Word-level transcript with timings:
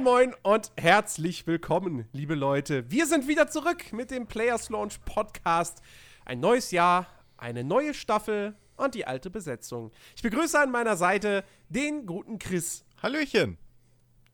Moin, 0.00 0.30
moin 0.30 0.34
und 0.42 0.72
herzlich 0.78 1.46
willkommen, 1.46 2.08
liebe 2.12 2.34
Leute. 2.34 2.90
Wir 2.90 3.06
sind 3.06 3.28
wieder 3.28 3.48
zurück 3.48 3.92
mit 3.92 4.10
dem 4.10 4.26
Players 4.26 4.70
Launch 4.70 5.04
Podcast. 5.04 5.82
Ein 6.24 6.40
neues 6.40 6.70
Jahr, 6.70 7.06
eine 7.36 7.64
neue 7.64 7.92
Staffel 7.92 8.54
und 8.76 8.94
die 8.94 9.06
alte 9.06 9.28
Besetzung. 9.28 9.90
Ich 10.16 10.22
begrüße 10.22 10.58
an 10.58 10.70
meiner 10.70 10.96
Seite 10.96 11.44
den 11.68 12.06
guten 12.06 12.38
Chris. 12.38 12.84
Hallöchen. 13.02 13.58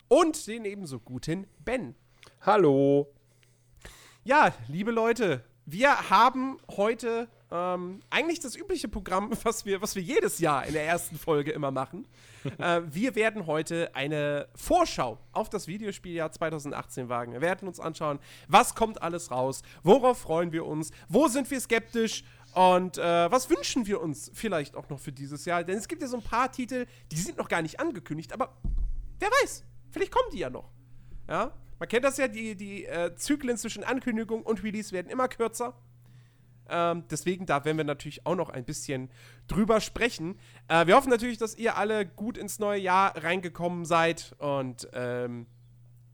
Und 0.07 0.47
den 0.47 0.65
ebenso 0.66 1.01
guten 1.01 1.48
Ben. 1.65 1.96
Hallo. 2.43 3.12
Ja, 4.23 4.55
liebe 4.69 4.93
Leute, 4.93 5.43
wir 5.65 6.10
haben 6.10 6.59
heute 6.77 7.29
ähm, 7.51 8.01
eigentlich 8.11 8.41
das 8.41 8.57
übliche 8.57 8.89
Programm, 8.89 9.31
was 9.43 9.65
wir, 9.65 9.81
was 9.81 9.95
wir 9.95 10.03
jedes 10.03 10.39
Jahr 10.39 10.67
in 10.67 10.73
der 10.73 10.85
ersten 10.85 11.19
Folge 11.19 11.53
immer 11.53 11.71
machen. 11.71 12.07
äh, 12.59 12.83
wir 12.85 13.15
werden 13.15 13.47
heute 13.47 13.95
eine 13.95 14.49
Vorschau 14.55 15.19
auf 15.33 15.49
das 15.49 15.67
Videospieljahr 15.67 16.33
2018 16.33 17.09
wagen. 17.09 17.33
Wir 17.33 17.41
werden 17.41 17.69
uns 17.69 17.81
anschauen, 17.81 18.19
was 18.49 18.75
kommt 18.75 19.03
alles 19.03 19.31
raus, 19.31 19.63
worauf 19.83 20.19
freuen 20.19 20.53
wir 20.53 20.67
uns, 20.67 20.91
wo 21.09 21.29
sind 21.29 21.51
wir 21.51 21.61
skeptisch 21.61 22.25
und 22.55 22.99
äh, 22.99 23.31
was 23.31 23.51
wünschen 23.51 23.87
wir 23.87 24.01
uns 24.01 24.31
vielleicht 24.33 24.77
auch 24.77 24.89
noch 24.89 24.99
für 24.99 25.13
dieses 25.13 25.45
Jahr. 25.45 25.63
Denn 25.63 25.77
es 25.77 25.89
gibt 25.89 26.03
ja 26.03 26.09
so 26.09 26.17
ein 26.17 26.23
paar 26.23 26.51
Titel, 26.51 26.87
die 27.13 27.17
sind 27.17 27.39
noch 27.39 27.49
gar 27.49 27.63
nicht 27.63 27.79
angekündigt, 27.81 28.33
aber 28.33 28.57
wer 29.19 29.29
weiß, 29.43 29.65
vielleicht 29.91 30.13
kommen 30.13 30.31
die 30.33 30.38
ja 30.38 30.51
noch. 30.51 30.71
Ja, 31.29 31.53
man 31.79 31.88
kennt 31.88 32.05
das 32.05 32.16
ja, 32.16 32.29
die, 32.29 32.55
die 32.55 32.87
äh, 32.87 33.15
Zyklen 33.16 33.59
zwischen 33.59 33.85
Ankündigung 33.85 34.43
und 34.43 34.63
Release 34.63 34.93
werden 34.93 35.10
immer 35.10 35.29
kürzer. 35.29 35.75
Ähm, 36.69 37.05
deswegen, 37.11 37.47
da 37.47 37.65
werden 37.65 37.77
wir 37.77 37.85
natürlich 37.85 38.27
auch 38.27 38.35
noch 38.35 38.51
ein 38.51 38.65
bisschen 38.65 39.11
drüber 39.47 39.81
sprechen. 39.81 40.39
Äh, 40.69 40.87
wir 40.87 40.97
hoffen 40.97 41.11
natürlich, 41.11 41.39
dass 41.39 41.55
ihr 41.57 41.77
alle 41.77 42.07
gut 42.07 42.39
ins 42.39 42.59
neue 42.59 42.81
Jahr 42.81 43.17
reingekommen 43.23 43.85
seid 43.85 44.35
und 44.39 44.89
ähm, 44.93 45.47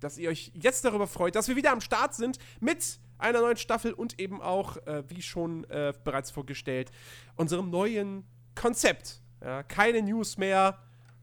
dass 0.00 0.18
ihr 0.18 0.30
euch 0.30 0.52
jetzt 0.54 0.84
darüber 0.84 1.06
freut, 1.06 1.34
dass 1.36 1.48
wir 1.48 1.56
wieder 1.56 1.72
am 1.72 1.80
Start 1.80 2.14
sind 2.14 2.38
mit 2.60 2.98
einer 3.18 3.40
neuen 3.40 3.56
Staffel 3.56 3.92
und 3.92 4.18
eben 4.20 4.40
auch, 4.42 4.76
äh, 4.86 5.04
wie 5.08 5.22
schon 5.22 5.64
äh, 5.64 5.92
bereits 6.04 6.30
vorgestellt, 6.30 6.90
unserem 7.36 7.70
neuen 7.70 8.24
Konzept. 8.54 9.20
Ja, 9.40 9.62
keine 9.62 10.02
News 10.02 10.38
mehr, 10.38 10.78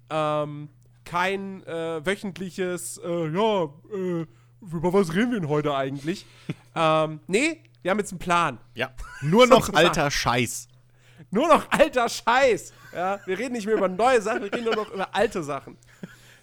ähm, 0.10 0.70
kein 1.06 1.64
äh, 1.64 2.06
wöchentliches, 2.06 3.00
äh, 3.04 3.28
ja, 3.30 3.66
äh, 3.94 4.26
über 4.62 4.94
was 4.94 5.14
reden 5.14 5.32
wir 5.32 5.40
denn 5.40 5.50
heute 5.50 5.76
eigentlich? 5.76 6.26
ähm, 6.76 7.20
nee, 7.28 7.64
wir 7.82 7.92
haben 7.92 8.00
jetzt 8.00 8.12
einen 8.12 8.20
Plan. 8.20 8.60
Ja. 8.76 8.92
Nur 9.22 9.48
noch 9.48 9.74
alter 9.74 10.12
Scheiß. 10.12 10.68
Nur 11.32 11.48
noch 11.48 11.70
alter 11.72 12.10
Scheiß. 12.10 12.74
Ja, 12.94 13.20
wir 13.26 13.38
reden 13.38 13.54
nicht 13.54 13.66
mehr 13.66 13.76
über 13.76 13.88
neue 13.88 14.22
Sachen, 14.22 14.44
wir 14.44 14.52
reden 14.54 14.66
nur 14.66 14.76
noch 14.76 14.92
über 14.92 15.14
alte 15.14 15.44
Sachen. 15.44 15.78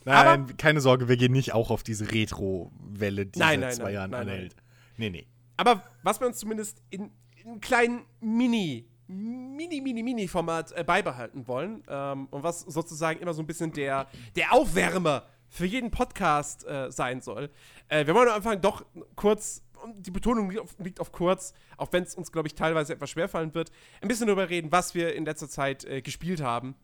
Nein, 0.05 0.27
Aber, 0.27 0.53
keine 0.55 0.81
Sorge, 0.81 1.09
wir 1.09 1.17
gehen 1.17 1.33
nicht 1.33 1.53
auch 1.53 1.71
auf 1.71 1.83
diese 1.83 2.13
Retro-Welle, 2.13 3.27
die 3.27 3.39
nein, 3.39 3.61
seit 3.61 3.75
zwei 3.75 3.85
nein, 3.85 3.95
Jahren 3.95 4.11
nein, 4.11 4.21
anhält. 4.21 4.57
Nee, 4.97 5.11
nee. 5.11 5.27
Aber 5.57 5.83
was 6.05 6.21
wir 6.21 6.29
uns 6.29 6.39
zumindest 6.39 6.81
in, 6.91 7.11
in 7.43 7.49
einem 7.49 7.61
kleinen 7.61 8.05
Mini, 8.21 8.89
Mini, 9.09 9.81
Mini, 9.81 10.03
Mini-Format 10.05 10.73
äh, 10.73 10.85
beibehalten 10.85 11.49
wollen 11.49 11.83
ähm, 11.89 12.27
und 12.31 12.43
was 12.43 12.61
sozusagen 12.61 13.21
immer 13.21 13.35
so 13.35 13.43
ein 13.43 13.47
bisschen 13.47 13.73
der, 13.73 14.07
der 14.37 14.53
Aufwärmer 14.53 15.25
für 15.49 15.67
jeden 15.67 15.91
Podcast 15.91 16.67
äh, 16.67 16.91
sein 16.91 17.21
soll. 17.21 17.51
Äh, 17.89 18.07
wir 18.07 18.15
wollen 18.15 18.29
am 18.29 18.37
Anfang 18.37 18.61
doch 18.61 18.85
kurz 19.15 19.63
die 19.95 20.11
Betonung 20.11 20.51
liegt 20.51 20.63
auf, 20.63 20.75
liegt 20.79 21.01
auf 21.01 21.13
kurz, 21.13 21.55
auch 21.77 21.93
wenn 21.93 22.03
es 22.03 22.15
uns, 22.15 22.33
glaube 22.33 22.49
ich, 22.49 22.55
teilweise 22.55 22.93
etwas 22.93 23.11
schwerfallen 23.11 23.55
wird, 23.55 23.71
ein 24.01 24.09
bisschen 24.09 24.27
darüber 24.27 24.49
reden, 24.49 24.73
was 24.73 24.95
wir 24.95 25.15
in 25.15 25.25
letzter 25.25 25.49
Zeit 25.49 25.85
äh, 25.85 26.03
gespielt 26.03 26.41
haben. 26.41 26.75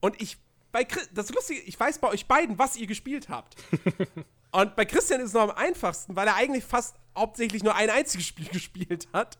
Und 0.00 0.20
ich, 0.20 0.38
bei 0.72 0.84
Chris, 0.84 1.08
das 1.14 1.30
Lustige, 1.32 1.60
ich 1.62 1.78
weiß 1.78 1.98
bei 1.98 2.08
euch 2.08 2.26
beiden, 2.26 2.58
was 2.58 2.76
ihr 2.76 2.86
gespielt 2.86 3.28
habt. 3.28 3.56
Und 4.52 4.76
bei 4.76 4.84
Christian 4.84 5.20
ist 5.20 5.28
es 5.28 5.34
noch 5.34 5.42
am 5.42 5.50
einfachsten, 5.50 6.14
weil 6.14 6.28
er 6.28 6.36
eigentlich 6.36 6.64
fast 6.64 6.94
hauptsächlich 7.16 7.64
nur 7.64 7.74
ein 7.74 7.90
einziges 7.90 8.26
Spiel 8.26 8.48
gespielt 8.52 9.08
hat. 9.12 9.38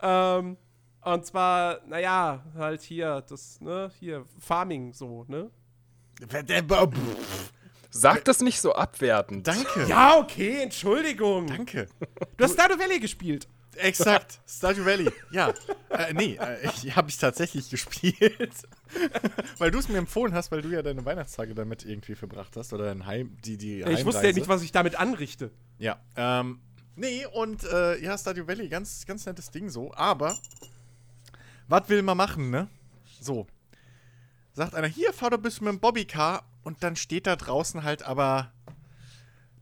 Ähm, 0.00 0.56
und 1.02 1.26
zwar, 1.26 1.80
naja, 1.86 2.42
halt 2.54 2.80
hier, 2.80 3.22
das, 3.28 3.60
ne, 3.60 3.90
hier, 3.98 4.24
Farming 4.38 4.94
so, 4.94 5.24
ne? 5.28 5.50
Sag 7.94 8.24
das 8.24 8.40
nicht 8.40 8.60
so 8.60 8.74
abwertend. 8.74 9.46
Danke. 9.46 9.86
Ja, 9.86 10.16
okay, 10.16 10.62
Entschuldigung. 10.62 11.46
Danke. 11.46 11.88
Du 12.38 12.44
hast 12.44 12.54
Stardew 12.54 12.78
Valley 12.78 12.98
gespielt. 12.98 13.46
Exakt, 13.76 14.40
Stardew 14.46 14.84
Valley. 14.84 15.10
Ja, 15.30 15.52
äh, 15.88 16.12
nee, 16.12 16.36
äh, 16.40 16.58
ich 16.64 16.94
habe 16.94 17.08
ich 17.08 17.16
tatsächlich 17.16 17.70
gespielt, 17.70 18.52
weil 19.58 19.70
du 19.70 19.78
es 19.78 19.88
mir 19.88 19.98
empfohlen 19.98 20.34
hast, 20.34 20.50
weil 20.52 20.60
du 20.60 20.68
ja 20.68 20.82
deine 20.82 21.04
Weihnachtstage 21.04 21.54
damit 21.54 21.84
irgendwie 21.84 22.14
verbracht 22.14 22.54
hast 22.56 22.72
oder 22.72 22.84
dein 22.84 23.06
Heim, 23.06 23.36
die 23.44 23.56
die 23.56 23.78
ja, 23.78 23.88
Ich 23.88 24.04
wusste 24.04 24.26
ja 24.26 24.32
nicht, 24.32 24.48
was 24.48 24.62
ich 24.62 24.72
damit 24.72 24.96
anrichte. 24.96 25.50
Ja, 25.78 25.98
ähm, 26.16 26.60
nee 26.96 27.24
und 27.26 27.64
äh, 27.64 27.98
ja 28.02 28.18
Stardew 28.18 28.46
Valley, 28.46 28.68
ganz 28.68 29.06
ganz 29.06 29.24
nettes 29.24 29.50
Ding 29.50 29.70
so, 29.70 29.92
aber 29.94 30.36
was 31.68 31.88
will 31.88 32.02
man 32.02 32.16
machen, 32.18 32.50
ne? 32.50 32.68
So, 33.20 33.46
sagt 34.52 34.74
einer, 34.74 34.88
hier 34.88 35.14
fahr 35.14 35.30
doch 35.30 35.38
bis 35.38 35.60
mit 35.62 35.72
dem 35.72 35.80
Bobbycar 35.80 36.44
und 36.62 36.82
dann 36.82 36.96
steht 36.96 37.26
da 37.26 37.36
draußen 37.36 37.82
halt 37.82 38.02
aber 38.02 38.52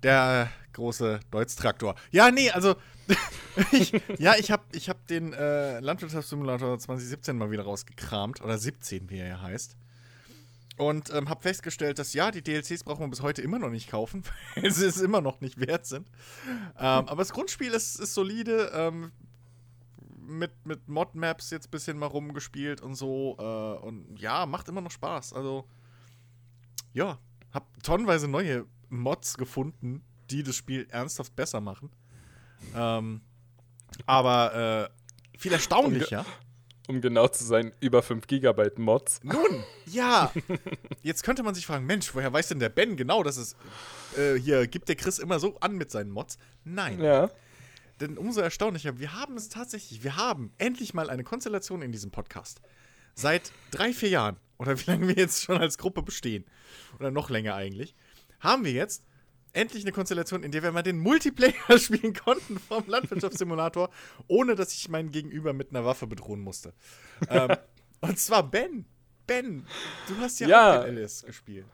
der 0.03 0.50
große 0.72 1.21
Deutz-Traktor. 1.31 1.94
Ja, 2.11 2.31
nee, 2.31 2.50
also 2.50 2.77
ich, 3.72 3.93
ja, 4.19 4.34
ich 4.38 4.50
habe 4.50 4.62
ich 4.72 4.88
hab 4.88 5.06
den 5.06 5.33
äh, 5.33 5.81
Landwirtschaftssimulator 5.81 6.78
2017 6.78 7.37
mal 7.37 7.50
wieder 7.50 7.65
rausgekramt 7.65 8.41
oder 8.41 8.56
17, 8.56 9.11
wie 9.11 9.19
er 9.19 9.28
ja 9.28 9.41
heißt. 9.43 9.77
Und 10.77 11.12
ähm, 11.12 11.28
habe 11.28 11.43
festgestellt, 11.43 11.99
dass 11.99 12.15
ja, 12.15 12.31
die 12.31 12.41
DLCs 12.43 12.84
brauchen 12.84 13.03
wir 13.03 13.09
bis 13.09 13.21
heute 13.21 13.43
immer 13.43 13.59
noch 13.59 13.69
nicht 13.69 13.91
kaufen, 13.91 14.22
weil 14.55 14.71
sie 14.71 14.87
es 14.87 15.00
immer 15.00 15.21
noch 15.21 15.41
nicht 15.41 15.61
wert 15.61 15.84
sind. 15.84 16.09
Ähm, 16.47 16.72
aber 16.78 17.17
das 17.17 17.32
Grundspiel 17.32 17.72
ist, 17.72 18.00
ist 18.00 18.15
solide. 18.15 18.71
Ähm, 18.75 19.12
mit, 20.31 20.53
mit 20.65 20.88
Mod-Maps 20.88 21.50
jetzt 21.50 21.67
ein 21.67 21.71
bisschen 21.71 21.99
mal 21.99 22.06
rumgespielt 22.06 22.81
und 22.81 22.94
so. 22.94 23.37
Äh, 23.38 23.84
und 23.84 24.17
ja, 24.19 24.47
macht 24.47 24.69
immer 24.69 24.81
noch 24.81 24.91
Spaß. 24.91 25.32
Also, 25.32 25.67
ja, 26.92 27.18
hab 27.52 27.82
tonnenweise 27.82 28.28
neue 28.28 28.66
Mods 28.88 29.36
gefunden, 29.36 30.02
die 30.30 30.42
das 30.42 30.56
Spiel 30.56 30.86
ernsthaft 30.90 31.34
besser 31.36 31.60
machen. 31.60 31.90
Ähm, 32.74 33.20
aber 34.06 34.90
äh, 35.34 35.38
viel 35.38 35.52
erstaunlicher. 35.52 36.24
Um, 36.88 36.96
um, 36.96 37.00
genau 37.00 37.28
zu 37.28 37.44
sein, 37.44 37.72
über 37.80 38.02
5 38.02 38.26
GB 38.26 38.70
Mods. 38.76 39.20
Nun, 39.22 39.64
ja. 39.86 40.32
Jetzt 41.02 41.22
könnte 41.22 41.42
man 41.42 41.54
sich 41.54 41.66
fragen, 41.66 41.86
Mensch, 41.86 42.14
woher 42.14 42.32
weiß 42.32 42.48
denn 42.48 42.58
der 42.58 42.68
Ben 42.68 42.96
genau, 42.96 43.22
dass 43.22 43.36
es 43.36 43.56
äh, 44.16 44.34
hier 44.34 44.66
gibt 44.66 44.88
der 44.88 44.96
Chris 44.96 45.18
immer 45.18 45.38
so 45.38 45.56
an 45.60 45.76
mit 45.76 45.90
seinen 45.90 46.10
Mods? 46.10 46.38
Nein. 46.64 47.00
Ja. 47.00 47.30
Denn 48.00 48.16
umso 48.16 48.40
erstaunlicher, 48.40 48.98
wir 48.98 49.14
haben 49.14 49.36
es 49.36 49.50
tatsächlich, 49.50 50.02
wir 50.02 50.16
haben 50.16 50.52
endlich 50.58 50.94
mal 50.94 51.10
eine 51.10 51.22
Konstellation 51.22 51.82
in 51.82 51.92
diesem 51.92 52.10
Podcast. 52.10 52.60
Seit 53.14 53.52
drei, 53.70 53.92
vier 53.92 54.08
Jahren, 54.08 54.36
oder 54.60 54.78
wie 54.78 54.91
lange 54.91 55.09
wir 55.09 55.15
jetzt 55.16 55.43
schon 55.43 55.59
als 55.59 55.78
Gruppe 55.78 56.03
bestehen, 56.03 56.44
oder 56.98 57.10
noch 57.10 57.31
länger 57.31 57.54
eigentlich, 57.54 57.94
haben 58.41 58.65
wir 58.65 58.72
jetzt 58.72 59.03
endlich 59.54 59.82
eine 59.84 59.93
Konstellation, 59.93 60.43
in 60.43 60.53
der 60.53 60.62
wir 60.62 60.71
mal 60.71 60.82
den 60.82 60.98
Multiplayer 60.98 61.54
spielen 61.78 62.15
konnten 62.15 62.59
vom 62.59 62.87
Landwirtschaftssimulator, 62.87 63.88
ohne 64.28 64.54
dass 64.54 64.75
ich 64.75 64.88
meinen 64.91 65.10
Gegenüber 65.10 65.54
mit 65.54 65.70
einer 65.70 65.84
Waffe 65.84 66.06
bedrohen 66.06 66.41
musste. 66.41 66.75
ähm, 67.28 67.56
und 68.00 68.19
zwar 68.19 68.43
Ben. 68.49 68.84
Ben, 69.26 69.67
du 70.08 70.17
hast 70.19 70.40
ja, 70.40 70.49
ja 70.49 70.70
auch 70.70 70.87
mit 70.87 70.99
Alice 70.99 71.23
gespielt. 71.23 71.67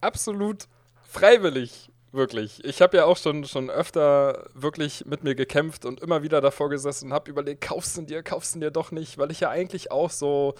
Absolut 0.00 0.68
freiwillig. 1.08 1.88
Wirklich. 2.10 2.62
Ich 2.64 2.82
habe 2.82 2.98
ja 2.98 3.06
auch 3.06 3.16
schon, 3.16 3.46
schon 3.46 3.70
öfter 3.70 4.50
wirklich 4.52 5.06
mit 5.06 5.24
mir 5.24 5.34
gekämpft 5.34 5.86
und 5.86 6.00
immer 6.00 6.22
wieder 6.22 6.42
davor 6.42 6.68
gesessen 6.68 7.06
und 7.06 7.12
habe 7.14 7.30
überlegt, 7.30 7.62
kaufst 7.62 7.96
du 7.96 8.02
dir, 8.02 8.22
kaufst 8.22 8.54
du 8.54 8.58
dir 8.58 8.70
doch 8.70 8.90
nicht, 8.90 9.16
weil 9.16 9.30
ich 9.30 9.40
ja 9.40 9.48
eigentlich 9.48 9.90
auch 9.90 10.10
so 10.10 10.54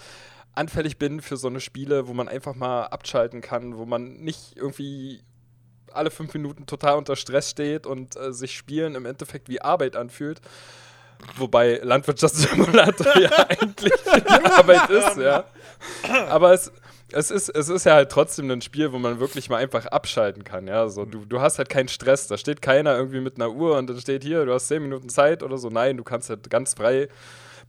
anfällig 0.55 0.99
bin 0.99 1.21
für 1.21 1.37
so 1.37 1.49
eine 1.49 1.61
Spiele, 1.61 2.09
wo 2.09 2.15
man 2.15 2.29
einfach 2.29 2.55
mal 2.55 2.85
abschalten 2.85 3.41
kann, 3.41 3.77
wo 3.77 3.87
man 3.87 4.15
nicht 4.15 4.57
irgendwie 4.57 5.23
alle 5.93 6.11
fünf 6.11 6.33
Minuten 6.35 6.67
total 6.67 6.97
unter 6.97 7.17
Stress 7.17 7.51
steht 7.51 7.87
und 7.87 8.17
äh, 8.17 8.33
sich 8.33 8.57
Spielen 8.57 8.95
im 8.95 9.07
Endeffekt 9.07 9.49
wie 9.49 9.61
Arbeit 9.61 9.97
anfühlt. 9.97 10.41
Wobei 11.37 11.81
Landwirtschaftssimulator 11.83 13.19
ja 13.21 13.31
eigentlich 13.49 13.93
Arbeit 14.51 14.91
ist, 14.91 15.17
ja. 15.19 15.45
Aber 16.29 16.53
es, 16.53 16.73
es 17.13 17.31
ist, 17.31 17.49
es 17.51 17.69
ist 17.69 17.85
ja 17.85 17.95
halt 17.95 18.11
trotzdem 18.11 18.51
ein 18.51 18.61
Spiel, 18.61 18.93
wo 18.93 18.99
man 18.99 19.21
wirklich 19.21 19.49
mal 19.49 19.59
einfach 19.59 19.87
abschalten 19.87 20.45
kann. 20.45 20.67
Ja? 20.67 20.89
So, 20.89 21.05
du, 21.05 21.25
du 21.25 21.41
hast 21.41 21.59
halt 21.59 21.69
keinen 21.69 21.89
Stress. 21.89 22.27
Da 22.27 22.37
steht 22.37 22.61
keiner 22.61 22.97
irgendwie 22.97 23.21
mit 23.21 23.37
einer 23.37 23.51
Uhr 23.51 23.79
und 23.79 23.89
dann 23.89 24.01
steht 24.01 24.25
hier, 24.25 24.45
du 24.45 24.53
hast 24.53 24.69
zehn 24.69 24.83
Minuten 24.83 25.09
Zeit 25.09 25.43
oder 25.43 25.59
so. 25.59 25.69
Nein, 25.69 25.97
du 25.97 26.05
kannst 26.05 26.29
halt 26.29 26.51
ganz 26.51 26.75
frei 26.75 27.09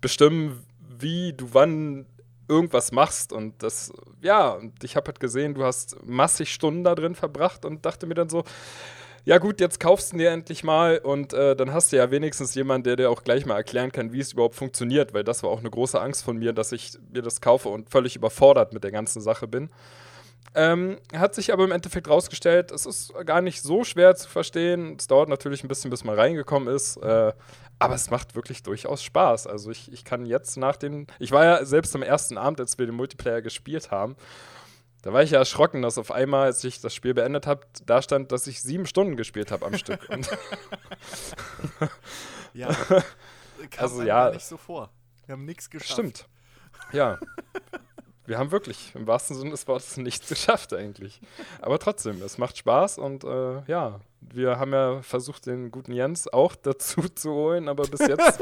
bestimmen, 0.02 0.66
wie 0.98 1.34
du 1.34 1.50
wann 1.54 2.06
irgendwas 2.48 2.92
machst. 2.92 3.34
Und 3.34 3.62
das, 3.64 3.92
ja, 4.22 4.52
und 4.52 4.84
ich 4.84 4.96
habe 4.96 5.08
halt 5.08 5.20
gesehen, 5.20 5.54
du 5.54 5.64
hast 5.64 5.98
massig 6.06 6.54
Stunden 6.54 6.84
da 6.84 6.96
drin 6.96 7.16
verbracht 7.16 7.66
und 7.66 7.86
dachte 7.86 8.06
mir 8.06 8.16
dann 8.16 8.30
so, 8.30 8.44
ja 9.26 9.38
gut, 9.38 9.62
jetzt 9.62 9.80
kaufst 9.80 10.12
du 10.12 10.18
dir 10.18 10.32
endlich 10.32 10.64
mal 10.66 10.98
und 10.98 11.34
äh, 11.34 11.56
dann 11.56 11.72
hast 11.74 11.92
du 11.92 11.96
ja 11.96 12.12
wenigstens 12.12 12.56
jemanden, 12.56 12.84
der 12.84 12.96
dir 12.98 13.10
auch 13.10 13.24
gleich 13.24 13.46
mal 13.46 13.56
erklären 13.56 13.92
kann, 13.92 14.12
wie 14.12 14.20
es 14.20 14.34
überhaupt 14.34 14.56
funktioniert, 14.56 15.14
weil 15.14 15.24
das 15.24 15.44
war 15.44 15.50
auch 15.50 15.60
eine 15.60 15.70
große 15.70 16.00
Angst 16.00 16.26
von 16.26 16.38
mir, 16.38 16.52
dass 16.52 16.74
ich 16.74 16.98
mir 17.14 17.22
das 17.22 17.40
kaufe 17.40 17.70
und 17.70 17.90
völlig 17.90 18.18
überfordert 18.18 18.74
mit 18.74 18.84
der 18.84 18.92
ganzen 18.92 19.22
Sache 19.22 19.48
bin. 19.48 19.70
Ähm, 20.56 21.00
hat 21.16 21.34
sich 21.34 21.52
aber 21.52 21.64
im 21.64 21.72
Endeffekt 21.72 22.08
rausgestellt, 22.08 22.72
es 22.72 22.86
ist 22.86 23.14
gar 23.26 23.42
nicht 23.42 23.62
so 23.62 23.84
schwer 23.84 24.16
zu 24.16 24.30
verstehen. 24.30 24.98
Es 25.00 25.08
dauert 25.08 25.30
natürlich 25.30 25.64
ein 25.64 25.68
bisschen, 25.68 25.90
bis 25.90 26.04
man 26.04 26.16
reingekommen 26.16 26.74
ist. 26.74 26.98
Äh, 26.98 27.34
aber 27.80 27.96
es 27.96 28.12
macht 28.12 28.36
wirklich 28.36 28.62
durchaus 28.64 29.04
Spaß. 29.04 29.48
Also 29.48 29.72
ich, 29.72 29.92
ich 29.92 30.06
kann 30.06 30.26
jetzt 30.26 30.58
nach 30.58 30.76
dem. 30.76 31.08
Ich 31.20 31.32
war 31.32 31.44
ja 31.44 31.66
selbst 31.66 31.96
am 31.96 32.04
ersten 32.04 32.38
Abend, 32.38 32.60
als 32.60 32.78
wir 32.78 32.86
den 32.86 32.96
Multiplayer 32.96 33.42
gespielt 33.42 33.90
haben. 33.92 34.16
Da 35.02 35.12
war 35.12 35.22
ich 35.24 35.32
ja 35.32 35.40
erschrocken, 35.40 35.82
dass 35.82 35.98
auf 35.98 36.12
einmal, 36.12 36.46
als 36.46 36.64
ich 36.64 36.80
das 36.80 36.94
Spiel 36.94 37.14
beendet 37.14 37.46
habe, 37.46 37.62
da 37.86 38.02
stand, 38.02 38.32
dass 38.32 38.48
ich 38.48 38.62
sieben 38.62 38.86
Stunden 38.86 39.18
gespielt 39.18 39.52
habe 39.52 39.66
am 39.66 39.78
Stück. 39.78 40.08
Ja. 42.54 42.70
Kam 43.72 43.84
Also, 43.84 44.04
ja. 44.04 44.32
nicht 44.32 44.46
so 44.46 44.58
vor. 44.58 44.90
Wir 45.26 45.34
haben 45.34 45.46
nichts 45.46 45.70
geschafft. 45.70 45.94
Stimmt. 45.94 46.28
Ja. 46.92 47.20
Wir 48.26 48.38
haben 48.38 48.52
wirklich 48.52 48.94
im 48.96 49.06
wahrsten 49.06 49.36
Sinne 49.36 49.52
des 49.52 49.68
Wortes 49.68 49.98
nichts 49.98 50.30
geschafft 50.30 50.74
eigentlich. 50.74 51.20
Aber 51.62 51.78
trotzdem, 51.80 52.22
es 52.22 52.38
macht 52.38 52.58
Spaß 52.58 52.98
und 52.98 53.24
äh, 53.24 53.64
ja, 53.68 54.00
wir 54.22 54.58
haben 54.60 54.72
ja 54.74 55.02
versucht, 55.02 55.46
den 55.46 55.72
guten 55.72 55.92
Jens 55.92 56.32
auch 56.32 56.56
dazu 56.56 57.02
zu 57.16 57.32
holen, 57.32 57.68
aber 57.68 57.84
bis 57.88 58.00
jetzt, 58.00 58.40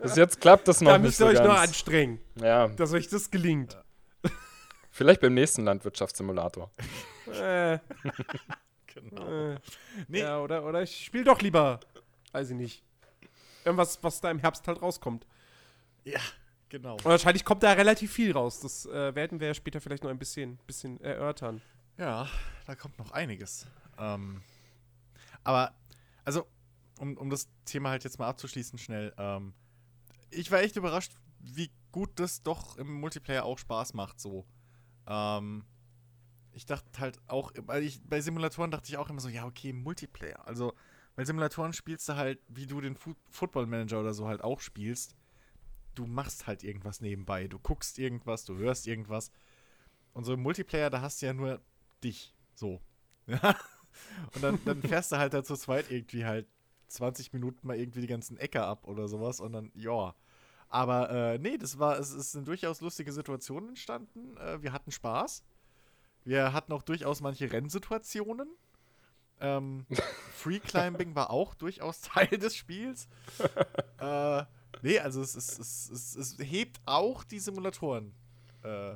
bis 0.00 0.16
jetzt 0.16 0.40
klappt 0.40 0.68
das 0.68 0.80
noch 0.80 0.92
Da 0.92 0.98
nicht 0.98 1.06
müsst 1.08 1.18
so 1.18 1.24
ihr 1.26 1.30
euch 1.32 1.36
ganz. 1.38 1.48
noch 1.48 1.58
anstrengen, 1.60 2.18
ja, 2.40 2.68
dass 2.68 2.92
euch 2.94 3.08
das 3.08 3.30
gelingt. 3.30 3.76
vielleicht 4.90 5.20
beim 5.20 5.34
nächsten 5.34 5.64
Landwirtschaftssimulator. 5.64 6.70
Äh, 7.32 7.78
Genau. 8.94 9.26
äh, 9.26 9.58
Nee. 10.08 10.20
Ja, 10.20 10.40
oder, 10.40 10.64
oder 10.64 10.82
ich 10.82 11.04
spiele 11.06 11.24
doch 11.24 11.40
lieber, 11.40 11.80
weiß 12.32 12.50
ich 12.50 12.56
nicht, 12.56 12.82
irgendwas, 13.64 13.98
was 14.02 14.20
da 14.20 14.30
im 14.30 14.38
Herbst 14.38 14.68
halt 14.68 14.82
rauskommt. 14.82 15.26
Ja, 16.04 16.20
genau. 16.72 16.94
Und 16.94 17.04
wahrscheinlich 17.04 17.44
kommt 17.44 17.62
da 17.62 17.72
relativ 17.72 18.12
viel 18.12 18.32
raus. 18.32 18.60
Das 18.60 18.86
äh, 18.86 19.14
werden 19.14 19.38
wir 19.38 19.48
ja 19.48 19.54
später 19.54 19.80
vielleicht 19.80 20.02
noch 20.02 20.10
ein 20.10 20.18
bisschen, 20.18 20.58
bisschen 20.66 21.00
erörtern. 21.00 21.60
Ja, 21.98 22.26
da 22.66 22.74
kommt 22.74 22.98
noch 22.98 23.12
einiges. 23.12 23.66
Ähm, 23.98 24.42
aber, 25.44 25.74
also, 26.24 26.46
um, 26.98 27.16
um 27.16 27.30
das 27.30 27.48
Thema 27.64 27.90
halt 27.90 28.04
jetzt 28.04 28.18
mal 28.18 28.28
abzuschließen, 28.28 28.78
schnell. 28.78 29.14
Ähm, 29.18 29.54
ich 30.30 30.50
war 30.50 30.60
echt 30.60 30.76
überrascht, 30.76 31.12
wie 31.38 31.70
gut 31.92 32.10
das 32.16 32.42
doch 32.42 32.78
im 32.78 32.92
Multiplayer 32.92 33.44
auch 33.44 33.58
Spaß 33.58 33.94
macht, 33.94 34.18
so. 34.18 34.46
Ähm, 35.06 35.64
ich 36.52 36.64
dachte 36.64 36.88
halt 36.98 37.18
auch, 37.28 37.52
weil 37.66 37.82
ich, 37.82 38.00
bei 38.02 38.20
Simulatoren 38.20 38.70
dachte 38.70 38.88
ich 38.88 38.96
auch 38.96 39.10
immer 39.10 39.20
so, 39.20 39.28
ja, 39.28 39.44
okay, 39.44 39.72
Multiplayer. 39.72 40.46
Also, 40.46 40.72
bei 41.14 41.24
Simulatoren 41.26 41.74
spielst 41.74 42.08
du 42.08 42.16
halt, 42.16 42.40
wie 42.48 42.66
du 42.66 42.80
den 42.80 42.96
Fu 42.96 43.14
Football 43.30 43.66
Manager 43.66 44.00
oder 44.00 44.14
so 44.14 44.26
halt 44.26 44.42
auch 44.42 44.60
spielst. 44.60 45.14
Du 45.94 46.06
machst 46.06 46.46
halt 46.46 46.62
irgendwas 46.64 47.00
nebenbei. 47.00 47.48
Du 47.48 47.58
guckst 47.58 47.98
irgendwas, 47.98 48.44
du 48.44 48.56
hörst 48.56 48.86
irgendwas. 48.86 49.30
Und 50.12 50.24
so 50.24 50.34
im 50.34 50.40
Multiplayer, 50.40 50.90
da 50.90 51.00
hast 51.00 51.22
du 51.22 51.26
ja 51.26 51.32
nur 51.32 51.60
dich. 52.02 52.34
So. 52.54 52.80
Und 54.34 54.42
dann, 54.42 54.58
dann 54.64 54.82
fährst 54.82 55.12
du 55.12 55.16
halt 55.16 55.34
da 55.34 55.44
zu 55.44 55.56
zweit 55.56 55.90
irgendwie 55.90 56.24
halt 56.24 56.46
20 56.88 57.32
Minuten 57.32 57.66
mal 57.66 57.76
irgendwie 57.76 58.00
die 58.00 58.06
ganzen 58.06 58.36
Äcker 58.36 58.66
ab 58.66 58.86
oder 58.86 59.08
sowas 59.08 59.40
und 59.40 59.52
dann, 59.52 59.70
ja. 59.74 60.14
Aber 60.68 61.10
äh, 61.10 61.38
nee, 61.38 61.58
das 61.58 61.78
war, 61.78 61.98
es, 61.98 62.12
es 62.12 62.32
sind 62.32 62.48
durchaus 62.48 62.80
lustige 62.80 63.12
Situationen 63.12 63.70
entstanden. 63.70 64.36
Äh, 64.38 64.62
wir 64.62 64.72
hatten 64.72 64.90
Spaß. 64.90 65.44
Wir 66.24 66.52
hatten 66.52 66.72
auch 66.72 66.82
durchaus 66.82 67.20
manche 67.20 67.50
Rennsituationen. 67.52 68.48
Ähm, 69.40 69.86
Free 70.34 70.60
Climbing 70.60 71.14
war 71.14 71.30
auch 71.30 71.54
durchaus 71.54 72.00
Teil 72.02 72.38
des 72.38 72.56
Spiels. 72.56 73.08
äh, 73.98 74.44
nee, 74.80 74.98
also 74.98 75.22
es, 75.22 75.34
es, 75.34 75.58
es, 75.58 76.16
es, 76.16 76.38
hebt 76.38 76.80
auch 76.86 77.24
die 77.24 77.38
Simulatoren 77.38 78.14
äh, 78.62 78.94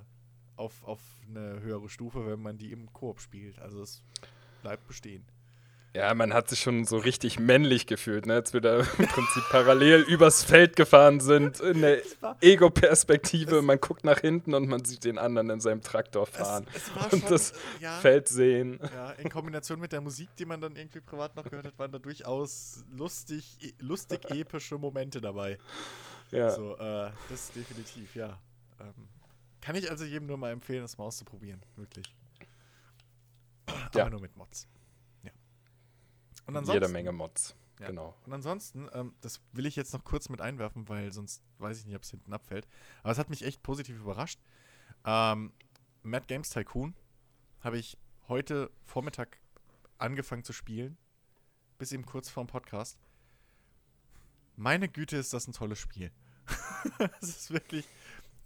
auf, 0.56 0.82
auf 0.84 1.00
eine 1.28 1.60
höhere 1.60 1.88
Stufe, 1.88 2.26
wenn 2.26 2.40
man 2.40 2.56
die 2.56 2.72
im 2.72 2.92
Koop 2.92 3.20
spielt. 3.20 3.58
Also 3.58 3.82
es 3.82 4.02
bleibt 4.62 4.86
bestehen. 4.86 5.24
Ja, 5.96 6.12
man 6.12 6.34
hat 6.34 6.50
sich 6.50 6.60
schon 6.60 6.84
so 6.84 6.98
richtig 6.98 7.38
männlich 7.38 7.86
gefühlt, 7.86 8.26
ne? 8.26 8.34
als 8.34 8.52
wir 8.52 8.60
da 8.60 8.80
im 8.98 9.06
Prinzip 9.06 9.42
parallel 9.48 10.02
übers 10.02 10.44
Feld 10.44 10.76
gefahren 10.76 11.20
sind, 11.20 11.58
in 11.60 11.80
der 11.80 12.02
Ego-Perspektive. 12.42 13.62
Man 13.62 13.80
guckt 13.80 14.04
nach 14.04 14.20
hinten 14.20 14.52
und 14.52 14.68
man 14.68 14.84
sieht 14.84 15.04
den 15.04 15.16
anderen 15.16 15.48
in 15.48 15.60
seinem 15.60 15.80
Traktor 15.80 16.26
fahren. 16.26 16.66
Es, 16.74 16.82
es 16.88 17.12
und 17.14 17.20
schon, 17.20 17.30
das 17.30 17.54
ja, 17.80 17.98
Feld 18.00 18.28
sehen. 18.28 18.78
ja, 18.94 19.12
in 19.12 19.30
Kombination 19.30 19.80
mit 19.80 19.92
der 19.92 20.02
Musik, 20.02 20.28
die 20.38 20.44
man 20.44 20.60
dann 20.60 20.76
irgendwie 20.76 21.00
privat 21.00 21.34
noch 21.34 21.44
gehört 21.44 21.64
hat, 21.64 21.78
waren 21.78 21.92
da 21.92 21.98
durchaus 21.98 22.84
lustig, 22.92 23.56
e- 23.62 23.72
lustig 23.78 24.20
epische 24.30 24.76
Momente 24.76 25.22
dabei. 25.22 25.56
Ja. 26.30 26.50
So, 26.50 26.76
äh, 26.76 27.10
das 27.30 27.52
definitiv, 27.52 28.14
ja. 28.14 28.38
Ähm, 28.80 29.08
kann 29.62 29.76
ich 29.76 29.90
also 29.90 30.04
jedem 30.04 30.26
nur 30.26 30.36
mal 30.36 30.52
empfehlen, 30.52 30.82
das 30.82 30.98
mal 30.98 31.04
auszuprobieren. 31.04 31.62
Wirklich. 31.74 32.14
Ja. 33.94 34.02
Aber 34.02 34.10
nur 34.10 34.20
mit 34.20 34.36
Mods. 34.36 34.68
Und 36.46 36.54
Jede 36.54 36.58
ansonsten, 36.58 36.92
Menge 36.92 37.12
Mods. 37.12 37.56
Ja. 37.80 37.88
Genau. 37.88 38.14
Und 38.24 38.32
ansonsten, 38.32 38.88
ähm, 38.92 39.14
das 39.20 39.40
will 39.52 39.66
ich 39.66 39.76
jetzt 39.76 39.92
noch 39.92 40.04
kurz 40.04 40.28
mit 40.28 40.40
einwerfen, 40.40 40.88
weil 40.88 41.12
sonst 41.12 41.42
weiß 41.58 41.78
ich 41.78 41.86
nicht, 41.86 41.96
ob 41.96 42.02
es 42.02 42.10
hinten 42.10 42.32
abfällt. 42.32 42.66
Aber 43.02 43.12
es 43.12 43.18
hat 43.18 43.28
mich 43.28 43.44
echt 43.44 43.62
positiv 43.62 43.96
überrascht. 43.96 44.40
Ähm, 45.04 45.52
Mad 46.02 46.26
Games 46.26 46.50
Tycoon 46.50 46.94
habe 47.60 47.78
ich 47.78 47.98
heute 48.28 48.70
Vormittag 48.84 49.38
angefangen 49.98 50.44
zu 50.44 50.52
spielen. 50.52 50.96
Bis 51.78 51.92
eben 51.92 52.06
kurz 52.06 52.30
vorm 52.30 52.46
Podcast. 52.46 52.98
Meine 54.56 54.88
Güte, 54.88 55.16
ist 55.18 55.34
das 55.34 55.46
ein 55.46 55.52
tolles 55.52 55.78
Spiel. 55.78 56.10
Es 57.20 57.28
ist 57.28 57.50
wirklich. 57.50 57.86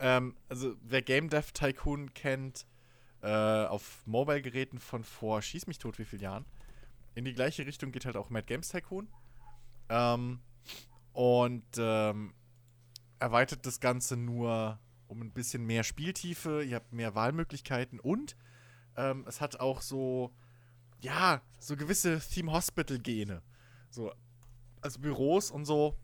Ähm, 0.01 0.35
also, 0.49 0.75
wer 0.83 1.03
Game 1.03 1.29
Dev 1.29 1.53
Tycoon 1.53 2.13
kennt, 2.15 2.67
äh, 3.23 3.29
auf 3.29 4.05
Mobile-Geräten 4.07 4.79
von 4.81 5.05
vor 5.05 5.43
Schieß 5.43 5.67
mich 5.67 5.79
tot, 5.79 5.99
wie 5.99 6.05
vielen 6.05 6.23
Jahren. 6.23 6.47
In 7.21 7.27
die 7.27 7.35
gleiche 7.35 7.67
Richtung 7.67 7.93
geht 7.93 8.07
halt 8.07 8.17
auch 8.17 8.31
Mad 8.31 8.47
Games 8.47 8.71
Tycoon. 8.71 9.07
Ähm, 9.91 10.41
und 11.13 11.67
ähm, 11.77 12.33
erweitert 13.19 13.67
das 13.67 13.79
Ganze 13.79 14.17
nur 14.17 14.81
um 15.07 15.21
ein 15.21 15.31
bisschen 15.31 15.67
mehr 15.67 15.85
Spieltiefe. 15.85 16.63
Ihr 16.63 16.77
habt 16.77 16.95
mehr 16.95 17.15
Wahlmöglichkeiten 17.15 18.01
und 18.01 18.39
ähm, 18.97 19.27
es 19.29 19.43
hat 19.43 19.61
auch 19.61 19.83
so, 19.83 20.35
ja, 21.03 21.43
so 21.59 21.77
gewisse 21.77 22.21
Theme 22.21 22.53
Hospital-Gene. 22.53 23.43
So, 23.91 24.15
also 24.81 24.99
Büros 24.99 25.51
und 25.51 25.67
so. 25.67 25.99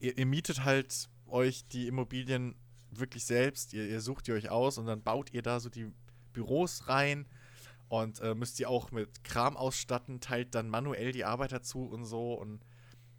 Ihr, 0.00 0.16
ihr 0.16 0.24
mietet 0.24 0.64
halt 0.64 1.10
euch 1.26 1.68
die 1.68 1.88
Immobilien 1.88 2.54
wirklich 2.90 3.26
selbst. 3.26 3.74
Ihr, 3.74 3.86
ihr 3.86 4.00
sucht 4.00 4.28
die 4.28 4.32
euch 4.32 4.48
aus 4.48 4.78
und 4.78 4.86
dann 4.86 5.02
baut 5.02 5.30
ihr 5.34 5.42
da 5.42 5.60
so 5.60 5.68
die 5.68 5.92
Büros 6.32 6.88
rein 6.88 7.26
und 7.92 8.20
äh, 8.20 8.34
müsst 8.34 8.58
ihr 8.58 8.70
auch 8.70 8.90
mit 8.90 9.22
Kram 9.22 9.54
ausstatten, 9.54 10.18
teilt 10.18 10.54
dann 10.54 10.70
manuell 10.70 11.12
die 11.12 11.26
Arbeiter 11.26 11.60
zu 11.60 11.84
und 11.84 12.06
so 12.06 12.32
und 12.32 12.64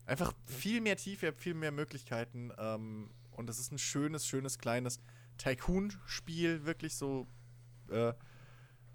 einfach 0.07 0.33
viel 0.47 0.81
mehr 0.81 0.97
Tiefe, 0.97 1.31
viel 1.31 1.53
mehr 1.53 1.71
Möglichkeiten 1.71 2.51
ähm, 2.57 3.11
und 3.29 3.51
es 3.51 3.59
ist 3.59 3.71
ein 3.71 3.77
schönes, 3.77 4.25
schönes, 4.25 4.57
kleines 4.57 4.99
Tycoon-Spiel, 5.37 6.65
wirklich 6.65 6.95
so 6.95 7.27
äh, 7.89 8.13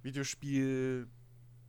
Videospiel, 0.03 1.07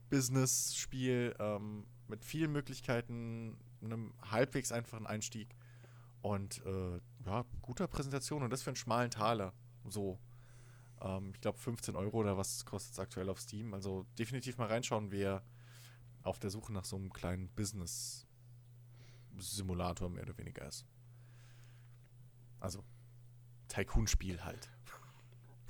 Business-Spiel 0.08 1.36
ähm, 1.38 1.86
mit 2.08 2.24
vielen 2.24 2.50
Möglichkeiten, 2.50 3.58
einem 3.80 4.12
halbwegs 4.28 4.72
einfachen 4.72 5.06
Einstieg 5.06 5.54
und 6.20 6.66
äh, 6.66 7.00
ja, 7.26 7.44
guter 7.62 7.86
Präsentation 7.86 8.42
und 8.42 8.50
das 8.50 8.62
für 8.62 8.70
einen 8.70 8.76
schmalen 8.76 9.12
Taler. 9.12 9.52
So, 9.88 10.18
ähm, 11.02 11.32
ich 11.34 11.40
glaube 11.40 11.58
15 11.58 11.96
Euro 11.96 12.18
oder 12.18 12.36
was 12.36 12.64
kostet 12.64 12.92
es 12.94 12.98
aktuell 12.98 13.28
auf 13.28 13.40
Steam. 13.40 13.74
Also 13.74 14.06
definitiv 14.18 14.58
mal 14.58 14.68
reinschauen, 14.68 15.10
wer 15.10 15.42
auf 16.22 16.38
der 16.38 16.50
Suche 16.50 16.72
nach 16.72 16.84
so 16.84 16.96
einem 16.96 17.12
kleinen 17.12 17.48
Business-Simulator 17.50 20.08
mehr 20.10 20.22
oder 20.24 20.36
weniger 20.38 20.66
ist. 20.66 20.84
Also 22.60 22.84
Tycoon-Spiel 23.68 24.44
halt. 24.44 24.68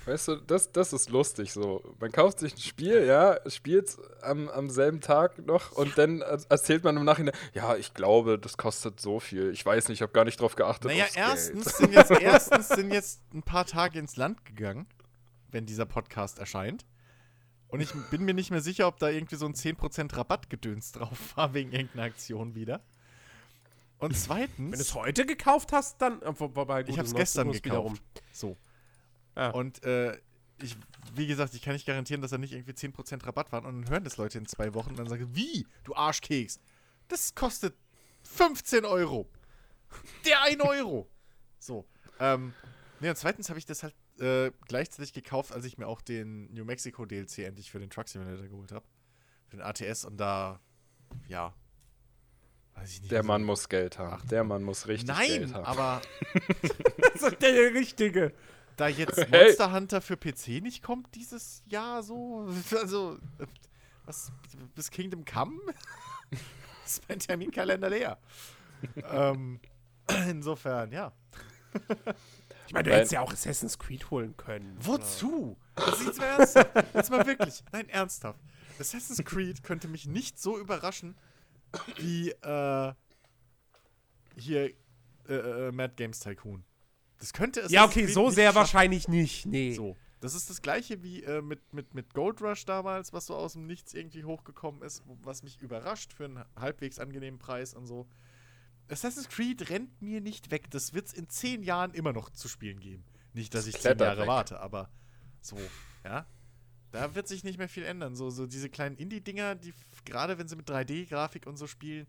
Weißt 0.07 0.29
du, 0.29 0.37
das, 0.37 0.73
das 0.73 0.95
ist 0.95 1.11
lustig 1.11 1.53
so. 1.53 1.95
Man 2.01 2.11
kauft 2.11 2.39
sich 2.39 2.55
ein 2.55 2.59
Spiel, 2.61 3.05
ja, 3.05 3.39
spielt 3.51 3.99
am, 4.23 4.49
am 4.49 4.71
selben 4.71 5.03
Tag 5.03 5.39
noch 5.47 5.73
und 5.73 5.99
dann 5.99 6.23
er- 6.23 6.41
erzählt 6.49 6.85
man 6.85 6.97
im 6.97 7.05
Nachhinein, 7.05 7.35
ja, 7.53 7.77
ich 7.77 7.93
glaube, 7.93 8.39
das 8.39 8.57
kostet 8.57 8.99
so 8.99 9.21
viel. 9.21 9.51
Ich 9.51 9.65
weiß 9.65 9.89
nicht, 9.89 9.99
ich 9.99 10.03
habe 10.03 10.13
gar 10.13 10.25
nicht 10.25 10.41
drauf 10.41 10.57
geachtet. 10.57 10.91
Naja, 10.91 11.05
erstens 11.15 11.65
Geld. 11.65 11.77
sind, 11.93 11.93
jetzt, 11.93 12.11
erstens 12.13 12.69
sind 12.69 12.93
jetzt 12.95 13.21
ein 13.35 13.43
paar 13.43 13.67
Tage 13.67 13.99
ins 13.99 14.17
Land 14.17 14.43
gegangen, 14.47 14.87
wenn 15.53 15.67
dieser 15.67 15.87
Podcast 15.87 16.39
erscheint. 16.39 16.87
Und 17.69 17.81
ich 17.81 17.93
bin 18.11 18.25
mir 18.25 18.35
nicht 18.35 18.51
mehr 18.51 18.61
sicher, 18.61 18.89
ob 18.89 18.99
da 18.99 19.09
irgendwie 19.09 19.37
so 19.37 19.47
ein 19.47 19.55
10% 19.55 20.17
Rabattgedöns 20.17 20.93
drauf 20.93 21.37
war, 21.37 21.55
wegen 21.55 21.71
irgendeiner 21.73 22.05
Aktion 22.05 22.55
wieder. 22.55 22.83
Und 23.99 24.17
zweitens. 24.17 24.59
Wenn 24.59 24.79
du 24.79 24.85
es 24.85 24.95
heute 24.95 25.27
gekauft 25.27 25.73
hast, 25.73 26.01
dann. 26.01 26.21
Äh, 26.23 26.33
wo- 26.41 26.55
wobei, 26.57 26.83
gut, 26.83 26.93
Ich 26.93 26.99
hab's 26.99 27.11
du 27.11 27.17
gestern 27.17 27.53
gekauft. 27.53 28.03
So. 28.33 28.57
Ah. 29.35 29.51
Und 29.51 29.85
äh, 29.85 30.19
ich, 30.63 30.77
wie 31.15 31.27
gesagt, 31.27 31.55
ich 31.55 31.63
kann 31.63 31.75
nicht 31.75 31.87
garantieren, 31.87 32.21
dass 32.23 32.31
da 32.33 32.39
nicht 32.39 32.53
irgendwie 32.53 32.73
10% 32.73 33.25
Rabatt 33.27 33.53
waren. 33.53 33.65
Und 33.67 33.83
dann 33.83 33.91
hören 33.91 34.05
das 34.05 34.17
Leute 34.17 34.39
in 34.39 34.47
zwei 34.47 34.75
Wochen 34.75 34.91
und 34.91 34.99
dann 34.99 35.09
sagen, 35.09 35.29
wie, 35.35 35.67
du 35.85 35.95
Arschkeks? 35.95 36.61
Das 37.09 37.35
kostet 37.35 37.75
15 38.25 38.85
Euro. 38.85 39.29
Der 40.25 40.43
1 40.43 40.61
Euro. 40.61 41.09
So. 41.59 41.87
Ähm, 42.19 42.55
nee, 43.01 43.09
und 43.11 43.17
zweitens 43.17 43.49
habe 43.49 43.59
ich 43.59 43.67
das 43.67 43.83
halt 43.83 43.95
äh, 44.21 44.53
gleichzeitig 44.69 45.13
gekauft, 45.13 45.53
als 45.53 45.65
ich 45.65 45.79
mir 45.79 45.87
auch 45.87 46.01
den 46.01 46.53
New 46.53 46.65
Mexico 46.65 47.05
DLC 47.05 47.39
endlich 47.41 47.71
für 47.71 47.79
den 47.81 47.91
Truck 47.91 48.09
Simulator 48.09 48.47
geholt 48.47 48.73
habe. 48.73 48.85
Für 49.49 49.57
den 49.57 49.63
ATS 49.63 50.05
und 50.05 50.17
da, 50.19 50.61
ja. 51.29 51.55
Weiß 52.75 52.93
ich 52.93 53.01
nicht. 53.01 53.11
Der 53.11 53.19
also- 53.21 53.27
Mann 53.29 53.43
muss 53.43 53.69
Geld 53.69 53.99
haben. 53.99 54.13
Ach, 54.21 54.25
der 54.27 54.45
Mann 54.45 54.63
muss 54.63 54.87
richtig 54.87 55.09
Nein, 55.09 55.29
Geld 55.29 55.55
haben. 55.55 55.65
aber 55.65 56.03
Das 57.15 57.23
ist 57.23 57.43
der 57.43 57.75
Richtige. 57.75 58.33
da 58.77 58.89
jetzt 58.89 59.17
Hey. 59.17 59.45
Monster 59.47 59.73
Hunter 59.73 60.01
für 60.01 60.17
PC 60.17 60.63
nicht 60.63 60.83
kommt 60.83 61.15
dieses 61.15 61.63
Jahr 61.67 62.03
so, 62.03 62.49
also 62.81 63.19
was 64.07 64.33
bis 64.75 64.91
Kingdom 64.91 65.25
Come 65.25 65.61
ist 66.87 67.03
mein 67.09 67.19
Terminkalender 67.19 67.91
leer. 67.91 68.19
ähm, 69.11 69.61
insofern, 70.29 70.93
ja. 70.93 71.13
Ich 72.71 72.75
meine, 72.75 72.89
du 72.89 72.95
hättest 72.95 73.11
ja 73.11 73.21
auch 73.21 73.33
Assassin's 73.33 73.81
Creed 73.81 74.13
holen 74.13 74.37
können. 74.37 74.77
Wozu? 74.79 75.57
Das 75.75 75.99
ist 75.99 76.07
jetzt 76.07 76.19
mal 76.21 76.27
ernsthaft. 76.27 76.95
Jetzt 76.95 77.11
mal 77.11 77.27
wirklich. 77.27 77.65
Nein, 77.73 77.89
ernsthaft. 77.89 78.39
Assassin's 78.79 79.25
Creed 79.25 79.65
könnte 79.65 79.89
mich 79.89 80.07
nicht 80.07 80.39
so 80.39 80.57
überraschen 80.57 81.17
wie 81.97 82.31
äh, 82.31 82.93
hier 84.37 84.73
äh, 85.29 85.35
äh, 85.35 85.73
Mad 85.73 85.95
Games 85.97 86.21
Tycoon. 86.21 86.63
Das 87.19 87.33
könnte 87.33 87.59
es 87.59 87.73
Ja, 87.73 87.85
okay, 87.85 88.07
so 88.07 88.31
sehr 88.31 88.55
wahrscheinlich 88.55 89.09
nicht. 89.09 89.47
Nee. 89.47 89.73
So. 89.73 89.97
Das 90.21 90.37
ist 90.37 90.49
das 90.49 90.63
gleiche 90.63 91.03
wie 91.03 91.25
äh, 91.25 91.43
mit, 91.43 91.75
mit, 91.75 91.93
mit 91.95 92.15
Gold 92.15 92.41
Rush 92.41 92.67
damals, 92.67 93.13
was 93.13 93.27
so 93.27 93.35
aus 93.35 93.55
dem 93.55 93.67
Nichts 93.67 93.95
irgendwie 93.95 94.23
hochgekommen 94.23 94.83
ist, 94.83 95.03
was 95.25 95.43
mich 95.43 95.61
überrascht 95.61 96.13
für 96.13 96.27
einen 96.27 96.45
halbwegs 96.55 97.01
angenehmen 97.01 97.41
Preis 97.41 97.75
und 97.75 97.89
so. 97.89 98.07
Assassin's 98.91 99.29
Creed 99.29 99.71
rennt 99.71 100.01
mir 100.03 100.21
nicht 100.21 100.51
weg. 100.51 100.71
Das 100.71 100.93
wird 100.95 101.07
es 101.07 101.13
in 101.13 101.29
zehn 101.29 101.63
Jahren 101.63 101.93
immer 101.93 102.13
noch 102.13 102.31
zu 102.31 102.49
spielen 102.49 102.81
geben. 102.81 103.05
Nicht, 103.33 103.55
dass 103.55 103.63
Es 103.67 103.75
ich 103.75 103.81
zehn 103.81 103.99
Jahre 103.99 104.23
weg. 104.23 104.29
warte, 104.29 104.61
aber 104.61 104.91
so, 105.41 105.57
ja. 106.05 106.27
Da 106.93 107.15
wird 107.15 107.29
sich 107.29 107.45
nicht 107.45 107.59
mehr 107.59 107.69
viel 107.69 107.85
ändern. 107.85 108.17
So, 108.17 108.31
so 108.31 108.47
diese 108.47 108.69
kleinen 108.69 108.97
Indie-Dinger, 108.97 109.55
die 109.55 109.73
gerade 110.05 110.39
wenn 110.39 110.49
sie 110.49 110.57
mit 110.57 110.69
3D-Grafik 110.69 111.47
und 111.47 111.57
so 111.57 111.69
spielen, 111.69 112.07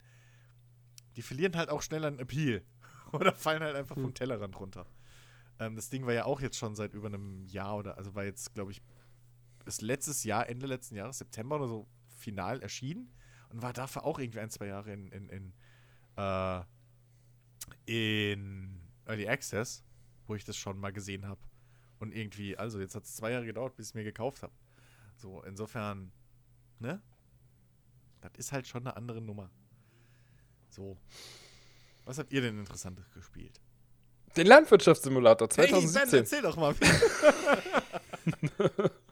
die 1.16 1.22
verlieren 1.22 1.56
halt 1.56 1.70
auch 1.70 1.82
schnell 1.84 2.04
an 2.06 2.18
Appeal. 2.20 2.64
Oder 3.12 3.34
fallen 3.36 3.62
halt 3.62 3.76
einfach 3.76 3.96
vom 3.96 4.14
Tellerrand 4.14 4.60
runter. 4.60 4.88
Ähm, 5.60 5.76
das 5.76 5.90
Ding 5.90 6.06
war 6.08 6.14
ja 6.14 6.26
auch 6.26 6.42
jetzt 6.42 6.58
schon 6.58 6.76
seit 6.76 6.94
über 6.94 7.08
einem 7.08 7.46
Jahr 7.46 7.78
oder, 7.78 7.98
also 7.98 8.16
war 8.16 8.24
jetzt, 8.24 8.54
glaube 8.56 8.72
ich, 8.72 8.82
ist 9.66 9.82
letztes 9.82 10.24
Jahr, 10.24 10.50
Ende 10.50 10.66
letzten 10.66 10.96
Jahres, 10.96 11.20
September 11.20 11.58
oder 11.58 11.68
so, 11.68 11.88
final 12.08 12.62
erschienen 12.62 13.12
und 13.50 13.62
war 13.62 13.74
dafür 13.74 14.06
auch 14.06 14.18
irgendwie 14.18 14.40
ein, 14.40 14.50
zwei 14.50 14.68
Jahre 14.68 14.92
in, 14.94 15.10
in, 15.10 15.30
in, 15.30 15.54
äh, 16.22 16.63
in 17.86 18.80
Early 19.06 19.28
Access, 19.28 19.84
wo 20.28 20.36
ich 20.36 20.46
das 20.46 20.56
schon 20.56 20.80
mal 20.80 20.92
gesehen 20.92 21.28
habe. 21.28 21.42
Und 22.00 22.16
irgendwie, 22.16 22.58
also 22.58 22.80
jetzt 22.80 22.96
hat 22.96 23.04
es 23.04 23.16
zwei 23.16 23.32
Jahre 23.32 23.46
gedauert, 23.46 23.75
bis 23.75 23.88
ich 23.88 23.92
es 23.92 23.96
mir 23.96 24.04
gekauft 24.04 24.44
habe. 24.44 24.54
So, 25.18 25.42
insofern, 25.44 26.12
ne? 26.80 27.01
Das 28.22 28.32
ist 28.38 28.51
halt 28.51 28.68
schon 28.68 28.86
eine 28.86 28.96
andere 28.96 29.22
Nummer. 29.22 29.50
So. 30.70 30.98
Was 32.06 32.18
habt 32.18 32.34
ihr 32.34 32.42
denn 32.42 32.60
Interessantes 32.60 33.10
gespielt? 33.12 33.60
Den 34.36 34.48
Landwirtschaftssimulator 34.48 35.50
Hey, 35.56 35.70
2017. 35.70 36.12
Ben, 36.12 36.20
erzähl 36.20 36.42
doch 36.42 36.56
mal. 36.56 36.75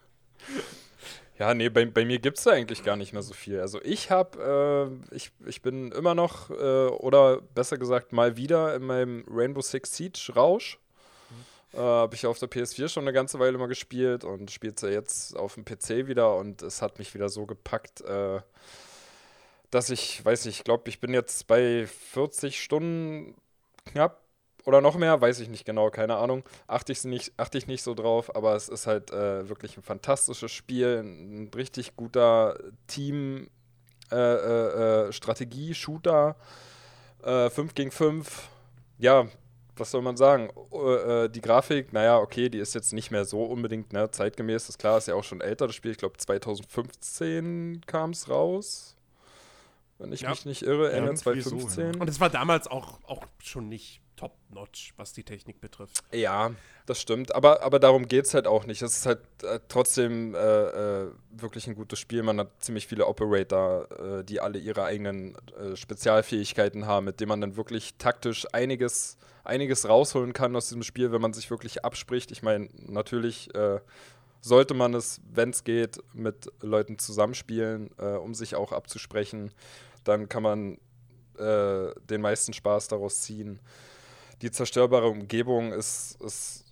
Ja, 1.39 1.53
nee, 1.53 1.69
bei, 1.69 1.86
bei 1.86 2.03
mir 2.03 2.19
gibt 2.19 2.38
es 2.38 2.43
da 2.43 2.51
eigentlich 2.51 2.84
gar 2.84 2.98
nicht 2.98 3.13
mehr 3.13 3.22
so 3.22 3.34
viel. 3.34 3.62
Also 3.62 3.81
ich 3.81 4.12
habe, 4.12 5.00
äh, 5.12 5.15
ich, 5.15 5.31
ich 5.46 5.62
bin 5.62 5.93
immer 5.93 6.13
noch, 6.13 6.50
äh, 6.50 6.88
oder 6.88 7.39
besser 7.41 7.77
gesagt 7.77 8.12
mal 8.12 8.36
wieder 8.36 8.75
in 8.75 8.84
meinem 8.84 9.24
Rainbow 9.29 9.62
Six 9.62 9.96
Siege 9.96 10.34
Rausch. 10.36 10.79
Äh, 11.74 11.77
habe 11.77 12.13
ich 12.15 12.25
auf 12.25 12.39
der 12.39 12.50
PS4 12.50 12.89
schon 12.89 13.03
eine 13.05 13.13
ganze 13.13 13.39
Weile 13.39 13.58
mal 13.58 13.67
gespielt 13.67 14.25
und 14.25 14.51
spielt 14.51 14.81
ja 14.81 14.89
jetzt 14.89 15.38
auf 15.38 15.53
dem 15.53 15.63
PC 15.63 16.08
wieder 16.08 16.36
und 16.36 16.62
es 16.62 16.81
hat 16.81 17.00
mich 17.00 17.13
wieder 17.13 17.29
so 17.29 17.46
gepackt, 17.46 18.01
äh, 18.01 18.41
dass 19.72 19.89
ich, 19.91 20.25
weiß 20.25 20.46
nicht, 20.46 20.58
ich 20.58 20.63
glaube, 20.65 20.89
ich 20.89 21.00
bin 21.00 21.13
jetzt 21.13 21.48
bei 21.48 21.88
40 21.88 22.62
Stunden 22.62 23.36
knapp 23.86 24.22
oder 24.66 24.82
noch 24.82 24.98
mehr, 24.98 25.20
weiß 25.22 25.39
ich 25.39 25.50
nicht 25.50 25.66
genau, 25.66 25.89
keine 25.89 26.18
Ahnung. 26.18 26.44
Achte 26.68 26.92
ich 26.92 27.04
nicht, 27.04 27.34
achte 27.38 27.58
ich 27.58 27.68
nicht 27.68 27.84
so 27.84 27.94
drauf, 27.94 28.36
aber 28.36 28.56
es 28.56 28.70
ist 28.70 28.88
halt 28.88 29.12
äh, 29.12 29.48
wirklich 29.50 29.78
ein 29.78 29.84
fantastisches 29.84 30.51
Spiel, 30.51 31.01
ein 31.04 31.50
richtig 31.56 31.96
guter 31.96 32.58
Team 32.88 33.50
äh, 34.12 34.16
äh, 34.16 35.08
äh, 35.08 35.12
Strategie-Shooter, 35.13 36.36
äh, 37.24 37.50
5 37.50 37.74
gegen 37.75 37.92
5. 37.92 38.50
Ja, 38.98 39.28
was 39.78 39.92
soll 39.92 40.01
man 40.01 40.18
sagen? 40.18 40.50
Äh, 40.74 41.24
äh, 41.25 41.30
die 41.30 41.42
Grafik, 41.42 41.94
naja, 41.94 42.18
okay, 42.20 42.50
die 42.50 42.58
ist 42.60 42.75
jetzt 42.75 42.92
nicht 42.92 43.12
mehr 43.12 43.24
so 43.25 43.44
unbedingt 43.44 43.94
ne, 43.94 44.12
zeitgemäß. 44.12 44.63
Das 44.63 44.70
ist 44.72 44.78
klar, 44.80 44.98
ist 44.98 45.08
ja 45.08 45.16
auch 45.16 45.24
schon 45.24 45.42
älter, 45.42 45.68
das 45.68 45.75
Spiel. 45.75 45.92
Ich 45.92 45.98
glaube, 45.98 46.18
2015 46.18 47.82
kam 47.86 48.12
es 48.12 48.30
raus. 48.30 48.96
Wenn 49.98 50.12
ich 50.13 50.22
Ja. 50.22 50.30
mich 50.32 50.46
nicht 50.46 50.62
irre, 50.63 50.92
Ende 50.92 51.12
irgendwie 51.12 51.42
so, 51.42 51.50
2015. 51.51 52.01
Und 52.01 52.10
es 52.10 52.20
war 52.20 52.30
damals 52.30 52.68
auch, 52.68 53.00
auch 53.06 53.25
schon 53.42 53.68
nicht 53.70 54.01
top-notch, 54.20 54.94
was 54.98 55.14
die 55.14 55.24
Technik 55.24 55.62
betrifft. 55.62 56.04
Ja, 56.12 56.52
das 56.86 57.00
stimmt. 57.00 57.34
Aber, 57.34 57.64
aber 57.64 57.80
darum 57.80 58.08
geht 58.08 58.26
es 58.26 58.34
halt 58.34 58.48
auch 58.48 58.66
nicht. 58.66 58.82
Es 58.82 58.98
ist 58.98 59.06
halt 59.06 59.20
äh, 59.44 59.60
trotzdem 59.70 60.36
äh, 60.36 60.38
äh, 60.38 61.12
wirklich 61.32 61.68
ein 61.68 61.76
gutes 61.76 62.00
Spiel. 62.00 62.22
Man 62.22 62.38
hat 62.40 62.50
ziemlich 62.60 62.86
viele 62.86 63.08
Operator, 63.08 63.88
äh, 64.20 64.24
die 64.26 64.42
alle 64.42 64.60
ihre 64.60 64.84
eigenen 64.84 65.38
äh, 65.58 65.78
Spezialfähigkeiten 65.78 66.86
haben, 66.86 67.06
mit 67.06 67.22
denen 67.22 67.30
man 67.30 67.40
dann 67.40 67.56
wirklich 67.56 67.96
taktisch 67.98 68.46
einiges, 68.52 69.18
einiges 69.46 69.88
rausholen 69.88 70.34
kann 70.34 70.54
aus 70.54 70.68
diesem 70.68 70.84
Spiel, 70.84 71.14
wenn 71.14 71.22
man 71.22 71.32
sich 71.32 71.50
wirklich 71.50 71.86
abspricht. 71.86 72.32
Ich 72.32 72.44
meine, 72.44 72.68
natürlich 72.88 73.56
äh, 73.56 73.80
sollte 74.42 74.74
man 74.74 74.94
es, 74.96 75.22
wenn 75.32 75.52
es 75.52 75.64
geht, 75.64 76.00
mit 76.14 76.52
Leuten 76.62 76.98
zusammenspielen, 76.98 77.90
um 77.92 78.34
sich 78.34 78.56
auch 78.56 78.72
abzusprechen. 78.72 79.52
Dann 80.06 80.30
kann 80.30 80.44
man 80.44 80.78
den 81.38 82.22
meisten 82.22 82.54
Spaß 82.54 82.88
daraus 82.88 83.22
ziehen 83.22 83.60
die 84.41 84.51
zerstörbare 84.51 85.08
Umgebung 85.08 85.74
ist, 85.74 86.19
ist 86.22 86.65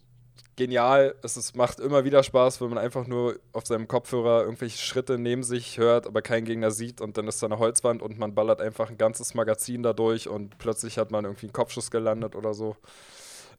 genial. 0.55 1.15
Es 1.24 1.38
ist, 1.38 1.55
macht 1.55 1.79
immer 1.79 2.03
wieder 2.03 2.24
Spaß, 2.24 2.59
wenn 2.62 2.69
man 2.69 2.77
einfach 2.77 3.07
nur 3.07 3.39
auf 3.53 3.65
seinem 3.65 3.88
Kopfhörer 3.88 4.43
irgendwelche 4.43 4.77
Schritte 4.77 5.17
neben 5.17 5.43
sich 5.43 5.77
hört, 5.77 6.07
aber 6.07 6.21
keinen 6.21 6.45
Gegner 6.45 6.71
sieht 6.71 7.00
und 7.00 7.17
dann 7.17 7.27
ist 7.27 7.41
da 7.41 7.47
eine 7.47 7.59
Holzwand 7.59 8.01
und 8.01 8.17
man 8.17 8.36
ballert 8.36 8.59
einfach 8.62 8.89
ein 8.89 8.97
ganzes 8.97 9.33
Magazin 9.33 9.83
da 9.83 9.93
durch 9.93 10.27
und 10.27 10.57
plötzlich 10.57 10.97
hat 10.97 11.12
man 11.12 11.25
irgendwie 11.25 11.45
einen 11.45 11.53
Kopfschuss 11.53 11.91
gelandet 11.91 12.36
oder 12.36 12.53
so. 12.53 12.75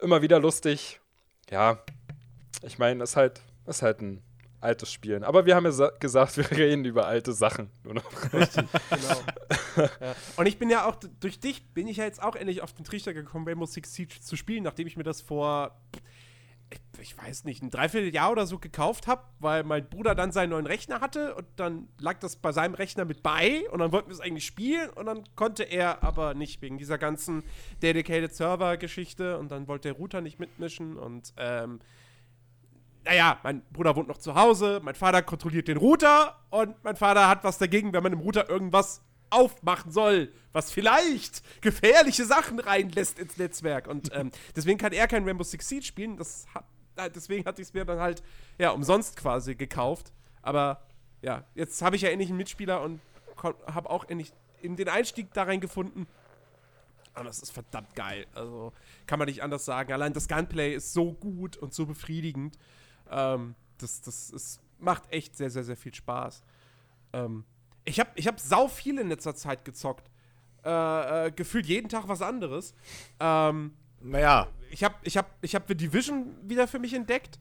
Immer 0.00 0.22
wieder 0.22 0.40
lustig. 0.40 1.00
Ja, 1.50 1.78
ich 2.62 2.78
meine, 2.78 3.04
es 3.04 3.10
ist 3.10 3.16
halt, 3.16 3.40
ist 3.66 3.82
halt 3.82 4.00
ein 4.00 4.22
altes 4.60 4.92
Spiel. 4.92 5.22
Aber 5.24 5.46
wir 5.46 5.54
haben 5.54 5.64
ja 5.64 5.72
sa- 5.72 5.92
gesagt, 6.00 6.36
wir 6.38 6.50
reden 6.50 6.84
über 6.84 7.06
alte 7.06 7.32
Sachen. 7.32 7.70
Noch. 7.84 8.02
Genau. 8.90 9.20
ja. 9.76 10.14
Und 10.36 10.46
ich 10.46 10.58
bin 10.58 10.70
ja 10.70 10.86
auch, 10.86 10.96
durch 11.20 11.38
dich 11.40 11.66
bin 11.72 11.86
ich 11.86 11.98
ja 11.98 12.04
jetzt 12.04 12.22
auch 12.22 12.34
endlich 12.34 12.62
auf 12.62 12.72
den 12.72 12.84
Trichter 12.84 13.14
gekommen, 13.14 13.46
Rainbow 13.46 13.66
Six 13.66 13.94
Siege 13.94 14.20
zu 14.20 14.36
spielen, 14.36 14.64
nachdem 14.64 14.86
ich 14.88 14.96
mir 14.96 15.04
das 15.04 15.20
vor, 15.20 15.78
ich, 16.70 16.80
ich 17.00 17.16
weiß 17.18 17.44
nicht, 17.44 17.62
ein 17.62 17.70
Dreivierteljahr 17.70 18.32
oder 18.32 18.46
so 18.46 18.58
gekauft 18.58 19.06
habe, 19.06 19.22
weil 19.38 19.62
mein 19.62 19.88
Bruder 19.88 20.14
dann 20.16 20.32
seinen 20.32 20.50
neuen 20.50 20.66
Rechner 20.66 21.00
hatte 21.00 21.34
und 21.36 21.46
dann 21.56 21.88
lag 22.00 22.18
das 22.18 22.36
bei 22.36 22.50
seinem 22.52 22.74
Rechner 22.74 23.04
mit 23.04 23.22
bei 23.22 23.68
und 23.70 23.78
dann 23.78 23.92
wollten 23.92 24.08
wir 24.08 24.14
es 24.14 24.20
eigentlich 24.20 24.46
spielen 24.46 24.90
und 24.90 25.06
dann 25.06 25.22
konnte 25.36 25.62
er 25.62 26.02
aber 26.02 26.34
nicht 26.34 26.60
wegen 26.60 26.76
dieser 26.78 26.98
ganzen 26.98 27.44
Dedicated 27.82 28.34
Server-Geschichte 28.34 29.38
und 29.38 29.50
dann 29.52 29.68
wollte 29.68 29.88
der 29.88 29.92
Router 29.96 30.20
nicht 30.20 30.38
mitmischen 30.40 30.96
und 30.96 31.32
ähm, 31.36 31.78
naja, 33.08 33.38
mein 33.42 33.62
Bruder 33.72 33.96
wohnt 33.96 34.06
noch 34.06 34.18
zu 34.18 34.34
Hause, 34.34 34.80
mein 34.84 34.94
Vater 34.94 35.22
kontrolliert 35.22 35.66
den 35.66 35.78
Router 35.78 36.36
und 36.50 36.76
mein 36.84 36.94
Vater 36.94 37.26
hat 37.26 37.42
was 37.42 37.56
dagegen, 37.56 37.94
wenn 37.94 38.02
man 38.02 38.12
im 38.12 38.18
Router 38.18 38.50
irgendwas 38.50 39.00
aufmachen 39.30 39.90
soll, 39.90 40.30
was 40.52 40.70
vielleicht 40.70 41.42
gefährliche 41.62 42.26
Sachen 42.26 42.60
reinlässt 42.60 43.18
ins 43.18 43.38
Netzwerk. 43.38 43.88
Und 43.88 44.10
ähm, 44.14 44.30
deswegen 44.54 44.76
kann 44.76 44.92
er 44.92 45.08
kein 45.08 45.24
Rainbow 45.24 45.42
Six 45.42 45.66
Siege 45.66 45.86
spielen. 45.86 46.18
Das 46.18 46.46
hat, 46.54 47.16
deswegen 47.16 47.46
hatte 47.46 47.62
ich 47.62 47.68
es 47.68 47.74
mir 47.74 47.86
dann 47.86 47.98
halt 47.98 48.22
ja 48.58 48.70
umsonst 48.72 49.16
quasi 49.16 49.54
gekauft. 49.54 50.12
Aber 50.42 50.82
ja, 51.22 51.44
jetzt 51.54 51.80
habe 51.80 51.96
ich 51.96 52.02
ja 52.02 52.10
endlich 52.10 52.28
einen 52.28 52.36
Mitspieler 52.36 52.82
und 52.82 53.00
habe 53.42 53.88
auch 53.88 54.06
endlich 54.06 54.34
in 54.60 54.76
den 54.76 54.90
Einstieg 54.90 55.32
da 55.32 55.44
rein 55.44 55.60
gefunden. 55.60 56.06
Und 57.14 57.24
das 57.24 57.38
ist 57.38 57.52
verdammt 57.52 57.94
geil. 57.94 58.26
Also 58.34 58.74
kann 59.06 59.18
man 59.18 59.28
nicht 59.28 59.42
anders 59.42 59.64
sagen. 59.64 59.94
Allein 59.94 60.12
das 60.12 60.28
Gunplay 60.28 60.74
ist 60.74 60.92
so 60.92 61.14
gut 61.14 61.56
und 61.56 61.72
so 61.72 61.86
befriedigend. 61.86 62.58
Ähm, 63.10 63.54
das 63.78 64.00
das 64.00 64.30
ist, 64.30 64.60
macht 64.78 65.10
echt 65.12 65.36
sehr, 65.36 65.50
sehr, 65.50 65.64
sehr 65.64 65.76
viel 65.76 65.94
Spaß. 65.94 66.42
Ähm, 67.12 67.44
ich 67.84 68.00
habe 68.00 68.10
ich 68.14 68.26
hab 68.26 68.38
sau 68.38 68.68
viel 68.68 68.98
in 68.98 69.08
letzter 69.08 69.34
Zeit 69.34 69.64
gezockt. 69.64 70.10
Äh, 70.64 71.26
äh, 71.26 71.30
gefühlt 71.30 71.66
jeden 71.66 71.88
Tag 71.88 72.08
was 72.08 72.20
anderes. 72.20 72.74
Ähm, 73.20 73.72
naja, 74.00 74.48
ich 74.70 74.84
habe 74.84 74.96
ich 75.02 75.16
hab, 75.16 75.36
ich 75.40 75.54
hab 75.54 75.66
The 75.68 75.74
Division 75.74 76.36
wieder 76.42 76.68
für 76.68 76.78
mich 76.78 76.94
entdeckt. 76.94 77.38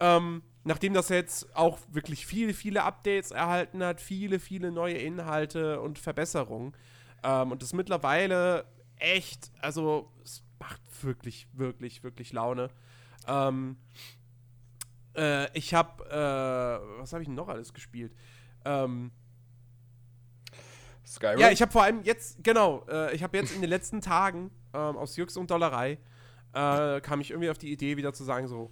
Ähm, 0.00 0.42
nachdem 0.64 0.94
das 0.94 1.08
jetzt 1.08 1.54
auch 1.56 1.78
wirklich 1.90 2.26
viele, 2.26 2.54
viele 2.54 2.84
Updates 2.84 3.30
erhalten 3.30 3.82
hat, 3.82 4.00
viele, 4.00 4.38
viele 4.38 4.70
neue 4.70 4.98
Inhalte 4.98 5.80
und 5.80 5.98
Verbesserungen. 5.98 6.74
Ähm, 7.22 7.52
und 7.52 7.62
das 7.62 7.72
mittlerweile 7.72 8.66
echt, 8.98 9.50
also 9.60 10.12
es 10.22 10.42
macht 10.58 10.80
wirklich, 11.02 11.48
wirklich, 11.52 12.02
wirklich 12.02 12.32
Laune. 12.32 12.68
Ähm, 13.26 13.76
äh, 15.18 15.50
ich 15.52 15.74
habe, 15.74 16.04
äh, 16.04 17.00
was 17.00 17.12
habe 17.12 17.22
ich 17.22 17.28
denn 17.28 17.34
noch 17.34 17.48
alles 17.48 17.74
gespielt? 17.74 18.14
Ähm, 18.64 19.10
Skyrim? 21.06 21.40
ja, 21.40 21.50
ich 21.50 21.60
habe 21.60 21.72
vor 21.72 21.82
allem 21.82 22.02
jetzt, 22.04 22.42
genau, 22.44 22.84
äh, 22.88 23.14
ich 23.14 23.22
habe 23.22 23.36
jetzt 23.36 23.54
in 23.54 23.60
den 23.60 23.70
letzten 23.70 24.00
Tagen 24.00 24.50
ähm, 24.72 24.96
aus 24.96 25.16
Jux 25.16 25.36
und 25.36 25.50
Dollerei 25.50 25.98
äh, 26.52 27.00
kam 27.00 27.20
ich 27.20 27.30
irgendwie 27.30 27.50
auf 27.50 27.58
die 27.58 27.72
Idee, 27.72 27.96
wieder 27.96 28.12
zu 28.12 28.24
sagen, 28.24 28.46
so, 28.46 28.70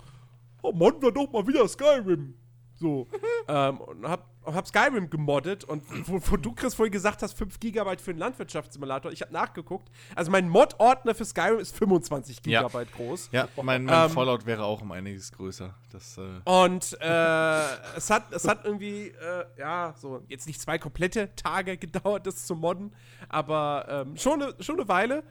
oh, 0.63 0.73
modden 0.73 1.03
wir 1.03 1.13
doch 1.13 1.31
mal 1.33 1.47
wieder 1.47 1.67
Skyrim. 1.67 2.35
So. 2.79 3.07
ähm, 3.49 3.81
und 3.81 4.09
hab, 4.09 4.29
hab 4.45 4.67
Skyrim 4.67 5.09
gemoddet 5.11 5.65
und 5.65 5.83
wo, 6.09 6.21
wo 6.31 6.37
du, 6.37 6.53
Chris, 6.53 6.75
vorhin 6.75 6.93
gesagt 6.93 7.23
hast, 7.23 7.33
5 7.37 7.59
GB 7.59 7.97
für 7.99 8.11
einen 8.11 8.21
Landwirtschaftssimulator, 8.21 9.11
ich 9.13 9.23
habe 9.23 9.33
nachgeguckt. 9.33 9.91
Also 10.15 10.31
mein 10.31 10.49
Mod-Ordner 10.49 11.15
für 11.15 11.25
Skyrim 11.25 11.59
ist 11.59 11.77
25 11.77 12.41
Ja. 12.47 12.63
GB 12.67 12.85
groß. 12.97 13.31
Ja, 13.33 13.49
mein, 13.63 13.85
mein 13.85 14.05
Ähm, 14.07 14.11
Fallout 14.11 14.47
wäre 14.47 14.65
auch 14.65 14.83
um 14.83 14.93
einiges 14.93 15.33
größer. 15.33 15.75
Das, 15.91 16.19
äh, 16.19 16.41
Und 16.45 16.97
äh, 17.01 17.97
es, 17.97 18.11
hat, 18.11 18.33
es 18.33 18.47
hat 18.47 18.65
irgendwie, 18.65 19.09
äh, 19.09 19.45
ja, 19.59 19.95
so 19.99 20.23
jetzt 20.29 20.47
nicht 20.47 20.61
zwei 20.61 20.79
komplette 20.79 21.35
Tage 21.35 21.77
gedauert, 21.79 22.27
das 22.27 22.47
zu 22.47 22.55
modden, 22.55 22.95
aber 23.29 23.87
ähm, 23.89 24.17
schon, 24.17 24.43
eine, 24.43 24.55
schon 24.61 24.77
eine 24.79 24.89
Weile. 24.89 25.23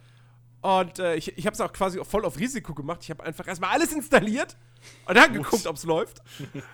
Und 0.66 0.98
äh, 0.98 1.16
ich, 1.16 1.38
ich 1.38 1.46
habe 1.46 1.54
es 1.54 1.62
auch 1.62 1.72
quasi 1.72 2.04
voll 2.04 2.26
auf 2.26 2.40
Risiko 2.40 2.74
gemacht. 2.74 3.02
Ich 3.04 3.12
habe 3.12 3.24
einfach 3.24 3.48
erstmal 3.48 3.70
alles 3.70 3.94
installiert 3.94 4.58
und 5.06 5.16
dann 5.16 5.32
geguckt, 5.32 5.68
ob 5.68 5.76
es 5.76 5.84
läuft. 5.84 6.24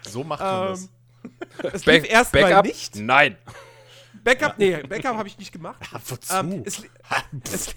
so 0.02 0.24
macht 0.24 0.40
man 0.40 0.68
Ähm, 0.70 0.90
das. 1.62 1.74
es 1.74 1.86
lief 1.86 2.10
erstmal 2.10 2.44
Backup? 2.44 2.66
nicht. 2.66 2.96
Nein. 2.96 3.38
Backup, 4.24 4.58
nee, 4.58 4.78
Backup 4.84 5.18
habe 5.18 5.28
ich 5.28 5.38
nicht 5.38 5.52
gemacht. 5.52 5.82
Wozu? 6.08 6.34
Ähm, 6.34 6.64
es, 6.66 6.84
es, 7.52 7.76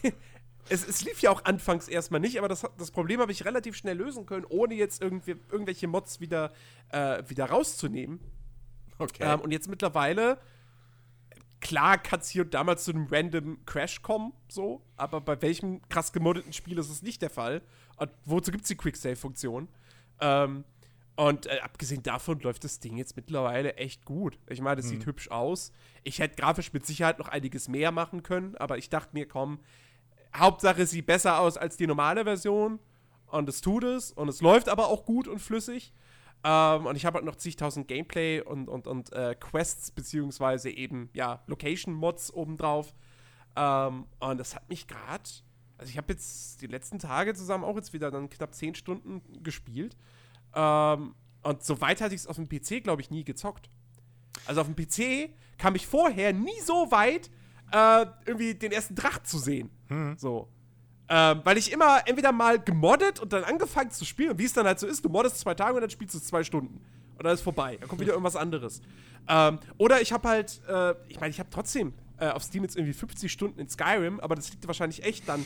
es, 0.68 0.87
es 0.88 1.04
lief 1.04 1.21
ja 1.21 1.30
auch 1.30 1.44
anfangs 1.44 1.88
erstmal 1.88 2.21
nicht, 2.21 2.38
aber 2.38 2.47
das, 2.47 2.64
das 2.78 2.92
Problem 2.92 3.21
habe 3.21 3.33
ich 3.33 3.44
relativ 3.44 3.75
schnell 3.75 3.97
lösen 3.97 4.25
können, 4.25 4.44
ohne 4.49 4.75
jetzt 4.75 5.02
irgendwie, 5.02 5.35
irgendwelche 5.50 5.88
Mods 5.88 6.21
wieder, 6.21 6.52
äh, 6.90 7.25
wieder 7.26 7.47
rauszunehmen. 7.47 8.21
okay. 8.99 9.25
Ähm, 9.25 9.40
und 9.40 9.50
jetzt 9.50 9.66
mittlerweile, 9.68 10.38
klar 11.64 11.99
kann 11.99 12.21
es 12.21 12.28
hier 12.28 12.42
und 12.42 12.54
da 12.54 12.62
mal 12.62 12.78
zu 12.78 12.92
einem 12.92 13.09
random 13.11 13.64
Crash 13.64 14.02
kommen, 14.02 14.33
so, 14.49 14.83
aber 14.97 15.21
bei 15.21 15.40
welchem 15.42 15.80
krass 15.88 16.12
gemoddeten 16.12 16.52
Spiel 16.52 16.78
ist 16.78 16.90
es 16.90 17.02
nicht 17.02 17.23
der 17.23 17.30
Fall? 17.30 17.62
Und 17.97 18.11
wozu 18.26 18.52
gibt 18.52 18.64
es 18.64 18.68
die 18.68 18.76
Quick-Save-Funktion? 18.76 19.68
Ähm, 20.21 20.64
und 21.16 21.47
äh, 21.47 21.61
abgesehen 21.61 22.02
davon 22.02 22.40
läuft 22.40 22.64
das 22.64 22.80
Ding 22.80 22.97
jetzt 22.97 23.16
mittlerweile 23.16 23.76
echt 23.76 24.04
gut. 24.04 24.38
Ich 24.49 24.61
meine, 24.61 24.76
das 24.76 24.88
sieht 24.88 25.06
hübsch 25.06 25.30
aus. 25.30 25.73
Ich 26.02 26.18
hätte 26.18 26.37
grafisch 26.37 26.73
mit 26.73 26.85
Sicherheit 26.85 27.18
noch 27.18 27.28
einiges 27.28 27.68
mehr 27.68 27.92
machen 27.92 28.23
können, 28.23 28.56
aber 28.56 28.78
ich 28.78 28.90
dachte 28.90 29.11
mir, 29.12 29.26
komm, 29.26 29.59
Hauptsache 30.37 30.83
es 30.83 30.90
sieht 30.90 31.06
besser 31.06 31.38
aus 31.38 31.56
als 31.56 31.76
die 31.76 31.87
normale 31.87 32.25
Version. 32.25 32.78
Und 33.26 33.49
es 33.49 33.61
tut 33.62 33.85
es. 33.85 34.12
Und 34.12 34.28
es 34.28 34.42
läuft 34.42 34.68
aber 34.68 34.88
auch 34.88 35.06
gut 35.06 35.28
und 35.28 35.40
flüssig. 35.40 35.92
Ähm, 36.45 36.87
und 36.87 36.97
ich 36.97 37.07
habe 37.07 37.17
halt 37.17 37.25
noch 37.25 37.37
zigtausend 37.37 37.89
Gameplay 37.89 38.41
und, 38.43 38.69
und, 38.69 38.87
und 38.87 39.13
äh, 39.13 39.35
Quests, 39.35 39.91
beziehungsweise 39.91 40.71
eben, 40.71 41.09
ja, 41.15 41.43
Location-Mods 41.47 42.35
obendrauf. 42.35 42.95
Ähm, 43.57 44.07
und 44.21 44.39
das 44.39 44.55
hat 44.55 44.69
mich 44.69 44.87
gerade. 44.87 45.25
Also, 45.79 45.91
ich 45.91 45.97
habe 45.97 46.13
jetzt 46.13 46.61
die 46.61 46.67
letzten 46.67 46.99
Tage 46.99 47.35
zusammen 47.35 47.65
auch 47.65 47.77
jetzt 47.77 47.93
wieder 47.95 48.11
dann 48.11 48.29
knapp 48.29 48.55
10 48.55 48.75
Stunden 48.75 49.23
gespielt. 49.43 49.97
Ähm, 50.55 51.15
und 51.43 51.63
so 51.63 51.81
weit 51.81 52.01
hatte 52.01 52.15
ich 52.15 52.23
es 52.23 52.27
auf 52.27 52.37
dem 52.37 52.49
PC, 52.49 52.83
glaube 52.83 53.01
ich, 53.03 53.11
nie 53.11 53.25
gezockt. 53.25 53.71
Also 54.47 54.61
auf 54.61 54.67
dem 54.67 54.76
PC 54.76 55.30
kam 55.59 55.75
ich 55.75 55.87
vorher 55.87 56.33
nie 56.33 56.61
so 56.63 56.91
weit, 56.91 57.30
äh, 57.73 58.07
irgendwie 58.26 58.54
den 58.54 58.73
ersten 58.73 58.95
Dracht 58.95 59.26
zu 59.26 59.39
sehen. 59.39 59.71
So. 60.19 60.49
Ähm, 61.08 61.43
weil 61.45 61.58
ich 61.58 61.71
immer 61.71 62.00
entweder 62.06 62.32
mal 62.32 62.58
gemoddet 62.58 63.21
und 63.21 63.32
dann 63.32 63.45
angefangen 63.45 63.90
zu 63.90 64.04
spielen, 64.04 64.30
und 64.30 64.38
wie 64.38 64.45
es 64.45 64.54
dann 64.54 64.67
halt 64.67 64.78
so 64.78 64.86
ist, 64.86 65.04
du 65.04 65.10
moddest 65.10 65.38
zwei 65.38 65.54
Tage 65.54 65.75
und 65.75 65.82
dann 65.82 65.90
spielst 65.90 66.14
du 66.14 66.19
zwei 66.19 66.43
Stunden. 66.43 66.80
Und 67.17 67.25
dann 67.25 67.34
ist 67.34 67.43
vorbei. 67.43 67.76
Dann 67.78 67.88
kommt 67.88 68.00
wieder 68.00 68.12
irgendwas 68.14 68.36
anderes. 68.36 68.80
Ähm, 69.28 69.58
oder 69.76 70.00
ich 70.00 70.12
habe 70.12 70.28
halt, 70.28 70.60
äh, 70.69 70.95
ich 71.08 71.21
meine, 71.21 71.30
ich 71.30 71.38
habe 71.38 71.50
trotzdem 71.50 71.93
äh, 72.19 72.28
auf 72.28 72.43
Steam 72.43 72.62
jetzt 72.62 72.76
irgendwie 72.76 72.95
50 72.95 73.30
Stunden 73.30 73.60
in 73.60 73.69
Skyrim, 73.69 74.21
aber 74.21 74.34
das 74.34 74.50
liegt 74.50 74.67
wahrscheinlich 74.67 75.04
echt 75.04 75.28
dann, 75.28 75.45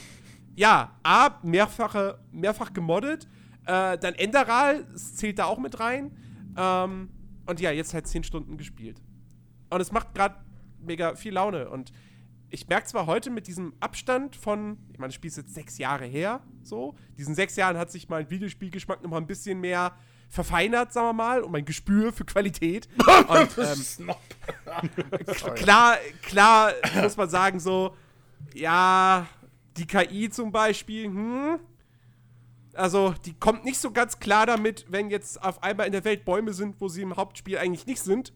ja, 0.54 0.92
A, 1.02 1.30
mehrfache, 1.42 2.18
mehrfach 2.30 2.72
gemoddet, 2.72 3.26
äh, 3.66 3.98
dann 3.98 4.14
Enderal, 4.14 4.86
zählt 4.94 5.38
da 5.38 5.46
auch 5.46 5.58
mit 5.58 5.80
rein. 5.80 6.16
Ähm, 6.56 7.10
und 7.46 7.60
ja, 7.60 7.70
jetzt 7.70 7.94
halt 7.94 8.06
10 8.06 8.24
Stunden 8.24 8.58
gespielt. 8.58 9.00
Und 9.70 9.80
es 9.80 9.90
macht 9.92 10.14
gerade 10.14 10.36
mega 10.80 11.14
viel 11.14 11.34
Laune. 11.34 11.68
Und 11.70 11.92
ich 12.50 12.68
merke 12.68 12.86
zwar 12.86 13.06
heute 13.06 13.30
mit 13.30 13.46
diesem 13.46 13.74
Abstand 13.80 14.36
von, 14.36 14.78
ich 14.92 14.98
meine, 14.98 15.08
das 15.08 15.14
Spiel 15.14 15.28
ist 15.28 15.36
jetzt 15.36 15.54
sechs 15.54 15.78
Jahre 15.78 16.06
her, 16.06 16.40
so. 16.62 16.94
Diesen 17.18 17.34
sechs 17.34 17.56
Jahren 17.56 17.76
hat 17.76 17.90
sich 17.90 18.08
mein 18.08 18.30
Videospielgeschmack 18.30 19.02
noch 19.02 19.10
mal 19.10 19.18
ein 19.18 19.26
bisschen 19.26 19.60
mehr 19.60 19.92
verfeinert, 20.28 20.92
sagen 20.92 21.08
wir 21.08 21.12
mal, 21.12 21.42
und 21.42 21.52
mein 21.52 21.64
Gespür 21.64 22.12
für 22.12 22.24
Qualität. 22.24 22.88
und 23.28 23.58
ähm, 23.58 24.14
klar, 25.54 25.96
klar 26.22 26.72
muss 27.02 27.16
man 27.16 27.28
sagen, 27.28 27.60
so, 27.60 27.94
ja, 28.54 29.26
die 29.76 29.86
KI 29.86 30.30
zum 30.30 30.52
Beispiel, 30.52 31.04
hm, 31.04 31.60
also 32.74 33.14
die 33.24 33.34
kommt 33.34 33.64
nicht 33.64 33.78
so 33.78 33.90
ganz 33.90 34.20
klar 34.20 34.46
damit, 34.46 34.86
wenn 34.88 35.10
jetzt 35.10 35.42
auf 35.42 35.62
einmal 35.62 35.86
in 35.86 35.92
der 35.92 36.04
Welt 36.04 36.24
Bäume 36.24 36.52
sind, 36.52 36.80
wo 36.80 36.88
sie 36.88 37.02
im 37.02 37.16
Hauptspiel 37.16 37.58
eigentlich 37.58 37.86
nicht 37.86 38.02
sind. 38.02 38.32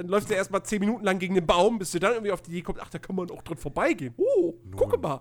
Dann 0.00 0.08
läuft 0.08 0.28
sie 0.28 0.34
erstmal 0.34 0.62
zehn 0.62 0.80
Minuten 0.80 1.04
lang 1.04 1.18
gegen 1.18 1.34
den 1.34 1.44
Baum, 1.44 1.78
bis 1.78 1.92
sie 1.92 2.00
dann 2.00 2.12
irgendwie 2.12 2.32
auf 2.32 2.40
die 2.40 2.52
Idee 2.52 2.62
kommt, 2.62 2.80
ach, 2.80 2.88
da 2.88 2.98
kann 2.98 3.14
man 3.14 3.30
auch 3.30 3.42
drin 3.42 3.58
vorbeigehen. 3.58 4.14
Oh, 4.16 4.54
gucke 4.74 4.96
mal. 4.96 5.20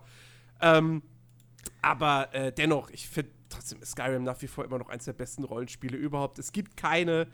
Ähm, 0.61 1.03
aber 1.81 2.33
äh, 2.33 2.53
dennoch, 2.53 2.89
ich 2.89 3.09
finde 3.09 3.31
trotzdem 3.49 3.81
ist 3.81 3.91
Skyrim 3.91 4.23
nach 4.23 4.41
wie 4.41 4.47
vor 4.47 4.63
immer 4.63 4.79
noch 4.79 4.87
eines 4.87 5.03
der 5.03 5.11
besten 5.11 5.43
Rollenspiele 5.43 5.97
überhaupt. 5.97 6.39
Es 6.39 6.53
gibt 6.53 6.77
keine 6.77 7.27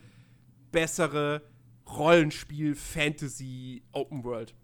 bessere 0.72 1.44
Rollenspiel-Fantasy-Open 1.88 4.24
World. 4.24 4.56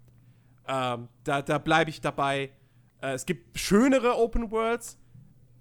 Ähm, 0.67 1.07
da 1.23 1.43
da 1.43 1.59
bleibe 1.59 1.91
ich 1.91 2.01
dabei. 2.01 2.49
Äh, 2.99 3.13
es 3.13 3.27
gibt 3.27 3.59
schönere 3.59 4.17
Open 4.17 4.49
Worlds, 4.49 4.97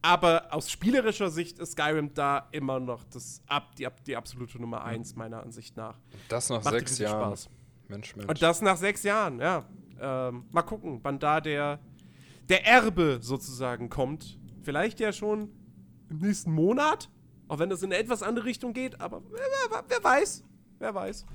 aber 0.02 0.52
aus 0.54 0.70
spielerischer 0.70 1.30
Sicht 1.30 1.58
ist 1.58 1.72
Skyrim 1.72 2.14
da 2.14 2.48
immer 2.52 2.80
noch 2.80 3.04
das, 3.04 3.42
ab, 3.46 3.74
die, 3.76 3.86
ab- 3.86 4.02
die 4.04 4.16
absolute 4.16 4.58
Nummer 4.60 4.84
eins 4.84 5.14
meiner 5.16 5.42
Ansicht 5.42 5.76
nach. 5.76 5.98
Das 6.28 6.48
nach 6.48 6.62
Macht 6.64 6.74
sechs 6.74 6.98
Jahren. 6.98 7.36
Spaß. 7.36 7.50
Mensch, 7.88 8.16
Mensch. 8.16 8.28
Und 8.28 8.40
das 8.42 8.62
nach 8.62 8.76
sechs 8.76 9.02
Jahren, 9.02 9.40
ja. 9.40 9.64
Ähm, 10.00 10.44
mal 10.50 10.62
gucken, 10.62 11.00
wann 11.02 11.18
da 11.18 11.40
der, 11.40 11.78
der 12.48 12.66
Erbe 12.66 13.18
sozusagen 13.20 13.90
kommt. 13.90 14.38
Vielleicht 14.62 15.00
ja 15.00 15.12
schon 15.12 15.50
im 16.08 16.18
nächsten 16.18 16.52
Monat, 16.52 17.10
auch 17.48 17.58
wenn 17.58 17.68
das 17.68 17.82
in 17.82 17.92
eine 17.92 18.00
etwas 18.02 18.22
andere 18.22 18.44
Richtung 18.46 18.72
geht, 18.72 19.00
aber 19.00 19.22
wer, 19.30 19.40
wer, 19.70 19.84
wer 19.88 20.04
weiß, 20.04 20.44
wer 20.78 20.94
weiß. 20.94 21.26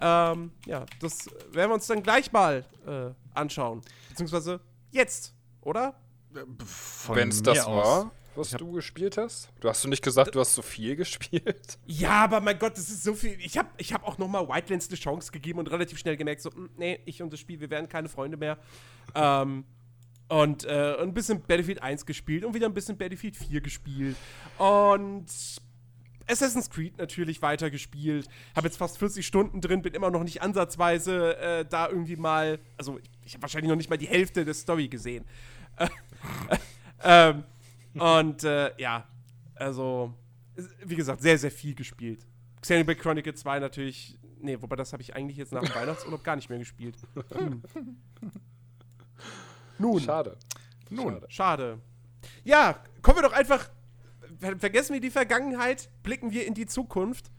Ähm, 0.00 0.50
ja, 0.66 0.86
das 1.00 1.26
werden 1.52 1.70
wir 1.70 1.74
uns 1.74 1.86
dann 1.86 2.02
gleich 2.02 2.32
mal 2.32 2.64
äh, 2.86 3.10
anschauen. 3.34 3.82
Beziehungsweise 4.08 4.60
jetzt, 4.90 5.34
oder? 5.60 5.94
Wenn 7.08 7.28
es 7.28 7.42
das 7.42 7.66
aus. 7.66 7.86
war, 7.86 8.12
was 8.36 8.50
du 8.50 8.72
gespielt 8.72 9.16
hast? 9.16 9.50
Du 9.60 9.68
hast 9.68 9.84
du 9.84 9.88
nicht 9.88 10.02
gesagt, 10.02 10.34
du 10.34 10.40
hast 10.40 10.54
so 10.54 10.62
viel 10.62 10.96
gespielt? 10.96 11.78
Ja, 11.86 12.24
aber 12.24 12.40
mein 12.40 12.58
Gott, 12.58 12.76
das 12.76 12.88
ist 12.88 13.02
so 13.04 13.14
viel. 13.14 13.36
Ich 13.40 13.58
habe 13.58 13.68
ich 13.76 13.92
hab 13.92 14.06
auch 14.06 14.18
noch 14.18 14.28
mal 14.28 14.48
Wildlands 14.48 14.88
eine 14.88 14.96
Chance 14.96 15.32
gegeben 15.32 15.58
und 15.58 15.70
relativ 15.70 15.98
schnell 15.98 16.16
gemerkt, 16.16 16.42
so, 16.42 16.50
mm, 16.50 16.70
nee, 16.76 17.00
ich 17.04 17.22
und 17.22 17.32
das 17.32 17.40
Spiel, 17.40 17.60
wir 17.60 17.70
werden 17.70 17.88
keine 17.88 18.08
Freunde 18.08 18.36
mehr. 18.36 18.58
ähm, 19.14 19.64
und 20.28 20.64
äh, 20.64 20.96
ein 21.00 21.12
bisschen 21.12 21.42
Battlefield 21.42 21.82
1 21.82 22.06
gespielt 22.06 22.44
und 22.44 22.54
wieder 22.54 22.66
ein 22.66 22.74
bisschen 22.74 22.96
Battlefield 22.96 23.36
4 23.36 23.60
gespielt. 23.60 24.16
Und 24.58 25.26
Assassin's 26.28 26.70
Creed 26.70 26.98
natürlich 26.98 27.42
weitergespielt. 27.42 28.28
Habe 28.54 28.68
jetzt 28.68 28.76
fast 28.76 28.96
40 28.98 29.26
Stunden 29.26 29.60
drin, 29.60 29.82
bin 29.82 29.92
immer 29.92 30.10
noch 30.10 30.22
nicht 30.22 30.40
ansatzweise 30.40 31.36
äh, 31.36 31.64
da 31.64 31.88
irgendwie 31.88 32.14
mal. 32.14 32.60
Also, 32.78 33.00
ich, 33.00 33.10
ich 33.24 33.34
habe 33.34 33.42
wahrscheinlich 33.42 33.68
noch 33.68 33.76
nicht 33.76 33.90
mal 33.90 33.96
die 33.96 34.06
Hälfte 34.06 34.44
der 34.44 34.54
Story 34.54 34.86
gesehen. 34.86 35.24
ähm, 37.02 37.44
und 37.94 38.44
äh, 38.44 38.72
ja, 38.80 39.06
also, 39.54 40.14
wie 40.84 40.96
gesagt, 40.96 41.20
sehr, 41.22 41.38
sehr 41.38 41.50
viel 41.50 41.74
gespielt. 41.74 42.26
Xenoblade 42.60 43.00
Chronicle 43.00 43.34
2 43.34 43.58
natürlich. 43.60 44.18
Nee, 44.42 44.56
wobei 44.60 44.76
das 44.76 44.92
habe 44.92 45.02
ich 45.02 45.14
eigentlich 45.14 45.36
jetzt 45.36 45.52
nach 45.52 45.62
dem 45.62 45.74
Weihnachtsurlaub 45.74 46.24
gar 46.24 46.36
nicht 46.36 46.48
mehr 46.48 46.58
gespielt. 46.58 46.96
Hm. 47.34 47.62
Nun, 49.78 50.00
Schade. 50.00 50.36
Nun. 50.90 51.14
Schade. 51.14 51.26
schade. 51.28 51.80
Ja, 52.44 52.82
kommen 53.02 53.18
wir 53.18 53.22
doch 53.22 53.32
einfach. 53.32 53.68
ver- 54.38 54.58
Vergessen 54.58 54.94
wir 54.94 55.00
die 55.00 55.10
Vergangenheit, 55.10 55.90
blicken 56.02 56.32
wir 56.32 56.46
in 56.46 56.54
die 56.54 56.66
Zukunft 56.66 57.30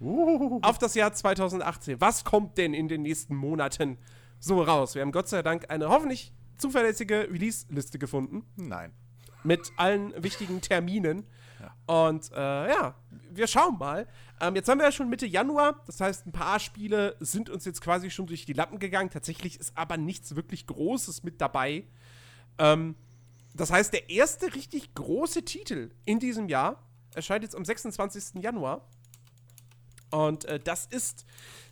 auf 0.62 0.78
das 0.78 0.96
Jahr 0.96 1.14
2018. 1.14 2.00
Was 2.02 2.24
kommt 2.24 2.58
denn 2.58 2.74
in 2.74 2.88
den 2.88 3.02
nächsten 3.04 3.36
Monaten 3.36 3.98
so 4.40 4.62
raus? 4.62 4.96
Wir 4.96 5.02
haben 5.02 5.12
Gott 5.12 5.28
sei 5.28 5.42
Dank 5.44 5.70
eine 5.70 5.90
hoffentlich 5.90 6.34
zuverlässige 6.62 7.28
Release-Liste 7.30 8.00
gefunden 8.00 8.46
Nein. 8.56 8.94
mit 9.44 9.72
allen 9.78 10.14
wichtigen 10.22 10.62
Terminen. 10.62 11.26
Und 11.86 12.32
äh, 12.32 12.70
ja, 12.70 12.96
wir 13.30 13.48
schauen 13.48 13.78
mal. 13.78 14.08
Ähm, 14.40 14.56
jetzt 14.56 14.70
haben 14.70 14.80
wir 14.80 14.86
ja 14.86 14.92
schon 14.92 15.10
Mitte 15.10 15.26
Januar, 15.26 15.82
das 15.86 16.00
heißt, 16.00 16.26
ein 16.26 16.32
paar 16.32 16.60
Spiele 16.60 17.16
sind 17.20 17.50
uns 17.50 17.66
jetzt 17.66 17.82
quasi 17.82 18.10
schon 18.10 18.28
durch 18.28 18.46
die 18.46 18.54
Lappen 18.54 18.80
gegangen. 18.80 19.10
Tatsächlich 19.10 19.60
ist 19.60 19.78
aber 19.78 19.98
nichts 19.98 20.36
wirklich 20.36 20.66
Großes 20.68 21.24
mit 21.24 21.42
dabei. 21.42 21.86
Ähm, 22.58 22.96
das 23.54 23.72
heißt, 23.72 23.94
der 23.94 24.10
erste 24.10 24.54
richtig 24.56 24.94
große 24.96 25.44
Titel 25.44 25.92
in 26.06 26.20
diesem 26.20 26.48
Jahr 26.48 26.82
erscheint 27.14 27.44
jetzt 27.44 27.56
am 27.56 27.66
26. 27.66 28.42
Januar. 28.42 28.88
Und 30.12 30.46
äh, 30.46 30.60
das 30.60 30.86
ist 30.86 31.26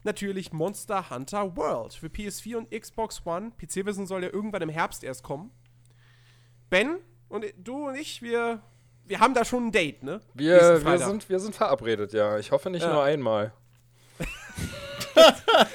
natürlich 0.04 0.52
Monster 0.54 1.10
Hunter 1.10 1.56
World 1.56 1.94
für 1.94 2.08
PS4 2.08 2.56
und 2.58 2.72
Xbox 2.72 3.22
One. 3.26 3.52
PC-Wissen 3.60 4.08
soll 4.08 4.24
ja 4.24 4.30
irgendwann 4.32 4.62
im 4.62 4.70
Herbst 4.70 5.04
erst 5.04 5.24
kommen. 5.24 5.52
Ben 6.70 6.98
und 7.28 7.46
du 7.58 7.88
und 7.90 7.96
ich, 7.96 8.22
wir, 8.22 8.62
wir 9.06 9.20
haben 9.20 9.34
da 9.34 9.44
schon 9.44 9.68
ein 9.68 9.72
Date, 9.72 10.04
ne? 10.04 10.22
Wir, 10.34 10.84
wir, 10.86 10.98
sind, 11.00 11.30
wir 11.30 11.40
sind 11.40 11.56
verabredet, 11.56 12.14
ja. 12.14 12.38
Ich 12.40 12.52
hoffe 12.52 12.70
nicht 12.70 12.84
Ja. 12.84 12.94
nur 12.94 13.04
einmal. 13.04 13.54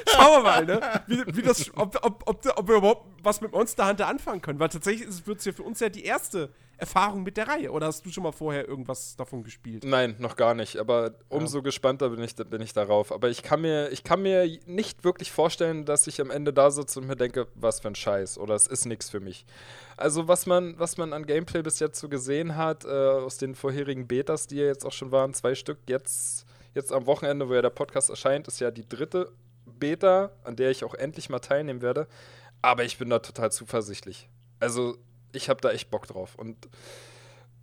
Schauen 0.09 0.33
wir 0.33 0.42
mal, 0.42 0.64
ne? 0.64 0.81
Wie, 1.07 1.37
wie 1.37 1.42
das, 1.42 1.70
ob, 1.77 1.96
ob, 2.03 2.22
ob, 2.27 2.46
ob 2.57 2.68
wir 2.68 2.77
überhaupt 2.77 3.07
was 3.22 3.40
mit 3.40 3.53
Monster 3.53 3.88
Hunter 3.88 4.07
anfangen 4.07 4.40
können. 4.40 4.59
Weil 4.59 4.68
tatsächlich 4.68 5.27
wird 5.27 5.38
es 5.40 5.44
ja 5.44 5.53
für 5.53 5.62
uns 5.62 5.81
ja 5.81 5.88
die 5.88 6.05
erste 6.05 6.50
Erfahrung 6.76 7.22
mit 7.22 7.37
der 7.37 7.48
Reihe. 7.48 7.70
Oder 7.70 7.87
hast 7.87 8.04
du 8.04 8.10
schon 8.10 8.24
mal 8.24 8.32
vorher 8.32 8.68
irgendwas 8.68 9.16
davon 9.16 9.42
gespielt? 9.42 9.84
Nein, 9.84 10.16
noch 10.18 10.37
gar 10.37 10.54
nicht. 10.54 10.76
Aber 10.78 11.14
umso 11.28 11.62
gespannter 11.62 12.10
bin 12.10 12.22
ich, 12.22 12.34
bin 12.34 12.60
ich 12.60 12.72
darauf. 12.72 13.12
Aber 13.12 13.28
ich 13.28 13.42
kann, 13.42 13.60
mir, 13.60 13.90
ich 13.90 14.04
kann 14.04 14.22
mir 14.22 14.46
nicht 14.66 15.04
wirklich 15.04 15.32
vorstellen, 15.32 15.84
dass 15.84 16.06
ich 16.06 16.20
am 16.20 16.30
Ende 16.30 16.52
da 16.52 16.70
sitze 16.70 17.00
und 17.00 17.06
mir 17.06 17.16
denke, 17.16 17.46
was 17.54 17.80
für 17.80 17.88
ein 17.88 17.94
Scheiß. 17.94 18.38
Oder 18.38 18.54
es 18.54 18.66
ist 18.66 18.87
nichts 18.87 19.10
für 19.10 19.20
mich. 19.20 19.46
Also, 19.96 20.26
was 20.28 20.46
man, 20.46 20.78
was 20.78 20.96
man 20.96 21.12
an 21.12 21.26
Gameplay 21.26 21.62
bis 21.62 21.78
jetzt 21.78 22.00
so 22.00 22.08
gesehen 22.08 22.56
hat, 22.56 22.84
äh, 22.84 22.88
aus 22.88 23.38
den 23.38 23.54
vorherigen 23.54 24.06
Betas, 24.06 24.46
die 24.46 24.56
ja 24.56 24.66
jetzt 24.66 24.84
auch 24.84 24.92
schon 24.92 25.12
waren, 25.12 25.34
zwei 25.34 25.54
Stück, 25.54 25.78
jetzt, 25.88 26.46
jetzt 26.74 26.92
am 26.92 27.06
Wochenende, 27.06 27.48
wo 27.48 27.54
ja 27.54 27.62
der 27.62 27.70
Podcast 27.70 28.10
erscheint, 28.10 28.48
ist 28.48 28.60
ja 28.60 28.70
die 28.70 28.88
dritte 28.88 29.32
Beta, 29.66 30.30
an 30.42 30.56
der 30.56 30.70
ich 30.70 30.84
auch 30.84 30.94
endlich 30.94 31.28
mal 31.28 31.38
teilnehmen 31.38 31.82
werde. 31.82 32.08
Aber 32.62 32.84
ich 32.84 32.98
bin 32.98 33.10
da 33.10 33.18
total 33.18 33.52
zuversichtlich. 33.52 34.28
Also, 34.58 34.96
ich 35.34 35.48
habe 35.48 35.60
da 35.60 35.70
echt 35.70 35.90
Bock 35.90 36.06
drauf. 36.06 36.34
Und 36.36 36.68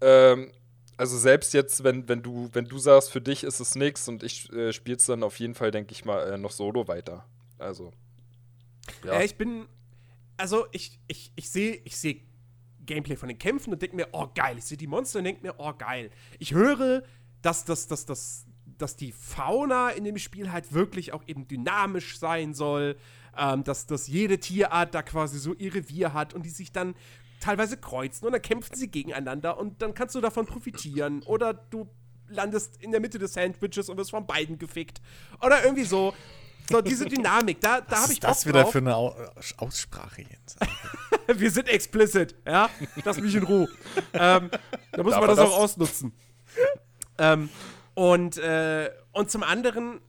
ähm, 0.02 0.52
also 0.98 1.18
selbst 1.18 1.54
jetzt, 1.54 1.84
wenn, 1.84 2.08
wenn, 2.08 2.22
du, 2.22 2.50
wenn 2.54 2.66
du 2.66 2.78
sagst, 2.78 3.12
für 3.12 3.22
dich 3.22 3.44
ist 3.44 3.60
es 3.60 3.76
nix 3.76 4.08
und 4.08 4.24
ich 4.24 4.52
äh, 4.54 4.72
spiele 4.72 4.98
es 4.98 5.06
dann 5.06 5.24
auf 5.24 5.40
jeden 5.40 5.56
Fall, 5.56 5.72
denke 5.72 5.94
ich 5.94 6.06
mal, 6.06 6.34
äh, 6.34 6.38
noch 6.38 6.52
solo 6.52 6.88
weiter. 6.88 7.26
Also. 7.58 7.92
Ja. 9.04 9.14
Äh, 9.14 9.26
ich 9.26 9.36
bin. 9.36 9.68
Also, 10.38 10.66
ich, 10.72 11.00
ich, 11.08 11.32
ich 11.36 11.50
sehe 11.50 11.82
ich 11.86 11.98
seh 11.98 12.22
Gameplay 12.86 13.16
von 13.16 13.30
den 13.30 13.38
Kämpfen 13.38 13.74
und 13.74 13.82
denke 13.82 13.96
mir, 13.96 14.10
oh 14.12 14.28
geil. 14.34 14.58
Ich 14.58 14.66
sehe 14.66 14.78
die 14.78 14.88
Monster 14.88 15.20
und 15.20 15.26
denke 15.26 15.42
mir, 15.42 15.56
oh 15.58 15.74
geil. 15.78 16.10
Ich 16.40 16.54
höre, 16.54 17.04
dass, 17.42 17.66
dass, 17.66 17.88
dass, 17.88 18.06
dass, 18.06 18.46
dass 18.78 18.96
die 18.96 19.12
Fauna 19.12 19.90
in 19.90 20.04
dem 20.04 20.18
Spiel 20.18 20.52
halt 20.52 20.74
wirklich 20.74 21.14
auch 21.14 21.24
eben 21.28 21.48
dynamisch 21.48 22.18
sein 22.20 22.54
soll. 22.54 22.98
Ähm, 23.38 23.64
dass, 23.64 23.86
dass 23.86 24.08
jede 24.08 24.40
Tierart 24.40 24.94
da 24.94 25.04
quasi 25.04 25.40
so 25.40 25.54
ihr 25.54 25.74
Revier 25.74 26.14
hat 26.14 26.34
und 26.34 26.46
die 26.46 26.50
sich 26.50 26.72
dann 26.72 26.96
teilweise 27.42 27.76
kreuzen 27.76 28.26
und 28.26 28.32
dann 28.32 28.42
kämpfen 28.42 28.76
sie 28.76 28.88
gegeneinander 28.90 29.58
und 29.58 29.82
dann 29.82 29.94
kannst 29.94 30.16
du 30.16 30.22
davon 30.22 30.46
profitieren. 30.46 31.22
Oder 31.24 31.54
du 31.54 31.90
landest 32.30 32.78
in 32.82 32.92
der 32.92 33.02
Mitte 33.02 33.20
des 33.20 33.34
Sandwiches 33.34 33.90
und 33.90 33.98
wirst 33.98 34.12
von 34.12 34.26
beiden 34.26 34.58
gefickt. 34.58 35.02
Oder 35.42 35.64
irgendwie 35.64 35.84
so. 35.84 36.14
So, 36.70 36.80
diese 36.80 37.06
Dynamik, 37.06 37.60
da, 37.60 37.82
da 37.82 37.92
Was 37.92 38.04
habe 38.04 38.14
ich 38.14 38.20
ist 38.20 38.24
das 38.24 38.46
wieder 38.46 38.62
drauf. 38.62 38.72
für 38.72 38.78
eine 38.78 38.96
Au 38.96 39.14
Aussprache 39.58 40.22
jetzt? 40.22 40.58
Wir 41.28 41.52
sind 41.52 41.68
explicit, 41.68 42.36
ja? 42.48 42.70
Lass 43.04 43.20
mich 43.20 43.36
in 43.36 43.44
Ruhe. 43.44 43.68
ähm, 44.14 44.50
da 44.94 45.04
muss 45.04 45.12
Darf 45.12 45.20
man 45.20 45.30
das, 45.30 45.38
das? 45.38 45.50
auch 45.50 45.58
ausnutzen. 45.58 46.14
ähm, 47.18 47.50
und, 47.94 48.38
äh, 48.38 48.90
und 49.12 49.30
zum 49.30 49.44
anderen 49.44 50.00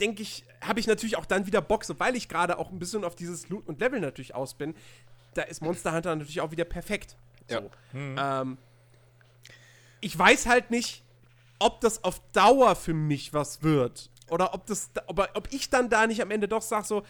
denke 0.00 0.22
ich, 0.22 0.44
habe 0.60 0.80
ich 0.80 0.88
natürlich 0.88 1.16
auch 1.16 1.26
dann 1.26 1.46
wieder 1.46 1.60
Bock, 1.60 1.84
so 1.84 2.00
weil 2.00 2.16
ich 2.16 2.28
gerade 2.28 2.58
auch 2.58 2.72
ein 2.72 2.80
bisschen 2.80 3.04
auf 3.04 3.14
dieses 3.14 3.48
Loot 3.48 3.68
und 3.68 3.78
Level 3.80 4.00
natürlich 4.00 4.34
aus 4.34 4.54
bin. 4.54 4.74
Da 5.34 5.42
ist 5.42 5.62
Monster 5.62 5.92
Hunter 5.94 6.14
natürlich 6.14 6.40
auch 6.40 6.50
wieder 6.50 6.64
perfekt. 6.64 7.16
Ja. 7.48 7.60
So. 7.62 7.70
Ähm, 7.94 8.58
ich 10.00 10.18
weiß 10.18 10.46
halt 10.46 10.70
nicht, 10.70 11.02
ob 11.58 11.80
das 11.80 12.02
auf 12.04 12.20
Dauer 12.32 12.74
für 12.76 12.94
mich 12.94 13.32
was 13.34 13.62
wird. 13.62 14.10
Oder 14.28 14.54
ob 14.54 14.66
das, 14.66 14.90
ob, 15.06 15.28
ob 15.34 15.52
ich 15.52 15.68
dann 15.70 15.88
da 15.90 16.06
nicht 16.06 16.22
am 16.22 16.30
Ende 16.30 16.48
doch 16.48 16.62
sage 16.62 16.86
so, 16.86 17.04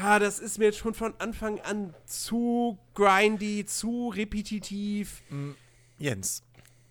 ha, 0.00 0.18
das 0.18 0.38
ist 0.38 0.58
mir 0.58 0.66
jetzt 0.66 0.78
schon 0.78 0.94
von 0.94 1.14
Anfang 1.18 1.60
an 1.60 1.94
zu 2.06 2.78
grindy, 2.94 3.66
zu 3.66 4.08
repetitiv. 4.14 5.22
Jens, 5.98 6.42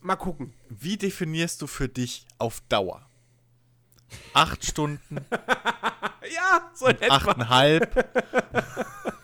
Mal 0.01 0.15
gucken. 0.15 0.53
wie 0.69 0.97
definierst 0.97 1.61
du 1.61 1.67
für 1.67 1.87
dich 1.89 2.25
auf 2.37 2.61
Dauer? 2.69 3.05
Acht 4.33 4.65
Stunden, 4.65 5.25
Ja, 6.35 6.69
so 6.73 6.87
etwa. 6.87 7.07
achteinhalb. 7.15 8.05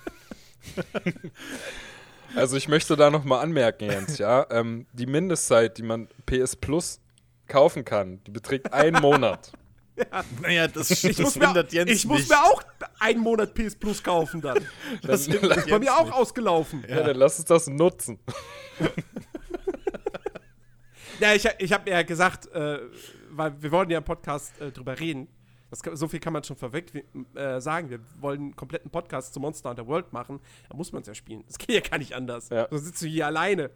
Also 2.35 2.57
ich 2.57 2.67
möchte 2.67 2.97
da 2.97 3.09
nochmal 3.09 3.41
anmerken, 3.41 3.85
Jens, 3.85 4.17
ja. 4.17 4.45
Ähm, 4.51 4.85
die 4.91 5.05
Mindestzeit, 5.05 5.77
die 5.77 5.83
man 5.83 6.09
PS 6.25 6.57
Plus 6.57 6.99
kaufen 7.47 7.85
kann, 7.85 8.21
die 8.27 8.31
beträgt 8.31 8.73
einen 8.73 9.01
Monat. 9.01 9.53
Naja, 10.41 10.67
das, 10.67 10.91
Ich, 10.91 11.01
das 11.01 11.17
muss, 11.19 11.35
mir, 11.37 11.65
Jens 11.71 11.89
ich 11.89 12.05
muss 12.05 12.19
nicht. 12.19 12.29
mir 12.29 12.43
auch 12.43 12.61
einen 12.99 13.21
Monat 13.21 13.53
PS 13.55 13.75
Plus 13.75 14.03
kaufen 14.03 14.41
dann. 14.41 14.59
das 15.01 15.25
Dann- 15.25 15.39
hindert 15.39 15.57
Ist 15.57 15.63
bei 15.65 15.71
Jens 15.71 15.85
mir 15.85 15.95
auch 15.97 16.03
nicht. 16.03 16.13
ausgelaufen. 16.13 16.85
Ja, 16.87 17.01
dann 17.01 17.15
lass 17.15 17.39
uns 17.39 17.47
das 17.47 17.67
nutzen. 17.67 18.19
Ja, 21.19 21.33
ich, 21.33 21.47
ich 21.57 21.73
habe 21.73 21.89
ja 21.89 22.03
gesagt, 22.03 22.45
äh, 22.53 22.77
weil 23.31 23.59
wir 23.59 23.71
wollen 23.71 23.89
ja 23.89 23.97
im 23.97 24.03
Podcast 24.03 24.53
äh, 24.61 24.71
drüber 24.71 24.99
reden. 24.99 25.27
Das 25.69 25.83
kann, 25.83 25.95
so 25.95 26.07
viel 26.07 26.19
kann 26.19 26.33
man 26.33 26.43
schon 26.43 26.55
vorweg 26.55 26.91
äh, 27.35 27.59
sagen. 27.59 27.89
Wir 27.89 27.99
wollen 28.19 28.39
einen 28.39 28.55
kompletten 28.55 28.89
Podcast 28.89 29.33
zu 29.33 29.39
Monster 29.39 29.69
Hunter 29.69 29.87
World 29.87 30.13
machen. 30.13 30.39
Da 30.69 30.77
muss 30.77 30.91
man 30.91 31.01
es 31.01 31.07
ja 31.07 31.13
spielen. 31.13 31.43
Das 31.47 31.57
geht 31.57 31.69
ja 31.71 31.81
gar 31.81 31.97
nicht 31.97 32.13
anders. 32.15 32.49
Ja. 32.49 32.67
So 32.71 32.77
sitzt 32.77 33.01
du 33.01 33.07
hier 33.07 33.27
alleine. 33.27 33.69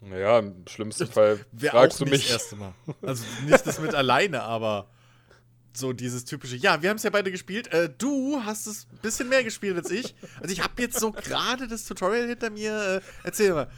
Naja, 0.00 0.38
im 0.38 0.66
schlimmsten 0.66 1.06
Fall 1.06 1.40
Wär 1.52 1.70
fragst 1.72 2.00
auch 2.00 2.04
du 2.06 2.10
mich. 2.10 2.24
das 2.24 2.32
erste 2.32 2.56
Mal. 2.56 2.74
Also 3.02 3.24
nicht 3.46 3.66
das 3.66 3.80
mit 3.80 3.94
alleine, 3.94 4.42
aber 4.42 4.88
so 5.76 5.92
dieses 5.92 6.24
typische, 6.24 6.56
ja, 6.56 6.80
wir 6.82 6.90
haben 6.90 6.96
es 6.96 7.02
ja 7.02 7.10
beide 7.10 7.30
gespielt. 7.30 7.68
Äh, 7.72 7.90
du 7.98 8.40
hast 8.44 8.66
es 8.66 8.86
ein 8.92 8.98
bisschen 8.98 9.28
mehr 9.28 9.42
gespielt 9.42 9.76
als 9.76 9.90
ich. 9.90 10.14
Also 10.40 10.52
ich 10.52 10.62
habe 10.62 10.80
jetzt 10.80 10.98
so 11.00 11.10
gerade 11.12 11.66
das 11.68 11.84
Tutorial 11.84 12.28
hinter 12.28 12.50
mir. 12.50 13.02
Äh, 13.02 13.26
erzähl 13.26 13.52
mal. 13.52 13.68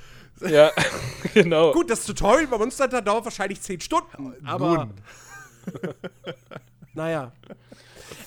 Ja, 0.46 0.70
genau. 1.34 1.72
Gut, 1.72 1.88
das 1.90 2.04
Tutorial 2.04 2.46
bei 2.46 2.58
Monster 2.58 2.84
Hunter 2.84 3.02
dauert 3.02 3.24
wahrscheinlich 3.24 3.60
10 3.62 3.80
Stunden. 3.80 4.34
Aber 4.44 4.86
Nun. 4.86 4.94
Naja. 6.96 7.32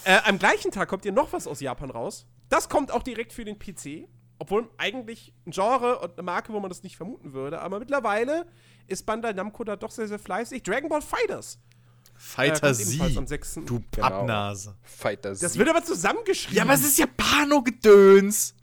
Äh, 0.04 0.20
am 0.26 0.40
gleichen 0.40 0.72
Tag 0.72 0.88
kommt 0.90 1.04
hier 1.04 1.12
noch 1.12 1.34
was 1.34 1.48
aus 1.48 1.60
Japan 1.60 1.90
raus. 1.92 2.26
Das 2.50 2.70
kommt 2.70 2.92
auch 2.92 3.04
direkt 3.04 3.34
für 3.34 3.44
den 3.46 3.60
PC. 3.60 4.08
Obwohl 4.42 4.70
eigentlich 4.78 5.34
ein 5.46 5.52
Genre 5.52 6.00
und 6.00 6.14
eine 6.14 6.22
Marke, 6.24 6.54
wo 6.54 6.60
man 6.62 6.70
das 6.70 6.82
nicht 6.82 6.96
vermuten 6.96 7.34
würde. 7.34 7.60
Aber 7.60 7.80
mittlerweile 7.80 8.48
ist 8.88 9.06
Bandai 9.06 9.34
Namco 9.34 9.66
da 9.66 9.76
doch 9.76 9.92
sehr, 9.92 10.08
sehr 10.08 10.20
fleißig. 10.20 10.64
Dragon 10.64 10.88
Ball 10.88 11.02
Fighters. 11.02 11.56
Äh, 11.56 12.20
Fighter 12.22 12.70
ebenfalls 12.80 13.18
am 13.18 13.26
Sie. 13.26 13.30
6. 13.30 13.60
Du 13.66 13.82
Pappnase. 13.92 14.76
Fighter 14.84 15.36
Das 15.36 15.58
wird 15.58 15.68
aber 15.70 15.84
zusammengeschrieben. 15.84 16.56
Ja, 16.56 16.64
aber 16.64 16.74
es 16.74 16.84
ist 16.86 16.98
Japano-Gedöns. 16.98 18.56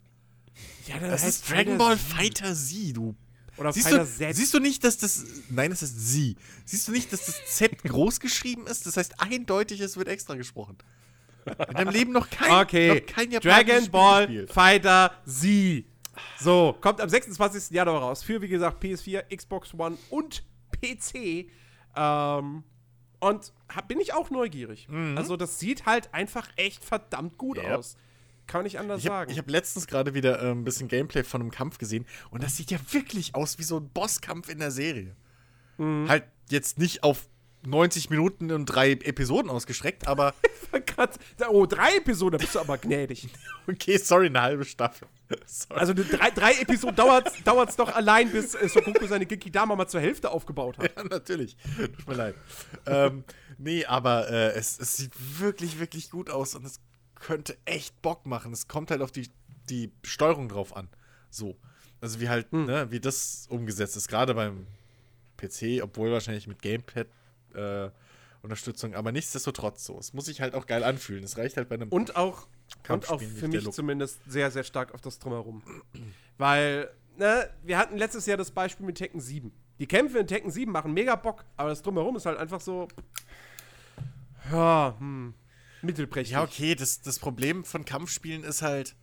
ja, 0.87 0.97
dann 0.99 1.11
Das 1.11 1.23
heißt 1.23 1.43
ist 1.43 1.51
Dragon 1.51 1.77
Ball 1.77 1.97
Z. 1.97 2.05
Fighter 2.07 2.55
Sie, 2.55 2.93
du. 2.93 3.15
Oder 3.57 3.73
Siehst 3.73 3.87
Fighter 3.89 4.03
du, 4.03 4.09
Z. 4.09 4.35
siehst 4.35 4.53
du 4.53 4.59
nicht, 4.59 4.83
dass 4.83 4.97
das. 4.97 5.25
Nein, 5.49 5.71
es 5.71 5.81
ist 5.81 5.97
Sie. 5.99 6.35
Siehst 6.65 6.87
du 6.87 6.91
nicht, 6.91 7.11
dass 7.11 7.25
das 7.25 7.45
Z 7.47 7.83
groß 7.83 8.19
geschrieben 8.19 8.67
ist? 8.67 8.85
Das 8.85 8.97
heißt 8.97 9.19
eindeutig, 9.19 9.79
es 9.81 9.97
wird 9.97 10.07
extra 10.07 10.35
gesprochen. 10.35 10.77
In 11.69 11.75
deinem 11.75 11.89
Leben 11.91 12.11
noch 12.11 12.29
kein, 12.29 12.51
Okay, 12.65 13.03
noch 13.07 13.13
kein 13.15 13.29
Dragon 13.31 13.89
Ball. 13.89 14.47
Fighter 14.47 15.11
Z. 15.25 15.85
So, 16.39 16.75
kommt 16.81 16.99
am 16.99 17.09
26. 17.09 17.71
Januar 17.71 18.01
raus. 18.01 18.23
Für, 18.23 18.41
wie 18.41 18.47
gesagt, 18.47 18.83
PS4, 18.83 19.35
Xbox 19.35 19.73
One 19.73 19.97
und 20.09 20.43
PC. 20.71 21.47
Ähm, 21.95 22.63
und 23.19 23.53
hab, 23.69 23.87
bin 23.87 23.99
ich 23.99 24.13
auch 24.13 24.29
neugierig. 24.29 24.87
Also, 25.15 25.37
das 25.37 25.59
sieht 25.59 25.85
halt 25.85 26.13
einfach 26.13 26.47
echt 26.55 26.83
verdammt 26.83 27.37
gut 27.37 27.57
Mhm. 27.57 27.63
Yep. 27.63 27.77
aus. 27.77 27.97
Kann 28.47 28.59
man 28.59 28.63
nicht 28.63 28.79
anders 28.79 29.03
Ich 29.03 29.09
habe 29.09 29.27
sagen. 29.29 29.37
hab 29.37 29.49
letztens 29.49 29.87
gerade 29.87 30.13
wieder 30.13 30.41
äh, 30.41 30.51
ein 30.51 30.63
bisschen 30.63 30.87
Gameplay 30.87 31.23
von 31.23 31.41
einem 31.41 31.51
Kampf 31.51 31.77
gesehen 31.77 32.05
und 32.31 32.41
das 32.43 32.57
sieht 32.57 32.71
ja 32.71 32.79
wirklich 32.91 33.35
aus 33.35 33.59
wie 33.59 33.63
so 33.63 33.77
ein 33.77 33.89
Bosskampf 33.89 34.49
in 34.49 34.59
der 34.59 34.71
Serie. 34.71 35.15
Mhm. 35.77 36.07
Halt 36.07 36.23
jetzt 36.49 36.79
nicht 36.79 37.03
auf 37.03 37.27
90 37.65 38.09
Minuten 38.09 38.51
und 38.51 38.65
drei 38.65 38.91
Episoden 38.91 39.49
ausgestreckt, 39.51 40.07
aber 40.07 40.33
oh, 41.49 41.65
drei 41.65 41.97
Episoden, 41.97 42.37
da 42.37 42.43
bist 42.43 42.55
du 42.55 42.59
aber 42.59 42.77
gnädig. 42.77 43.27
okay, 43.67 43.97
sorry, 43.97 44.27
eine 44.27 44.41
halbe 44.41 44.65
Staffel. 44.65 45.07
Sorry. 45.45 45.79
Also, 45.79 45.93
drei, 45.93 46.31
drei 46.31 46.53
Episoden 46.53 46.95
dauert 46.95 47.69
es 47.69 47.75
doch 47.75 47.93
allein, 47.93 48.31
bis 48.31 48.55
äh, 48.55 48.69
Sokoku 48.69 49.05
seine 49.07 49.25
Genkidama 49.25 49.75
mal 49.75 49.87
zur 49.87 49.99
Hälfte 49.99 50.31
aufgebaut 50.31 50.77
hat. 50.77 50.95
Ja, 50.95 51.03
natürlich. 51.03 51.57
Tut 51.75 52.07
mir 52.07 52.13
leid. 52.15 52.35
ähm, 52.85 53.25
nee, 53.57 53.83
aber 53.83 54.29
äh, 54.29 54.53
es, 54.53 54.79
es 54.79 54.95
sieht 54.95 55.11
wirklich, 55.39 55.79
wirklich 55.79 56.09
gut 56.09 56.29
aus 56.29 56.55
und 56.55 56.65
es 56.65 56.79
könnte 57.19 57.57
echt 57.65 58.01
Bock 58.01 58.25
machen. 58.25 58.53
Es 58.53 58.67
kommt 58.67 58.91
halt 58.91 59.01
auf 59.01 59.11
die, 59.11 59.29
die 59.69 59.91
Steuerung 60.03 60.49
drauf 60.49 60.75
an. 60.75 60.87
So. 61.29 61.57
Also 61.99 62.19
wie 62.19 62.29
halt, 62.29 62.53
ne, 62.53 62.87
wie 62.91 62.99
das 62.99 63.47
umgesetzt 63.49 63.97
ist. 63.97 64.07
Gerade 64.07 64.35
beim 64.35 64.67
PC, 65.37 65.81
obwohl 65.81 66.11
wahrscheinlich 66.11 66.47
mit 66.47 66.61
Gamepad 66.61 67.07
äh, 67.53 67.89
Unterstützung, 68.41 68.95
aber 68.95 69.11
nichtsdestotrotz 69.11 69.85
so. 69.85 69.97
Es 69.97 70.13
muss 70.13 70.25
sich 70.25 70.41
halt 70.41 70.53
auch 70.53 70.65
geil 70.67 70.83
anfühlen. 70.83 71.23
Es 71.23 71.37
reicht 71.37 71.57
halt 71.57 71.69
bei 71.69 71.75
einem 71.75 71.89
Und 71.89 72.15
auch, 72.15 72.47
und 72.87 73.09
auch 73.09 73.21
für 73.21 73.47
mich 73.47 73.69
zumindest 73.71 74.19
sehr, 74.27 74.51
sehr 74.51 74.63
stark 74.63 74.93
auf 74.93 75.01
das 75.01 75.19
Drumherum. 75.19 75.63
Weil, 76.37 76.89
ne, 77.17 77.49
wir 77.63 77.77
hatten 77.77 77.97
letztes 77.97 78.25
Jahr 78.25 78.37
das 78.37 78.51
Beispiel 78.51 78.85
mit 78.85 78.97
Tekken 78.97 79.19
7. 79.19 79.51
Die 79.79 79.87
Kämpfe 79.87 80.19
in 80.19 80.27
Tekken 80.27 80.51
7 80.51 80.71
machen 80.71 80.93
mega 80.93 81.15
Bock, 81.15 81.45
aber 81.55 81.69
das 81.69 81.81
Drumherum 81.81 82.15
ist 82.15 82.25
halt 82.25 82.37
einfach 82.37 82.61
so. 82.61 82.87
Ja, 84.51 84.95
hm. 84.99 85.33
Mittelprächtig. 85.81 86.33
Ja, 86.33 86.43
okay, 86.43 86.75
das, 86.75 87.01
das 87.01 87.19
Problem 87.19 87.63
von 87.63 87.85
Kampfspielen 87.85 88.43
ist 88.43 88.61
halt, 88.61 88.95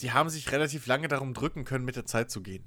die 0.00 0.12
haben 0.12 0.28
sich 0.28 0.50
relativ 0.52 0.86
lange 0.86 1.08
darum 1.08 1.34
drücken 1.34 1.64
können, 1.64 1.84
mit 1.84 1.96
der 1.96 2.06
Zeit 2.06 2.30
zu 2.30 2.42
gehen. 2.42 2.64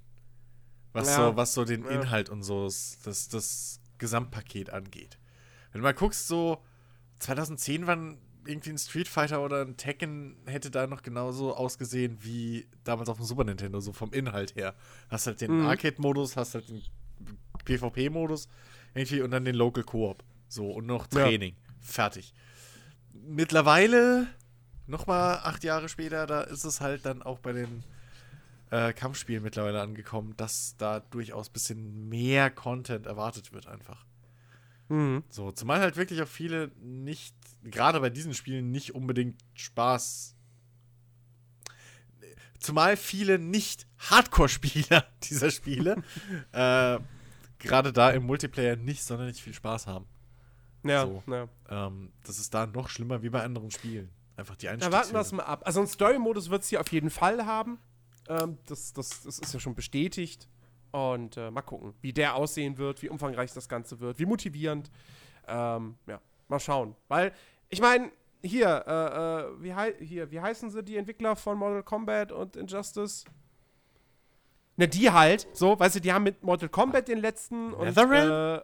Was, 0.93 1.07
Ja. 1.07 1.29
so, 1.31 1.35
was 1.35 1.53
so 1.53 1.65
den 1.65 1.83
Ja. 1.83 1.89
Inhalt 1.89 2.29
und 2.29 2.43
so 2.43 2.63
das, 2.65 2.99
das, 3.03 3.79
Gesamtpaket 3.99 4.69
angeht. 4.69 5.17
Wenn 5.71 5.81
du 5.81 5.83
mal 5.83 5.93
guckst, 5.93 6.27
so 6.27 6.63
2010 7.19 7.87
waren 7.87 8.19
irgendwie 8.45 8.69
ein 8.69 8.77
Street 8.77 9.07
Fighter 9.07 9.43
oder 9.43 9.61
ein 9.65 9.75
Tekken 9.75 10.37
hätte 10.45 10.69
da 10.71 10.85
noch 10.87 11.01
genauso 11.01 11.55
ausgesehen 11.55 12.17
wie 12.21 12.67
damals 12.83 13.09
auf 13.09 13.17
dem 13.17 13.25
Super 13.25 13.43
Nintendo, 13.43 13.79
so 13.79 13.91
vom 13.93 14.13
Inhalt 14.13 14.55
her. 14.55 14.75
Hast 15.09 15.25
halt 15.27 15.41
den 15.41 15.61
Mhm. 15.61 15.65
Arcade-Modus, 15.65 16.37
hast 16.37 16.53
halt 16.53 16.69
den 16.69 16.83
PvP-Modus 17.65 18.47
irgendwie 18.93 19.21
und 19.21 19.31
dann 19.31 19.43
den 19.45 19.55
Local 19.55 19.83
Koop. 19.83 20.23
So, 20.47 20.71
und 20.71 20.85
noch 20.85 21.07
Ja. 21.13 21.25
Fertig. 21.87 22.33
Mittlerweile, 23.13 24.27
nochmal 24.87 25.39
acht 25.43 25.63
Jahre 25.63 25.89
später, 25.89 26.27
da 26.27 26.41
ist 26.41 26.65
es 26.65 26.81
halt 26.81 27.05
dann 27.05 27.23
auch 27.23 27.39
bei 27.39 27.53
den 27.53 27.83
äh, 28.69 28.91
Kampfspielen 28.91 29.41
mittlerweile 29.41 29.81
angekommen, 29.81 30.33
dass 30.35 30.75
da 30.77 30.99
durchaus 30.99 31.49
ein 31.49 31.53
bisschen 31.53 32.09
mehr 32.09 32.51
Content 32.51 33.05
erwartet 33.05 33.53
wird 33.53 33.67
einfach. 33.67 34.05
Mhm. 34.89 35.23
So, 35.29 35.51
zumal 35.51 35.79
halt 35.79 35.95
wirklich 35.95 36.21
auch 36.21 36.27
viele 36.27 36.71
nicht, 36.81 37.33
gerade 37.63 37.99
bei 38.01 38.09
diesen 38.09 38.33
Spielen, 38.33 38.71
nicht 38.71 38.93
unbedingt 38.93 39.41
Spaß. 39.55 40.35
Zumal 42.59 42.97
viele 42.97 43.39
nicht 43.39 43.87
Hardcore-Spieler 43.97 45.05
dieser 45.23 45.51
Spiele 45.51 46.03
äh, 46.51 46.99
gerade 47.59 47.93
da 47.93 48.09
im 48.11 48.25
Multiplayer 48.25 48.75
nicht 48.75 49.03
sonderlich 49.03 49.41
viel 49.41 49.53
Spaß 49.53 49.87
haben. 49.87 50.05
Ja, 50.89 51.05
So. 51.05 51.23
ja. 51.27 51.47
Ähm, 51.69 52.11
das 52.25 52.39
ist 52.39 52.53
da 52.53 52.65
noch 52.65 52.89
schlimmer 52.89 53.21
wie 53.23 53.29
bei 53.29 53.43
anderen 53.43 53.71
Spielen. 53.71 54.09
Einfach 54.35 54.55
die 54.55 54.65
Na, 54.67 54.73
Einstiegshürde. 54.73 54.97
warten 54.97 55.13
wir 55.13 55.21
es 55.21 55.31
mal 55.31 55.43
ab. 55.43 55.61
Also 55.65 55.79
einen 55.79 55.87
Story-Modus 55.87 56.49
wird 56.49 56.61
es 56.63 56.69
hier 56.69 56.79
auf 56.81 56.87
jeden 56.91 57.09
Fall 57.09 57.45
haben. 57.45 57.79
Ähm, 58.29 58.57
das, 58.65 58.93
das, 58.93 59.23
das 59.23 59.39
ist 59.39 59.53
ja 59.53 59.59
schon 59.59 59.73
bestätigt. 59.75 60.47
Und 60.91 61.37
äh, 61.37 61.51
mal 61.51 61.61
gucken, 61.61 61.93
wie 62.01 62.13
der 62.13 62.35
aussehen 62.35 62.77
wird, 62.77 63.01
wie 63.01 63.09
umfangreich 63.09 63.51
das 63.53 63.67
Ganze 63.67 63.99
wird, 63.99 64.19
wie 64.19 64.25
motivierend. 64.25 64.89
Ähm, 65.47 65.95
ja, 66.07 66.19
mal 66.47 66.59
schauen. 66.59 66.95
Weil, 67.07 67.33
ich 67.69 67.81
meine, 67.81 68.11
hier, 68.43 68.83
äh, 68.87 69.41
äh, 69.41 69.63
wie, 69.63 69.73
hei 69.73 69.93
hier, 69.99 70.29
wie 70.31 70.39
heißen 70.39 70.69
sie, 70.69 70.83
die 70.83 70.97
Entwickler 70.97 71.35
von 71.35 71.57
Mortal 71.57 71.83
Kombat 71.83 72.31
und 72.31 72.55
Injustice? 72.55 73.25
Ne, 74.75 74.87
die 74.87 75.09
halt, 75.11 75.47
so, 75.53 75.77
weißt 75.79 75.95
du, 75.95 76.01
die 76.01 76.13
haben 76.13 76.23
mit 76.23 76.43
Mortal 76.43 76.69
Kombat 76.69 77.07
den 77.07 77.17
letzten 77.17 77.73
und 77.73 77.85
Netherrealm? 77.87 78.59
äh, 78.59 78.63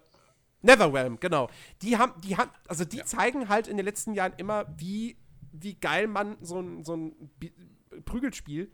Netherrealm, 0.63 1.19
genau. 1.19 1.49
Die 1.81 1.97
haben, 1.97 2.19
die 2.21 2.35
haben, 2.37 2.49
also 2.67 2.83
die 2.85 3.03
zeigen 3.03 3.49
halt 3.49 3.67
in 3.67 3.77
den 3.77 3.85
letzten 3.85 4.13
Jahren 4.13 4.33
immer, 4.37 4.65
wie, 4.77 5.17
wie 5.51 5.75
geil 5.75 6.07
man 6.07 6.37
so 6.41 6.59
ein, 6.59 6.83
so 6.83 6.95
ein 6.95 7.29
Prügelspiel 8.05 8.71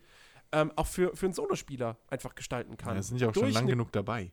ähm, 0.52 0.72
auch 0.76 0.88
für, 0.88 1.16
für 1.16 1.26
einen 1.26 1.34
Solospieler 1.34 1.98
einfach 2.08 2.36
gestalten 2.36 2.78
kann. 2.78 2.96
Ja, 2.96 3.02
sind 3.04 3.20
ja 3.22 3.30
auch 3.30 3.34
schon 3.34 3.44
Durch 3.44 3.54
lang 3.56 3.64
eine- 3.64 3.72
genug 3.72 3.92
dabei. 3.92 4.32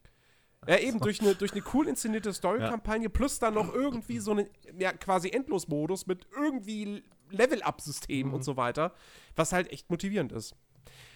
Ja, 0.67 0.77
eben 0.79 0.99
durch 0.99 1.21
eine, 1.21 1.35
durch 1.35 1.53
eine 1.53 1.63
cool 1.73 1.87
inszenierte 1.87 2.33
Story-Kampagne 2.33 3.09
plus 3.09 3.37
dann 3.39 3.53
noch 3.53 3.71
irgendwie 3.73 4.17
so 4.19 4.31
einen 4.31 4.47
ja, 4.77 4.91
quasi 4.91 5.29
Endlosmodus 5.29 6.07
mit 6.07 6.25
irgendwie 6.35 7.03
Level-Up-Systemen 7.29 8.29
Mhm. 8.29 8.33
und 8.35 8.43
so 8.43 8.57
weiter, 8.57 8.93
was 9.35 9.53
halt 9.53 9.71
echt 9.71 9.89
motivierend 9.89 10.31
ist. 10.31 10.55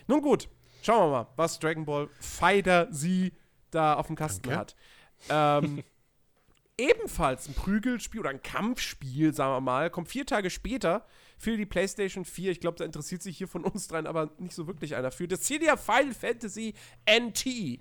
Nun 0.07 0.21
gut, 0.21 0.47
schauen 0.83 1.07
wir 1.11 1.11
mal, 1.23 1.27
was 1.37 1.57
Dragon 1.59 1.85
Ball 1.85 2.07
Fighter 2.19 2.87
sie 2.91 3.33
da 3.71 3.95
auf 3.95 4.07
dem 4.07 4.15
Kasten 4.15 4.43
Danke. 4.43 4.59
hat. 4.59 4.75
Ähm, 5.29 5.83
ebenfalls 6.77 7.47
ein 7.47 7.53
Prügelspiel 7.53 8.19
oder 8.21 8.29
ein 8.29 8.41
Kampfspiel, 8.41 9.33
sagen 9.33 9.53
wir 9.53 9.61
mal, 9.61 9.89
kommt 9.89 10.07
vier 10.09 10.25
Tage 10.25 10.49
später 10.49 11.05
für 11.37 11.57
die 11.57 11.65
PlayStation 11.65 12.25
4. 12.25 12.51
Ich 12.51 12.59
glaube, 12.59 12.77
da 12.77 12.85
interessiert 12.85 13.21
sich 13.21 13.37
hier 13.37 13.47
von 13.47 13.63
uns 13.63 13.87
dreien 13.87 14.07
aber 14.07 14.31
nicht 14.37 14.53
so 14.55 14.67
wirklich 14.67 14.95
einer 14.95 15.11
für. 15.11 15.27
Das 15.27 15.45
Cydia 15.45 15.77
Final 15.77 16.13
Fantasy 16.13 16.73
NT. 17.09 17.45
Äh, 17.45 17.79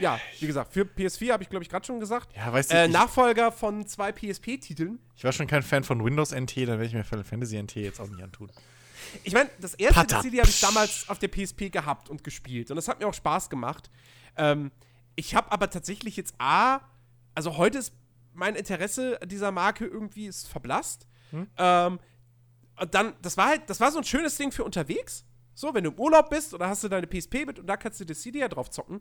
ja, 0.00 0.20
wie 0.40 0.46
gesagt, 0.46 0.72
für 0.74 0.82
PS4 0.82 1.32
habe 1.32 1.42
ich, 1.42 1.48
glaube 1.48 1.62
ich, 1.62 1.70
gerade 1.70 1.86
schon 1.86 2.00
gesagt. 2.00 2.34
Ja, 2.36 2.52
weißt 2.52 2.70
du, 2.72 2.76
Äh, 2.76 2.88
Nachfolger 2.88 3.50
von 3.52 3.86
zwei 3.86 4.12
PSP-Titeln. 4.12 4.98
ich 5.16 5.24
war 5.24 5.32
schon 5.32 5.46
kein 5.46 5.62
Fan 5.62 5.84
von 5.84 6.04
Windows 6.04 6.32
NT, 6.32 6.56
dann 6.58 6.68
werde 6.78 6.86
ich 6.86 6.92
mir 6.94 7.04
Final 7.04 7.24
Fantasy 7.24 7.56
NT 7.62 7.76
jetzt 7.76 8.00
auch 8.00 8.08
nicht 8.08 8.22
antun. 8.22 8.50
Ich 9.24 9.32
meine, 9.32 9.48
das 9.60 9.74
erste 9.74 9.94
Pata. 9.94 10.20
CD 10.20 10.40
habe 10.40 10.50
ich 10.50 10.60
damals 10.60 11.08
auf 11.08 11.18
der 11.18 11.28
PSP 11.28 11.70
gehabt 11.70 12.10
und 12.10 12.24
gespielt. 12.24 12.70
Und 12.70 12.76
das 12.76 12.88
hat 12.88 13.00
mir 13.00 13.06
auch 13.06 13.14
Spaß 13.14 13.48
gemacht. 13.48 13.88
Ähm, 14.36 14.70
ich 15.14 15.34
habe 15.34 15.50
aber 15.52 15.70
tatsächlich 15.70 16.16
jetzt 16.16 16.34
A, 16.38 16.80
also 17.36 17.56
heute 17.56 17.78
ist 17.78 17.92
mein 18.32 18.56
Interesse 18.56 19.20
an 19.22 19.28
dieser 19.28 19.52
Marke 19.52 19.86
irgendwie 19.86 20.26
ist 20.26 20.48
verblasst. 20.48 21.06
Ähm, 21.56 22.00
und 22.78 22.94
dann, 22.94 23.14
das 23.22 23.36
war 23.36 23.46
halt, 23.48 23.62
das 23.70 23.80
war 23.80 23.92
so 23.92 23.98
ein 23.98 24.04
schönes 24.04 24.36
Ding 24.36 24.52
für 24.52 24.64
unterwegs. 24.64 25.24
So, 25.54 25.72
wenn 25.72 25.84
du 25.84 25.90
im 25.90 25.98
Urlaub 25.98 26.28
bist 26.28 26.52
oder 26.52 26.68
hast 26.68 26.84
du 26.84 26.88
deine 26.88 27.06
PSP 27.06 27.46
mit 27.46 27.58
und 27.58 27.66
da 27.66 27.78
kannst 27.78 27.98
du 27.98 28.04
das 28.04 28.20
CD 28.20 28.40
ja 28.40 28.48
drauf 28.48 28.68
zocken. 28.68 29.00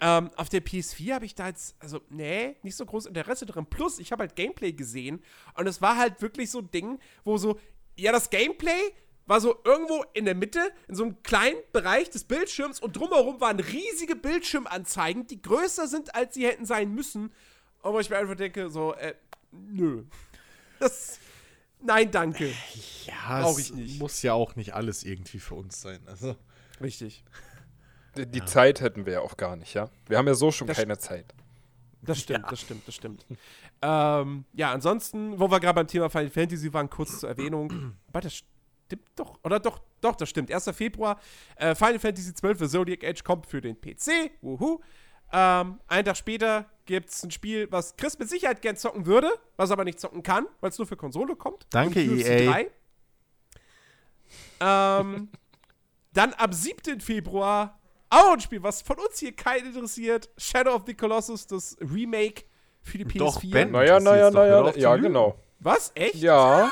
Ähm, 0.00 0.30
auf 0.36 0.48
der 0.48 0.64
PS4 0.64 1.14
habe 1.14 1.24
ich 1.24 1.34
da 1.34 1.48
jetzt, 1.48 1.74
also, 1.80 2.00
nee, 2.10 2.56
nicht 2.62 2.76
so 2.76 2.86
groß 2.86 3.06
Interesse 3.06 3.44
drin. 3.44 3.66
Plus, 3.66 3.98
ich 3.98 4.12
habe 4.12 4.22
halt 4.22 4.36
Gameplay 4.36 4.72
gesehen 4.72 5.22
und 5.54 5.66
es 5.66 5.82
war 5.82 5.96
halt 5.96 6.22
wirklich 6.22 6.50
so 6.50 6.60
ein 6.60 6.70
Ding, 6.70 7.00
wo 7.24 7.38
so, 7.38 7.58
ja, 7.96 8.12
das 8.12 8.30
Gameplay 8.30 8.92
war 9.26 9.40
so 9.40 9.56
irgendwo 9.64 10.04
in 10.14 10.24
der 10.24 10.36
Mitte, 10.36 10.60
in 10.86 10.94
so 10.94 11.02
einem 11.02 11.22
kleinen 11.24 11.58
Bereich 11.72 12.10
des 12.10 12.22
Bildschirms 12.22 12.78
und 12.78 12.96
drumherum 12.96 13.40
waren 13.40 13.58
riesige 13.58 14.14
Bildschirmanzeigen, 14.14 15.26
die 15.26 15.42
größer 15.42 15.88
sind, 15.88 16.14
als 16.14 16.34
sie 16.34 16.46
hätten 16.46 16.64
sein 16.64 16.94
müssen. 16.94 17.32
Wo 17.92 17.98
ich 18.00 18.10
mir 18.10 18.18
einfach 18.18 18.34
denke, 18.36 18.68
so, 18.70 18.94
äh, 18.94 19.14
nö. 19.52 20.04
Das, 20.78 21.18
nein, 21.82 22.10
danke. 22.10 22.52
Ja, 23.04 23.40
Brauch 23.42 23.58
es 23.58 23.70
ich 23.70 23.72
nicht. 23.74 23.98
muss 24.00 24.22
ja 24.22 24.32
auch 24.34 24.56
nicht 24.56 24.74
alles 24.74 25.04
irgendwie 25.04 25.38
für 25.40 25.54
uns 25.54 25.80
sein. 25.80 26.00
Also, 26.06 26.36
Richtig. 26.80 27.24
Die, 28.16 28.26
die 28.26 28.44
Zeit 28.44 28.80
hätten 28.80 29.06
wir 29.06 29.14
ja 29.14 29.20
auch 29.20 29.36
gar 29.36 29.56
nicht, 29.56 29.74
ja. 29.74 29.88
Wir 30.06 30.18
haben 30.18 30.26
ja 30.26 30.34
so 30.34 30.50
schon 30.50 30.66
Das- 30.66 30.76
keine 30.76 30.98
Zeit. 30.98 31.34
Das 32.02 32.20
stimmt, 32.20 32.44
das 32.52 32.60
stimmt, 32.60 32.86
das 32.86 32.94
stimmt. 32.94 33.26
ähm, 33.82 34.44
ja, 34.52 34.70
ansonsten, 34.72 35.40
wo 35.40 35.50
wir 35.50 35.58
gerade 35.58 35.74
beim 35.74 35.86
Thema 35.88 36.08
Final 36.08 36.30
Fantasy 36.30 36.72
waren, 36.72 36.88
kurz 36.88 37.18
zur 37.20 37.28
Erwähnung. 37.30 37.94
Aber 38.08 38.20
das 38.20 38.34
stimmt 38.34 39.02
doch. 39.16 39.38
Oder 39.42 39.58
doch, 39.58 39.80
doch, 40.00 40.14
das 40.14 40.28
stimmt. 40.28 40.50
1. 40.52 40.70
Februar, 40.72 41.18
äh, 41.56 41.74
Final 41.74 41.98
Fantasy 41.98 42.32
12 42.32 42.58
für 42.58 42.68
Zodiac 42.68 43.02
Age 43.02 43.24
kommt 43.24 43.46
für 43.46 43.60
den 43.60 43.80
PC. 43.80 44.30
Wuhu. 44.40 44.80
Ähm, 45.32 45.80
einen 45.88 46.04
Tag 46.04 46.16
später 46.16 46.66
gibt 46.86 47.10
es 47.10 47.22
ein 47.22 47.30
Spiel, 47.30 47.70
was 47.70 47.96
Chris 47.96 48.18
mit 48.18 48.28
Sicherheit 48.28 48.62
gern 48.62 48.76
zocken 48.76 49.06
würde, 49.06 49.28
was 49.56 49.70
aber 49.70 49.84
nicht 49.84 50.00
zocken 50.00 50.22
kann, 50.22 50.46
weil 50.60 50.70
es 50.70 50.78
nur 50.78 50.86
für 50.86 50.96
Konsole 50.96 51.36
kommt. 51.36 51.66
Danke, 51.70 52.00
EA. 52.00 52.50
3. 52.50 52.70
Ähm, 54.60 55.28
dann 56.12 56.34
am 56.38 56.52
7. 56.52 57.00
Februar 57.00 57.78
auch 58.08 58.32
ein 58.32 58.40
Spiel, 58.40 58.62
was 58.62 58.82
von 58.82 58.98
uns 58.98 59.18
hier 59.18 59.34
keinen 59.34 59.66
interessiert. 59.66 60.30
Shadow 60.38 60.74
of 60.74 60.82
the 60.86 60.94
Colossus, 60.94 61.46
das 61.46 61.76
Remake 61.80 62.44
für 62.82 62.98
die 62.98 63.04
PS4. 63.04 63.18
Doch, 63.18 63.40
Ben. 63.42 63.70
Naja, 63.72 64.00
naja, 64.00 64.30
naja. 64.30 64.72
Ja, 64.76 64.96
genau. 64.96 65.36
Was? 65.58 65.90
Echt? 65.94 66.14
Ja. 66.16 66.70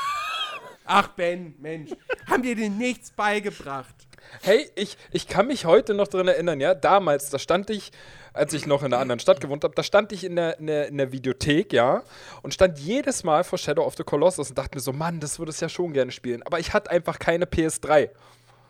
Ach, 0.85 1.09
Ben, 1.09 1.55
Mensch. 1.59 1.91
Haben 2.29 2.45
wir 2.45 2.55
dir 2.55 2.71
nichts 2.71 3.11
beigebracht? 3.11 3.95
Hey, 4.43 4.71
ich, 4.75 4.97
ich 5.11 5.27
kann 5.27 5.47
mich 5.47 5.65
heute 5.65 5.95
noch 5.95 6.09
dran 6.09 6.29
erinnern, 6.29 6.61
ja, 6.61 6.75
damals, 6.75 7.31
da 7.31 7.39
stand 7.39 7.71
ich, 7.71 7.93
als 8.35 8.53
ich 8.53 8.67
noch 8.67 8.83
in 8.83 8.87
einer 8.87 8.99
anderen 8.99 9.21
Stadt 9.21 9.41
gewohnt 9.41 9.65
habe, 9.65 9.75
da 9.75 9.83
stand 9.83 10.13
ich 10.13 10.25
in 10.25 10.37
der, 10.37 10.59
in, 10.59 10.67
der, 10.67 10.89
in 10.89 10.99
der 10.99 11.13
Videothek, 11.13 11.73
ja, 11.73 12.03
und 12.43 12.53
stand 12.53 12.79
jedes 12.79 13.25
Mal 13.25 13.45
vor 13.45 13.59
Shadow 13.59 13.85
of 13.85 13.97
the 13.97 14.03
Colossus 14.03 14.51
und 14.51 14.59
dachte 14.59 14.77
mir 14.77 14.83
so, 14.83 14.93
Mann, 14.93 15.21
das 15.21 15.39
würde 15.39 15.53
ich 15.53 15.61
ja 15.61 15.69
schon 15.69 15.93
gerne 15.93 16.13
spielen. 16.13 16.43
Aber 16.43 16.59
ich 16.59 16.75
hatte 16.75 16.91
einfach 16.91 17.19
keine 17.19 17.47
PS3. 17.47 18.11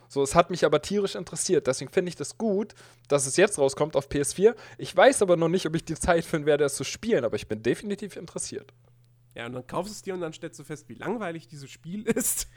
So, 0.08 0.22
es 0.22 0.34
hat 0.34 0.50
mich 0.50 0.64
aber 0.64 0.82
tierisch 0.82 1.14
interessiert. 1.14 1.66
Deswegen 1.66 1.90
finde 1.90 2.10
ich 2.10 2.16
das 2.16 2.36
gut, 2.36 2.74
dass 3.08 3.26
es 3.26 3.36
jetzt 3.36 3.58
rauskommt 3.58 3.96
auf 3.96 4.08
PS4. 4.08 4.54
Ich 4.78 4.94
weiß 4.94 5.22
aber 5.22 5.36
noch 5.36 5.48
nicht, 5.48 5.66
ob 5.66 5.74
ich 5.74 5.84
die 5.84 5.94
Zeit 5.94 6.24
finden 6.24 6.46
werde, 6.46 6.64
es 6.64 6.76
zu 6.76 6.84
spielen, 6.84 7.24
aber 7.24 7.36
ich 7.36 7.48
bin 7.48 7.62
definitiv 7.62 8.16
interessiert. 8.16 8.72
Ja, 9.34 9.46
und 9.46 9.54
dann 9.54 9.66
kaufst 9.66 9.90
du 9.90 9.94
es 9.94 10.02
dir 10.02 10.14
und 10.14 10.20
dann 10.20 10.32
stellst 10.32 10.60
du 10.60 10.64
fest, 10.64 10.88
wie 10.88 10.94
langweilig 10.94 11.48
dieses 11.48 11.70
Spiel 11.70 12.02
ist. 12.06 12.48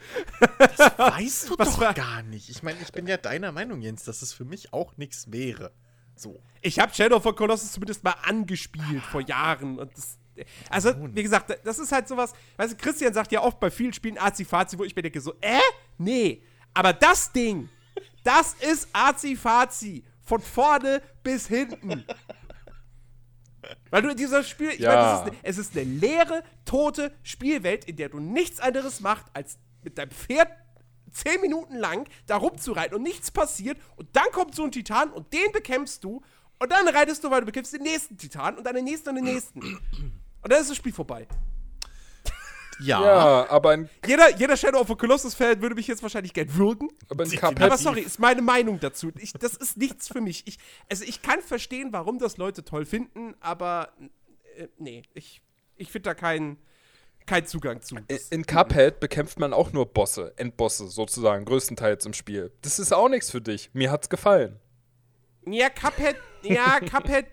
weißt 0.98 1.50
du 1.50 1.56
doch 1.56 1.94
gar 1.94 2.22
nicht. 2.22 2.50
Ich 2.50 2.62
meine, 2.62 2.78
ich 2.80 2.92
bin 2.92 3.06
ja 3.06 3.16
deiner 3.16 3.50
Meinung, 3.50 3.80
Jens, 3.80 4.04
dass 4.04 4.22
es 4.22 4.32
für 4.32 4.44
mich 4.44 4.72
auch 4.72 4.96
nichts 4.96 5.32
wäre. 5.32 5.72
So. 6.18 6.40
Ich 6.60 6.78
habe 6.78 6.92
Shadow 6.94 7.16
of 7.16 7.24
the 7.24 7.32
Colossus 7.32 7.72
zumindest 7.72 8.02
mal 8.02 8.14
angespielt 8.24 9.02
vor 9.10 9.20
Jahren 9.20 9.78
und 9.78 9.96
das. 9.96 10.18
Also, 10.70 10.92
wie 11.14 11.22
gesagt, 11.24 11.58
das 11.64 11.78
ist 11.80 11.90
halt 11.90 12.06
sowas. 12.06 12.32
Weißt 12.56 12.72
du, 12.72 12.76
Christian 12.76 13.12
sagt 13.12 13.32
ja 13.32 13.42
oft 13.42 13.58
bei 13.58 13.70
vielen 13.70 13.92
Spielen 13.92 14.18
Azi-Fazi, 14.18 14.78
wo 14.78 14.84
ich 14.84 14.94
mir 14.94 15.02
denke, 15.02 15.20
so, 15.20 15.34
äh? 15.40 15.58
Nee. 15.98 16.42
Aber 16.74 16.92
das 16.92 17.32
Ding, 17.32 17.68
das 18.22 18.54
ist 18.54 18.88
Azi-Fazi. 18.92 20.04
Von 20.22 20.40
vorne 20.40 21.02
bis 21.22 21.48
hinten. 21.48 22.04
Weil 23.90 24.02
du 24.02 24.10
in 24.10 24.16
dieser 24.16 24.42
Spiel, 24.44 24.68
ich 24.70 24.78
Ja. 24.80 25.22
meine, 25.24 25.36
es 25.42 25.58
ist 25.58 25.74
eine 25.76 25.84
leere, 25.84 26.44
tote 26.64 27.12
Spielwelt, 27.22 27.84
in 27.86 27.96
der 27.96 28.08
du 28.10 28.20
nichts 28.20 28.60
anderes 28.60 29.00
machst, 29.00 29.24
als 29.32 29.58
mit 29.82 29.98
deinem 29.98 30.10
Pferd 30.10 30.48
zehn 31.24 31.40
Minuten 31.40 31.76
lang 31.76 32.08
da 32.26 32.36
rumzureiten 32.36 32.96
und 32.96 33.02
nichts 33.02 33.30
passiert 33.30 33.78
und 33.96 34.08
dann 34.14 34.30
kommt 34.32 34.54
so 34.54 34.64
ein 34.64 34.70
Titan 34.72 35.10
und 35.10 35.32
den 35.32 35.50
bekämpfst 35.52 36.00
du 36.02 36.22
Und 36.60 36.72
dann 36.72 36.88
reitest 36.88 37.22
du, 37.22 37.30
weil 37.30 37.40
du 37.40 37.46
bekämpfst 37.46 37.72
den 37.74 37.82
nächsten 37.82 38.16
Titan 38.16 38.56
und 38.56 38.64
dann 38.64 38.74
den 38.74 38.84
nächsten 38.84 39.08
und 39.10 39.14
den 39.14 39.24
nächsten. 39.24 39.60
Und 39.62 40.52
dann 40.52 40.60
ist 40.60 40.70
das 40.70 40.76
Spiel 40.76 40.92
vorbei. 40.92 41.26
Ja. 42.80 43.02
Ja, 43.02 43.50
aber 43.50 43.74
in, 43.74 43.88
Jeder, 44.06 44.36
jeder 44.36 44.56
Shadow 44.56 44.78
of 44.78 44.86
the 44.88 44.94
Colossus-Fan 44.94 45.60
würde 45.60 45.74
mich 45.74 45.88
jetzt 45.88 46.00
wahrscheinlich 46.02 46.32
gern 46.32 46.54
würgen. 46.54 46.88
aber 47.08 47.24
in 47.24 47.30
Die- 47.30 47.36
Cuphead 47.36 47.60
Aber 47.62 47.76
sorry, 47.76 48.02
ist 48.02 48.20
meine 48.20 48.40
Meinung 48.42 48.78
dazu. 48.78 49.10
Ich, 49.18 49.32
das 49.32 49.54
ist 49.54 49.76
nichts 49.76 50.06
für 50.08 50.20
mich. 50.20 50.46
Ich, 50.46 50.58
also 50.88 51.02
ich 51.04 51.20
kann 51.22 51.40
verstehen, 51.42 51.88
warum 51.92 52.18
das 52.20 52.36
Leute 52.36 52.64
toll 52.64 52.86
finden, 52.86 53.34
aber 53.40 53.92
äh, 54.56 54.68
nee, 54.78 55.02
ich, 55.14 55.42
ich 55.76 55.90
finde 55.90 56.10
da 56.10 56.14
keinen 56.14 56.56
keinen 57.28 57.46
Zugang 57.46 57.80
zu. 57.82 57.96
Das, 58.08 58.28
In 58.30 58.44
Cuphead 58.46 58.98
bekämpft 59.00 59.38
man 59.38 59.52
auch 59.52 59.72
nur 59.72 59.86
Bosse, 59.86 60.32
Endbosse 60.36 60.88
sozusagen, 60.88 61.44
größtenteils 61.44 62.04
im 62.06 62.12
Spiel. 62.14 62.50
Das 62.62 62.78
ist 62.78 62.92
auch 62.92 63.08
nichts 63.08 63.30
für 63.30 63.40
dich. 63.40 63.70
Mir 63.72 63.90
hat's 63.92 64.08
gefallen. 64.08 64.58
ja, 65.46 65.68
Cuphead, 65.70 66.16
ja, 66.42 66.80
Cuphead 66.80 67.26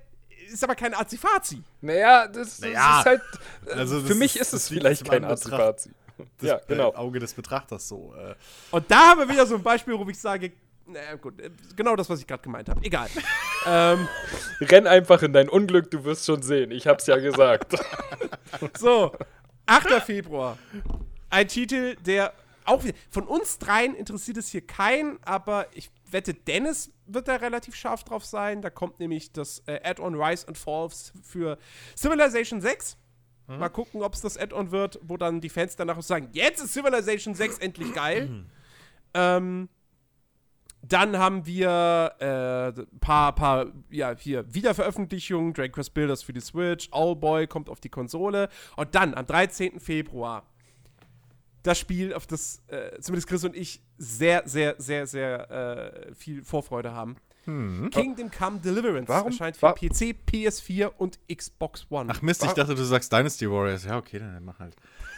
ist 0.51 0.63
aber 0.63 0.75
kein 0.75 0.93
Azifazi. 0.93 1.63
Naja, 1.81 2.27
das, 2.27 2.57
das 2.57 2.59
Naja, 2.61 2.99
ist 2.99 3.05
halt. 3.05 3.21
äh, 3.67 3.71
also 3.71 3.99
für 4.01 4.13
mich 4.15 4.35
ist- 4.35 4.53
ist 4.53 4.53
es 4.53 4.67
vielleicht 4.69 5.09
kein 5.09 5.25
Azifazi. 5.25 5.89
Das 6.37 6.47
Ja, 6.49 6.61
genau. 6.67 6.91
äh, 6.93 6.95
Auge 6.95 7.19
des 7.19 7.33
Betrachters 7.33 7.87
so. 7.87 8.13
Äh. 8.15 8.35
Und 8.71 8.89
da 8.89 9.09
haben 9.09 9.19
wir 9.21 9.29
wieder 9.29 9.45
so 9.45 9.55
ein 9.55 9.63
Beispiel, 9.63 9.97
wo 9.97 10.07
ich 10.07 10.19
sage, 10.19 10.53
naja, 10.85 11.15
gut, 11.15 11.41
äh, 11.41 11.49
genau 11.75 11.95
das, 11.95 12.09
was 12.09 12.19
ich 12.19 12.27
gerade 12.27 12.43
gemeint 12.43 12.69
habe. 12.69 12.79
Egal. 12.85 13.09
ähm, 13.65 14.07
Renn 14.61 14.85
einfach 14.87 15.23
in 15.23 15.33
dein 15.33 15.49
Unglück, 15.49 15.89
du 15.91 16.03
wirst 16.05 16.25
schon 16.25 16.41
sehen. 16.43 16.69
Ich 16.71 16.85
hab's 16.87 17.07
ja 17.07 17.17
gesagt. 17.17 17.73
So, 18.79 19.11
8. 19.65 20.03
Februar. 20.03 20.57
Ein 21.29 21.47
Titel, 21.47 21.95
der 22.05 22.33
auch 22.65 22.83
wieder. 22.83 22.95
Von 23.09 23.23
uns 23.23 23.59
dreien 23.59 23.95
interessiert 23.95 24.37
es 24.37 24.49
hier 24.49 24.65
keinen, 24.65 25.19
aber 25.23 25.67
ich 25.73 25.91
wette, 26.09 26.33
Dennis 26.33 26.91
wird 27.05 27.27
da 27.27 27.35
relativ 27.35 27.75
scharf 27.75 28.03
drauf 28.03 28.25
sein. 28.25 28.61
Da 28.61 28.69
kommt 28.69 28.99
nämlich 28.99 29.31
das 29.31 29.63
äh, 29.67 29.79
Add-on 29.83 30.15
Rise 30.15 30.47
and 30.47 30.57
Falls 30.57 31.13
für 31.23 31.57
Civilization 31.95 32.61
6. 32.61 32.97
Mal 33.47 33.69
gucken, 33.69 34.01
ob 34.01 34.15
es 34.15 34.21
das 34.21 34.37
Add-on 34.37 34.71
wird, 34.71 34.99
wo 35.03 35.17
dann 35.17 35.39
die 35.39 35.49
Fans 35.49 35.75
danach 35.75 36.01
sagen: 36.01 36.29
Jetzt 36.33 36.63
ist 36.63 36.73
Civilization 36.73 37.35
6 37.35 37.59
endlich 37.59 37.93
geil. 37.93 38.45
ähm. 39.13 39.69
Dann 40.87 41.17
haben 41.17 41.45
wir 41.45 42.13
äh, 42.19 42.79
ein 42.81 42.99
paar, 42.99 43.33
paar, 43.33 43.67
ja, 43.89 44.15
hier 44.17 44.53
Wiederveröffentlichungen, 44.53 45.53
Dragon 45.53 45.71
Quest 45.71 45.93
Builders 45.93 46.21
für 46.23 46.33
die 46.33 46.41
Switch, 46.41 46.89
Owlboy 46.91 47.47
kommt 47.47 47.69
auf 47.69 47.79
die 47.79 47.89
Konsole. 47.89 48.49
Und 48.75 48.93
dann 48.95 49.13
am 49.13 49.25
13. 49.25 49.79
Februar 49.79 50.43
das 51.63 51.79
Spiel, 51.79 52.13
auf 52.13 52.27
das 52.27 52.61
äh, 52.67 52.99
zumindest 53.01 53.27
Chris 53.27 53.43
und 53.43 53.55
ich 53.55 53.81
sehr, 53.97 54.43
sehr, 54.45 54.75
sehr, 54.77 55.07
sehr 55.07 55.49
äh, 56.09 56.13
viel 56.13 56.43
Vorfreude 56.43 56.91
haben. 56.93 57.15
Kingdom 57.45 58.31
Come 58.31 58.59
Deliverance 58.59 59.07
Warum? 59.07 59.27
erscheint 59.31 59.55
für 59.55 59.67
Wa- 59.67 59.73
PC, 59.73 60.15
PS4 60.27 60.87
und 60.97 61.19
Xbox 61.31 61.85
One. 61.91 62.11
Ach 62.11 62.21
Mist, 62.23 62.43
ich 62.43 62.51
dachte, 62.53 62.73
du 62.73 62.83
sagst 62.83 63.13
Dynasty 63.13 63.47
Warriors. 63.49 63.85
Ja, 63.85 63.97
okay, 63.97 64.17
dann 64.17 64.43
mach 64.43 64.57
halt. 64.57 64.75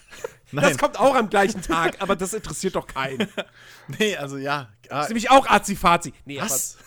Nein, 0.51 0.69
das 0.69 0.77
kommt 0.77 0.97
auch 0.99 1.15
am 1.15 1.29
gleichen 1.29 1.61
Tag, 1.61 2.01
aber 2.01 2.15
das 2.15 2.33
interessiert 2.33 2.75
doch 2.75 2.87
keinen. 2.87 3.29
Das 3.35 3.45
nee, 3.99 4.15
also 4.15 4.37
ja. 4.37 4.69
Ah, 4.89 5.01
ist 5.01 5.09
nämlich 5.09 5.29
auch 5.29 5.45
Azifazi. 5.47 6.13
Nee, 6.25 6.39
was? 6.39 6.77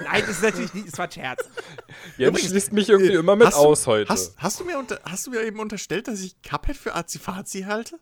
aber 0.00 0.04
nein, 0.10 0.22
das 0.22 0.30
ist 0.30 0.42
natürlich 0.42 0.74
nicht, 0.74 0.88
das 0.88 0.98
war 0.98 1.06
ein 1.06 1.12
Scherz. 1.12 1.48
Jens 2.16 2.28
Übrigens, 2.30 2.50
schließt 2.50 2.72
mich 2.72 2.88
irgendwie 2.88 3.12
äh, 3.12 3.18
immer 3.18 3.36
mit 3.36 3.46
hast 3.46 3.56
du- 3.56 3.60
aus 3.60 3.86
heute. 3.86 4.08
Hast, 4.08 4.34
hast, 4.36 4.58
du 4.58 4.64
mir 4.64 4.78
unter, 4.78 5.00
hast 5.04 5.26
du 5.26 5.30
mir 5.30 5.42
eben 5.44 5.60
unterstellt, 5.60 6.08
dass 6.08 6.20
ich 6.20 6.40
Cuphead 6.42 6.76
für 6.76 6.94
Azifazi 6.96 7.62
halte? 7.62 8.00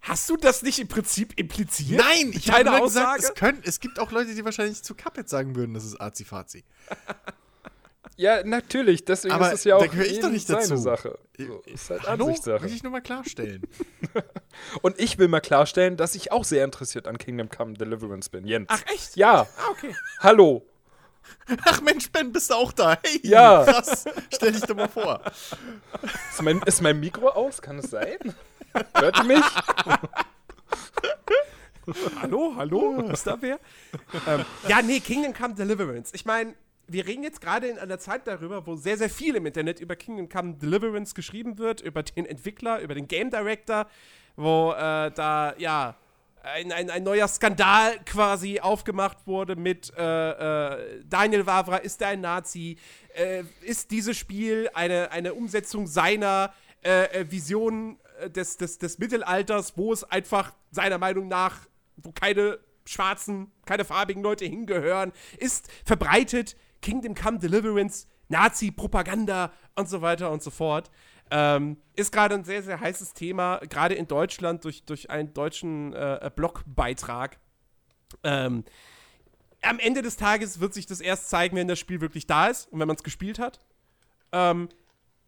Hast 0.00 0.28
du 0.30 0.36
das 0.36 0.62
nicht 0.62 0.78
im 0.78 0.88
Prinzip 0.88 1.38
impliziert? 1.38 2.00
Nein, 2.00 2.30
ich 2.32 2.50
habe 2.50 2.64
Deine 2.64 2.78
nur 2.78 2.86
gesagt, 2.86 3.18
Aussage? 3.18 3.22
es, 3.22 3.34
können, 3.34 3.62
es 3.64 3.80
gibt 3.80 3.98
auch 3.98 4.12
Leute, 4.12 4.34
die 4.34 4.44
wahrscheinlich 4.44 4.82
zu 4.82 4.94
Cuphead 4.94 5.28
sagen 5.28 5.56
würden, 5.56 5.74
das 5.74 5.84
ist 5.84 6.00
Azifazi. 6.00 6.64
Ja, 8.16 8.42
natürlich. 8.44 9.04
Deswegen 9.04 9.34
Aber 9.34 9.48
ist 9.52 9.60
es 9.60 9.64
ja 9.64 9.78
da 9.78 9.84
auch 9.84 9.90
gehöre 9.90 10.06
ich 10.06 10.20
doch 10.20 10.30
nicht 10.30 10.46
seine 10.46 10.60
dazu. 10.60 10.76
Sache. 10.76 11.18
So, 11.38 11.62
ist 11.66 11.90
halt 11.90 12.02
Hallo? 12.06 12.26
Ansichtssache. 12.26 12.62
Will 12.64 12.72
ich 12.74 12.82
nur 12.82 12.92
mal 12.92 13.00
klarstellen. 13.02 13.62
Und 14.82 14.98
ich 14.98 15.18
will 15.18 15.28
mal 15.28 15.40
klarstellen, 15.40 15.96
dass 15.96 16.14
ich 16.14 16.32
auch 16.32 16.44
sehr 16.44 16.64
interessiert 16.64 17.06
an 17.08 17.18
Kingdom 17.18 17.48
Come 17.48 17.74
Deliverance 17.74 18.30
bin. 18.30 18.46
Jens. 18.46 18.68
Ach, 18.70 18.82
echt? 18.92 19.16
Ja, 19.16 19.46
Ah, 19.58 19.70
okay. 19.70 19.94
hallo. 20.20 20.66
Ach 21.64 21.80
Mensch, 21.80 22.10
Ben, 22.12 22.32
bist 22.32 22.50
du 22.50 22.54
auch 22.54 22.72
da? 22.72 22.96
Hey, 23.02 23.20
Ja. 23.24 23.64
krass. 23.64 24.04
Stell 24.32 24.52
dich 24.52 24.62
doch 24.62 24.76
mal 24.76 24.88
vor. 24.88 25.20
Ist 26.30 26.42
mein, 26.42 26.62
ist 26.62 26.80
mein 26.82 26.98
Mikro 27.00 27.28
aus? 27.28 27.60
Kann 27.60 27.78
es 27.80 27.90
sein? 27.90 28.18
Hört 28.94 29.18
ihr 29.18 29.24
mich? 29.24 29.44
Hallo, 32.20 32.54
hallo, 32.56 33.00
ist 33.12 33.26
da 33.26 33.36
wer? 33.40 33.60
ähm, 34.26 34.44
ja, 34.68 34.82
nee, 34.82 34.98
Kingdom 34.98 35.32
Come 35.32 35.54
Deliverance. 35.54 36.10
Ich 36.14 36.24
meine, 36.24 36.54
wir 36.88 37.06
reden 37.06 37.22
jetzt 37.22 37.40
gerade 37.40 37.68
in 37.68 37.78
einer 37.78 37.98
Zeit 37.98 38.26
darüber, 38.26 38.66
wo 38.66 38.76
sehr, 38.76 38.96
sehr 38.96 39.10
viel 39.10 39.34
im 39.36 39.46
Internet 39.46 39.80
über 39.80 39.96
Kingdom 39.96 40.28
Come 40.28 40.54
Deliverance 40.54 41.14
geschrieben 41.14 41.58
wird, 41.58 41.80
über 41.80 42.02
den 42.02 42.26
Entwickler, 42.26 42.80
über 42.80 42.94
den 42.94 43.08
Game 43.08 43.30
Director, 43.30 43.86
wo 44.36 44.72
äh, 44.72 45.10
da, 45.10 45.54
ja, 45.58 45.96
ein, 46.42 46.70
ein, 46.70 46.90
ein 46.90 47.02
neuer 47.02 47.26
Skandal 47.26 47.98
quasi 48.04 48.60
aufgemacht 48.60 49.26
wurde 49.26 49.56
mit 49.56 49.92
äh, 49.96 50.30
äh, 50.30 51.02
Daniel 51.04 51.44
Wavra, 51.44 51.78
ist 51.78 52.00
er 52.02 52.08
ein 52.08 52.20
Nazi? 52.20 52.78
Äh, 53.14 53.42
ist 53.62 53.90
dieses 53.90 54.16
Spiel 54.16 54.70
eine, 54.72 55.10
eine 55.10 55.34
Umsetzung 55.34 55.88
seiner 55.88 56.54
äh, 56.84 57.04
äh, 57.06 57.30
Vision 57.30 57.98
des, 58.28 58.56
des, 58.56 58.78
des 58.78 58.98
Mittelalters, 58.98 59.76
wo 59.76 59.92
es 59.92 60.04
einfach 60.04 60.52
seiner 60.70 60.98
Meinung 60.98 61.26
nach, 61.26 61.66
wo 61.96 62.12
keine 62.12 62.60
schwarzen, 62.84 63.50
keine 63.64 63.84
farbigen 63.84 64.22
Leute 64.22 64.44
hingehören, 64.44 65.12
ist 65.38 65.68
verbreitet 65.84 66.56
Kingdom 66.82 67.14
Come 67.14 67.38
Deliverance, 67.38 68.06
Nazi-Propaganda 68.28 69.52
und 69.74 69.88
so 69.88 70.02
weiter 70.02 70.30
und 70.30 70.42
so 70.42 70.50
fort. 70.50 70.90
Ähm, 71.30 71.76
ist 71.94 72.12
gerade 72.12 72.34
ein 72.34 72.44
sehr, 72.44 72.62
sehr 72.62 72.80
heißes 72.80 73.14
Thema, 73.14 73.58
gerade 73.68 73.94
in 73.94 74.06
Deutschland 74.06 74.64
durch, 74.64 74.84
durch 74.84 75.10
einen 75.10 75.34
deutschen 75.34 75.92
äh, 75.92 76.30
Blogbeitrag. 76.34 77.38
Ähm, 78.22 78.64
am 79.62 79.78
Ende 79.78 80.02
des 80.02 80.16
Tages 80.16 80.60
wird 80.60 80.74
sich 80.74 80.86
das 80.86 81.00
erst 81.00 81.28
zeigen, 81.28 81.56
wenn 81.56 81.68
das 81.68 81.78
Spiel 81.78 82.00
wirklich 82.00 82.26
da 82.26 82.48
ist 82.48 82.72
und 82.72 82.78
wenn 82.78 82.86
man 82.86 82.96
es 82.96 83.02
gespielt 83.02 83.38
hat. 83.38 83.60
Ähm, 84.32 84.68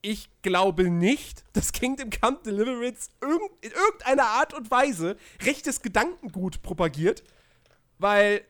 ich 0.01 0.31
glaube 0.43 0.91
nicht, 0.91 1.45
dass 1.55 1.73
Kingdom 1.73 2.11
Come 2.11 2.39
Deliverance 2.45 3.11
irgend, 3.21 3.51
in 3.61 3.73
irgendeiner 3.73 4.27
Art 4.27 4.55
und 4.55 4.71
Weise 4.71 5.17
rechtes 5.43 5.83
Gedankengut 5.83 6.63
propagiert, 6.63 7.25
weil 7.99 8.43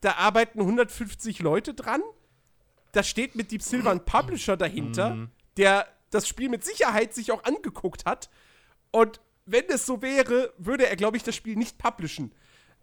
da 0.00 0.12
arbeiten 0.12 0.60
150 0.60 1.40
Leute 1.40 1.74
dran. 1.74 2.00
Da 2.92 3.02
steht 3.02 3.34
mit 3.34 3.50
Deep 3.50 3.62
Silver 3.62 3.90
ein 3.90 4.04
Publisher 4.04 4.56
dahinter, 4.56 5.28
der 5.56 5.86
das 6.10 6.26
Spiel 6.26 6.48
mit 6.48 6.64
Sicherheit 6.64 7.14
sich 7.14 7.32
auch 7.32 7.44
angeguckt 7.44 8.06
hat. 8.06 8.30
Und 8.90 9.20
wenn 9.46 9.64
es 9.68 9.86
so 9.86 10.02
wäre, 10.02 10.52
würde 10.58 10.86
er, 10.86 10.96
glaube 10.96 11.16
ich, 11.16 11.22
das 11.22 11.34
Spiel 11.34 11.56
nicht 11.56 11.78
publishen. 11.78 12.32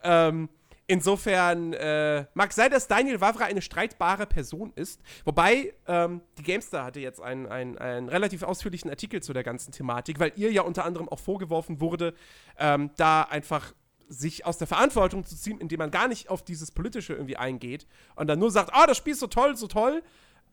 Ähm, 0.03 0.49
insofern 0.87 1.73
äh, 1.73 2.25
mag 2.33 2.53
sein, 2.53 2.71
dass 2.71 2.87
Daniel 2.87 3.21
Wavra 3.21 3.45
eine 3.45 3.61
streitbare 3.61 4.25
Person 4.25 4.71
ist. 4.75 5.01
Wobei, 5.23 5.73
ähm, 5.87 6.21
die 6.37 6.43
Gamestar 6.43 6.85
hatte 6.85 6.99
jetzt 6.99 7.21
einen, 7.21 7.47
einen, 7.47 7.77
einen 7.77 8.09
relativ 8.09 8.43
ausführlichen 8.43 8.89
Artikel 8.89 9.21
zu 9.21 9.33
der 9.33 9.43
ganzen 9.43 9.71
Thematik, 9.71 10.19
weil 10.19 10.31
ihr 10.35 10.51
ja 10.51 10.61
unter 10.61 10.85
anderem 10.85 11.09
auch 11.09 11.19
vorgeworfen 11.19 11.81
wurde, 11.81 12.13
ähm, 12.57 12.91
da 12.97 13.23
einfach 13.23 13.73
sich 14.07 14.45
aus 14.45 14.57
der 14.57 14.67
Verantwortung 14.67 15.25
zu 15.25 15.35
ziehen, 15.35 15.59
indem 15.59 15.79
man 15.79 15.91
gar 15.91 16.07
nicht 16.07 16.29
auf 16.29 16.43
dieses 16.43 16.71
Politische 16.71 17.13
irgendwie 17.13 17.37
eingeht 17.37 17.87
und 18.15 18.27
dann 18.27 18.39
nur 18.39 18.51
sagt, 18.51 18.71
ah, 18.73 18.87
das 18.87 18.97
Spiel 18.97 19.13
ist 19.13 19.19
so 19.19 19.27
toll, 19.27 19.55
so 19.55 19.67
toll. 19.67 20.03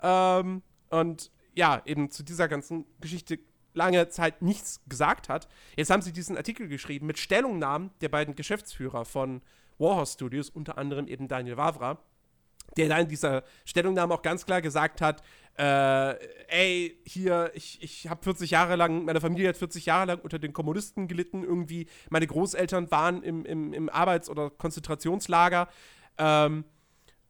Ähm, 0.02 0.62
und 0.90 1.30
ja, 1.54 1.82
eben 1.84 2.10
zu 2.10 2.22
dieser 2.22 2.48
ganzen 2.48 2.86
Geschichte 3.00 3.38
lange 3.74 4.08
Zeit 4.08 4.42
nichts 4.42 4.80
gesagt 4.86 5.28
hat. 5.28 5.48
Jetzt 5.76 5.90
haben 5.90 6.02
sie 6.02 6.12
diesen 6.12 6.36
Artikel 6.36 6.68
geschrieben 6.68 7.06
mit 7.06 7.18
Stellungnahmen 7.18 7.90
der 8.00 8.08
beiden 8.08 8.34
Geschäftsführer 8.34 9.04
von 9.04 9.42
Warhorse 9.78 10.14
Studios, 10.14 10.50
unter 10.50 10.78
anderem 10.78 11.08
eben 11.08 11.28
Daniel 11.28 11.56
Wavra, 11.56 11.98
der 12.76 12.88
da 12.88 12.98
in 12.98 13.08
dieser 13.08 13.42
Stellungnahme 13.64 14.14
auch 14.14 14.22
ganz 14.22 14.46
klar 14.46 14.62
gesagt 14.62 15.00
hat, 15.00 15.22
äh, 15.58 16.14
ey, 16.48 16.98
hier, 17.04 17.50
ich, 17.54 17.82
ich 17.82 18.08
habe 18.08 18.22
40 18.22 18.50
Jahre 18.50 18.76
lang, 18.76 19.04
meine 19.04 19.20
Familie 19.20 19.48
hat 19.50 19.58
40 19.58 19.84
Jahre 19.84 20.06
lang 20.06 20.20
unter 20.20 20.38
den 20.38 20.52
Kommunisten 20.54 21.08
gelitten, 21.08 21.44
irgendwie, 21.44 21.86
meine 22.08 22.26
Großeltern 22.26 22.90
waren 22.90 23.22
im, 23.22 23.44
im, 23.44 23.74
im 23.74 23.88
Arbeits- 23.90 24.30
oder 24.30 24.48
Konzentrationslager 24.48 25.68
ähm, 26.16 26.64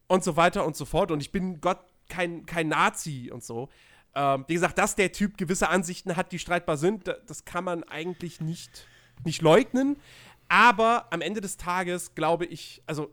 und 0.07 0.23
so 0.23 0.37
weiter 0.37 0.65
und 0.65 0.77
so 0.77 0.85
fort 0.85 1.11
und 1.11 1.21
ich 1.21 1.33
bin 1.33 1.61
Gott 1.61 1.81
kein, 2.09 2.47
kein 2.47 2.69
Nazi 2.69 3.31
und 3.33 3.43
so. 3.43 3.69
Ähm, 4.15 4.45
wie 4.47 4.55
gesagt, 4.55 4.79
dass 4.79 4.95
der 4.95 5.11
Typ 5.11 5.37
gewisse 5.39 5.69
Ansichten 5.71 6.15
hat, 6.17 6.31
die 6.33 6.39
streitbar 6.39 6.77
sind, 6.77 7.09
da- 7.09 7.17
das 7.27 7.45
kann 7.45 7.65
man 7.65 7.83
eigentlich 7.85 8.41
nicht, 8.41 8.87
nicht 9.25 9.43
leugnen. 9.43 9.97
Aber 10.49 11.07
am 11.11 11.23
Ende 11.23 11.41
des 11.41 11.57
Tages 11.57 12.15
glaube 12.15 12.45
ich, 12.45 12.83
also 12.87 13.11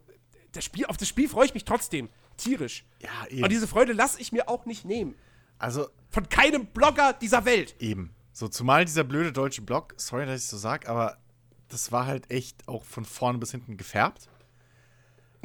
das 0.53 0.63
Spiel, 0.65 0.85
auf 0.85 0.97
das 0.97 1.07
Spiel 1.07 1.29
freue 1.29 1.45
ich 1.45 1.53
mich 1.53 1.65
trotzdem 1.65 2.09
tierisch. 2.37 2.85
Ja, 3.01 3.09
eben. 3.29 3.43
Und 3.43 3.51
diese 3.51 3.67
Freude 3.67 3.93
lasse 3.93 4.19
ich 4.21 4.31
mir 4.31 4.47
auch 4.49 4.65
nicht 4.65 4.85
nehmen. 4.85 5.15
Also, 5.57 5.89
Von 6.09 6.27
keinem 6.29 6.65
Blogger 6.67 7.13
dieser 7.13 7.45
Welt. 7.45 7.75
eben. 7.79 8.13
So, 8.31 8.47
zumal 8.47 8.85
dieser 8.85 9.03
blöde 9.03 9.31
deutsche 9.33 9.61
Blog, 9.61 9.93
sorry, 9.97 10.25
dass 10.25 10.43
ich 10.43 10.47
so 10.47 10.57
sag, 10.57 10.87
aber 10.87 11.17
das 11.67 11.91
war 11.91 12.05
halt 12.05 12.31
echt 12.31 12.67
auch 12.67 12.83
von 12.85 13.03
vorne 13.05 13.37
bis 13.37 13.51
hinten 13.51 13.75
gefärbt. 13.77 14.29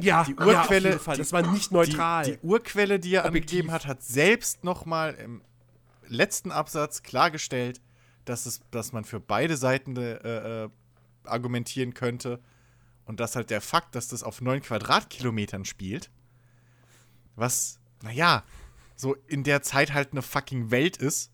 Ja, 0.00 0.24
die 0.24 0.32
ja, 0.32 0.38
auf 0.38 0.46
Urquelle, 0.46 0.88
jeden 0.90 1.00
Fall. 1.00 1.16
die- 1.16 1.22
das 1.22 1.32
war 1.32 1.42
nicht 1.52 1.70
neutral. 1.72 2.24
Die, 2.24 2.32
die 2.32 2.38
Urquelle, 2.46 2.98
die 2.98 3.14
er 3.14 3.24
Objektiv. 3.26 3.58
angegeben 3.60 3.72
hat, 3.72 3.86
hat 3.86 4.02
selbst 4.02 4.64
nochmal 4.64 5.14
im 5.14 5.42
letzten 6.08 6.50
Absatz 6.52 7.02
klargestellt, 7.02 7.80
dass, 8.24 8.46
es, 8.46 8.60
dass 8.70 8.92
man 8.92 9.04
für 9.04 9.20
beide 9.20 9.56
Seiten 9.56 9.96
äh, 9.96 10.64
äh, 10.64 10.68
argumentieren 11.24 11.94
könnte. 11.94 12.40
Und 13.06 13.20
dass 13.20 13.36
halt 13.36 13.50
der 13.50 13.60
Fakt, 13.60 13.94
dass 13.94 14.08
das 14.08 14.22
auf 14.22 14.40
9 14.40 14.62
Quadratkilometern 14.62 15.64
spielt, 15.64 16.10
was, 17.36 17.78
naja, 18.02 18.44
so 18.96 19.14
in 19.26 19.44
der 19.44 19.62
Zeit 19.62 19.92
halt 19.92 20.12
eine 20.12 20.22
fucking 20.22 20.70
Welt 20.70 20.96
ist, 20.96 21.30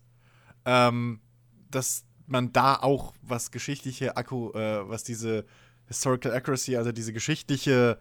ähm, 0.65 1.21
dass 1.69 2.03
man 2.27 2.51
da 2.51 2.75
auch, 2.75 3.13
was 3.21 3.51
geschichtliche 3.51 4.17
Akku, 4.17 4.51
äh, 4.51 4.87
was 4.89 5.03
diese 5.03 5.45
Historical 5.87 6.33
Accuracy, 6.33 6.77
also 6.77 6.91
diese 6.91 7.13
geschichtliche 7.13 7.99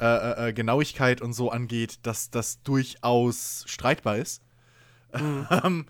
äh, 0.00 0.04
äh, 0.04 0.48
äh, 0.48 0.52
Genauigkeit 0.52 1.20
und 1.20 1.32
so 1.32 1.50
angeht, 1.50 1.98
dass 2.02 2.30
das 2.30 2.62
durchaus 2.62 3.64
streitbar 3.66 4.16
ist. 4.16 4.42
Ähm, 5.16 5.86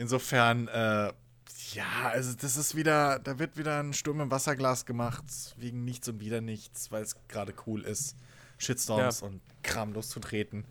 Insofern, 0.00 0.66
äh, 0.68 1.12
ja, 1.74 2.08
also 2.10 2.34
das 2.34 2.56
ist 2.56 2.74
wieder, 2.74 3.18
da 3.18 3.38
wird 3.38 3.56
wieder 3.56 3.80
ein 3.80 3.92
Sturm 3.92 4.20
im 4.20 4.30
Wasserglas 4.30 4.86
gemacht, 4.86 5.24
wegen 5.56 5.84
nichts 5.84 6.08
und 6.08 6.20
wieder 6.20 6.40
nichts, 6.40 6.90
weil 6.90 7.02
es 7.02 7.16
gerade 7.28 7.54
cool 7.66 7.82
ist, 7.84 8.16
Shitstorms 8.58 9.20
Ja. 9.20 9.26
und 9.26 9.40
Kram 9.62 9.92
loszutreten. 9.92 10.64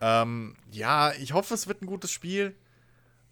Ähm, 0.00 0.56
ja, 0.70 1.12
ich 1.12 1.32
hoffe, 1.32 1.54
es 1.54 1.66
wird 1.68 1.82
ein 1.82 1.86
gutes 1.86 2.10
Spiel. 2.10 2.56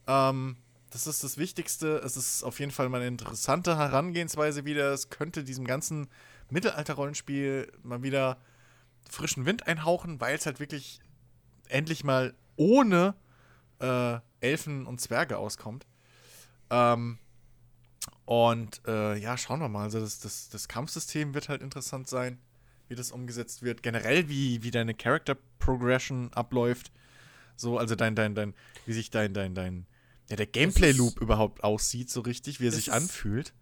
Ähm, 0.06 0.56
das 0.90 1.06
ist 1.06 1.22
das 1.24 1.36
Wichtigste. 1.38 1.98
Es 2.04 2.16
ist 2.16 2.42
auf 2.42 2.58
jeden 2.60 2.72
Fall 2.72 2.88
mal 2.88 2.98
eine 2.98 3.08
interessante 3.08 3.76
Herangehensweise 3.76 4.64
wieder. 4.64 4.92
Es 4.92 5.10
könnte 5.10 5.44
diesem 5.44 5.64
ganzen 5.66 6.08
Mittelalter-Rollenspiel 6.50 7.72
mal 7.82 8.02
wieder 8.02 8.38
frischen 9.08 9.46
Wind 9.46 9.66
einhauchen, 9.66 10.20
weil 10.20 10.36
es 10.36 10.46
halt 10.46 10.60
wirklich 10.60 11.00
endlich 11.68 12.04
mal 12.04 12.34
ohne 12.56 13.14
äh, 13.80 14.18
Elfen 14.40 14.86
und 14.86 15.00
Zwerge 15.00 15.38
auskommt. 15.38 15.86
Ähm, 16.70 17.18
und 18.24 18.80
äh, 18.86 19.16
ja, 19.16 19.36
schauen 19.36 19.60
wir 19.60 19.68
mal. 19.68 19.82
Also 19.84 20.00
das, 20.00 20.20
das, 20.20 20.48
das 20.48 20.68
Kampfsystem 20.68 21.34
wird 21.34 21.48
halt 21.48 21.62
interessant 21.62 22.08
sein, 22.08 22.38
wie 22.88 22.94
das 22.94 23.10
umgesetzt 23.12 23.62
wird. 23.62 23.82
Generell, 23.82 24.28
wie, 24.28 24.62
wie 24.62 24.70
deine 24.70 24.94
Character 24.94 25.36
Progression 25.58 26.32
abläuft. 26.32 26.92
So, 27.56 27.76
also 27.78 27.94
dein, 27.96 28.14
dein, 28.14 28.34
dein, 28.34 28.54
wie 28.86 28.92
sich 28.92 29.10
dein, 29.10 29.34
dein, 29.34 29.54
dein, 29.54 29.86
ja, 30.30 30.36
der 30.36 30.46
Gameplay-Loop 30.46 31.20
überhaupt 31.20 31.62
aussieht, 31.64 32.08
so 32.08 32.20
richtig, 32.20 32.60
wie 32.60 32.66
er 32.66 32.68
Es 32.70 32.76
sich 32.76 32.88
ist- 32.88 32.94
anfühlt. 32.94 33.52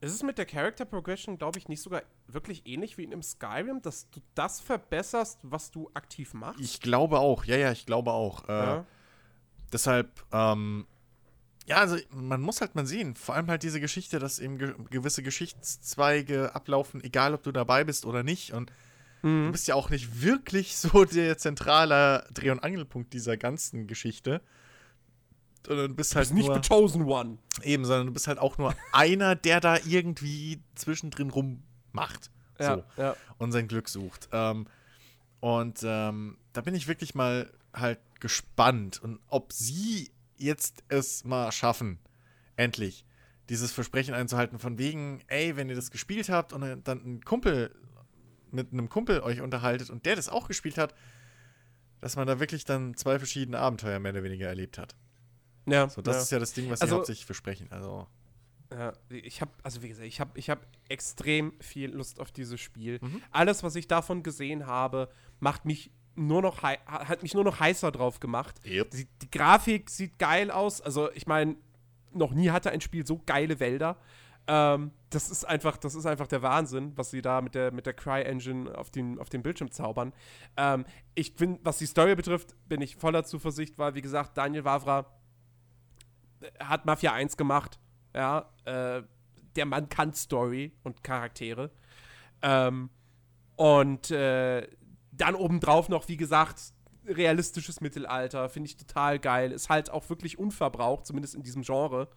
Ist 0.00 0.14
es 0.14 0.22
mit 0.24 0.36
der 0.36 0.46
Character 0.46 0.84
Progression, 0.84 1.38
glaube 1.38 1.60
ich, 1.60 1.68
nicht 1.68 1.80
sogar 1.80 2.02
wirklich 2.26 2.66
ähnlich 2.66 2.98
wie 2.98 3.04
in 3.04 3.12
einem 3.12 3.22
Skyrim, 3.22 3.82
dass 3.82 4.10
du 4.10 4.20
das 4.34 4.60
verbesserst, 4.60 5.38
was 5.42 5.70
du 5.70 5.90
aktiv 5.94 6.34
machst? 6.34 6.60
Ich 6.60 6.80
glaube 6.80 7.20
auch, 7.20 7.44
ja, 7.44 7.56
ja, 7.56 7.70
ich 7.70 7.86
glaube 7.86 8.10
auch. 8.10 8.48
Äh, 8.48 8.52
ja. 8.52 8.86
Deshalb, 9.72 10.24
ähm, 10.32 10.86
ja, 11.66 11.76
also 11.76 11.96
man 12.10 12.40
muss 12.40 12.60
halt 12.60 12.74
mal 12.74 12.86
sehen, 12.86 13.14
vor 13.14 13.34
allem 13.34 13.46
halt 13.48 13.62
diese 13.62 13.80
Geschichte, 13.80 14.18
dass 14.18 14.38
eben 14.38 14.58
ge 14.58 14.74
gewisse 14.90 15.22
Geschichtszweige 15.22 16.54
ablaufen, 16.54 17.02
egal 17.04 17.34
ob 17.34 17.42
du 17.42 17.52
dabei 17.52 17.84
bist 17.84 18.04
oder 18.06 18.22
nicht. 18.22 18.52
Und 18.52 18.72
Mhm. 19.24 19.46
du 19.46 19.52
bist 19.52 19.68
ja 19.68 19.76
auch 19.76 19.88
nicht 19.88 20.20
wirklich 20.22 20.76
so 20.76 21.04
der 21.04 21.38
zentrale 21.38 22.26
Dreh- 22.34 22.50
und 22.50 22.58
Angelpunkt 22.64 23.12
dieser 23.12 23.36
ganzen 23.36 23.86
Geschichte. 23.86 24.40
Sondern 25.64 25.90
du 25.90 25.94
bist 25.94 26.16
halt 26.16 26.26
ist 26.26 26.32
nicht 26.34 26.46
nur, 26.48 26.60
the 26.60 26.68
chosen 26.68 27.02
one. 27.04 27.38
eben, 27.62 27.84
sondern 27.84 28.08
du 28.08 28.12
bist 28.12 28.26
halt 28.26 28.38
auch 28.40 28.58
nur 28.58 28.74
einer, 28.92 29.36
der 29.36 29.60
da 29.60 29.76
irgendwie 29.86 30.60
zwischendrin 30.74 31.30
rummacht. 31.30 32.30
Ja, 32.58 32.76
So 32.78 32.84
ja. 33.00 33.16
und 33.38 33.52
sein 33.52 33.68
Glück 33.68 33.88
sucht. 33.88 34.28
Ähm, 34.32 34.66
und 35.38 35.80
ähm, 35.84 36.36
da 36.52 36.60
bin 36.60 36.74
ich 36.74 36.88
wirklich 36.88 37.14
mal 37.14 37.48
halt 37.72 38.00
gespannt 38.18 39.00
und 39.02 39.20
ob 39.28 39.52
sie 39.52 40.10
jetzt 40.42 40.84
es 40.88 41.24
mal 41.24 41.50
schaffen, 41.52 41.98
endlich 42.56 43.04
dieses 43.48 43.72
Versprechen 43.72 44.14
einzuhalten 44.14 44.58
von 44.58 44.78
wegen, 44.78 45.22
ey, 45.28 45.56
wenn 45.56 45.68
ihr 45.68 45.74
das 45.74 45.90
gespielt 45.90 46.28
habt 46.28 46.52
und 46.52 46.60
dann 46.86 46.98
ein 47.04 47.20
Kumpel 47.24 47.74
mit 48.50 48.72
einem 48.72 48.88
Kumpel 48.88 49.20
euch 49.20 49.40
unterhaltet 49.40 49.90
und 49.90 50.04
der 50.06 50.16
das 50.16 50.28
auch 50.28 50.46
gespielt 50.48 50.76
hat, 50.78 50.94
dass 52.00 52.16
man 52.16 52.26
da 52.26 52.38
wirklich 52.40 52.64
dann 52.64 52.94
zwei 52.96 53.18
verschiedene 53.18 53.58
Abenteuer 53.58 53.98
mehr 53.98 54.12
oder 54.12 54.22
weniger 54.22 54.48
erlebt 54.48 54.76
hat. 54.78 54.94
ja, 55.66 55.88
So, 55.88 56.02
das 56.02 56.16
ja. 56.16 56.22
ist 56.22 56.32
ja 56.32 56.38
das 56.38 56.52
Ding, 56.52 56.68
was 56.70 56.80
Also- 56.82 56.94
sie 56.94 56.96
hauptsächlich 56.98 57.26
versprechen. 57.26 57.68
Also, 57.70 58.06
Ja, 58.72 58.92
ich 59.10 59.40
habe, 59.42 59.50
also 59.62 59.82
wie 59.82 59.88
gesagt, 59.88 60.06
ich 60.06 60.18
habe 60.20 60.38
ich 60.38 60.48
hab 60.50 60.66
extrem 60.88 61.52
viel 61.60 61.90
Lust 61.92 62.20
auf 62.20 62.32
dieses 62.32 62.58
Spiel. 62.60 62.98
Mhm. 63.02 63.22
Alles, 63.30 63.62
was 63.62 63.74
ich 63.76 63.86
davon 63.86 64.22
gesehen 64.22 64.66
habe, 64.66 65.10
macht 65.40 65.64
mich 65.66 65.90
nur 66.14 66.42
noch 66.42 66.62
hat 66.62 67.22
mich 67.22 67.34
nur 67.34 67.44
noch 67.44 67.60
heißer 67.60 67.90
drauf 67.90 68.20
gemacht. 68.20 68.60
Yep. 68.64 68.90
Die, 68.90 69.08
die 69.22 69.30
Grafik 69.30 69.90
sieht 69.90 70.18
geil 70.18 70.50
aus. 70.50 70.80
Also 70.80 71.10
ich 71.12 71.26
meine, 71.26 71.56
noch 72.12 72.32
nie 72.32 72.50
hatte 72.50 72.70
ein 72.70 72.80
Spiel 72.80 73.06
so 73.06 73.20
geile 73.24 73.60
Wälder. 73.60 73.96
Ähm, 74.46 74.90
das 75.10 75.30
ist 75.30 75.44
einfach, 75.44 75.76
das 75.76 75.94
ist 75.94 76.06
einfach 76.06 76.26
der 76.26 76.42
Wahnsinn, 76.42 76.92
was 76.96 77.10
sie 77.10 77.22
da 77.22 77.40
mit 77.40 77.54
der, 77.54 77.70
mit 77.72 77.86
der 77.86 77.94
Cry-Engine 77.94 78.76
auf 78.76 78.90
den, 78.90 79.18
auf 79.18 79.28
den 79.28 79.42
Bildschirm 79.42 79.70
zaubern. 79.70 80.12
Ähm, 80.56 80.84
ich 81.14 81.36
bin, 81.36 81.58
was 81.62 81.78
die 81.78 81.86
Story 81.86 82.14
betrifft, 82.16 82.54
bin 82.68 82.80
ich 82.80 82.96
voller 82.96 83.24
Zuversicht, 83.24 83.78
weil, 83.78 83.94
wie 83.94 84.02
gesagt, 84.02 84.36
Daniel 84.36 84.64
Wavra 84.64 85.06
hat 86.58 86.86
Mafia 86.86 87.12
1 87.12 87.36
gemacht. 87.36 87.78
Ja, 88.14 88.50
äh, 88.64 89.02
der 89.56 89.66
Mann 89.66 89.88
kann 89.88 90.12
Story 90.12 90.72
und 90.82 91.04
Charaktere. 91.04 91.70
Ähm, 92.42 92.90
und 93.56 94.10
äh, 94.10 94.66
dann 95.12 95.34
obendrauf 95.34 95.88
noch, 95.88 96.08
wie 96.08 96.16
gesagt, 96.16 96.72
realistisches 97.06 97.80
Mittelalter. 97.80 98.48
Finde 98.48 98.68
ich 98.68 98.76
total 98.76 99.18
geil. 99.18 99.52
Ist 99.52 99.68
halt 99.68 99.90
auch 99.90 100.08
wirklich 100.08 100.38
unverbraucht, 100.38 101.06
zumindest 101.06 101.34
in 101.34 101.42
diesem 101.42 101.62
Genre. 101.62 102.08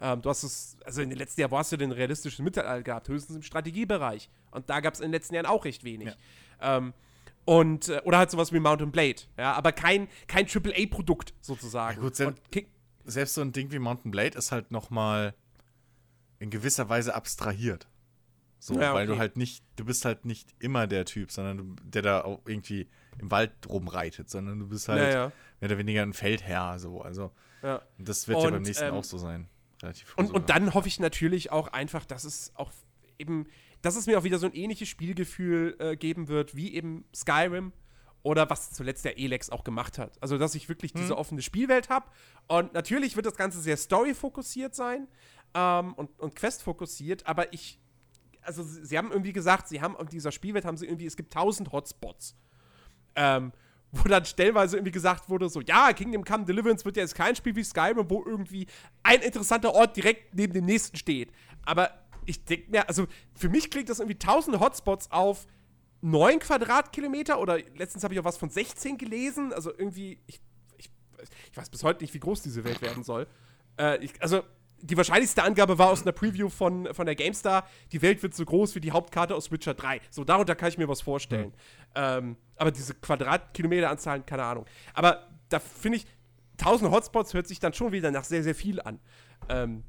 Ähm, 0.00 0.22
du 0.22 0.30
hast 0.30 0.42
es, 0.42 0.76
also 0.84 1.02
in 1.02 1.10
den 1.10 1.18
letzten 1.18 1.40
Jahren, 1.40 1.50
wo 1.50 1.58
hast 1.58 1.72
du 1.72 1.76
denn 1.76 1.92
realistisches 1.92 2.40
Mittelalter 2.40 2.82
gehabt? 2.82 3.08
Höchstens 3.08 3.36
im 3.36 3.42
Strategiebereich. 3.42 4.30
Und 4.50 4.68
da 4.70 4.80
gab 4.80 4.94
es 4.94 5.00
in 5.00 5.06
den 5.06 5.12
letzten 5.12 5.34
Jahren 5.34 5.46
auch 5.46 5.64
recht 5.64 5.84
wenig. 5.84 6.16
Ähm, 6.60 6.94
und, 7.44 7.88
äh, 7.88 8.00
oder 8.04 8.18
halt 8.18 8.30
sowas 8.30 8.52
wie 8.52 8.60
Mountain 8.60 8.92
Blade. 8.92 9.22
Ja, 9.38 9.52
aber 9.52 9.72
kein, 9.72 10.08
kein 10.26 10.46
AAA-Produkt 10.46 11.34
sozusagen. 11.40 12.02
Ja, 12.02 12.08
gut, 12.08 12.50
Kick, 12.50 12.70
selbst 13.04 13.34
so 13.34 13.40
ein 13.40 13.52
Ding 13.52 13.70
wie 13.72 13.78
Mountain 13.78 14.10
Blade 14.10 14.36
ist 14.38 14.52
halt 14.52 14.70
noch 14.70 14.90
mal 14.90 15.34
in 16.38 16.50
gewisser 16.50 16.88
Weise 16.88 17.14
abstrahiert. 17.14 17.86
So, 18.60 18.78
Ja, 18.78 18.94
weil 18.94 19.06
du 19.06 19.14
okay. 19.14 19.20
halt 19.20 19.36
nicht, 19.36 19.64
du 19.76 19.84
bist 19.84 20.04
halt 20.04 20.26
nicht 20.26 20.54
immer 20.58 20.86
der 20.86 21.06
Typ, 21.06 21.32
sondern 21.32 21.56
du, 21.58 21.76
der 21.82 22.02
da 22.02 22.20
auch 22.22 22.40
irgendwie 22.46 22.88
im 23.18 23.30
Wald 23.30 23.52
rumreitet, 23.68 24.28
sondern 24.28 24.58
du 24.58 24.68
bist 24.68 24.88
halt 24.88 25.02
ja, 25.02 25.08
ja, 25.08 25.32
mehr 25.60 25.70
oder 25.70 25.78
weniger 25.78 26.02
ein 26.02 26.12
Feldherr, 26.12 26.78
so. 26.78 27.00
Also, 27.00 27.32
ja. 27.62 27.82
das 27.98 28.28
wird 28.28 28.38
ja 28.38 28.46
Und, 28.46 28.52
beim 28.52 28.62
nächsten 28.62 28.84
ähm, 28.84 28.94
auch 28.94 29.04
so 29.04 29.18
sein. 29.18 29.48
Relativ 29.82 30.14
Und, 30.16 30.30
und 30.30 30.50
dann 30.50 30.74
hoffe 30.74 30.88
ich 30.88 31.00
natürlich 31.00 31.50
auch 31.50 31.68
einfach, 31.68 32.04
dass 32.04 32.24
es 32.24 32.52
auch 32.54 32.70
eben, 33.18 33.46
dass 33.80 33.96
es 33.96 34.06
mir 34.06 34.18
auch 34.18 34.24
wieder 34.24 34.38
so 34.38 34.46
ein 34.46 34.54
ähnliches 34.54 34.88
Spielgefühl 34.88 35.76
äh, 35.78 35.96
geben 35.96 36.28
wird, 36.28 36.54
wie 36.54 36.74
eben 36.74 37.06
Skyrim 37.14 37.72
oder 38.22 38.50
was 38.50 38.72
zuletzt 38.72 39.06
der 39.06 39.18
Elex 39.18 39.48
auch 39.48 39.64
gemacht 39.64 39.96
hat. 39.96 40.22
Also, 40.22 40.36
dass 40.36 40.54
ich 40.54 40.68
wirklich 40.68 40.92
diese 40.92 41.16
offene 41.16 41.40
Spielwelt 41.40 41.88
habe. 41.88 42.06
Und 42.48 42.74
natürlich 42.74 43.16
wird 43.16 43.24
das 43.24 43.36
Ganze 43.36 43.60
sehr 43.60 43.78
story-fokussiert 43.78 44.74
sein 44.74 45.08
ähm, 45.54 45.94
und, 45.94 46.18
und 46.20 46.36
Quest-fokussiert, 46.36 47.26
aber 47.26 47.52
ich, 47.52 47.79
also 48.58 48.62
sie, 48.62 48.98
haben 48.98 49.10
irgendwie 49.10 49.32
gesagt, 49.32 49.68
sie 49.68 49.80
haben 49.80 49.96
auf 49.96 50.08
dieser 50.08 50.32
Spielwelt 50.32 50.64
haben 50.64 50.76
sie 50.76 50.86
irgendwie, 50.86 51.06
es 51.06 51.16
gibt 51.16 51.32
tausend 51.32 51.72
Hotspots. 51.72 52.36
Ähm, 53.14 53.52
wo 53.92 54.08
dann 54.08 54.24
stellenweise 54.24 54.76
irgendwie 54.76 54.92
gesagt 54.92 55.28
wurde, 55.28 55.48
so, 55.48 55.60
ja, 55.60 55.92
Kingdom 55.92 56.24
Come 56.24 56.44
Deliverance 56.44 56.84
wird 56.84 56.96
ja 56.96 57.02
jetzt 57.02 57.14
kein 57.14 57.34
Spiel 57.34 57.56
wie 57.56 57.64
Skyrim, 57.64 58.08
wo 58.08 58.24
irgendwie 58.24 58.66
ein 59.02 59.20
interessanter 59.20 59.74
Ort 59.74 59.96
direkt 59.96 60.34
neben 60.34 60.52
dem 60.52 60.64
nächsten 60.64 60.96
steht. 60.96 61.32
Aber 61.64 61.90
ich 62.24 62.44
denke 62.44 62.70
mir, 62.70 62.88
also 62.88 63.06
für 63.34 63.48
mich 63.48 63.70
klingt 63.70 63.88
das 63.88 63.98
irgendwie 63.98 64.18
tausende 64.18 64.60
Hotspots 64.60 65.10
auf 65.10 65.46
9 66.02 66.38
Quadratkilometer 66.38 67.40
oder 67.40 67.58
letztens 67.76 68.04
habe 68.04 68.14
ich 68.14 68.20
auch 68.20 68.24
was 68.24 68.36
von 68.36 68.48
16 68.50 68.96
gelesen. 68.96 69.52
Also 69.52 69.70
irgendwie, 69.70 70.20
ich, 70.26 70.40
ich, 70.78 70.90
ich 71.50 71.56
weiß 71.56 71.70
bis 71.70 71.82
heute 71.82 72.04
nicht, 72.04 72.14
wie 72.14 72.20
groß 72.20 72.42
diese 72.42 72.64
Welt 72.64 72.80
werden 72.82 73.02
soll. 73.02 73.26
Äh, 73.78 74.02
ich, 74.04 74.22
also 74.22 74.42
die 74.82 74.96
wahrscheinlichste 74.96 75.42
Angabe 75.42 75.78
war 75.78 75.90
aus 75.90 76.02
einer 76.02 76.12
Preview 76.12 76.48
von, 76.48 76.92
von 76.94 77.06
der 77.06 77.14
GameStar, 77.14 77.68
die 77.92 78.02
Welt 78.02 78.22
wird 78.22 78.34
so 78.34 78.44
groß 78.44 78.74
wie 78.74 78.80
die 78.80 78.92
Hauptkarte 78.92 79.34
aus 79.34 79.50
Witcher 79.50 79.74
3. 79.74 80.00
So, 80.10 80.24
darunter 80.24 80.54
kann 80.54 80.68
ich 80.68 80.78
mir 80.78 80.88
was 80.88 81.00
vorstellen. 81.02 81.52
Ähm, 81.94 82.36
aber 82.56 82.70
diese 82.70 82.94
Quadratkilometeranzahlen, 82.94 84.24
keine 84.26 84.44
Ahnung. 84.44 84.66
Aber 84.94 85.28
da 85.48 85.58
finde 85.58 85.98
ich, 85.98 86.06
1000 86.58 86.90
Hotspots 86.90 87.34
hört 87.34 87.46
sich 87.46 87.58
dann 87.58 87.72
schon 87.72 87.92
wieder 87.92 88.10
nach 88.10 88.24
sehr, 88.24 88.42
sehr 88.42 88.54
viel 88.54 88.80
an. 88.80 89.00
Ähm, 89.48 89.84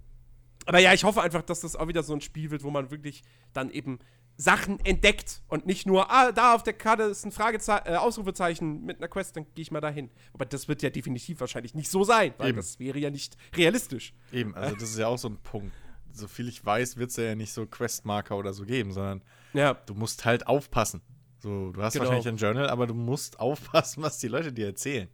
aber 0.66 0.80
ja, 0.80 0.94
ich 0.94 1.04
hoffe 1.04 1.22
einfach, 1.22 1.42
dass 1.42 1.62
das 1.62 1.76
auch 1.76 1.88
wieder 1.88 2.04
so 2.04 2.14
ein 2.14 2.22
Spiel 2.22 2.52
wird, 2.52 2.64
wo 2.64 2.70
man 2.70 2.92
wirklich 2.92 3.24
dann 3.54 3.72
eben 3.72 4.00
Sachen 4.38 4.80
entdeckt 4.86 5.42
und 5.48 5.66
nicht 5.66 5.86
nur, 5.86 6.10
ah, 6.12 6.32
da 6.32 6.56
auf 6.56 6.64
der 6.64 6.74
Karte 6.74 7.04
ist 7.04 7.26
ein 7.26 7.32
Fragezeichen, 7.32 7.88
äh, 7.88 7.96
Ausrufezeichen 7.96 8.84
mit 8.84 8.98
einer 8.98 9.08
Quest, 9.08 9.36
dann 9.38 9.46
gehe 9.54 9.62
ich 9.62 9.72
mal 9.72 9.82
dahin. 9.82 10.10
Aber 10.34 10.46
das 10.46 10.68
wird 10.68 10.82
ja 10.82 10.90
definitiv 10.90 11.40
wahrscheinlich 11.40 11.76
nicht 11.76 11.90
so 11.92 12.04
sein, 12.04 12.34
weil 12.38 12.50
Eben. 12.50 12.58
das 12.58 12.80
wäre 12.80 12.98
ja 12.98 13.10
nicht 13.12 13.38
realistisch. 13.56 14.14
Eben, 14.32 14.56
also 14.56 14.76
das 14.76 14.90
ist 14.90 14.98
ja 14.98 15.08
auch 15.08 15.18
so 15.18 15.30
ein 15.30 15.38
Punkt. 15.38 15.72
Soviel 16.14 16.48
ich 16.50 16.66
weiß, 16.66 16.98
wird 16.98 17.12
es 17.12 17.18
ja 17.18 17.36
nicht 17.36 17.54
so 17.54 17.66
Questmarker 17.66 18.36
oder 18.36 18.54
so 18.54 18.66
geben, 18.66 18.92
sondern 18.92 19.22
Ja, 19.54 19.76
du 19.76 19.94
musst 19.94 20.26
halt 20.26 20.48
aufpassen. 20.48 21.02
So, 21.40 21.72
du 21.72 21.82
hast 21.82 21.94
Genau. 21.94 22.06
wahrscheinlich 22.06 22.28
ein 22.28 22.38
Journal, 22.38 22.70
aber 22.70 22.88
du 22.88 22.94
musst 22.94 23.40
aufpassen, 23.40 24.02
was 24.04 24.18
die 24.20 24.28
Leute 24.28 24.52
dir 24.52 24.66
erzählen. 24.68 25.08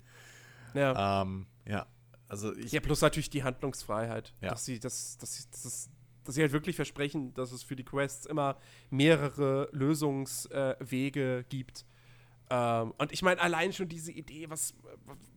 Ja. 0.73 1.21
Ähm, 1.21 1.47
ja. 1.67 1.85
Also 2.29 2.53
ich. 2.55 2.71
ja, 2.71 2.81
plus 2.81 3.01
natürlich 3.01 3.29
die 3.29 3.43
Handlungsfreiheit. 3.43 4.33
Ja. 4.41 4.49
Dass 4.49 4.65
sie, 4.65 4.79
dass, 4.79 5.17
dass, 5.17 5.35
sie, 5.37 5.43
dass, 5.51 5.89
dass 6.27 6.35
sie 6.35 6.41
halt 6.41 6.51
wirklich 6.51 6.75
versprechen, 6.75 7.33
dass 7.33 7.53
es 7.53 7.63
für 7.63 7.77
die 7.77 7.85
Quests 7.85 8.25
immer 8.25 8.57
mehrere 8.89 9.69
Lösungswege 9.71 11.39
äh, 11.39 11.43
gibt. 11.47 11.85
Ähm, 12.49 12.93
und 12.97 13.13
ich 13.13 13.21
meine, 13.21 13.39
allein 13.41 13.71
schon 13.71 13.87
diese 13.87 14.11
Idee, 14.11 14.49
was, 14.49 14.73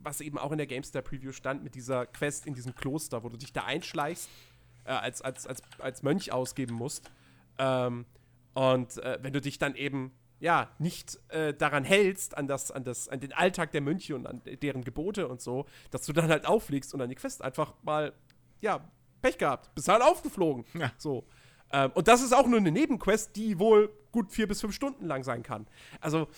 was 0.02 0.20
eben 0.20 0.36
auch 0.36 0.50
in 0.50 0.58
der 0.58 0.66
GameStar-Preview 0.66 1.30
stand, 1.30 1.62
mit 1.62 1.76
dieser 1.76 2.06
Quest 2.06 2.46
in 2.46 2.54
diesem 2.54 2.74
Kloster, 2.74 3.22
wo 3.22 3.28
du 3.28 3.36
dich 3.36 3.52
da 3.52 3.64
einschleichst, 3.64 4.28
äh, 4.84 4.90
als, 4.90 5.22
als, 5.22 5.46
als, 5.46 5.62
als 5.78 6.02
Mönch 6.02 6.32
ausgeben 6.32 6.74
musst. 6.74 7.10
Ähm, 7.58 8.04
und 8.54 8.98
äh, 8.98 9.18
wenn 9.22 9.32
du 9.32 9.40
dich 9.40 9.58
dann 9.58 9.76
eben 9.76 10.12
ja 10.40 10.70
nicht 10.80 11.20
äh, 11.28 11.54
daran 11.54 11.84
hältst, 11.84 12.36
an, 12.36 12.48
das, 12.48 12.72
an, 12.72 12.82
das, 12.82 13.08
an 13.08 13.20
den 13.20 13.32
Alltag 13.32 13.70
der 13.70 13.80
Mönche 13.80 14.16
und 14.16 14.26
an 14.26 14.42
deren 14.44 14.82
Gebote 14.82 15.28
und 15.28 15.40
so, 15.40 15.66
dass 15.92 16.04
du 16.06 16.12
dann 16.12 16.30
halt 16.30 16.46
auflegst 16.46 16.94
und 16.94 17.08
die 17.08 17.14
Quest 17.14 17.42
einfach 17.42 17.74
mal, 17.84 18.12
ja, 18.60 18.90
Pech 19.20 19.38
gehabt, 19.38 19.74
bist 19.74 19.88
halt 19.88 20.02
aufgeflogen. 20.02 20.64
Ja. 20.74 20.92
So. 20.98 21.24
Ähm, 21.72 21.92
und 21.94 22.08
das 22.08 22.22
ist 22.22 22.32
auch 22.34 22.46
nur 22.46 22.58
eine 22.58 22.70
Nebenquest, 22.70 23.36
die 23.36 23.58
wohl 23.58 23.92
gut 24.12 24.32
vier 24.32 24.48
bis 24.48 24.60
fünf 24.60 24.74
Stunden 24.74 25.06
lang 25.06 25.22
sein 25.22 25.42
kann. 25.42 25.66
Also, 26.00 26.28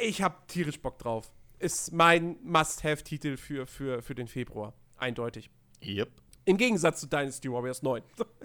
ich 0.00 0.22
hab 0.22 0.46
tierisch 0.48 0.80
Bock 0.80 0.98
drauf. 0.98 1.30
Ist 1.58 1.92
mein 1.92 2.36
Must-Have-Titel 2.44 3.36
für, 3.36 3.66
für, 3.66 4.00
für 4.00 4.14
den 4.14 4.28
Februar. 4.28 4.74
Eindeutig. 4.96 5.50
Yep. 5.82 6.10
Im 6.44 6.56
Gegensatz 6.56 7.00
zu 7.00 7.06
Dynasty 7.08 7.50
Warriors 7.52 7.82
9, 7.82 8.02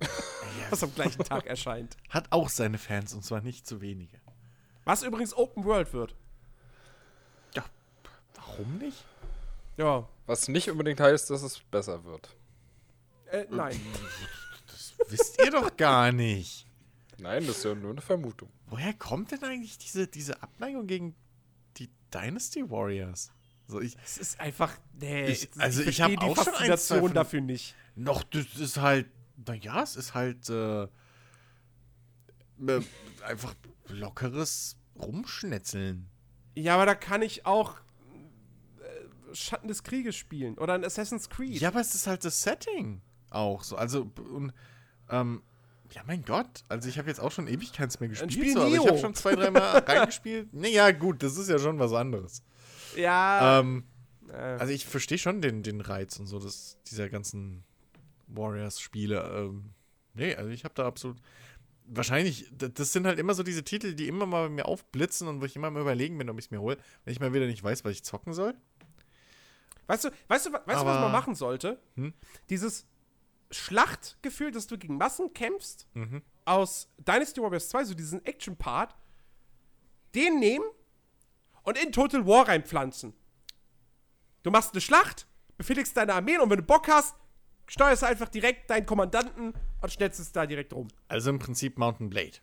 was 0.69 0.83
am 0.83 0.93
gleichen 0.93 1.23
Tag 1.23 1.45
erscheint. 1.45 1.95
Hat 2.09 2.25
auch 2.31 2.49
seine 2.49 2.77
Fans 2.77 3.13
und 3.13 3.23
zwar 3.23 3.41
nicht 3.41 3.65
zu 3.65 3.81
wenige. 3.81 4.19
Was 4.83 5.03
übrigens 5.03 5.33
Open 5.33 5.63
World 5.63 5.93
wird. 5.93 6.15
Ja. 7.55 7.63
Warum 8.35 8.77
nicht? 8.79 9.05
Ja, 9.77 10.07
Was 10.25 10.47
nicht 10.47 10.69
unbedingt 10.69 10.99
heißt, 10.99 11.29
dass 11.29 11.41
es 11.43 11.59
besser 11.59 12.03
wird. 12.03 12.35
Äh, 13.33 13.45
nein. 13.49 13.79
Das 14.67 14.93
wisst 15.09 15.41
ihr 15.43 15.51
doch 15.51 15.75
gar 15.77 16.11
nicht. 16.11 16.65
Nein, 17.17 17.45
das 17.47 17.57
ist 17.57 17.65
ja 17.65 17.75
nur 17.75 17.91
eine 17.91 18.01
Vermutung. 18.01 18.49
Woher 18.67 18.93
kommt 18.93 19.31
denn 19.31 19.43
eigentlich 19.43 19.77
diese, 19.77 20.07
diese 20.07 20.41
Abneigung 20.41 20.87
gegen 20.87 21.15
die 21.77 21.89
Dynasty 22.13 22.69
Warriors? 22.69 23.31
So, 23.67 23.79
ich, 23.79 23.95
Es 24.03 24.17
ist 24.17 24.39
einfach, 24.39 24.77
nee, 24.99 25.27
Ich- 25.27 25.49
also 25.57 25.81
ich 25.83 25.95
verstehe 25.97 26.17
hab 26.17 26.23
auch 26.23 26.43
schon 26.43 26.53
ein, 26.55 26.77
von- 26.77 27.13
dafür 27.13 27.41
nicht. 27.41 27.75
noch, 27.95 28.23
das 28.23 28.45
ist 28.57 28.77
halt, 28.77 29.07
naja, 29.45 29.81
es 29.83 29.95
ist 29.95 30.13
halt 30.13 30.49
äh, 30.49 30.83
äh, 30.83 32.81
einfach 33.25 33.53
lockeres 33.87 34.75
Rumschnetzeln. 34.97 36.07
Ja, 36.55 36.75
aber 36.75 36.85
da 36.85 36.95
kann 36.95 37.21
ich 37.21 37.45
auch 37.45 37.77
äh, 38.81 39.35
Schatten 39.35 39.67
des 39.67 39.83
Krieges 39.83 40.15
spielen 40.15 40.57
oder 40.57 40.73
ein 40.73 40.83
Assassin's 40.83 41.29
Creed. 41.29 41.59
Ja, 41.61 41.69
aber 41.69 41.79
es 41.81 41.95
ist 41.95 42.05
halt 42.07 42.25
das 42.25 42.41
Setting 42.41 43.01
auch 43.33 43.63
so. 43.63 43.75
Also, 43.75 44.09
und, 44.31 44.53
ähm, 45.09 45.41
ja, 45.91 46.01
mein 46.07 46.23
Gott. 46.23 46.63
Also, 46.69 46.89
ich 46.89 46.97
habe 46.97 47.07
jetzt 47.07 47.19
auch 47.19 47.31
schon 47.31 47.47
ewig 47.47 47.73
keins 47.73 47.99
mehr 47.99 48.09
gespielt. 48.09 48.33
spiel 48.33 48.53
so, 48.53 48.61
aber 48.61 48.75
ich 48.75 48.87
habe 48.87 48.97
schon 48.97 49.13
zwei, 49.13 49.35
dreimal 49.35 49.79
reingespielt. 49.87 50.53
Naja, 50.53 50.91
gut, 50.91 51.21
das 51.21 51.37
ist 51.37 51.49
ja 51.49 51.59
schon 51.59 51.77
was 51.79 51.93
anderes. 51.93 52.41
Ja. 52.95 53.59
Ähm, 53.59 53.83
äh, 54.29 54.35
also, 54.35 54.73
ich 54.73 54.85
verstehe 54.85 55.17
schon 55.17 55.41
den, 55.41 55.61
den 55.63 55.81
Reiz 55.81 56.17
und 56.19 56.25
so 56.25 56.39
des, 56.39 56.77
dieser 56.87 57.09
ganzen 57.09 57.63
Warriors-Spiele. 58.27 59.21
Ähm, 59.35 59.71
nee, 60.13 60.35
also, 60.35 60.49
ich 60.49 60.63
habe 60.63 60.73
da 60.73 60.85
absolut. 60.85 61.17
Wahrscheinlich, 61.85 62.49
das 62.57 62.93
sind 62.93 63.05
halt 63.05 63.19
immer 63.19 63.33
so 63.33 63.43
diese 63.43 63.63
Titel, 63.63 63.93
die 63.93 64.07
immer 64.07 64.25
mal 64.25 64.47
bei 64.47 64.49
mir 64.49 64.65
aufblitzen 64.65 65.27
und 65.27 65.41
wo 65.41 65.45
ich 65.45 65.57
immer 65.57 65.69
mal 65.69 65.81
überlegen 65.81 66.17
bin, 66.17 66.29
ob 66.29 66.39
ich 66.39 66.45
es 66.45 66.51
mir 66.51 66.61
hole, 66.61 66.77
wenn 67.03 67.11
ich 67.11 67.19
mal 67.19 67.33
wieder 67.33 67.45
nicht 67.45 67.61
weiß, 67.61 67.83
was 67.83 67.91
ich 67.91 68.03
zocken 68.03 68.33
soll. 68.33 68.55
weißt 69.87 70.05
du, 70.05 70.09
weißt 70.29 70.45
du, 70.45 70.53
weißt 70.53 70.81
du, 70.81 70.85
was 70.85 71.01
man 71.01 71.11
machen 71.11 71.35
sollte? 71.35 71.77
Hm? 71.95 72.13
Dieses 72.49 72.87
Schlachtgefühl, 73.53 74.51
dass 74.51 74.67
du 74.67 74.77
gegen 74.77 74.97
Massen 74.97 75.33
kämpfst, 75.33 75.87
Mhm. 75.93 76.21
aus 76.45 76.89
Dynasty 76.97 77.41
Warriors 77.41 77.69
2, 77.69 77.85
so 77.85 77.93
diesen 77.93 78.23
Action-Part, 78.25 78.95
den 80.15 80.39
nehmen 80.39 80.65
und 81.63 81.77
in 81.81 81.91
Total 81.91 82.25
War 82.27 82.47
reinpflanzen. 82.47 83.13
Du 84.43 84.51
machst 84.51 84.73
eine 84.73 84.81
Schlacht, 84.81 85.25
befehligst 85.57 85.95
deine 85.95 86.13
Armeen 86.13 86.41
und 86.41 86.49
wenn 86.49 86.57
du 86.57 86.63
Bock 86.63 86.87
hast, 86.87 87.15
steuerst 87.67 88.01
du 88.01 88.07
einfach 88.07 88.27
direkt 88.27 88.69
deinen 88.69 88.85
Kommandanten 88.85 89.53
und 89.81 89.91
schnetzelst 89.91 90.35
da 90.35 90.45
direkt 90.45 90.73
rum. 90.73 90.89
Also 91.07 91.29
im 91.29 91.39
Prinzip 91.39 91.77
Mountain 91.77 92.09
Blade. 92.09 92.37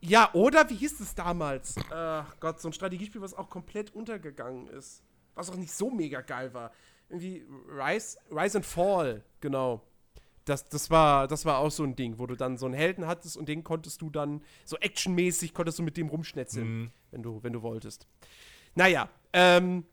Ja, 0.00 0.32
oder 0.32 0.68
wie 0.70 0.76
hieß 0.76 1.00
es 1.00 1.14
damals? 1.14 1.74
Ach 1.90 2.32
Gott, 2.38 2.60
so 2.60 2.68
ein 2.68 2.72
Strategiespiel, 2.72 3.20
was 3.20 3.34
auch 3.34 3.50
komplett 3.50 3.92
untergegangen 3.94 4.68
ist. 4.68 5.02
Was 5.34 5.50
auch 5.50 5.56
nicht 5.56 5.72
so 5.72 5.90
mega 5.90 6.20
geil 6.20 6.54
war. 6.54 6.72
Irgendwie 7.08 7.44
Rise, 7.68 8.18
Rise 8.30 8.58
and 8.58 8.66
Fall, 8.66 9.24
genau. 9.40 9.82
Das, 10.44 10.68
das, 10.68 10.90
war, 10.90 11.28
das 11.28 11.44
war 11.44 11.58
auch 11.58 11.70
so 11.70 11.84
ein 11.84 11.94
Ding, 11.94 12.18
wo 12.18 12.26
du 12.26 12.34
dann 12.34 12.56
so 12.56 12.66
einen 12.66 12.74
Helden 12.74 13.06
hattest 13.06 13.36
und 13.36 13.48
den 13.48 13.64
konntest 13.64 14.00
du 14.00 14.08
dann 14.08 14.42
so 14.64 14.76
actionmäßig, 14.78 15.52
konntest 15.52 15.78
du 15.78 15.82
mit 15.82 15.96
dem 15.96 16.08
rumschnetzeln, 16.08 16.90
wenn, 17.10 17.22
du, 17.22 17.42
wenn 17.42 17.52
du 17.52 17.60
wolltest. 17.62 18.06
Naja, 18.74 19.08
ähm, 19.32 19.84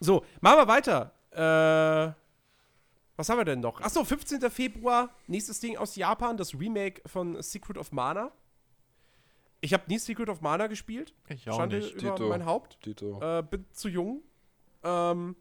so, 0.00 0.24
machen 0.40 0.58
wir 0.58 0.68
weiter. 0.68 1.12
Äh, 1.30 2.12
was 3.16 3.28
haben 3.28 3.38
wir 3.38 3.44
denn 3.44 3.60
noch? 3.60 3.80
Achso, 3.80 4.04
15. 4.04 4.40
Februar, 4.50 5.10
nächstes 5.26 5.60
Ding 5.60 5.76
aus 5.76 5.96
Japan, 5.96 6.36
das 6.36 6.54
Remake 6.54 7.00
von 7.06 7.40
Secret 7.42 7.78
of 7.78 7.92
Mana. 7.92 8.32
Ich 9.60 9.72
habe 9.72 9.84
nie 9.88 9.98
Secret 9.98 10.28
of 10.28 10.42
Mana 10.42 10.66
gespielt. 10.66 11.14
Ich 11.28 11.48
auch 11.48 11.56
Schande 11.56 11.78
nicht. 11.78 11.94
über 11.94 12.12
Dito. 12.12 12.28
mein 12.28 12.44
Haupt. 12.44 12.78
Dito. 12.84 13.20
Äh, 13.20 13.42
bin 13.42 13.64
zu 13.72 13.88
jung. 13.88 14.22
Ähm, 14.82 15.34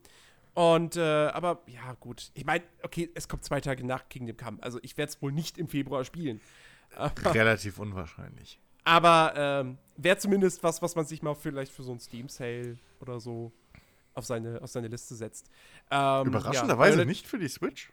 und, 0.56 0.96
äh, 0.96 1.02
aber 1.02 1.62
ja, 1.68 1.94
gut. 2.00 2.32
Ich 2.34 2.46
meine, 2.46 2.64
okay, 2.82 3.10
es 3.14 3.28
kommt 3.28 3.44
zwei 3.44 3.60
Tage 3.60 3.86
nach 3.86 4.08
Kingdom 4.08 4.38
Come. 4.38 4.58
Also 4.62 4.80
ich 4.82 4.98
werde 4.98 5.12
es 5.12 5.22
wohl 5.22 5.34
nicht 5.34 5.58
im 5.58 5.68
Februar 5.68 6.06
spielen. 6.06 6.40
Relativ 7.26 7.78
unwahrscheinlich. 7.78 8.60
Aber 8.86 9.34
ähm, 9.36 9.78
wäre 9.98 10.18
zumindest 10.18 10.64
was, 10.64 10.82
was 10.82 10.96
man 10.96 11.06
sich 11.06 11.22
mal 11.22 11.36
vielleicht 11.36 11.74
für 11.74 11.84
so 11.84 11.92
ein 11.92 12.00
Steam-Sale 12.00 12.78
oder 13.02 13.20
so 13.20 13.52
auf 14.14 14.26
seine, 14.26 14.62
auf 14.62 14.70
seine 14.70 14.88
Liste 14.88 15.16
setzt. 15.16 15.50
Ähm, 15.92 16.28
Überraschenderweise 16.28 17.00
ja, 17.00 17.06
nicht 17.06 17.28
für 17.28 17.38
die 17.38 17.50
Switch. 17.50 17.92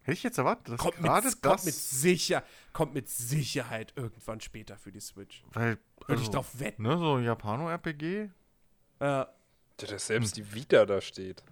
Hätte 0.00 0.12
ich 0.12 0.22
jetzt 0.22 0.38
erwartet, 0.38 0.70
dass 0.70 0.80
Kommt 0.80 0.96
gerade 0.96 1.26
mit, 1.26 1.34
das. 1.34 1.42
kommt, 1.42 1.64
mit 1.66 1.74
sicher, 1.74 2.42
kommt 2.72 2.94
mit 2.94 3.10
Sicherheit 3.10 3.92
irgendwann 3.96 4.40
später 4.40 4.78
für 4.78 4.92
die 4.92 5.00
Switch. 5.00 5.44
weil, 5.52 5.78
Würde 6.06 6.22
ich 6.22 6.28
also, 6.28 6.32
drauf 6.32 6.58
wetten. 6.60 6.82
Ne, 6.82 6.96
so 6.96 7.18
Japano-RPG. 7.18 8.30
Äh, 9.00 9.24
dass 9.76 10.06
selbst 10.06 10.36
die 10.36 10.54
Vita 10.54 10.86
da 10.86 11.00
steht. 11.00 11.42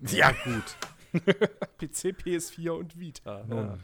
Ja, 0.00 0.32
gut. 0.32 0.76
PC, 1.78 2.16
PS4 2.18 2.70
und 2.70 2.98
Vita. 2.98 3.44
Ja, 3.48 3.78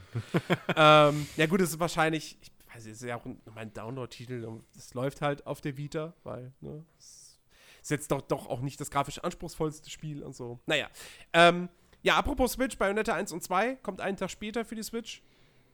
ähm, 1.09 1.27
ja 1.37 1.47
gut, 1.47 1.61
es 1.61 1.71
ist 1.71 1.81
wahrscheinlich, 1.81 2.37
ich 2.43 2.51
weiß 2.75 2.85
nicht, 2.85 2.95
es 2.95 3.03
ist 3.03 3.09
ja 3.09 3.17
auch 3.17 3.25
ein, 3.25 3.41
mein 3.55 3.73
Download-Titel, 3.73 4.61
es 4.77 4.95
läuft 4.95 5.23
halt 5.23 5.47
auf 5.47 5.61
der 5.61 5.77
Vita, 5.77 6.13
weil, 6.25 6.53
ne, 6.61 6.85
es 6.99 7.39
ist 7.83 7.91
jetzt 7.91 8.11
doch, 8.11 8.21
doch 8.23 8.49
auch 8.49 8.61
nicht 8.61 8.81
das 8.81 8.91
grafisch 8.91 9.19
anspruchsvollste 9.21 9.89
Spiel 9.91 10.23
und 10.23 10.35
so. 10.35 10.59
Naja, 10.67 10.89
ähm, 11.33 11.69
ja, 12.03 12.17
apropos 12.17 12.53
Switch, 12.53 12.77
Bayonetta 12.77 13.15
1 13.15 13.33
und 13.33 13.43
2 13.43 13.77
kommt 13.77 14.01
einen 14.01 14.17
Tag 14.17 14.31
später 14.31 14.65
für 14.65 14.75
die 14.75 14.83
Switch 14.83 15.23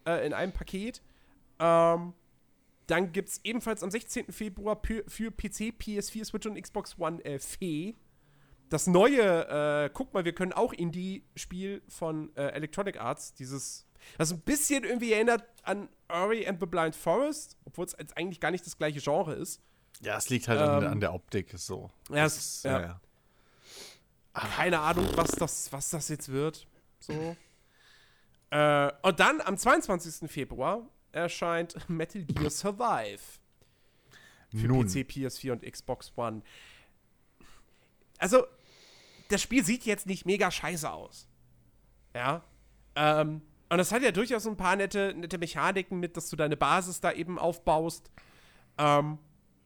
äh, 0.07 0.26
in 0.26 0.32
einem 0.32 0.53
Paket. 0.53 1.01
Ähm, 1.59 2.12
dann 2.87 3.12
gibt 3.12 3.28
es 3.30 3.41
ebenfalls 3.45 3.82
am 3.82 3.91
16. 3.91 4.32
Februar 4.32 4.80
für, 5.09 5.30
PC, 5.30 5.74
PS4, 5.78 6.24
Switch 6.24 6.47
und 6.47 6.61
Xbox 6.61 6.99
One 6.99 7.24
äh, 7.24 7.39
Fee 7.39 7.95
das 8.68 8.89
neue, 8.89 9.84
äh, 9.84 9.91
guck 9.95 10.12
mal, 10.12 10.24
wir 10.24 10.34
können 10.34 10.53
auch 10.53 10.72
Indie-Spiel 10.72 11.82
von 11.89 12.34
äh, 12.34 12.49
Electronic 12.49 13.01
Arts, 13.01 13.32
dieses, 13.32 13.87
was 14.18 14.32
ein 14.32 14.41
bisschen 14.41 14.82
irgendwie 14.82 15.12
erinnert 15.12 15.45
an 15.62 15.89
Ori 16.09 16.45
and 16.49 16.59
the 16.59 16.66
Blind 16.66 16.97
Forest, 16.97 17.57
obwohl 17.64 17.84
es 17.84 17.95
jetzt 17.97 18.16
eigentlich 18.16 18.41
gar 18.41 18.51
nicht 18.51 18.66
das 18.66 18.76
gleiche 18.76 19.01
Genre 19.01 19.34
ist. 19.34 19.61
Ja, 20.01 20.16
es 20.16 20.28
liegt 20.30 20.49
halt 20.49 20.61
an, 20.61 20.82
Ähm, 20.82 20.91
an 20.91 21.01
der 21.01 21.14
Optik 21.14 21.53
so. 21.57 21.91
Ja, 22.11 22.24
Das 22.24 22.37
es- 22.37 22.45
ist, 22.57 22.64
ja. 22.64 22.80
ja, 22.80 22.87
ja. 22.87 23.01
Keine 24.34 24.80
Ahnung, 24.80 25.07
was 25.14 25.30
das, 25.30 25.72
was 25.72 25.89
das 25.91 26.09
jetzt 26.09 26.28
wird. 26.30 26.66
So. 26.99 27.37
äh, 28.51 28.93
und 29.03 29.20
dann 29.20 29.41
am 29.43 29.57
22. 29.57 30.28
Februar 30.30 30.89
erscheint 31.17 31.77
Metal 31.89 32.23
Gear 32.23 32.51
Survive. 32.51 33.23
Für 34.51 34.69
Nun, 34.69 34.87
PC, 34.87 35.09
PS4 35.09 35.53
und 35.53 35.62
Xbox 35.62 36.12
One. 36.17 36.43
Also, 38.19 38.47
das 39.29 39.43
Spiel 39.43 39.64
sieht 39.64 39.85
jetzt 39.85 40.07
nicht 40.07 40.25
mega 40.25 40.51
scheiße 40.51 40.91
aus. 40.91 41.29
Ja. 42.14 42.43
Ähm, 42.95 43.43
und 43.69 43.81
es 43.81 43.91
hat 43.91 44.03
ja 44.03 44.12
durchaus 44.12 44.47
ein 44.47 44.57
paar 44.57 44.77
nette, 44.77 45.12
nette 45.14 45.39
Mechaniken 45.39 45.99
mit, 45.99 46.17
dass 46.17 46.31
du 46.31 46.37
deine 46.37 46.57
Basis 46.57 47.01
da 47.01 47.12
eben 47.12 47.39
aufbaust. 47.39 48.11
Ähm, 48.79 49.19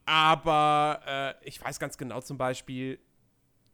aber 0.07 1.01
äh, 1.07 1.49
ich 1.49 1.63
weiß 1.63 1.79
ganz 1.79 1.99
genau 1.99 2.21
zum 2.21 2.39
Beispiel, 2.39 2.99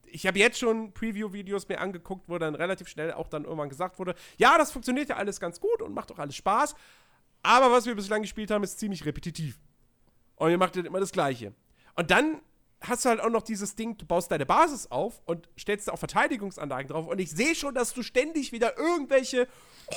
ich 0.04 0.26
habe 0.26 0.38
jetzt 0.38 0.58
schon 0.58 0.92
Preview-Videos 0.92 1.68
mir 1.68 1.80
angeguckt, 1.80 2.28
wo 2.28 2.38
dann 2.38 2.54
relativ 2.54 2.88
schnell 2.88 3.12
auch 3.12 3.28
dann 3.28 3.44
irgendwann 3.44 3.68
gesagt 3.68 3.98
wurde, 3.98 4.14
ja, 4.36 4.58
das 4.58 4.72
funktioniert 4.72 5.08
ja 5.08 5.16
alles 5.16 5.40
ganz 5.40 5.60
gut 5.60 5.82
und 5.82 5.94
macht 5.94 6.10
doch 6.10 6.18
alles 6.18 6.36
Spaß. 6.36 6.74
Aber 7.46 7.70
was 7.70 7.86
wir 7.86 7.94
bislang 7.94 8.22
gespielt 8.22 8.50
haben, 8.50 8.64
ist 8.64 8.80
ziemlich 8.80 9.04
repetitiv. 9.06 9.60
Und 10.34 10.50
ihr 10.50 10.58
macht 10.58 10.74
halt 10.74 10.84
immer 10.84 10.98
das 10.98 11.12
Gleiche. 11.12 11.54
Und 11.94 12.10
dann 12.10 12.40
hast 12.80 13.04
du 13.04 13.08
halt 13.08 13.20
auch 13.20 13.30
noch 13.30 13.42
dieses 13.42 13.76
Ding, 13.76 13.96
du 13.96 14.04
baust 14.04 14.32
deine 14.32 14.44
Basis 14.44 14.90
auf 14.90 15.22
und 15.26 15.48
stellst 15.56 15.86
da 15.86 15.92
auch 15.92 15.98
Verteidigungsanlagen 15.98 16.88
drauf. 16.88 17.06
Und 17.06 17.20
ich 17.20 17.30
sehe 17.30 17.54
schon, 17.54 17.72
dass 17.72 17.94
du 17.94 18.02
ständig 18.02 18.50
wieder 18.50 18.76
irgendwelche 18.76 19.46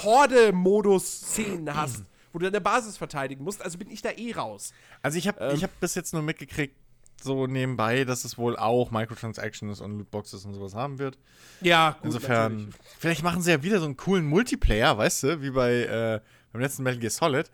Horde-Modus-Szenen 0.03 1.73
hast, 1.75 2.03
wo 2.31 2.37
du 2.37 2.45
deine 2.45 2.61
Basis 2.61 2.97
verteidigen 2.97 3.43
musst. 3.43 3.63
Also 3.63 3.79
bin 3.79 3.89
ich 3.89 4.03
da 4.03 4.11
eh 4.11 4.31
raus. 4.33 4.71
Also 5.01 5.17
ich 5.17 5.27
habe 5.27 5.51
ich 5.55 5.63
hab 5.63 5.79
bis 5.79 5.95
jetzt 5.95 6.13
nur 6.13 6.21
mitgekriegt, 6.21 6.75
so 7.21 7.47
nebenbei, 7.47 8.05
dass 8.05 8.25
es 8.25 8.37
wohl 8.37 8.55
auch 8.57 8.91
Microtransactions 8.91 9.81
und 9.81 9.97
Lootboxes 9.97 10.45
und 10.45 10.53
sowas 10.53 10.75
haben 10.75 10.99
wird. 10.99 11.17
Ja, 11.61 11.93
gut. 11.93 12.05
Insofern, 12.05 12.53
natürlich. 12.53 12.75
vielleicht 12.99 13.23
machen 13.23 13.41
sie 13.41 13.51
ja 13.51 13.63
wieder 13.63 13.79
so 13.79 13.85
einen 13.85 13.97
coolen 13.97 14.25
Multiplayer, 14.25 14.97
weißt 14.97 15.23
du, 15.23 15.41
wie 15.41 15.49
bei 15.49 15.71
äh, 15.81 16.21
beim 16.51 16.61
letzten 16.61 16.83
Metal 16.83 16.99
Gear 16.99 17.11
Solid, 17.11 17.51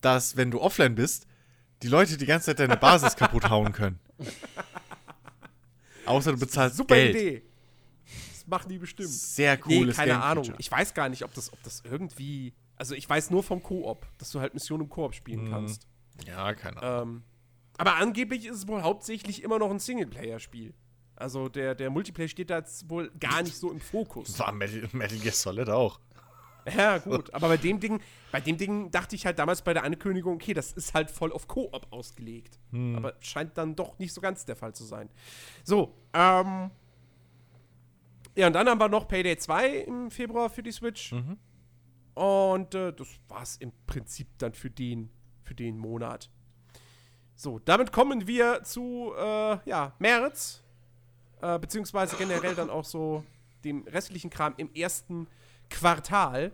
dass, 0.00 0.36
wenn 0.36 0.50
du 0.50 0.60
offline 0.60 0.94
bist, 0.94 1.26
die 1.82 1.88
Leute 1.88 2.16
die 2.16 2.26
ganze 2.26 2.46
Zeit 2.46 2.60
deine 2.60 2.76
Basis 2.76 3.16
kaputt 3.16 3.48
hauen 3.50 3.72
können. 3.72 3.98
Außer 6.06 6.32
du 6.32 6.38
bezahlst 6.38 6.76
Super 6.76 6.94
Geld. 6.96 7.16
Idee. 7.16 7.42
Das 8.32 8.46
machen 8.46 8.68
die 8.68 8.78
bestimmt. 8.78 9.08
Sehr 9.08 9.54
Nee, 9.56 9.60
cooles 9.80 9.96
keine 9.96 10.12
Game-Feature. 10.12 10.40
Ahnung. 10.48 10.54
Ich 10.58 10.70
weiß 10.70 10.92
gar 10.94 11.08
nicht, 11.08 11.24
ob 11.24 11.32
das, 11.34 11.52
ob 11.52 11.62
das 11.62 11.82
irgendwie. 11.84 12.52
Also 12.76 12.94
ich 12.94 13.08
weiß 13.08 13.30
nur 13.30 13.42
vom 13.42 13.62
Koop, 13.62 14.06
dass 14.18 14.30
du 14.30 14.40
halt 14.40 14.52
Missionen 14.52 14.84
im 14.84 14.90
Koop 14.90 15.10
Mhm. 15.12 15.14
spielen 15.14 15.50
kannst. 15.50 15.86
Ja, 16.26 16.52
keine 16.54 16.82
Ahnung. 16.82 17.14
Ähm, 17.16 17.22
aber 17.78 17.94
angeblich 17.96 18.44
ist 18.46 18.56
es 18.56 18.68
wohl 18.68 18.82
hauptsächlich 18.82 19.42
immer 19.42 19.58
noch 19.58 19.70
ein 19.70 19.78
Singleplayer-Spiel. 19.78 20.74
Also 21.16 21.48
der, 21.48 21.74
der 21.74 21.90
Multiplayer 21.90 22.28
steht 22.28 22.50
da 22.50 22.58
jetzt 22.58 22.88
wohl 22.90 23.10
gar 23.20 23.42
nicht 23.42 23.56
so 23.56 23.70
im 23.70 23.80
Fokus. 23.80 24.38
War 24.38 24.52
Metal, 24.52 24.88
Metal 24.92 25.18
Gear 25.18 25.32
Solid 25.34 25.68
auch. 25.70 26.00
Ja, 26.76 26.98
gut. 27.04 27.32
Aber 27.34 27.48
bei 27.48 27.56
dem 27.56 27.80
Ding, 27.80 28.00
bei 28.32 28.40
dem 28.40 28.56
Ding 28.56 28.90
dachte 28.90 29.16
ich 29.16 29.26
halt 29.26 29.38
damals 29.38 29.62
bei 29.62 29.74
der 29.74 29.84
Ankündigung, 29.84 30.34
okay, 30.34 30.54
das 30.54 30.72
ist 30.72 30.94
halt 30.94 31.10
voll 31.10 31.32
auf 31.32 31.48
Koop 31.48 31.86
ausgelegt. 31.90 32.58
Aber 32.96 33.14
scheint 33.20 33.56
dann 33.58 33.76
doch 33.76 33.98
nicht 33.98 34.12
so 34.12 34.20
ganz 34.20 34.44
der 34.44 34.56
Fall 34.56 34.74
zu 34.74 34.84
sein. 34.84 35.08
So, 35.62 35.94
ähm. 36.12 36.70
Ja, 38.36 38.48
und 38.48 38.52
dann 38.54 38.68
haben 38.68 38.80
wir 38.80 38.88
noch 38.88 39.06
Payday 39.06 39.36
2 39.36 39.68
im 39.80 40.10
Februar 40.10 40.50
für 40.50 40.62
die 40.62 40.72
Switch. 40.72 41.12
Und 42.14 42.74
äh, 42.74 42.92
das 42.92 43.08
war's 43.28 43.56
im 43.58 43.72
Prinzip 43.86 44.28
dann 44.38 44.54
für 44.54 44.70
den, 44.70 45.10
für 45.42 45.54
den 45.54 45.78
Monat. 45.78 46.30
So, 47.36 47.58
damit 47.58 47.92
kommen 47.92 48.26
wir 48.26 48.62
zu, 48.62 49.12
äh, 49.16 49.58
ja, 49.68 49.92
März. 49.98 50.62
Äh, 51.42 51.58
beziehungsweise 51.58 52.16
generell 52.16 52.54
dann 52.54 52.70
auch 52.70 52.84
so 52.84 53.24
dem 53.64 53.82
restlichen 53.88 54.30
Kram 54.30 54.54
im 54.56 54.72
ersten 54.74 55.26
Quartal. 55.70 56.52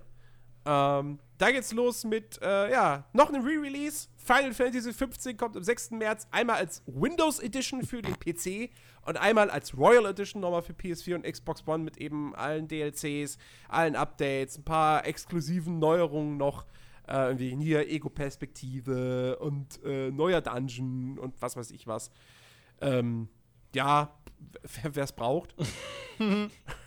Ähm, 0.66 1.18
da 1.38 1.50
geht's 1.50 1.72
los 1.72 2.04
mit, 2.04 2.38
äh, 2.42 2.70
ja, 2.70 3.06
noch 3.14 3.30
einem 3.30 3.42
Re-Release. 3.42 4.08
Final 4.18 4.52
Fantasy 4.52 4.92
15 4.92 5.36
kommt 5.36 5.56
am 5.56 5.64
6. 5.64 5.92
März 5.92 6.28
einmal 6.30 6.56
als 6.56 6.82
Windows 6.86 7.40
Edition 7.40 7.82
für 7.82 8.02
den 8.02 8.14
PC 8.18 8.70
und 9.06 9.16
einmal 9.16 9.48
als 9.48 9.76
Royal 9.76 10.04
Edition 10.04 10.42
nochmal 10.42 10.60
für 10.60 10.74
PS4 10.74 11.14
und 11.14 11.24
Xbox 11.24 11.66
One 11.66 11.82
mit 11.82 11.96
eben 11.96 12.34
allen 12.34 12.68
DLCs, 12.68 13.38
allen 13.68 13.96
Updates, 13.96 14.58
ein 14.58 14.64
paar 14.64 15.06
exklusiven 15.06 15.78
Neuerungen 15.78 16.36
noch. 16.36 16.66
Äh, 17.08 17.28
irgendwie 17.28 17.56
hier 17.64 17.88
Ego-Perspektive 17.88 19.38
und 19.38 19.82
äh, 19.82 20.10
neuer 20.10 20.42
Dungeon 20.42 21.18
und 21.18 21.40
was 21.40 21.56
weiß 21.56 21.70
ich 21.72 21.86
was. 21.86 22.10
Ähm, 22.80 23.28
ja, 23.74 24.14
wer 24.92 25.04
es 25.04 25.12
braucht. 25.12 25.54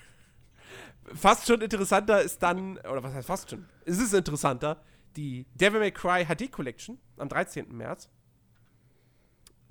fast 1.14 1.47
schon 1.47 1.62
interessanter 1.62 2.22
ist 2.22 2.41
dann, 2.41 2.78
oder 2.78 3.04
was 3.04 3.14
heißt 3.14 3.28
fast 3.28 3.49
schon? 3.49 3.66
Es 3.86 3.99
ist 3.99 4.14
interessanter, 4.14 4.82
die 5.16 5.45
Devil 5.56 5.80
May 5.80 5.91
Cry 5.91 6.26
HD 6.26 6.51
Collection 6.51 6.97
am 7.18 7.30
13. 7.30 7.76
März. 7.76 8.10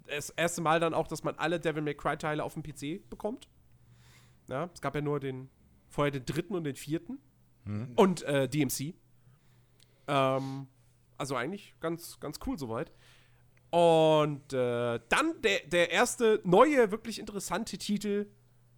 Das 0.07 0.31
erste 0.31 0.61
Mal 0.61 0.81
dann 0.81 0.95
auch, 0.95 1.07
dass 1.07 1.25
man 1.25 1.37
alle 1.37 1.59
Devil 1.59 1.83
May 1.83 1.95
Cry 1.95 2.17
Teile 2.17 2.45
auf 2.45 2.55
dem 2.55 2.63
PC 2.63 3.09
bekommt. 3.09 3.49
Ja, 4.49 4.69
es 4.75 4.81
gab 4.81 4.95
ja 4.95 5.01
nur 5.01 5.21
den, 5.21 5.49
vorher 5.89 6.11
den 6.11 6.25
dritten 6.25 6.55
und 6.55 6.65
den 6.65 6.77
vierten. 6.77 7.19
Und 7.97 8.23
äh, 8.23 8.49
DMC. 8.49 8.95
Ähm, 10.09 10.67
also 11.17 11.37
eigentlich 11.37 11.75
ganz, 11.81 12.19
ganz 12.21 12.41
cool 12.47 12.59
soweit. 12.59 12.93
Und 13.71 14.53
äh, 14.53 15.01
dann 15.09 15.41
der, 15.43 15.61
der 15.67 15.91
erste 15.91 16.41
neue, 16.45 16.91
wirklich 16.91 17.19
interessante 17.19 17.79
Titel, 17.79 18.27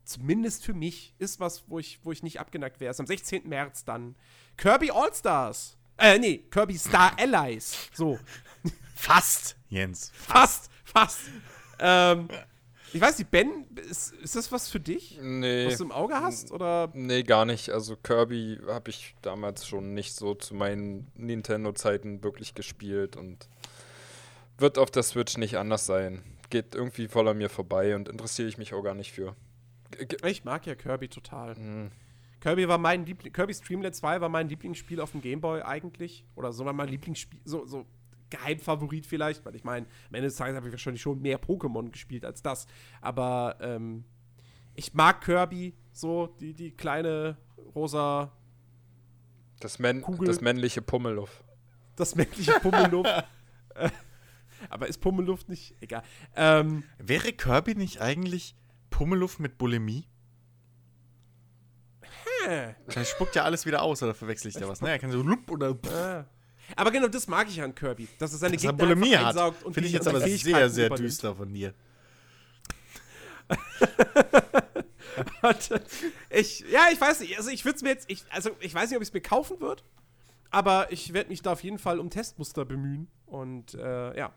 zumindest 0.04 0.64
für 0.64 0.74
mich, 0.74 1.14
ist 1.18 1.40
was, 1.40 1.64
wo 1.68 1.78
ich, 1.78 2.00
wo 2.02 2.12
ich 2.12 2.22
nicht 2.22 2.40
abgeneigt 2.40 2.80
wäre. 2.80 2.90
Ist 2.90 3.00
am 3.00 3.06
16. 3.06 3.48
März 3.48 3.84
dann 3.84 4.14
Kirby 4.56 4.90
All-Stars. 4.90 5.76
Äh, 5.96 6.18
nee, 6.18 6.38
Kirby 6.50 6.76
Star 6.76 7.12
Allies. 7.18 7.76
So, 7.92 8.18
Fast, 8.94 9.56
Jens. 9.68 10.10
fast, 10.14 10.70
fast. 10.84 11.20
ähm, 11.78 12.28
ich 12.92 13.00
weiß 13.00 13.18
nicht, 13.18 13.30
Ben, 13.30 13.66
ist, 13.90 14.12
ist 14.14 14.36
das 14.36 14.52
was 14.52 14.68
für 14.68 14.78
dich? 14.80 15.18
Nee. 15.20 15.66
Was 15.66 15.78
du 15.78 15.84
im 15.84 15.92
Auge 15.92 16.14
hast? 16.14 16.52
Oder? 16.52 16.90
Nee, 16.94 17.24
gar 17.24 17.44
nicht. 17.44 17.70
Also 17.70 17.96
Kirby 17.96 18.60
habe 18.68 18.90
ich 18.90 19.16
damals 19.20 19.66
schon 19.66 19.94
nicht 19.94 20.14
so 20.14 20.34
zu 20.34 20.54
meinen 20.54 21.10
Nintendo-Zeiten 21.16 22.22
wirklich 22.22 22.54
gespielt 22.54 23.16
und 23.16 23.48
wird 24.58 24.78
auf 24.78 24.92
der 24.92 25.02
Switch 25.02 25.36
nicht 25.36 25.56
anders 25.58 25.86
sein. 25.86 26.22
Geht 26.50 26.74
irgendwie 26.76 27.08
voll 27.08 27.26
an 27.26 27.38
mir 27.38 27.50
vorbei 27.50 27.96
und 27.96 28.08
interessiere 28.08 28.48
ich 28.48 28.58
mich 28.58 28.72
auch 28.74 28.82
gar 28.82 28.94
nicht 28.94 29.12
für. 29.12 29.34
Ich 30.26 30.44
mag 30.44 30.66
ja 30.66 30.74
Kirby 30.74 31.08
total. 31.08 31.56
Hm. 31.56 31.90
Kirby 32.40 32.68
war 32.68 32.78
mein 32.78 33.06
Liebling, 33.06 33.32
Kirby 33.32 33.54
Streamlet 33.54 33.94
2 33.94 34.20
war 34.20 34.28
mein 34.28 34.48
Lieblingsspiel 34.48 35.00
auf 35.00 35.12
dem 35.12 35.22
Gameboy 35.22 35.62
eigentlich. 35.62 36.26
Oder 36.34 36.52
so 36.52 36.64
war 36.64 36.72
mein 36.74 36.88
Lieblingsspiel, 36.88 37.40
so, 37.44 37.64
so 37.64 37.86
Geheimfavorit 38.30 39.06
vielleicht, 39.06 39.44
weil 39.44 39.54
ich 39.54 39.64
meine, 39.64 39.86
am 40.08 40.14
Ende 40.14 40.28
des 40.28 40.36
Tages 40.36 40.56
habe 40.56 40.66
ich 40.68 40.72
wahrscheinlich 40.72 41.00
schon 41.02 41.20
mehr 41.22 41.40
Pokémon 41.40 41.90
gespielt 41.90 42.24
als 42.24 42.42
das. 42.42 42.66
Aber 43.00 43.56
ähm, 43.60 44.04
ich 44.74 44.92
mag 44.94 45.22
Kirby, 45.22 45.74
so 45.92 46.26
die, 46.40 46.52
die 46.52 46.72
kleine 46.72 47.36
rosa, 47.74 48.32
Das, 49.60 49.78
Män 49.78 50.02
Kugel. 50.02 50.26
das 50.26 50.40
männliche 50.40 50.82
Pummeluff. 50.82 51.44
das 51.96 52.14
männliche 52.14 52.52
Pummelluft. 52.60 53.10
Äh, 53.76 53.90
Aber 54.70 54.86
ist 54.86 54.98
Pummelluft 54.98 55.48
nicht? 55.48 55.74
Egal. 55.80 56.04
Ähm, 56.36 56.84
Wäre 56.98 57.32
Kirby 57.32 57.74
nicht 57.74 58.00
eigentlich 58.00 58.54
Pummeluff 58.96 59.38
mit 59.40 59.58
Bulimie? 59.58 60.06
äh, 62.48 62.74
Dann 62.94 63.04
spuckt 63.04 63.34
ja 63.34 63.42
alles 63.44 63.66
wieder 63.66 63.82
aus, 63.82 64.02
oder 64.02 64.14
verwechsel 64.14 64.48
ich 64.48 64.54
da 64.54 64.68
was? 64.68 64.80
Ne, 64.80 64.90
er 64.90 64.98
kann 64.98 65.10
so 65.10 65.20
lup 65.22 65.50
oder 65.50 65.70
äh. 65.70 66.24
Aber 66.76 66.90
genau 66.90 67.08
das 67.08 67.26
mag 67.26 67.48
ich 67.48 67.60
an 67.60 67.74
Kirby, 67.74 68.08
dass 68.18 68.32
er 68.32 68.38
seine 68.38 68.54
dass 68.54 68.64
er 68.64 68.72
Gegner 68.72 68.86
Bulimie 68.94 69.16
einfach 69.16 69.46
hat. 69.46 69.56
Finde 69.56 69.80
ich 69.80 69.86
die- 69.86 69.92
jetzt 69.92 70.06
aber 70.08 70.20
sehr, 70.20 70.70
sehr 70.70 70.86
übernimmt. 70.86 71.08
düster 71.08 71.34
von 71.34 71.52
dir. 71.52 71.74
Ich, 76.30 76.60
ja, 76.70 76.86
ich 76.92 77.00
weiß 77.00 77.20
nicht. 77.20 77.36
Also 77.36 77.50
ich 77.50 77.64
würde 77.64 77.76
es 77.76 77.82
mir 77.82 77.90
jetzt, 77.90 78.10
ich, 78.10 78.24
also 78.30 78.50
ich 78.60 78.74
weiß 78.74 78.90
nicht, 78.90 78.96
ob 78.96 79.02
ich 79.02 79.08
es 79.10 79.14
mir 79.14 79.20
kaufen 79.20 79.60
würde, 79.60 79.82
aber 80.50 80.90
ich 80.92 81.12
werde 81.12 81.28
mich 81.30 81.42
da 81.42 81.52
auf 81.52 81.62
jeden 81.62 81.78
Fall 81.78 82.00
um 82.00 82.10
Testmuster 82.10 82.64
bemühen. 82.64 83.08
Und 83.26 83.74
äh, 83.74 84.16
ja. 84.16 84.32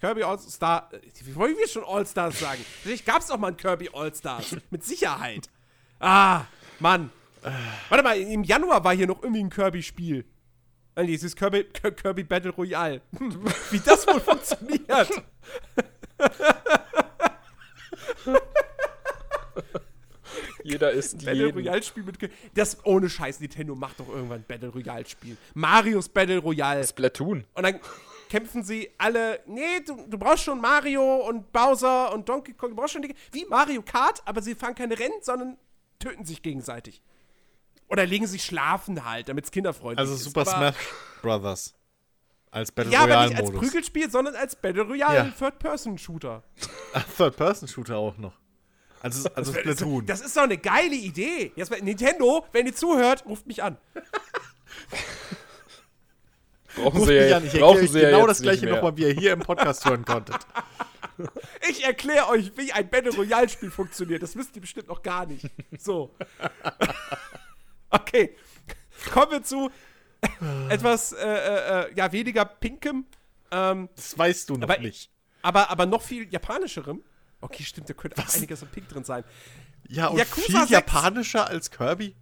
Kirby 0.00 0.22
All-Star, 0.22 0.90
äh, 0.92 0.98
wie 1.24 1.34
wollen 1.34 1.56
wir 1.56 1.68
schon 1.68 1.84
All-Stars 1.84 2.38
sagen? 2.40 2.64
Vielleicht 2.82 3.06
gab 3.06 3.22
es 3.22 3.30
auch 3.30 3.38
mal 3.38 3.48
ein 3.48 3.56
Kirby 3.56 3.90
All-Stars. 3.92 4.56
Mit 4.70 4.84
Sicherheit. 4.84 5.48
Ah, 6.00 6.44
Mann. 6.80 7.10
Warte 7.88 8.02
mal, 8.02 8.18
im 8.18 8.42
Januar 8.42 8.82
war 8.84 8.94
hier 8.94 9.06
noch 9.06 9.22
irgendwie 9.22 9.42
ein 9.42 9.50
Kirby-Spiel. 9.50 10.24
Äh, 10.94 11.06
Dieses 11.06 11.36
Kirby, 11.36 11.64
Kirby 11.64 12.24
Battle 12.24 12.50
Royale. 12.52 13.00
Hm, 13.18 13.44
Wie 13.70 13.80
das 13.80 14.06
wohl 14.06 14.20
funktioniert. 14.20 15.10
Jeder 20.62 20.90
ist 20.92 21.18
Battle 21.18 21.46
jeden. 21.46 21.58
Royale 21.58 21.82
Spiel 21.82 22.02
mit. 22.04 22.18
Das 22.54 22.78
ohne 22.86 23.10
Scheiß, 23.10 23.40
Nintendo 23.40 23.74
macht 23.74 24.00
doch 24.00 24.08
irgendwann 24.08 24.40
ein 24.40 24.44
Battle 24.48 24.70
Royale 24.70 25.04
Spiel. 25.06 25.36
Marios 25.52 26.08
Battle 26.08 26.38
Royale. 26.38 26.86
Splatoon. 26.86 27.44
Und 27.52 27.62
dann 27.62 27.78
kämpfen 28.34 28.64
sie 28.64 28.90
alle. 28.98 29.38
Nee, 29.46 29.78
du, 29.86 29.94
du 30.08 30.18
brauchst 30.18 30.42
schon 30.42 30.60
Mario 30.60 31.18
und 31.28 31.52
Bowser 31.52 32.12
und 32.12 32.28
Donkey 32.28 32.52
Kong. 32.52 32.70
Du 32.70 32.76
brauchst 32.76 32.94
schon 32.94 33.02
die, 33.02 33.14
wie 33.30 33.44
Mario 33.44 33.80
Kart, 33.82 34.22
aber 34.24 34.42
sie 34.42 34.56
fahren 34.56 34.74
keine 34.74 34.98
Rennen, 34.98 35.14
sondern 35.20 35.56
töten 36.00 36.24
sich 36.24 36.42
gegenseitig. 36.42 37.00
Oder 37.88 38.04
legen 38.06 38.26
sich 38.26 38.42
schlafen 38.42 39.04
halt, 39.04 39.28
damit 39.28 39.44
es 39.44 39.52
kinderfreundlich 39.52 40.00
Also 40.00 40.14
ist. 40.14 40.24
Super 40.24 40.40
aber, 40.40 40.50
Smash 40.50 40.76
Brothers. 41.22 41.74
Als 42.50 42.72
Battle 42.72 42.92
Ja, 42.92 43.00
aber 43.00 43.14
Royale 43.14 43.28
nicht 43.30 43.40
als. 43.40 43.50
Prügelspiel, 43.52 44.10
sondern 44.10 44.34
als 44.34 44.56
Battle 44.56 44.82
Royale 44.82 45.16
Ja. 45.16 45.30
Third-Person-Shooter. 45.38 46.42
Third-Person-Shooter 47.16 47.96
auch 47.96 48.16
noch. 48.18 48.34
Also, 49.00 49.28
also 49.34 49.52
Splatoon. 49.52 50.06
Das 50.06 50.22
ist 50.22 50.36
doch 50.36 50.42
eine 50.42 50.58
geile 50.58 50.96
Idee. 50.96 51.52
Jetzt, 51.54 51.70
Nintendo, 51.82 52.44
wenn 52.50 52.66
ihr 52.66 52.74
zuhört, 52.74 53.26
ruft 53.26 53.46
mich 53.46 53.62
an. 53.62 53.76
Brauchen 56.76 56.96
Ruft 56.98 57.08
sie 57.08 57.14
ja, 57.14 57.36
an, 57.36 57.46
ich 57.46 57.52
brauchen 57.52 57.78
erkläre 57.82 57.88
sie 57.92 58.00
genau 58.00 58.26
das 58.26 58.42
gleiche 58.42 58.66
nochmal, 58.66 58.96
wie 58.96 59.02
ihr 59.02 59.12
hier 59.12 59.32
im 59.32 59.40
Podcast 59.40 59.84
hören 59.84 60.04
konntet. 60.04 60.36
Ich 61.68 61.84
erkläre 61.84 62.26
euch, 62.28 62.50
wie 62.56 62.72
ein 62.72 62.90
Battle 62.90 63.12
Royale 63.14 63.48
Spiel 63.48 63.70
funktioniert. 63.70 64.20
Das 64.24 64.34
wisst 64.34 64.56
ihr 64.56 64.60
bestimmt 64.60 64.88
noch 64.88 65.00
gar 65.00 65.26
nicht. 65.26 65.48
So. 65.78 66.12
Okay. 67.90 68.34
Kommen 69.12 69.30
wir 69.30 69.42
zu 69.44 69.70
etwas, 70.68 71.12
äh, 71.12 71.24
äh, 71.24 71.82
äh, 71.90 71.94
ja, 71.94 72.10
weniger 72.10 72.44
pinkem, 72.44 73.06
ähm, 73.52 73.88
Das 73.94 74.18
weißt 74.18 74.50
du 74.50 74.56
noch 74.56 74.68
Aber- 74.68 74.78
nicht. 74.78 75.10
aber, 75.42 75.70
aber 75.70 75.86
noch 75.86 76.02
viel 76.02 76.28
japanischerem. 76.32 77.04
Okay, 77.40 77.62
stimmt, 77.62 77.88
da 77.90 77.92
könnte 77.94 78.20
auch 78.20 78.34
einiges 78.34 78.62
an 78.62 78.68
Pink 78.72 78.88
drin 78.88 79.04
sein. 79.04 79.22
Ja, 79.86 80.08
und 80.08 80.16
Yakuza 80.18 80.42
viel 80.46 80.58
6. 80.60 80.70
japanischer 80.70 81.46
als 81.46 81.70
Kirby. 81.70 82.16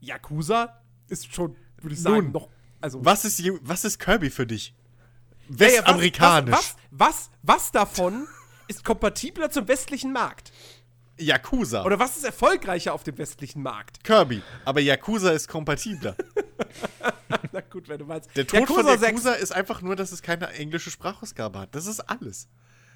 Yakuza 0.00 0.82
ist 1.08 1.32
schon, 1.32 1.56
würde 1.80 1.94
ich 1.94 2.02
sagen, 2.02 2.16
Nun, 2.16 2.32
noch. 2.32 2.48
Also, 2.82 3.04
Was 3.04 3.24
ist, 3.24 3.42
was 3.62 3.84
ist 3.84 3.98
Kirby 3.98 4.28
für 4.30 4.46
dich? 4.46 4.74
Ja, 5.48 5.54
ja, 5.56 5.66
was- 5.66 5.72
Westamerikanisch. 5.78 6.54
Was, 6.54 6.76
was, 6.90 7.30
was, 7.42 7.72
davon 7.72 8.26
ist 8.68 8.84
kompatibler 8.84 9.50
zum 9.50 9.66
westlichen 9.68 10.12
Markt? 10.12 10.52
Yakuza. 11.18 11.84
Oder 11.84 11.98
was 11.98 12.16
ist 12.16 12.24
erfolgreicher 12.24 12.92
auf 12.94 13.04
dem 13.04 13.16
westlichen 13.18 13.62
Markt? 13.62 14.02
Kirby. 14.02 14.42
Aber 14.64 14.80
Yakuza 14.80 15.30
ist 15.30 15.46
kompatibler. 15.48 16.16
Na 17.52 17.60
gut, 17.60 17.88
wenn 17.88 17.98
du 17.98 18.06
meinst. 18.06 18.34
Der 18.36 18.46
Tod 18.46 18.66
von 18.66 18.84
6. 18.86 19.02
Yakuza 19.02 19.32
ist 19.34 19.52
einfach 19.52 19.82
nur, 19.82 19.94
dass 19.94 20.10
es 20.12 20.22
keine 20.22 20.48
englische 20.50 20.90
Sprachausgabe 20.90 21.58
hat. 21.60 21.74
Das 21.74 21.86
ist 21.86 22.00
alles. 22.00 22.48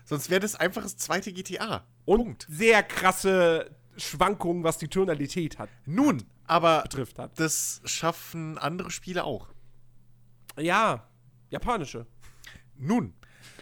Sonst 0.05 0.31
wäre 0.31 0.41
das 0.41 0.55
einfach 0.55 0.83
das 0.83 0.97
zweite 0.97 1.33
GTA. 1.33 1.85
und 2.05 2.17
Punkt. 2.19 2.47
sehr 2.49 2.83
krasse 2.83 3.71
Schwankungen, 3.97 4.63
was 4.65 4.79
die 4.79 4.89
Tonalität 4.89 5.59
hat, 5.59 5.69
Nun, 5.85 6.23
aber 6.47 6.83
betrifft 6.83 7.19
hat. 7.19 7.39
das 7.41 7.81
schaffen 7.85 8.57
andere 8.59 8.91
Spiele 8.91 9.25
auch. 9.25 9.49
Ja, 10.59 11.07
japanische. 11.51 12.07
Nun, 12.77 13.15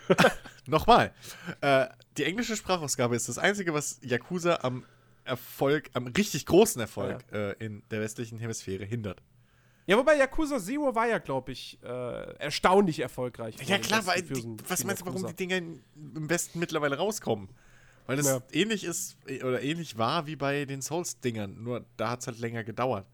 nochmal. 0.67 1.13
Äh, 1.61 1.87
die 2.17 2.25
englische 2.25 2.57
Sprachausgabe 2.57 3.17
ist 3.17 3.29
das 3.29 3.39
Einzige, 3.39 3.75
was 3.75 3.99
Yakuza 4.03 4.59
am 4.63 4.85
Erfolg, 5.25 5.91
am 5.95 6.07
richtig 6.09 6.47
großen 6.47 6.81
Erfolg 6.81 7.25
äh, 7.33 7.53
in 7.65 7.83
der 7.91 8.01
westlichen 8.01 8.39
Hemisphäre 8.39 8.85
hindert. 8.85 9.23
Ja, 9.87 9.99
wobei 9.99 10.17
Yakuza 10.17 10.59
Zero 10.59 10.95
war 10.95 11.07
ja, 11.09 11.19
glaube 11.19 11.53
ich, 11.53 11.79
äh, 11.83 11.87
erstaunlich 12.39 13.01
erfolgreich. 13.01 13.57
Ja 13.67 13.79
klar, 13.79 14.07
weil 14.07 14.23
die, 14.23 14.57
was 14.69 14.85
meinst 14.85 15.03
du, 15.03 15.07
warum 15.07 15.27
die 15.27 15.35
Dinger 15.35 15.57
in- 15.57 15.83
im 16.15 16.31
Westen 16.31 16.59
mittlerweile 16.59 16.97
rauskommen? 16.97 17.49
Weil 18.07 18.17
das 18.19 18.27
Ja. 18.27 18.41
ähnlich 18.53 18.85
ist 18.85 19.17
äh, 19.27 19.43
oder 19.43 19.63
ähnlich 19.63 19.97
war 19.99 20.27
wie 20.27 20.37
bei 20.37 20.65
den 20.65 20.81
Souls-Dingern, 20.83 21.63
nur 21.63 21.85
da 21.97 22.11
hat 22.11 22.21
es 22.21 22.27
halt 22.27 22.39
länger 22.39 22.65
gedauert. 22.65 23.07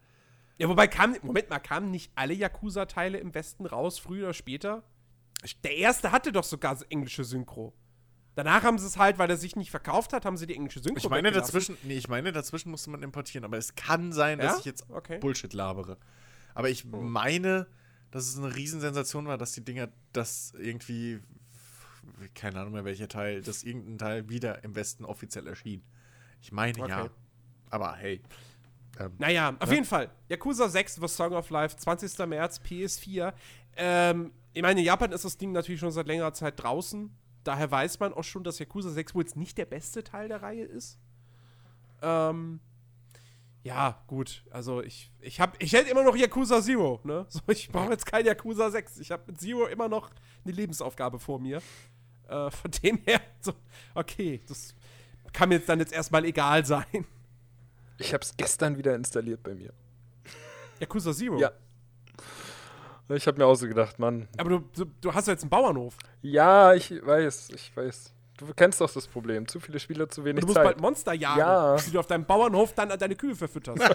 Ja, 0.61 0.69
wobei 0.69 0.87
kam, 0.87 1.15
Moment 1.23 1.49
mal, 1.49 1.57
kamen 1.57 1.89
nicht 1.89 2.11
alle 2.13 2.35
Yakuza-Teile 2.35 3.17
im 3.17 3.33
Westen 3.33 3.65
raus, 3.65 3.97
früher 3.97 4.25
oder 4.25 4.33
später? 4.35 4.83
Der 5.63 5.75
erste 5.75 6.11
hatte 6.11 6.31
doch 6.31 6.43
sogar 6.43 6.77
englische 6.89 7.23
Synchro. 7.23 7.73
Danach 8.35 8.61
haben 8.61 8.77
sie 8.77 8.85
es 8.85 8.95
halt, 8.97 9.17
weil 9.17 9.27
er 9.31 9.37
sich 9.37 9.55
nicht 9.55 9.71
verkauft 9.71 10.13
hat, 10.13 10.23
haben 10.23 10.37
sie 10.37 10.45
die 10.45 10.53
englische 10.55 10.79
Synchro 10.79 10.99
Ich 10.99 11.09
meine, 11.09 11.31
dazwischen, 11.31 11.77
nee, 11.81 11.97
ich 11.97 12.07
meine, 12.07 12.31
dazwischen 12.31 12.69
musste 12.69 12.91
man 12.91 13.01
importieren, 13.01 13.43
aber 13.43 13.57
es 13.57 13.73
kann 13.73 14.13
sein, 14.13 14.37
Ja? 14.37 14.45
dass 14.45 14.59
ich 14.59 14.65
jetzt 14.65 14.87
Okay. 14.87 15.17
Bullshit 15.17 15.51
labere. 15.51 15.97
Aber 16.53 16.69
ich 16.69 16.85
meine, 16.85 17.65
dass 18.11 18.27
es 18.27 18.37
eine 18.37 18.55
Riesensensation 18.55 19.25
war, 19.25 19.39
dass 19.39 19.53
die 19.53 19.65
Dinger 19.65 19.89
das 20.13 20.53
irgendwie, 20.59 21.21
keine 22.35 22.59
Ahnung 22.59 22.73
mehr 22.73 22.85
welcher 22.85 23.07
Teil, 23.07 23.41
dass 23.41 23.63
irgendein 23.63 23.97
Teil 23.97 24.29
wieder 24.29 24.63
im 24.63 24.75
Westen 24.75 25.05
offiziell 25.05 25.47
erschien. 25.47 25.81
Ich 26.39 26.51
meine 26.51 26.77
ja. 26.87 27.01
Okay. 27.05 27.09
Aber 27.71 27.95
hey. 27.95 28.21
Ähm, 28.99 29.13
Naja, 29.17 29.55
auf 29.59 29.71
jeden 29.71 29.85
Fall. 29.85 30.09
Yakuza 30.29 30.67
6 30.69 30.95
The 30.95 31.07
Song 31.07 31.33
of 31.33 31.49
Life, 31.49 31.75
20. 31.77 32.17
März, 32.27 32.59
PS4. 32.59 33.33
Ähm, 33.77 34.31
ich 34.53 34.61
meine, 34.61 34.79
in 34.79 34.85
Japan 34.85 35.11
ist 35.11 35.25
das 35.25 35.37
Ding 35.37 35.51
natürlich 35.51 35.79
schon 35.79 35.91
seit 35.91 36.07
längerer 36.07 36.33
Zeit 36.33 36.61
draußen. 36.61 37.15
Daher 37.43 37.71
weiß 37.71 37.99
man 37.99 38.13
auch 38.13 38.23
schon, 38.23 38.43
dass 38.43 38.59
Yakuza 38.59 38.89
6 38.89 39.15
wohl 39.15 39.23
jetzt 39.23 39.35
nicht 39.35 39.57
der 39.57 39.65
beste 39.65 40.03
Teil 40.03 40.27
der 40.27 40.41
Reihe 40.41 40.63
ist. 40.65 40.99
Ähm, 42.01 42.59
ja, 43.63 44.03
gut. 44.07 44.43
Also 44.51 44.81
ich, 44.81 45.11
ich 45.19 45.39
hab, 45.39 45.61
ich 45.61 45.73
hätte 45.73 45.89
immer 45.89 46.03
noch 46.03 46.15
Yakuza 46.15 46.61
Zero, 46.61 46.99
ne? 47.03 47.25
So, 47.29 47.39
ich 47.47 47.69
brauche 47.69 47.91
jetzt 47.91 48.05
kein 48.05 48.25
Yakuza 48.25 48.69
6. 48.69 48.99
Ich 48.99 49.11
habe 49.11 49.23
mit 49.27 49.39
Zero 49.39 49.67
immer 49.67 49.87
noch 49.87 50.09
eine 50.43 50.53
Lebensaufgabe 50.53 51.19
vor 51.19 51.39
mir. 51.39 51.61
Äh, 52.27 52.51
von 52.51 52.71
dem 52.83 52.97
her, 53.05 53.21
so, 53.39 53.53
okay, 53.93 54.41
das 54.47 54.75
kann 55.33 55.49
mir 55.49 55.55
jetzt 55.55 55.69
dann 55.69 55.79
jetzt 55.79 55.93
erstmal 55.93 56.25
egal 56.25 56.65
sein. 56.65 57.05
Ich 58.01 58.13
habe 58.13 58.23
es 58.23 58.35
gestern 58.35 58.77
wieder 58.77 58.95
installiert 58.95 59.43
bei 59.43 59.53
mir. 59.53 59.71
Yakuza 60.79 61.13
Zero. 61.13 61.37
Ja. 61.39 61.51
Ich 63.09 63.27
habe 63.27 63.37
mir 63.37 63.45
auch 63.45 63.55
so 63.55 63.67
gedacht, 63.67 63.99
Mann. 63.99 64.27
Aber 64.37 64.49
du, 64.49 64.59
du, 64.75 64.85
du 65.01 65.13
hast 65.13 65.27
ja 65.27 65.33
jetzt 65.33 65.43
einen 65.43 65.49
Bauernhof. 65.49 65.97
Ja, 66.21 66.73
ich 66.73 66.91
weiß, 67.05 67.49
ich 67.53 67.75
weiß. 67.75 68.13
Du 68.37 68.51
kennst 68.55 68.81
doch 68.81 68.91
das 68.91 69.07
Problem. 69.07 69.47
Zu 69.47 69.59
viele 69.59 69.79
Spieler, 69.79 70.09
zu 70.09 70.25
wenig 70.25 70.41
du 70.41 70.47
musst 70.47 70.55
Zeit. 70.55 70.63
bald 70.63 70.81
Monster 70.81 71.13
jagen, 71.13 71.39
Ja. 71.39 71.75
die 71.75 71.91
du 71.91 71.99
auf 71.99 72.07
deinem 72.07 72.25
Bauernhof 72.25 72.73
dann 72.73 72.89
an 72.91 72.97
deine 72.97 73.15
Kühe 73.15 73.35
verfütterst. 73.35 73.83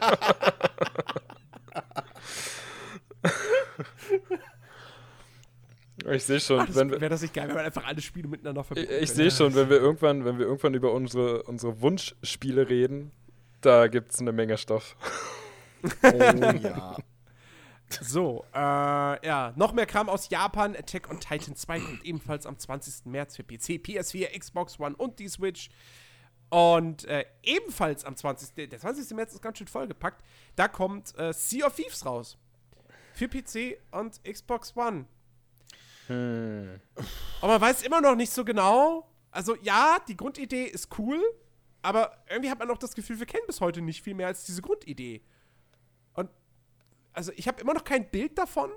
Ich 6.13 6.25
sehe 6.25 6.39
schon, 6.41 6.65
das 6.67 6.77
wenn 6.77 6.91
wir, 6.91 7.01
Wäre 7.01 7.11
das 7.11 7.23
nicht 7.23 7.35
geil, 7.35 7.49
wenn 7.49 7.57
man 7.57 7.65
einfach 7.65 7.85
alle 7.85 8.01
Spiele 8.01 8.29
miteinander 8.29 8.61
ich, 8.61 8.67
verbinden 8.67 8.91
ich 8.93 8.99
könnte. 9.09 9.15
sehe 9.15 9.31
schon, 9.31 9.55
wenn 9.55 9.69
wir 9.71 9.79
irgendwann, 9.79 10.25
wenn 10.25 10.39
wir 10.39 10.47
irgendwann 10.47 10.75
über 10.75 10.93
unsere, 10.93 11.43
unsere 11.45 11.81
Wunschspiele 11.81 12.69
reden, 12.69 13.11
da 13.61 13.89
gibt 13.89 14.13
es 14.13 14.21
eine 14.21 14.33
Menge 14.33 14.57
Stoff. 14.59 14.97
oh 16.03 16.09
ja. 16.63 16.97
So, 18.01 18.45
äh, 18.53 18.59
ja, 19.27 19.53
noch 19.55 19.73
mehr 19.73 19.87
Kram 19.87 20.09
aus 20.09 20.29
Japan. 20.29 20.75
Attack 20.75 21.09
on 21.09 21.21
Titan 21.21 21.55
2 21.55 21.79
kommt 21.81 22.05
ebenfalls 22.05 22.45
am 22.45 22.59
20. 22.59 23.07
März 23.07 23.37
für 23.37 23.45
PC, 23.45 23.81
PS4, 23.81 24.37
Xbox 24.39 24.81
One 24.81 24.97
und 24.97 25.19
die 25.21 25.29
Switch. 25.29 25.71
Und 26.49 27.05
äh, 27.05 27.25
ebenfalls 27.43 28.05
am 28.05 28.17
20. 28.17 28.71
Der 28.71 28.79
20. 28.79 29.17
März 29.17 29.35
ist 29.35 29.43
ganz 29.43 29.59
schön 29.59 29.67
vollgepackt. 29.67 30.23
Da 30.57 30.69
kommt 30.69 31.17
äh, 31.19 31.33
Sea 31.33 31.67
of 31.67 31.77
Thieves 31.77 32.05
raus. 32.05 32.37
Für 33.13 33.29
PC 33.29 33.79
und 33.93 34.21
Xbox 34.25 34.77
One. 34.77 35.07
Hm. 36.09 36.81
Aber 37.41 37.53
man 37.53 37.61
weiß 37.61 37.83
immer 37.83 38.01
noch 38.01 38.15
nicht 38.15 38.33
so 38.33 38.45
genau. 38.45 39.09
Also, 39.31 39.57
ja, 39.63 39.99
die 40.09 40.17
Grundidee 40.17 40.65
ist 40.65 40.89
cool, 40.99 41.21
aber 41.87 42.13
irgendwie 42.29 42.51
hat 42.51 42.59
man 42.59 42.71
auch 42.71 42.79
das 42.79 42.95
Gefühl, 42.95 43.19
wir 43.19 43.27
kennen 43.27 43.45
bis 43.47 43.61
heute 43.61 43.81
nicht 43.81 44.03
viel 44.03 44.15
mehr 44.15 44.27
als 44.27 44.45
diese 44.45 44.61
Grundidee. 44.61 45.23
Und 46.15 46.29
also, 47.13 47.33
ich 47.37 47.47
habe 47.49 47.61
immer 47.61 47.75
noch 47.75 47.85
kein 47.85 48.11
Bild 48.11 48.37
davon, 48.37 48.71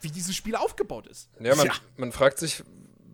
wie 0.00 0.10
dieses 0.10 0.34
Spiel 0.34 0.56
aufgebaut 0.56 1.06
ist. 1.06 1.28
Ja, 1.38 1.54
man, 1.54 1.66
Ja. 1.66 1.72
man 1.96 2.12
fragt 2.12 2.38
sich, 2.38 2.64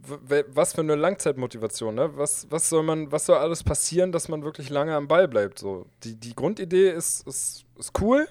was 0.03 0.75
für 0.75 0.83
eine 0.83 0.95
Langzeitmotivation, 0.95 1.95
ne? 1.95 2.17
Was, 2.17 2.47
was 2.51 2.69
soll 2.69 2.83
man, 2.83 3.11
was 3.11 3.27
soll 3.27 3.39
alles 3.39 3.65
passieren, 3.65 4.12
dass 4.12 4.29
man 4.29 4.45
wirklich 4.45 4.71
lange 4.71 4.95
am 4.95 5.09
Ball 5.09 5.27
bleibt? 5.27 5.59
So, 5.59 5.87
die, 6.05 6.15
die 6.15 6.35
Grundidee 6.35 6.91
ist, 6.91 7.27
ist, 7.27 7.65
ist 7.79 8.01
cool. 8.01 8.29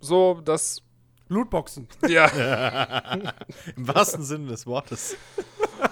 So, 0.00 0.40
dass. 0.44 0.82
Lootboxen. 1.28 1.88
Ja. 2.08 2.26
Im 3.76 3.88
wahrsten 3.88 4.22
Sinne 4.24 4.48
des 4.48 4.66
Wortes. 4.66 5.16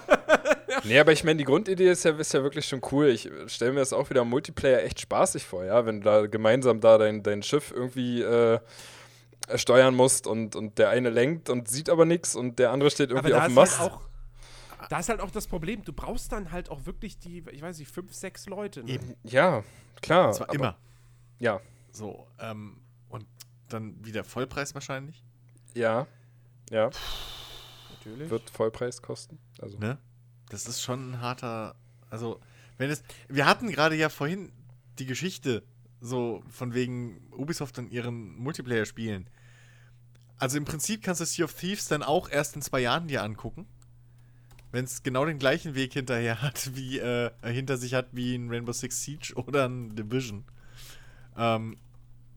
nee, 0.83 0.99
aber 0.99 1.11
ich 1.11 1.23
meine, 1.23 1.37
die 1.37 1.43
Grundidee 1.43 1.89
ist 1.89 2.03
ja, 2.05 2.11
ist 2.11 2.33
ja 2.33 2.43
wirklich 2.43 2.65
schon 2.65 2.81
cool. 2.91 3.07
Ich 3.07 3.29
stelle 3.47 3.73
mir 3.73 3.79
das 3.79 3.93
auch 3.93 4.09
wieder 4.09 4.21
im 4.21 4.29
Multiplayer 4.29 4.83
echt 4.83 4.99
spaßig 5.01 5.45
vor, 5.45 5.63
ja, 5.65 5.85
wenn 5.85 6.01
du 6.01 6.05
da 6.05 6.27
gemeinsam 6.27 6.79
da 6.81 6.97
dein, 6.97 7.23
dein 7.23 7.43
Schiff 7.43 7.71
irgendwie 7.71 8.21
äh, 8.21 8.59
steuern 9.55 9.95
musst 9.95 10.27
und, 10.27 10.55
und 10.55 10.77
der 10.77 10.89
eine 10.89 11.09
lenkt 11.09 11.49
und 11.49 11.67
sieht 11.67 11.89
aber 11.89 12.05
nichts 12.05 12.35
und 12.35 12.59
der 12.59 12.71
andere 12.71 12.89
steht 12.91 13.11
Aber 13.11 13.19
irgendwie 13.27 13.33
auf 13.35 13.43
dem 13.43 13.49
ist 13.51 13.55
Mast. 13.55 13.79
halt 13.79 13.91
auch. 13.91 14.01
Da 14.89 14.99
ist 14.99 15.09
halt 15.09 15.19
auch 15.21 15.31
das 15.31 15.47
Problem, 15.47 15.83
du 15.83 15.93
brauchst 15.93 16.31
dann 16.31 16.51
halt 16.51 16.69
auch 16.69 16.85
wirklich 16.85 17.17
die, 17.19 17.43
ich 17.51 17.61
weiß 17.61 17.77
nicht, 17.77 17.91
fünf, 17.91 18.13
sechs 18.13 18.47
Leute. 18.47 18.83
Ne? 18.83 18.91
Eben. 18.93 19.15
ja, 19.23 19.63
klar. 20.01 20.27
Das 20.27 20.39
war 20.39 20.47
aber- 20.49 20.55
immer. 20.55 20.77
Ja, 21.39 21.59
So, 21.91 22.27
ähm, 22.39 22.81
und 23.09 23.25
dann 23.69 23.95
wieder 24.05 24.23
Vollpreis 24.23 24.73
wahrscheinlich. 24.73 25.23
ja, 25.73 26.07
ja. 26.69 26.89
Natürlich. 27.97 28.29
Wird 28.29 28.49
Vollpreis 28.49 29.01
kosten. 29.01 29.37
Also. 29.61 29.77
Ne? 29.77 29.97
Das 30.51 30.67
ist 30.67 30.81
schon 30.81 31.11
ein 31.11 31.21
harter. 31.21 31.75
Also, 32.09 32.41
wenn 32.77 32.89
es. 32.89 33.03
Wir 33.29 33.45
hatten 33.45 33.69
gerade 33.69 33.95
ja 33.95 34.09
vorhin 34.09 34.51
die 34.99 35.05
Geschichte, 35.05 35.63
so 36.01 36.43
von 36.49 36.73
wegen 36.73 37.21
Ubisoft 37.31 37.79
und 37.79 37.89
ihren 37.91 38.35
Multiplayer-Spielen. 38.37 39.29
Also 40.37 40.57
im 40.57 40.65
Prinzip 40.65 41.03
kannst 41.03 41.21
du 41.21 41.25
Sea 41.25 41.45
of 41.45 41.53
Thieves 41.53 41.87
dann 41.87 42.03
auch 42.03 42.27
erst 42.27 42.55
in 42.55 42.61
zwei 42.61 42.81
Jahren 42.81 43.07
dir 43.07 43.23
angucken. 43.23 43.65
Wenn 44.71 44.85
es 44.85 45.03
genau 45.03 45.23
den 45.25 45.37
gleichen 45.37 45.75
Weg 45.75 45.93
hinterher 45.93 46.41
hat, 46.41 46.71
wie, 46.75 46.99
äh, 46.99 47.31
hinter 47.43 47.77
sich 47.77 47.93
hat 47.93 48.07
wie 48.11 48.35
ein 48.35 48.49
Rainbow 48.49 48.73
Six 48.73 49.03
Siege 49.03 49.33
oder 49.35 49.69
ein 49.69 49.95
Division. 49.95 50.43
Ähm, 51.37 51.77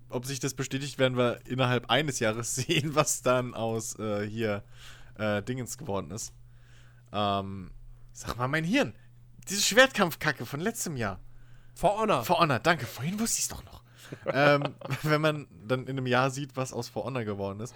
ob 0.08 0.26
sich 0.26 0.38
das 0.38 0.54
bestätigt, 0.54 0.98
werden 0.98 1.16
wir 1.16 1.40
innerhalb 1.46 1.90
eines 1.90 2.20
Jahres 2.20 2.54
sehen, 2.56 2.94
was 2.94 3.22
dann 3.22 3.54
aus 3.54 3.98
äh, 3.98 4.28
hier 4.28 4.62
äh, 5.16 5.42
Dingens 5.42 5.78
geworden 5.78 6.10
ist. 6.12 6.32
Ähm, 7.12 7.70
sag 8.14 8.36
mal, 8.38 8.48
mein 8.48 8.64
Hirn. 8.64 8.94
Diese 9.48 9.60
Schwertkampfkacke 9.60 10.46
von 10.46 10.60
letztem 10.60 10.96
Jahr. 10.96 11.20
For 11.74 11.98
Honor. 11.98 12.24
For 12.24 12.38
Honor, 12.38 12.60
danke. 12.60 12.86
Vorhin 12.86 13.20
wusste 13.20 13.38
ich 13.38 13.44
es 13.44 13.48
doch 13.48 13.64
noch. 13.64 13.82
ähm, 14.26 14.74
wenn 15.02 15.20
man 15.20 15.46
dann 15.66 15.82
in 15.82 15.90
einem 15.90 16.06
Jahr 16.06 16.30
sieht, 16.30 16.56
was 16.56 16.72
aus 16.72 16.88
For 16.88 17.04
Honor 17.04 17.24
geworden 17.24 17.60
ist. 17.60 17.74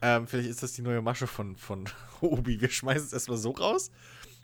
Ähm, 0.00 0.28
vielleicht 0.28 0.48
ist 0.48 0.62
das 0.62 0.74
die 0.74 0.82
neue 0.82 1.02
Masche 1.02 1.26
von, 1.26 1.56
von 1.56 1.88
Obi. 2.20 2.60
Wir 2.60 2.70
schmeißen 2.70 3.06
es 3.06 3.12
erstmal 3.12 3.38
so 3.38 3.50
raus. 3.50 3.90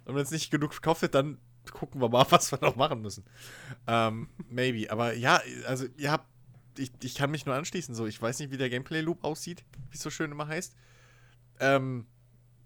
Und 0.04 0.16
wenn 0.16 0.22
es 0.22 0.32
nicht 0.32 0.50
genug 0.50 0.72
verkauft 0.74 1.02
wird, 1.02 1.14
dann 1.14 1.38
gucken 1.72 2.00
wir 2.00 2.08
mal, 2.08 2.26
was 2.30 2.50
wir 2.50 2.58
noch 2.60 2.74
machen 2.74 3.02
müssen. 3.02 3.24
Ähm, 3.86 4.28
maybe. 4.48 4.90
Aber 4.90 5.14
ja, 5.14 5.40
also 5.66 5.86
ihr 5.96 6.10
habt 6.10 6.26
ich, 6.78 6.90
ich 7.02 7.14
kann 7.14 7.30
mich 7.30 7.46
nur 7.46 7.54
anschließen. 7.54 7.94
So, 7.94 8.06
ich 8.06 8.20
weiß 8.20 8.38
nicht, 8.40 8.50
wie 8.50 8.56
der 8.56 8.70
Gameplay-Loop 8.70 9.22
aussieht, 9.24 9.64
wie 9.90 9.96
es 9.96 10.02
so 10.02 10.10
schön 10.10 10.32
immer 10.32 10.48
heißt. 10.48 10.74
Ähm, 11.60 12.06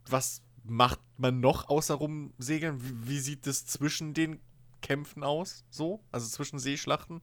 was 0.08 0.42
macht 0.68 1.00
man 1.16 1.40
noch 1.40 1.68
außer 1.68 1.94
rumsegeln? 1.94 2.80
Wie, 2.82 3.08
wie 3.10 3.18
sieht 3.20 3.46
es 3.46 3.66
zwischen 3.66 4.14
den 4.14 4.40
Kämpfen 4.82 5.22
aus? 5.24 5.64
So? 5.70 6.04
Also 6.12 6.28
zwischen 6.28 6.58
Seeschlachten? 6.58 7.20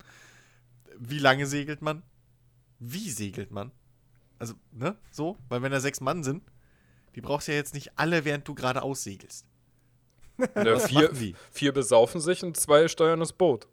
Wie 0.97 1.19
lange 1.19 1.45
segelt 1.47 1.81
man? 1.81 2.03
Wie 2.79 3.09
segelt 3.09 3.51
man? 3.51 3.71
Also, 4.39 4.53
ne? 4.71 4.97
So? 5.11 5.37
Weil 5.49 5.61
wenn 5.61 5.71
da 5.71 5.79
sechs 5.79 6.01
Mann 6.01 6.23
sind, 6.23 6.43
die 7.15 7.21
brauchst 7.21 7.47
du 7.47 7.53
ja 7.53 7.57
jetzt 7.57 7.73
nicht 7.73 7.97
alle, 7.97 8.25
während 8.25 8.47
du 8.47 8.55
gerade 8.55 8.81
aussegelst. 8.81 9.45
Ne, 10.55 10.77
vier, 10.81 11.13
vier 11.51 11.71
besaufen 11.71 12.19
sich 12.19 12.43
und 12.43 12.57
zwei 12.57 12.89
steuern 12.89 13.21
das 13.21 13.31
Boot. 13.31 13.69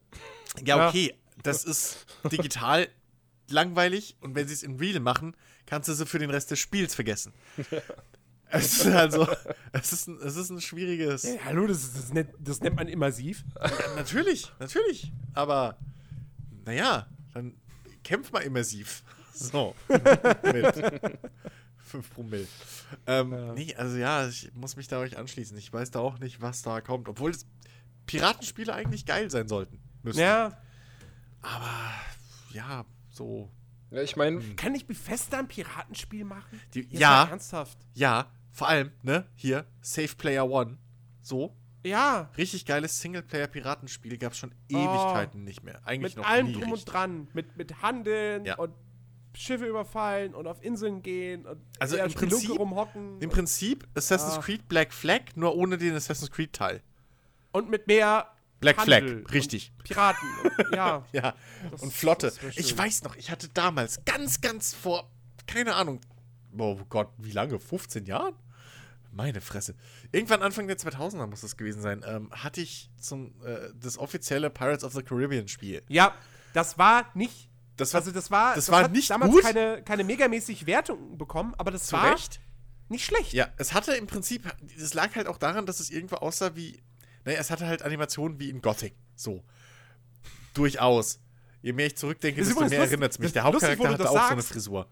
Ja, 0.65 0.77
Ja. 0.77 0.89
okay. 0.89 1.13
Das 1.43 1.65
ist 1.65 2.07
digital 2.31 2.89
langweilig 3.51 4.17
und 4.21 4.37
wenn 4.37 4.47
sie 4.47 4.55
es 4.55 4.63
in 4.63 4.77
Real 4.77 5.01
machen, 5.01 5.35
kannst 5.67 5.89
du 5.89 5.93
sie 5.95 6.07
für 6.07 6.21
den 6.21 6.31
Rest 6.31 6.53
des 6.53 6.61
Spiels 6.61 6.95
vergessen. 6.95 7.33
Es 8.53 8.79
ist 8.79 8.87
also, 8.87 9.27
es 9.73 9.93
ist 9.93 10.09
ein, 10.09 10.19
es 10.23 10.37
ist 10.37 10.51
ein 10.51 10.61
schwieriges. 10.61 11.23
Ja, 11.23 11.33
hallo, 11.45 11.67
das, 11.67 11.93
das, 11.95 12.13
nennt, 12.13 12.31
das 12.39 12.61
nennt 12.61 12.77
man 12.77 12.87
immersiv. 12.89 13.45
Ja, 13.61 13.71
natürlich, 13.97 14.53
natürlich. 14.59 15.11
Aber, 15.35 15.79
naja, 16.65 17.07
dann 17.35 17.55
kämpf 18.05 18.31
mal 18.33 18.41
immersiv. 18.41 19.03
So. 19.35 19.75
Mit 19.89 20.75
5 21.79 22.15
Promille. 22.15 22.47
Ähm, 23.07 23.33
Ja. 23.33 23.53
Nee, 23.55 23.75
also 23.77 23.97
ja, 23.97 24.29
ich 24.29 24.53
muss 24.55 24.77
mich 24.77 24.89
da 24.89 24.99
euch 24.99 25.17
anschließen. 25.17 25.57
Ich 25.57 25.73
weiß 25.73 25.91
da 25.91 26.01
auch 26.01 26.19
nicht, 26.19 26.41
was 26.43 26.63
da 26.63 26.81
kommt. 26.81 27.09
Obwohl 27.09 27.31
es 27.31 27.47
Piratenspiele 28.07 28.73
eigentlich 28.75 29.07
geil 29.07 29.31
sein 29.31 29.49
sollten. 29.49 29.81
Müssen. 30.03 30.21
Ja, 30.21 30.59
Aber, 31.41 31.71
ja, 32.53 32.85
so. 33.11 33.51
Ja, 33.91 34.03
ich 34.03 34.17
meine, 34.17 34.41
kann 34.57 34.75
ich 34.75 34.87
Bethesda 34.87 35.39
ein 35.39 35.49
Piratenspiel 35.49 36.25
machen? 36.25 36.61
Die, 36.75 36.87
ja, 36.91 37.25
Ernsthaft. 37.25 37.79
ja, 37.95 38.31
vor 38.53 38.69
allem, 38.69 38.93
ne, 39.03 39.27
hier, 39.35 39.67
Safe 39.81 40.15
Player 40.17 40.49
One. 40.49 40.79
So, 41.23 41.57
Ja, 41.85 42.31
richtig 42.39 42.65
geiles 42.67 43.01
Singleplayer-Piratenspiel 43.01 44.17
gab 44.19 44.33
es 44.33 44.39
schon 44.39 44.55
Ewigkeiten 44.69 45.43
nicht 45.45 45.63
mehr. 45.65 45.81
Eigentlich 45.85 46.15
mit 46.17 46.25
noch 46.25 46.31
allem 46.31 46.47
nie 46.47 46.53
drum 46.53 46.63
richtig. 46.73 46.87
und 46.87 46.93
dran. 46.93 47.29
Mit, 47.33 47.57
mit 47.57 47.83
Handeln 47.83 48.45
Ja. 48.45 48.57
und 48.57 48.73
Schiffe 49.35 49.65
überfallen 49.67 50.35
und 50.35 50.47
auf 50.47 50.63
Inseln 50.63 51.03
gehen 51.03 51.47
und 51.47 51.61
Also 51.81 51.97
im 51.97 52.13
Prinzip- 52.13 52.51
rumhocken. 52.59 53.21
Im 53.21 53.31
Prinzip 53.31 53.89
Assassin's 53.95 54.35
Ah. 54.37 54.43
Creed 54.43 54.69
Black 54.69 54.93
Flag, 54.93 55.23
nur 55.37 55.57
ohne 55.57 55.79
den 55.79 55.95
Assassin's 55.95 56.31
Creed 56.31 56.53
Teil. 56.53 56.83
und 57.53 57.69
mit 57.71 57.87
mehr 57.87 58.29
Black 58.61 58.77
Handel 58.79 59.21
Flag, 59.23 59.33
richtig. 59.35 59.73
Piraten. 59.85 60.29
Und, 60.45 60.75
ja, 60.77 61.05
Ja, 61.13 61.35
Das- 61.71 61.83
und 61.83 61.93
Flotte. 61.93 62.33
Ich 62.57 62.77
weiß 62.79 63.03
noch, 63.05 63.17
ich 63.17 63.31
hatte 63.31 63.49
damals 63.49 64.05
ganz, 64.05 64.41
ganz 64.41 64.73
vor, 64.75 65.11
keine 65.47 65.75
Ahnung, 65.75 66.01
oh 66.59 66.79
Gott, 66.89 67.09
wie 67.19 67.33
lange? 67.33 67.59
15 67.59 68.05
Jahren? 68.07 68.35
Meine 69.11 69.41
Fresse. 69.43 69.75
Irgendwann 70.11 70.43
Anfang 70.43 70.67
der 70.69 70.79
2000er 70.79 71.27
muss 71.27 71.43
das 71.43 71.57
gewesen 71.59 71.83
sein, 71.83 72.03
ähm, 72.07 72.31
hatte 72.33 72.61
ich 72.63 72.91
zum, 72.99 73.35
äh, 73.45 73.69
das 73.79 73.99
offizielle 73.99 74.49
Pirates 74.49 74.85
of 74.85 74.93
the 74.95 75.03
Caribbean 75.03 75.49
Spiel. 75.49 75.83
ja, 75.89 76.15
das 76.55 76.77
war 76.79 77.07
nicht. 77.15 77.49
Das 77.77 77.93
war 77.95 78.01
Also 78.01 78.11
das 78.13 78.31
war, 78.31 78.55
das 78.55 78.71
war 78.71 78.85
hat 78.85 78.93
nicht 78.93 79.09
damals 79.11 79.33
gut. 79.33 79.43
keine, 79.43 79.83
keine 79.83 80.05
megamäßig 80.05 80.67
Wertung 80.67 81.17
bekommen, 81.19 81.55
aber 81.59 81.71
das 81.71 81.87
zu 81.87 81.93
war 81.97 82.13
Recht. 82.13 82.41
nicht 82.89 83.05
schlecht. 83.05 83.33
Ja, 83.33 83.49
es 83.57 83.73
hatte 83.75 83.93
im 83.95 84.07
Prinzip, 84.07 84.45
es 84.77 84.93
lag 84.95 85.15
halt 85.15 85.27
auch 85.27 85.39
daran, 85.39 85.65
dass 85.67 85.81
es 85.81 85.91
irgendwo 85.91 86.17
aussah 86.17 86.55
wie, 86.55 86.83
naja, 87.25 87.39
es 87.39 87.51
hatte 87.51 87.67
halt 87.67 87.83
Animationen 87.83 88.39
wie 88.39 88.51
in 88.51 88.61
Gothic. 88.63 88.95
So. 89.17 89.43
Durchaus. 90.55 91.19
Je 91.63 91.73
mehr 91.73 91.87
ich 91.87 91.97
zurückdenke, 91.97 92.41
Das 92.41 92.49
desto 92.49 92.61
mehr 92.61 92.69
lustig- 92.71 92.89
erinnert 92.91 93.13
es 93.13 93.19
mich. 93.19 93.27
das 93.33 93.33
Der 93.33 93.51
lustig, 93.51 93.69
Hauptcharakter 93.71 93.85
du 93.85 93.93
hatte 93.95 94.03
das 94.03 94.11
auch 94.11 94.27
so 94.29 94.33
eine 94.33 94.41
sagst. 94.43 94.53
Frisur. 94.53 94.89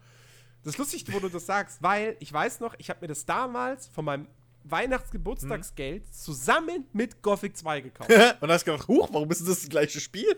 Das 0.63 0.73
ist 0.73 0.77
lustig, 0.77 1.05
wo 1.11 1.19
du 1.19 1.29
das 1.29 1.45
sagst, 1.45 1.81
weil 1.81 2.15
ich 2.19 2.31
weiß 2.31 2.59
noch, 2.59 2.75
ich 2.77 2.89
habe 2.89 2.99
mir 3.01 3.07
das 3.07 3.25
damals 3.25 3.87
von 3.87 4.05
meinem 4.05 4.27
Weihnachtsgeburtstagsgeld 4.63 6.13
zusammen 6.13 6.85
mit 6.93 7.21
Gothic 7.23 7.57
2 7.57 7.81
gekauft. 7.81 8.09
Und 8.41 8.47
da 8.47 8.53
hast 8.53 8.67
du 8.67 8.71
gedacht, 8.71 8.87
huch, 8.87 9.09
warum 9.11 9.29
ist 9.31 9.41
das 9.41 9.61
das 9.61 9.69
gleiche 9.69 9.99
Spiel? 9.99 10.35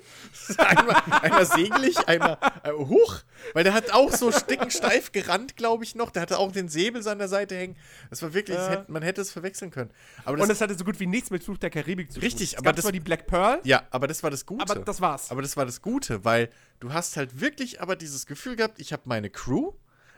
einmal, 0.57 0.95
einmal 1.21 1.45
segelig, 1.45 1.97
einmal 2.07 2.37
äh, 2.63 2.71
huch. 2.71 3.17
Weil 3.53 3.63
der 3.65 3.73
hat 3.73 3.91
auch 3.91 4.11
so 4.11 4.31
stickensteif 4.31 5.11
gerannt, 5.11 5.57
glaube 5.57 5.83
ich 5.83 5.95
noch. 5.95 6.09
Der 6.11 6.21
hatte 6.21 6.37
auch 6.39 6.51
den 6.53 6.69
Säbel 6.69 7.03
so 7.03 7.09
an 7.09 7.17
der 7.19 7.27
Seite 7.27 7.55
hängen. 7.55 7.75
Das 8.09 8.21
war 8.21 8.33
wirklich, 8.33 8.55
das 8.55 8.67
Ja. 8.67 8.79
hätte, 8.79 8.91
man 8.91 9.03
hätte 9.03 9.21
es 9.21 9.31
verwechseln 9.31 9.71
können. 9.71 9.89
Aber 10.25 10.37
das, 10.37 10.45
Und 10.45 10.51
es 10.51 10.61
hatte 10.61 10.75
so 10.77 10.85
gut 10.85 10.99
wie 11.01 11.07
nichts 11.07 11.29
mit 11.29 11.43
Fluch 11.43 11.57
der 11.57 11.69
Karibik 11.69 12.09
zu 12.11 12.19
tun. 12.19 12.23
Richtig, 12.23 12.57
aber 12.57 12.71
das- 12.71 12.83
zwar 12.83 12.91
die 12.91 12.99
Black 13.01 13.27
Pearl, 13.27 13.59
ja, 13.63 13.83
aber 13.91 14.07
das 14.07 14.23
war 14.23 14.31
das 14.31 14.45
Gute. 14.45 14.61
aber 14.63 14.75
das 14.83 15.01
war's. 15.01 15.31
Aber 15.31 15.41
das 15.41 15.57
war 15.57 15.65
das 15.65 15.81
Gute, 15.81 16.23
weil 16.23 16.49
du 16.79 16.93
hast 16.93 17.17
halt 17.17 17.41
wirklich 17.41 17.81
aber 17.81 17.95
dieses 17.95 18.25
Gefühl 18.25 18.55
gehabt, 18.55 18.79
ich 18.79 18.93
habe 18.93 19.03
meine 19.05 19.29
Crew, 19.29 19.73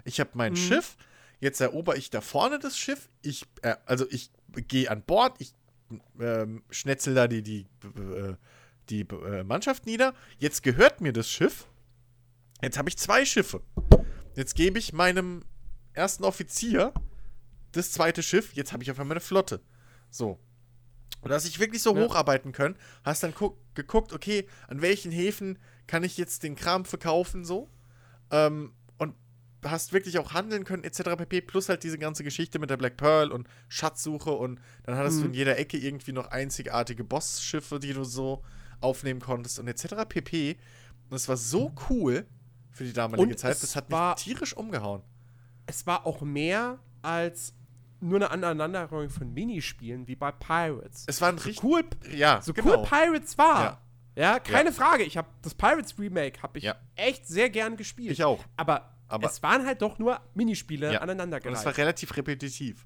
ich 0.06 0.20
habe 0.22 0.30
mein 0.36 0.56
Schiff, 0.56 0.96
jetzt 1.42 1.60
erober 1.60 1.98
ich 1.98 2.10
da 2.10 2.22
vorne 2.22 2.60
das 2.60 2.78
Schiff, 2.78 3.10
ich, 3.22 3.46
äh, 3.62 3.76
also 3.86 4.06
ich 4.10 4.32
gehe 4.68 4.90
an 4.90 5.02
Bord, 5.02 5.36
ich 5.40 5.54
ähm, 6.20 6.64
schnetzel 6.70 7.14
da 7.14 7.28
die, 7.28 7.42
die, 7.42 7.68
äh, 7.84 8.36
die 8.90 9.02
äh, 9.02 9.44
Mannschaft 9.44 9.86
nieder, 9.86 10.14
jetzt 10.38 10.64
gehört 10.64 11.02
mir 11.02 11.12
das 11.12 11.30
Schiff, 11.30 11.68
jetzt 12.62 12.78
habe 12.78 12.88
ich 12.90 12.98
zwei 12.98 13.26
Schiffe. 13.26 13.62
Jetzt 14.36 14.56
gebe 14.56 14.80
ich 14.80 14.92
meinem 14.94 15.44
ersten 15.94 16.24
Offizier 16.24 16.94
das 17.72 17.92
zweite 17.92 18.22
Schiff, 18.24 18.54
jetzt 18.54 18.74
habe 18.74 18.84
ich 18.84 18.92
auf 18.92 19.00
einmal 19.00 19.16
eine 19.16 19.22
Flotte. 19.22 19.62
So. 20.10 20.40
Und 21.22 21.30
dass 21.30 21.46
ich 21.46 21.60
wirklich 21.60 21.82
so 21.82 21.96
Ja. 21.96 22.04
hocharbeiten 22.04 22.52
können, 22.52 22.76
hast 23.04 23.24
dann 23.24 23.34
guck, 23.34 23.58
geguckt, 23.76 24.14
okay, 24.14 24.48
an 24.68 24.82
welchen 24.82 25.12
Häfen 25.12 25.58
kann 25.88 26.04
ich 26.04 26.18
jetzt 26.18 26.44
den 26.44 26.56
Kram 26.56 26.86
verkaufen, 26.86 27.46
so. 27.46 27.70
Ähm, 28.30 28.74
hast 29.66 29.94
wirklich 29.94 30.18
auch 30.20 30.34
handeln 30.34 30.64
können, 30.64 30.84
etc. 30.84 31.16
pp. 31.18 31.42
Plus 31.42 31.70
halt 31.70 31.84
diese 31.84 31.98
ganze 31.98 32.24
Geschichte 32.24 32.60
mit 32.60 32.70
der 32.70 32.78
Black 32.78 32.98
Pearl 32.98 33.32
und 33.32 33.48
Schatzsuche 33.68 34.32
und 34.32 34.60
dann 34.84 34.96
hattest 34.96 35.18
du 35.18 35.22
Mhm. 35.22 35.28
in 35.30 35.34
jeder 35.34 35.58
Ecke 35.58 35.78
irgendwie 35.78 36.12
noch 36.12 36.28
einzigartige 36.28 37.04
Bossschiffe, 37.04 37.80
die 37.80 37.94
du 37.94 38.04
so 38.04 38.44
aufnehmen 38.82 39.20
konntest 39.20 39.60
und 39.60 39.68
etc. 39.68 40.06
pp. 40.08 40.58
Und 41.10 41.16
es 41.16 41.28
war 41.30 41.38
so 41.38 41.74
cool 41.90 42.26
für 42.72 42.84
die 42.84 42.94
damalige 42.94 43.32
Und 43.32 43.38
Zeit, 43.40 43.54
es 43.54 43.62
das 43.62 43.76
hat 43.76 43.90
war- 43.92 44.16
mich 44.16 44.24
tierisch 44.24 44.56
umgehauen. 44.56 45.02
es 45.66 45.86
war 45.88 46.06
auch 46.06 46.22
mehr 46.22 46.80
als 47.02 47.54
nur 48.02 48.18
eine 48.18 48.30
Aneinanderreihung 48.30 49.10
von 49.10 49.34
Minispielen 49.34 50.08
wie 50.08 50.16
bei 50.16 50.32
Pirates. 50.32 51.06
Es 51.08 51.22
war 51.22 51.30
ein 51.30 51.38
so 51.38 51.46
richtig. 51.46 51.64
cool, 51.64 51.84
ja, 52.14 52.42
so 52.42 52.54
genau. 52.54 52.80
cool 52.82 52.84
Pirates 52.88 53.38
war. 53.38 53.82
Ja, 54.18 54.40
keine 54.40 54.70
Ja. 54.70 54.76
Frage. 54.76 55.04
Ich 55.04 55.18
habe 55.18 55.28
das 55.42 55.54
Pirates 55.56 55.98
Remake 55.98 56.42
habe 56.44 56.58
ich 56.58 56.64
Ja. 56.66 56.76
echt 56.96 57.28
sehr 57.28 57.50
gern 57.50 57.78
gespielt. 57.78 58.12
Ich 58.12 58.24
auch. 58.24 58.44
Aber, 58.58 58.95
Aber- 59.08 59.28
es 59.28 59.42
waren 59.44 59.66
halt 59.66 59.82
doch 59.82 60.00
nur 60.00 60.20
Minispiele 60.34 60.88
Ja. 60.88 60.98
Und 61.00 61.04
aneinandergereiht. 61.04 61.58
es 61.58 61.66
war 61.66 61.78
relativ 61.78 62.16
repetitiv. 62.18 62.86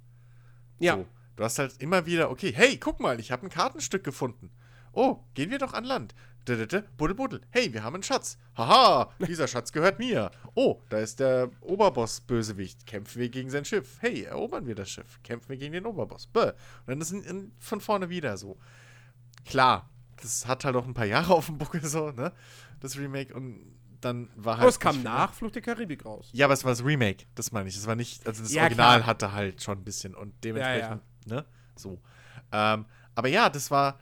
ja. 0.80 0.96
So. 0.98 1.06
Du 1.36 1.46
hast 1.46 1.58
halt 1.58 1.82
immer 1.82 2.06
wieder, 2.06 2.30
okay, 2.32 2.52
hey, 2.54 2.76
guck 2.76 3.00
mal, 3.00 3.18
ich 3.18 3.32
habe 3.32 3.46
ein 3.46 3.50
Kartenstück 3.50 4.04
gefunden. 4.04 4.52
Oh, 4.92 5.20
gehen 5.36 5.52
wir 5.52 5.58
doch 5.58 5.72
an 5.74 5.86
Land. 5.86 6.14
Buddel, 6.98 7.16
buddel. 7.16 7.42
Hey, 7.52 7.72
wir 7.72 7.84
haben 7.84 7.94
einen 7.94 8.04
Schatz. 8.04 8.38
Haha, 8.58 9.10
dieser 9.26 9.48
Schatz 9.48 9.72
gehört 9.72 10.00
mir. 10.00 10.32
Oh, 10.56 10.82
da 10.90 10.98
ist 10.98 11.22
der 11.22 11.50
Oberboss-Bösewicht. 11.62 12.86
Kämpfen 12.86 13.22
wir 13.22 13.30
gegen 13.30 13.50
sein 13.50 13.64
Schiff. 13.64 13.98
Hey, 14.02 14.24
erobern 14.24 14.66
wir 14.68 14.76
das 14.76 14.90
Schiff. 14.90 15.20
Kämpfen 15.24 15.48
wir 15.50 15.58
gegen 15.58 15.72
den 15.72 15.86
Oberboss. 15.86 16.28
Bäh. 16.28 16.50
Und 16.50 16.54
dann 16.88 17.00
ist 17.02 17.12
es 17.14 17.24
von 17.60 17.80
vorne 17.80 18.10
wieder 18.10 18.36
so. 18.38 18.58
Klar, 19.46 19.90
das 20.22 20.46
hat 20.48 20.66
halt 20.66 20.76
auch 20.76 20.86
ein 20.86 20.94
paar 20.94 21.06
Jahre 21.06 21.34
auf 21.36 21.46
dem 21.46 21.58
Buckel 21.58 21.86
so, 21.86 22.12
ne? 22.12 22.34
Das 22.82 22.98
Remake. 22.98 23.34
Und 23.34 23.79
dann 24.02 24.30
war 24.36 24.54
halt. 24.54 24.62
Aber 24.62 24.70
es 24.70 24.80
kam 24.80 25.04
nach 25.04 25.34
Fluch 25.34 25.52
der 25.52 25.62
Karibik 25.62 26.06
raus. 26.06 26.30
ja, 26.34 26.46
aber 26.46 26.54
es 26.54 26.64
war 26.64 26.72
das 26.72 26.84
Remake, 26.84 27.26
das 27.36 27.52
meine 27.52 27.70
ich. 27.70 27.76
Es 27.76 27.86
war 27.88 27.96
nicht, 27.96 28.26
also 28.28 28.44
das 28.44 28.52
Ja, 28.54 28.64
Original 28.64 28.98
klar. 29.00 29.08
hatte 29.08 29.32
halt 29.34 29.62
schon 29.62 29.80
ein 29.80 29.84
bisschen 29.84 30.16
und 30.16 30.34
dementsprechend, 30.44 31.02
Ja, 31.26 31.36
ne? 31.36 31.46
So. 31.76 32.02
Ähm, 32.52 32.86
aber 33.16 33.28
ja, 33.28 33.50
das 33.50 33.70
war, 33.72 34.00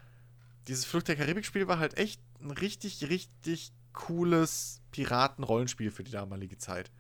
dieses 0.68 0.86
Flucht 0.86 1.08
der 1.08 1.16
Karibik-Spiel 1.16 1.68
war 1.68 1.80
halt 1.80 1.98
echt 1.98 2.22
ein 2.41 2.52
richtig, 2.52 3.10
richtig 3.10 3.72
cooles 3.93 4.82
Piraten-Rollenspiel 4.91 5.91
für 5.91 6.04
die 6.04 6.12
damalige 6.12 6.58
Zeit. 6.58 6.91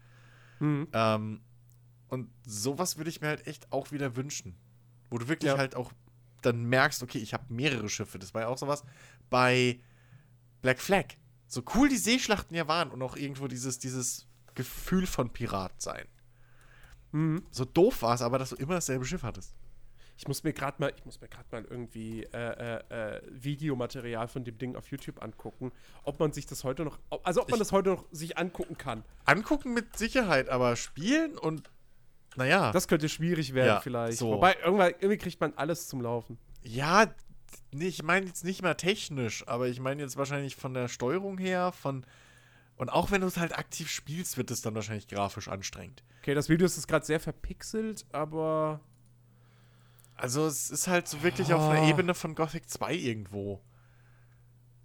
Mhm. 0.59 0.87
Ähm, 0.93 1.41
und 2.07 2.29
sowas 2.45 2.97
würde 2.97 3.09
ich 3.09 3.21
mir 3.21 3.27
halt 3.27 3.45
echt 3.47 3.71
auch 3.71 3.91
wieder 3.91 4.15
wünschen. 4.15 4.55
Wo 5.09 5.17
du 5.17 5.27
wirklich 5.27 5.51
Ja. 5.51 5.57
halt 5.57 5.75
auch 5.75 5.91
dann 6.41 6.65
merkst, 6.65 7.03
okay, 7.03 7.17
ich 7.19 7.33
habe 7.33 7.45
mehrere 7.53 7.89
Schiffe. 7.89 8.17
Das 8.19 8.33
war 8.33 8.41
ja 8.41 8.47
auch 8.47 8.57
sowas 8.57 8.83
bei 9.29 9.79
Black 10.61 10.79
Flag. 10.79 11.05
So 11.47 11.63
cool 11.75 11.89
die 11.89 11.97
Seeschlachten 11.97 12.55
ja 12.55 12.67
waren 12.67 12.91
und 12.91 13.01
auch 13.01 13.15
irgendwo 13.15 13.47
dieses, 13.47 13.79
dieses 13.79 14.27
Gefühl 14.55 15.07
von 15.07 15.31
Pirat 15.31 15.81
sein. 15.81 16.05
Mhm. 17.11 17.43
So 17.51 17.63
doof 17.65 18.01
war 18.01 18.15
es 18.15 18.21
aber, 18.21 18.37
dass 18.37 18.49
du 18.49 18.55
immer 18.57 18.73
dasselbe 18.75 19.05
Schiff 19.05 19.23
hattest. 19.23 19.53
Ich 20.19 20.27
muss 20.27 20.43
mir 20.43 20.51
gerade 20.51 20.77
mal, 20.81 20.91
ich 20.97 21.05
muss 21.05 21.21
mir 21.21 21.27
gerade 21.27 21.45
mal 21.51 21.63
irgendwie 21.63 22.23
äh, 22.23 22.79
äh, 22.89 23.17
äh, 23.17 23.21
Videomaterial 23.29 24.27
von 24.27 24.43
dem 24.43 24.57
Ding 24.57 24.75
auf 24.75 24.87
YouTube 24.89 25.21
angucken, 25.21 25.71
ob 26.03 26.19
man 26.19 26.31
sich 26.33 26.47
das 26.47 26.63
heute 26.63 26.83
noch, 26.83 26.97
also 27.23 27.41
ob 27.43 27.49
man 27.51 27.57
Ich- 27.57 27.59
das 27.59 27.71
heute 27.71 27.91
noch 27.91 28.05
sich 28.11 28.37
angucken 28.37 28.77
kann. 28.77 29.03
Angucken 29.25 29.73
mit 29.75 29.95
Sicherheit, 29.95 30.49
aber 30.49 30.75
spielen 30.75 31.37
und 31.37 31.69
naja. 32.35 32.71
Das 32.71 32.87
könnte 32.87 33.09
schwierig 33.09 33.53
werden 33.53 33.67
Ja, 33.67 33.79
vielleicht. 33.79 34.17
so. 34.17 34.31
Wobei 34.31 34.55
irgendwann 34.63 34.91
irgendwie 34.99 35.17
kriegt 35.17 35.39
man 35.39 35.53
alles 35.55 35.87
zum 35.87 36.01
Laufen. 36.01 36.37
Ja, 36.63 37.13
nee, 37.71 37.87
ich 37.87 38.03
meine 38.03 38.25
jetzt 38.27 38.43
nicht 38.43 38.61
mal 38.61 38.75
technisch, 38.75 39.47
aber 39.47 39.67
ich 39.67 39.79
meine 39.79 40.01
jetzt 40.01 40.17
wahrscheinlich 40.17 40.55
von 40.55 40.73
der 40.73 40.87
Steuerung 40.87 41.37
her, 41.37 41.71
von 41.71 42.05
Und 42.75 42.89
auch 42.89 43.09
wenn 43.09 43.21
du 43.21 43.27
es 43.27 43.37
halt 43.37 43.57
aktiv 43.57 43.89
spielst, 43.89 44.37
wird 44.37 44.51
es 44.51 44.61
dann 44.61 44.75
wahrscheinlich 44.75 45.07
grafisch 45.07 45.47
anstrengend. 45.47 46.03
Okay, 46.21 46.35
das 46.35 46.47
Video 46.47 46.65
ist 46.67 46.87
gerade 46.87 47.05
sehr 47.05 47.19
verpixelt, 47.19 48.05
aber. 48.11 48.79
Also 50.15 50.45
es 50.45 50.69
ist 50.71 50.87
halt 50.87 51.07
so 51.07 51.21
wirklich 51.23 51.53
auf 51.53 51.61
einer 51.69 51.81
Ah. 51.81 51.89
Ebene 51.89 52.13
von 52.13 52.35
Gothic 52.35 52.69
2 52.69 52.93
irgendwo. 52.93 53.61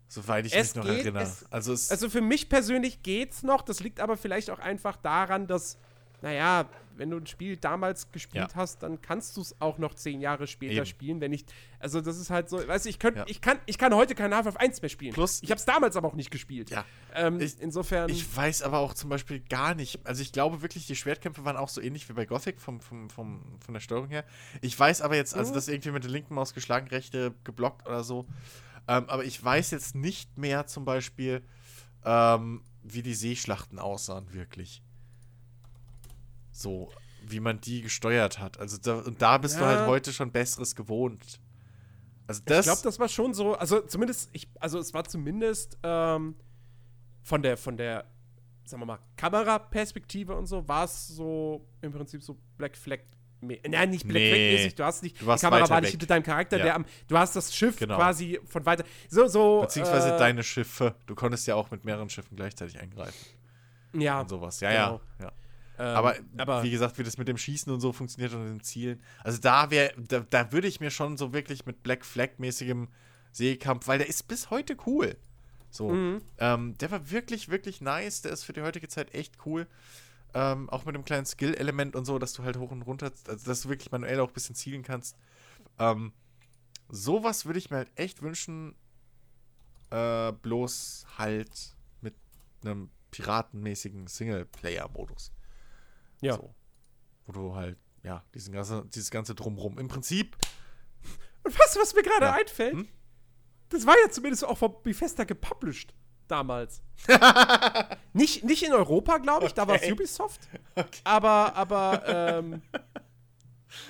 Soweit 0.09 0.45
ich 0.47 0.55
Es 0.55 0.75
mich 0.75 0.85
noch 0.85 0.91
geht, 0.91 1.05
erinnere. 1.05 1.23
es- 1.23 1.47
also 1.51 1.73
es 1.73 1.91
Also 1.91 2.11
für 2.11 2.21
mich 2.21 2.49
persönlich 2.51 3.03
geht's 3.03 3.43
noch. 3.43 3.63
Das 3.63 3.81
liegt 3.81 3.99
aber 4.01 4.17
vielleicht 4.19 4.51
auch 4.51 4.59
einfach 4.59 4.97
daran, 4.99 5.47
dass, 5.47 5.79
naja, 6.23 6.69
wenn 6.97 7.11
du 7.11 7.17
ein 7.17 7.27
Spiel 7.27 7.57
damals 7.57 8.11
gespielt 8.13 8.51
Ja. 8.51 8.55
hast, 8.55 8.83
dann 8.83 9.01
kannst 9.01 9.37
du 9.37 9.41
es 9.41 9.61
auch 9.61 9.79
noch 9.79 9.95
zehn 9.95 10.21
Jahre 10.21 10.47
später 10.47 10.75
Eben. 10.75 10.87
spielen, 10.87 11.21
wenn 11.23 11.31
nicht. 11.31 11.53
Also 11.79 12.01
das 12.03 12.19
ist 12.19 12.29
halt 12.31 12.49
so, 12.51 12.67
weißt 12.69 12.85
du, 12.85 12.91
ich, 12.91 12.99
könnt, 12.99 13.17
Ja. 13.17 13.25
ich, 13.27 13.41
kann, 13.41 13.59
ich 13.67 13.79
kann 13.79 13.95
heute 13.95 14.15
kein 14.15 14.35
Half-Life 14.35 14.61
1 14.61 14.83
mehr 14.83 14.89
spielen. 14.91 15.15
Plus- 15.15 15.43
ich 15.43 15.51
habe 15.51 15.59
es 15.59 15.65
damals 15.65 15.97
aber 15.97 16.09
auch 16.09 16.15
nicht 16.15 16.31
gespielt. 16.31 16.71
Ja. 16.71 16.85
Ähm, 17.15 17.41
Ich- 17.41 17.59
insofern. 17.61 18.11
Ich 18.11 18.37
weiß 18.37 18.63
aber 18.63 18.79
auch 18.79 18.93
zum 18.95 19.09
Beispiel 19.11 19.41
gar 19.41 19.75
nicht. 19.75 20.07
Also 20.07 20.21
ich 20.23 20.33
glaube 20.33 20.61
wirklich, 20.63 20.87
die 20.87 20.95
Schwertkämpfe 20.95 21.45
waren 21.47 21.57
auch 21.57 21.69
so 21.71 21.81
ähnlich 21.81 22.09
wie 22.09 22.13
bei 22.13 22.27
Gothic 22.27 22.61
vom, 22.61 22.81
vom, 22.81 23.09
vom, 23.09 23.59
von 23.65 23.73
der 23.75 23.81
Steuerung 23.81 24.09
her. 24.09 24.25
Ich 24.61 24.79
weiß 24.79 25.01
aber 25.01 25.17
jetzt, 25.17 25.35
also 25.35 25.51
Mhm. 25.51 25.55
das 25.55 25.69
irgendwie 25.69 25.91
mit 25.93 26.05
der 26.05 26.11
linken 26.11 26.35
Maus 26.35 26.53
geschlagen, 26.55 26.89
rechte 26.89 27.35
geblockt 27.45 27.87
oder 27.87 28.05
so. 28.05 28.27
Ähm, 28.87 29.05
aber 29.09 29.25
ich 29.25 29.43
weiß 29.43 29.71
jetzt 29.71 29.95
nicht 29.95 30.37
mehr 30.37 30.67
zum 30.67 30.85
Beispiel, 30.85 31.43
ähm, 32.05 32.63
wie 32.83 33.03
die 33.03 33.15
Seeschlachten 33.15 33.79
aussahen, 33.79 34.33
wirklich. 34.35 34.83
So, 36.53 36.91
wie 37.27 37.41
man 37.41 37.61
die 37.61 37.83
gesteuert 37.83 38.39
hat. 38.39 38.59
Also 38.61 38.77
da, 38.79 38.97
und 39.01 39.21
da 39.23 39.39
bist 39.39 39.57
du 39.57 39.61
Ja. 39.61 39.67
halt 39.69 39.87
heute 39.87 40.13
schon 40.13 40.31
Besseres 40.33 40.75
gewohnt. 40.77 41.41
Also 42.27 42.43
das. 42.45 42.61
ich 42.61 42.65
glaube, 42.73 42.83
das 42.85 42.99
war 43.01 43.09
schon 43.09 43.35
so, 43.35 43.55
also 43.55 43.81
zumindest, 43.81 44.31
ich, 44.33 44.49
also 44.61 44.79
es 44.79 44.95
war 44.95 45.05
zumindest 45.05 45.79
ähm, 45.83 46.37
von 47.23 47.43
der, 47.43 47.57
von 47.57 47.77
der, 47.77 48.05
sagen 48.65 48.81
wir 48.83 48.87
mal, 48.87 48.99
Kameraperspektive 49.17 50.35
und 50.35 50.47
so, 50.47 50.67
war 50.69 50.85
es 50.85 51.09
so 51.09 51.67
im 51.81 51.93
Prinzip 51.93 52.23
so 52.23 52.39
Black 52.57 52.77
Flag. 52.77 53.01
Nein, 53.41 53.91
nicht 53.91 54.05
Black 54.07 54.15
Nee. 54.23 54.31
Flag-mäßig, 54.31 54.75
du 54.77 54.85
hast 54.85 55.03
nicht, 55.03 55.21
Du 55.21 55.25
die 55.27 55.41
Kamera 55.41 55.69
war 55.69 55.81
nicht 55.81 55.91
hinter 55.91 56.07
deinem 56.07 56.23
Charakter, 56.23 56.59
Ja. 56.59 56.63
der 56.65 56.75
am, 56.77 56.85
du 57.09 57.19
hast 57.19 57.35
das 57.35 57.53
Schiff 57.55 57.77
Genau. 57.77 57.97
quasi 57.97 58.39
von 58.45 58.65
weiter, 58.65 58.85
so, 59.09 59.27
so. 59.27 59.63
beziehungsweise 59.63 60.15
äh, 60.15 60.19
deine 60.19 60.45
Schiffe. 60.45 60.95
Du 61.07 61.17
konntest 61.17 61.47
ja 61.49 61.57
auch 61.57 61.71
mit 61.73 61.85
mehreren 61.85 62.09
Schiffen 62.09 62.37
gleichzeitig 62.37 62.79
eingreifen. 62.79 63.19
ja, 63.95 64.21
und 64.21 64.29
sowas. 64.29 64.61
Ja, 64.61 64.71
genau. 64.71 65.01
ja, 65.19 65.25
ja. 65.27 65.33
Ähm, 65.79 65.97
Aber, 65.97 66.17
aber 66.37 66.63
wie 66.63 66.71
gesagt, 66.71 66.99
wie 66.99 67.03
das 67.03 67.19
mit 67.19 67.29
dem 67.29 67.39
Schießen 67.39 67.73
und 67.73 67.81
so 67.81 67.93
funktioniert 67.93 68.35
und 68.35 68.45
den 68.45 68.61
Zielen. 68.61 69.01
Also 69.25 69.39
da 69.39 69.71
wäre, 69.71 69.93
da, 69.97 70.21
da 70.21 70.53
würde 70.53 70.69
ich 70.69 70.81
mir 70.81 70.91
schon 70.91 71.17
so 71.17 71.33
wirklich 71.33 71.67
mit 71.67 71.83
Black 71.83 72.05
Flag-mäßigem 72.05 72.89
Seekampf, 73.33 73.89
weil 73.89 73.99
der 73.99 74.09
ist 74.09 74.29
bis 74.29 74.51
heute 74.51 74.77
cool. 74.87 75.17
So. 75.71 75.89
Mhm. 75.89 76.23
Ähm, 76.39 76.77
der 76.79 76.91
war 76.91 77.11
wirklich, 77.11 77.49
wirklich 77.49 77.81
nice. 77.81 78.21
Der 78.23 78.33
ist 78.33 78.45
für 78.45 78.53
die 78.53 78.63
heutige 78.63 78.89
Zeit 78.89 79.15
echt 79.15 79.39
cool. 79.47 79.67
Ähm, 80.35 80.69
auch 80.71 80.85
mit 80.85 80.95
einem 80.95 81.05
kleinen 81.05 81.27
Skill-Element 81.27 81.97
und 81.97 82.05
so, 82.05 82.19
dass 82.19 82.35
du 82.35 82.43
halt 82.43 82.59
hoch 82.59 82.71
und 82.71 82.83
runter, 82.83 83.11
also 83.27 83.47
dass 83.47 83.63
du 83.63 83.69
wirklich 83.69 83.91
manuell 83.91 84.21
auch 84.21 84.29
ein 84.29 84.35
bisschen 84.35 84.55
zielen 84.55 84.83
kannst. 84.83 85.17
Ähm, 85.79 86.13
sowas 86.89 87.47
würde 87.47 87.59
ich 87.59 87.71
mir 87.71 87.79
halt 87.79 87.91
echt 87.97 88.23
wünschen. 88.23 88.75
Äh, 89.91 90.33
bloß 90.33 91.07
halt 91.19 91.77
mit 92.01 92.15
einem 92.65 92.91
piratenmäßigen 93.11 94.07
Singleplayer-Modus. 94.07 95.33
Ja. 96.23 96.37
So. 96.37 96.55
Wo 97.27 97.33
du 97.33 97.55
halt, 97.55 97.79
ja, 98.03 98.25
diesen 98.35 98.53
ganze, 98.55 98.85
dieses 98.87 99.11
ganze 99.11 99.35
Drumrum. 99.35 99.79
Im 99.79 99.89
Prinzip, 99.89 100.37
Und 101.45 101.59
weißt 101.59 101.77
du, 101.77 101.81
was 101.81 101.95
mir 101.95 102.03
gerade 102.03 102.27
Ja. 102.27 102.33
einfällt? 102.33 102.73
Hm? 102.75 102.89
Das 103.69 103.87
war 103.87 103.95
ja 104.03 104.11
zumindest 104.11 104.45
auch 104.45 104.57
von 104.59 104.75
Bethesda 104.83 105.25
gepublished 105.25 105.95
damals. 106.29 106.83
nicht, 108.13 108.45
nicht 108.45 108.63
in 108.63 108.73
Europa, 108.73 109.19
glaube 109.19 109.47
ich, 109.47 109.55
da 109.55 109.67
war 109.67 109.77
es 109.77 109.83
Okay. 109.83 109.93
Ubisoft. 109.93 110.41
Aber, 111.05 111.55
aber 111.55 112.03
ähm, 112.07 112.63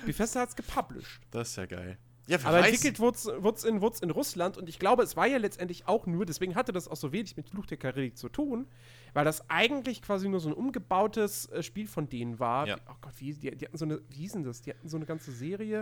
Bethesda 0.05 0.41
hat 0.41 0.49
es 0.49 0.55
gepublished. 0.55 1.21
das 1.31 1.49
ist 1.49 1.55
ja 1.57 1.65
geil. 1.65 1.97
Ja, 2.27 2.37
Aber 2.45 2.59
weiß. 2.59 2.67
entwickelt 2.67 2.99
wurde 2.99 3.17
es 3.17 3.63
in, 3.65 3.81
wurd's 3.81 3.99
in 3.99 4.09
Russland 4.11 4.57
und 4.57 4.69
ich 4.69 4.79
glaube, 4.79 5.03
es 5.03 5.17
war 5.17 5.27
ja 5.27 5.37
letztendlich 5.37 5.87
auch 5.89 6.05
nur, 6.05 6.25
deswegen 6.25 6.55
hatte 6.55 6.71
das 6.71 6.87
auch 6.87 6.95
so 6.95 7.11
wenig 7.11 7.35
mit 7.35 7.49
Fluch 7.49 7.65
der 7.65 7.77
Karibik 7.77 8.17
zu 8.17 8.29
tun, 8.29 8.67
weil 9.13 9.25
das 9.25 9.49
eigentlich 9.49 10.01
quasi 10.01 10.29
nur 10.29 10.39
so 10.39 10.47
ein 10.49 10.53
umgebautes 10.55 11.47
äh, 11.47 11.61
Spiel 11.61 11.85
von 11.87 12.07
denen 12.07 12.39
war. 12.39 12.65
Ja. 12.67 12.77
Oh 12.89 12.93
Gott, 13.01 13.13
wie, 13.17 13.33
die, 13.33 13.55
die 13.57 13.65
hatten 13.65 13.77
so 13.77 13.83
eine, 13.85 14.01
wie 14.09 14.15
hieß 14.19 14.33
denn 14.33 14.43
das? 14.43 14.61
Die 14.61 14.69
hatten 14.71 14.87
so 14.87 14.95
eine 14.95 15.05
ganze 15.05 15.31
Serie. 15.33 15.81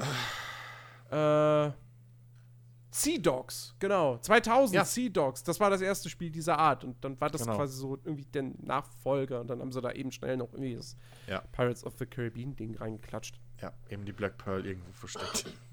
äh, 1.12 1.72
Sea 2.94 3.18
Dogs, 3.20 3.74
genau. 3.80 4.18
2000 4.18 4.76
Ja. 4.76 4.84
Sea 4.84 5.10
Dogs, 5.10 5.44
das 5.44 5.60
war 5.62 5.70
das 5.70 5.80
erste 5.82 6.10
Spiel 6.10 6.30
dieser 6.30 6.58
Art 6.58 6.84
und 6.84 7.02
dann 7.06 7.20
war 7.22 7.30
das 7.30 7.42
Genau. 7.44 7.56
quasi 7.56 7.78
so 7.78 7.98
irgendwie 8.04 8.26
der 8.26 8.44
Nachfolger 8.64 9.40
und 9.42 9.48
dann 9.50 9.62
haben 9.62 9.72
sie 9.72 9.80
da 9.80 9.92
eben 9.92 10.12
schnell 10.12 10.36
noch 10.38 10.52
irgendwie 10.54 10.76
das 10.76 10.98
Ja. 11.28 11.40
Pirates 11.54 11.86
of 11.86 11.94
the 12.00 12.06
Caribbean 12.06 12.56
Ding 12.56 12.76
reingeklatscht. 12.76 13.40
Ja, 13.62 13.72
eben 13.90 14.04
die 14.06 14.12
Black 14.12 14.38
Pearl 14.40 14.66
irgendwo 14.66 14.92
versteckt. 14.92 15.46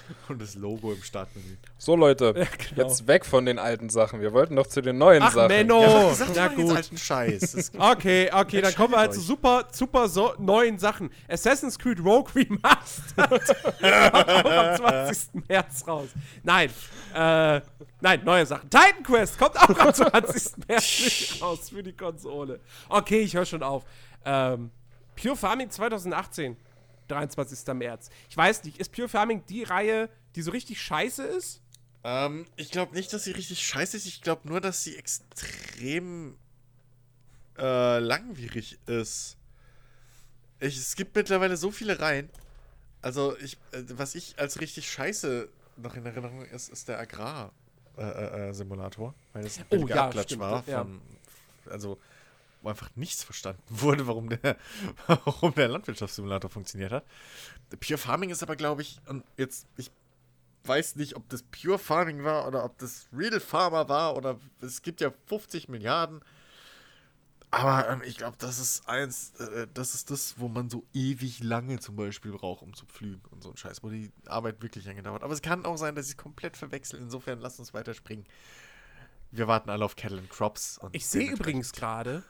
Und 0.28 0.40
das 0.42 0.54
Logo 0.54 0.92
im 0.92 1.02
Startmenü. 1.02 1.56
So, 1.78 1.96
Leute, 1.96 2.34
Ja, 2.36 2.44
genau. 2.44 2.88
jetzt 2.88 3.06
weg 3.06 3.24
von 3.24 3.44
den 3.46 3.58
alten 3.58 3.88
Sachen. 3.88 4.20
Wir 4.20 4.32
wollten 4.32 4.56
doch 4.56 4.66
zu 4.66 4.80
den 4.82 4.98
neuen 4.98 5.22
Ach, 5.22 5.32
Sachen. 5.32 5.48
Menno! 5.48 5.80
ja, 5.82 6.10
was 6.10 6.22
na 6.34 6.48
gut. 6.48 6.76
alten 6.76 6.98
Scheiß? 6.98 7.72
Okay, 7.78 8.30
okay, 8.32 8.60
dann 8.60 8.74
kommen 8.74 8.92
wir 8.94 8.98
halt 8.98 9.12
zu 9.14 9.20
euch. 9.20 9.26
super, 9.26 9.68
super 9.72 10.08
so 10.08 10.34
neuen 10.38 10.78
Sachen. 10.78 11.10
Assassin's 11.28 11.78
Creed 11.78 11.98
Rogue 12.04 12.30
Remastered 12.34 13.46
kommt 13.46 14.46
am 14.46 14.76
20. 14.76 15.48
März 15.48 15.86
raus. 15.86 16.08
Nein, 16.42 16.70
äh, 17.14 17.60
nein, 18.00 18.20
neue 18.24 18.46
Sachen. 18.46 18.68
Titan 18.70 19.02
Quest 19.02 19.38
kommt 19.38 19.56
auch 19.56 19.78
am 19.78 19.92
20. 19.94 20.68
März 20.68 21.38
raus 21.40 21.70
für 21.70 21.82
die 21.82 21.92
Konsole. 21.92 22.60
Okay, 22.88 23.20
ich 23.20 23.34
höre 23.34 23.44
schon 23.46 23.62
auf. 23.62 23.84
Ähm, 24.24 24.70
Pure 25.20 25.36
Farming 25.36 25.70
2018, 25.70 26.56
23. 27.12 27.74
März. 27.74 28.10
Ich 28.28 28.36
weiß 28.36 28.64
nicht, 28.64 28.78
ist 28.78 28.90
Pure 28.92 29.08
Farming 29.08 29.44
die 29.48 29.62
Reihe, 29.62 30.08
die 30.34 30.42
so 30.42 30.50
richtig 30.50 30.80
scheiße 30.82 31.22
ist? 31.24 31.60
ähm, 32.04 32.46
ich 32.56 32.70
glaube 32.72 32.94
nicht, 32.94 33.12
dass 33.12 33.24
sie 33.24 33.30
richtig 33.32 33.64
scheiße 33.64 33.96
ist. 33.96 34.06
Ich 34.06 34.22
glaube 34.22 34.48
nur, 34.48 34.60
dass 34.60 34.82
sie 34.82 34.96
extrem 34.96 36.36
äh, 37.58 37.98
langwierig 38.00 38.78
ist. 38.86 39.36
Ich, 40.58 40.76
es 40.78 40.96
gibt 40.96 41.14
mittlerweile 41.14 41.56
so 41.56 41.70
viele 41.70 42.00
Reihen. 42.00 42.28
Also, 43.02 43.36
ich, 43.38 43.56
äh, 43.72 43.82
was 43.90 44.14
ich 44.14 44.38
als 44.38 44.60
richtig 44.60 44.90
scheiße 44.90 45.48
noch 45.76 45.94
in 45.96 46.04
Erinnerung 46.06 46.44
ist, 46.46 46.68
ist 46.70 46.88
der 46.88 46.98
Agrar-Simulator. 47.96 49.14
weil 49.32 49.42
das 49.44 49.58
ein 49.58 49.64
Oh, 49.70 49.86
ja, 49.86 50.04
Abklatsch 50.06 50.26
stimmt, 50.28 50.40
war. 50.42 50.62
ja. 50.66 50.78
Von, 50.82 51.00
Also, 51.70 51.98
wo 52.62 52.68
einfach 52.68 52.90
nichts 52.96 53.24
verstanden 53.24 53.62
wurde, 53.68 54.06
warum 54.06 54.28
der, 54.28 54.56
warum 55.06 55.54
der 55.54 55.68
Landwirtschaftssimulator 55.68 56.50
funktioniert 56.50 56.92
hat. 56.92 57.04
Pure 57.80 57.98
Farming 57.98 58.30
ist 58.30 58.42
aber, 58.42 58.56
glaube 58.56 58.82
ich, 58.82 59.00
und 59.06 59.24
jetzt, 59.36 59.66
ich 59.76 59.90
weiß 60.64 60.96
nicht, 60.96 61.16
ob 61.16 61.28
das 61.28 61.42
Pure 61.42 61.78
Farming 61.78 62.24
war 62.24 62.46
oder 62.46 62.64
ob 62.64 62.78
das 62.78 63.08
Real 63.12 63.40
Farmer 63.40 63.88
war 63.88 64.16
oder 64.16 64.38
es 64.60 64.82
gibt 64.82 65.00
ja 65.00 65.12
50 65.26 65.68
Milliarden. 65.68 66.20
Aber 67.50 67.86
ähm, 67.90 68.02
ich 68.02 68.16
glaube, 68.16 68.36
das 68.38 68.58
ist 68.58 68.88
eins, 68.88 69.32
äh, 69.38 69.66
das 69.74 69.94
ist 69.94 70.10
das, 70.10 70.38
wo 70.38 70.48
man 70.48 70.70
so 70.70 70.84
ewig 70.94 71.42
lange 71.42 71.78
zum 71.80 71.96
Beispiel 71.96 72.32
braucht, 72.32 72.62
um 72.62 72.72
zu 72.72 72.86
pflügen 72.86 73.20
und 73.30 73.42
so 73.42 73.50
ein 73.50 73.58
Scheiß, 73.58 73.82
wo 73.82 73.90
die 73.90 74.10
Arbeit 74.26 74.62
wirklich 74.62 74.86
lange 74.86 75.02
dauert. 75.02 75.22
Aber 75.22 75.34
es 75.34 75.42
kann 75.42 75.66
auch 75.66 75.76
sein, 75.76 75.94
dass 75.94 76.08
ich 76.08 76.16
komplett 76.16 76.56
verwechsel. 76.56 76.98
Insofern 76.98 77.40
lasst 77.40 77.58
uns 77.58 77.74
weiterspringen. 77.74 78.24
Wir 79.32 79.48
warten 79.48 79.68
alle 79.68 79.84
auf 79.84 79.96
Cattle 79.96 80.18
and 80.18 80.30
Crops. 80.30 80.80
Ich 80.92 81.06
sehe 81.06 81.30
übrigens 81.30 81.72
gerade, 81.72 82.22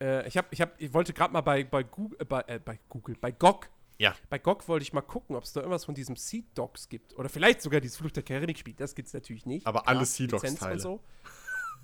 äh, 0.00 0.26
ich, 0.28 0.36
hab, 0.36 0.52
ich, 0.52 0.60
hab, 0.60 0.80
ich 0.80 0.92
wollte 0.92 1.12
gerade 1.12 1.32
mal 1.32 1.40
bei, 1.40 1.64
bei, 1.64 1.82
Google, 1.82 2.18
äh, 2.20 2.24
bei, 2.24 2.40
äh, 2.46 2.58
bei 2.58 2.78
Google, 2.88 3.16
bei 3.20 3.30
GOG, 3.32 3.68
Ja. 3.98 4.14
bei 4.30 4.38
GOG 4.38 4.66
wollte 4.68 4.82
ich 4.82 4.92
mal 4.92 5.00
gucken, 5.02 5.36
ob 5.36 5.44
es 5.44 5.52
da 5.52 5.60
irgendwas 5.60 5.84
von 5.84 5.94
diesem 5.94 6.16
Seed 6.16 6.46
Dogs 6.56 6.88
gibt. 6.88 7.16
Oder 7.18 7.28
vielleicht 7.28 7.62
sogar 7.62 7.80
dieses 7.80 7.96
Fluch 7.96 8.10
der 8.12 8.22
Karibik-Spiel. 8.22 8.74
Das 8.74 8.94
gibt 8.94 9.08
es 9.08 9.14
natürlich 9.14 9.46
nicht. 9.46 9.66
Aber 9.66 9.86
alle 9.88 9.98
Klar, 9.98 10.06
Sea 10.06 10.26
Dogs 10.26 10.42
Lizenz 10.42 10.60
und 10.62 10.66
Teile. 10.68 10.80
So. 10.80 11.00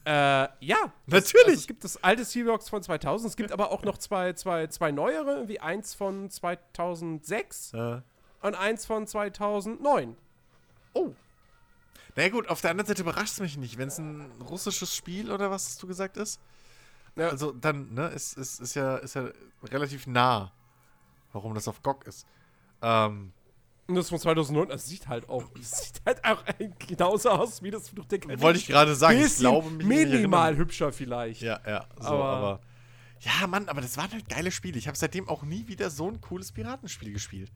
Äh, 0.07 0.11
ja. 0.61 0.93
Natürlich. 1.07 1.45
Also 1.47 1.53
es 1.61 1.67
gibt 1.67 1.83
das 1.85 2.03
alte 2.05 2.25
Sea 2.25 2.45
Dogs 2.45 2.69
von 2.69 2.83
2000. 2.83 3.31
Es 3.31 3.37
gibt 3.37 3.53
aber 3.53 3.71
auch 3.71 3.83
noch 3.85 3.99
zwei, 3.99 4.33
zwei, 4.35 4.67
zwei 4.67 4.91
neuere. 4.93 5.33
Irgendwie 5.35 5.61
eins 5.61 5.95
von 5.95 6.29
2006 6.31 7.73
Äh, 7.75 8.01
und 8.43 8.55
eins 8.55 8.85
von 8.87 9.07
2009. 9.07 10.17
oh. 10.93 11.15
Na 12.17 12.23
ja, 12.23 12.29
gut, 12.29 12.49
auf 12.49 12.61
der 12.61 12.71
anderen 12.71 12.87
Seite 12.87 13.03
überrascht 13.03 13.33
es 13.33 13.41
mich 13.41 13.57
nicht, 13.57 13.77
wenn 13.77 13.89
es 13.89 13.99
ein 13.99 14.31
russisches 14.49 14.95
Spiel 14.95 15.33
oder 15.33 15.51
was 15.51 15.67
hast 15.67 15.83
du 15.83 15.89
gesagt 15.89 16.17
ist. 16.17 16.39
Ja. 17.17 17.29
Also 17.29 17.53
dann, 17.53 17.95
ne, 17.95 18.09
ist, 18.09 18.37
ist, 18.37 18.61
ist, 18.61 18.75
ja, 18.75 18.97
ist 18.97 19.15
ja 19.15 19.29
relativ 19.71 20.07
nah, 20.07 20.53
warum 21.33 21.55
das 21.55 21.69
auf 21.69 21.83
GOG 21.83 22.05
ist. 22.07 22.27
Ähm, 22.83 23.33
Und 23.87 23.95
das 23.95 24.09
von 24.09 24.19
2009. 24.19 24.69
Das 24.69 24.87
sieht 24.87 25.07
halt 25.09 25.29
auch, 25.29 25.45
sieht 25.61 26.03
halt 26.05 26.25
auch 26.25 26.43
genauso 26.87 27.31
aus 27.31 27.62
wie 27.62 27.71
das 27.71 27.89
Fluch 27.89 28.07
der 28.07 28.21
wollte 28.41 28.59
ich 28.59 28.67
gerade 28.67 28.95
sagen, 28.95 29.21
ich 29.21 29.37
glaube 29.37 29.71
mich 29.71 29.87
minimal 29.87 30.57
hübscher 30.57 30.93
vielleicht. 30.93 31.41
Ja, 31.43 31.61
ja, 31.67 31.87
so, 32.01 32.09
Aber- 32.09 32.25
aber, 32.25 32.61
Ja, 33.21 33.47
Mann, 33.47 33.69
aber 33.69 33.81
das 33.81 33.97
waren 33.97 34.11
halt 34.12 34.29
geile 34.29 34.51
Spiele. 34.51 34.77
Ich 34.79 34.89
habe 34.89 34.99
seitdem 34.99 35.29
auch 35.29 35.45
nie 35.45 35.67
wieder 35.69 35.91
so 35.91 36.09
ein 36.11 36.21
cooles 36.21 36.51
Piratenspiel 36.53 37.12
gespielt. 37.12 37.51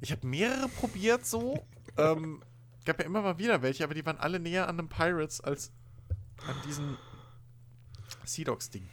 Ich 0.00 0.10
habe 0.12 0.26
mehrere 0.26 0.68
probiert 0.68 1.24
so. 1.24 1.64
ähm, 1.96 2.42
gab 2.84 2.98
ja 2.98 3.06
immer 3.06 3.22
mal 3.22 3.38
wieder 3.38 3.62
welche, 3.62 3.84
aber 3.84 3.94
die 3.94 4.04
waren 4.04 4.18
alle 4.18 4.40
näher 4.40 4.68
an 4.68 4.78
einem 4.78 4.88
Pirates 4.88 5.40
als 5.40 5.72
an 6.46 6.54
diesen 6.66 6.98
Sea 8.26 8.44
Dogs 8.44 8.70
Ding. 8.70 8.88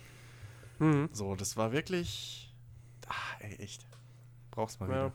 Mhm. 0.79 1.09
So, 1.11 1.35
das 1.35 1.55
war 1.57 1.71
wirklich. 1.71 2.53
Ah, 3.07 3.13
ey, 3.39 3.55
echt. 3.57 3.85
Brauch's 4.51 4.79
mal 4.79 4.89
Ja. 4.89 4.95
wieder. 4.95 5.13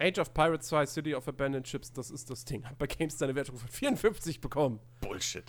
Age 0.00 0.18
of 0.18 0.34
Pirates 0.34 0.66
2, 0.68 0.86
City 0.86 1.14
of 1.14 1.28
Abandoned 1.28 1.66
Ships, 1.68 1.92
das 1.92 2.10
ist 2.10 2.28
das 2.28 2.44
Ding. 2.44 2.64
Hat 2.64 2.76
bei 2.78 2.86
Games 2.86 3.20
eine 3.22 3.34
Wertung 3.34 3.56
von 3.56 3.68
54 3.68 4.40
bekommen. 4.40 4.80
Bullshit. 5.00 5.44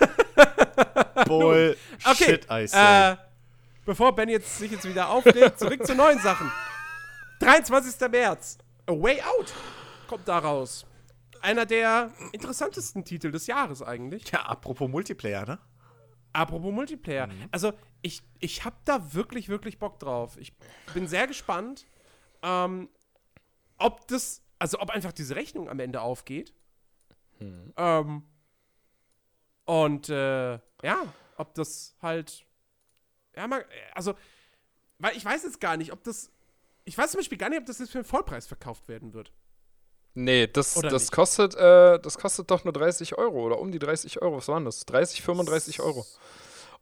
Bullshit, 1.26 1.78
Okay, 2.04 2.40
I 2.50 2.66
say. 2.66 3.12
äh, 3.12 3.16
bevor 3.84 4.14
Ben 4.14 4.28
jetzt 4.28 4.58
sich 4.58 4.70
jetzt 4.70 4.88
wieder 4.88 5.08
aufregt, 5.10 5.58
zurück 5.58 5.84
zu 5.86 5.94
neuen 5.94 6.18
Sachen. 6.20 6.50
23. 7.40 8.08
März, 8.10 8.58
A 8.86 8.92
Way 8.92 9.20
Out 9.22 9.52
kommt 10.08 10.26
da 10.26 10.38
raus. 10.38 10.86
Einer 11.44 11.66
der 11.66 12.10
interessantesten 12.32 13.04
Titel 13.04 13.30
des 13.30 13.46
Jahres 13.46 13.82
eigentlich. 13.82 14.30
ja, 14.30 14.46
apropos 14.46 14.88
Multiplayer, 14.88 15.44
ne? 15.44 15.58
Apropos 16.32 16.72
Multiplayer. 16.72 17.28
Also, 17.50 17.74
ich, 18.00 18.22
ich 18.38 18.64
hab 18.64 18.82
da 18.86 19.12
wirklich, 19.12 19.50
wirklich 19.50 19.78
Bock 19.78 19.98
drauf. 19.98 20.38
Ich 20.38 20.56
bin 20.94 21.06
sehr 21.06 21.26
gespannt, 21.26 21.86
ähm, 22.42 22.88
ob 23.76 24.08
das, 24.08 24.42
also 24.58 24.80
ob 24.80 24.88
einfach 24.88 25.12
diese 25.12 25.36
Rechnung 25.36 25.68
am 25.68 25.80
Ende 25.80 26.00
aufgeht. 26.00 26.54
Ähm, 27.76 28.24
und 29.66 30.08
äh, 30.08 30.54
ja, 30.82 31.14
ob 31.36 31.54
das 31.54 31.94
halt, 32.00 32.46
ja, 33.36 33.46
mal, 33.46 33.66
also, 33.94 34.14
weil 34.98 35.14
ich 35.14 35.24
weiß 35.26 35.42
jetzt 35.42 35.60
gar 35.60 35.76
nicht, 35.76 35.92
ob 35.92 36.02
das, 36.04 36.30
ich 36.84 36.96
weiß 36.96 37.10
zum 37.10 37.18
Beispiel 37.18 37.36
gar 37.36 37.50
nicht, 37.50 37.60
ob 37.60 37.66
das 37.66 37.80
jetzt 37.80 37.92
für 37.92 37.98
einen 37.98 38.06
Vollpreis 38.06 38.46
verkauft 38.46 38.88
werden 38.88 39.12
wird. 39.12 39.30
Nee, 40.14 40.46
das, 40.46 40.76
Oder 40.76 40.90
das 40.90 41.02
nicht? 41.04 41.12
kostet, 41.12 41.54
äh, 41.56 41.98
das 41.98 42.18
kostet 42.18 42.50
doch 42.50 42.64
nur 42.64 42.72
30 42.72 43.18
Euro 43.18 43.42
oder 43.44 43.58
um 43.58 43.72
die 43.72 43.78
30 43.80 44.22
Euro. 44.22 44.36
Was 44.36 44.48
waren 44.48 44.64
das? 44.64 44.86
30, 44.86 45.22
35 45.22 45.80
Euro. 45.80 46.06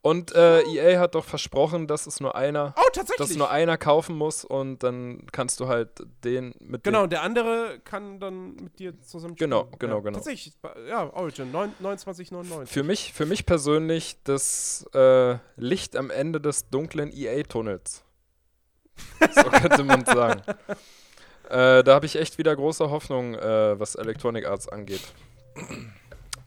Und 0.04 0.34
äh, 0.34 0.62
EA 0.62 0.98
hat 0.98 1.14
doch 1.14 1.24
versprochen, 1.24 1.86
dass 1.86 2.08
es 2.08 2.18
nur 2.18 2.34
einer, 2.34 2.74
Oh, 2.76 2.82
dass 3.18 3.36
nur 3.36 3.50
einer 3.50 3.78
kaufen 3.78 4.16
muss 4.16 4.44
und 4.44 4.82
dann 4.82 5.24
kannst 5.30 5.60
du 5.60 5.68
halt 5.68 5.90
den 6.24 6.52
mit 6.58 6.82
Genau, 6.82 7.04
und 7.04 7.12
der 7.12 7.22
andere 7.22 7.78
kann 7.84 8.18
dann 8.18 8.56
mit 8.56 8.80
dir 8.80 9.00
zusammen 9.00 9.36
spielen. 9.36 9.50
Genau, 9.50 9.68
genau, 9.78 9.94
ja, 9.98 10.00
genau. 10.00 10.18
Tatsächlich, 10.18 10.54
ja, 10.88 11.08
Origin, 11.14 11.52
neun- 11.52 11.72
29,99. 11.80 12.66
Für 12.66 12.82
mich, 12.82 13.12
für 13.12 13.26
mich 13.26 13.46
persönlich 13.46 14.16
das 14.24 14.84
äh, 14.92 15.36
Licht 15.54 15.94
am 15.96 16.10
Ende 16.10 16.40
des 16.40 16.68
dunklen 16.68 17.12
EA-Tunnels. 17.12 18.02
So 19.20 19.42
könnte 19.50 19.84
man 19.84 20.04
sagen. 20.04 20.42
Äh, 21.52 21.84
da 21.84 21.94
habe 21.94 22.06
ich 22.06 22.16
echt 22.16 22.38
wieder 22.38 22.56
große 22.56 22.90
Hoffnung, 22.90 23.34
äh, 23.34 23.78
was 23.78 23.94
Electronic 23.94 24.46
Arts 24.46 24.70
angeht. 24.70 25.02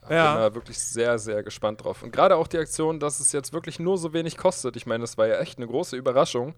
Ja. 0.09 0.33
Bin 0.33 0.41
da 0.41 0.55
wirklich 0.55 0.79
sehr, 0.79 1.19
sehr 1.19 1.43
gespannt 1.43 1.83
drauf. 1.83 2.01
Und 2.01 2.11
gerade 2.11 2.35
auch 2.35 2.47
die 2.47 2.57
Aktion, 2.57 2.99
dass 2.99 3.19
es 3.19 3.31
jetzt 3.31 3.53
wirklich 3.53 3.79
nur 3.79 3.99
so 3.99 4.13
wenig 4.13 4.35
kostet. 4.35 4.75
Ich 4.75 4.87
meine, 4.87 5.01
das 5.01 5.15
war 5.17 5.27
ja 5.27 5.39
echt 5.39 5.57
eine 5.57 5.67
große 5.67 5.95
Überraschung. 5.95 6.55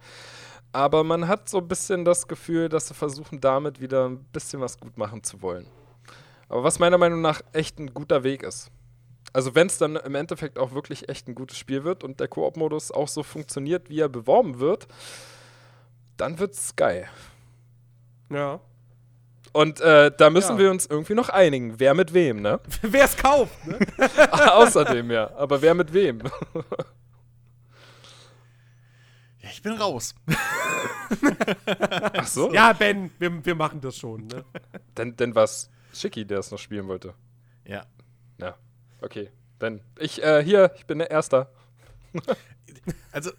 Aber 0.72 1.04
man 1.04 1.28
hat 1.28 1.50
so 1.50 1.58
ein 1.58 1.68
bisschen 1.68 2.06
das 2.06 2.28
Gefühl, 2.28 2.70
dass 2.70 2.88
sie 2.88 2.94
versuchen, 2.94 3.42
damit 3.42 3.82
wieder 3.82 4.08
ein 4.08 4.24
bisschen 4.32 4.62
was 4.62 4.80
gut 4.80 4.98
machen 4.98 5.24
zu 5.24 5.42
wollen. 5.42 5.68
Aber 6.48 6.64
was 6.64 6.80
meiner 6.80 6.98
Meinung 6.98 7.20
nach 7.20 7.42
echt 7.52 7.80
ein 7.80 7.94
guter 7.94 8.24
Weg 8.24 8.44
ist. 8.44 8.72
Also 9.34 9.56
wenn 9.56 9.68
es 9.68 9.78
dann 9.78 9.98
im 9.98 10.16
Endeffekt 10.16 10.58
auch 10.58 10.74
wirklich 10.74 11.10
echt 11.10 11.28
ein 11.28 11.36
gutes 11.36 11.58
Spiel 11.58 11.84
wird 11.84 12.06
und 12.06 12.22
der 12.22 12.30
Koop-Modus 12.30 12.92
auch 12.92 13.10
so 13.10 13.24
funktioniert, 13.24 13.90
wie 13.90 14.00
er 14.00 14.10
beworben 14.10 14.60
wird, 14.60 14.88
dann 16.16 16.40
wird's 16.40 16.76
geil. 16.78 17.10
Ja. 18.30 18.60
Und 19.54 19.80
äh, 19.82 20.12
da 20.16 20.30
müssen 20.30 20.54
Ja. 20.54 20.60
wir 20.60 20.72
uns 20.72 20.86
irgendwie 20.86 21.14
noch 21.16 21.30
einigen, 21.30 21.80
wer 21.80 21.94
mit 21.94 22.14
wem, 22.14 22.42
ne? 22.42 22.60
Wer 22.82 23.06
es 23.06 23.16
kauft, 23.18 23.66
ne? 23.66 23.80
Außerdem 24.52 25.10
ja, 25.10 25.32
aber 25.36 25.62
wer 25.62 25.74
mit 25.74 25.94
wem? 25.94 26.22
Ja, 29.40 29.50
ich 29.52 29.62
bin 29.62 29.74
raus. 29.74 30.14
Ach 32.18 32.28
so? 32.28 32.52
ja, 32.54 32.74
Ben, 32.74 33.12
wir, 33.20 33.46
wir 33.46 33.56
machen 33.56 33.80
das 33.82 33.96
schon, 33.98 34.28
ne? 34.28 34.44
Denn, 34.98 35.16
denn 35.16 35.36
was? 35.36 35.70
Schicki, 35.94 36.26
der 36.26 36.40
es 36.40 36.52
noch 36.52 36.58
spielen 36.60 36.88
wollte. 36.88 37.14
Ja. 37.66 37.86
Ja, 38.40 38.56
okay. 39.02 39.30
Dann, 39.60 39.82
ich, 40.00 40.22
äh, 40.24 40.44
hier, 40.44 40.72
ich 40.76 40.86
bin 40.86 41.00
der 41.00 41.10
Erster. 41.12 41.50
Also, 43.12 43.32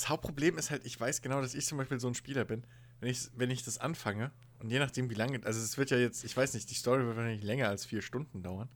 das 0.00 0.08
Hauptproblem 0.08 0.56
ist 0.56 0.70
halt, 0.70 0.86
ich 0.86 0.98
weiß 0.98 1.20
genau, 1.20 1.42
dass 1.42 1.54
ich 1.54 1.66
zum 1.66 1.76
Beispiel 1.76 2.00
so 2.00 2.08
ein 2.08 2.14
Spieler 2.14 2.46
bin. 2.46 2.64
Wenn 3.00 3.10
ich, 3.10 3.28
wenn 3.36 3.50
ich 3.50 3.62
das 3.64 3.76
anfange, 3.78 4.30
und 4.58 4.70
je 4.70 4.78
nachdem, 4.78 5.10
wie 5.10 5.14
lange, 5.14 5.40
also 5.44 5.60
es 5.60 5.76
wird 5.76 5.90
ja 5.90 5.98
jetzt, 5.98 6.24
ich 6.24 6.34
weiß 6.34 6.54
nicht, 6.54 6.70
die 6.70 6.74
Story 6.74 7.04
wird 7.04 7.16
wahrscheinlich 7.16 7.42
länger 7.42 7.68
als 7.68 7.84
vier 7.84 8.00
Stunden 8.00 8.42
dauern. 8.42 8.68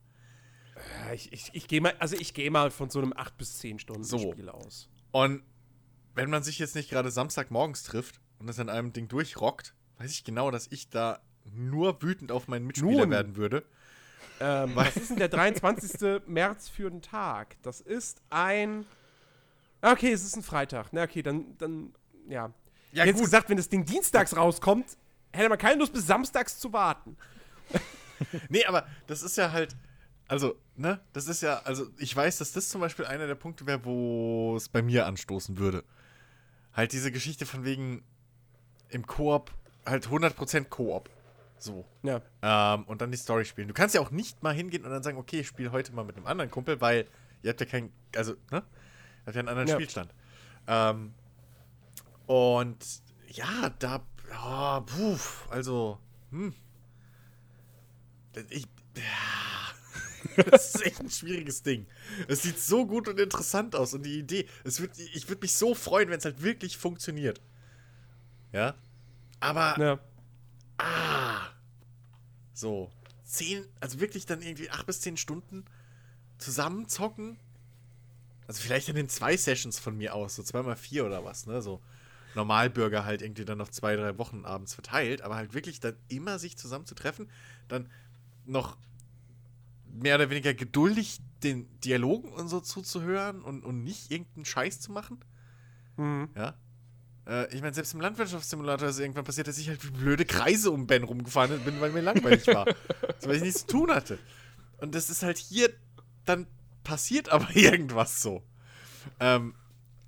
Ja, 0.75 1.13
ich 1.13 1.33
ich, 1.33 1.49
ich 1.53 1.67
gehe 1.67 1.81
mal, 1.81 1.95
also 1.99 2.15
ich 2.15 2.33
gehe 2.33 2.51
mal 2.51 2.69
von 2.69 2.89
so 2.91 2.99
einem 2.99 3.13
8 3.15 3.37
bis 3.37 3.57
10 3.57 3.79
Stunden 3.79 4.03
So. 4.03 4.31
Spiel 4.31 4.49
aus. 4.49 4.87
Und 5.11 5.43
wenn 6.13 6.29
man 6.29 6.43
sich 6.43 6.59
jetzt 6.59 6.75
nicht 6.75 6.89
gerade 6.89 7.09
Samstagmorgens 7.09 7.83
trifft 7.83 8.19
und 8.39 8.47
das 8.47 8.59
an 8.59 8.69
einem 8.69 8.93
Ding 8.93 9.07
durchrockt, 9.07 9.73
weiß 9.97 10.11
ich 10.11 10.23
genau, 10.23 10.51
dass 10.51 10.67
ich 10.71 10.89
da 10.89 11.21
nur 11.53 12.01
wütend 12.03 12.31
auf 12.31 12.47
meinen 12.47 12.67
Mitspieler 12.67 13.01
Nun. 13.01 13.11
werden 13.11 13.35
würde. 13.35 13.65
Ähm, 14.39 14.71
was 14.75 14.95
ist 14.97 15.09
denn 15.09 15.17
der 15.17 15.29
23. 15.29 16.27
März 16.27 16.69
für 16.69 16.87
einen 16.87 17.01
Tag? 17.01 17.55
Das 17.63 17.81
ist 17.81 18.21
ein. 18.29 18.85
Okay, 19.91 20.11
es 20.11 20.23
ist 20.23 20.35
ein 20.35 20.43
Freitag. 20.43 20.87
Na, 20.91 21.03
okay, 21.03 21.21
dann, 21.21 21.57
dann, 21.57 21.93
ja. 22.27 22.51
Ja, 22.91 23.05
Jetzt 23.05 23.15
gut. 23.17 23.25
gesagt, 23.25 23.49
wenn 23.49 23.57
das 23.57 23.69
Ding 23.69 23.85
dienstags 23.85 24.35
rauskommt, 24.35 24.97
hätte 25.31 25.49
man 25.49 25.57
keine 25.57 25.79
Lust, 25.79 25.93
bis 25.93 26.07
samstags 26.07 26.59
zu 26.59 26.73
warten. 26.73 27.17
Nee, 28.47 28.63
aber 28.63 28.87
das 29.07 29.23
ist 29.23 29.35
ja 29.35 29.51
halt, 29.51 29.75
also, 30.29 30.55
ne, 30.77 31.01
das 31.11 31.27
ist 31.27 31.41
ja, 31.41 31.59
also 31.65 31.87
ich 31.97 32.15
weiß, 32.15 32.37
dass 32.37 32.53
das 32.53 32.69
zum 32.69 32.79
Beispiel 32.79 33.03
einer 33.05 33.27
der 33.27 33.35
Punkte 33.35 33.67
wäre, 33.67 33.83
wo 33.83 34.55
es 34.55 34.69
bei 34.69 34.81
mir 34.81 35.05
anstoßen 35.05 35.57
würde. 35.57 35.83
Halt 36.71 36.93
diese 36.93 37.11
Geschichte 37.11 37.45
von 37.45 37.65
wegen 37.65 38.05
im 38.87 39.05
Koop, 39.05 39.51
halt 39.85 40.07
100% 40.07 40.69
Koop. 40.69 41.09
So. 41.57 41.83
Ja. 42.03 42.21
Ähm, 42.41 42.85
und 42.85 43.01
dann 43.01 43.11
die 43.11 43.17
Story 43.17 43.43
spielen. 43.43 43.67
Du 43.67 43.73
kannst 43.73 43.95
ja 43.95 43.99
auch 43.99 44.11
nicht 44.11 44.41
mal 44.43 44.53
hingehen 44.53 44.85
und 44.85 44.91
dann 44.91 45.03
sagen, 45.03 45.17
okay, 45.17 45.41
ich 45.41 45.47
spiele 45.47 45.73
heute 45.73 45.91
mal 45.91 46.05
mit 46.05 46.15
einem 46.15 46.25
anderen 46.27 46.49
Kumpel, 46.49 46.79
weil 46.79 47.07
ihr 47.43 47.49
habt 47.49 47.59
ja 47.59 47.65
keinen, 47.65 47.91
also, 48.15 48.35
ne? 48.49 48.63
Habt 49.25 49.35
ja 49.35 49.39
einen 49.39 49.49
anderen 49.49 49.67
Ja. 49.67 49.75
Spielstand. 49.75 50.13
Ähm, 50.67 51.13
und 52.27 52.77
ja, 53.27 53.69
da, 53.79 54.05
oh, 54.45 54.81
puh, 54.81 55.17
also, 55.49 55.99
hm. 56.31 56.53
Ich, 58.49 58.67
ja. 58.97 59.03
das 60.51 60.75
ist 60.75 60.85
echt 60.85 60.99
ein 60.99 61.09
schwieriges 61.09 61.63
Ding. 61.63 61.85
Es 62.27 62.41
sieht 62.41 62.59
so 62.59 62.85
gut 62.85 63.07
und 63.07 63.19
interessant 63.19 63.75
aus 63.75 63.93
und 63.93 64.03
die 64.03 64.19
Idee, 64.19 64.47
es 64.63 64.81
wird, 64.81 64.97
ich 64.97 65.29
würde 65.29 65.41
mich 65.41 65.53
so 65.53 65.73
freuen, 65.75 66.09
wenn 66.09 66.17
es 66.17 66.25
halt 66.25 66.41
wirklich 66.41 66.77
funktioniert. 66.77 67.41
Ja. 68.51 68.75
Aber 69.39 69.79
ja. 69.79 69.99
Ah. 70.77 71.49
So. 72.53 72.91
Zehn, 73.23 73.65
also 73.79 73.99
wirklich 73.99 74.25
dann 74.25 74.41
irgendwie 74.41 74.69
acht 74.69 74.85
bis 74.85 75.01
zehn 75.01 75.17
Stunden 75.17 75.65
zusammen 76.37 76.87
zocken. 76.87 77.37
Also 78.47 78.61
vielleicht 78.61 78.89
in 78.89 78.95
den 78.95 79.09
zwei 79.09 79.37
Sessions 79.37 79.79
von 79.79 79.97
mir 79.97 80.13
aus, 80.13 80.35
so 80.35 80.43
zweimal 80.43 80.75
vier 80.75 81.05
oder 81.05 81.23
was, 81.23 81.47
ne? 81.47 81.61
So 81.61 81.81
Normalbürger 82.35 83.05
halt 83.05 83.21
irgendwie 83.21 83.45
dann 83.45 83.57
noch 83.57 83.69
zwei, 83.69 83.95
drei 83.95 84.17
Wochen 84.17 84.45
abends 84.45 84.73
verteilt, 84.73 85.21
aber 85.21 85.35
halt 85.35 85.53
wirklich 85.53 85.79
dann 85.79 85.95
immer 86.09 86.37
sich 86.37 86.57
zusammen 86.57 86.85
zu 86.85 86.95
treffen, 86.95 87.29
dann 87.67 87.89
noch 88.45 88.77
mehr 89.87 90.15
oder 90.15 90.29
weniger 90.29 90.53
geduldig 90.53 91.19
den 91.43 91.67
Dialogen 91.79 92.31
und 92.33 92.49
so 92.49 92.59
zuzuhören 92.59 93.41
und, 93.41 93.63
und 93.63 93.83
nicht 93.83 94.11
irgendeinen 94.11 94.45
Scheiß 94.45 94.81
zu 94.81 94.91
machen. 94.91 95.19
Mhm. 95.97 96.29
Ja. 96.35 96.55
Äh, 97.25 97.53
ich 97.55 97.61
meine, 97.61 97.73
selbst 97.73 97.93
im 97.93 98.01
Landwirtschaftssimulator 98.01 98.89
ist 98.89 98.99
irgendwann 98.99 99.23
passiert, 99.23 99.47
dass 99.47 99.57
ich 99.57 99.69
halt 99.69 99.83
wie 99.85 99.91
blöde 99.91 100.25
Kreise 100.25 100.71
um 100.71 100.87
Ben 100.87 101.03
rumgefahren 101.03 101.63
bin, 101.63 101.79
weil 101.79 101.91
mir 101.91 102.01
langweilig 102.01 102.45
war. 102.47 102.65
weil 103.23 103.37
ich 103.37 103.43
nichts 103.43 103.61
zu 103.61 103.67
tun 103.67 103.91
hatte. 103.91 104.19
Und 104.77 104.93
das 104.95 105.09
ist 105.09 105.23
halt 105.23 105.37
hier, 105.37 105.69
dann 106.25 106.47
passiert 106.85 107.27
aber 107.27 107.49
irgendwas 107.53 108.21
so. 108.21 108.41
Ähm, 109.19 109.55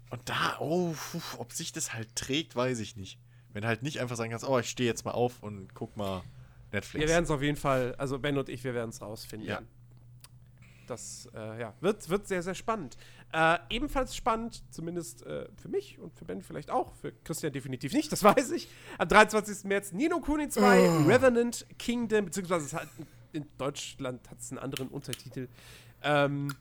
und 0.09 0.21
da, 0.29 0.57
oh, 0.61 0.93
puh, 1.11 1.19
ob 1.39 1.51
sich 1.51 1.73
das 1.73 1.93
halt 1.93 2.15
trägt, 2.15 2.55
weiß 2.55 2.79
ich 2.79 2.95
nicht. 2.95 3.19
Wenn 3.51 3.65
halt 3.65 3.83
nicht 3.83 3.99
einfach 3.99 4.15
sagen 4.15 4.31
kannst, 4.31 4.47
oh, 4.47 4.57
ich 4.57 4.69
stehe 4.69 4.89
jetzt 4.89 5.03
mal 5.03 5.11
auf 5.11 5.43
und 5.43 5.73
guck 5.73 5.97
mal 5.97 6.23
Netflix. 6.71 7.01
Wir 7.01 7.09
werden 7.09 7.25
es 7.25 7.31
auf 7.31 7.41
jeden 7.41 7.57
Fall, 7.57 7.95
also 7.97 8.19
Ben 8.19 8.37
und 8.37 8.47
ich, 8.47 8.63
wir 8.63 8.73
werden 8.73 8.89
es 8.91 9.01
rausfinden. 9.01 9.49
Ja. 9.49 9.61
Das 10.87 11.27
äh, 11.33 11.59
ja, 11.59 11.73
wird, 11.81 12.07
wird 12.07 12.27
sehr, 12.27 12.41
sehr 12.41 12.55
spannend. 12.55 12.95
Äh, 13.33 13.57
ebenfalls 13.69 14.15
spannend, 14.15 14.63
zumindest 14.71 15.25
äh, 15.25 15.49
für 15.61 15.67
mich 15.67 15.99
und 15.99 16.15
für 16.15 16.23
Ben 16.23 16.41
vielleicht 16.41 16.69
auch, 16.69 16.95
für 16.95 17.11
Christian 17.11 17.51
definitiv 17.51 17.91
nicht, 17.91 18.09
das 18.11 18.23
weiß 18.23 18.51
ich. 18.51 18.69
Am 18.97 19.09
23. 19.09 19.65
März 19.65 19.91
Nino 19.91 20.21
Kuni 20.21 20.47
2, 20.47 21.05
Revenant 21.05 21.65
Kingdom, 21.77 22.25
beziehungsweise 22.25 22.65
es 22.65 22.73
hat, 22.73 22.87
in 23.33 23.45
Deutschland 23.57 24.29
hat 24.29 24.39
es 24.39 24.51
einen 24.51 24.59
anderen 24.59 24.87
Untertitel. 24.87 25.49
Ähm, 26.03 26.53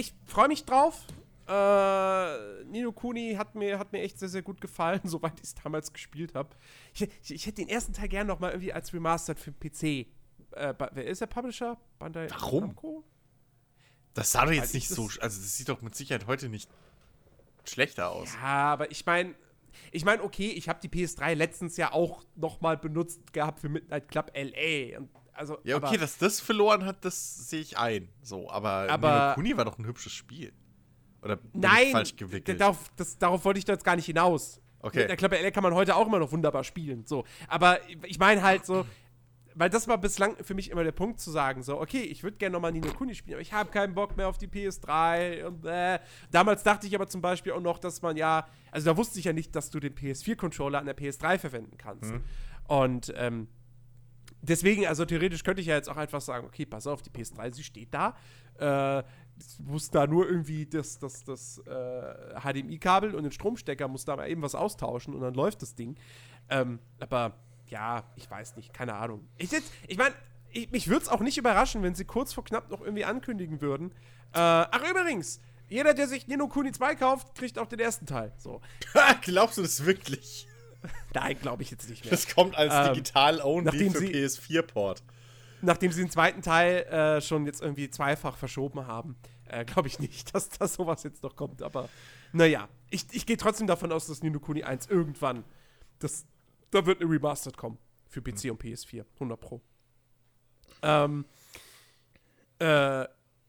ich 0.00 0.14
freue 0.26 0.48
mich 0.48 0.64
drauf. 0.64 1.06
Äh, 1.46 2.64
Nino 2.64 2.92
Kuni 2.92 3.34
hat 3.36 3.54
mir, 3.54 3.78
hat 3.78 3.92
mir 3.92 4.00
echt 4.00 4.18
sehr, 4.18 4.28
sehr 4.28 4.42
gut 4.42 4.60
gefallen, 4.60 5.00
soweit 5.04 5.34
ich 5.36 5.44
es 5.44 5.54
damals 5.54 5.92
gespielt 5.92 6.34
habe. 6.34 6.50
Ich, 6.94 7.02
ich, 7.02 7.34
ich 7.34 7.46
hätte 7.46 7.56
den 7.56 7.68
ersten 7.68 7.92
Teil 7.92 8.08
gerne 8.08 8.28
noch 8.28 8.40
mal 8.40 8.50
irgendwie 8.50 8.72
als 8.72 8.92
Remastered 8.92 9.38
für 9.38 9.52
den 9.52 9.60
PC. 9.60 10.08
Äh, 10.52 10.74
wer 10.92 11.06
ist 11.06 11.20
der 11.20 11.26
Publisher? 11.26 11.76
Bandai 11.98 12.28
Warum? 12.30 12.60
Namco? 12.60 13.04
Das 14.14 14.32
sah 14.32 14.44
doch 14.44 14.52
jetzt 14.52 14.74
nicht 14.74 14.90
ich 14.90 14.96
so, 14.96 15.04
also 15.04 15.20
das 15.20 15.56
sieht 15.56 15.68
doch 15.68 15.82
mit 15.82 15.94
Sicherheit 15.94 16.26
heute 16.26 16.48
nicht 16.48 16.68
schlechter 17.64 18.10
aus. 18.10 18.34
Ja, 18.34 18.72
aber 18.72 18.90
ich 18.90 19.06
meine, 19.06 19.34
ich 19.92 20.04
meine, 20.04 20.22
okay, 20.22 20.50
ich 20.50 20.68
habe 20.68 20.80
die 20.80 20.88
PS3 20.88 21.34
letztens 21.34 21.76
ja 21.76 21.92
auch 21.92 22.24
noch 22.34 22.60
mal 22.60 22.76
benutzt 22.76 23.32
gehabt 23.32 23.60
für 23.60 23.68
Midnight 23.68 24.08
Club 24.08 24.32
LA. 24.34 24.98
Und 24.98 25.10
also, 25.40 25.58
Ja, 25.64 25.76
okay, 25.76 25.86
aber, 25.86 25.98
dass 25.98 26.18
das 26.18 26.40
verloren 26.40 26.84
hat, 26.84 27.04
das 27.04 27.48
sehe 27.48 27.60
ich 27.60 27.78
ein. 27.78 28.08
So, 28.22 28.48
aber, 28.50 28.86
Aber- 28.90 29.10
Nino 29.10 29.34
Kuni 29.34 29.56
war 29.56 29.64
doch 29.64 29.78
ein 29.78 29.86
hübsches 29.86 30.12
Spiel. 30.12 30.52
Oder 31.22 31.38
Nein, 31.52 31.90
falsch 31.92 32.14
gewickelt? 32.16 32.60
darauf, 32.60 32.90
das, 32.96 33.18
darauf 33.18 33.44
wollte 33.44 33.58
ich 33.58 33.64
da 33.64 33.72
jetzt 33.72 33.84
gar 33.84 33.96
nicht 33.96 34.06
hinaus. 34.06 34.60
Okay. 34.80 35.00
Midnight 35.00 35.18
Club 35.18 35.32
LA 35.32 35.50
kann 35.50 35.62
man 35.62 35.74
heute 35.74 35.96
auch 35.96 36.06
immer 36.06 36.18
noch 36.18 36.32
wunderbar 36.32 36.62
spielen. 36.64 37.04
So, 37.06 37.24
aber 37.48 37.78
ich 38.06 38.18
meine 38.18 38.42
halt 38.42 38.64
so, 38.64 38.86
weil 39.54 39.68
das 39.68 39.88
war 39.88 39.98
bislang 39.98 40.36
für 40.42 40.54
mich 40.54 40.70
immer 40.70 40.84
der 40.84 40.92
Punkt 40.92 41.20
zu 41.20 41.30
sagen, 41.30 41.62
so, 41.62 41.80
okay, 41.80 42.00
ich 42.02 42.22
würde 42.22 42.38
gerne 42.38 42.54
nochmal 42.54 42.72
Nino 42.72 42.92
Kuni 42.92 43.14
spielen, 43.14 43.34
aber 43.34 43.42
ich 43.42 43.52
habe 43.52 43.70
keinen 43.70 43.94
Bock 43.94 44.16
mehr 44.16 44.28
auf 44.28 44.38
die 44.38 44.46
PS3 44.46 45.44
und 45.44 45.64
äh. 45.66 45.98
Damals 46.30 46.62
dachte 46.62 46.86
ich 46.86 46.94
aber 46.94 47.08
zum 47.08 47.20
Beispiel 47.20 47.52
auch 47.52 47.60
noch, 47.60 47.78
dass 47.78 48.00
man 48.00 48.16
ja, 48.16 48.46
also 48.70 48.90
da 48.90 48.96
wusste 48.96 49.18
ich 49.18 49.24
ja 49.26 49.32
nicht, 49.32 49.54
dass 49.56 49.70
du 49.70 49.80
den 49.80 49.94
PS4-Controller 49.94 50.78
an 50.78 50.86
der 50.86 50.96
PS3 50.96 51.38
verwenden 51.38 51.76
kannst. 51.76 52.12
Und 52.68 53.12
ähm, 53.16 53.48
deswegen, 54.42 54.86
also 54.86 55.04
theoretisch 55.04 55.42
könnte 55.44 55.60
ich 55.60 55.68
ja 55.68 55.76
jetzt 55.76 55.88
auch 55.88 55.96
einfach 55.96 56.20
sagen, 56.20 56.46
okay, 56.46 56.66
pass 56.66 56.86
auf, 56.86 57.02
die 57.02 57.10
PS3, 57.10 57.54
sie 57.54 57.64
steht 57.64 57.94
da. 57.94 58.16
Äh, 58.58 59.02
muss 59.58 59.90
da 59.90 60.06
nur 60.06 60.28
irgendwie 60.28 60.66
das, 60.66 60.98
das, 60.98 61.24
das 61.24 61.58
äh, 61.66 62.40
HDMI-Kabel 62.40 63.14
und 63.14 63.22
den 63.22 63.32
Stromstecker 63.32 63.88
muss 63.88 64.04
da 64.04 64.16
mal 64.16 64.28
eben 64.28 64.42
was 64.42 64.54
austauschen 64.54 65.14
und 65.14 65.22
dann 65.22 65.34
läuft 65.34 65.62
das 65.62 65.74
Ding. 65.74 65.96
Ähm, 66.50 66.78
aber 66.98 67.38
ja, 67.68 68.04
ich 68.16 68.30
weiß 68.30 68.56
nicht, 68.56 68.74
keine 68.74 68.94
Ahnung. 68.94 69.28
Ich, 69.38 69.50
ich 69.86 69.96
meine, 69.96 70.14
ich, 70.50 70.70
mich 70.70 70.88
würde 70.88 71.02
es 71.02 71.08
auch 71.08 71.20
nicht 71.20 71.38
überraschen, 71.38 71.82
wenn 71.82 71.94
sie 71.94 72.04
kurz 72.04 72.32
vor 72.32 72.44
knapp 72.44 72.70
noch 72.70 72.80
irgendwie 72.80 73.04
ankündigen 73.04 73.60
würden. 73.60 73.92
Äh, 74.32 74.38
ach, 74.38 74.82
übrigens, 74.90 75.40
jeder, 75.68 75.94
der 75.94 76.08
sich 76.08 76.26
Nino 76.26 76.48
Kuni 76.48 76.72
2 76.72 76.96
kauft, 76.96 77.34
kriegt 77.36 77.58
auch 77.58 77.66
den 77.66 77.78
ersten 77.78 78.06
Teil. 78.06 78.32
So. 78.38 78.60
Glaubst 79.22 79.58
du 79.58 79.62
das 79.62 79.84
wirklich? 79.86 80.48
Nein, 81.14 81.38
glaube 81.40 81.62
ich 81.62 81.70
jetzt 81.70 81.88
nicht 81.88 82.04
mehr. 82.04 82.10
Das 82.10 82.28
kommt 82.34 82.56
als 82.56 82.72
Ähm, 82.74 82.94
digital-only 82.94 83.90
für 83.90 83.98
sie- 83.98 84.12
PS4-Port. 84.58 85.02
nachdem 85.62 85.92
sie 85.92 86.02
den 86.02 86.10
zweiten 86.10 86.42
Teil 86.42 86.82
äh, 86.84 87.20
schon 87.20 87.46
jetzt 87.46 87.60
irgendwie 87.62 87.90
zweifach 87.90 88.36
verschoben 88.36 88.86
haben, 88.86 89.16
äh, 89.48 89.64
glaube 89.64 89.88
ich 89.88 89.98
nicht, 89.98 90.34
dass 90.34 90.48
da 90.48 90.66
sowas 90.68 91.02
jetzt 91.02 91.22
noch 91.22 91.36
kommt. 91.36 91.62
Aber 91.62 91.88
naja, 92.32 92.68
ich, 92.90 93.04
ich 93.12 93.26
gehe 93.26 93.36
trotzdem 93.36 93.66
davon 93.66 93.92
aus, 93.92 94.06
dass 94.06 94.22
Nino 94.22 94.40
Kuni 94.40 94.62
1 94.62 94.86
irgendwann, 94.86 95.44
das, 95.98 96.24
da 96.70 96.86
wird 96.86 97.00
eine 97.02 97.10
Remastered 97.10 97.56
kommen 97.56 97.78
für 98.08 98.22
PC 98.22 98.50
und 98.50 98.62
PS4, 98.62 99.04
100 99.14 99.40
Pro. 99.40 99.60
Ähm, 100.82 101.24
äh, 102.58 103.06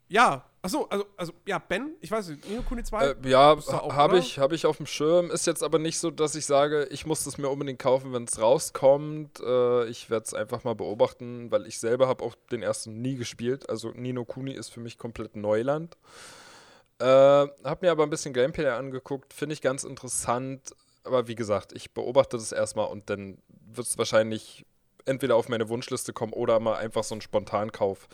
ja, 0.09 0.45
achso, 0.61 0.85
also, 0.89 1.05
also, 1.17 1.33
ja, 1.45 1.59
Ben, 1.59 1.95
ich 2.01 2.11
weiß 2.11 2.29
nicht, 2.29 2.49
Nino 2.49 2.61
Kuni 2.61 2.83
2? 2.83 3.05
Äh, 3.05 3.15
ja, 3.25 3.57
habe 3.67 4.17
ich, 4.17 4.39
hab 4.39 4.51
ich 4.51 4.65
auf 4.65 4.77
dem 4.77 4.85
Schirm. 4.85 5.31
Ist 5.31 5.47
jetzt 5.47 5.63
aber 5.63 5.79
nicht 5.79 5.99
so, 5.99 6.11
dass 6.11 6.35
ich 6.35 6.45
sage, 6.45 6.87
ich 6.91 7.05
muss 7.05 7.23
das 7.23 7.37
mir 7.37 7.49
unbedingt 7.49 7.79
kaufen, 7.79 8.13
wenn 8.13 8.25
es 8.25 8.39
rauskommt. 8.39 9.39
Äh, 9.39 9.85
ich 9.87 10.09
werde 10.09 10.25
es 10.25 10.33
einfach 10.33 10.63
mal 10.63 10.75
beobachten, 10.75 11.51
weil 11.51 11.65
ich 11.65 11.79
selber 11.79 12.07
habe 12.07 12.23
auch 12.23 12.35
den 12.51 12.63
ersten 12.63 13.01
nie 13.01 13.15
gespielt. 13.15 13.69
Also 13.69 13.91
Nino 13.91 14.25
Kuni 14.25 14.51
ist 14.51 14.69
für 14.69 14.79
mich 14.79 14.97
komplett 14.97 15.35
Neuland. 15.35 15.97
Äh, 16.99 17.05
habe 17.05 17.77
mir 17.81 17.91
aber 17.91 18.03
ein 18.03 18.11
bisschen 18.11 18.33
Gameplay 18.33 18.67
angeguckt, 18.67 19.33
finde 19.33 19.53
ich 19.53 19.61
ganz 19.61 19.83
interessant. 19.83 20.75
Aber 21.03 21.27
wie 21.27 21.35
gesagt, 21.35 21.73
ich 21.73 21.93
beobachte 21.93 22.37
das 22.37 22.51
erstmal 22.51 22.87
und 22.87 23.09
dann 23.09 23.39
wird 23.49 23.87
es 23.87 23.97
wahrscheinlich 23.97 24.65
entweder 25.05 25.35
auf 25.35 25.49
meine 25.49 25.67
Wunschliste 25.69 26.13
kommen 26.13 26.33
oder 26.33 26.59
mal 26.59 26.75
einfach 26.75 27.03
so 27.03 27.15
ein 27.15 27.21
Spontankauf. 27.21 28.07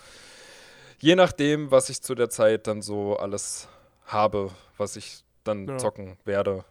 Je 1.00 1.16
nachdem, 1.16 1.70
was 1.72 1.90
ich 1.90 2.02
zu 2.02 2.16
der 2.16 2.30
Zeit 2.30 2.68
dann 2.68 2.82
so 2.82 3.18
alles 3.18 3.68
habe, 4.06 4.52
was 4.78 4.96
ich 4.96 5.24
dann 5.44 5.68
Ja. 5.68 5.78
zocken 5.78 6.18
werde. 6.26 6.66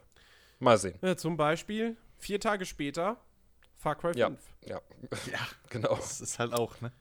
Mal 0.59 0.77
sehen. 0.77 0.97
Ja, 1.01 1.15
zum 1.15 1.37
Beispiel, 1.37 1.95
vier 2.17 2.39
Tage 2.39 2.65
später, 2.65 3.17
Far 3.77 3.95
Cry 3.95 4.13
5. 4.13 4.17
Ja. 4.17 4.31
Ja, 4.65 4.81
Ja, 5.31 5.39
genau. 5.69 5.95
das 5.95 6.19
ist 6.21 6.39
halt 6.39 6.53
auch, 6.53 6.79
ne? 6.81 6.91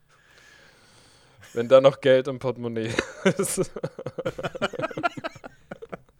Wenn 1.52 1.68
da 1.68 1.80
noch 1.80 2.00
Geld 2.00 2.28
im 2.28 2.38
Portemonnaie 2.38 2.92
ist. 3.38 3.70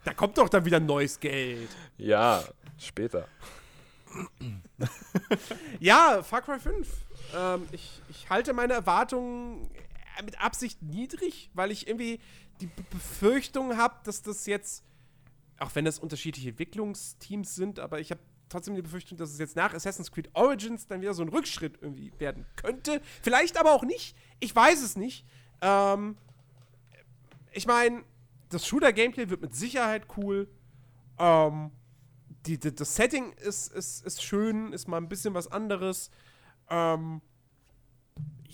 Da 0.05 0.15
kommt 0.15 0.39
doch 0.39 0.49
dann 0.49 0.65
wieder 0.65 0.81
neues 0.81 1.21
Geld. 1.21 1.69
ja, 1.99 2.43
später. 2.79 3.29
Ja, 5.81 6.23
Far 6.23 6.43
Cry 6.43 6.59
5. 6.59 6.89
Ähm, 7.37 7.69
ich, 7.73 8.01
ich 8.09 8.31
halte 8.31 8.53
meine 8.55 8.73
Erwartungen 8.75 9.69
mit 10.25 10.41
Absicht 10.41 10.83
niedrig, 10.83 11.51
weil 11.55 11.71
ich 11.71 11.87
irgendwie 11.87 12.21
die 12.61 12.69
Befürchtung 12.91 13.77
habe, 13.77 13.97
dass 14.05 14.23
das 14.23 14.47
jetzt, 14.47 14.85
auch 15.59 15.75
wenn 15.75 15.85
das 15.85 15.99
unterschiedliche 15.99 16.51
Entwicklungsteams 16.51 17.55
sind, 17.55 17.79
aber 17.79 18.01
ich 18.01 18.11
habe 18.11 18.21
trotzdem 18.49 18.75
die 18.75 18.83
Befürchtung, 18.83 19.19
dass 19.19 19.31
es 19.31 19.39
jetzt 19.39 19.57
nach 19.57 19.75
Assassin's 19.75 20.11
Creed 20.11 20.31
Origins 20.35 20.87
dann 20.87 21.01
wieder 21.01 21.15
so 21.15 21.23
ein 21.23 21.29
Rückschritt 21.29 21.79
irgendwie 21.81 22.13
werden 22.19 22.47
könnte. 22.57 23.01
Vielleicht 23.23 23.59
aber 23.59 23.73
auch 23.73 23.83
nicht. 23.83 24.17
Ich 24.41 24.55
weiß 24.55 24.83
es 24.83 24.97
nicht. 24.97 25.25
Ähm, 25.61 26.17
ich 27.53 27.67
meine, 27.67 28.05
das 28.49 28.67
Shooter-Gameplay 28.67 29.29
wird 29.29 29.41
mit 29.41 29.55
Sicherheit 29.55 30.07
cool. 30.17 30.49
Ähm, 31.19 31.71
die, 32.47 32.59
die, 32.59 32.75
das 32.75 32.95
Setting 32.95 33.33
ist, 33.33 33.73
ist, 33.73 34.05
ist 34.07 34.23
schön, 34.23 34.73
ist 34.73 34.87
mal 34.87 34.99
ein 34.99 35.09
bisschen 35.09 35.35
was 35.35 35.51
anderes. 35.51 36.11
Ähm, 36.71 37.21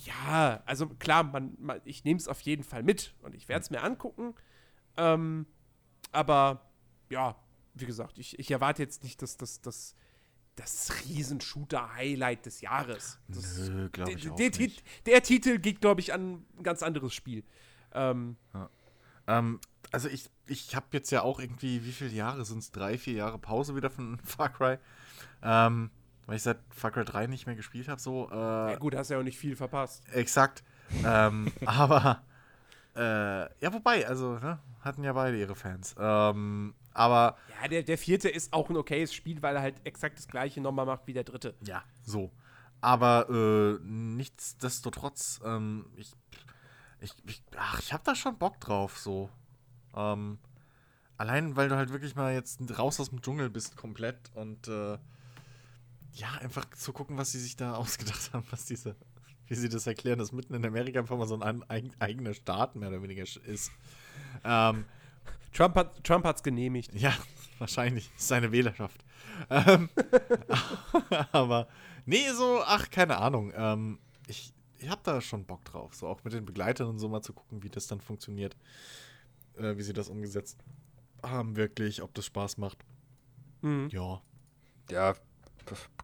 ja, 0.04 0.62
also 0.66 0.88
klar, 0.88 1.24
man, 1.24 1.56
man, 1.58 1.80
ich 1.84 2.04
nehme 2.04 2.18
es 2.18 2.28
auf 2.28 2.40
jeden 2.40 2.64
Fall 2.64 2.82
mit 2.82 3.14
und 3.22 3.34
ich 3.34 3.48
werde 3.48 3.62
es 3.62 3.70
mir 3.70 3.82
angucken. 3.82 4.34
Ähm, 4.96 5.46
aber 6.12 6.70
ja, 7.10 7.36
wie 7.74 7.86
gesagt, 7.86 8.18
ich, 8.18 8.38
ich 8.38 8.50
erwarte 8.50 8.82
jetzt 8.82 9.02
nicht 9.02 9.22
das, 9.22 9.36
das, 9.36 9.60
das, 9.60 9.94
das 10.56 10.92
Riesen-Shooter-Highlight 11.04 12.46
des 12.46 12.60
Jahres. 12.60 13.18
Das, 13.28 13.68
Nö, 13.68 13.88
glaub 13.90 14.06
der, 14.08 14.16
ich 14.16 14.30
auch 14.30 14.36
der, 14.36 14.50
nicht. 14.50 14.84
Der 15.06 15.22
Titel 15.22 15.58
geht, 15.58 15.80
glaube 15.80 16.00
ich, 16.00 16.12
an 16.12 16.44
ein 16.58 16.62
ganz 16.62 16.82
anderes 16.82 17.14
Spiel. 17.14 17.44
Ähm, 17.94 18.36
Ähm, 19.26 19.60
also 19.90 20.08
ich, 20.08 20.30
ich 20.46 20.74
habe 20.74 20.86
jetzt 20.92 21.10
ja 21.10 21.22
auch 21.22 21.38
irgendwie, 21.38 21.84
wie 21.84 21.92
viele 21.92 22.10
Jahre 22.10 22.44
sind 22.44 22.58
es? 22.58 22.72
Drei, 22.72 22.98
vier 22.98 23.14
Jahre 23.14 23.38
Pause 23.38 23.76
wieder 23.76 23.90
von 23.90 24.18
Far 24.24 24.50
Cry. 24.50 24.78
Ähm, 25.42 25.90
weil 26.26 26.36
ich 26.36 26.42
seit 26.42 26.58
Far 26.70 26.90
Cry 26.90 27.04
3 27.04 27.26
nicht 27.26 27.46
mehr 27.46 27.56
gespielt 27.56 27.88
habe, 27.88 28.00
so. 28.00 28.28
Äh, 28.30 28.34
ja 28.72 28.76
gut, 28.76 28.94
hast 28.94 29.10
ja 29.10 29.18
auch 29.18 29.22
nicht 29.22 29.38
viel 29.38 29.56
verpasst. 29.56 30.02
Exakt. 30.12 30.62
ähm, 31.04 31.52
aber, 31.66 32.22
äh, 32.94 33.00
ja, 33.60 33.72
wobei, 33.72 34.06
also, 34.06 34.38
ne, 34.38 34.58
hatten 34.80 35.02
ja 35.04 35.12
beide 35.12 35.38
ihre 35.38 35.54
Fans. 35.54 35.94
Ähm, 35.98 36.74
aber, 36.92 37.36
Ja, 37.62 37.68
der, 37.68 37.82
der 37.82 37.98
vierte 37.98 38.28
ist 38.28 38.52
auch 38.52 38.68
ein 38.68 38.76
okayes 38.76 39.14
Spiel, 39.14 39.40
weil 39.42 39.56
er 39.56 39.62
halt 39.62 39.76
exakt 39.84 40.18
das 40.18 40.28
gleiche 40.28 40.60
nochmal 40.60 40.86
macht 40.86 41.06
wie 41.06 41.12
der 41.12 41.24
dritte. 41.24 41.54
ja, 41.66 41.82
so. 42.04 42.30
Aber, 42.80 43.28
äh, 43.30 43.78
nichtsdestotrotz, 43.84 45.40
ähm, 45.44 45.86
ich, 45.96 46.12
ich, 47.00 47.14
ich, 47.26 47.42
ach, 47.56 47.78
ich 47.78 47.92
hab 47.92 48.02
da 48.04 48.14
schon 48.14 48.38
Bock 48.38 48.58
drauf, 48.60 48.98
so. 48.98 49.30
Ähm, 49.94 50.38
allein, 51.16 51.54
weil 51.54 51.68
du 51.68 51.76
halt 51.76 51.92
wirklich 51.92 52.16
mal 52.16 52.34
jetzt 52.34 52.60
raus 52.78 52.98
aus 52.98 53.10
dem 53.10 53.22
Dschungel 53.22 53.50
bist, 53.50 53.76
komplett 53.76 54.18
und, 54.34 54.66
äh, 54.68 54.98
ja, 56.12 56.30
einfach 56.40 56.68
zu 56.70 56.92
gucken, 56.92 57.16
was 57.16 57.32
sie 57.32 57.40
sich 57.40 57.56
da 57.56 57.74
ausgedacht 57.76 58.32
haben, 58.32 58.44
was 58.50 58.64
diese, 58.66 58.96
wie 59.46 59.54
sie 59.54 59.68
das 59.68 59.86
erklären, 59.86 60.18
dass 60.18 60.32
mitten 60.32 60.54
in 60.54 60.64
Amerika 60.64 61.00
einfach 61.00 61.16
mal 61.16 61.26
so 61.26 61.38
ein 61.40 61.62
ein 61.68 61.92
eigener 61.98 62.34
Staat 62.34 62.76
mehr 62.76 62.88
oder 62.88 63.02
weniger 63.02 63.22
ist. 63.22 63.70
Ähm, 64.44 64.84
Trump 65.52 65.74
hat 65.76 66.04
Trump 66.04 66.24
hat's 66.24 66.42
genehmigt. 66.42 66.92
ja, 66.94 67.14
wahrscheinlich. 67.58 68.10
Ist 68.16 68.28
seine 68.28 68.52
Wählerschaft. 68.52 69.04
Ähm, 69.50 69.88
aber, 71.32 71.68
nee, 72.06 72.30
so, 72.30 72.62
ach, 72.64 72.90
keine 72.90 73.18
Ahnung. 73.18 73.52
Ähm, 73.54 73.98
ich 74.26 74.52
ich 74.82 74.88
habe 74.88 75.00
da 75.04 75.20
schon 75.20 75.44
Bock 75.44 75.64
drauf. 75.64 75.94
So 75.94 76.08
auch 76.08 76.24
mit 76.24 76.32
den 76.32 76.44
Begleitern 76.44 76.88
und 76.88 76.98
so 76.98 77.08
mal 77.08 77.22
zu 77.22 77.32
gucken, 77.32 77.62
wie 77.62 77.68
das 77.70 77.86
dann 77.86 78.00
funktioniert. 78.00 78.56
Äh, 79.56 79.76
wie 79.76 79.82
sie 79.82 79.92
das 79.92 80.08
umgesetzt 80.08 80.58
haben, 81.22 81.56
wirklich, 81.56 82.02
ob 82.02 82.14
das 82.14 82.26
Spaß 82.26 82.58
macht. 82.58 82.84
Mhm. 83.60 83.88
Ja. 83.90 84.20
Ja, 84.90 85.14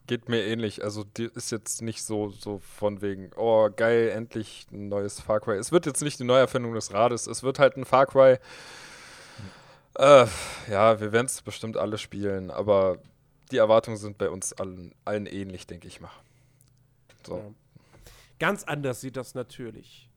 geht 0.07 0.29
mir 0.29 0.45
ähnlich. 0.45 0.83
Also 0.83 1.05
die 1.05 1.31
ist 1.35 1.53
jetzt 1.53 1.83
nicht 1.83 2.03
so, 2.03 2.31
so 2.31 2.59
von 2.59 3.01
wegen, 3.03 3.31
oh 3.37 3.69
geil, 3.75 4.09
endlich 4.09 4.67
ein 4.73 4.89
neues 4.89 5.21
Far 5.21 5.41
Cry. 5.41 5.57
Es 5.57 5.71
wird 5.71 5.87
jetzt 5.87 6.03
nicht 6.03 6.19
die 6.19 6.25
Neuerfindung 6.25 6.75
des 6.75 6.93
Rades, 6.93 7.27
es 7.27 7.43
wird 7.43 7.59
halt 7.59 7.77
ein 7.77 7.85
Far 7.85 8.07
Cry. 8.07 8.39
Äh, 9.97 10.27
ja, 10.71 11.01
wir 11.01 11.13
werden 11.13 11.27
es 11.27 11.43
bestimmt 11.43 11.77
alle 11.77 11.99
spielen, 11.99 12.51
aber 12.51 12.99
die 13.51 13.59
Erwartungen 13.59 13.97
sind 13.97 14.19
bei 14.19 14.31
uns 14.31 14.53
allen, 14.53 14.95
allen 15.05 15.27
ähnlich, 15.27 15.67
denke 15.67 15.89
ich 15.89 16.01
mal. 16.01 16.11
So. 17.27 17.37
Ja. 17.37 17.45
Ganz 18.39 18.65
anders 18.65 19.01
sieht 19.01 19.17
das 19.17 19.35
natürlich 19.35 20.09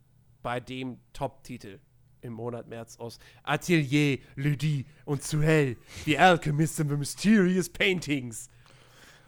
bei 0.43 0.59
dem 0.59 0.99
Top-Titel 1.13 1.80
im 2.22 2.34
Monat 2.34 2.68
März 2.68 2.97
aus. 2.97 3.19
Atelier, 3.43 4.19
Lydie 4.35 4.85
und 5.05 5.23
Suhel, 5.23 5.77
The 6.05 6.18
Alchemist 6.19 6.80
and 6.80 6.89
the 6.91 6.97
Mysterious 6.97 7.68
Paintings. 7.68 8.49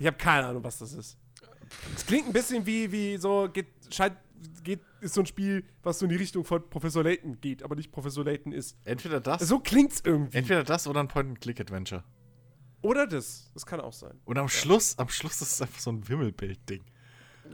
Ich 0.03 0.07
habe 0.07 0.17
keine 0.17 0.47
Ahnung, 0.47 0.65
was 0.65 0.79
das 0.79 0.91
ist. 0.91 1.17
Es 1.95 2.05
klingt 2.05 2.27
ein 2.27 2.33
bisschen 2.33 2.65
wie, 2.65 2.91
wie 2.91 3.15
so, 3.15 3.47
geht, 3.47 3.67
scheint 3.89 4.17
geht, 4.61 4.81
ist 4.99 5.13
so 5.13 5.21
ein 5.21 5.25
Spiel, 5.25 5.63
was 5.81 5.99
so 5.99 6.05
in 6.05 6.09
die 6.09 6.17
Richtung 6.17 6.43
von 6.43 6.69
Professor 6.69 7.01
Layton 7.05 7.39
geht, 7.39 7.63
aber 7.63 7.77
nicht 7.77 7.89
Professor 7.89 8.25
Layton 8.25 8.51
ist. 8.51 8.75
Entweder 8.83 9.21
das, 9.21 9.47
So 9.47 9.59
klingt's 9.59 10.01
irgendwie. 10.03 10.37
entweder 10.39 10.65
das 10.65 10.87
oder 10.87 10.99
ein 10.99 11.07
Point-and-Click-Adventure. 11.07 12.03
Oder 12.81 13.07
das. 13.07 13.49
Das 13.53 13.65
kann 13.65 13.79
auch 13.79 13.93
sein. 13.93 14.19
Und 14.25 14.37
am 14.37 14.49
Schluss, 14.49 14.99
am 14.99 15.07
Schluss 15.07 15.41
ist 15.41 15.53
es 15.53 15.61
einfach 15.61 15.79
so 15.79 15.93
ein 15.93 16.05
Wimmelbild-Ding. 16.05 16.83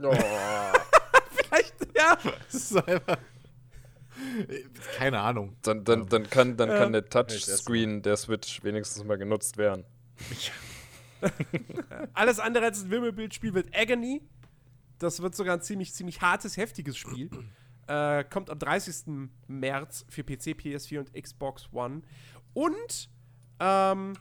Oh. 0.02 0.10
Vielleicht, 1.30 1.74
ja. 1.96 2.18
Das 2.50 2.54
ist 2.54 2.76
einfach. 2.88 3.16
Keine 4.98 5.20
Ahnung. 5.20 5.54
Dann, 5.62 5.84
dann, 5.84 6.08
dann 6.08 6.28
kann, 6.28 6.56
dann 6.56 6.68
kann 6.68 6.92
Ja. 6.94 7.00
der 7.00 7.08
Touchscreen 7.10 8.02
der 8.02 8.16
Switch 8.16 8.64
wenigstens 8.64 9.04
mal 9.04 9.18
genutzt 9.18 9.56
werden. 9.56 9.84
Alles 12.14 12.38
andere 12.38 12.66
als 12.66 12.84
ein 12.84 12.90
Wimmelbildspiel 12.90 13.54
wird 13.54 13.76
Agony. 13.76 14.22
Das 14.98 15.22
wird 15.22 15.34
sogar 15.34 15.56
ein 15.56 15.62
ziemlich, 15.62 15.94
ziemlich 15.94 16.20
hartes, 16.20 16.56
heftiges 16.56 16.96
Spiel. 16.96 17.30
Äh, 17.86 18.24
kommt 18.24 18.50
am 18.50 18.58
30. 18.58 19.28
März 19.48 20.04
für 20.08 20.22
PC, 20.22 20.56
PS4 20.58 21.00
und 21.00 21.14
Xbox 21.14 21.68
One. 21.72 22.02
Und 22.54 23.10
ähm, 23.58 24.14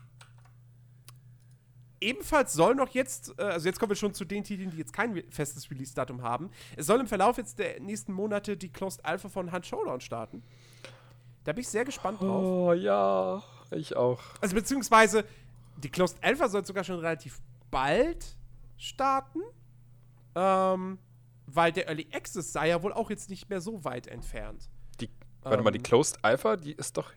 ebenfalls 2.01 2.53
soll 2.53 2.75
noch 2.75 2.89
jetzt, 2.89 3.33
äh, 3.37 3.43
also 3.43 3.67
jetzt 3.67 3.79
kommen 3.79 3.91
wir 3.91 3.95
schon 3.95 4.13
zu 4.13 4.25
den 4.25 4.43
Titeln, 4.43 4.71
die 4.71 4.77
jetzt 4.77 4.93
kein 4.93 5.21
festes 5.29 5.69
Release-Datum 5.69 6.21
haben. 6.21 6.49
Es 6.75 6.85
soll 6.85 6.99
im 6.99 7.07
Verlauf 7.07 7.37
jetzt 7.37 7.59
der 7.59 7.79
nächsten 7.79 8.13
Monate 8.13 8.57
die 8.57 8.69
Closed 8.69 9.05
Alpha 9.05 9.29
von 9.29 9.51
Hand 9.51 9.65
Showdown 9.65 10.01
starten. 10.01 10.43
Da 11.43 11.53
bin 11.53 11.61
ich 11.61 11.69
sehr 11.69 11.85
gespannt 11.85 12.21
drauf. 12.21 12.45
Oh 12.45 12.73
ja, 12.73 13.41
ich 13.71 13.95
auch. 13.95 14.19
Also 14.41 14.55
beziehungsweise 14.55 15.25
die 15.83 15.89
Closed 15.89 16.17
Alpha 16.21 16.47
soll 16.49 16.65
sogar 16.65 16.83
schon 16.83 16.99
relativ 16.99 17.39
bald 17.71 18.37
starten. 18.77 19.41
Ähm, 20.35 20.99
weil 21.47 21.71
der 21.71 21.87
Early 21.87 22.07
Access 22.13 22.53
sei 22.53 22.69
ja 22.69 22.83
wohl 22.83 22.93
auch 22.93 23.09
jetzt 23.09 23.29
nicht 23.29 23.49
mehr 23.49 23.61
so 23.61 23.83
weit 23.83 24.07
entfernt. 24.07 24.69
Die, 24.99 25.09
warte 25.41 25.63
mal, 25.63 25.71
die 25.71 25.79
Closed 25.79 26.23
Alpha, 26.23 26.55
die 26.55 26.73
ist 26.73 26.97
doch 26.97 27.11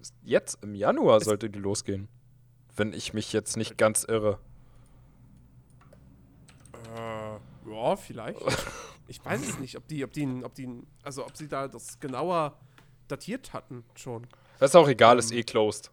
ist 0.00 0.14
jetzt 0.22 0.62
im 0.62 0.74
Januar 0.74 1.20
sollte 1.20 1.48
die 1.48 1.58
losgehen. 1.58 2.08
Wenn 2.76 2.92
ich 2.92 3.14
mich 3.14 3.32
jetzt 3.32 3.56
nicht 3.56 3.78
ganz 3.78 4.04
irre. 4.04 4.38
Äh, 6.94 7.70
ja, 7.70 7.96
vielleicht. 7.96 8.38
ich 9.08 9.24
weiß 9.24 9.48
es 9.48 9.58
nicht, 9.58 9.76
ob 9.76 9.86
die, 9.88 10.04
ob 10.04 10.12
die, 10.12 10.42
ob 10.44 10.54
die, 10.54 10.82
also 11.02 11.24
ob 11.24 11.36
sie 11.36 11.48
da 11.48 11.68
das 11.68 12.00
genauer 12.00 12.58
datiert 13.08 13.52
hatten 13.52 13.84
schon. 13.94 14.26
Das 14.58 14.70
ist 14.70 14.76
auch 14.76 14.88
egal, 14.88 15.18
ist 15.18 15.32
eh 15.32 15.42
closed. 15.42 15.90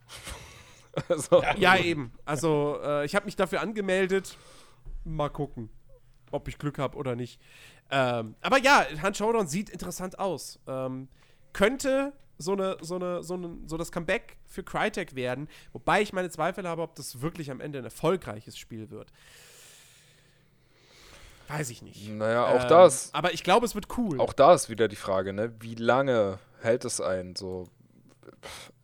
also, 1.10 1.44
Ja, 1.58 1.78
eben. 1.78 2.12
Also 2.26 2.80
äh, 2.84 3.06
ich 3.06 3.16
habe 3.16 3.26
mich 3.26 3.36
dafür 3.36 3.62
angemeldet. 3.62 4.38
Mal 5.04 5.30
gucken, 5.30 5.70
ob 6.32 6.48
ich 6.48 6.58
Glück 6.58 6.78
habe 6.78 6.98
oder 6.98 7.16
nicht. 7.16 7.40
Ähm, 7.90 8.36
aber 8.42 8.58
ja, 8.60 8.86
Hand 9.02 9.18
Showdown 9.18 9.48
sieht 9.48 9.70
interessant 9.70 10.20
aus. 10.20 10.60
Ähm, 10.68 11.08
könnte 11.54 12.14
so 12.38 12.54
eine, 12.54 12.78
so 12.82 12.96
eine, 12.96 13.24
so 13.24 13.34
eine, 13.36 13.58
so 13.66 13.78
das 13.78 13.92
Comeback 13.92 14.38
für 14.48 14.64
Crytek 14.64 15.16
werden, 15.16 15.48
wobei 15.74 16.02
ich 16.02 16.14
meine 16.14 16.30
Zweifel 16.30 16.68
habe, 16.68 16.82
ob 16.82 16.96
das 16.96 17.22
wirklich 17.22 17.52
am 17.52 17.60
Ende 17.62 17.80
ein 17.80 17.86
erfolgreiches 17.86 18.58
Spiel 18.58 18.90
wird. 18.90 19.12
Weiß 21.48 21.70
ich 21.70 21.82
nicht. 21.82 22.08
naja, 22.10 22.46
auch 22.46 22.64
Ähm, 22.64 22.70
das. 22.70 23.14
Aber 23.14 23.34
ich 23.34 23.44
glaube, 23.44 23.66
es 23.66 23.76
wird 23.76 23.98
cool. 23.98 24.20
Auch 24.22 24.34
da 24.34 24.54
ist 24.54 24.70
wieder 24.70 24.88
die 24.88 24.96
Frage, 24.96 25.34
ne? 25.34 25.54
Wie 25.60 25.76
lange 25.76 26.40
hält 26.62 26.86
es 26.86 27.02
ein? 27.02 27.36
So, 27.36 27.68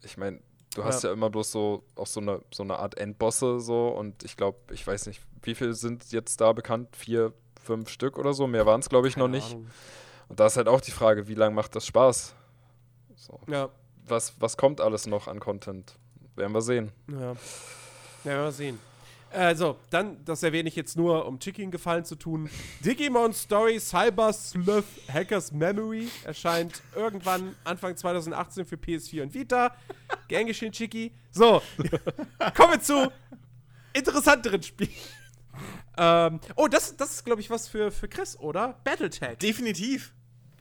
ich 0.03 0.17
meine, 0.17 0.41
du 0.77 0.83
hast 0.85 1.03
Ja. 1.03 1.09
ja. 1.09 1.13
immer 1.13 1.29
bloß 1.29 1.51
so 1.51 1.83
auch 1.95 2.07
so 2.07 2.19
eine 2.21 2.41
so 2.51 2.63
eine 2.63 2.79
Art 2.79 2.97
Endbosse 2.97 3.59
so 3.59 3.89
und 3.89 4.23
ich 4.23 4.37
glaube, 4.37 4.57
ich 4.71 4.85
weiß 4.85 5.07
nicht, 5.07 5.21
wie 5.43 5.55
viel 5.55 5.73
sind 5.73 6.11
jetzt 6.11 6.39
da 6.39 6.53
bekannt? 6.53 6.95
Vier, 6.95 7.33
fünf 7.63 7.89
Stück 7.89 8.17
oder 8.17 8.33
so? 8.33 8.47
Mehr 8.47 8.65
waren 8.65 8.79
es, 8.79 8.89
glaube 8.89 9.07
ich, 9.07 9.17
noch 9.17 9.25
Keine 9.25 9.37
nicht. 9.37 9.51
Ahnung. 9.53 9.67
Und 10.29 10.39
da 10.39 10.45
ist 10.47 10.57
halt 10.57 10.67
auch 10.67 10.81
die 10.81 10.91
Frage, 10.91 11.27
wie 11.27 11.35
lange 11.35 11.55
macht 11.55 11.75
das 11.75 11.85
Spaß? 11.85 12.33
So. 13.15 13.39
Ja, 13.47 13.69
Was, 14.07 14.33
was 14.39 14.57
kommt 14.57 14.79
alles 14.81 15.07
noch 15.07 15.27
an 15.27 15.39
Content? 15.39 15.95
Werden 16.35 16.53
wir 16.53 16.61
sehen. 16.61 16.91
Ja. 17.09 17.35
Ja, 18.23 18.37
mal 18.41 18.51
sehen. 18.51 18.79
Also, 19.31 19.75
dann, 19.89 20.23
das 20.23 20.41
erwähne 20.43 20.69
ich 20.69 20.75
jetzt 20.75 20.95
nur, 20.95 21.25
um 21.25 21.37
Chicky 21.39 21.61
einen 21.61 21.71
Gefallen 21.71 22.05
zu 22.05 22.15
tun. 22.15 22.49
Digimon 22.85 23.33
Story 23.33 23.79
Cyber 23.79 24.31
Sleuth 24.33 24.85
Hackers 25.11 25.51
Memory 25.51 26.07
erscheint 26.23 26.81
irgendwann 26.95 27.55
Anfang 27.65 27.95
2018 27.97 28.65
für 28.65 28.75
PS4 28.75 29.23
und 29.23 29.33
Vita. 29.33 29.75
Gern 30.27 30.45
geschehen, 30.45 30.71
Chicky. 30.71 31.11
So, 31.31 31.61
kommen 32.55 32.73
wir 32.73 32.81
zu 32.81 33.11
interessanteren 33.93 34.61
Spielen. 34.61 34.91
Ähm, 35.97 36.39
oh, 36.55 36.67
das, 36.67 36.95
das 36.95 37.11
ist, 37.11 37.25
glaube 37.25 37.41
ich, 37.41 37.49
was 37.49 37.67
für, 37.67 37.91
für 37.91 38.07
Chris, 38.07 38.37
oder? 38.37 38.79
Battletech. 38.83 39.37
Definitiv. 39.39 40.13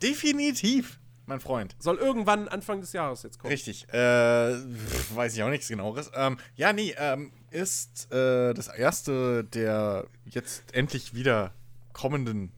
Definitiv, 0.02 0.98
mein 1.26 1.40
Freund. 1.40 1.74
Soll 1.78 1.96
irgendwann 1.96 2.48
Anfang 2.48 2.80
des 2.80 2.92
Jahres 2.92 3.22
jetzt 3.22 3.38
kommen. 3.38 3.50
Richtig. 3.50 3.88
Äh, 3.92 3.98
weiß 3.98 5.34
ich 5.34 5.42
auch 5.42 5.50
nichts 5.50 5.68
genaueres. 5.68 6.10
Ähm, 6.14 6.38
ja, 6.54 6.72
nee, 6.72 6.94
ähm, 6.98 7.32
ist 7.50 8.12
äh, 8.12 8.54
das 8.54 8.68
erste 8.68 9.44
der 9.44 10.06
jetzt 10.24 10.74
endlich 10.74 11.14
wieder 11.14 11.52
kommenden 11.92 12.52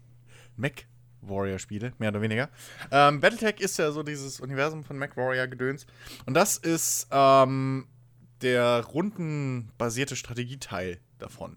Mac 0.56 0.87
Warrior-Spiele, 1.22 1.92
mehr 1.98 2.10
oder 2.10 2.22
weniger. 2.22 2.48
Ähm, 2.90 3.20
Battletech 3.20 3.60
ist 3.60 3.78
ja 3.78 3.90
so 3.90 4.02
dieses 4.02 4.40
Universum 4.40 4.84
von 4.84 4.98
Mac 4.98 5.16
Warrior-Gedöns. 5.16 5.86
Und 6.26 6.34
das 6.34 6.56
ist 6.56 7.08
ähm, 7.10 7.86
der 8.42 8.84
rundenbasierte 8.84 10.16
Strategieteil 10.16 10.98
davon. 11.18 11.56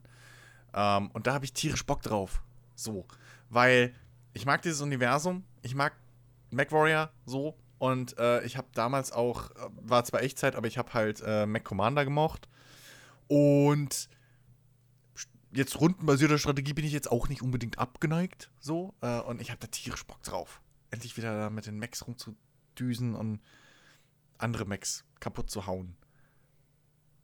Ähm, 0.74 1.10
und 1.12 1.28
da 1.28 1.34
habe 1.34 1.46
ich 1.46 1.54
tierisch 1.54 1.86
Bock 1.86 2.02
drauf. 2.02 2.42
So. 2.76 3.06
Weil 3.50 3.94
ich 4.34 4.46
mag 4.46 4.62
dieses 4.62 4.82
Universum, 4.82 5.44
ich 5.62 5.76
mag 5.76 5.94
MacWarrior 6.52 7.12
so. 7.26 7.56
Und 7.78 8.18
äh, 8.20 8.44
ich 8.44 8.58
habe 8.58 8.68
damals 8.76 9.12
auch, 9.12 9.50
äh, 9.52 9.70
war 9.82 10.04
zwar 10.06 10.22
Echtzeit, 10.22 10.56
aber 10.56 10.68
ich 10.68 10.78
habe 10.78 10.94
halt 10.94 11.22
äh, 11.26 11.46
Mac 11.46 11.64
Commander 11.64 12.06
gemocht. 12.06 12.48
Und 13.28 14.08
jetzt 15.53 15.80
rundenbasierter 15.80 16.38
Strategie 16.38 16.73
bin 16.73 16.86
ich 16.86 16.94
jetzt 16.94 17.11
auch 17.11 17.28
nicht 17.30 17.41
unbedingt 17.41 17.80
abgeneigt. 17.80 18.52
So. 18.60 18.94
Äh, 19.02 19.19
und 19.22 19.41
ich 19.41 19.49
habe 19.49 19.60
da 19.60 19.68
tierisch 19.68 20.06
Bock 20.06 20.22
drauf. 20.23 20.61
Endlich 20.91 21.18
wieder 21.18 21.36
da 21.38 21.49
mit 21.49 21.65
den 21.65 21.80
Macs 21.80 22.06
rumzudüsen 22.07 23.15
und 23.15 23.41
andere 24.38 24.65
Macs 24.65 25.06
kaputt 25.19 25.49
zu 25.49 25.65
hauen. 25.65 25.95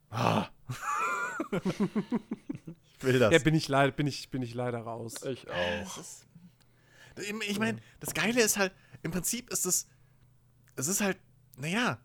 Ah. 0.10 0.48
ich 1.52 3.04
will 3.04 3.20
das. 3.20 3.34
Ja, 3.34 3.40
bin 3.40 3.56
ich, 3.56 3.68
leider, 3.68 3.92
bin, 3.92 4.08
ich, 4.08 4.30
bin 4.30 4.42
ich 4.42 4.54
leider 4.54 4.80
raus. 4.80 5.16
Ich 5.24 5.46
Es 5.48 5.98
ist- 5.98 6.28
Ich 7.48 7.60
meine, 7.60 7.82
das 8.00 8.14
Geile 8.14 8.42
ist 8.42 8.58
halt, 8.58 8.74
im 9.02 9.12
Prinzip 9.12 9.50
ist 9.50 9.66
es, 9.66 9.88
es 10.76 10.88
ist 10.88 11.02
halt, 11.02 11.20
naja, 11.58 12.00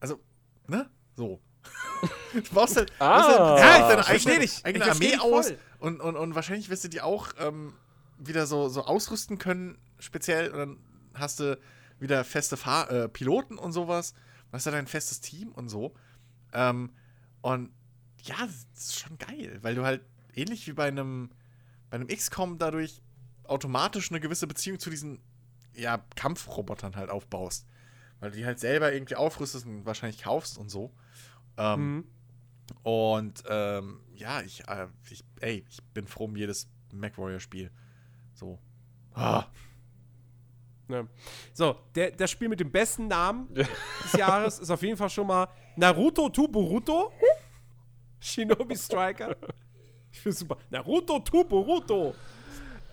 also, 0.00 0.20
ne, 0.68 0.88
so. 1.14 1.40
Du 2.32 2.42
brauchst 2.52 2.76
halt, 2.76 2.90
Ah. 2.98 3.20
du 3.20 3.62
halt 3.62 3.80
Ja, 3.80 3.88
deine 3.88 4.06
eigene, 4.06 4.38
dich. 4.40 4.58
Ich 4.58 4.64
eigene 4.64 4.90
Armee 4.90 5.16
aus 5.18 5.52
und, 5.78 6.00
und, 6.00 6.16
und 6.16 6.34
wahrscheinlich 6.34 6.68
wirst 6.70 6.84
du 6.84 6.88
die 6.88 7.00
auch 7.00 7.28
ähm, 7.38 7.74
wieder 8.18 8.46
so, 8.46 8.68
so 8.68 8.84
ausrüsten 8.84 9.38
können, 9.38 9.78
speziell, 9.98 10.50
und 10.50 10.58
dann 10.58 10.78
hast 11.14 11.40
du 11.40 11.58
wieder 11.98 12.24
feste 12.24 12.56
Fahr 12.56 12.90
äh, 12.90 13.08
Piloten 13.08 13.58
und 13.58 13.72
sowas, 13.72 14.14
dann 14.50 14.58
hast 14.58 14.66
du 14.66 14.70
dein 14.70 14.86
festes 14.86 15.20
Team 15.20 15.52
und 15.52 15.68
so. 15.68 15.94
Ähm, 16.52 16.90
und 17.42 17.70
ja, 18.22 18.36
das 18.38 18.66
ist 18.74 19.00
schon 19.00 19.18
geil, 19.18 19.58
weil 19.62 19.74
du 19.74 19.84
halt 19.84 20.02
ähnlich 20.34 20.66
wie 20.66 20.72
bei 20.72 20.88
einem, 20.88 21.30
bei 21.90 21.96
einem 21.96 22.08
XCOM 22.08 22.58
dadurch 22.58 23.02
automatisch 23.44 24.10
eine 24.10 24.20
gewisse 24.20 24.46
Beziehung 24.46 24.78
zu 24.78 24.88
diesen 24.90 25.20
ja, 25.74 26.04
Kampfrobotern 26.16 26.96
halt 26.96 27.10
aufbaust. 27.10 27.66
Weil 28.20 28.30
du 28.30 28.36
die 28.36 28.46
halt 28.46 28.60
selber 28.60 28.92
irgendwie 28.92 29.16
aufrüstest 29.16 29.66
und 29.66 29.84
wahrscheinlich 29.84 30.22
kaufst 30.22 30.56
und 30.56 30.70
so. 30.70 30.92
Ähm, 31.56 31.96
Mhm. 31.96 32.04
Und 32.82 33.42
ähm, 33.48 34.00
ja, 34.14 34.40
ich, 34.42 34.66
äh, 34.68 34.86
ich, 35.10 35.24
ey, 35.40 35.64
ich 35.68 35.82
bin 35.94 36.06
froh 36.06 36.24
um 36.24 36.36
jedes 36.36 36.68
MacWarrior-Spiel. 36.92 37.70
So. 38.34 38.58
Ah. 39.14 39.46
Ja. 40.88 41.06
So, 41.54 41.76
der, 41.94 42.10
das 42.12 42.30
Spiel 42.30 42.48
mit 42.48 42.60
dem 42.60 42.70
besten 42.70 43.08
Namen 43.08 43.52
des 43.54 44.12
Jahres 44.16 44.58
ist 44.58 44.70
auf 44.70 44.82
jeden 44.82 44.96
Fall 44.96 45.10
schon 45.10 45.26
mal 45.26 45.48
Naruto 45.76 46.28
to 46.28 46.48
Boruto. 46.48 47.12
Shinobi 48.20 48.76
Striker. 48.76 49.36
Ich 50.10 50.20
finde 50.20 50.36
super. 50.36 50.58
Naruto 50.70 51.18
to 51.20 51.44
Boruto. 51.44 52.14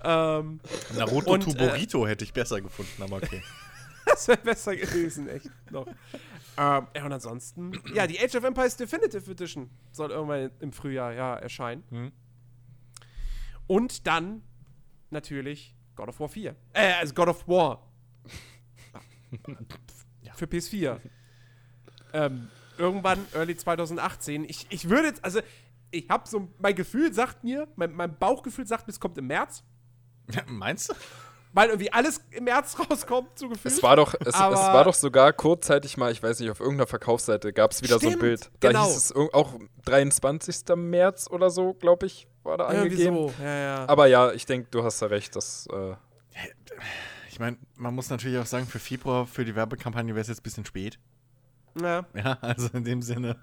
Ähm, 0.03 0.59
Naruto 0.95 1.33
Und, 1.33 1.47
äh, 1.47 1.51
Tuborito 1.51 2.07
hätte 2.07 2.23
ich 2.23 2.31
besser 2.31 2.61
gefunden, 2.61 3.03
aber 3.03 3.17
okay. 3.17 3.43
das 4.05 4.27
wäre 4.27 4.37
besser 4.37 4.75
gewesen, 4.75 5.27
echt. 5.27 5.49
Noch. 5.71 5.87
Ähm, 6.59 6.87
ja, 6.93 7.05
und 7.05 7.13
ansonsten, 7.13 7.71
ja, 7.93 8.05
die 8.05 8.19
Age 8.19 8.35
of 8.35 8.43
Empires 8.43 8.75
Definitive 8.75 9.31
Edition 9.31 9.69
soll 9.93 10.11
irgendwann 10.11 10.51
im 10.59 10.73
Frühjahr 10.73 11.13
ja 11.13 11.35
erscheinen. 11.37 11.85
Hm. 11.89 12.11
Und 13.65 14.05
dann 14.05 14.41
natürlich 15.09 15.73
God 15.95 16.09
of 16.09 16.19
War 16.19 16.27
4. 16.27 16.53
Äh, 16.73 16.91
also 16.99 17.13
God 17.13 17.29
of 17.29 17.47
War. 17.47 17.89
Für 20.35 20.45
PS4. 20.45 20.99
ähm, 22.11 22.49
irgendwann 22.77 23.25
Early 23.33 23.55
2018. 23.55 24.43
Ich, 24.43 24.67
ich 24.69 24.89
würde 24.89 25.07
jetzt, 25.07 25.23
also 25.23 25.39
ich 25.91 26.09
habe 26.09 26.27
so, 26.27 26.49
mein 26.59 26.75
Gefühl 26.75 27.13
sagt 27.13 27.45
mir, 27.45 27.69
mein, 27.77 27.93
mein 27.93 28.17
Bauchgefühl 28.17 28.67
sagt 28.67 28.85
mir, 28.85 28.91
es 28.91 28.99
kommt 28.99 29.17
im 29.17 29.27
März. 29.27 29.63
Ja, 30.29 30.43
meinst 30.47 30.89
du? 30.89 30.93
Weil 31.53 31.69
irgendwie 31.69 31.91
alles 31.91 32.21
im 32.31 32.43
März 32.45 32.77
rauskommt, 32.91 33.37
so 33.37 33.49
gefühlt. 33.49 33.73
Es 33.73 33.81
war 33.83 33.95
doch, 33.95 34.13
es, 34.19 34.27
es 34.27 34.33
war 34.39 34.83
doch 34.83 34.93
sogar 34.93 35.33
kurzzeitig 35.33 35.97
mal, 35.97 36.11
ich 36.11 36.21
weiß 36.21 36.39
nicht, 36.39 36.49
auf 36.49 36.59
irgendeiner 36.59 36.87
Verkaufsseite 36.87 37.53
gab 37.53 37.71
es 37.71 37.81
wieder 37.81 37.99
so 37.99 38.07
ein 38.07 38.11
Stimmt, 38.13 38.21
Bild. 38.21 38.51
Da 38.59 38.69
genau. 38.69 38.85
hieß 38.85 38.95
es 38.95 39.15
auch 39.15 39.55
23. 39.85 40.75
März 40.75 41.27
oder 41.29 41.49
so, 41.49 41.73
glaube 41.73 42.05
ich, 42.05 42.27
war 42.43 42.57
da 42.57 42.71
irgendwie 42.71 43.07
angegeben. 43.07 43.15
so. 43.29 43.43
Ja, 43.43 43.57
ja. 43.57 43.89
Aber 43.89 44.07
ja, 44.07 44.31
ich 44.31 44.45
denke, 44.45 44.67
du 44.71 44.83
hast 44.83 45.01
da 45.01 45.07
recht, 45.07 45.35
dass 45.35 45.67
äh, 45.73 45.95
Ich 47.29 47.39
meine, 47.39 47.57
man 47.75 47.95
muss 47.95 48.09
natürlich 48.09 48.37
auch 48.37 48.45
sagen, 48.45 48.67
für 48.67 48.79
Februar, 48.79 49.25
für 49.25 49.45
die 49.45 49.55
Werbekampagne 49.55 50.13
wäre 50.13 50.21
es 50.21 50.27
jetzt 50.27 50.41
ein 50.41 50.43
bisschen 50.43 50.65
spät. 50.65 50.99
ja. 51.81 52.05
Ja, 52.13 52.37
also 52.41 52.69
in 52.73 52.83
dem 52.83 53.01
Sinne 53.01 53.37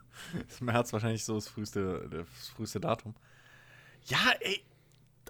ist 0.49 0.61
März 0.63 0.93
wahrscheinlich 0.93 1.25
so 1.25 1.35
das 1.35 1.49
früheste, 1.49 2.09
das 2.11 2.49
früheste 2.55 2.81
Datum. 2.81 3.15
Ja, 4.05 4.19
ey. 4.41 4.63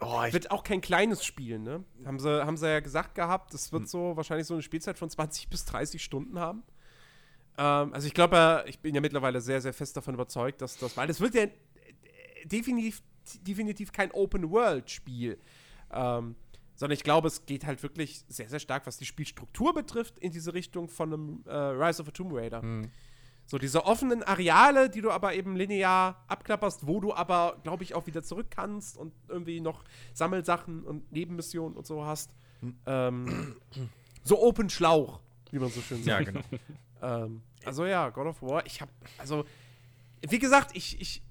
Oh, 0.01 0.23
Wird 0.31 0.51
auch 0.51 0.62
kein 0.62 0.81
kleines 0.81 1.24
Spiel, 1.24 1.59
ne? 1.59 1.85
Haben 2.05 2.18
sie, 2.18 2.44
haben 2.44 2.56
sie 2.56 2.68
ja 2.68 2.81
gesagt 2.81 3.14
gehabt, 3.14 3.55
das 3.55 3.66
Hm. 3.66 3.73
wird 3.81 3.89
so 3.89 4.16
wahrscheinlich 4.16 4.47
so 4.47 4.55
eine 4.55 4.62
Spielzeit 4.62 4.98
von 4.98 5.09
20 5.09 5.48
bis 5.48 5.64
30 5.64 6.02
Stunden 6.02 6.39
haben. 6.39 6.62
Ähm, 7.59 7.94
also 7.94 8.06
ich 8.06 8.14
glaube, 8.14 8.36
ja, 8.36 8.64
ich 8.66 8.81
bin 8.81 8.94
ja 8.94 9.01
mittlerweile 9.01 9.40
sehr, 9.40 9.60
sehr 9.60 9.73
fest 9.73 9.97
davon 9.97 10.14
überzeugt, 10.14 10.60
dass 10.60 10.77
das, 10.78 10.97
weil 10.97 11.09
es 11.09 11.20
wird 11.20 11.35
ja 11.35 11.43
äh, 11.44 11.51
definitiv, 12.44 13.02
definitiv 13.43 13.93
kein 13.93 14.10
Open-World-Spiel. 14.12 15.39
Ähm, 15.93 16.36
sondern 16.74 16.94
ich 16.94 17.05
glaube, 17.05 17.28
es 17.28 17.47
geht 17.47 17.64
halt 17.64 17.82
wirklich 17.82 18.23
sehr, 18.28 18.51
sehr 18.51 18.59
stark, 18.60 18.86
was 18.86 18.98
die 18.98 19.06
Spielstruktur 19.06 19.73
betrifft, 19.73 20.18
in 20.18 20.31
diese 20.31 20.52
Richtung 20.52 20.89
von 20.90 21.12
einem 21.12 21.44
äh, 21.47 21.55
Rise 21.55 22.02
of 22.02 22.09
a 22.09 22.10
Tomb 22.10 22.35
Raider. 22.35 22.60
So 23.47 23.59
diese 23.59 23.85
offenen 23.86 24.24
Areale, 24.24 24.90
die 24.90 25.01
du 25.01 25.12
aber 25.12 25.35
eben 25.35 25.55
linear 25.55 26.24
abklapperst, 26.27 26.86
wo 26.86 27.01
du 27.01 27.14
aber, 27.14 27.60
glaube 27.62 27.85
ich, 27.85 27.94
auch 27.94 28.06
wieder 28.06 28.23
zurück 28.24 28.48
kannst 28.51 28.97
und 28.97 29.14
irgendwie 29.28 29.60
noch 29.60 29.85
Sammelsachen 30.14 30.85
und 30.85 31.12
Nebenmissionen 31.12 31.77
und 31.77 31.86
so 31.86 32.05
hast. 32.05 32.35
Ähm, 32.86 33.56
so 34.24 34.43
Open 34.43 34.68
Schlauch, 34.68 35.20
wie 35.52 35.60
man 35.60 35.70
so 35.70 35.81
schön 35.81 36.02
sagt. 36.02 36.27
ja, 36.27 36.32
genau. 36.32 36.40
Ähm, 37.02 37.43
also 37.64 37.85
ja, 37.85 38.09
God 38.10 38.27
of 38.27 38.43
War, 38.43 38.64
ich 38.66 38.81
habe, 38.81 38.90
also, 39.18 39.44
wie 40.23 40.39
gesagt, 40.39 40.74
ich, 40.74 41.01
ich, 41.01 41.23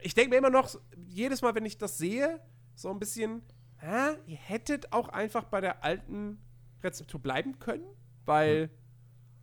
ich 0.00 0.14
denke 0.14 0.30
mir 0.30 0.36
immer 0.36 0.50
noch, 0.50 0.74
jedes 1.06 1.42
Mal, 1.42 1.54
wenn 1.54 1.66
ich 1.66 1.76
das 1.76 1.98
sehe, 1.98 2.40
so 2.74 2.90
ein 2.90 2.98
bisschen, 2.98 3.42
hä, 3.78 4.16
ihr 4.26 4.36
hättet 4.36 4.92
auch 4.92 5.08
einfach 5.08 5.44
bei 5.44 5.60
der 5.60 5.84
alten 5.84 6.38
Rezeptur 6.82 7.20
bleiben 7.20 7.58
können, 7.58 7.84
weil, 8.24 8.70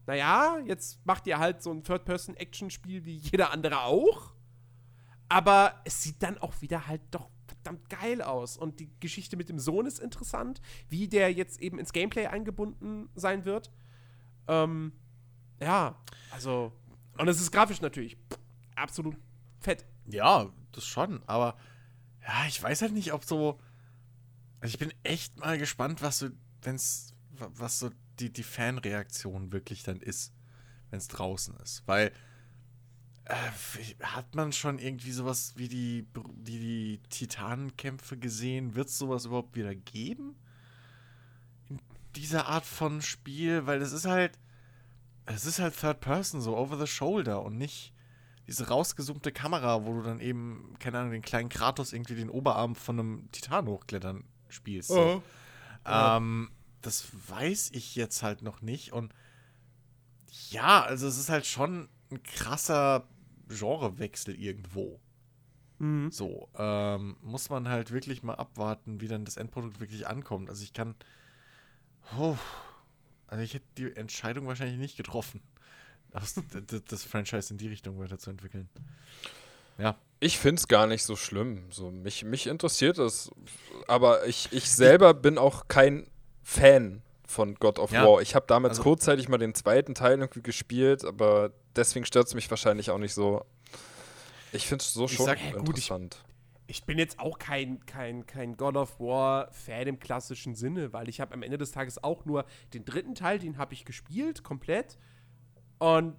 naja, 0.10 0.57
jetzt 0.65 1.06
macht 1.06 1.27
ihr 1.27 1.38
halt 1.38 1.61
so 1.61 1.72
ein 1.72 1.84
Third-Person-Action-Spiel 1.84 3.06
wie 3.06 3.18
jeder 3.18 3.52
andere 3.52 3.84
auch, 3.84 4.34
aber 5.27 5.80
es 5.86 6.02
sieht 6.02 6.23
dann 6.23 6.40
auch 6.40 6.60
wieder 6.61 6.88
halt 6.88 7.02
doch 7.11 7.30
verdammt 7.45 7.88
geil 7.91 8.23
aus. 8.23 8.57
Und 8.57 8.80
die 8.80 8.90
Geschichte 8.99 9.38
mit 9.38 9.49
dem 9.49 9.60
Sohn 9.60 9.86
ist 9.86 9.99
interessant, 9.99 10.61
wie 10.88 11.07
der 11.07 11.31
jetzt 11.31 11.61
eben 11.61 11.77
ins 11.77 11.94
Gameplay 11.94 12.26
eingebunden 12.26 13.10
sein 13.14 13.45
wird. 13.45 13.72
Ähm, 14.48 14.94
ja, 15.61 15.95
also. 16.31 16.72
Und 17.19 17.27
es 17.27 17.40
ist 17.40 17.52
grafisch 17.52 17.81
natürlich 17.81 18.18
absolut 18.76 19.15
fett. 19.60 19.86
Ja, 20.07 20.52
das 20.72 20.86
schon, 20.86 21.22
aber 21.27 21.56
ja, 22.27 22.45
ich 22.48 22.64
weiß 22.64 22.81
halt 22.81 22.94
nicht, 22.94 23.14
ob 23.14 23.23
so. 23.26 23.60
Also 24.61 24.73
ich 24.73 24.80
bin 24.80 24.91
echt 25.03 25.38
mal 25.38 25.60
gespannt, 25.60 26.02
was 26.02 26.18
so, 26.19 26.30
wenn's, 26.64 27.14
wa- 27.38 27.52
was 27.53 27.77
so 27.77 27.91
die, 28.20 28.32
die 28.32 28.44
Fanreaktion 28.44 29.52
wirklich 29.52 29.84
dann 29.84 30.02
ist, 30.02 30.34
wenn 30.90 31.00
es 31.00 31.08
draußen 31.08 31.56
ist. 31.58 31.84
Weil 31.86 32.12
äh, 33.26 33.34
hat 34.02 34.36
man 34.36 34.52
schon 34.52 34.80
irgendwie 34.80 35.12
sowas 35.12 35.54
wie 35.56 35.68
die, 35.68 36.08
die, 36.36 36.60
die 36.60 37.02
Titanenkämpfe 37.10 38.18
gesehen? 38.18 38.76
Wird 38.76 38.90
es 38.90 38.98
sowas 38.98 39.26
überhaupt 39.26 39.56
wieder 39.56 39.76
geben? 39.76 40.36
In 41.70 41.80
dieser 42.16 42.48
Art 42.48 42.66
von 42.66 43.02
Spiel? 43.02 43.66
Weil 43.66 43.82
es 43.82 43.91
ist 43.91 44.06
halt. 44.06 44.38
Es 45.32 45.46
ist 45.46 45.60
halt 45.60 45.80
Third 45.80 46.00
Person, 46.00 46.41
so 46.41 46.58
over 46.58 46.80
the 46.80 46.88
shoulder 46.88 47.44
und 47.44 47.56
nicht 47.56 47.94
diese 48.48 48.68
rausgezoomte 48.68 49.32
Kamera, 49.32 49.86
wo 49.86 49.94
du 49.94 50.02
dann 50.02 50.20
eben, 50.20 50.74
keine 50.80 50.98
Ahnung, 50.98 51.12
den 51.12 51.22
kleinen 51.22 51.50
Kratos 51.50 51.94
irgendwie 51.94 52.16
den 52.16 52.32
Oberarm 52.32 52.74
von 52.74 53.00
einem 53.00 53.32
Titan 53.32 53.68
hochklettern 53.68 54.24
spielst. 54.48 54.90
So. 54.90 55.22
Ähm, 55.86 56.50
das 56.81 57.07
weiß 57.27 57.72
ich 57.73 57.95
jetzt 57.95 58.23
halt 58.23 58.41
noch 58.41 58.61
nicht. 58.61 58.93
Und 58.93 59.14
ja, 60.49 60.81
also 60.81 61.07
es 61.07 61.18
ist 61.18 61.30
halt 61.30 61.45
schon 61.45 61.89
ein 62.11 62.23
krasser 62.23 63.07
Genrewechsel 63.47 64.35
irgendwo. 64.35 64.99
Mhm. 65.80 66.11
So, 66.11 66.49
ähm, 66.56 67.18
muss 67.22 67.49
man 67.49 67.69
halt 67.69 67.91
wirklich 67.91 68.23
mal 68.23 68.35
abwarten, 68.35 69.01
wie 69.01 69.07
dann 69.07 69.26
das 69.26 69.38
Endprodukt 69.38 69.80
wirklich 69.80 70.07
ankommt. 70.07 70.49
Also 70.49 70.64
ich 70.64 70.73
kann. 70.73 70.95
Oh, 72.18 72.38
also 73.27 73.43
ich 73.43 73.53
hätte 73.53 73.65
die 73.77 73.95
Entscheidung 73.95 74.47
wahrscheinlich 74.47 74.80
nicht 74.80 74.97
getroffen, 74.97 75.41
das, 76.11 76.41
das, 76.68 76.84
das 76.85 77.03
Franchise 77.03 77.53
in 77.53 77.57
die 77.57 77.68
Richtung 77.68 77.99
weiterzuentwickeln. 77.99 78.69
Ja. 79.77 79.95
Ich 80.19 80.38
finde 80.38 80.60
es 80.60 80.68
gar 80.68 80.88
nicht 80.88 81.03
so 81.03 81.15
schlimm. 81.15 81.72
So, 81.72 81.91
mich, 81.91 82.26
mich 82.26 82.47
interessiert 82.47 82.97
es. 82.97 83.31
Aber 83.88 84.27
ich, 84.27 84.49
ich 84.51 84.69
selber 84.69 85.14
bin 85.14 85.38
auch 85.38 85.69
kein 85.69 86.07
Fan 86.50 87.04
von 87.28 87.54
God 87.56 87.78
of 87.78 87.92
Ja, 87.92 88.06
War. 88.08 88.22
Ich 88.22 88.34
habe 88.34 88.48
damals 88.48 88.72
also- 88.80 88.84
kurzzeitig 88.84 89.30
mal 89.30 89.38
den 89.38 89.54
zweiten 89.54 89.94
Teil 89.94 90.18
irgendwie 90.20 90.42
gespielt, 90.42 91.06
aber 91.06 91.52
deswegen 91.76 92.06
stört 92.06 92.26
es 92.28 92.34
mich 92.34 92.50
wahrscheinlich 92.50 92.90
auch 92.90 92.98
nicht 92.98 93.14
so. 93.14 93.46
Ich 94.52 94.66
finde 94.66 94.82
es 94.84 94.92
so 94.94 95.06
Ich 95.06 95.14
schon 95.14 95.28
sag, 95.28 95.40
ja, 95.40 95.52
gut, 95.52 95.78
ich- 95.78 95.90
interessant. 95.90 96.24
Ich 96.66 96.84
bin 96.86 96.98
jetzt 97.00 97.20
auch 97.20 97.38
kein, 97.40 97.84
kein, 97.86 98.26
kein 98.26 98.56
God 98.58 98.78
of 98.78 99.00
War-Fan 99.00 99.88
im 99.88 100.00
klassischen 100.00 100.54
Sinne, 100.56 100.92
weil 100.94 101.08
ich 101.10 101.20
habe 101.22 101.34
am 101.34 101.42
Ende 101.44 101.58
des 101.60 101.72
Tages 101.72 102.04
auch 102.04 102.26
nur 102.26 102.46
den 102.74 102.84
dritten 102.86 103.14
Teil, 103.16 103.38
den 103.40 103.58
habe 103.58 103.74
ich 103.74 103.86
gespielt, 103.86 104.44
komplett. 104.44 104.98
Und 105.80 106.16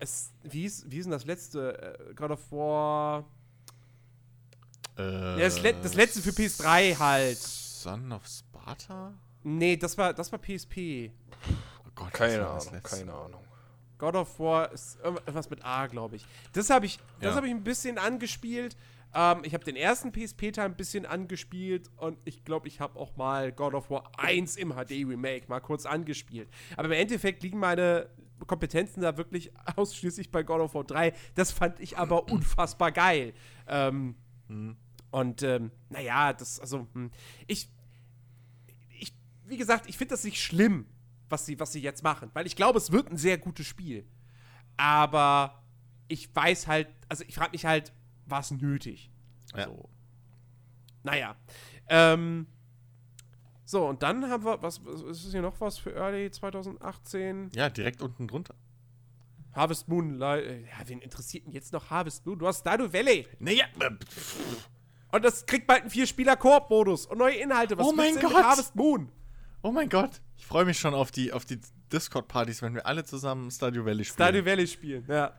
es, 0.00 0.32
wie 0.42 0.64
ist, 0.64 0.90
wie 0.90 0.98
ist 0.98 1.04
denn 1.06 1.12
das 1.12 1.24
letzte? 1.26 1.96
Äh, 2.10 2.14
God 2.14 2.30
of 2.32 2.52
War. 2.52 3.24
Äh, 4.98 5.02
Ja, 5.02 5.38
das, 5.38 5.60
Let 5.62 5.76
das 5.84 5.94
letzte 5.94 6.22
für 6.22 6.30
PS3 6.30 6.96
halt. 6.98 7.38
Son 7.38 8.12
of 8.12 8.26
Sparta? 8.26 9.14
Nee, 9.42 9.76
das 9.76 9.96
war, 9.98 10.12
das 10.12 10.30
war 10.32 10.38
PSP. 10.38 11.10
Oh 11.86 11.90
Gott, 11.94 12.12
Keine 12.12 12.46
Ahnung, 12.46 12.82
keine 12.82 13.12
Ahnung. 13.14 13.44
God 13.98 14.14
of 14.16 14.38
War 14.40 14.72
ist 14.72 14.98
irgendwas 15.02 15.50
mit 15.50 15.64
A, 15.64 15.86
glaube 15.86 16.16
ich. 16.16 16.24
Das 16.52 16.70
habe 16.70 16.86
ich, 16.86 16.98
das 17.20 17.30
Ja. 17.30 17.34
habe 17.36 17.46
ich 17.48 17.52
ein 17.52 17.62
bisschen 17.62 17.98
angespielt. 17.98 18.76
Ähm, 19.14 19.40
ich 19.42 19.52
habe 19.54 19.64
den 19.64 19.76
ersten 19.76 20.12
PSP-Teil 20.12 20.66
ein 20.66 20.76
bisschen 20.76 21.04
angespielt 21.04 21.90
und 21.96 22.16
ich 22.24 22.44
glaube, 22.44 22.68
ich 22.68 22.80
habe 22.80 22.98
auch 22.98 23.16
mal 23.16 23.50
God 23.52 23.74
of 23.74 23.90
War 23.90 24.10
1 24.18 24.56
im 24.56 24.72
HD-Remake 24.72 25.48
mal 25.48 25.60
kurz 25.60 25.84
angespielt. 25.84 26.48
Aber 26.76 26.86
im 26.86 26.92
Endeffekt 26.92 27.42
liegen 27.42 27.58
meine 27.58 28.08
Kompetenzen 28.46 29.02
da 29.02 29.16
wirklich 29.18 29.52
ausschließlich 29.76 30.30
bei 30.30 30.42
God 30.44 30.60
of 30.60 30.74
War 30.74 30.84
3. 30.84 31.12
Das 31.34 31.50
fand 31.50 31.80
ich 31.80 31.98
aber 31.98 32.28
unfassbar 32.30 32.92
geil. 32.92 33.34
Ähm, 33.66 34.14
Und 35.10 35.42
ähm, 35.42 35.72
naja, 35.88 36.32
das, 36.32 36.60
also, 36.60 36.86
hm, 36.94 37.10
ich, 37.48 37.68
wie 39.50 39.56
gesagt, 39.56 39.88
ich 39.88 39.98
finde 39.98 40.12
das 40.14 40.24
nicht 40.24 40.42
schlimm, 40.42 40.86
was 41.28 41.46
sie, 41.46 41.58
was 41.60 41.72
sie 41.72 41.80
jetzt 41.80 42.02
machen, 42.02 42.30
weil 42.34 42.46
ich 42.46 42.56
glaube, 42.56 42.78
es 42.78 42.92
wird 42.92 43.10
ein 43.10 43.16
sehr 43.16 43.38
gutes 43.38 43.66
Spiel. 43.66 44.06
Aber 44.76 45.62
ich 46.08 46.34
weiß 46.34 46.66
halt, 46.66 46.88
also 47.08 47.24
ich 47.26 47.34
frage 47.34 47.52
mich 47.52 47.66
halt, 47.66 47.92
war 48.26 48.40
es 48.40 48.50
nötig? 48.50 49.10
Ja. 49.54 49.66
So. 49.66 49.88
Naja. 51.02 51.36
Ähm, 51.88 52.46
so, 53.64 53.86
und 53.86 54.02
dann 54.02 54.28
haben 54.28 54.44
wir, 54.44 54.62
was, 54.62 54.84
was 54.84 55.24
ist 55.24 55.30
hier 55.32 55.42
noch 55.42 55.60
was 55.60 55.78
für 55.78 55.94
Early 55.94 56.30
2018? 56.30 57.50
Ja, 57.54 57.68
direkt 57.68 58.02
unten 58.02 58.26
drunter. 58.26 58.54
Harvest 59.52 59.88
Moon, 59.88 60.20
äh, 60.22 60.60
ja, 60.62 60.68
wen 60.86 61.00
interessiert 61.00 61.46
denn 61.46 61.52
jetzt 61.52 61.72
noch 61.72 61.90
Harvest 61.90 62.24
Moon? 62.24 62.38
Du 62.38 62.46
hast 62.46 62.60
Stardew 62.60 62.92
Valley. 62.92 63.26
Naja, 63.40 63.64
äh, 63.80 63.90
Und 65.12 65.24
das 65.24 65.44
kriegt 65.44 65.66
bald 65.66 65.82
einen 65.82 65.90
Vier-Spieler-Koop-Modus 65.90 67.06
und 67.06 67.18
neue 67.18 67.34
Inhalte. 67.36 67.76
Was 67.76 67.86
Oh 67.86 67.92
mein 67.92 68.18
Gott! 68.20 68.32
Harvest 68.32 68.76
Moon. 68.76 69.10
Oh 69.62 69.72
mein 69.72 69.88
Gott. 69.88 70.20
Ich 70.36 70.46
freue 70.46 70.64
mich 70.64 70.78
schon 70.78 70.94
auf 70.94 71.10
die, 71.10 71.32
auf 71.32 71.44
die 71.44 71.60
Discord-Partys, 71.92 72.62
wenn 72.62 72.74
wir 72.74 72.86
alle 72.86 73.04
zusammen 73.04 73.50
Stardew 73.50 73.84
Valley 73.84 74.04
spielen. 74.04 74.28
Stardew 74.28 74.44
Valley 74.44 74.66
spielen, 74.66 75.04
ja. 75.08 75.32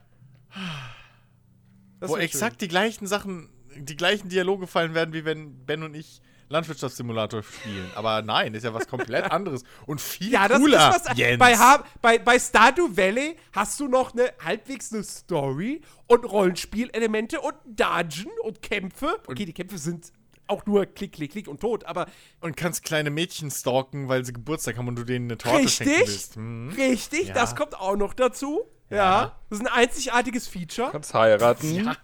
Das 1.99 2.09
Wo 2.09 2.17
exakt 2.17 2.61
die 2.61 2.67
gleichen 2.67 3.07
Sachen, 3.07 3.49
die 3.75 3.95
gleichen 3.95 4.29
Dialoge 4.29 4.67
fallen 4.67 4.93
werden, 4.93 5.13
wie 5.13 5.25
wenn 5.25 5.65
Ben 5.65 5.83
und 5.83 5.93
ich 5.95 6.21
Landwirtschaftssimulator 6.51 7.43
spielen. 7.43 7.89
Aber 7.95 8.21
nein, 8.21 8.53
ist 8.53 8.63
ja 8.63 8.73
was 8.73 8.87
komplett 8.87 9.23
anderes 9.31 9.63
und 9.85 10.01
viel 10.01 10.31
Ja, 10.31 10.47
das 10.47 10.59
cooler. 10.59 10.95
ist 10.95 11.05
was. 11.09 11.17
Jens. 11.17 11.39
Bei, 11.39 11.55
bei, 12.01 12.19
bei 12.19 12.37
Stardew 12.37 12.89
Valley 12.95 13.37
hast 13.53 13.79
du 13.79 13.87
noch 13.87 14.13
eine 14.13 14.33
halbwegs 14.43 14.93
eine 14.93 15.03
Story 15.03 15.81
und 16.07 16.25
Rollenspielelemente 16.25 17.39
und 17.39 17.55
Dungeon 17.65 18.31
und 18.43 18.61
Kämpfe. 18.61 19.19
Okay, 19.27 19.45
die 19.45 19.53
Kämpfe 19.53 19.77
sind 19.77 20.11
auch 20.51 20.65
nur 20.67 20.85
Klick, 20.85 21.13
Klick, 21.13 21.31
Klick 21.31 21.47
und 21.47 21.59
tot, 21.61 21.83
aber 21.85 22.05
und 22.41 22.55
kannst 22.55 22.83
kleine 22.83 23.09
Mädchen 23.09 23.49
stalken, 23.49 24.07
weil 24.09 24.23
sie 24.25 24.33
Geburtstag 24.33 24.77
haben 24.77 24.87
und 24.87 24.95
du 24.97 25.03
denen 25.03 25.25
eine 25.25 25.37
Torte 25.37 25.67
schenken 25.69 25.93
richtig, 25.95 26.07
willst. 26.09 26.35
Hm. 26.35 26.69
richtig, 26.77 27.27
Ja. 27.29 27.33
das 27.33 27.55
kommt 27.55 27.75
auch 27.75 27.95
noch 27.95 28.13
dazu. 28.13 28.61
Ja. 28.89 28.95
Ja. 28.97 29.39
das 29.49 29.59
ist 29.59 29.65
ein 29.65 29.73
einzigartiges 29.73 30.47
Feature. 30.47 30.91
Kannst 30.91 31.13
heiraten. 31.13 31.73
Ja. 31.85 31.95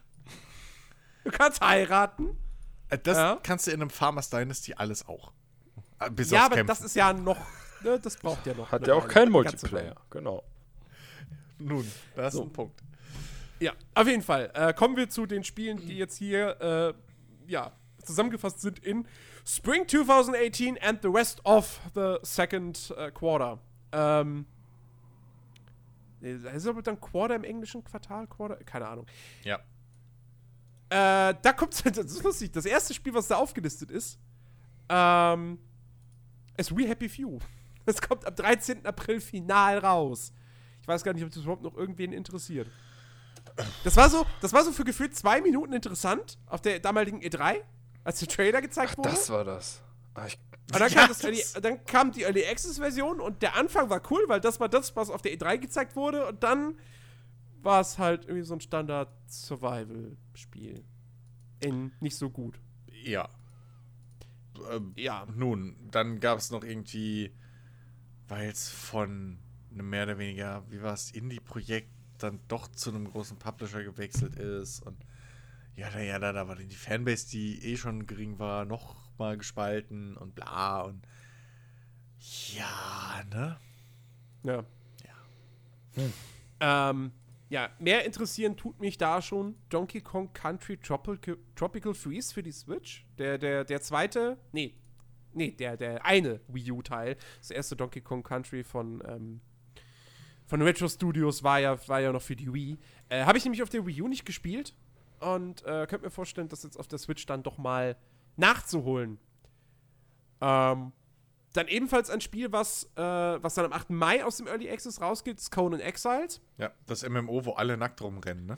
Du 1.24 1.32
kannst 1.32 1.62
heiraten. 1.62 2.38
Äh, 2.90 2.98
Das 2.98 3.18
Ja. 3.18 3.38
kannst 3.44 3.68
du 3.68 3.72
in 3.72 3.82
einem 3.82 3.90
Farmers 3.90 4.30
Dynasty 4.30 4.74
alles 4.74 5.06
auch. 5.08 5.34
Ah, 6.00 6.08
Bis 6.10 6.32
Ja, 6.32 6.40
aufs 6.40 6.46
aber 6.46 6.56
Kämpfen. 6.56 6.68
das 6.68 6.82
ist 6.82 6.96
ja 6.96 7.12
noch, 7.12 7.38
ne, 7.84 8.00
das 8.00 8.16
braucht 8.18 8.46
ja 8.46 8.54
noch. 8.54 8.72
Hat 8.72 8.88
ja 8.88 8.94
auch 8.94 9.08
keinen 9.08 9.32
Multiplayer. 9.32 9.96
Genau. 10.10 10.44
Nun, 11.60 11.86
da 12.16 12.28
ist 12.28 12.36
So. 12.36 12.44
ein 12.44 12.54
Punkt. 12.54 12.82
Ja, 13.60 13.74
auf 13.96 14.08
jeden 14.08 14.22
Fall. 14.22 14.52
Äh, 14.54 14.74
kommen 14.74 14.96
wir 14.96 15.10
zu 15.10 15.26
den 15.26 15.44
Spielen, 15.44 15.78
die 15.78 15.98
jetzt 15.98 16.18
hier 16.18 16.62
äh, 16.62 17.52
ja, 17.52 17.72
zusammengefasst 18.08 18.62
sind 18.62 18.80
in 18.80 19.08
Spring 19.46 19.88
2018 19.88 20.78
and 20.82 21.02
the 21.02 21.08
rest 21.10 21.46
of 21.46 21.80
the 21.94 22.18
second 22.24 22.94
äh, 22.98 23.12
quarter. 23.12 23.60
Ähm, 23.92 24.46
nee, 26.20 26.34
ist 26.34 26.68
aber 26.68 26.82
dann 26.82 27.00
Quarter 27.00 27.36
im 27.36 27.44
englischen 27.44 27.84
Quartal? 27.84 28.28
Quarter? 28.28 28.58
Keine 28.64 28.88
Ahnung. 28.88 29.06
Ja. 29.44 29.60
Äh, 30.90 31.36
da 31.42 31.54
kommt 31.54 31.74
das 31.86 31.98
ist 31.98 32.24
lustig. 32.24 32.52
Das 32.52 32.66
erste 32.66 32.94
Spiel, 32.94 33.14
was 33.14 33.28
da 33.28 33.36
aufgelistet 33.36 33.92
ist, 33.92 34.20
ähm, 34.90 35.60
ist 36.58 36.76
We 36.76 36.88
Happy 36.88 37.10
Few. 37.10 37.40
Das 37.86 38.02
kommt 38.02 38.28
am 38.28 38.36
13. 38.36 38.86
April 38.86 39.22
final 39.22 39.78
raus. 39.78 40.34
Ich 40.82 40.88
weiß 40.90 41.06
gar 41.06 41.14
nicht, 41.14 41.24
ob 41.24 41.32
das 41.32 41.44
überhaupt 41.44 41.64
noch 41.64 41.74
irgendwen 41.74 42.12
interessiert. 42.12 42.68
Das 43.86 43.96
war 43.96 44.10
so, 44.10 44.26
das 44.42 44.52
war 44.52 44.64
so 44.66 44.72
für 44.74 44.84
gefühlt 44.84 45.16
zwei 45.16 45.40
Minuten 45.40 45.72
interessant 45.72 46.38
auf 46.48 46.62
der 46.62 46.80
damaligen 46.80 47.22
E3, 47.22 47.62
als 48.08 48.20
der 48.20 48.30
Trailer 48.30 48.62
gezeigt 48.62 48.98
wurde. 48.98 49.10
Das 49.10 49.30
war 49.30 49.44
das. 49.44 49.82
Ah, 50.14 50.28
ich, 50.28 50.40
Und 50.74 50.80
dann, 50.80 50.90
Ja, 50.90 51.08
kam 51.08 51.10
das 51.10 51.54
dann 51.62 51.84
kam 51.84 52.12
die 52.14 52.24
Early 52.24 52.46
Access 52.46 52.78
Version 52.78 53.20
und 53.20 53.42
der 53.42 53.58
Anfang 53.58 53.90
war 53.90 54.02
cool, 54.10 54.24
weil 54.28 54.40
das 54.40 54.62
war 54.62 54.70
das, 54.70 54.96
was 54.96 55.10
auf 55.10 55.22
der 55.22 55.34
E3 55.38 55.58
gezeigt 55.58 55.98
wurde. 55.98 56.26
Und 56.26 56.42
dann 56.42 56.80
war 57.62 57.82
es 57.82 57.98
halt 57.98 58.24
irgendwie 58.24 58.46
so 58.46 58.54
ein 58.54 58.62
Standard 58.62 59.10
Survival-Spiel. 59.30 60.86
In 61.60 61.92
nicht 62.00 62.16
so 62.16 62.30
gut. 62.30 62.62
Ja. 62.88 63.28
Ähm, 64.72 64.94
Ja. 64.96 65.28
Nun, 65.36 65.76
dann 65.92 66.22
gab 66.22 66.38
es 66.38 66.50
noch 66.50 66.64
irgendwie, 66.64 67.36
weil 68.30 68.50
es 68.50 68.70
von 68.70 69.38
einem 69.70 69.90
mehr 69.90 70.04
oder 70.04 70.18
weniger, 70.18 70.64
wie 70.70 70.82
war 70.82 70.94
es, 70.94 71.12
Indie-Projekt 71.12 71.90
dann 72.20 72.40
doch 72.48 72.70
zu 72.70 72.90
einem 72.90 73.12
großen 73.12 73.38
Publisher 73.38 73.84
gewechselt 73.84 74.38
ist 74.38 74.80
und 74.86 74.98
ja, 75.78 75.92
da, 75.92 76.00
ja, 76.00 76.18
da, 76.18 76.34
da 76.34 76.48
war 76.48 76.56
die 76.56 76.76
Fanbase, 76.76 77.30
die 77.30 77.64
eh 77.64 77.78
schon 77.78 78.08
gering 78.08 78.40
war, 78.40 78.66
noch 78.66 78.96
mal 79.20 79.38
gespalten 79.38 80.18
und 80.18 80.34
bla 80.34 80.82
und 80.82 81.08
ja, 82.56 83.24
ne? 83.32 83.60
Ja. 84.44 84.66
Ähm, 86.60 87.12
ja, 87.50 87.70
mehr 87.80 88.06
interessieren 88.06 88.58
tut 88.58 88.80
mich 88.80 88.98
da 88.98 89.22
schon 89.22 89.56
Donkey 89.70 90.02
Kong 90.02 90.34
Country 90.34 90.78
Tropical, 90.78 91.38
Tropical 91.56 91.94
Freeze 91.94 92.34
für 92.34 92.42
die 92.42 92.52
Switch. 92.52 93.06
Der, 93.20 93.38
der, 93.38 93.64
der 93.64 93.82
zweite, 93.82 94.38
nee, 94.52 94.74
nee, 95.34 95.52
der, 95.52 95.78
der 95.78 96.04
eine 96.04 96.42
Wii 96.48 96.72
U-Teil. 96.72 97.18
Das 97.38 97.52
erste 97.52 97.76
Donkey 97.76 98.02
Kong 98.02 98.24
Country 98.24 98.64
von, 98.64 99.04
ähm, 99.08 99.42
von 100.48 100.62
Retro 100.64 100.88
Studios 100.88 101.44
war 101.44 101.60
ja, 101.60 101.88
war 101.88 102.02
ja 102.02 102.12
noch 102.12 102.24
für 102.24 102.36
die 102.36 102.52
Wii. 102.52 102.80
Äh, 103.10 103.26
Habe 103.26 103.38
ich 103.38 103.44
nämlich 103.44 103.62
auf 103.62 103.70
der 103.70 103.86
Wii 103.86 104.02
U 104.02 104.08
nicht 104.08 104.26
gespielt 104.26 104.76
und 105.20 105.64
äh, 105.66 105.88
könnte 105.88 106.06
mir 106.06 106.12
vorstellen, 106.12 106.48
das 106.48 106.64
jetzt 106.64 106.80
auf 106.80 106.88
der 106.88 107.00
Switch 107.00 107.26
dann 107.26 107.44
doch 107.44 107.58
mal 107.58 107.98
nachzuholen. 108.36 109.20
Ähm, 110.42 110.92
dann 111.54 111.68
ebenfalls 111.68 112.10
ein 112.10 112.22
Spiel, 112.22 112.52
was, 112.52 112.84
äh, 112.96 113.02
was 113.02 113.56
dann 113.56 113.66
am 113.66 113.74
8. 113.74 113.90
Mai 113.90 114.24
aus 114.24 114.38
dem 114.38 114.48
Early 114.48 114.70
Access 114.70 115.02
rausgeht, 115.02 115.40
ist 115.40 115.52
Conan 115.52 115.80
Exiles. 115.80 116.42
Ja, 116.58 116.72
das 116.86 117.08
MMO, 117.08 117.46
wo 117.46 117.54
alle 117.54 117.78
nackt 117.78 118.02
rumrennen, 118.02 118.46
ne? 118.46 118.58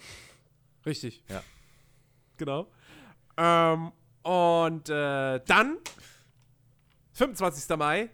Richtig. 0.85 1.23
Ja. 1.29 1.41
Genau. 2.37 2.67
Ähm, 3.37 3.91
und 4.23 4.89
äh, 4.89 5.39
dann, 5.45 5.77
25. 7.13 7.77
Mai, 7.77 8.09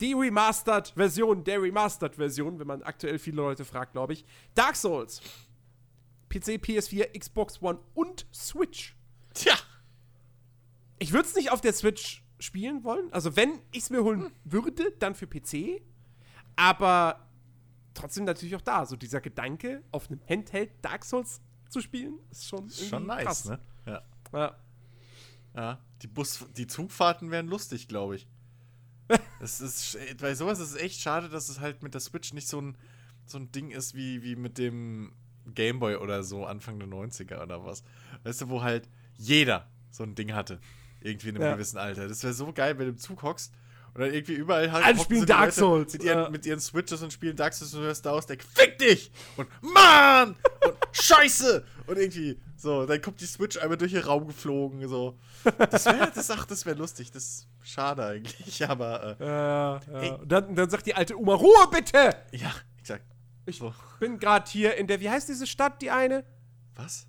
die 0.00 0.12
Remastered-Version 0.14 1.44
der 1.44 1.62
Remastered-Version, 1.62 2.58
wenn 2.58 2.66
man 2.66 2.82
aktuell 2.82 3.18
viele 3.18 3.36
Leute 3.36 3.64
fragt, 3.64 3.92
glaube 3.92 4.12
ich. 4.12 4.24
Dark 4.54 4.76
Souls. 4.76 5.20
PC, 6.40 6.60
PS4, 6.62 7.18
Xbox 7.18 7.60
One 7.62 7.78
und 7.94 8.26
Switch. 8.34 8.96
Tja! 9.34 9.54
Ich 10.98 11.12
würde 11.12 11.28
es 11.28 11.34
nicht 11.34 11.50
auf 11.52 11.60
der 11.60 11.72
Switch 11.72 12.22
spielen 12.38 12.84
wollen. 12.84 13.12
Also, 13.12 13.36
wenn 13.36 13.60
ich 13.72 13.84
es 13.84 13.90
mir 13.90 14.02
holen 14.02 14.32
würde, 14.44 14.92
dann 14.98 15.14
für 15.14 15.26
PC. 15.26 15.82
Aber 16.56 17.28
trotzdem 17.94 18.24
natürlich 18.24 18.56
auch 18.56 18.60
da. 18.62 18.86
So 18.86 18.96
dieser 18.96 19.20
Gedanke, 19.20 19.82
auf 19.92 20.08
einem 20.10 20.20
Handheld 20.28 20.70
Dark 20.82 21.04
Souls 21.04 21.40
zu 21.68 21.80
spielen, 21.80 22.18
ist 22.30 22.46
schon, 22.46 22.66
Ist 22.68 22.88
schon 22.88 23.06
nice, 23.06 23.24
krass. 23.24 23.44
ne? 23.46 23.60
Ja. 23.86 24.02
Ja. 24.32 24.56
Ja, 25.54 25.78
die 26.02 26.06
Bus, 26.06 26.44
die 26.56 26.66
Zugfahrten 26.66 27.30
wären 27.30 27.48
lustig, 27.48 27.88
glaube 27.88 28.16
ich. 28.16 28.26
Es 29.40 29.60
ist, 29.60 29.96
bei 30.20 30.34
sowas 30.34 30.58
ist 30.58 30.70
es 30.70 30.76
echt 30.76 31.00
schade, 31.00 31.28
dass 31.28 31.48
es 31.48 31.60
halt 31.60 31.82
mit 31.82 31.94
der 31.94 32.00
Switch 32.00 32.32
nicht 32.32 32.48
so 32.48 32.60
ein, 32.60 32.76
so 33.26 33.38
ein 33.38 33.52
Ding 33.52 33.70
ist 33.70 33.94
wie, 33.94 34.22
wie 34.22 34.34
mit 34.34 34.58
dem 34.58 35.12
Gameboy 35.54 35.96
oder 35.96 36.22
so 36.22 36.44
Anfang 36.44 36.78
der 36.78 36.88
90er 36.88 37.42
oder 37.42 37.64
was. 37.64 37.82
Weißt 38.24 38.42
du, 38.42 38.48
wo 38.48 38.62
halt 38.62 38.88
jeder 39.16 39.66
so 39.90 40.02
ein 40.02 40.14
Ding 40.14 40.32
hatte. 40.34 40.58
Irgendwie 41.00 41.28
in 41.28 41.36
einem 41.36 41.44
Ja. 41.44 41.52
gewissen 41.54 41.78
Alter. 41.78 42.08
Das 42.08 42.22
wäre 42.22 42.32
so 42.34 42.52
geil, 42.52 42.78
wenn 42.78 42.86
du 42.86 42.92
im 42.92 42.98
Zug 42.98 43.22
hockst 43.22 43.52
und 43.94 44.00
dann 44.00 44.12
irgendwie 44.12 44.34
überall 44.34 44.70
halt. 44.72 44.84
Alle 44.84 44.98
spielen 44.98 45.24
Dark 45.26 45.52
Souls, 45.52 45.92
Mit 45.92 46.04
ihren, 46.04 46.18
ja. 46.18 46.30
mit 46.30 46.44
ihren 46.46 46.60
Switches 46.60 47.02
und 47.02 47.12
spielen 47.12 47.36
Dark 47.36 47.54
Souls 47.54 47.72
und 47.74 47.82
hörst 47.82 48.04
da 48.04 48.10
aus, 48.10 48.26
der 48.26 48.36
Fick 48.38 48.78
dich! 48.78 49.10
Und 49.36 49.48
Mann! 49.62 50.30
Und 50.64 50.74
Scheiße! 50.92 51.64
Und 51.86 51.98
irgendwie, 51.98 52.38
so, 52.56 52.84
dann 52.84 53.00
kommt 53.00 53.20
die 53.20 53.26
Switch 53.26 53.56
einmal 53.58 53.76
durch 53.78 53.92
den 53.92 54.02
Raum 54.02 54.26
geflogen, 54.26 54.86
so. 54.88 55.16
Das 55.70 55.86
wäre, 55.86 56.10
das, 56.12 56.30
ach, 56.30 56.44
das 56.46 56.66
wäre 56.66 56.76
lustig. 56.76 57.12
Das 57.12 57.22
ist 57.24 57.48
schade 57.62 58.04
eigentlich, 58.04 58.66
aber, 58.68 59.16
äh, 59.20 59.24
Ja, 59.24 59.80
ja. 59.92 60.00
Ey. 60.00 60.12
Dann, 60.26 60.54
dann 60.56 60.68
sagt 60.68 60.86
die 60.86 60.94
alte 60.94 61.16
Oma, 61.16 61.34
Ruhe 61.34 61.68
bitte! 61.70 62.16
ja. 62.32 62.52
Ich 63.46 63.58
So. 63.58 63.72
bin 64.00 64.18
gerade 64.18 64.50
hier 64.50 64.74
in 64.76 64.86
der, 64.86 65.00
wie 65.00 65.08
heißt 65.08 65.28
diese 65.28 65.46
Stadt, 65.46 65.80
die 65.80 65.90
eine? 65.90 66.24
Was? 66.74 67.06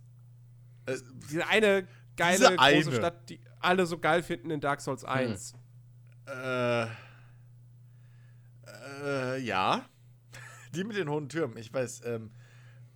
Äh, 0.85 0.97
Diese 1.29 1.45
eine 1.47 1.87
geile 2.15 2.37
Diese 2.37 2.55
große 2.55 2.59
eine. 2.61 2.95
Stadt, 2.95 3.29
die 3.29 3.39
alle 3.59 3.85
so 3.85 3.97
geil 3.97 4.23
finden 4.23 4.51
in 4.51 4.61
Dark 4.61 4.79
Souls 4.81 5.03
1. 5.03 5.53
äh, 6.27 6.85
äh, 9.03 9.37
ja. 9.39 9.85
Die 10.75 10.83
mit 10.83 10.95
den 10.97 11.09
hohen 11.09 11.27
Türmen, 11.29 11.57
ich 11.57 11.73
weiß, 11.73 12.01
ähm, 12.05 12.31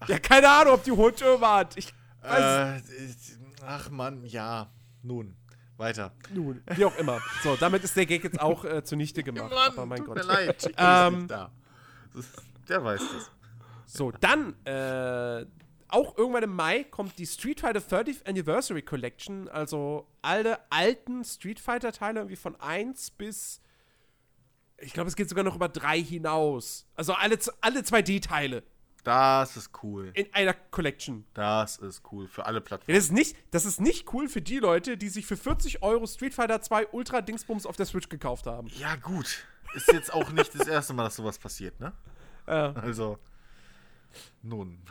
Ja, 0.08 0.20
keine 0.20 0.50
Ahnung, 0.50 0.74
ob 0.76 0.84
die 0.84 0.92
hohe 0.92 1.14
Türme 1.14 1.48
hat. 1.48 1.78
Ich 1.78 1.94
weiß 2.22 2.82
äh, 2.92 3.14
ach 3.66 3.90
man, 3.90 4.24
ja. 4.26 4.72
Nun, 5.04 5.36
weiter. 5.78 6.14
Nun, 6.34 6.62
wie 6.76 6.86
auch 6.86 6.96
immer. 6.98 7.20
So, 7.44 7.56
damit 7.56 7.84
ist 7.84 7.96
der 7.96 8.06
Gag 8.06 8.24
jetzt 8.24 8.40
auch 8.40 8.64
äh, 8.66 8.84
zunichte 8.84 9.24
gemacht. 9.24 9.52
aber 9.52 9.86
mein 9.86 10.00
tut 10.00 10.08
Gott. 10.08 10.18
mir 10.18 10.24
leid, 10.24 10.58
Chicky 10.60 10.76
Ähm, 10.78 11.28
da. 11.28 11.52
Der 12.72 12.84
weiß 12.84 13.02
das. 13.14 13.32
So, 13.86 14.12
dann, 14.12 14.56
äh, 14.66 15.46
auch 15.90 16.18
irgendwann 16.18 16.44
im 16.44 16.56
Mai 16.56 16.86
kommt 16.86 17.20
die 17.20 17.28
Street 17.28 17.60
Fighter 17.60 17.82
30th 17.82 18.26
Anniversary 18.26 18.82
Collection. 18.82 19.50
Also 19.50 20.08
alle 20.22 20.58
alten 20.72 21.26
Street 21.26 21.60
Fighter-Teile, 21.60 22.22
irgendwie 22.22 22.38
von 22.38 22.56
1 22.62 23.12
bis. 23.12 23.62
Ich 24.78 24.94
glaube, 24.94 25.10
es 25.10 25.18
geht 25.18 25.28
sogar 25.28 25.44
noch 25.44 25.56
über 25.56 25.68
3 25.68 26.02
hinaus. 26.02 26.88
Also 26.96 27.14
alle, 27.14 27.38
alle 27.60 27.82
2D-Teile 27.82 28.64
Das 29.04 29.58
ist 29.58 29.72
cool. 29.84 30.12
in 30.14 30.34
einer 30.34 30.54
Collection. 30.54 31.26
Das 31.34 31.78
ist 31.78 32.02
cool 32.14 32.26
für 32.28 32.46
alle 32.46 32.60
Ja, 32.60 32.64
Plattformen. 32.64 32.96
das, 32.96 33.06
ist 33.06 33.12
nicht, 33.12 33.36
das 33.52 33.66
ist 33.66 33.82
nicht 33.82 34.14
cool 34.14 34.30
für 34.30 34.42
die 34.42 34.60
Leute, 34.60 34.98
die 34.98 35.10
sich 35.10 35.26
für 35.26 35.36
40 35.36 35.84
Euro 35.84 36.08
Street 36.08 36.34
Fighter 36.34 36.62
2 36.62 36.88
Ultra 36.94 37.20
Dingsbums 37.22 37.66
auf 37.66 37.76
der 37.76 37.86
Switch 37.86 38.08
gekauft 38.08 38.48
haben. 38.48 38.70
Ja, 38.80 38.96
gut. 38.96 39.46
Ist 39.76 39.92
jetzt 39.92 40.14
auch 40.14 40.30
nicht 40.32 40.58
das 40.58 40.68
erste 40.68 40.94
Mal, 40.94 41.04
dass 41.04 41.18
sowas 41.18 41.38
passiert, 41.38 41.78
ne? 41.82 41.92
Ja. 42.48 42.74
Also, 42.74 43.18
nun. 44.42 44.82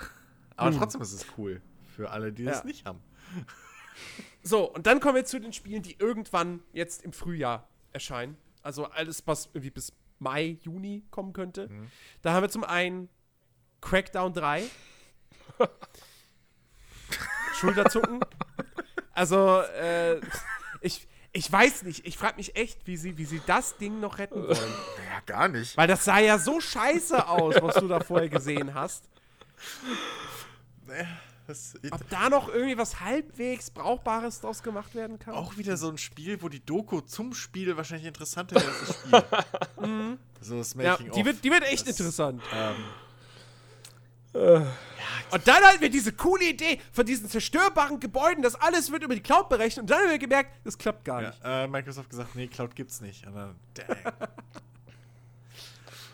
Aber 0.57 0.71
Nun. 0.71 0.79
trotzdem 0.79 1.01
ist 1.03 1.13
es 1.13 1.27
cool 1.39 1.61
für 1.97 2.11
alle, 2.11 2.33
die 2.33 2.45
Ja. 2.45 2.53
das 2.53 2.65
nicht 2.65 2.87
haben. 2.87 3.03
So, 4.43 4.71
und 4.73 4.87
dann 4.87 5.01
kommen 5.01 5.17
wir 5.17 5.25
zu 5.25 5.41
den 5.41 5.53
Spielen, 5.53 5.83
die 5.83 5.97
irgendwann 5.99 6.63
jetzt 6.73 7.03
im 7.03 7.13
Frühjahr 7.13 7.69
erscheinen. 7.93 8.37
Also 8.63 8.87
alles, 8.87 9.27
was 9.27 9.47
irgendwie 9.47 9.71
bis 9.71 9.93
Mai, 10.19 10.59
Juni 10.63 11.05
kommen 11.11 11.33
könnte. 11.33 11.71
Da 12.23 12.33
haben 12.33 12.43
wir 12.43 12.49
zum 12.51 12.65
einen 12.65 13.09
Crackdown 13.81 14.33
3. 14.35 14.65
Schulterzucken. 17.55 18.21
Also, 19.13 19.61
äh, 19.61 20.21
ich, 20.81 21.09
ich 21.33 21.51
weiß 21.51 21.83
nicht. 21.85 22.07
Ich 22.07 22.17
frage 22.19 22.37
mich 22.37 22.57
echt, 22.57 22.87
wie 22.87 22.97
sie, 22.97 23.17
wie 23.19 23.25
sie 23.25 23.41
das 23.47 23.77
Ding 23.77 24.01
noch 24.01 24.19
retten 24.19 24.43
wollen. 24.43 24.57
Ja, 25.13 25.21
gar 25.27 25.49
nicht. 25.49 25.77
Weil 25.77 25.87
das 25.89 26.05
sah 26.05 26.19
ja 26.19 26.39
so 26.39 26.61
scheiße 26.61 27.27
aus, 27.29 27.55
was 27.61 27.75
du 27.77 27.89
da 27.89 28.01
vorher 28.01 28.29
gesehen 28.29 28.75
hast. 28.75 29.05
Das, 31.47 31.75
ich, 31.83 31.93
Ob 31.93 32.09
da 32.11 32.29
noch 32.29 32.49
irgendwie 32.49 32.79
was 32.79 33.01
halbwegs 33.01 33.71
Brauchbares 33.71 34.41
draus 34.41 34.63
gemacht 34.63 34.95
werden 34.95 35.19
kann? 35.19 35.35
auch 35.35 35.57
wieder 35.57 35.77
so 35.77 35.89
ein 35.89 35.99
Spiel, 35.99 36.41
wo 36.43 36.49
die 36.49 36.65
Doku 36.65 37.01
zum 37.01 37.35
Spiel 37.35 37.77
wahrscheinlich 37.77 38.07
interessanter 38.07 38.57
wäre 38.57 38.69
als 38.71 38.87
das 38.87 38.97
Spiel. 38.97 40.19
so 40.41 40.59
das 40.59 40.75
ja, 40.75 40.93
Making 40.93 41.11
die 41.13 41.21
of. 41.21 41.27
wird, 41.27 41.45
die 41.45 41.51
wird 41.51 41.63
echt 41.65 41.83
Das- 41.89 41.99
interessant. 41.99 42.43
Ähm, 42.53 42.59
ja, 42.59 42.75
Und 44.33 45.47
dann 45.49 45.63
hatten 45.65 45.81
wir 45.81 45.91
diese 45.91 46.13
coole 46.13 46.49
Idee 46.51 46.81
von 46.93 47.05
diesen 47.05 47.29
zerstörbaren 47.29 47.99
Gebäuden, 48.01 48.43
das 48.43 48.55
alles 48.55 48.91
wird 48.93 49.03
über 49.03 49.15
die 49.15 49.23
Cloud 49.23 49.49
berechnet. 49.49 49.83
Und 49.85 49.91
dann 49.91 50.01
haben 50.03 50.11
wir 50.11 50.19
gemerkt, 50.19 50.53
das 50.65 50.79
klappt 50.79 51.05
gar 51.05 51.21
nicht. 51.23 51.43
Ja, 51.43 51.65
äh, 51.65 51.69
Microsoft 51.69 52.11
gesagt, 52.11 52.35
nee, 52.37 52.47
Cloud 52.47 52.75
gibt's 52.77 53.01
nicht. 53.01 53.27
Und 53.27 53.35
dann, 53.35 53.57
dang. 53.75 53.97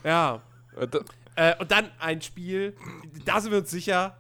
Ja. 0.05 0.43
Da- 0.90 1.01
Äh, 1.38 1.55
und 1.59 1.70
dann 1.70 1.90
ein 1.98 2.22
Spiel, 2.22 2.74
da 3.26 3.43
sind 3.43 3.51
wir 3.51 3.59
uns 3.59 3.70
sicher, 3.70 4.16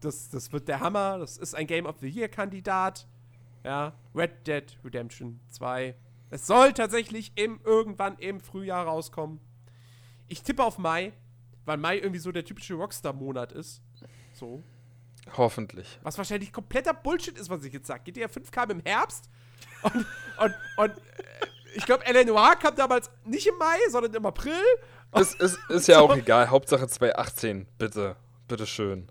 das, 0.00 0.30
das 0.30 0.50
wird 0.50 0.66
der 0.66 0.80
Hammer. 0.80 1.18
Das 1.18 1.36
ist 1.36 1.54
ein 1.54 1.66
Game 1.66 1.84
of 1.84 1.96
the 2.00 2.08
Year-Kandidat. 2.08 3.06
Ja, 3.64 3.92
Red 4.14 4.46
Dead 4.46 4.64
Redemption 4.82 5.40
2. 5.50 5.94
Es 6.30 6.46
soll 6.46 6.72
tatsächlich 6.72 7.32
im, 7.34 7.60
irgendwann 7.64 8.16
im 8.16 8.40
Frühjahr 8.40 8.86
rauskommen. 8.86 9.40
Ich 10.26 10.42
tippe 10.42 10.64
auf 10.64 10.78
Mai, 10.78 11.12
weil 11.64 11.76
Mai 11.78 11.96
irgendwie 11.98 12.18
so 12.20 12.32
der 12.32 12.44
typische 12.44 12.74
Rockstar-Monat 12.74 13.52
ist. 13.52 13.82
So. 14.32 14.62
Hoffentlich. 15.36 15.98
Was 16.02 16.18
wahrscheinlich 16.18 16.52
kompletter 16.52 16.92
Bullshit 16.92 17.38
ist, 17.38 17.48
was 17.48 17.64
ich 17.64 17.72
jetzt 17.72 17.86
sage. 17.86 18.02
GTA 18.12 18.28
5 18.28 18.50
kam 18.50 18.70
im 18.70 18.80
Herbst 18.84 19.30
und, 19.82 19.94
und, 19.94 20.54
und 20.76 20.90
äh, 20.90 21.46
ich 21.76 21.86
glaube, 21.86 22.04
L.A. 22.06 22.24
Noir 22.24 22.56
kam 22.56 22.76
damals 22.76 23.10
nicht 23.24 23.46
im 23.46 23.56
Mai, 23.58 23.78
sondern 23.90 24.14
im 24.14 24.26
April. 24.26 24.52
Es 25.12 25.34
ist, 25.34 25.58
ist 25.70 25.88
ja 25.88 26.00
auch 26.00 26.14
egal. 26.16 26.50
Hauptsache 26.50 26.86
2018. 26.86 27.66
Bitte. 27.78 28.16
Bitte 28.48 28.66
schön. 28.66 29.10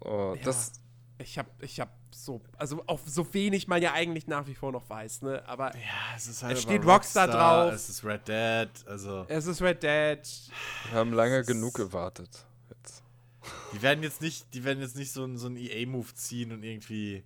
Oh, 0.00 0.34
Ja. 0.36 0.42
das, 0.44 0.72
Ich 1.18 1.38
hab, 1.38 1.46
ich 1.62 1.80
hab 1.80 1.90
so, 2.24 2.40
also 2.56 2.82
auch 2.86 3.00
so 3.06 3.32
wenig 3.34 3.68
man 3.68 3.80
ja 3.82 3.92
eigentlich 3.92 4.26
nach 4.26 4.46
wie 4.46 4.54
vor 4.54 4.72
noch 4.72 4.88
weiß, 4.88 5.22
ne? 5.22 5.42
Aber 5.46 5.74
ja, 5.76 5.80
es 6.16 6.26
ist 6.26 6.42
halt 6.42 6.56
Es 6.56 6.62
steht 6.62 6.84
Rockstar 6.84 7.28
drauf. 7.28 7.72
Es 7.72 7.88
ist 7.88 8.04
Red 8.04 8.26
Dead, 8.28 8.68
also. 8.88 9.24
es 9.28 9.46
ist 9.46 9.60
Red 9.62 9.82
Dead. 9.82 10.20
wir 10.90 10.98
haben 10.98 11.12
lange 11.12 11.44
genug 11.44 11.74
gewartet. 11.74 12.46
Jetzt. 12.70 13.02
Die 13.72 13.82
werden 13.82 14.02
jetzt 14.02 14.20
nicht, 14.22 14.52
die 14.54 14.64
werden 14.64 14.80
jetzt 14.80 14.96
nicht 14.96 15.12
so, 15.12 15.24
einen- 15.24 15.38
so 15.38 15.46
einen 15.46 15.56
EA-Move 15.56 16.14
ziehen 16.14 16.52
und 16.52 16.62
irgendwie 16.62 17.22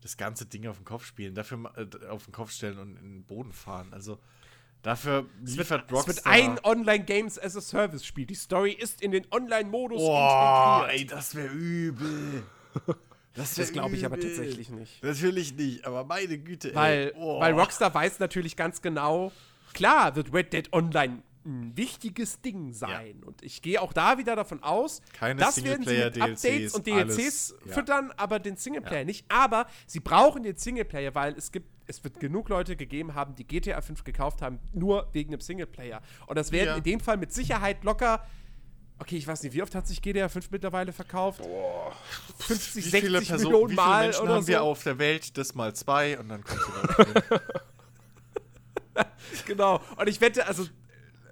das 0.00 0.16
ganze 0.16 0.46
Ding 0.46 0.66
auf 0.66 0.76
den 0.78 0.84
Kopf 0.84 1.04
spielen, 1.04 1.34
dafür 1.34 1.72
äh, 1.76 2.06
auf 2.06 2.24
den 2.24 2.32
Kopf 2.32 2.50
stellen 2.52 2.78
und 2.78 2.96
in 2.96 3.02
den 3.18 3.24
Boden 3.24 3.52
fahren. 3.52 3.92
Also 3.92 4.18
dafür 4.82 5.26
Es 5.44 5.56
wird, 5.56 5.58
liefert 5.58 5.84
es 5.86 5.90
wird 5.92 6.06
Rockstar. 6.08 6.32
ein 6.32 6.58
Online-Games 6.64 7.38
as 7.38 7.56
a 7.56 7.60
Service-Spiel. 7.60 8.26
Die 8.26 8.34
Story 8.34 8.72
ist 8.72 9.00
in 9.02 9.10
den 9.12 9.26
Online-Modus 9.30 9.98
Boah, 10.00 10.86
ey, 10.88 11.02
integriert. 11.02 11.12
das 11.18 11.34
wäre 11.34 11.52
übel. 11.52 12.42
Das, 13.34 13.54
Das 13.54 13.72
glaube 13.72 13.96
ich 13.96 14.04
aber 14.04 14.20
tatsächlich 14.20 14.68
nicht. 14.70 15.02
Natürlich 15.02 15.54
nicht, 15.56 15.84
aber 15.86 16.04
meine 16.04 16.38
Güte, 16.38 16.74
Weil, 16.74 17.08
ey. 17.08 17.12
Oh. 17.16 17.40
weil 17.40 17.54
Rockstar 17.54 17.94
weiß 17.94 18.18
natürlich 18.18 18.56
ganz 18.56 18.82
genau, 18.82 19.32
klar 19.72 20.14
wird 20.16 20.32
Red 20.34 20.52
Dead 20.52 20.72
Online 20.72 21.22
ein 21.44 21.76
wichtiges 21.76 22.40
Ding 22.40 22.72
sein. 22.72 23.20
Und 23.24 23.42
ich 23.42 23.62
gehe 23.62 23.80
auch 23.82 23.92
da 23.92 24.16
wieder 24.18 24.36
davon 24.36 24.62
aus, 24.62 25.02
Keine 25.12 25.40
das 25.40 25.64
werden 25.64 25.84
sie 25.84 25.96
mit 25.96 26.20
Updates 26.22 26.74
und 26.74 26.86
DLCs 26.86 27.10
alles, 27.10 27.54
ja. 27.66 27.72
füttern, 27.72 28.12
aber 28.16 28.38
den 28.38 28.56
Singleplayer 28.56 29.04
nicht. 29.04 29.24
Aber 29.28 29.66
sie 29.86 29.98
brauchen 29.98 30.44
den 30.44 30.56
Singleplayer, 30.56 31.14
weil 31.16 31.34
es 31.34 31.50
gibt, 31.50 31.66
es 31.88 32.04
wird 32.04 32.20
genug 32.20 32.48
Leute 32.48 32.76
gegeben 32.76 33.14
haben, 33.14 33.34
die 33.34 33.44
GTA 33.44 33.80
5 33.80 34.04
gekauft 34.04 34.40
haben, 34.40 34.60
nur 34.72 35.08
wegen 35.12 35.32
dem 35.32 35.40
Singleplayer. 35.40 36.00
Und 36.26 36.36
das 36.38 36.52
werden 36.52 36.68
Ja. 36.68 36.76
in 36.76 36.84
dem 36.84 37.00
Fall 37.00 37.16
mit 37.16 37.32
Sicherheit 37.32 37.82
locker. 37.82 38.24
Okay, 38.98 39.16
ich 39.16 39.26
weiß 39.26 39.42
nicht, 39.42 39.52
wie 39.52 39.62
oft 39.62 39.74
hat 39.74 39.86
sich 39.86 40.00
GTA 40.00 40.28
5 40.28 40.50
mittlerweile 40.52 40.92
verkauft? 40.92 41.40
50, 42.38 42.76
wie 42.76 42.80
60 42.88 43.00
viele, 43.00 43.20
Personen, 43.20 43.42
Millionen 43.52 43.64
wie 43.70 43.74
viele 43.74 43.82
Mal 43.86 44.02
Menschen 44.04 44.22
oder 44.22 44.34
haben 44.34 44.42
so. 44.42 44.48
wir 44.48 44.62
auf 44.62 44.82
der 44.84 44.98
Welt? 44.98 45.36
Das 45.36 45.54
mal 45.54 45.74
zwei 45.74 46.18
und 46.18 46.28
dann 46.28 46.44
kommt 46.44 46.60
wieder. 46.98 47.42
Genau. 49.46 49.80
Und 49.96 50.08
ich 50.08 50.20
wette, 50.20 50.46
also 50.46 50.66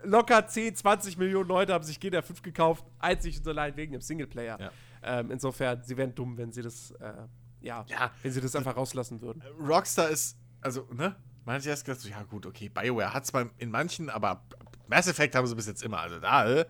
locker 0.04 0.46
10, 0.46 0.76
20 0.76 1.18
Millionen 1.18 1.48
Leute 1.48 1.72
haben 1.74 1.84
sich 1.84 2.00
GTA 2.00 2.22
5 2.22 2.42
gekauft, 2.42 2.84
einzig 2.98 3.38
und 3.38 3.46
allein 3.48 3.76
wegen 3.76 3.92
dem 3.92 4.00
Singleplayer. 4.00 4.58
Ja. 4.58 4.70
Ähm, 5.02 5.30
insofern, 5.30 5.82
sie 5.82 5.96
wären 5.96 6.14
dumm, 6.14 6.36
wenn 6.38 6.52
sie 6.52 6.62
das, 6.62 6.90
äh, 6.92 7.12
ja, 7.60 7.84
Ja. 7.88 8.10
wenn 8.22 8.32
sie 8.32 8.40
das 8.40 8.56
einfach 8.56 8.76
rauslassen 8.76 9.20
würden. 9.20 9.42
Rockstar 9.60 10.08
ist, 10.08 10.36
also, 10.60 10.88
ne? 10.92 11.16
Man 11.44 11.54
hat 11.56 11.62
sich 11.62 11.70
erst 11.70 11.84
gedacht, 11.84 12.00
so, 12.00 12.08
ja 12.08 12.22
gut, 12.22 12.46
okay, 12.46 12.68
BioWare 12.68 13.12
hat 13.14 13.24
es 13.24 13.32
in 13.58 13.70
manchen, 13.70 14.10
aber 14.10 14.44
Mass 14.88 15.06
Effect 15.08 15.34
haben 15.34 15.46
sie 15.46 15.54
bis 15.54 15.66
jetzt 15.66 15.82
immer. 15.82 16.00
Also 16.00 16.18
da 16.18 16.48
äh, 16.50 16.66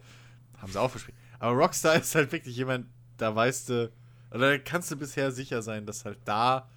haben 0.60 0.72
sie 0.72 0.80
auch 0.80 0.90
verspielt. 0.90 1.16
Aber 1.38 1.56
Rockstar 1.56 1.94
ist 2.00 2.14
halt 2.14 2.32
wirklich 2.32 2.56
jemand, 2.56 2.86
da 3.16 3.34
weißt 3.34 3.68
du, 3.68 3.92
oder 4.30 4.50
da 4.50 4.58
kannst 4.58 4.90
du 4.90 4.96
bisher 4.96 5.32
sicher 5.32 5.62
sein, 5.62 5.86
dass 5.86 6.04
halt 6.04 6.18
da 6.24 6.68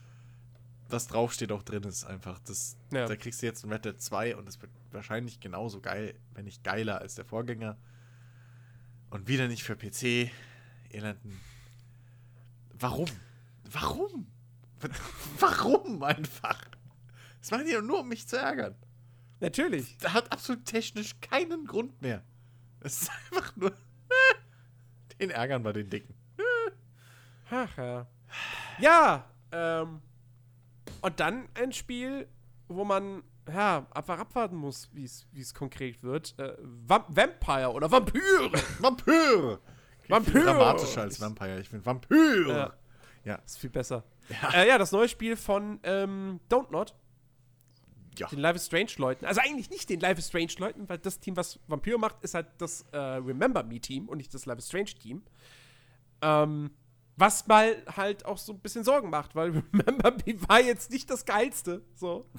was 0.93 1.07
draufsteht 1.07 1.51
auch 1.51 1.63
drin 1.63 1.83
ist 1.83 2.05
einfach. 2.05 2.39
Das, 2.39 2.77
Ja. 2.91 3.07
Da 3.07 3.15
kriegst 3.15 3.41
du 3.41 3.45
jetzt 3.45 3.65
ein 3.65 3.71
Red 3.71 3.85
Dead 3.85 3.99
2 3.99 4.35
und 4.37 4.47
es 4.47 4.61
wird 4.61 4.71
wahrscheinlich 4.91 5.39
genauso 5.39 5.81
geil, 5.81 6.15
wenn 6.33 6.45
nicht 6.45 6.63
geiler 6.63 7.01
als 7.01 7.15
der 7.15 7.25
Vorgänger. 7.25 7.77
Und 9.09 9.27
wieder 9.27 9.47
nicht 9.47 9.63
für 9.63 9.75
PC. 9.75 10.31
Elenden. 10.89 11.39
Warum? 12.73 13.07
Warum? 13.71 14.27
Warum 15.39 16.03
einfach? 16.03 16.63
Das 17.39 17.51
machen 17.51 17.65
die 17.65 17.79
nur, 17.81 18.01
um 18.01 18.09
mich 18.09 18.27
zu 18.27 18.37
ärgern. 18.37 18.75
Natürlich. 19.39 19.97
Da 19.97 20.13
hat 20.13 20.31
absolut 20.31 20.65
technisch 20.65 21.19
keinen 21.19 21.65
Grund 21.65 22.01
mehr. 22.01 22.23
Es 22.83 23.03
ist 23.03 23.11
einfach 23.31 23.55
nur. 23.55 23.71
Den 25.19 25.29
ärgern 25.29 25.63
wir, 25.63 25.73
den 25.73 25.89
Dicken. 25.89 26.13
Ach 27.49 27.77
ja. 27.77 28.07
Ja, 28.79 29.25
ähm, 29.51 30.01
und 31.01 31.19
dann 31.19 31.47
ein 31.53 31.71
Spiel, 31.71 32.27
wo 32.67 32.83
man, 32.83 33.23
ja, 33.47 33.85
einfach 33.93 34.19
abwarten 34.19 34.55
muss, 34.55 34.89
wie 34.91 35.05
es 35.05 35.53
konkret 35.53 36.01
wird. 36.03 36.37
Äh, 36.39 36.55
Vamp 36.59 37.05
Vampire 37.09 37.71
oder 37.71 37.89
Vampyre. 37.91 38.51
Vampyr! 38.79 39.59
Vampyr! 40.09 40.31
Viel 40.31 40.43
dramatischer 40.43 41.01
als 41.01 41.21
Vampire. 41.21 41.59
Ich 41.59 41.69
finde 41.69 41.85
Vampyr! 41.85 42.47
Ja. 42.47 42.73
Ja. 43.23 43.35
Ist 43.45 43.59
viel 43.59 43.69
besser. 43.69 44.03
Ja. 44.29 44.49
Äh, 44.53 44.67
ja, 44.67 44.77
das 44.77 44.91
neue 44.91 45.07
Spiel 45.07 45.37
von 45.37 45.79
ähm, 45.83 46.39
Don't 46.49 46.71
Not. 46.71 46.95
Ja. 48.17 48.27
Den 48.27 48.39
Life 48.39 48.55
is 48.55 48.65
Strange-Leuten. 48.65 49.25
Also 49.25 49.41
eigentlich 49.41 49.69
nicht 49.69 49.89
den 49.89 49.99
Life 49.99 50.19
is 50.19 50.27
Strange-Leuten, 50.27 50.87
weil 50.89 50.97
das 50.99 51.19
Team, 51.19 51.35
was 51.35 51.59
Vampyr 51.67 51.97
macht, 51.97 52.23
ist 52.23 52.33
halt 52.33 52.47
das 52.57 52.85
äh, 52.91 52.97
Remember 52.97 53.63
Me-Team 53.63 54.09
und 54.09 54.17
nicht 54.17 54.33
das 54.33 54.45
Life 54.45 54.59
is 54.59 54.67
Strange-Team. 54.67 55.23
Ähm, 56.21 56.71
was 57.15 57.47
mal 57.47 57.75
halt 57.95 58.25
auch 58.25 58.37
so 58.37 58.53
ein 58.53 58.59
bisschen 58.59 58.83
Sorgen 58.83 59.09
macht, 59.09 59.35
weil 59.35 59.51
Remember 59.73 60.11
Me 60.11 60.35
war 60.47 60.61
jetzt 60.61 60.91
nicht 60.91 61.09
das 61.09 61.25
Geilste. 61.25 61.83
So. 61.95 62.29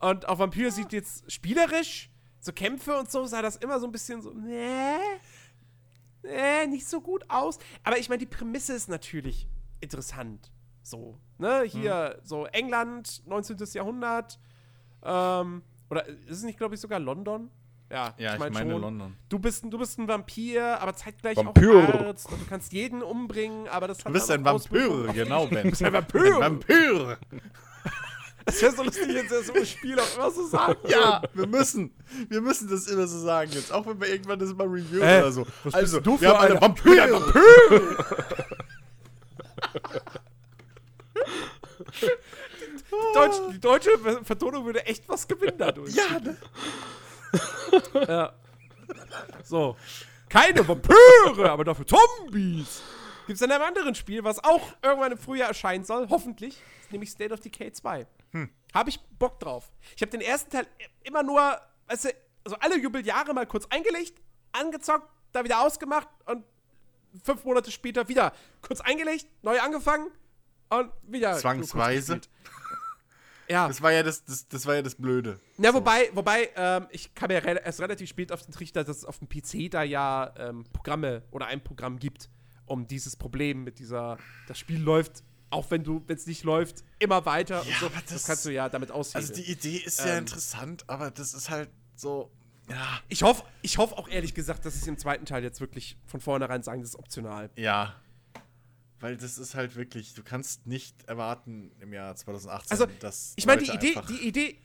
Und 0.00 0.28
auch 0.28 0.38
Vampyr 0.38 0.70
sieht 0.70 0.92
jetzt 0.92 1.30
spielerisch, 1.30 2.10
so 2.40 2.52
Kämpfe 2.52 2.98
und 2.98 3.10
so, 3.10 3.24
sah 3.26 3.42
das 3.42 3.56
immer 3.56 3.80
so 3.80 3.86
ein 3.86 3.92
bisschen 3.92 4.22
so, 4.22 4.32
nee, 4.32 4.98
nee, 6.22 6.66
nicht 6.68 6.86
so 6.86 7.00
gut 7.00 7.24
aus. 7.28 7.58
Aber 7.82 7.98
ich 7.98 8.08
meine, 8.08 8.20
die 8.20 8.26
Prämisse 8.26 8.74
ist 8.74 8.88
natürlich 8.88 9.48
interessant. 9.80 10.52
So, 10.82 11.18
ne, 11.38 11.62
hier, 11.62 12.20
so 12.22 12.46
England, 12.46 13.26
19. 13.26 13.56
Jahrhundert, 13.72 14.38
ähm, 15.04 15.62
oder 15.90 16.06
ist 16.06 16.38
es 16.38 16.42
nicht, 16.42 16.58
glaube 16.58 16.74
ich, 16.74 16.80
sogar 16.80 16.98
London? 16.98 17.50
Ja, 17.90 18.14
Ja, 18.18 18.32
ich 18.34 18.40
mein 18.40 18.52
meine 18.52 18.72
schon. 18.72 18.80
London. 18.82 19.16
Du 19.28 19.38
bist, 19.38 19.62
ein- 19.64 19.70
du 19.70 19.78
bist 19.78 19.96
ein 19.98 20.08
Vampir, 20.08 20.80
aber 20.80 20.94
zeitgleich 20.96 21.36
Vampir. 21.36 21.88
auch 22.00 22.06
Arzt 22.06 22.30
und 22.32 22.40
du 22.42 22.46
kannst 22.46 22.72
jeden 22.72 23.02
umbringen, 23.02 23.68
aber 23.68 23.86
das 23.86 23.98
Du 23.98 24.10
bist 24.12 24.28
ein 24.30 24.44
Vampyr, 24.44 25.12
genau, 25.12 25.46
Ben. 25.46 25.62
Du 25.64 25.70
bist 25.70 25.82
ein 25.84 25.92
Vampir. 25.92 26.34
Ein 26.36 26.40
Vampyr! 26.40 27.16
Das 28.48 28.62
wäre 28.62 28.70
so 28.76 28.84
lustig, 28.84 29.06
sie 29.08 29.26
das 29.28 29.48
im 29.48 29.64
Spiel 29.66 29.98
auch 29.98 30.14
immer 30.16 30.30
so 30.30 30.46
sagen. 30.46 30.76
Ja, 30.86 31.20
wir 31.34 31.48
müssen. 31.48 31.90
Wir 32.28 32.40
müssen 32.40 32.70
das 32.70 32.86
immer 32.86 33.08
so 33.08 33.18
sagen 33.18 33.50
jetzt. 33.52 33.72
Auch 33.72 33.84
wenn 33.88 34.00
wir 34.00 34.06
irgendwann 34.08 34.38
das 34.38 34.54
mal 34.54 34.68
reviewen 34.68 35.02
Äh, 35.02 35.18
oder 35.18 35.32
so. 35.32 35.46
was 35.64 35.74
also, 35.74 35.96
bist 35.96 36.06
du 36.06 36.12
wir 36.12 36.28
für 36.30 36.38
haben 36.38 36.44
eine 36.44 36.52
eine- 36.52 36.60
Vampyr! 36.62 37.24
Die 42.02 42.45
deutsche, 43.14 43.50
die 43.52 43.60
deutsche 43.60 44.24
Vertonung 44.24 44.64
würde 44.64 44.84
echt 44.86 45.08
was 45.08 45.26
gewinnen 45.26 45.58
dadurch. 45.58 45.94
Ja, 45.94 46.20
ne? 46.20 46.36
Ja. 48.08 48.32
So. 49.44 49.76
Keine 50.28 50.66
Vampire, 50.66 51.50
aber 51.50 51.64
dafür 51.64 51.86
Zombies. 51.86 52.82
Gibt 53.26 53.36
es 53.36 53.42
in 53.42 53.50
einem 53.50 53.64
anderen 53.64 53.94
Spiel, 53.94 54.22
was 54.22 54.42
auch 54.42 54.62
irgendwann 54.82 55.12
im 55.12 55.18
Frühjahr 55.18 55.48
erscheinen 55.48 55.84
soll, 55.84 56.08
hoffentlich, 56.08 56.60
nämlich 56.90 57.10
State 57.10 57.34
of 57.34 57.40
Decay 57.40 57.72
2. 57.72 58.06
Hm. 58.32 58.50
Habe 58.72 58.90
ich 58.90 59.00
Bock 59.18 59.40
drauf. 59.40 59.70
Ich 59.96 60.02
habe 60.02 60.10
den 60.10 60.20
ersten 60.20 60.50
Teil 60.50 60.66
immer 61.02 61.22
nur, 61.22 61.40
weißt 61.88 62.04
du, 62.04 62.08
also 62.44 62.56
alle 62.60 62.78
Jubeljahre 62.78 63.34
mal 63.34 63.46
kurz 63.46 63.66
eingelegt, 63.66 64.20
angezockt, 64.52 65.08
da 65.32 65.42
wieder 65.44 65.60
ausgemacht 65.60 66.08
und 66.26 66.44
fünf 67.24 67.44
Monate 67.44 67.70
später 67.70 68.08
wieder 68.08 68.32
kurz 68.62 68.80
eingelegt, 68.80 69.26
neu 69.42 69.60
angefangen 69.60 70.08
und 70.68 70.90
wieder. 71.02 71.36
Zwangsweise. 71.36 72.20
Ja. 73.48 73.68
Das 73.68 73.80
war 73.82 73.92
ja 73.92 74.02
das, 74.02 74.24
das, 74.24 74.48
das 74.48 74.66
war 74.66 74.74
ja 74.76 74.82
das 74.82 74.94
Blöde. 74.94 75.38
Ja, 75.58 75.72
wobei, 75.74 76.10
wobei, 76.14 76.50
ähm, 76.56 76.86
ich 76.90 77.14
kam 77.14 77.30
ja 77.30 77.38
re 77.38 77.60
erst 77.64 77.80
relativ 77.80 78.08
spät 78.08 78.32
auf 78.32 78.42
den 78.42 78.52
Trichter, 78.52 78.84
dass 78.84 78.98
es 78.98 79.04
auf 79.04 79.18
dem 79.18 79.28
PC 79.28 79.70
da 79.70 79.82
ja 79.82 80.32
ähm, 80.38 80.64
Programme 80.72 81.22
oder 81.30 81.46
ein 81.46 81.62
Programm 81.62 81.98
gibt, 81.98 82.28
um 82.66 82.86
dieses 82.86 83.16
Problem 83.16 83.64
mit 83.64 83.78
dieser, 83.78 84.18
das 84.48 84.58
Spiel 84.58 84.80
läuft, 84.80 85.22
auch 85.50 85.70
wenn 85.70 85.84
du, 85.84 86.02
wenn 86.06 86.16
es 86.16 86.26
nicht 86.26 86.42
läuft, 86.42 86.82
immer 86.98 87.24
weiter 87.24 87.60
und 87.62 87.68
Ja, 87.70 87.76
so. 87.78 87.86
aber 87.86 87.94
Das, 88.00 88.12
das- 88.14 88.24
kannst 88.26 88.44
du 88.46 88.50
ja 88.50 88.68
damit 88.68 88.90
aushebeln. 88.90 89.22
Also 89.30 89.34
die 89.34 89.50
Idee 89.50 89.76
ist 89.76 90.00
ja 90.00 90.06
Ähm. 90.14 90.18
interessant, 90.18 90.84
aber 90.88 91.10
das 91.12 91.32
ist 91.34 91.48
halt 91.50 91.70
so. 91.94 92.30
Ja. 92.68 92.98
ich 93.08 93.22
hoffe 93.22 93.44
ich 93.62 93.78
hoff 93.78 93.92
auch 93.92 94.08
ehrlich 94.08 94.34
gesagt, 94.34 94.64
dass 94.66 94.74
sie 94.74 94.80
es 94.80 94.86
im 94.88 94.98
zweiten 94.98 95.24
Teil 95.24 95.44
jetzt 95.44 95.60
wirklich 95.60 95.96
von 96.04 96.20
vornherein 96.20 96.64
sagen, 96.64 96.80
das 96.80 96.90
ist 96.90 96.96
optional. 96.96 97.48
Ja. 97.54 97.94
Weil 99.00 99.16
das 99.16 99.38
ist 99.38 99.54
halt 99.54 99.76
wirklich, 99.76 100.14
du 100.14 100.22
kannst 100.22 100.66
nicht 100.66 101.04
erwarten 101.08 101.72
im 101.80 101.92
Jahr 101.92 102.14
2018, 102.16 102.70
Also, 102.70 102.86
dass. 103.00 103.34
Ich 103.36 103.46
meine, 103.46 103.62
die 103.62 103.70
Idee, 103.72 103.94
die 104.08 104.26
Idee, 104.26 104.58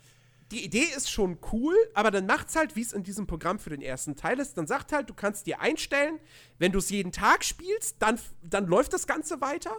die 0.51 0.65
Idee 0.65 0.83
ist 0.95 1.09
schon 1.09 1.37
cool, 1.51 1.75
aber 1.93 2.11
dann 2.11 2.25
macht's 2.25 2.55
halt, 2.55 2.75
wie 2.75 2.81
es 2.81 2.93
in 2.93 3.03
diesem 3.03 3.25
Programm 3.25 3.59
für 3.59 3.69
den 3.69 3.81
ersten 3.81 4.15
Teil 4.15 4.39
ist. 4.39 4.57
Dann 4.57 4.67
sagt 4.67 4.91
halt, 4.91 5.09
du 5.09 5.13
kannst 5.13 5.47
dir 5.47 5.61
einstellen, 5.61 6.19
wenn 6.59 6.71
du 6.71 6.79
es 6.79 6.89
jeden 6.89 7.11
Tag 7.11 7.43
spielst, 7.45 7.95
dann, 7.99 8.19
dann 8.43 8.67
läuft 8.67 8.93
das 8.93 9.07
Ganze 9.07 9.39
weiter. 9.41 9.77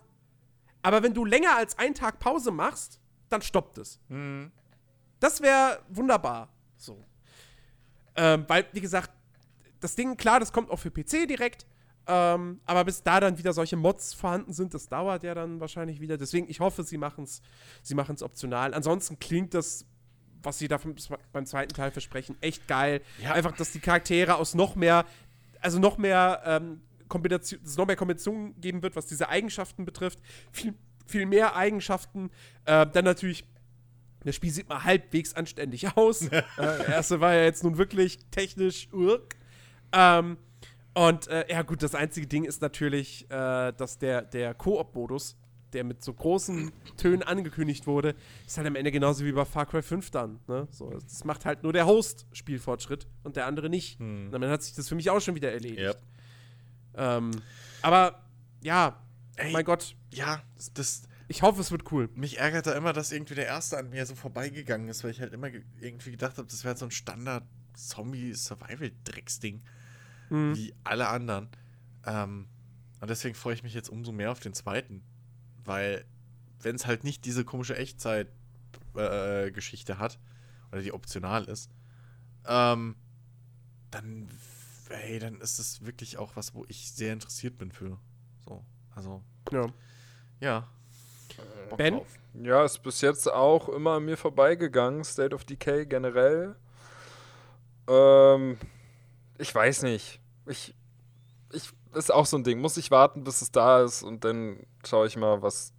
Aber 0.82 1.02
wenn 1.02 1.14
du 1.14 1.24
länger 1.24 1.56
als 1.56 1.78
einen 1.78 1.94
Tag 1.94 2.18
Pause 2.18 2.50
machst, 2.50 3.00
dann 3.28 3.42
stoppt 3.42 3.78
es. 3.78 4.00
Mhm. 4.08 4.50
Das 5.20 5.40
wäre 5.40 5.80
wunderbar. 5.88 6.48
So. 6.76 7.04
Ähm, 8.16 8.44
weil, 8.48 8.66
wie 8.72 8.80
gesagt, 8.80 9.10
das 9.80 9.94
Ding, 9.94 10.16
klar, 10.16 10.40
das 10.40 10.52
kommt 10.52 10.70
auch 10.70 10.78
für 10.78 10.90
PC 10.90 11.26
direkt. 11.28 11.66
Ähm, 12.06 12.60
aber 12.66 12.84
bis 12.84 13.02
da 13.02 13.20
dann 13.20 13.38
wieder 13.38 13.52
solche 13.52 13.76
Mods 13.76 14.12
vorhanden 14.14 14.52
sind, 14.52 14.74
das 14.74 14.88
dauert 14.88 15.22
ja 15.22 15.34
dann 15.34 15.60
wahrscheinlich 15.60 16.00
wieder. 16.00 16.16
Deswegen, 16.18 16.48
ich 16.50 16.60
hoffe, 16.60 16.82
sie 16.82 16.98
machen 16.98 17.24
es 17.24 17.42
sie 17.82 17.94
machen's 17.94 18.22
optional. 18.22 18.74
Ansonsten 18.74 19.18
klingt 19.20 19.54
das, 19.54 19.86
was 20.42 20.58
sie 20.58 20.66
da 20.66 20.78
vom- 20.78 20.96
beim 21.32 21.46
zweiten 21.46 21.72
Teil 21.74 21.90
versprechen, 21.92 22.36
echt 22.40 22.66
geil. 22.66 23.02
Ja. 23.22 23.32
Einfach, 23.32 23.52
dass 23.52 23.70
die 23.72 23.78
Charaktere 23.78 24.34
aus 24.36 24.54
noch 24.54 24.74
mehr, 24.74 25.04
also 25.60 25.78
noch 25.78 25.96
mehr 25.98 26.42
ähm, 26.44 26.80
Kombination, 27.08 27.60
dass 27.62 27.70
es 27.72 27.76
noch 27.76 27.86
mehr 27.86 27.96
Kombinationen 27.96 28.60
geben 28.60 28.82
wird, 28.82 28.96
was 28.96 29.06
diese 29.06 29.28
Eigenschaften 29.28 29.84
betrifft. 29.84 30.18
Viel, 30.50 30.74
viel 31.06 31.26
mehr 31.26 31.54
Eigenschaften. 31.54 32.30
Äh, 32.64 32.86
dann 32.88 33.04
natürlich 33.04 33.44
das 34.24 34.36
Spiel 34.36 34.50
sieht 34.50 34.68
mal 34.68 34.84
halbwegs 34.84 35.34
anständig 35.34 35.96
aus. 35.96 36.22
äh, 36.28 36.42
der 36.56 36.88
erste 36.88 37.20
war 37.20 37.34
ja 37.34 37.42
jetzt 37.44 37.64
nun 37.64 37.76
wirklich 37.78 38.18
technisch. 38.30 38.88
Urk. 38.92 39.36
Ähm, 39.92 40.36
und 40.94 41.26
äh, 41.28 41.46
ja, 41.50 41.62
gut, 41.62 41.82
das 41.82 41.94
einzige 41.94 42.26
Ding 42.26 42.44
ist 42.44 42.60
natürlich, 42.62 43.24
äh, 43.30 43.72
dass 43.72 43.98
der, 43.98 44.22
der 44.22 44.54
Koop-Modus, 44.54 45.36
der 45.72 45.84
mit 45.84 46.02
so 46.04 46.12
großen 46.12 46.70
Tönen 46.98 47.22
angekündigt 47.22 47.86
wurde, 47.86 48.14
ist 48.46 48.58
halt 48.58 48.66
am 48.66 48.76
Ende 48.76 48.92
genauso 48.92 49.24
wie 49.24 49.32
bei 49.32 49.44
Far 49.46 49.64
Cry 49.66 49.80
5 49.82 50.10
dann. 50.10 50.38
Ne? 50.46 50.68
So, 50.70 50.90
das 50.90 51.24
macht 51.24 51.46
halt 51.46 51.62
nur 51.62 51.72
der 51.72 51.86
Host 51.86 52.26
Spielfortschritt 52.32 53.06
und 53.22 53.36
der 53.36 53.46
andere 53.46 53.70
nicht. 53.70 53.98
Hm. 53.98 54.26
Und 54.26 54.32
dann 54.40 54.50
hat 54.50 54.62
sich 54.62 54.74
das 54.74 54.86
für 54.88 54.94
mich 54.94 55.08
auch 55.08 55.20
schon 55.20 55.34
wieder 55.34 55.50
erledigt. 55.50 55.80
Yep. 55.80 56.02
Ähm, 56.94 57.30
aber 57.80 58.22
ja, 58.60 59.02
Ey. 59.36 59.50
mein 59.52 59.64
Gott, 59.64 59.96
Ja, 60.12 60.42
das. 60.74 61.04
ich 61.28 61.40
hoffe, 61.40 61.62
es 61.62 61.70
wird 61.70 61.90
cool. 61.90 62.10
Mich 62.14 62.38
ärgert 62.38 62.66
da 62.66 62.74
immer, 62.74 62.92
dass 62.92 63.12
irgendwie 63.12 63.34
der 63.34 63.46
erste 63.46 63.78
an 63.78 63.88
mir 63.88 64.04
so 64.04 64.14
vorbeigegangen 64.14 64.88
ist, 64.88 65.02
weil 65.04 65.12
ich 65.12 65.22
halt 65.22 65.32
immer 65.32 65.50
ge 65.50 65.62
irgendwie 65.80 66.10
gedacht 66.10 66.36
habe, 66.36 66.46
das 66.48 66.64
wäre 66.64 66.76
so 66.76 66.84
ein 66.84 66.90
Standard-Zombie-Survival-Drecksding. 66.90 69.62
Mhm. 70.32 70.56
Wie 70.56 70.74
alle 70.82 71.08
anderen. 71.08 71.48
Ähm, 72.06 72.48
und 73.00 73.10
deswegen 73.10 73.34
freue 73.34 73.52
ich 73.54 73.62
mich 73.62 73.74
jetzt 73.74 73.90
umso 73.90 74.12
mehr 74.12 74.32
auf 74.32 74.40
den 74.40 74.54
zweiten. 74.54 75.02
Weil, 75.64 76.04
wenn 76.60 76.74
es 76.74 76.86
halt 76.86 77.04
nicht 77.04 77.24
diese 77.24 77.44
komische 77.44 77.76
Echtzeit-Geschichte 77.76 79.98
hat, 79.98 80.18
oder 80.70 80.80
die 80.80 80.92
optional 80.92 81.44
ist, 81.44 81.70
ähm, 82.46 82.96
dann, 83.90 84.28
ey, 84.88 85.18
dann 85.18 85.40
ist 85.40 85.58
es 85.58 85.84
wirklich 85.84 86.16
auch 86.16 86.34
was, 86.34 86.54
wo 86.54 86.64
ich 86.68 86.90
sehr 86.92 87.12
interessiert 87.12 87.58
bin 87.58 87.70
für. 87.70 87.98
So, 88.46 88.64
also, 88.94 89.22
Ja. 89.50 89.66
ja. 90.40 90.68
Bock 91.68 91.78
Ben? 91.78 91.94
drauf. 91.94 92.18
Ja, 92.34 92.64
ist 92.64 92.82
bis 92.82 93.02
jetzt 93.02 93.30
auch 93.30 93.68
immer 93.68 93.96
an 93.96 94.06
mir 94.06 94.16
vorbeigegangen, 94.16 95.04
State 95.04 95.34
of 95.34 95.44
Decay 95.44 95.84
generell. 95.84 96.56
Ähm, 97.86 98.56
ich 99.36 99.54
weiß 99.54 99.82
nicht. 99.82 100.21
Ich, 100.46 100.74
ich, 101.52 101.70
ist 101.94 102.12
auch 102.12 102.26
so 102.26 102.36
ein 102.36 102.44
Ding. 102.44 102.60
Muss 102.60 102.76
ich 102.76 102.90
warten, 102.90 103.24
bis 103.24 103.42
es 103.42 103.50
da 103.52 103.82
ist 103.82 104.02
und 104.02 104.24
dann 104.24 104.64
schaue 104.86 105.06
ich 105.06 105.16
mal, 105.16 105.42
was 105.42 105.72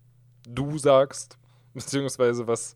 du 0.48 0.78
sagst, 0.78 1.38
beziehungsweise 1.74 2.48
was, 2.48 2.76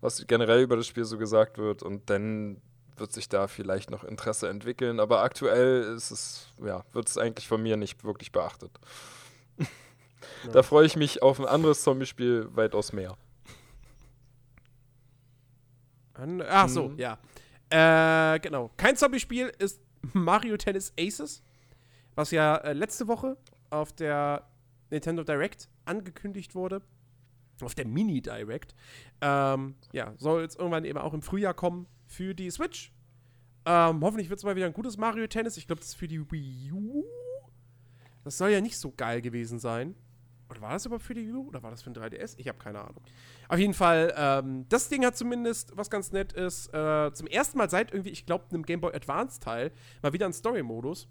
was 0.00 0.26
generell 0.26 0.62
über 0.62 0.76
das 0.76 0.86
Spiel 0.86 1.04
so 1.04 1.18
gesagt 1.18 1.58
wird 1.58 1.82
und 1.82 2.08
dann 2.10 2.60
wird 2.96 3.12
sich 3.12 3.28
da 3.28 3.46
vielleicht 3.46 3.90
noch 3.90 4.02
Interesse 4.04 4.48
entwickeln, 4.48 4.98
aber 4.98 5.22
aktuell 5.22 5.82
ist 5.94 6.10
es, 6.10 6.52
ja, 6.64 6.84
wird 6.92 7.08
es 7.08 7.16
eigentlich 7.16 7.46
von 7.46 7.62
mir 7.62 7.76
nicht 7.76 8.04
wirklich 8.04 8.32
beachtet. 8.32 8.72
Da 10.52 10.62
freue 10.62 10.84
ich 10.84 10.94
mich 10.96 11.22
auf 11.22 11.38
ein 11.40 11.46
anderes 11.46 11.82
Zombie-Spiel 11.82 12.48
weitaus 12.54 12.92
mehr. 12.92 13.16
Ach 16.48 16.68
so, 16.68 16.88
Mhm. 16.88 16.98
ja. 16.98 17.18
Äh, 17.70 18.40
genau. 18.40 18.70
Kein 18.76 18.96
Zombie-Spiel 18.96 19.52
ist 19.58 19.80
Mario 20.12 20.56
Tennis 20.56 20.92
Aces, 20.98 21.42
was 22.14 22.30
ja 22.30 22.56
äh, 22.56 22.72
letzte 22.72 23.08
Woche 23.08 23.36
auf 23.70 23.92
der 23.92 24.48
Nintendo 24.90 25.24
Direct 25.24 25.68
angekündigt 25.84 26.54
wurde. 26.54 26.82
Auf 27.60 27.74
der 27.74 27.86
Mini 27.86 28.22
Direct. 28.22 28.74
Ähm, 29.20 29.74
ja, 29.92 30.14
soll 30.16 30.42
jetzt 30.42 30.58
irgendwann 30.58 30.84
eben 30.84 30.98
auch 30.98 31.12
im 31.12 31.22
Frühjahr 31.22 31.54
kommen 31.54 31.86
für 32.06 32.34
die 32.34 32.50
Switch. 32.50 32.92
Ähm, 33.64 34.00
hoffentlich 34.02 34.30
wird 34.30 34.38
es 34.38 34.44
mal 34.44 34.54
wieder 34.54 34.66
ein 34.66 34.72
gutes 34.72 34.96
Mario 34.96 35.26
Tennis. 35.26 35.56
Ich 35.56 35.66
glaube, 35.66 35.80
das 35.80 35.88
ist 35.88 35.96
für 35.96 36.08
die 36.08 36.30
Wii 36.30 36.72
U. 36.72 37.04
Das 38.22 38.38
soll 38.38 38.50
ja 38.50 38.60
nicht 38.60 38.78
so 38.78 38.92
geil 38.92 39.20
gewesen 39.20 39.58
sein. 39.58 39.96
Oder 40.50 40.60
war 40.60 40.72
das 40.72 40.86
überhaupt 40.86 41.04
für 41.04 41.14
die 41.14 41.26
Wii 41.26 41.34
U? 41.34 41.48
Oder 41.48 41.62
war 41.62 41.70
das 41.70 41.82
für 41.82 41.90
ein 41.90 41.94
3DS? 41.94 42.34
Ich 42.38 42.48
habe 42.48 42.58
keine 42.58 42.80
Ahnung. 42.80 43.02
Auf 43.48 43.58
jeden 43.58 43.74
Fall, 43.74 44.14
ähm, 44.16 44.66
das 44.68 44.88
Ding 44.88 45.04
hat 45.04 45.16
zumindest, 45.16 45.76
was 45.76 45.90
ganz 45.90 46.12
nett 46.12 46.32
ist, 46.32 46.72
äh, 46.72 47.12
zum 47.12 47.26
ersten 47.26 47.58
Mal 47.58 47.68
seit 47.68 47.92
irgendwie, 47.92 48.10
ich 48.10 48.26
glaube, 48.26 48.46
einem 48.50 48.64
Game 48.64 48.80
Boy 48.80 48.94
Advance 48.94 49.40
Teil, 49.40 49.72
mal 50.02 50.12
wieder 50.12 50.26
ein 50.26 50.32
Story-Modus. 50.32 51.08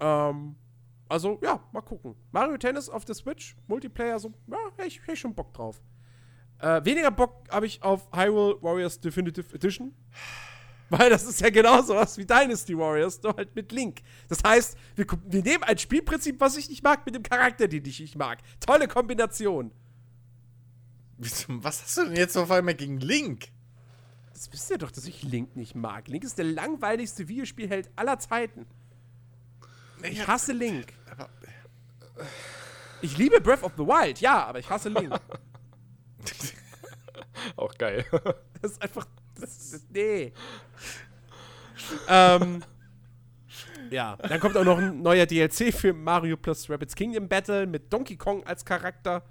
Ähm, 0.00 0.56
also, 1.08 1.38
ja, 1.42 1.60
mal 1.72 1.80
gucken. 1.80 2.14
Mario 2.32 2.56
Tennis 2.58 2.88
auf 2.88 3.04
der 3.04 3.14
Switch, 3.14 3.56
Multiplayer, 3.66 4.18
so, 4.18 4.32
ja, 4.46 4.58
hätte 4.76 4.88
ich, 4.88 5.00
ich 5.06 5.20
schon 5.20 5.34
Bock 5.34 5.52
drauf. 5.54 5.82
Äh, 6.60 6.84
weniger 6.84 7.10
Bock 7.10 7.44
habe 7.50 7.66
ich 7.66 7.82
auf 7.82 8.08
Hyrule 8.12 8.60
Warriors 8.62 9.00
Definitive 9.00 9.54
Edition. 9.54 9.94
Weil 10.90 11.10
das 11.10 11.24
ist 11.24 11.40
ja 11.40 11.50
genauso 11.50 11.94
was 11.94 12.16
wie 12.16 12.24
Dynasty 12.24 12.76
Warriors, 12.76 13.22
nur 13.22 13.36
halt 13.36 13.54
mit 13.54 13.72
Link. 13.72 14.00
Das 14.28 14.42
heißt, 14.42 14.76
wir, 14.96 15.06
wir 15.26 15.42
nehmen 15.42 15.62
ein 15.64 15.76
Spielprinzip, 15.76 16.40
was 16.40 16.56
ich 16.56 16.68
nicht 16.68 16.82
mag, 16.82 17.04
mit 17.04 17.14
dem 17.14 17.22
Charakter, 17.22 17.68
den 17.68 17.84
ich 17.84 18.00
nicht 18.00 18.16
mag. 18.16 18.38
Tolle 18.60 18.88
Kombination. 18.88 19.70
Was 21.18 21.82
hast 21.82 21.98
du 21.98 22.04
denn 22.04 22.16
jetzt 22.16 22.36
auf 22.36 22.50
einmal 22.50 22.74
gegen 22.74 23.00
Link? 23.00 23.48
Das 24.32 24.50
wisst 24.52 24.70
ihr 24.70 24.78
doch, 24.78 24.92
dass 24.92 25.04
ich 25.04 25.24
Link 25.24 25.56
nicht 25.56 25.74
mag. 25.74 26.08
Link 26.08 26.24
ist 26.24 26.38
der 26.38 26.44
langweiligste 26.44 27.26
Videospielheld 27.26 27.90
aller 27.96 28.18
Zeiten. 28.20 28.66
Ich 30.02 30.26
hasse 30.26 30.52
Link. 30.52 30.92
Aber, 31.10 31.28
Ich 33.02 33.18
liebe 33.18 33.40
Breath 33.40 33.64
of 33.64 33.72
the 33.76 33.82
Wild, 33.82 34.20
ja, 34.20 34.46
aber 34.46 34.60
ich 34.60 34.70
hasse 34.70 34.88
Link. 34.88 35.12
Auch 37.56 37.74
geil. 37.74 38.04
Das 38.62 38.72
ist 38.72 38.82
einfach. 38.82 39.06
Das 39.40 39.72
ist, 39.72 39.90
nee. 39.92 40.32
ähm. 42.08 42.62
Ja, 43.90 44.16
dann 44.16 44.38
kommt 44.40 44.56
auch 44.56 44.64
noch 44.64 44.78
ein 44.78 45.00
neuer 45.00 45.24
DLC 45.24 45.72
für 45.72 45.94
Mario 45.94 46.36
plus 46.36 46.68
Rabbids 46.68 46.94
Kingdom 46.94 47.26
Battle 47.26 47.66
mit 47.66 47.90
Donkey 47.90 48.16
Kong 48.16 48.44
als 48.44 48.64
Charakter. 48.64 49.22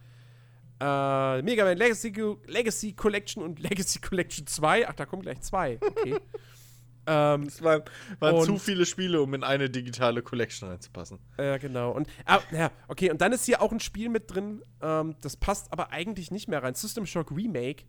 Äh, 0.79 1.41
Mega 1.41 1.63
Man 1.63 1.77
Legacy, 1.77 2.13
Legacy 2.45 2.93
Collection 2.93 3.41
und 3.41 3.59
Legacy 3.59 3.99
Collection 3.99 4.45
2. 4.45 4.87
Ach, 4.87 4.93
da 4.93 5.05
kommen 5.05 5.23
gleich 5.23 5.41
zwei. 5.41 5.79
Okay. 5.81 6.19
ähm, 7.07 7.43
es 7.43 7.61
waren, 7.63 7.81
waren 8.19 8.43
zu 8.43 8.57
viele 8.57 8.85
Spiele, 8.85 9.21
um 9.21 9.33
in 9.33 9.43
eine 9.43 9.69
digitale 9.69 10.21
Collection 10.21 10.69
reinzupassen. 10.69 11.19
Ja, 11.37 11.57
genau. 11.57 11.91
Und, 11.91 12.07
ah, 12.25 12.39
ja, 12.51 12.71
okay, 12.87 13.09
und 13.09 13.21
dann 13.21 13.31
ist 13.31 13.45
hier 13.45 13.61
auch 13.61 13.71
ein 13.71 13.79
Spiel 13.79 14.09
mit 14.09 14.33
drin, 14.33 14.61
ähm, 14.81 15.15
das 15.21 15.35
passt 15.35 15.71
aber 15.73 15.91
eigentlich 15.91 16.29
nicht 16.29 16.47
mehr 16.47 16.61
rein. 16.61 16.75
System 16.75 17.05
Shock 17.05 17.31
Remake. 17.31 17.85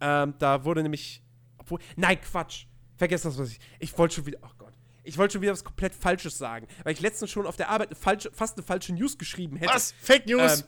Ähm, 0.00 0.34
da 0.38 0.64
wurde 0.64 0.82
nämlich. 0.82 1.22
Obwohl. 1.66 1.80
Nein, 1.96 2.20
Quatsch. 2.20 2.66
Vergesst 2.96 3.24
das, 3.24 3.38
was 3.38 3.50
ich. 3.50 3.60
Ich 3.78 3.96
wollte 3.98 4.16
schon 4.16 4.26
wieder. 4.26 4.38
Ach 4.42 4.56
Gott. 4.56 4.72
Ich 5.04 5.18
wollte 5.18 5.34
schon 5.34 5.42
wieder 5.42 5.52
was 5.52 5.64
komplett 5.64 5.94
Falsches 5.94 6.38
sagen. 6.38 6.66
Weil 6.82 6.92
ich 6.92 7.00
letztens 7.00 7.30
schon 7.30 7.46
auf 7.46 7.56
der 7.56 7.68
Arbeit 7.68 7.88
eine 7.88 7.96
falsche, 7.96 8.30
fast 8.32 8.56
eine 8.56 8.66
falsche 8.66 8.92
News 8.92 9.18
geschrieben 9.18 9.56
hätte. 9.56 9.72
Was? 9.72 9.94
Fake 10.00 10.26
News? 10.26 10.60
Ähm, 10.60 10.66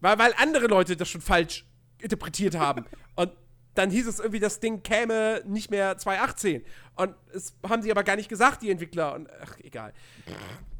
weil, 0.00 0.18
weil 0.18 0.34
andere 0.36 0.66
Leute 0.66 0.96
das 0.96 1.08
schon 1.08 1.20
falsch 1.20 1.64
interpretiert 1.98 2.56
haben. 2.56 2.84
Und 3.14 3.32
dann 3.74 3.90
hieß 3.90 4.06
es 4.06 4.18
irgendwie, 4.18 4.40
das 4.40 4.60
Ding 4.60 4.82
käme 4.82 5.42
nicht 5.46 5.70
mehr 5.70 5.96
2018. 5.96 6.64
Und 6.96 7.14
es 7.32 7.56
haben 7.68 7.82
sie 7.82 7.90
aber 7.90 8.04
gar 8.04 8.16
nicht 8.16 8.28
gesagt, 8.28 8.62
die 8.62 8.70
Entwickler. 8.70 9.14
Und 9.14 9.28
ach, 9.40 9.58
egal. 9.60 9.92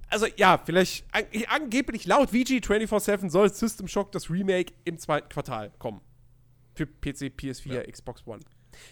Also 0.08 0.26
ja, 0.36 0.58
vielleicht 0.58 1.06
an, 1.12 1.24
angeblich 1.48 2.04
laut 2.06 2.30
VG 2.30 2.58
24-7 2.58 3.30
soll 3.30 3.52
System 3.52 3.88
Shock 3.88 4.12
das 4.12 4.28
Remake 4.28 4.74
im 4.84 4.98
zweiten 4.98 5.28
Quartal 5.28 5.72
kommen. 5.78 6.02
Für 6.74 6.86
PC, 6.86 7.32
PS4, 7.34 7.90
Xbox 7.90 8.26
One. 8.26 8.40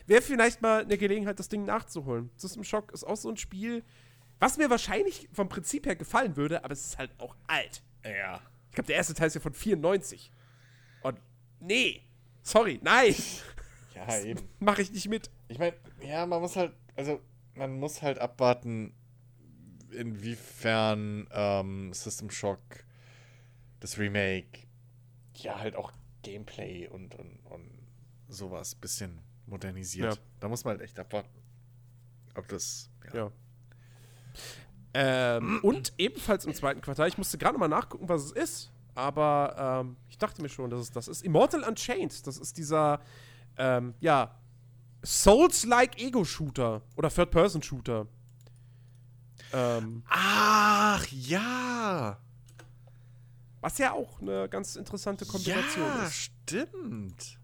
Wäre 0.06 0.22
vielleicht 0.22 0.62
mal 0.62 0.82
eine 0.82 0.98
Gelegenheit, 0.98 1.38
das 1.38 1.48
Ding 1.48 1.64
nachzuholen. 1.64 2.30
System 2.36 2.64
Shock 2.64 2.92
ist 2.92 3.04
auch 3.04 3.16
so 3.16 3.28
ein 3.30 3.36
Spiel, 3.36 3.82
was 4.38 4.56
mir 4.56 4.70
wahrscheinlich 4.70 5.28
vom 5.32 5.48
Prinzip 5.48 5.86
her 5.86 5.96
gefallen 5.96 6.36
würde, 6.36 6.64
aber 6.64 6.72
es 6.72 6.84
ist 6.84 6.98
halt 6.98 7.10
auch 7.18 7.36
alt. 7.46 7.82
ja. 8.04 8.40
Ich 8.68 8.74
glaube, 8.74 8.86
der 8.86 8.96
erste 8.96 9.14
Teil 9.14 9.26
ist 9.26 9.34
ja 9.34 9.40
von 9.40 9.52
94. 9.52 10.30
Und 11.02 11.18
nee, 11.58 12.02
sorry, 12.42 12.78
nein, 12.82 13.14
Ja, 13.94 14.18
eben. 14.20 14.48
mache 14.60 14.82
ich 14.82 14.92
nicht 14.92 15.08
mit. 15.08 15.30
Ich 15.48 15.58
meine, 15.58 15.74
ja, 16.00 16.24
man 16.24 16.40
muss 16.40 16.54
halt, 16.56 16.72
also 16.96 17.20
man 17.54 17.78
muss 17.78 18.00
halt 18.00 18.18
abwarten, 18.20 18.94
inwiefern 19.90 21.28
ähm, 21.32 21.92
System 21.92 22.30
Shock 22.30 22.60
das 23.80 23.98
Remake 23.98 24.66
ja 25.34 25.58
halt 25.58 25.74
auch 25.74 25.92
Gameplay 26.22 26.86
und, 26.86 27.14
und, 27.14 27.38
und 27.46 27.70
sowas 28.28 28.74
bisschen 28.74 29.20
modernisiert. 29.50 30.14
Ja. 30.14 30.20
Da 30.40 30.48
muss 30.48 30.64
man 30.64 30.72
halt 30.72 30.82
echt 30.82 30.98
abwarten. 30.98 31.28
Ob 32.34 32.48
das. 32.48 32.90
Ja. 33.12 33.18
Ja. 33.18 33.32
Ähm, 34.92 35.60
und 35.62 35.92
ebenfalls 35.98 36.44
im 36.44 36.54
zweiten 36.54 36.80
Quartal, 36.80 37.08
ich 37.08 37.18
musste 37.18 37.38
gerade 37.38 37.58
mal 37.58 37.68
nachgucken, 37.68 38.08
was 38.08 38.24
es 38.24 38.32
ist, 38.32 38.72
aber 38.94 39.82
ähm, 39.84 39.96
ich 40.08 40.18
dachte 40.18 40.42
mir 40.42 40.48
schon, 40.48 40.70
dass 40.70 40.80
es 40.80 40.90
das 40.90 41.08
ist. 41.08 41.22
Immortal 41.22 41.62
Unchained, 41.64 42.26
das 42.26 42.38
ist 42.38 42.56
dieser, 42.56 43.00
ähm, 43.56 43.94
ja, 44.00 44.34
Souls-like 45.04 46.00
Ego-Shooter 46.00 46.82
oder 46.96 47.10
Third-Person-Shooter. 47.10 48.06
Ähm, 49.52 50.02
Ach 50.08 51.06
ja! 51.08 52.18
was 53.60 53.78
ja 53.78 53.92
auch 53.92 54.20
eine 54.20 54.48
ganz 54.48 54.76
interessante 54.76 55.26
Kombination 55.26 55.86
ja, 55.86 56.04
ist. 56.04 56.14
stimmt. 56.14 57.38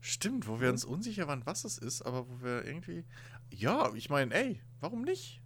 Stimmt, 0.00 0.48
wo 0.48 0.60
wir 0.60 0.70
uns 0.70 0.84
unsicher 0.84 1.28
waren, 1.28 1.44
was 1.44 1.64
es 1.64 1.76
ist, 1.78 2.02
aber 2.02 2.26
wo 2.28 2.42
wir 2.42 2.64
irgendwie. 2.64 3.04
Ja, 3.50 3.92
ich 3.94 4.08
meine, 4.08 4.34
ey, 4.34 4.60
warum 4.80 5.02
nicht? 5.02 5.40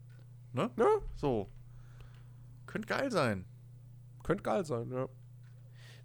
Ne? 0.53 0.71
Ja, 0.77 0.87
So. 1.17 1.51
Könnte 2.67 2.87
geil 2.89 3.11
sein. 3.11 3.45
könnte 4.23 4.43
geil 4.43 4.65
sein, 4.65 4.91
ja. 4.91 5.09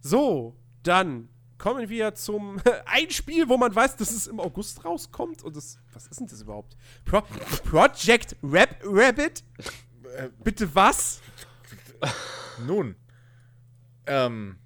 So, 0.01 0.55
dann 0.83 1.29
kommen 1.57 1.89
wir 1.89 2.15
zum 2.15 2.59
ein 2.85 3.09
Spiel, 3.11 3.49
wo 3.49 3.57
man 3.57 3.73
weiß, 3.75 3.97
dass 3.97 4.11
es 4.11 4.27
im 4.27 4.39
August 4.39 4.83
rauskommt. 4.85 5.43
Und 5.43 5.55
das, 5.55 5.79
was 5.93 6.07
ist 6.07 6.19
denn 6.19 6.27
das 6.27 6.41
überhaupt? 6.41 6.75
Pro 7.05 7.21
Project 7.65 8.35
Rap 8.43 8.79
Rabbit? 8.83 9.43
Äh, 10.15 10.29
Bitte 10.43 10.73
was? 10.73 11.21
nun. 12.65 12.95
Ähm. 14.05 14.57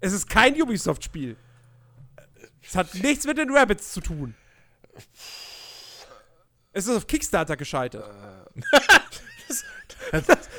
Es 0.00 0.12
ist 0.12 0.28
kein 0.28 0.60
Ubisoft-Spiel. 0.60 1.36
Es 2.70 2.76
hat 2.76 2.94
nichts 2.94 3.26
mit 3.26 3.36
den 3.36 3.50
Rabbits 3.50 3.92
zu 3.92 4.00
tun. 4.00 4.36
Es 6.72 6.86
ist 6.86 6.96
auf 6.96 7.06
Kickstarter 7.08 7.56
gescheitert. 7.56 8.08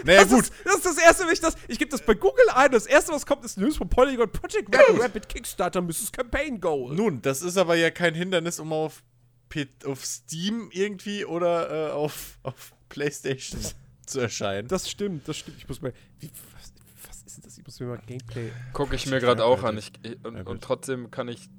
Naja, 0.03 0.21
das 0.21 0.29
gut. 0.29 0.41
Ist, 0.41 0.53
das 0.65 0.75
ist 0.75 0.85
das 0.85 0.97
erste, 0.97 1.25
wenn 1.25 1.33
ich 1.33 1.39
das. 1.39 1.55
Ich 1.69 1.79
gebe 1.79 1.89
das 1.89 2.01
bei 2.01 2.13
Google 2.13 2.49
ein. 2.53 2.71
Das 2.71 2.85
erste, 2.85 3.13
was 3.13 3.25
kommt, 3.25 3.45
ist 3.45 3.57
News 3.57 3.77
von 3.77 3.87
Polygon. 3.89 4.29
Project 4.29 4.75
Rap 4.75 4.99
Rabbit 5.01 5.29
Kickstarter 5.29 5.81
Mrs. 5.81 6.11
Campaign 6.11 6.59
Goal. 6.59 6.93
Nun, 6.95 7.21
das 7.21 7.41
ist 7.41 7.57
aber 7.57 7.75
ja 7.75 7.91
kein 7.91 8.13
Hindernis, 8.13 8.59
um 8.59 8.73
auf, 8.73 9.03
P 9.49 9.67
auf 9.85 10.05
Steam 10.05 10.69
irgendwie 10.73 11.23
oder 11.25 11.89
äh, 11.89 11.91
auf, 11.91 12.39
auf 12.43 12.73
PlayStation 12.89 13.61
zu 14.05 14.19
erscheinen. 14.19 14.67
Das 14.67 14.89
stimmt, 14.89 15.27
das 15.27 15.37
stimmt. 15.37 15.57
Ich 15.59 15.67
muss 15.67 15.81
mal. 15.81 15.93
Wie, 16.19 16.29
was, 16.57 16.73
was 17.07 17.21
ist 17.23 17.37
denn 17.37 17.43
das? 17.43 17.57
Ich 17.57 17.65
muss 17.65 17.79
mir 17.79 17.87
mal 17.87 17.99
Gameplay. 18.05 18.51
Gucke 18.73 18.95
ich 18.95 19.05
mir 19.07 19.19
gerade 19.19 19.45
auch 19.45 19.63
an. 19.63 19.77
Rabbit. 19.77 19.99
Ich, 20.03 20.25
und, 20.25 20.35
Rabbit. 20.35 20.47
und 20.47 20.63
trotzdem 20.63 21.09
kann 21.09 21.27
ich. 21.29 21.49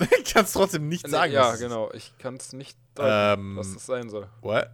ich 0.24 0.32
kann 0.32 0.44
es 0.44 0.52
trotzdem 0.52 0.88
nicht 0.88 1.08
sagen. 1.08 1.32
ja, 1.32 1.40
was 1.42 1.48
es 1.48 1.60
ist. 1.60 1.60
genau. 1.66 1.92
Ich 1.92 2.16
kann 2.18 2.36
es 2.36 2.52
nicht 2.52 2.78
deuten, 2.94 3.40
Ähm, 3.40 3.56
was 3.56 3.72
das 3.74 3.86
sein 3.86 4.08
soll. 4.10 4.28
What? 4.42 4.70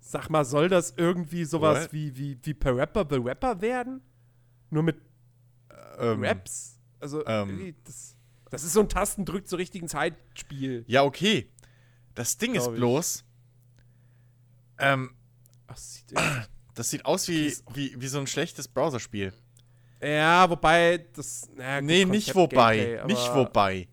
Sag 0.00 0.28
mal, 0.28 0.44
soll 0.44 0.68
das 0.68 0.94
irgendwie 0.96 1.44
sowas 1.44 1.84
What? 1.84 1.92
wie, 1.92 2.16
wie, 2.16 2.38
wie 2.42 2.54
Per 2.54 2.76
Rapper 2.76 3.06
the 3.08 3.16
Rapper 3.16 3.60
werden? 3.60 4.02
Nur 4.70 4.82
mit 4.82 5.00
Ähm, 5.98 6.24
Raps? 6.24 6.78
Also, 6.98 7.24
ähm. 7.26 7.74
das, 7.84 8.16
das 8.50 8.64
ist 8.64 8.72
so 8.72 8.80
ein 8.80 8.88
Tastendrück 8.88 9.46
zur 9.46 9.58
richtigen 9.60 9.86
Zeit 9.86 10.14
Spiel. 10.34 10.84
Ja, 10.88 11.04
okay. 11.04 11.50
Das 12.14 12.36
Ding 12.38 12.54
ist 12.56 12.68
bloß, 12.72 13.24
ähm, 14.78 15.14
Ach, 15.68 15.76
sieht 15.76 16.10
irgendwie- 16.12 16.46
das 16.74 16.90
sieht 16.90 17.04
aus 17.06 17.28
wie, 17.28 17.54
wie, 17.74 18.00
wie 18.00 18.08
so 18.08 18.18
ein 18.18 18.26
schlechtes 18.26 18.66
Browserspiel. 18.66 19.32
Ja, 20.02 20.48
wobei, 20.48 21.04
das. 21.14 21.48
Gut, 21.48 21.58
Nee, 21.82 22.04
nicht 22.04 22.32
Konzept 22.32 22.36
wobei. 22.36 22.76
Gameplay, 22.76 23.06
nicht 23.06 23.34
wobei. 23.34 23.88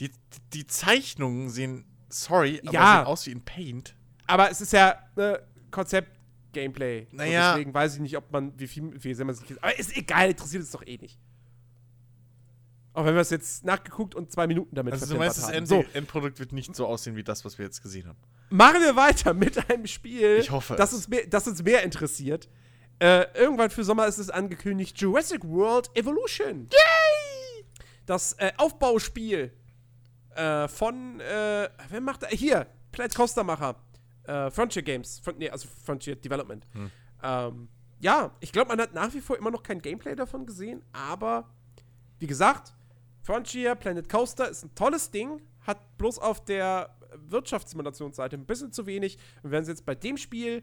Die, 0.00 0.10
die 0.52 0.66
Zeichnungen 0.66 1.50
sehen, 1.50 1.84
sorry, 2.08 2.60
aber 2.64 2.72
Ja. 2.72 2.96
sehen 2.98 3.06
aus 3.06 3.26
wie 3.26 3.30
in 3.32 3.44
Paint. 3.44 3.96
Aber 4.26 4.50
es 4.50 4.60
ist 4.60 4.72
ja 4.72 4.96
ne, 5.16 5.40
Konzept-Gameplay. 5.70 7.06
Naja. 7.12 7.52
deswegen 7.52 7.72
weiß 7.74 7.94
ich 7.96 8.00
nicht, 8.00 8.16
ob 8.16 8.32
man, 8.32 8.58
wie 8.58 8.66
viel, 8.66 8.92
wie 9.02 9.14
sehr 9.14 9.24
man 9.24 9.34
sich. 9.34 9.50
Aber 9.62 9.78
ist 9.78 9.96
egal, 9.96 10.30
interessiert 10.30 10.62
es 10.62 10.70
doch 10.70 10.84
eh 10.86 10.96
nicht. 10.96 11.18
Auch 12.92 13.04
wenn 13.04 13.14
wir 13.14 13.22
es 13.22 13.30
jetzt 13.30 13.64
nachgeguckt 13.64 14.14
und 14.14 14.30
zwei 14.30 14.46
Minuten 14.46 14.74
damit 14.76 14.92
Also 14.92 15.06
du 15.12 15.16
meinst, 15.18 15.36
das. 15.38 15.50
End 15.50 15.66
So, 15.66 15.84
Endprodukt 15.94 16.38
wird 16.38 16.52
nicht 16.52 16.74
so 16.76 16.86
aussehen 16.86 17.16
wie 17.16 17.24
das, 17.24 17.44
was 17.44 17.58
wir 17.58 17.64
jetzt 17.64 17.82
gesehen 17.82 18.06
haben. 18.06 18.18
machen 18.50 18.80
wir 18.80 18.94
weiter 18.94 19.34
mit 19.34 19.68
einem 19.68 19.86
Spiel, 19.88 20.36
Ich 20.40 20.50
hoffe 20.52 20.76
das, 20.76 20.92
uns 20.94 21.08
mehr, 21.08 21.26
das 21.26 21.48
uns 21.48 21.62
mehr 21.64 21.82
interessiert. 21.82 22.48
Äh, 22.98 23.26
irgendwann 23.34 23.70
für 23.70 23.84
Sommer 23.84 24.06
ist 24.06 24.18
es 24.18 24.30
angekündigt: 24.30 24.98
Jurassic 25.00 25.44
World 25.44 25.90
Evolution. 25.94 26.68
Yay! 26.72 27.64
Das 28.06 28.34
äh, 28.34 28.52
Aufbauspiel 28.56 29.52
äh, 30.34 30.68
von, 30.68 31.20
äh, 31.20 31.68
wer 31.88 32.00
macht 32.00 32.22
da? 32.22 32.28
Hier, 32.28 32.66
Planet 32.92 33.14
Coaster 33.14 33.44
Macher. 33.44 33.76
Äh, 34.24 34.50
Frontier 34.50 34.82
Games. 34.82 35.20
Front, 35.20 35.38
nee, 35.38 35.50
also 35.50 35.68
Frontier 35.84 36.16
Development. 36.16 36.66
Hm. 36.72 36.90
Ähm, 37.22 37.68
ja, 38.00 38.32
ich 38.40 38.52
glaube, 38.52 38.68
man 38.68 38.80
hat 38.80 38.94
nach 38.94 39.12
wie 39.14 39.20
vor 39.20 39.36
immer 39.36 39.50
noch 39.50 39.62
kein 39.62 39.80
Gameplay 39.80 40.14
davon 40.14 40.46
gesehen, 40.46 40.82
aber 40.92 41.50
wie 42.18 42.26
gesagt, 42.26 42.74
Frontier, 43.22 43.74
Planet 43.74 44.08
Coaster 44.08 44.48
ist 44.48 44.64
ein 44.64 44.74
tolles 44.74 45.10
Ding, 45.10 45.40
hat 45.60 45.96
bloß 45.96 46.18
auf 46.18 46.44
der 46.44 46.94
Wirtschaftssimulationsseite 47.16 48.36
ein 48.36 48.44
bisschen 48.44 48.72
zu 48.72 48.86
wenig. 48.86 49.18
Wir 49.42 49.52
werden 49.52 49.66
jetzt 49.66 49.86
bei 49.86 49.94
dem 49.94 50.16
Spiel 50.16 50.62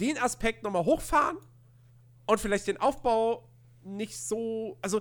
den 0.00 0.18
Aspekt 0.18 0.62
nochmal 0.62 0.84
hochfahren 0.84 1.36
und 2.26 2.40
vielleicht 2.40 2.66
den 2.66 2.76
Aufbau 2.78 3.48
nicht 3.82 4.16
so. 4.18 4.78
Also, 4.82 5.00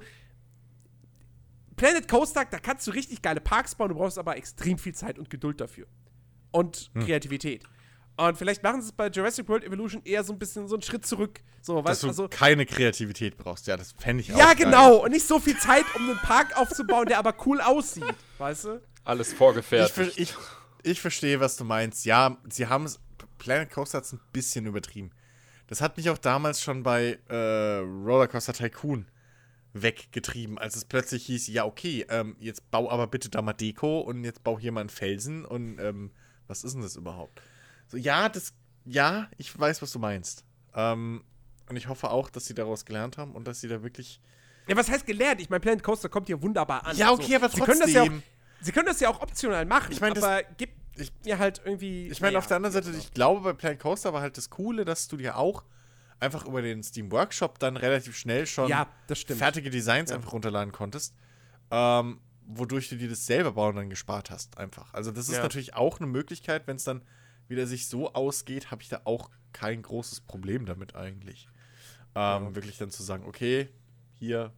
Planet 1.76 2.08
Coaster, 2.08 2.46
da 2.46 2.60
kannst 2.60 2.88
du 2.88 2.92
richtig 2.92 3.22
geile 3.22 3.40
Parks 3.42 3.76
bauen, 3.76 3.90
du 3.90 3.96
brauchst 3.96 4.18
aber 4.18 4.36
extrem 4.38 4.78
viel 4.78 4.96
Zeit 4.96 5.20
und 5.20 5.30
Geduld 5.30 5.62
dafür. 5.62 5.86
Und 6.52 6.90
Hm. 6.94 7.06
Kreativität. 7.06 7.64
Und 8.20 8.36
vielleicht 8.36 8.64
machen 8.64 8.82
sie 8.82 8.88
es 8.88 8.94
bei 8.94 9.10
Jurassic 9.10 9.48
World 9.48 9.64
Evolution 9.64 10.02
eher 10.04 10.24
so 10.24 10.34
ein 10.34 10.40
bisschen 10.40 10.68
so 10.68 10.74
einen 10.76 10.82
Schritt 10.82 11.06
zurück. 11.06 11.40
So, 11.62 11.76
Dass 11.84 11.86
weißt 11.86 12.04
du 12.04 12.08
also. 12.08 12.28
keine 12.30 12.66
Kreativität 12.66 13.38
brauchst. 13.38 13.68
Ja, 13.68 13.78
das 13.78 13.92
fände 13.92 14.22
ich 14.24 14.34
auch 14.34 14.38
Ja, 14.40 14.54
geil. 14.54 14.66
genau. 14.66 15.04
Und 15.04 15.12
nicht 15.12 15.28
so 15.28 15.38
viel 15.40 15.56
Zeit, 15.60 15.86
um 15.96 16.10
einen 16.10 16.18
Park 16.18 16.58
aufzubauen, 16.58 17.06
der 17.06 17.20
aber 17.20 17.36
cool 17.46 17.62
aussieht. 17.62 18.04
Weißt 18.40 18.66
du? 18.66 18.82
Alles 19.04 19.34
Ich, 19.34 19.38
vorgefertigt. 19.38 19.94
ver 19.94 20.08
ich, 20.20 20.34
ich 20.82 21.00
verstehe, 21.00 21.40
was 21.40 21.58
du 21.58 21.64
meinst. 21.64 22.06
Ja, 22.06 22.38
sie 22.50 22.66
haben 22.66 22.86
es. 22.86 23.00
Planet 23.38 23.70
Coaster 23.72 23.98
hat 24.00 24.06
es 24.06 24.14
ein 24.14 24.20
bisschen 24.34 24.66
übertrieben. 24.66 25.12
Das 25.68 25.82
hat 25.82 25.98
mich 25.98 26.10
auch 26.10 26.18
damals 26.18 26.62
schon 26.62 26.84
bei 26.84 27.20
äh, 27.30 27.78
Rollercoaster 27.80 28.54
Tycoon 28.54 29.06
weggetrieben, 29.74 30.58
als 30.58 30.76
es 30.76 30.86
plötzlich 30.86 31.26
hieß, 31.26 31.48
ja, 31.48 31.66
okay, 31.66 32.06
ähm, 32.10 32.36
jetzt 32.40 32.70
bau 32.72 32.90
aber 32.90 33.08
bitte 33.08 33.30
da 33.30 33.42
mal 33.42 33.54
Deko 33.54 34.00
und 34.00 34.24
jetzt 34.24 34.44
bau 34.44 34.58
hier 34.58 34.72
mal 34.72 34.82
einen 34.82 34.90
Felsen 34.90 35.46
und 35.46 35.78
ähm, 35.80 36.12
was 36.48 36.64
ist 36.64 36.74
denn 36.74 36.82
das 36.82 36.96
überhaupt? 36.96 37.42
So, 37.88 37.98
ja, 37.98 38.30
das, 38.30 38.54
ja, 38.86 39.30
ich 39.38 39.58
weiß, 39.58 39.82
was 39.82 39.92
du 39.92 40.00
meinst. 40.00 40.46
Ähm, 40.74 41.24
und 41.70 41.76
ich 41.76 41.90
hoffe 41.90 42.10
auch, 42.10 42.30
dass 42.30 42.46
sie 42.46 42.54
daraus 42.54 42.86
gelernt 42.86 43.18
haben 43.18 43.36
und 43.36 43.46
dass 43.48 43.60
sie 43.60 43.68
da 43.68 43.84
wirklich. 43.84 44.22
Ja, 44.68 44.76
was 44.78 44.90
heißt 44.90 45.06
gelernt? 45.06 45.42
Ich 45.42 45.50
meine, 45.50 45.60
Planet 45.60 45.84
Coaster 45.84 46.10
kommt 46.10 46.28
hier 46.28 46.42
wunderbar 46.42 46.86
an. 46.86 46.96
Ja, 46.98 47.12
okay, 47.12 47.36
aber 47.36 47.50
Sie 47.50 47.60
können, 47.60 47.80
das 47.82 47.92
ja 47.92 48.02
auch, 48.04 48.06
trotzdem. 48.08 48.24
sie 48.62 48.72
können 48.72 48.86
das 48.88 49.00
ja 49.02 49.10
auch 49.10 49.22
optional 49.22 49.66
machen. 49.66 49.92
Ich 49.92 50.00
meine, 50.02 50.16
das- 50.16 50.24
aber 50.24 50.44
gibt 50.44 50.74
ich- 50.98 51.12
mir 51.26 51.40
halt 51.40 51.62
irgendwie. 51.66 52.08
Ich 52.10 52.22
meine, 52.22 52.38
auf 52.38 52.48
der 52.48 52.58
anderen 52.58 52.74
Seite, 52.74 52.92
ich 52.98 53.14
glaube, 53.14 53.42
bei 53.42 53.54
Planet 53.54 53.80
Coaster 53.80 54.14
war 54.14 54.22
halt 54.22 54.38
das 54.38 54.50
Coole, 54.50 54.86
dass 54.86 55.08
du 55.08 55.18
dir 55.18 55.38
auch 55.38 55.64
einfach 56.20 56.46
über 56.46 56.62
den 56.62 56.82
Steam 56.84 57.12
Workshop 57.12 57.60
dann 57.60 57.78
relativ 57.78 58.18
schnell 58.18 58.48
schon 58.48 58.70
Ja, 58.70 58.88
fertige 59.08 59.70
Designs 59.70 60.10
Ja. 60.10 60.16
einfach 60.16 60.34
runterladen 60.34 60.72
konntest, 60.74 61.14
ähm, 61.72 62.20
wodurch 62.48 62.90
du 62.90 62.96
dir 62.98 63.10
das 63.10 63.26
selber 63.26 63.52
bauen 63.54 63.76
dann 63.76 63.90
gespart 63.90 64.32
hast, 64.32 64.58
einfach. 64.58 64.94
Also 64.94 65.12
das 65.12 65.30
ist 65.30 65.42
natürlich 65.44 65.76
auch 65.76 66.00
eine 66.00 66.08
Möglichkeit, 66.08 66.66
wenn 66.68 66.78
es 66.78 66.84
dann 66.86 67.02
wieder 67.48 67.68
sich 67.68 67.88
so 67.88 68.14
ausgeht, 68.14 68.72
habe 68.72 68.82
ich 68.82 68.90
da 68.90 69.02
auch 69.06 69.30
kein 69.54 69.82
großes 69.82 70.22
Problem 70.22 70.66
damit 70.66 70.96
eigentlich. 70.96 71.48
Ähm, 72.16 72.56
Wirklich 72.56 72.78
dann 72.78 72.90
zu 72.90 73.04
sagen, 73.04 73.24
okay, 73.26 73.70
hier, 74.16 74.52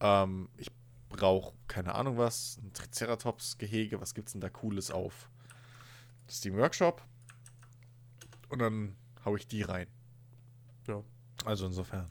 ähm, 0.00 0.48
ich 0.56 0.70
brauche 1.08 1.54
keine 1.68 1.94
Ahnung 1.94 2.16
was, 2.16 2.58
ein 2.62 2.72
Triceratops-Gehege, 2.72 4.00
was 4.00 4.14
gibt's 4.14 4.32
denn 4.32 4.40
da 4.40 4.48
Cooles 4.48 4.90
auf 4.90 5.28
Steam 6.30 6.56
Workshop? 6.56 7.02
Und 8.48 8.60
dann 8.60 8.96
hau 9.24 9.36
ich 9.36 9.46
die 9.46 9.62
rein. 9.62 9.86
Ja. 10.86 11.02
Also 11.44 11.66
insofern. 11.66 12.08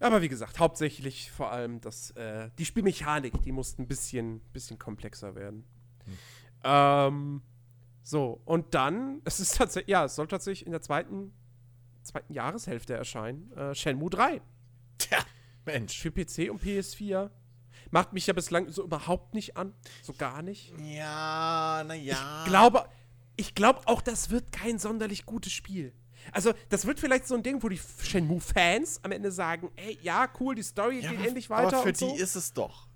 Aber 0.00 0.20
wie 0.20 0.28
gesagt, 0.28 0.58
hauptsächlich 0.58 1.30
vor 1.30 1.50
allem 1.52 1.80
das, 1.80 2.10
äh, 2.12 2.50
die 2.58 2.64
Spielmechanik, 2.64 3.40
die 3.42 3.52
muss 3.52 3.78
ein 3.78 3.86
bisschen, 3.86 4.40
bisschen 4.52 4.78
komplexer 4.78 5.34
werden. 5.34 5.64
Hm. 6.04 6.18
Ähm, 6.64 7.42
so, 8.02 8.40
und 8.44 8.74
dann, 8.74 9.22
es 9.24 9.40
ist 9.40 9.56
tatsächlich, 9.56 9.90
ja, 9.90 10.04
es 10.04 10.14
soll 10.14 10.28
tatsächlich 10.28 10.66
in 10.66 10.72
der 10.72 10.82
zweiten, 10.82 11.32
zweiten 12.02 12.32
Jahreshälfte 12.32 12.94
erscheinen. 12.94 13.50
Äh, 13.52 13.74
Shenmue 13.74 14.10
3 14.10 14.42
Tja, 14.98 15.18
Mensch. 15.64 15.98
für 15.98 16.10
PC 16.10 16.50
und 16.50 16.62
PS4. 16.62 17.30
Macht 17.90 18.12
mich 18.12 18.26
ja 18.26 18.32
bislang 18.32 18.70
so 18.70 18.82
überhaupt 18.84 19.34
nicht 19.34 19.56
an. 19.56 19.74
So 20.02 20.12
gar 20.12 20.42
nicht. 20.42 20.72
Ja, 20.80 21.84
naja. 21.86 22.42
Ich 22.44 22.48
glaube, 22.50 22.88
ich 23.36 23.54
glaube 23.54 23.80
auch, 23.86 24.02
das 24.02 24.30
wird 24.30 24.50
kein 24.52 24.78
sonderlich 24.78 25.26
gutes 25.26 25.52
Spiel. 25.52 25.92
Also, 26.32 26.52
das 26.70 26.86
wird 26.86 26.98
vielleicht 26.98 27.28
so 27.28 27.34
ein 27.36 27.42
Ding, 27.42 27.62
wo 27.62 27.68
die 27.68 27.78
Shenmue-Fans 28.02 29.00
am 29.04 29.12
Ende 29.12 29.30
sagen: 29.30 29.70
Ey, 29.76 29.98
ja, 30.02 30.28
cool, 30.40 30.54
die 30.56 30.62
Story 30.62 31.00
Ja, 31.00 31.10
geht 31.10 31.18
aber- 31.18 31.28
endlich 31.28 31.50
weiter. 31.50 31.78
Aber 31.78 31.82
für 31.82 31.94
so. 31.94 32.12
die 32.14 32.20
ist 32.20 32.34
es 32.34 32.52
doch. 32.52 32.88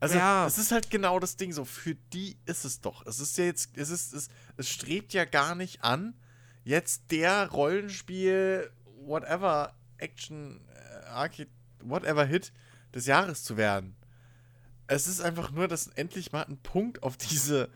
Also, 0.00 0.16
Ja. 0.16 0.46
es 0.46 0.56
ist 0.58 0.72
halt 0.72 0.90
genau 0.90 1.18
das 1.18 1.36
Ding 1.36 1.52
so. 1.52 1.64
Für 1.64 1.94
die 1.94 2.38
ist 2.46 2.64
es 2.64 2.80
doch. 2.80 3.04
Es 3.06 3.18
ist 3.20 3.36
ja 3.38 3.44
jetzt, 3.44 3.76
es 3.76 3.90
ist, 3.90 4.12
es, 4.14 4.28
es 4.56 4.68
strebt 4.68 5.12
ja 5.12 5.24
gar 5.24 5.54
nicht 5.54 5.82
an, 5.84 6.14
jetzt 6.64 7.10
der 7.10 7.50
Rollenspiel, 7.50 8.70
whatever, 9.00 9.74
Action, 9.98 10.60
äh, 10.74 11.06
Arcade, 11.08 11.50
whatever 11.82 12.24
Hit 12.24 12.52
des 12.94 13.06
Jahres 13.06 13.42
zu 13.42 13.56
werden. 13.56 13.95
Es 14.86 15.06
ist 15.06 15.20
einfach 15.20 15.50
nur, 15.50 15.68
dass 15.68 15.88
endlich 15.88 16.32
mal 16.32 16.42
ein 16.42 16.58
Punkt 16.58 17.02
auf 17.02 17.16
diese, 17.16 17.70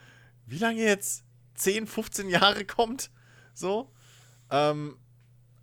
wie 0.47 0.59
lange 0.59 0.83
jetzt? 0.83 1.25
10, 1.55 1.87
15 1.87 2.29
Jahre 2.29 2.65
kommt. 2.65 3.11
So. 3.55 3.93
Ähm, 4.51 4.97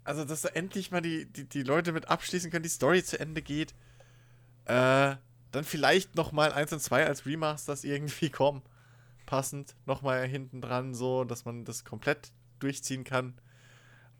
also, 0.03 0.23
dass 0.23 0.41
da 0.41 0.49
endlich 0.49 0.91
mal 0.91 1.01
die, 1.01 1.25
die, 1.25 1.49
die 1.49 1.63
Leute 1.63 1.91
mit 1.91 2.07
abschließen 2.07 2.51
können, 2.51 2.63
die 2.63 2.69
Story 2.69 3.03
zu 3.03 3.19
Ende 3.19 3.41
geht. 3.41 3.73
Äh, 4.65 5.15
dann 5.51 5.63
vielleicht 5.63 6.15
noch 6.15 6.31
mal 6.31 6.51
1 6.51 6.73
und 6.73 6.79
2 6.81 7.05
als 7.05 7.25
Remasters 7.25 7.83
irgendwie 7.83 8.29
kommen. 8.31 8.61
Passend 9.25 9.75
noch 9.85 10.01
mal 10.01 10.25
hinten 10.25 10.61
dran, 10.61 10.93
so, 10.93 11.23
dass 11.23 11.45
man 11.45 11.65
das 11.65 11.83
komplett 11.83 12.31
durchziehen 12.59 13.03
kann. 13.03 13.33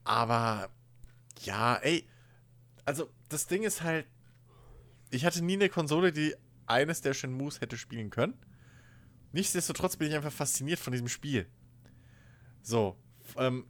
Aber 0.03 0.69
ja, 1.41 1.75
ey, 1.75 2.07
also 2.85 3.09
das 3.29 3.47
Ding 3.47 3.63
ist 3.63 3.81
halt, 3.83 4.05
ich 5.09 5.25
hatte 5.25 5.43
nie 5.43 5.53
eine 5.53 5.69
Konsole, 5.69 6.11
die 6.11 6.35
eines 6.67 7.01
der 7.01 7.13
Shenmues 7.13 7.61
hätte 7.61 7.77
spielen 7.77 8.09
können. 8.09 8.33
Nichtsdestotrotz 9.31 9.97
bin 9.97 10.09
ich 10.09 10.15
einfach 10.15 10.31
fasziniert 10.31 10.79
von 10.79 10.93
diesem 10.93 11.07
Spiel. 11.07 11.47
So, 12.61 12.97
ähm, 13.37 13.65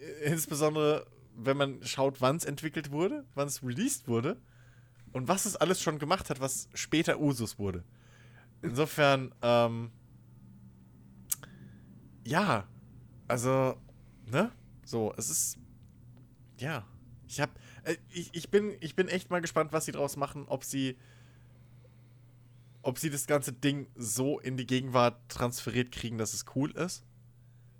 äh, 0.00 0.30
insbesondere 0.30 1.06
wenn 1.36 1.56
man 1.56 1.82
schaut, 1.82 2.20
wann 2.20 2.36
es 2.36 2.44
entwickelt 2.44 2.90
wurde, 2.90 3.24
wann 3.34 3.48
es 3.48 3.62
released 3.62 4.08
wurde 4.08 4.40
und 5.12 5.28
was 5.28 5.46
es 5.46 5.56
alles 5.56 5.80
schon 5.80 5.98
gemacht 5.98 6.30
hat, 6.30 6.40
was 6.40 6.68
später 6.74 7.20
Usus 7.20 7.58
wurde. 7.58 7.84
Insofern, 8.62 9.34
ähm, 9.42 9.90
ja, 12.24 12.66
also, 13.28 13.76
ne? 14.26 14.52
So, 14.84 15.12
es 15.16 15.30
ist, 15.30 15.58
ja, 16.58 16.86
ich 17.26 17.40
hab, 17.40 17.50
äh, 17.84 17.96
ich, 18.10 18.34
ich 18.34 18.50
bin, 18.50 18.76
ich 18.80 18.96
bin 18.96 19.08
echt 19.08 19.30
mal 19.30 19.40
gespannt, 19.40 19.72
was 19.72 19.84
sie 19.84 19.92
draus 19.92 20.16
machen, 20.16 20.46
ob 20.46 20.64
sie, 20.64 20.96
ob 22.84 22.98
sie 22.98 23.10
das 23.10 23.26
ganze 23.26 23.52
Ding 23.52 23.88
so 23.94 24.38
in 24.38 24.56
die 24.56 24.66
Gegenwart 24.66 25.28
transferiert 25.28 25.92
kriegen, 25.92 26.18
dass 26.18 26.34
es 26.34 26.44
cool 26.54 26.70
ist. 26.72 27.04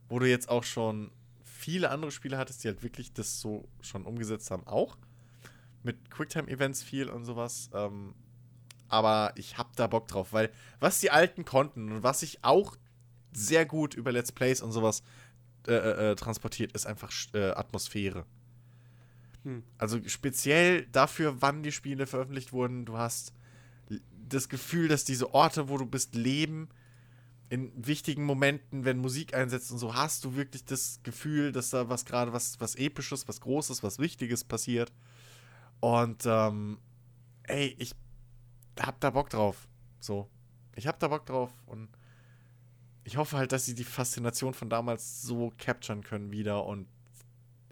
Wo 0.09 0.19
du 0.19 0.29
jetzt 0.29 0.49
auch 0.49 0.65
schon 0.65 1.11
viele 1.43 1.91
andere 1.91 2.11
Spiele 2.11 2.39
hattest, 2.39 2.65
die 2.65 2.69
halt 2.69 2.83
wirklich 2.83 3.13
das 3.13 3.41
so 3.41 3.69
schon 3.81 4.05
umgesetzt 4.05 4.51
haben, 4.51 4.67
auch. 4.67 4.99
Mit 5.83 6.11
Quicktime-Events 6.11 6.83
viel 6.83 7.09
und 7.09 7.25
sowas. 7.25 7.71
Ähm, 7.73 8.15
aber 8.89 9.33
ich 9.37 9.59
hab 9.59 9.75
da 9.77 9.87
Bock 9.87 10.09
drauf, 10.09 10.33
weil 10.33 10.51
was 10.81 11.01
die 11.01 11.11
Alten 11.11 11.45
konnten 11.45 11.91
und 11.91 12.03
was 12.03 12.21
sich 12.21 12.45
auch 12.45 12.77
sehr 13.33 13.67
gut 13.67 13.95
über 13.95 14.13
Let's 14.13 14.33
Plays 14.33 14.63
und 14.63 14.73
sowas 14.73 15.03
äh, 15.67 15.73
äh, 15.73 16.11
äh, 16.11 16.15
transportiert, 16.17 16.73
ist 16.73 16.87
einfach 16.87 17.11
äh, 17.33 17.51
Atmosphäre. 17.51 18.27
Hm. 19.45 19.65
Also 19.79 19.99
speziell 20.07 20.87
dafür, 20.93 21.41
wann 21.41 21.63
die 21.63 21.73
Spiele 21.73 22.07
veröffentlicht 22.07 22.53
wurden. 22.53 22.85
Du 22.85 22.97
hast 22.97 23.33
das 24.29 24.49
Gefühl, 24.49 24.89
dass 24.89 25.05
diese 25.05 25.35
Orte, 25.35 25.69
wo 25.69 25.79
du 25.79 25.87
bist, 25.87 26.15
leben. 26.15 26.69
In 27.51 27.73
wichtigen 27.87 28.25
Momenten, 28.25 28.85
wenn 28.85 28.99
Musik 28.99 29.35
einsetzt 29.35 29.71
und 29.71 29.79
so, 29.79 29.95
hast 29.95 30.25
du 30.25 30.35
wirklich 30.35 30.65
das 30.65 31.01
Gefühl, 31.03 31.53
dass 31.53 31.71
da 31.71 31.89
was 31.89 32.05
gerade 32.05 32.33
was, 32.33 32.59
was 32.59 32.75
Episches, 32.75 33.29
was 33.29 33.41
Großes, 33.41 33.83
was 33.83 33.99
Wichtiges 33.99 34.45
passiert. 34.45 34.93
Und 35.81 36.25
ähm, 36.27 36.79
ey, 37.45 37.77
ich 37.79 37.95
hab 38.81 39.01
da 39.01 39.11
Bock 39.11 39.31
drauf. 39.31 39.69
So. 40.01 40.29
Ich 40.75 40.87
hab 40.87 40.99
da 40.99 41.09
Bock 41.09 41.27
drauf 41.27 41.53
und 41.67 41.89
ich 43.05 43.17
hoffe 43.17 43.37
halt, 43.37 43.53
dass 43.53 43.67
sie 43.67 43.75
die 43.75 43.85
Faszination 43.85 44.55
von 44.55 44.71
damals 44.71 45.23
so 45.23 45.53
capturen 45.59 46.03
können 46.03 46.33
wieder 46.33 46.65
und 46.65 46.89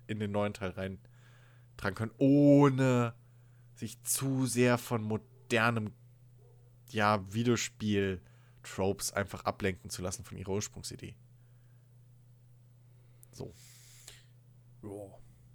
in 0.07 0.21
den 0.21 0.31
neuen 0.31 0.53
Teil 0.53 0.71
reintragen 0.71 1.95
können, 1.95 2.13
ohne 2.19 3.15
sich 3.75 4.03
zu 4.03 4.47
sehr 4.47 4.79
von 4.79 5.03
modernem, 5.03 5.93
ja, 6.93 7.25
Videospiel-Tropes 7.33 9.13
einfach 9.13 9.45
ablenken 9.45 9.91
zu 9.91 10.03
lassen 10.03 10.25
von 10.25 10.37
ihrer 10.39 10.51
Ursprungsidee. 10.53 11.15
So, 13.33 13.53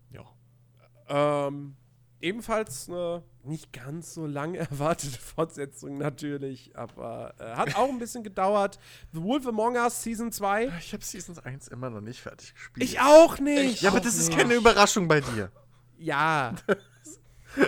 ja. 0.10 0.26
Ähm, 1.10 1.76
ebenfalls 2.22 2.90
eine 2.90 3.24
nicht 3.44 3.72
ganz 3.74 4.14
so 4.14 4.26
lang 4.26 4.56
erwartete 4.56 5.20
Fortsetzung 5.20 5.98
natürlich, 5.98 6.76
aber 6.78 7.34
äh, 7.40 7.56
hat 7.56 7.76
auch 7.76 7.90
ein 7.90 8.00
bisschen 8.00 8.24
gedauert. 8.24 8.80
The 9.14 9.22
Wolf 9.22 9.46
Among 9.48 9.76
Us 9.76 10.04
Season 10.04 10.32
2. 10.32 10.72
Ich 10.80 10.94
habe 10.94 11.04
Season 11.04 11.38
1 11.40 11.68
immer 11.70 11.90
noch 11.90 12.02
nicht 12.02 12.22
fertig 12.22 12.54
gespielt. 12.54 12.84
Ich 12.84 13.00
auch 13.00 13.40
nicht. 13.40 13.82
ja, 13.82 13.90
aber 13.90 14.00
Auch 14.00 14.04
das 14.04 14.16
ist 14.16 14.30
nicht. 14.30 14.38
keine 14.38 14.56
Überraschung 14.56 15.08
bei 15.08 15.22
dir. 15.22 15.52
Ja. 15.98 16.56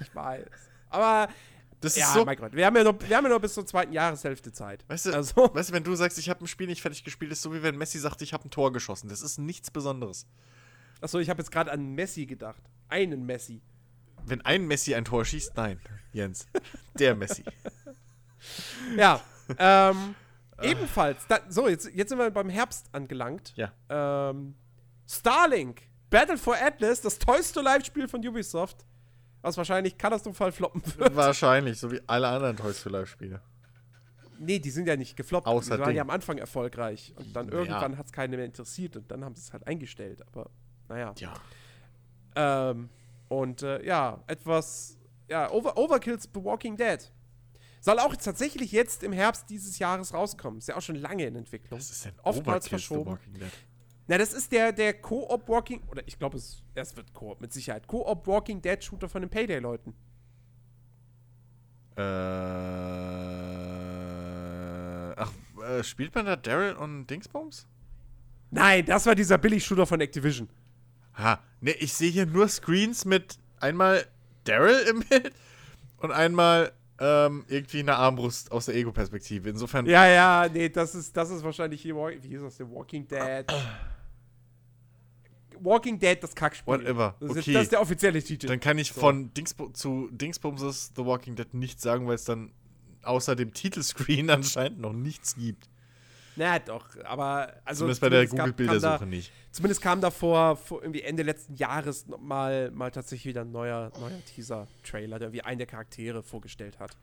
ich 0.00 0.14
weiß. 0.14 0.46
Aber 0.88 1.28
Das 1.80 1.96
ist 1.96 2.02
ja, 2.02 2.12
so, 2.12 2.24
mein 2.26 2.36
Gott, 2.36 2.52
wir 2.52 2.66
haben 2.66 2.76
ja, 2.76 2.84
noch, 2.84 2.94
wir 3.00 3.16
haben 3.16 3.24
ja 3.24 3.30
noch 3.30 3.40
bis 3.40 3.54
zur 3.54 3.66
zweiten 3.66 3.92
Jahreshälfte 3.92 4.52
Zeit. 4.52 4.84
Weißt 4.88 5.06
du, 5.06 5.14
also, 5.14 5.50
weißt 5.54 5.70
du, 5.70 5.74
wenn 5.74 5.84
du 5.84 5.94
sagst, 5.94 6.18
ich 6.18 6.28
habe 6.28 6.44
ein 6.44 6.46
Spiel 6.46 6.66
nicht 6.66 6.82
fertig 6.82 7.04
gespielt, 7.04 7.32
ist 7.32 7.40
so 7.40 7.54
wie 7.54 7.62
wenn 7.62 7.76
Messi 7.76 7.98
sagt, 7.98 8.20
ich 8.20 8.34
habe 8.34 8.46
ein 8.46 8.50
Tor 8.50 8.72
geschossen. 8.72 9.08
Das 9.08 9.22
ist 9.22 9.38
nichts 9.38 9.70
Besonderes. 9.70 10.26
achso, 11.00 11.18
ich 11.18 11.30
habe 11.30 11.40
jetzt 11.40 11.50
gerade 11.50 11.72
an 11.72 11.94
Messi 11.94 12.26
gedacht. 12.26 12.62
Einen 12.88 13.24
Messi. 13.24 13.62
Wenn 14.26 14.42
ein 14.42 14.66
Messi 14.66 14.94
ein 14.94 15.06
Tor 15.06 15.24
schießt, 15.24 15.56
nein, 15.56 15.80
Jens. 16.12 16.46
Der 16.98 17.14
Messi. 17.14 17.44
Ja. 18.96 19.20
ähm, 19.58 20.14
ebenfalls. 20.62 21.26
Da, 21.26 21.40
so, 21.48 21.68
jetzt, 21.68 21.90
jetzt 21.94 22.08
sind 22.08 22.18
wir 22.18 22.30
beim 22.30 22.48
Herbst 22.48 22.86
angelangt. 22.92 23.52
Ja. 23.56 23.72
Ähm, 23.88 24.54
Starlink, 25.06 25.82
Battle 26.08 26.38
for 26.38 26.56
Atlas, 26.56 27.00
das 27.00 27.18
tollste 27.18 27.60
Live-Spiel 27.60 28.08
von 28.08 28.26
Ubisoft, 28.26 28.86
was 29.42 29.56
wahrscheinlich 29.56 29.96
katastrophal 29.98 30.52
floppen 30.52 30.82
wird. 30.96 31.14
Wahrscheinlich, 31.16 31.78
so 31.78 31.90
wie 31.90 32.00
alle 32.06 32.28
anderen 32.28 32.56
Toys 32.56 32.78
for 32.80 32.92
Life 32.92 33.06
Spiele. 33.06 33.40
Nee, 34.38 34.58
die 34.58 34.70
sind 34.70 34.86
ja 34.88 34.96
nicht 34.96 35.16
gefloppt. 35.16 35.46
Außer 35.46 35.74
die 35.74 35.80
waren 35.80 35.88
Ding. 35.88 35.96
ja 35.96 36.02
am 36.02 36.10
Anfang 36.10 36.38
erfolgreich. 36.38 37.12
Und 37.16 37.34
dann 37.36 37.48
Ja. 37.48 37.54
irgendwann 37.54 37.98
hat 37.98 38.06
es 38.06 38.12
keinen 38.12 38.30
mehr 38.36 38.44
interessiert 38.44 38.96
und 38.96 39.10
dann 39.10 39.24
haben 39.24 39.34
sie 39.34 39.42
es 39.42 39.52
halt 39.52 39.66
eingestellt. 39.66 40.22
Aber 40.26 40.50
naja. 40.88 41.14
Ja. 41.18 41.34
Ähm, 42.70 42.88
und 43.28 43.62
äh, 43.62 43.84
ja, 43.84 44.22
etwas, 44.26 44.96
ja, 45.28 45.50
Over 45.50 45.76
Overkills 45.76 46.28
The 46.34 46.42
Walking 46.42 46.76
Dead. 46.76 46.98
Soll 47.82 47.98
auch 47.98 48.14
tatsächlich 48.16 48.72
jetzt 48.72 49.02
im 49.02 49.12
Herbst 49.12 49.48
dieses 49.48 49.78
Jahres 49.78 50.12
rauskommen. 50.12 50.58
Ist 50.58 50.68
ja 50.68 50.76
auch 50.76 50.82
schon 50.82 50.96
lange 50.96 51.24
in 51.26 51.36
Entwicklung. 51.36 51.78
Das 51.78 51.90
ist 51.90 52.06
ein 52.06 52.12
Oftmals 52.22 52.46
Overkill, 52.46 52.62
The 52.62 52.68
verschoben. 52.68 53.10
Walking 53.12 53.34
Dead. 53.34 53.50
Na, 54.10 54.18
das 54.18 54.32
ist 54.32 54.50
der, 54.50 54.72
der 54.72 54.94
Koop 54.94 55.48
Walking, 55.48 55.82
oder 55.88 56.02
ich 56.04 56.18
glaube, 56.18 56.36
es, 56.36 56.64
es 56.74 56.96
wird 56.96 57.14
Koop 57.14 57.40
mit 57.40 57.52
Sicherheit. 57.52 57.86
Koop 57.86 58.26
Walking 58.26 58.60
Dead 58.60 58.82
Shooter 58.82 59.08
von 59.08 59.22
den 59.22 59.30
Payday-Leuten. 59.30 59.94
Äh, 61.96 62.02
ach, 65.16 65.30
äh, 65.62 65.84
spielt 65.84 66.12
man 66.16 66.26
da 66.26 66.34
Daryl 66.34 66.72
und 66.72 67.06
Dingsbums? 67.06 67.68
Nein, 68.50 68.84
das 68.84 69.06
war 69.06 69.14
dieser 69.14 69.38
Billig-Shooter 69.38 69.86
von 69.86 70.00
Activision. 70.00 70.48
Ha, 71.16 71.38
ne, 71.60 71.70
ich 71.70 71.94
sehe 71.94 72.10
hier 72.10 72.26
nur 72.26 72.48
Screens 72.48 73.04
mit 73.04 73.38
einmal 73.60 74.04
Daryl 74.42 74.88
im 74.88 75.00
Bild 75.08 75.32
und 75.98 76.10
einmal 76.10 76.72
ähm, 76.98 77.44
irgendwie 77.46 77.78
eine 77.78 77.94
Armbrust 77.94 78.50
aus 78.50 78.66
der 78.66 78.74
Ego-Perspektive. 78.74 79.50
Insofern, 79.50 79.86
Ja, 79.86 80.08
ja, 80.08 80.48
nee, 80.52 80.68
das 80.68 80.96
ist, 80.96 81.16
das 81.16 81.30
ist 81.30 81.44
wahrscheinlich 81.44 81.80
hier, 81.80 81.94
wie 81.94 82.26
hieß 82.26 82.42
das 82.42 82.56
denn? 82.56 82.72
Walking 82.72 83.06
Dead. 83.06 83.46
Walking 85.62 85.98
Dead, 85.98 86.18
das 86.22 86.34
Kackspiel. 86.34 86.72
Whatever, 86.74 87.16
Das, 87.20 87.30
ist, 87.30 87.38
okay. 87.38 87.52
das 87.52 87.62
ist 87.64 87.72
der 87.72 87.80
offizielle 87.80 88.22
Titel. 88.22 88.46
dann 88.46 88.60
kann 88.60 88.78
ich 88.78 88.92
So. 88.92 89.00
von 89.00 89.32
Dingsbu 89.34 89.68
zu 89.70 90.08
Dingsbums 90.12 90.92
The 90.96 91.04
Walking 91.04 91.36
Dead 91.36 91.52
nichts 91.54 91.82
sagen, 91.82 92.06
weil 92.06 92.14
es 92.16 92.24
dann 92.24 92.52
außer 93.02 93.36
dem 93.36 93.52
Titelscreen 93.52 94.28
anscheinend 94.30 94.80
noch 94.80 94.92
nichts 94.92 95.34
gibt. 95.36 95.68
Na 96.36 96.58
doch, 96.58 96.86
aber 97.04 97.52
also 97.64 97.80
Zumindest 97.80 98.00
bei 98.00 98.08
der 98.08 98.26
Google-Bildersuche 98.26 99.04
nicht. 99.04 99.32
Zumindest 99.50 99.82
kam 99.82 100.00
davor 100.00 100.56
vor 100.56 100.80
irgendwie 100.80 101.02
Ende 101.02 101.22
letzten 101.22 101.54
Jahres 101.54 102.06
noch 102.06 102.20
mal, 102.20 102.70
mal 102.70 102.90
tatsächlich 102.90 103.26
wieder 103.26 103.42
ein 103.42 103.50
neuer, 103.50 103.90
neuer 104.00 104.24
Teaser-Trailer, 104.24 105.18
der 105.18 105.32
wie 105.32 105.42
einen 105.42 105.58
der 105.58 105.66
Charaktere 105.66 106.22
vorgestellt 106.22 106.78
hat. 106.78 106.96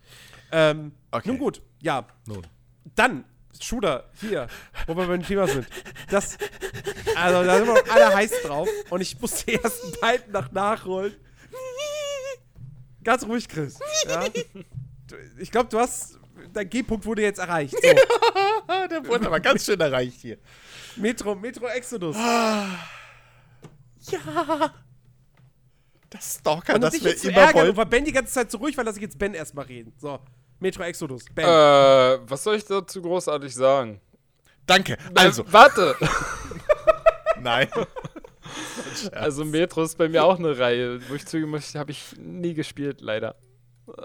Ähm, 0.51 0.93
Okay. 1.11 1.27
Nun 1.27 1.37
gut, 1.37 1.61
ja. 1.81 2.07
Nun. 2.25 2.47
Dann, 2.95 3.25
Shooter, 3.63 4.09
hier, 4.19 4.47
wo 4.85 4.95
wir 4.95 5.05
beim 5.07 5.23
Thema 5.23 5.47
sind. 5.47 5.67
Das, 6.09 6.37
also 7.15 7.43
da 7.43 7.57
sind 7.57 7.67
wir 7.67 7.75
doch 7.75 7.89
alle 7.93 8.15
heiß 8.15 8.41
drauf 8.43 8.69
und 8.89 9.01
ich 9.01 9.19
muss 9.19 9.45
die 9.45 9.55
ersten 9.55 9.99
beiden 9.99 10.31
nach 10.31 10.51
nachholen. 10.51 11.15
Ganz 13.03 13.25
ruhig, 13.25 13.47
Chris. 13.47 13.79
Ja? 14.07 14.25
Ich 15.39 15.51
glaube, 15.51 15.69
du 15.69 15.79
hast, 15.79 16.19
dein 16.53 16.69
G-Punkt 16.69 17.05
wurde 17.05 17.21
jetzt 17.21 17.39
erreicht. 17.39 17.73
So. 17.73 17.81
Der 18.89 19.05
wurde 19.05 19.27
aber 19.27 19.39
ganz 19.39 19.65
schön 19.65 19.79
erreicht 19.79 20.19
hier. 20.21 20.37
Metro, 20.97 21.35
Metro 21.35 21.67
Exodus. 21.67 22.17
Das 26.09 26.37
Stalker, 26.39 26.75
Und 26.75 26.81
das 26.81 26.93
wir 26.93 27.23
immer 27.23 27.37
ärgern, 27.37 27.55
wollten. 27.55 27.77
war 27.77 27.85
Ben 27.85 28.05
die 28.05 28.11
ganze 28.11 28.33
Zeit 28.33 28.49
so 28.49 28.57
ruhig, 28.57 28.77
weil 28.77 28.85
lasse 28.85 28.97
ich 28.97 29.03
jetzt 29.03 29.17
Ben 29.19 29.33
erstmal 29.33 29.65
reden. 29.65 29.93
So, 29.97 30.19
Metro 30.59 30.83
Exodus. 30.83 31.25
Ben. 31.33 31.45
Äh, 31.45 32.19
was 32.29 32.43
soll 32.43 32.55
ich 32.55 32.65
dazu 32.65 33.01
großartig 33.01 33.53
sagen? 33.53 34.01
Danke. 34.65 34.97
Also, 35.15 35.43
Äh, 35.43 35.53
warte! 35.53 35.95
nein. 37.41 37.69
Also 39.11 39.45
Metro 39.45 39.83
ist 39.83 39.97
bei 39.97 40.09
mir 40.09 40.23
auch 40.23 40.39
eine 40.39 40.57
Reihe, 40.57 40.99
wo 41.09 41.13
ich 41.13 41.25
zugeben 41.25 41.51
muss, 41.51 41.75
habe 41.75 41.91
ich 41.91 42.15
nie 42.17 42.53
gespielt, 42.53 43.01
leider. 43.01 43.35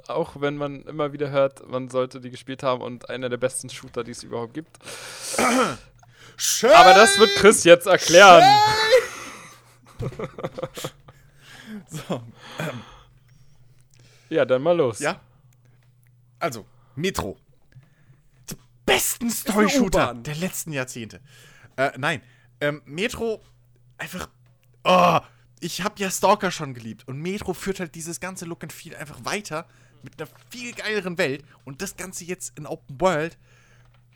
Auch 0.06 0.40
wenn 0.40 0.56
man 0.56 0.82
immer 0.82 1.12
wieder 1.12 1.30
hört, 1.30 1.66
man 1.68 1.88
sollte 1.88 2.20
die 2.20 2.30
gespielt 2.30 2.62
haben 2.62 2.82
und 2.82 3.08
einer 3.10 3.28
der 3.28 3.38
besten 3.38 3.68
Shooter, 3.70 4.04
die 4.04 4.12
es 4.12 4.22
überhaupt 4.22 4.54
gibt. 4.54 4.78
Schön. 6.36 6.70
Aber 6.72 6.94
das 6.94 7.18
wird 7.18 7.30
Chris 7.36 7.64
jetzt 7.64 7.86
erklären. 7.86 8.44
So, 11.88 12.22
Ja, 14.28 14.44
dann 14.44 14.62
mal 14.62 14.76
los. 14.76 14.98
ja. 14.98 15.20
Also, 16.42 16.66
Metro. 16.96 17.36
Die 18.50 18.56
besten 18.84 19.30
Story-Shooter 19.30 20.14
der 20.14 20.34
letzten 20.34 20.72
Jahrzehnte. 20.72 21.20
Äh, 21.76 21.92
nein. 21.98 22.20
Ähm, 22.60 22.82
Metro, 22.84 23.42
einfach. 23.98 24.28
Oh, 24.84 25.20
ich 25.60 25.82
habe 25.82 25.94
ja 25.98 26.10
Stalker 26.10 26.50
schon 26.50 26.74
geliebt. 26.74 27.06
Und 27.06 27.20
Metro 27.20 27.54
führt 27.54 27.78
halt 27.78 27.94
dieses 27.94 28.18
ganze 28.18 28.44
Look 28.44 28.64
and 28.64 28.72
Feel 28.72 28.96
einfach 28.96 29.24
weiter 29.24 29.66
mit 30.02 30.20
einer 30.20 30.28
viel 30.50 30.72
geileren 30.74 31.16
Welt. 31.16 31.44
Und 31.64 31.80
das 31.80 31.96
Ganze 31.96 32.24
jetzt 32.24 32.58
in 32.58 32.66
Open 32.66 33.00
World. 33.00 33.38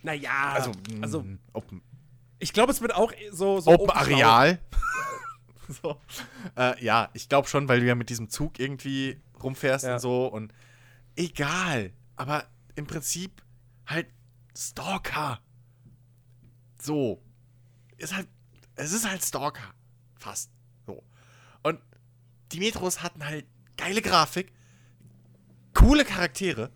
naja, 0.03 0.53
Also, 0.55 0.73
also 1.01 1.23
mm, 1.23 1.39
Open, 1.53 1.83
ich 2.41 2.53
glaube, 2.53 2.73
es 2.73 2.81
wird 2.81 2.93
auch 2.95 3.13
so. 3.31 3.61
so 3.61 3.71
Open 3.71 3.91
Open 3.91 3.97
Areal. 3.97 4.59
so. 5.69 6.01
Äh, 6.57 6.85
ja, 6.85 7.09
ich 7.13 7.29
glaube 7.29 7.47
schon, 7.49 7.69
weil 7.69 7.79
du 7.81 7.87
ja 7.87 7.95
mit 7.95 8.11
diesem 8.11 8.29
Zug 8.31 8.59
irgendwie 8.59 9.21
rumfährst 9.43 9.85
Ja. 9.85 9.95
und 9.95 10.01
so 10.01 10.27
und 10.27 10.53
egal. 11.15 11.93
Aber 12.17 12.49
im 12.75 12.87
Prinzip 12.87 13.43
halt 13.87 14.09
Stalker. 14.57 15.41
So. 16.81 17.23
Ist 17.99 18.15
halt, 18.15 18.29
es 18.75 18.93
ist 18.93 19.09
halt 19.09 19.25
Stalker. 19.25 19.75
Fast. 20.17 20.51
So. 20.87 21.03
Und 21.63 21.81
die 22.53 22.59
Metros 22.59 23.03
hatten 23.03 23.25
halt 23.25 23.47
geile 23.77 24.03
Grafik, 24.03 24.53
coole 25.75 26.05
Charaktere, 26.05 26.73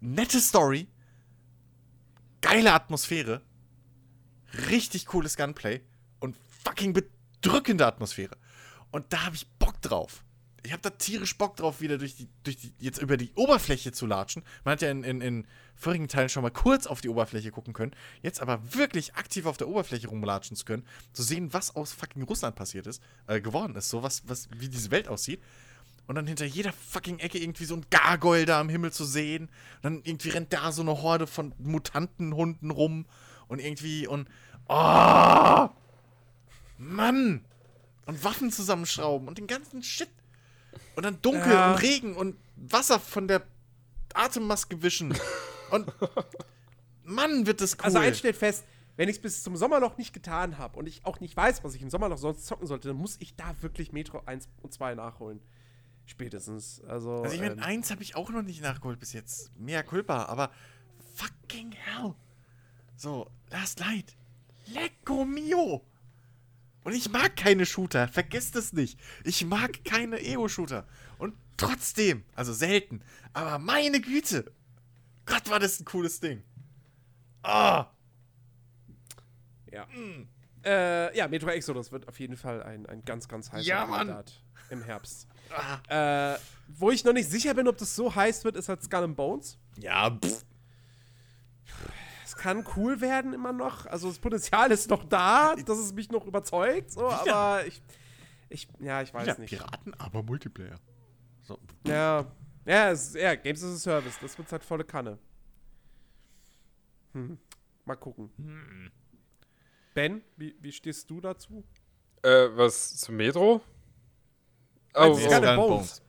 nette 0.00 0.40
Story, 0.40 0.88
geile 2.40 2.72
Atmosphäre, 2.72 3.42
richtig 4.70 5.06
cooles 5.06 5.36
Gunplay 5.36 5.82
und 6.20 6.36
fucking 6.64 6.92
bedrückende 6.92 7.86
Atmosphäre. 7.86 8.36
Und 8.90 9.12
da 9.12 9.26
habe 9.26 9.36
ich 9.36 9.48
Bock 9.58 9.80
drauf. 9.82 10.24
Ich 10.64 10.72
habe 10.72 10.82
da 10.82 10.90
tierisch 10.90 11.38
Bock 11.38 11.56
drauf, 11.56 11.80
wieder 11.80 11.98
durch 11.98 12.16
die, 12.16 12.28
durch 12.42 12.56
die, 12.56 12.72
jetzt 12.78 13.00
über 13.00 13.16
die 13.16 13.32
Oberfläche 13.34 13.92
zu 13.92 14.06
latschen. 14.06 14.42
Man 14.64 14.72
hat 14.72 14.82
ja 14.82 14.90
in, 14.90 15.04
in, 15.04 15.20
in 15.20 15.46
vorigen 15.76 16.08
Teilen 16.08 16.28
schon 16.28 16.42
mal 16.42 16.50
kurz 16.50 16.86
auf 16.86 17.00
die 17.00 17.08
Oberfläche 17.08 17.50
gucken 17.52 17.72
können. 17.72 17.92
Jetzt 18.22 18.42
aber 18.42 18.60
wirklich 18.74 19.14
aktiv 19.14 19.46
auf 19.46 19.56
der 19.56 19.68
Oberfläche 19.68 20.08
rumlatschen 20.08 20.56
zu 20.56 20.64
können, 20.64 20.84
zu 21.12 21.22
sehen, 21.22 21.52
was 21.52 21.76
aus 21.76 21.92
fucking 21.92 22.22
Russland 22.22 22.56
passiert 22.56 22.86
ist, 22.86 23.02
äh, 23.28 23.40
geworden 23.40 23.76
ist, 23.76 23.88
so 23.88 24.02
was, 24.02 24.28
was, 24.28 24.48
wie 24.58 24.68
diese 24.68 24.90
Welt 24.90 25.06
aussieht. 25.06 25.40
Und 26.08 26.14
dann 26.14 26.26
hinter 26.26 26.46
jeder 26.46 26.72
fucking 26.72 27.18
Ecke 27.18 27.38
irgendwie 27.38 27.66
so 27.66 27.76
ein 27.76 27.84
Gargoyle 27.90 28.46
da 28.46 28.60
am 28.60 28.70
Himmel 28.70 28.92
zu 28.92 29.04
sehen. 29.04 29.44
Und 29.76 29.84
dann 29.84 30.00
irgendwie 30.04 30.30
rennt 30.30 30.52
da 30.54 30.72
so 30.72 30.80
eine 30.80 31.02
Horde 31.02 31.26
von 31.26 31.54
Mutantenhunden 31.58 32.70
rum. 32.70 33.04
Und 33.46 33.60
irgendwie 33.60 34.06
und. 34.06 34.26
Oh! 34.68 35.68
Mann! 36.78 37.44
Und 38.06 38.24
Waffen 38.24 38.50
zusammenschrauben 38.50 39.28
und 39.28 39.36
den 39.36 39.46
ganzen 39.46 39.82
Shit. 39.82 40.08
Und 40.98 41.04
dann 41.04 41.22
dunkel 41.22 41.52
Ja. 41.52 41.70
und 41.74 41.80
Regen 41.80 42.16
und 42.16 42.36
Wasser 42.56 42.98
von 42.98 43.28
der 43.28 43.42
Atemmaske 44.14 44.82
wischen. 44.82 45.16
Und. 45.70 45.86
Mann, 47.04 47.46
wird 47.46 47.60
das 47.60 47.74
cool. 47.78 47.84
Also 47.84 47.98
eins 47.98 48.18
steht 48.18 48.34
fest, 48.34 48.64
wenn 48.96 49.08
ich 49.08 49.14
es 49.14 49.22
bis 49.22 49.44
zum 49.44 49.56
Sommerloch 49.56 49.96
nicht 49.96 50.12
getan 50.12 50.58
habe 50.58 50.76
und 50.76 50.88
ich 50.88 51.06
auch 51.06 51.20
nicht 51.20 51.36
weiß, 51.36 51.62
was 51.62 51.76
ich 51.76 51.82
im 51.82 51.90
Sommerloch 51.90 52.18
sonst 52.18 52.46
zocken 52.46 52.66
sollte, 52.66 52.88
dann 52.88 52.96
muss 52.96 53.14
ich 53.20 53.36
da 53.36 53.54
wirklich 53.60 53.92
Metro 53.92 54.22
1 54.26 54.48
und 54.62 54.74
2 54.74 54.96
nachholen. 54.96 55.38
Spätestens. 56.04 56.82
Also, 56.84 57.22
Also 57.22 57.32
ich 57.36 57.40
meine, 57.40 57.52
ähm, 57.54 57.62
eins 57.62 57.92
habe 57.92 58.02
ich 58.02 58.16
auch 58.16 58.30
noch 58.30 58.42
nicht 58.42 58.60
nachgeholt 58.60 58.98
bis 58.98 59.12
jetzt. 59.12 59.56
Mehr 59.56 59.84
culpa, 59.84 60.24
aber 60.24 60.50
fucking 61.14 61.70
hell. 61.70 62.14
So, 62.96 63.30
Last 63.50 63.78
Light. 63.78 64.16
Lecco 64.66 65.24
mio. 65.24 65.84
Und 66.88 66.94
ich 66.94 67.10
mag 67.10 67.36
keine 67.36 67.66
Shooter, 67.66 68.08
vergesst 68.08 68.56
es 68.56 68.72
nicht. 68.72 68.98
Ich 69.22 69.44
mag 69.44 69.84
keine 69.84 70.24
EO-Shooter. 70.24 70.86
Und 71.18 71.34
trotzdem, 71.58 72.24
also 72.34 72.54
selten, 72.54 73.02
aber 73.34 73.58
meine 73.58 74.00
Güte. 74.00 74.50
Gott, 75.26 75.50
war 75.50 75.58
das 75.60 75.78
ein 75.78 75.84
cooles 75.84 76.18
Ding. 76.18 76.42
Ah, 77.42 77.88
ja. 79.70 79.86
Äh, 80.64 81.14
ja, 81.14 81.28
Metro 81.28 81.50
Exodus 81.50 81.92
wird 81.92 82.08
auf 82.08 82.18
jeden 82.20 82.38
Fall 82.38 82.62
ein, 82.62 82.86
ein 82.86 83.04
ganz, 83.04 83.28
ganz 83.28 83.52
heißer 83.52 83.66
Ja. 83.66 83.84
Kandidat 83.84 84.32
im 84.70 84.82
Herbst. 84.82 85.28
ah. 85.50 86.32
Äh, 86.32 86.38
wo 86.68 86.90
ich 86.90 87.04
noch 87.04 87.12
nicht 87.12 87.28
sicher 87.30 87.52
bin, 87.52 87.68
ob 87.68 87.76
das 87.76 87.94
so 87.94 88.14
heiß 88.14 88.44
wird, 88.44 88.56
ist 88.56 88.70
halt 88.70 88.82
Skull 88.82 89.04
and 89.04 89.14
Bones. 89.14 89.58
Ja, 89.78 90.10
pff. 90.10 90.42
Es 92.28 92.36
kann 92.36 92.62
cool 92.76 93.00
werden 93.00 93.32
immer 93.32 93.54
noch. 93.54 93.86
Also 93.86 94.08
das 94.08 94.18
Potenzial 94.18 94.70
ist 94.70 94.90
noch 94.90 95.02
da, 95.04 95.54
dass 95.56 95.78
es 95.78 95.94
mich 95.94 96.10
noch 96.10 96.26
überzeugt. 96.26 96.90
So, 96.90 97.00
Wieder. 97.06 97.34
aber 97.34 97.66
ich, 97.66 97.80
ich, 98.50 98.68
ja, 98.80 99.00
ich 99.00 99.14
weiß 99.14 99.28
Ja, 99.28 99.38
nicht. 99.38 99.48
Piraten, 99.48 99.94
aber 99.94 100.22
Multiplayer. 100.22 100.78
So. 101.40 101.58
Ja, 101.86 102.26
ja, 102.66 102.90
es, 102.90 103.14
ja, 103.14 103.34
Games 103.34 103.64
as 103.64 103.70
a 103.76 103.76
Service. 103.78 104.18
Das 104.20 104.36
wird 104.36 104.52
halt 104.52 104.62
volle 104.62 104.84
Kanne. 104.84 105.18
Hm. 107.14 107.38
Mal 107.86 107.96
gucken. 107.96 108.30
Ben, 109.94 110.20
wie, 110.36 110.54
wie 110.60 110.70
stehst 110.72 111.08
du 111.08 111.22
dazu? 111.22 111.64
Äh, 112.22 112.48
was 112.52 112.94
zu 112.98 113.10
Metro? 113.10 113.62
Oh, 114.94 115.00
Oh, 115.00 115.14
Skull 115.14 115.28
oh. 115.30 115.46
and 115.46 115.56
Bones? 115.56 116.02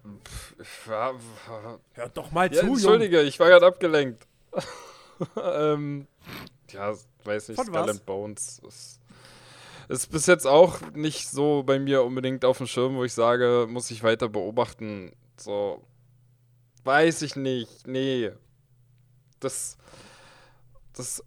Ja, 0.86 1.14
w- 1.14 1.80
Hör 1.94 2.10
doch 2.10 2.30
mal 2.32 2.54
ja, 2.54 2.60
zu. 2.60 2.68
Entschuldige, 2.68 3.22
ich 3.22 3.40
war 3.40 3.48
gerade 3.48 3.66
abgelenkt. 3.68 4.28
ähm, 5.42 6.08
ja, 6.72 6.94
weiß 7.24 7.50
nicht, 7.50 7.58
Von 7.58 7.66
Skull 7.68 7.82
was? 7.82 7.90
and 7.90 8.06
Bones. 8.06 8.62
Ist, 8.68 9.02
ist 9.90 10.12
bis 10.12 10.28
jetzt 10.28 10.46
auch 10.46 10.80
nicht 10.94 11.28
so 11.28 11.64
bei 11.64 11.80
mir 11.80 12.04
unbedingt 12.04 12.46
auf 12.46 12.58
dem 12.58 12.68
Schirm, 12.68 12.96
wo 12.96 13.04
ich 13.04 13.14
sage, 13.14 13.68
muss 13.70 13.92
ich 13.92 14.04
weiter 14.04 14.30
beobachten. 14.30 15.12
So, 15.38 15.84
weiß 16.84 17.22
ich 17.24 17.36
nicht. 17.36 17.88
Nee. 17.88 18.32
Das, 19.40 19.78
das 20.94 21.24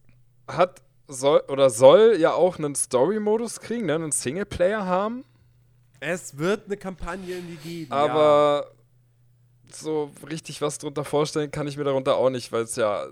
hat, 0.47 0.82
soll, 1.09 1.40
oder 1.48 1.70
soll 1.70 2.16
ja 2.19 2.32
auch 2.32 2.59
einen 2.59 2.74
Story-Modus 2.74 3.60
kriegen, 3.60 3.86
ne? 3.86 3.94
einen 3.97 4.12
Singleplayer 4.12 4.85
haben. 4.85 5.24
Es 6.01 6.36
wird 6.36 6.66
eine 6.66 6.77
Kampagne 6.77 7.36
in 7.39 7.47
die 7.47 7.56
geben. 7.56 7.93
Aber 7.93 8.73
so 9.70 10.10
richtig 10.28 10.60
was 10.60 10.78
drunter 10.78 11.05
vorstellen 11.05 11.51
kann 11.51 11.66
ich 11.66 11.77
mir 11.77 11.85
darunter 11.85 12.16
auch 12.16 12.31
nicht, 12.31 12.52
weil 12.52 12.62
es 12.62 12.77
ja. 12.77 13.06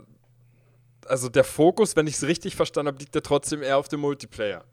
Also 1.06 1.28
der 1.28 1.44
Fokus, 1.44 1.96
wenn 1.96 2.06
ich 2.06 2.14
es 2.14 2.22
richtig 2.24 2.56
verstanden 2.56 2.88
habe, 2.88 2.98
liegt 2.98 3.14
ja 3.14 3.20
trotzdem 3.20 3.62
eher 3.62 3.78
auf 3.78 3.88
dem 3.88 4.00
Multiplayer. 4.00 4.58
ja. 4.58 4.64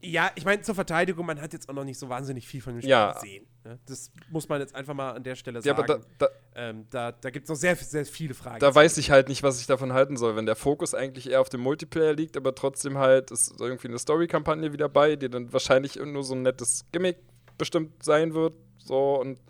Ja, 0.00 0.30
ich 0.36 0.44
meine, 0.44 0.62
zur 0.62 0.76
Verteidigung, 0.76 1.26
man 1.26 1.40
hat 1.40 1.52
jetzt 1.52 1.68
auch 1.68 1.74
noch 1.74 1.82
nicht 1.82 1.98
so 1.98 2.08
wahnsinnig 2.08 2.46
viel 2.46 2.60
von 2.60 2.72
dem 2.74 2.80
Spiel 2.82 2.90
Ja. 2.90 3.14
gesehen. 3.14 3.44
Ne? 3.64 3.80
Das 3.86 4.12
muss 4.30 4.48
man 4.48 4.60
jetzt 4.60 4.72
einfach 4.76 4.94
mal 4.94 5.10
an 5.10 5.24
der 5.24 5.34
Stelle 5.34 5.58
Ja, 5.58 5.74
sagen. 5.74 5.78
aber 5.92 5.98
da, 5.98 6.04
da, 6.18 6.28
ähm, 6.54 6.86
da, 6.88 7.10
da 7.10 7.30
gibt 7.30 7.46
es 7.46 7.48
noch 7.48 7.56
sehr, 7.56 7.74
sehr 7.74 8.06
viele 8.06 8.32
Fragen. 8.34 8.60
da 8.60 8.72
weiß 8.72 8.96
ich 8.98 9.10
halt 9.10 9.28
nicht, 9.28 9.42
was 9.42 9.60
ich 9.60 9.66
davon 9.66 9.92
halten 9.92 10.16
soll, 10.16 10.36
wenn 10.36 10.46
der 10.46 10.54
Fokus 10.54 10.94
eigentlich 10.94 11.28
eher 11.30 11.40
auf 11.40 11.48
dem 11.48 11.62
Multiplayer 11.62 12.12
liegt, 12.14 12.36
aber 12.36 12.54
trotzdem 12.54 12.96
halt 12.98 13.32
ist 13.32 13.60
irgendwie 13.60 13.88
eine 13.88 13.98
Story-Kampagne 13.98 14.72
wieder 14.72 14.88
bei, 14.88 15.16
die 15.16 15.28
dann 15.28 15.52
wahrscheinlich 15.52 15.96
nur 15.96 16.22
so 16.22 16.36
ein 16.36 16.42
nettes 16.42 16.84
Gimmick 16.92 17.16
bestimmt 17.58 18.00
sein 18.04 18.34
wird. 18.34 18.54
So 18.78 19.20
und 19.20 19.40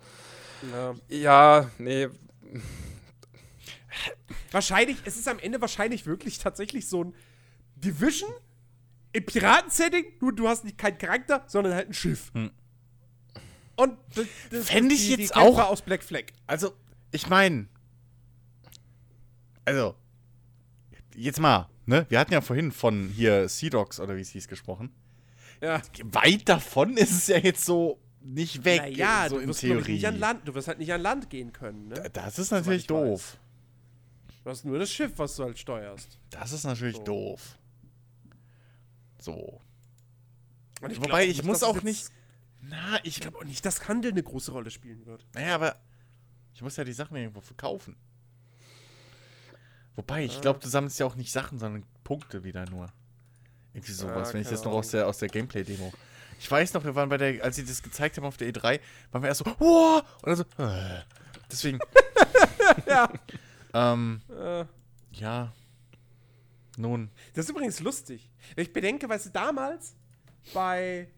ja. 0.73 0.95
ja, 1.11 1.71
nee, 1.77 2.09
Wahrscheinlich, 4.51 4.97
es 5.05 5.17
ist 5.17 5.29
am 5.29 5.39
Ende 5.39 5.61
wahrscheinlich 5.61 6.07
wirklich 6.07 6.39
tatsächlich 6.39 6.89
so 6.89 7.05
ein 7.05 7.15
Division 7.77 8.31
im 9.13 9.25
Piraten-Setting, 9.25 10.05
nur 10.21 10.35
du 10.35 10.49
hast 10.49 10.65
nicht 10.65 10.79
keinen 10.79 10.99
Charakter, 10.99 11.45
sondern 11.47 11.75
halt 11.75 11.89
ein 11.89 11.95
Schiff. 11.95 12.31
Und 12.35 13.97
das, 14.15 14.27
das 14.51 14.69
Fänd 14.71 14.93
ist 14.93 15.01
ich 15.01 15.09
die, 15.09 15.17
die 15.17 15.23
jetzt 15.23 15.33
Kämpfer 15.35 15.67
auch- 15.67 15.71
aus 15.71 15.83
Black 15.83 16.03
Flag. 16.03 16.25
Also, 16.47 16.73
ich 17.13 17.29
meine, 17.29 17.69
also, 19.65 19.95
jetzt 21.15 21.41
mal, 21.41 21.69
ne? 21.87 22.07
Wir 22.09 22.19
hatten 22.19 22.33
ja 22.33 22.41
vorhin 22.41 22.73
von 22.73 23.09
hier 23.09 23.49
Sea 23.49 23.71
Dogs 23.71 24.01
oder 24.01 24.17
wie 24.17 24.21
es 24.23 24.31
hieß 24.31 24.49
gesprochen. 24.49 24.91
Ja. 25.61 25.83
Weit 26.05 26.49
davon 26.49 26.97
ist 26.97 27.11
es 27.13 27.27
ja 27.29 27.39
jetzt 27.39 27.65
so 27.65 27.99
nicht 28.21 28.65
weg, 28.65 28.81
Naja, 28.83 29.27
so 29.29 29.37
du 29.37 29.43
in 29.43 29.49
wirst, 29.49 29.63
ich, 29.63 29.71
Theorie. 29.71 29.93
nicht 29.93 30.07
an 30.07 30.19
Land, 30.19 30.47
du 30.47 30.55
wirst 30.55 30.69
halt 30.69 30.79
nicht 30.79 30.93
an 30.93 31.01
Land 31.01 31.31
gehen 31.31 31.53
können. 31.53 31.89
Ne? 31.89 32.11
Das 32.13 32.39
ist 32.39 32.51
natürlich 32.51 32.85
ich 32.85 32.91
weiß. 32.91 33.39
Du 34.49 34.53
hast 34.53 34.65
nur 34.65 34.79
das 34.79 34.91
Schiff, 34.91 35.13
was 35.19 35.37
du 35.37 35.45
halt 35.45 35.59
steuerst. 35.59 36.19
Das 36.31 36.53
ist 36.53 36.65
natürlich 36.65 36.97
So. 36.97 37.03
doof. 37.03 37.59
So. 39.19 39.61
Und 40.81 40.91
ich 40.91 40.97
Wobei, 40.97 41.27
glaub 41.27 41.37
ich 41.37 41.43
muss 41.43 41.63
auch 41.63 41.83
nicht. 41.83 42.09
Na, 42.63 42.97
ich 43.03 43.19
Ich 43.19 43.21
glaube 43.21 43.37
auch 43.37 43.45
nicht, 43.45 43.63
dass 43.67 43.87
Handel 43.89 44.11
eine 44.11 44.23
große 44.23 44.51
Rolle 44.53 44.71
spielen 44.71 45.05
wird. 45.05 45.27
Naja, 45.35 45.55
aber 45.55 45.77
ich 46.55 46.63
muss 46.63 46.79
ja 46.79 46.85
die 46.85 46.95
Sachen 46.95 47.15
irgendwo 47.19 47.43
verkaufen. 47.43 47.95
Wobei, 49.97 50.25
ich 50.25 50.41
glaube, 50.41 50.61
du 50.61 50.69
sammelst 50.71 50.99
ja 50.99 51.05
auch 51.05 51.17
nicht 51.17 51.31
Sachen, 51.31 51.59
sondern 51.59 51.85
Punkte 52.03 52.43
wieder 52.43 52.65
nur. 52.71 52.91
Irgendwie 53.75 53.93
sowas, 53.93 54.29
Ja, 54.29 54.33
wenn 54.35 54.41
ich 54.41 54.49
das 54.49 54.65
noch 54.65 54.73
aus 54.73 54.93
der, 54.93 55.09
aus 55.09 55.19
der 55.19 55.29
Gameplay-Demo. 55.29 55.93
Ich 56.39 56.51
weiß 56.51 56.73
noch, 56.73 56.85
wir 56.85 56.95
waren 56.95 57.11
bei 57.11 57.19
der, 57.19 57.45
als 57.45 57.57
sie 57.57 57.67
das 57.67 57.83
gezeigt 57.83 58.17
haben 58.17 58.25
auf 58.25 58.39
der 58.39 58.49
E3, 58.51 58.81
waren 59.13 59.23
wir 59.23 59.29
erst 59.29 59.45
so, 59.45 59.55
wow! 59.59 60.03
Und 60.23 60.27
dann 60.27 60.37
so, 60.37 60.45
äh. 60.65 61.03
Deswegen, 61.51 61.81
ja. 62.87 63.13
Ähm, 63.75 64.23
Äh, 64.31 64.65
ja. 65.13 65.53
Nun, 66.77 67.11
das 67.35 67.47
ist 67.47 67.51
übrigens 67.51 67.81
lustig. 67.81 68.31
Wenn 68.55 68.63
ich 68.65 68.73
bedenke, 68.73 69.09
weißt 69.09 69.27
du, 69.27 69.31
damals 69.31 69.97
bei. 70.55 71.09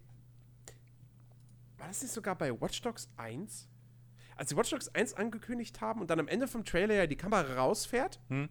War 1.77 1.89
das 1.89 2.03
nicht 2.03 2.13
sogar 2.13 2.35
bei 2.37 2.59
Watch 2.61 2.81
Dogs 2.83 3.11
1? 3.17 3.69
Als 4.37 4.49
sie 4.51 4.57
Watch 4.57 4.71
Dogs 4.71 4.89
1 4.95 5.15
angekündigt 5.15 5.81
haben 5.81 6.01
und 6.01 6.09
dann 6.11 6.19
am 6.21 6.29
Ende 6.29 6.49
vom 6.49 6.65
Trailer 6.65 6.95
ja 6.95 7.07
die 7.07 7.17
Kamera 7.17 7.55
rausfährt 7.55 8.21
Hm. 8.29 8.49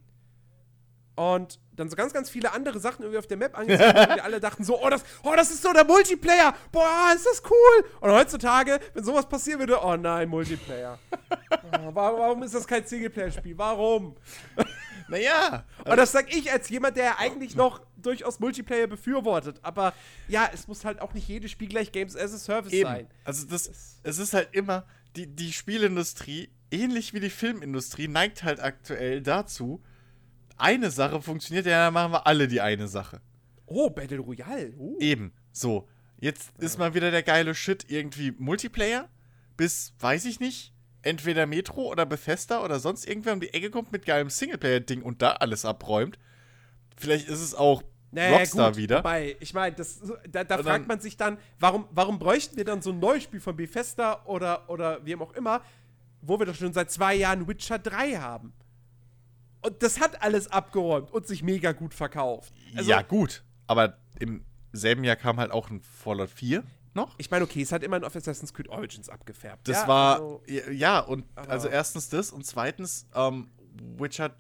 Und 1.20 1.60
dann 1.76 1.90
so 1.90 1.98
ganz, 1.98 2.14
ganz 2.14 2.30
viele 2.30 2.54
andere 2.54 2.80
Sachen 2.80 3.02
irgendwie 3.02 3.18
auf 3.18 3.28
der 3.28 3.36
Map 3.36 3.58
angezeigt 3.58 3.94
haben 3.94 4.12
und 4.12 4.16
wir 4.16 4.24
alle 4.24 4.40
dachten 4.40 4.64
so, 4.64 4.82
oh 4.82 4.90
das, 4.90 5.04
oh, 5.22 5.34
das 5.36 5.52
ist 5.52 5.62
so 5.62 5.74
der 5.74 5.84
Multiplayer, 5.84 6.56
boah, 6.72 7.12
ist 7.14 7.26
das 7.26 7.44
cool. 7.44 7.90
Und 8.00 8.12
heutzutage, 8.12 8.80
wenn 8.94 9.04
sowas 9.04 9.28
passieren 9.28 9.60
würde, 9.60 9.84
oh 9.84 9.98
nein, 9.98 10.30
Multiplayer. 10.30 10.98
oh, 11.52 11.90
warum, 11.92 12.20
warum 12.22 12.44
ist 12.44 12.56
das 12.56 12.66
kein 12.66 12.86
Singleplayer-Spiel? 12.86 13.58
Warum? 13.58 14.16
naja. 15.10 15.66
Und 15.84 15.98
das 15.98 16.14
sag 16.14 16.34
ich 16.34 16.50
als 16.54 16.70
jemand, 16.70 16.96
der 16.96 17.20
eigentlich 17.20 17.54
noch 17.54 17.82
durchaus 17.98 18.40
Multiplayer 18.40 18.88
befürwortet. 18.88 19.60
Aber 19.62 19.94
ja, 20.30 20.50
es 20.54 20.70
muss 20.70 20.86
halt 20.86 21.02
auch 21.02 21.14
nicht 21.14 21.28
jedes 21.28 21.52
Spiel 21.52 21.68
gleich 21.68 21.92
Games 21.92 22.16
as 22.16 22.34
a 22.34 22.38
Service 22.38 22.72
Eben. 22.72 22.90
sein. 22.90 23.08
Also 23.26 23.46
das, 23.46 24.00
es 24.04 24.18
ist 24.20 24.34
halt 24.34 24.48
immer, 24.54 24.86
die, 25.18 25.28
die 25.28 25.52
Spielindustrie, 25.52 26.50
ähnlich 26.72 27.14
wie 27.14 27.20
die 27.20 27.30
Filmindustrie, 27.30 28.08
neigt 28.08 28.44
halt 28.44 28.62
aktuell 28.62 29.22
dazu, 29.22 29.84
eine 30.62 30.92
Sache 30.92 31.22
funktioniert, 31.22 31.66
ja, 31.66 31.86
dann 31.86 31.94
machen 31.94 32.14
wir 32.14 32.28
alle 32.28 32.48
die 32.48 32.62
eine 32.62 32.88
Sache. 32.88 33.22
Oh, 33.66 33.90
Battle 33.90 34.20
Royale. 34.20 34.74
Uh. 34.78 34.98
Eben, 35.00 35.34
so. 35.52 35.88
Jetzt 36.22 36.52
ist 36.58 36.78
mal 36.78 36.94
wieder 36.94 37.12
der 37.12 37.24
geile 37.24 37.56
Shit 37.56 37.86
irgendwie 37.88 38.34
Multiplayer, 38.38 39.08
bis, 39.56 39.94
weiß 40.00 40.26
ich 40.26 40.40
nicht, 40.40 40.74
entweder 41.02 41.46
Metro 41.46 41.84
oder 41.90 42.06
Bethesda 42.06 42.64
oder 42.64 42.80
sonst 42.80 43.08
irgendwer 43.08 43.34
um 43.34 43.40
die 43.40 43.54
Ecke 43.54 43.70
kommt 43.70 43.92
mit 43.92 44.06
geilem 44.06 44.30
Singleplayer-Ding 44.30 45.02
und 45.02 45.22
da 45.22 45.32
alles 45.34 45.64
abräumt. 45.64 46.20
Vielleicht 46.98 47.30
ist 47.30 47.40
es 47.40 47.56
auch 47.56 47.84
Naja, 48.12 48.38
Rockstar 48.38 48.72
gut, 48.72 48.78
wieder. 48.78 49.00
Wobei, 49.00 49.38
ich 49.40 49.54
meine, 49.54 49.76
da, 50.30 50.44
da 50.44 50.58
fragt 50.58 50.88
man 50.88 51.00
sich 51.00 51.16
dann, 51.16 51.38
warum, 51.60 51.88
warum 51.92 52.20
bräuchten 52.20 52.58
wir 52.58 52.66
dann 52.66 52.82
so 52.82 52.92
ein 52.92 53.00
neues 53.00 53.24
Spiel 53.24 53.40
von 53.40 53.56
Bethesda 53.56 54.26
oder, 54.26 54.70
oder 54.70 55.06
wem 55.06 55.22
auch 55.22 55.34
immer, 55.34 55.62
wo 56.22 56.38
wir 56.38 56.46
doch 56.46 56.56
schon 56.56 56.74
seit 56.74 56.92
zwei 56.92 57.16
Jahren 57.16 57.48
Witcher 57.48 57.80
3 57.80 58.18
haben. 58.18 58.52
Und 59.62 59.84
das 59.84 60.00
hat 60.00 60.22
alles 60.22 60.48
abgeräumt 60.48 61.12
und 61.12 61.28
sich 61.28 61.44
mega 61.44 61.72
gut 61.74 61.94
verkauft. 61.94 62.54
Also, 62.76 62.90
ja, 62.90 63.02
gut. 63.02 63.44
Aber 63.68 63.98
im 64.20 64.46
selben 64.72 65.04
Jahr 65.04 65.16
kam 65.16 65.38
halt 65.40 65.52
auch 65.52 65.70
ein 65.70 65.82
Fallout 65.82 66.30
4 66.30 66.64
noch. 66.94 67.16
Ich 67.18 67.30
meine, 67.30 67.44
okay, 67.44 67.62
es 67.62 67.72
hat 67.72 67.84
immerhin 67.84 68.04
auf 68.06 68.16
Assassin's 68.16 68.54
Creed 68.54 68.70
Origins 68.70 69.10
abgefärbt. 69.10 69.68
Das 69.68 69.82
ja, 69.82 69.88
war, 69.88 70.14
also- 70.16 70.42
ja, 70.72 71.00
und 71.00 71.26
also 71.36 71.68
erstens 71.68 72.10
das 72.10 72.32
und 72.32 72.46
zweitens, 72.46 73.06
ähm, 73.14 73.50
Witcher 73.98 74.36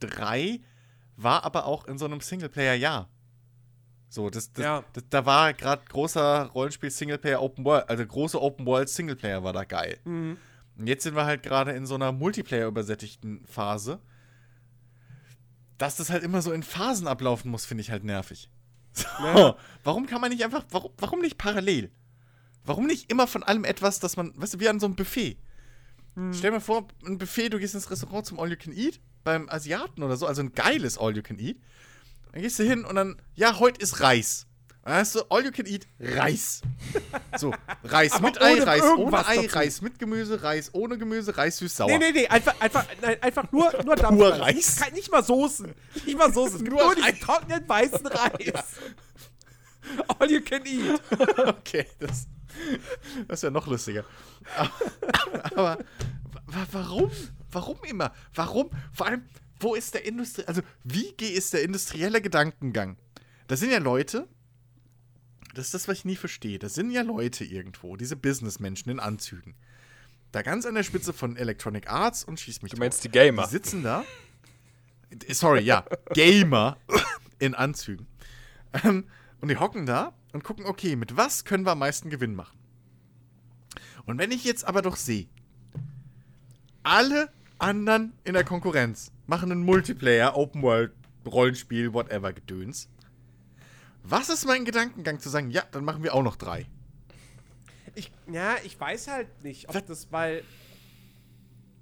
3 0.00 0.60
war 1.16 1.44
aber 1.44 1.66
auch 1.66 1.86
in 1.86 1.98
so 1.98 2.04
einem 2.04 2.20
Singleplayer-Jahr. 2.20 3.08
So, 4.08 4.30
das, 4.30 4.52
das, 4.52 4.64
Ja. 4.64 4.84
das, 4.92 5.04
da 5.10 5.26
war 5.26 5.52
gerade 5.54 5.82
großer 5.88 6.46
Rollenspiel-Singleplayer 6.54 7.40
Open 7.42 7.64
World, 7.64 7.88
also 7.88 8.06
große 8.06 8.40
Open 8.40 8.66
World 8.66 8.88
Singleplayer 8.88 9.42
war 9.42 9.52
da 9.52 9.64
geil. 9.64 9.98
Mhm. 10.04 10.36
Und 10.76 10.86
jetzt 10.86 11.04
sind 11.04 11.14
wir 11.16 11.24
halt 11.24 11.42
gerade 11.42 11.72
in 11.72 11.86
so 11.86 11.94
einer 11.94 12.12
Multiplayer-übersättigten 12.12 13.44
Phase. 13.46 14.00
Dass 15.78 15.96
das 15.96 16.10
halt 16.10 16.22
immer 16.22 16.40
so 16.42 16.52
in 16.52 16.62
Phasen 16.62 17.06
ablaufen 17.08 17.50
muss, 17.50 17.64
finde 17.66 17.82
ich 17.82 17.90
halt 17.90 18.04
nervig. 18.04 18.48
So, 18.92 19.06
Ja. 19.22 19.56
warum 19.84 20.06
kann 20.06 20.20
man 20.20 20.30
nicht 20.30 20.44
einfach, 20.44 20.64
warum, 20.70 20.92
warum 20.98 21.20
nicht 21.20 21.36
parallel? 21.38 21.90
Warum 22.64 22.86
nicht 22.86 23.10
immer 23.10 23.26
von 23.26 23.42
allem 23.42 23.64
etwas, 23.64 23.98
dass 24.00 24.16
man, 24.16 24.32
weißt 24.36 24.54
du, 24.54 24.60
wie 24.60 24.68
an 24.68 24.80
so 24.80 24.86
einem 24.86 24.96
Buffet? 24.96 25.36
Stell 26.30 26.50
dir 26.50 26.52
mal 26.52 26.60
vor, 26.60 26.86
ein 27.04 27.18
Buffet, 27.18 27.48
du 27.48 27.58
gehst 27.58 27.74
ins 27.74 27.90
Restaurant 27.90 28.24
zum 28.24 28.38
All 28.38 28.48
You 28.48 28.56
Can 28.56 28.72
Eat, 28.72 29.00
beim 29.24 29.48
Asiaten 29.48 30.00
oder 30.04 30.16
so, 30.16 30.26
also 30.26 30.42
ein 30.42 30.52
geiles 30.52 30.96
All 30.96 31.14
You 31.16 31.22
Can 31.22 31.40
Eat. 31.40 31.58
Dann 32.30 32.40
gehst 32.42 32.56
du 32.60 32.62
hin 32.62 32.84
und 32.84 32.94
dann, 32.94 33.20
ja, 33.34 33.58
heute 33.58 33.80
ist 33.80 34.00
Reis. 34.00 34.46
Dann 34.84 34.94
hast 34.96 35.14
du 35.14 35.22
All 35.30 35.42
You 35.44 35.50
Can 35.50 35.66
Eat 35.66 35.86
Reis. 35.98 36.60
So, 37.38 37.52
Reis 37.82 38.12
Aber 38.12 38.26
mit 38.28 38.40
Ei, 38.40 38.62
Reis 38.62 38.82
ohne 38.82 39.26
Ei, 39.26 39.36
dazu. 39.42 39.56
Reis 39.56 39.80
mit 39.80 39.98
Gemüse, 39.98 40.42
Reis 40.42 40.70
ohne 40.72 40.98
Gemüse, 40.98 41.36
Reis 41.36 41.56
süß-sauer. 41.58 41.88
Nee, 41.88 41.98
nee, 41.98 42.12
nee, 42.12 42.28
einfach, 42.28 42.54
einfach, 42.60 42.86
nein, 43.00 43.20
einfach 43.22 43.50
nur, 43.50 43.72
nur 43.84 43.96
Dampfreis. 43.96 44.40
Reis? 44.40 44.76
Kein, 44.76 44.92
nicht 44.92 45.10
mal 45.10 45.24
Soßen. 45.24 45.74
Nicht 46.06 46.16
mal 46.16 46.32
Soßen. 46.32 46.62
Nur 46.64 46.80
nur 46.84 46.94
diesen 46.94 47.18
trockenen 47.18 47.68
weißen 47.68 48.06
Reis. 48.06 48.64
All 50.18 50.30
you 50.30 50.40
can 50.42 50.64
eat. 50.66 51.00
Okay, 51.48 51.86
das, 51.98 52.26
das 53.26 53.42
wäre 53.42 53.52
noch 53.52 53.66
lustiger. 53.66 54.04
Aber, 54.56 54.70
aber 55.56 55.78
wa- 56.46 56.66
warum? 56.70 57.10
Warum 57.50 57.78
immer? 57.84 58.12
Warum? 58.34 58.70
Vor 58.92 59.06
allem, 59.06 59.24
wo 59.58 59.74
ist 59.74 59.94
der 59.94 60.04
Industrie... 60.04 60.44
Also, 60.46 60.62
wie 60.84 61.14
ist 61.18 61.52
der 61.52 61.62
industrielle 61.62 62.20
Gedankengang? 62.20 62.96
Da 63.48 63.56
sind 63.56 63.70
ja 63.72 63.78
Leute... 63.78 64.28
Das 65.54 65.66
ist 65.66 65.74
das, 65.74 65.88
was 65.88 65.98
ich 65.98 66.04
nie 66.04 66.16
verstehe. 66.16 66.58
Da 66.58 66.68
sind 66.68 66.90
ja 66.90 67.02
Leute 67.02 67.44
irgendwo, 67.44 67.96
diese 67.96 68.16
Businessmenschen 68.16 68.90
in 68.90 69.00
Anzügen. 69.00 69.54
Da 70.32 70.42
ganz 70.42 70.66
an 70.66 70.74
der 70.74 70.82
Spitze 70.82 71.12
von 71.12 71.36
Electronic 71.36 71.88
Arts 71.88 72.24
und 72.24 72.40
schieß 72.40 72.62
mich 72.62 72.72
Du 72.72 72.78
meinst 72.78 73.04
die 73.04 73.08
Gamer. 73.08 73.44
Die 73.44 73.50
sitzen 73.50 73.82
da. 73.84 74.04
Sorry, 75.30 75.62
ja. 75.62 75.84
Gamer 76.12 76.76
in 77.38 77.54
Anzügen. 77.54 78.06
Ähm, 78.82 79.04
und 79.40 79.48
die 79.48 79.56
hocken 79.56 79.86
da 79.86 80.12
und 80.32 80.42
gucken, 80.42 80.66
okay, 80.66 80.96
mit 80.96 81.16
was 81.16 81.44
können 81.44 81.64
wir 81.64 81.72
am 81.72 81.78
meisten 81.78 82.10
Gewinn 82.10 82.34
machen? 82.34 82.58
Und 84.06 84.18
wenn 84.18 84.32
ich 84.32 84.44
jetzt 84.44 84.66
aber 84.66 84.82
doch 84.82 84.96
sehe, 84.96 85.28
alle 86.82 87.30
anderen 87.58 88.12
in 88.24 88.34
der 88.34 88.44
Konkurrenz 88.44 89.12
machen 89.26 89.52
einen 89.52 89.62
Multiplayer, 89.62 90.36
Open 90.36 90.62
World, 90.62 90.92
Rollenspiel, 91.24 91.92
whatever, 91.92 92.32
Gedöns. 92.32 92.88
Was 94.06 94.28
ist 94.28 94.44
mein 94.46 94.64
Gedankengang 94.64 95.18
zu 95.18 95.28
sagen, 95.30 95.50
ja, 95.50 95.62
dann 95.70 95.84
machen 95.84 96.02
wir 96.02 96.14
auch 96.14 96.22
noch 96.22 96.36
drei? 96.36 96.66
Ich, 97.94 98.10
ja, 98.30 98.56
ich 98.64 98.78
weiß 98.78 99.08
halt 99.08 99.42
nicht, 99.42 99.68
ob 99.68 99.74
Was? 99.74 99.84
das, 99.86 100.12
weil. 100.12 100.44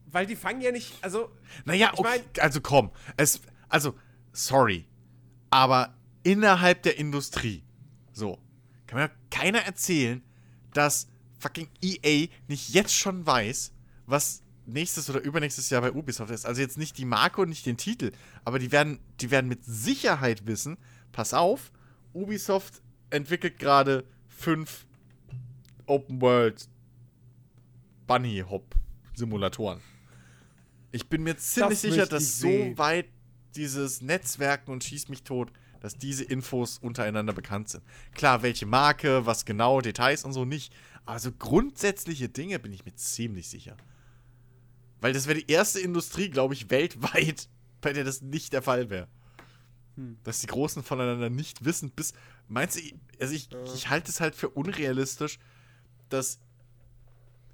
Weil 0.06 0.26
die 0.26 0.36
fangen 0.36 0.60
ja 0.60 0.70
nicht. 0.72 0.92
Also, 1.02 1.30
Naja, 1.64 1.90
Ich 1.94 1.98
okay, 1.98 2.08
mein- 2.34 2.42
also 2.44 2.60
komm. 2.60 2.90
Es, 3.16 3.40
also, 3.68 3.94
sorry. 4.32 4.86
Aber 5.50 5.94
innerhalb 6.22 6.82
der 6.82 6.98
Industrie, 6.98 7.64
so, 8.12 8.38
kann 8.86 8.98
mir 9.00 9.10
keiner 9.30 9.60
erzählen, 9.60 10.22
dass 10.74 11.08
fucking 11.38 11.68
EA 11.82 12.28
nicht 12.46 12.68
jetzt 12.70 12.94
schon 12.94 13.26
weiß, 13.26 13.72
was 14.06 14.42
nächstes 14.66 15.10
oder 15.10 15.20
übernächstes 15.20 15.70
Jahr 15.70 15.80
bei 15.80 15.92
Ubisoft 15.92 16.30
ist. 16.30 16.46
Also 16.46 16.60
jetzt 16.60 16.78
nicht 16.78 16.96
die 16.98 17.04
Marke 17.04 17.40
und 17.40 17.48
nicht 17.48 17.66
den 17.66 17.76
Titel, 17.78 18.12
aber 18.44 18.58
die 18.58 18.70
werden, 18.70 19.00
die 19.20 19.30
werden 19.30 19.48
mit 19.48 19.64
Sicherheit 19.64 20.46
wissen, 20.46 20.76
pass 21.10 21.34
auf, 21.34 21.72
Ubisoft 22.14 22.82
entwickelt 23.10 23.59
gerade 23.59 24.05
fünf 24.28 24.86
Open 25.86 26.20
World 26.20 26.68
Bunny 28.06 28.44
Hop 28.48 28.74
Simulatoren. 29.14 29.80
Ich 30.90 31.09
bin 31.09 31.22
mir 31.22 31.36
ziemlich 31.36 31.78
sicher, 31.78 31.97
möchte 31.97 32.14
dass 32.16 32.39
so 32.39 32.48
sehen. 32.48 32.78
weit 32.78 33.06
dieses 33.55 34.02
Netzwerken 34.02 34.70
und 34.70 34.84
schieß 34.84 35.09
mich 35.09 35.22
tot, 35.22 35.52
dass 35.80 35.97
diese 35.97 36.24
Infos 36.24 36.78
untereinander 36.78 37.32
bekannt 37.32 37.68
sind. 37.68 37.82
Klar, 38.14 38.43
welche 38.43 38.66
Marke, 38.66 39.26
was 39.26 39.44
genau, 39.44 39.80
Details 39.80 40.24
und 40.24 40.32
so 40.32 40.44
nicht. 40.44 40.72
Also 41.05 41.32
grundsätzliche 41.32 42.28
Dinge 42.28 42.59
bin 42.59 42.72
ich 42.72 42.84
mir 42.84 42.94
ziemlich 42.94 43.48
sicher. 43.48 43.76
Weil 45.01 45.12
das 45.12 45.26
wäre 45.26 45.40
die 45.40 45.51
erste 45.51 45.80
Industrie, 45.80 46.28
glaube 46.28 46.55
ich, 46.55 46.70
weltweit, 46.70 47.48
bei 47.80 47.93
der 47.93 48.05
das 48.05 48.22
nicht 48.22 48.52
der 48.52 48.62
Fall 48.62 48.90
wäre. 48.90 49.09
Dass 50.24 50.40
die 50.40 50.47
Großen 50.47 50.82
voneinander 50.82 51.28
nicht 51.31 51.64
wissen, 51.64 51.90
bis. 51.90 52.12
Meinst 52.48 52.77
du, 52.78 52.81
also 53.20 53.35
ich, 53.35 53.48
ich 53.74 53.89
halte 53.90 54.10
es 54.10 54.20
halt 54.20 54.35
für 54.35 54.48
unrealistisch, 54.48 55.39
dass 56.09 56.39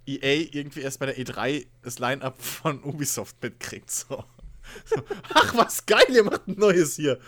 EA 0.06 0.48
irgendwie 0.52 0.81
erst 0.81 1.01
bei 1.01 1.06
der 1.06 1.19
E3 1.19 1.66
das 1.82 1.98
Line-Up 1.98 2.40
von 2.40 2.82
Ubisoft 2.85 3.43
mitkriegt. 3.43 3.90
So. 3.90 4.24
So, 4.85 4.97
Ach, 5.35 5.56
was 5.56 5.86
geil, 5.86 6.05
ihr 6.10 6.24
macht 6.24 6.47
ein 6.47 6.56
neues 6.59 6.97
hier. 6.97 7.19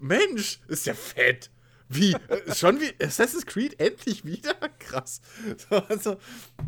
Mensch, 0.00 0.60
ist 0.68 0.86
ja 0.86 0.94
fett. 0.94 1.50
Wie? 1.88 2.12
Äh, 2.12 2.54
Schon 2.54 2.80
wie 2.80 2.92
Assassin's 3.02 3.44
Creed 3.46 3.78
endlich 3.80 4.24
wieder? 4.24 4.54
Krass. 4.78 5.20
So, 5.68 5.76
also, 5.76 6.16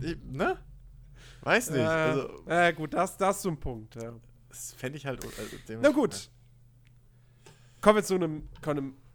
ich, 0.01 0.17
ne? 0.25 0.59
Weiß 1.43 1.71
nicht. 1.71 1.79
äh, 1.81 1.85
Also, 1.85 2.43
äh, 2.47 2.73
gut, 2.73 2.93
das, 2.95 3.17
das 3.17 3.37
ist 3.37 3.43
so 3.43 3.51
ein 3.51 3.61
Punkt. 3.61 3.95
Ja. 3.95 4.13
das 4.49 4.73
fände 4.73 4.99
ich 4.99 5.07
halt. 5.07 5.25
Also, 5.25 5.79
Na 5.81 5.91
gut. 5.91 6.29
Kommen 7.87 7.99
wir 7.99 8.03
zu 8.03 8.17
einem, 8.17 8.49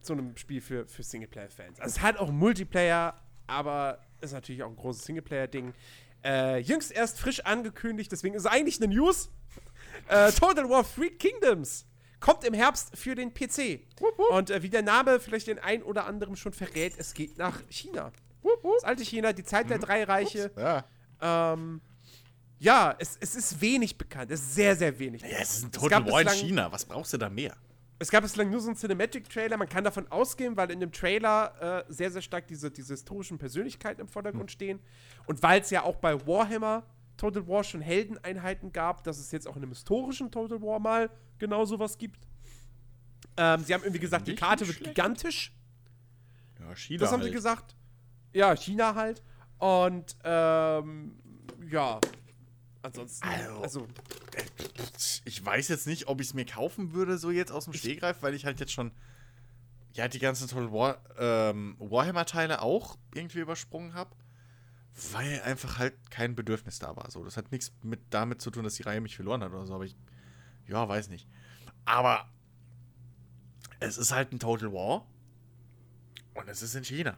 zu 0.02 0.14
einem 0.14 0.38
Spiel 0.38 0.62
für, 0.62 0.88
für 0.88 1.04
Singleplayer-Fans. 1.04 1.82
Also 1.82 1.98
es 1.98 2.02
hat 2.02 2.16
auch 2.16 2.32
Multiplayer, 2.32 3.22
aber 3.46 4.00
ist 4.22 4.32
natürlich 4.32 4.64
auch 4.64 4.70
ein 4.70 4.78
großes 4.78 5.04
Singleplayer-Ding. 5.04 5.74
Äh, 6.24 6.60
jüngst 6.60 6.94
erst 6.94 7.20
frisch 7.20 7.42
angekündigt, 7.42 8.10
deswegen 8.14 8.34
ist 8.34 8.46
es 8.46 8.48
eigentlich 8.50 8.82
eine 8.82 8.96
News. 8.96 9.30
Äh, 10.08 10.32
Total 10.32 10.70
War 10.70 10.86
Three 10.90 11.10
Kingdoms 11.10 11.86
kommt 12.22 12.46
im 12.46 12.54
Herbst 12.54 12.96
für 12.96 13.14
den 13.14 13.34
PC. 13.34 13.82
Und 14.30 14.50
äh, 14.50 14.64
wie 14.64 14.70
der 14.70 14.84
Name 14.84 15.20
vielleicht 15.20 15.48
den 15.48 15.60
ein 15.60 15.84
oder 15.84 16.06
anderen 16.06 16.38
schon 16.38 16.54
verrät, 16.54 16.94
es 16.98 17.14
geht 17.14 17.38
nach 17.38 17.60
China. 17.68 18.14
Das 18.42 18.86
alte 18.86 19.04
China, 19.04 19.34
die 19.34 19.44
Zeit 19.44 19.70
der 19.70 19.80
drei 19.80 20.06
Reiche. 20.06 20.50
Ja. 20.56 20.86
Ähm, 21.20 21.82
ja, 22.58 22.96
es, 23.00 23.18
es 23.20 23.36
ist 23.36 23.60
wenig 23.60 23.98
bekannt. 23.98 24.32
Es 24.32 24.40
ist 24.40 24.56
sehr, 24.56 24.78
sehr 24.78 24.98
wenig. 24.98 25.24
Ja, 25.24 25.40
es 25.42 25.58
ist 25.58 25.66
ein 25.66 25.72
Total 25.74 26.10
War 26.10 26.22
in 26.22 26.30
China. 26.30 26.72
Was 26.72 26.86
brauchst 26.86 27.12
du 27.12 27.18
da 27.18 27.30
mehr? 27.30 27.54
Es 28.02 28.10
gab 28.10 28.24
bislang 28.24 28.50
nur 28.50 28.60
so 28.60 28.68
einen 28.68 28.76
Cinematic-Trailer. 28.76 29.58
Man 29.58 29.70
kann 29.70 29.84
davon 29.84 30.12
ausgehen, 30.12 30.58
weil 30.58 30.72
in 30.72 30.80
dem 30.80 30.92
Trailer 30.92 31.86
äh, 31.88 31.94
sehr, 31.94 32.10
sehr 32.10 32.24
stark 32.24 32.48
diese, 32.48 32.72
diese 32.72 32.96
historischen 32.96 33.38
Persönlichkeiten 33.38 34.02
im 34.02 34.08
Vordergrund 34.08 34.50
stehen. 34.50 34.80
Und 35.28 35.44
weil 35.44 35.62
es 35.62 35.70
ja 35.70 35.84
auch 35.84 35.98
bei 35.98 36.26
Warhammer 36.26 36.82
Total 37.16 37.48
War 37.48 37.64
schon 37.64 37.80
Heldeneinheiten 37.80 38.72
gab, 38.72 39.04
dass 39.04 39.20
es 39.20 39.32
jetzt 39.32 39.48
auch 39.48 39.56
in 39.56 39.62
einem 39.62 39.74
historischen 39.74 40.32
Total 40.32 40.60
War 40.64 40.80
mal 40.80 41.12
genau 41.38 41.64
sowas 41.66 42.00
gibt. 42.00 42.28
Ähm, 43.38 43.64
sie 43.64 43.72
haben 43.72 43.84
irgendwie 43.84 44.00
gesagt, 44.00 44.28
die 44.28 44.34
Karte 44.34 44.66
wird 44.66 44.78
schlecht. 44.78 44.96
gigantisch. 44.96 45.56
Ja, 46.60 46.76
China. 46.76 47.02
Das 47.02 47.12
haben 47.12 47.22
sie 47.22 47.26
halt. 47.26 47.36
gesagt. 47.36 47.76
Ja, 48.34 48.56
China 48.56 48.96
halt. 48.96 49.22
Und 49.60 50.16
ähm, 50.24 51.20
ja. 51.70 52.00
Ansonsten, 52.84 53.28
Also, 53.28 53.62
also 53.62 53.88
Ich 55.26 55.46
weiß 55.46 55.68
jetzt 55.68 55.88
nicht, 55.88 56.08
ob 56.08 56.20
ich 56.20 56.28
es 56.28 56.34
mir 56.34 56.46
kaufen 56.46 56.94
würde, 56.94 57.18
so 57.18 57.32
jetzt 57.32 57.52
aus 57.52 57.66
dem 57.66 57.74
Stehgreif, 57.74 58.22
weil 58.22 58.34
ich 58.34 58.46
halt 58.46 58.60
jetzt 58.60 58.72
schon 58.72 58.92
ja 59.94 60.08
die 60.08 60.20
ganzen 60.20 60.48
Total 60.48 60.72
War 60.72 61.02
ähm, 61.18 61.76
Warhammer-Teile 61.80 62.62
auch 62.62 62.98
irgendwie 63.14 63.40
übersprungen 63.40 63.94
habe. 63.94 64.16
Weil 65.14 65.42
einfach 65.44 65.78
halt 65.78 65.94
kein 66.10 66.36
Bedürfnis 66.36 66.80
da 66.80 66.96
war. 66.96 67.10
So, 67.12 67.24
das 67.24 67.38
hat 67.38 67.52
nichts 67.52 67.72
mit 67.82 68.02
damit 68.10 68.42
zu 68.42 68.52
tun, 68.52 68.64
dass 68.64 68.76
die 68.76 68.84
Reihe 68.84 69.00
mich 69.00 69.16
verloren 69.16 69.44
hat 69.44 69.52
oder 69.52 69.66
so, 69.66 69.74
aber 69.74 69.86
ich. 69.86 69.96
Ja, 70.68 70.88
weiß 70.88 71.10
nicht. 71.10 71.28
Aber 71.86 72.30
es 73.80 73.98
ist 73.98 74.12
halt 74.12 74.32
ein 74.32 74.40
Total 74.40 74.72
War. 74.72 75.06
Und 76.34 76.48
es 76.48 76.62
ist 76.62 76.76
in 76.76 76.84
China. 76.84 77.18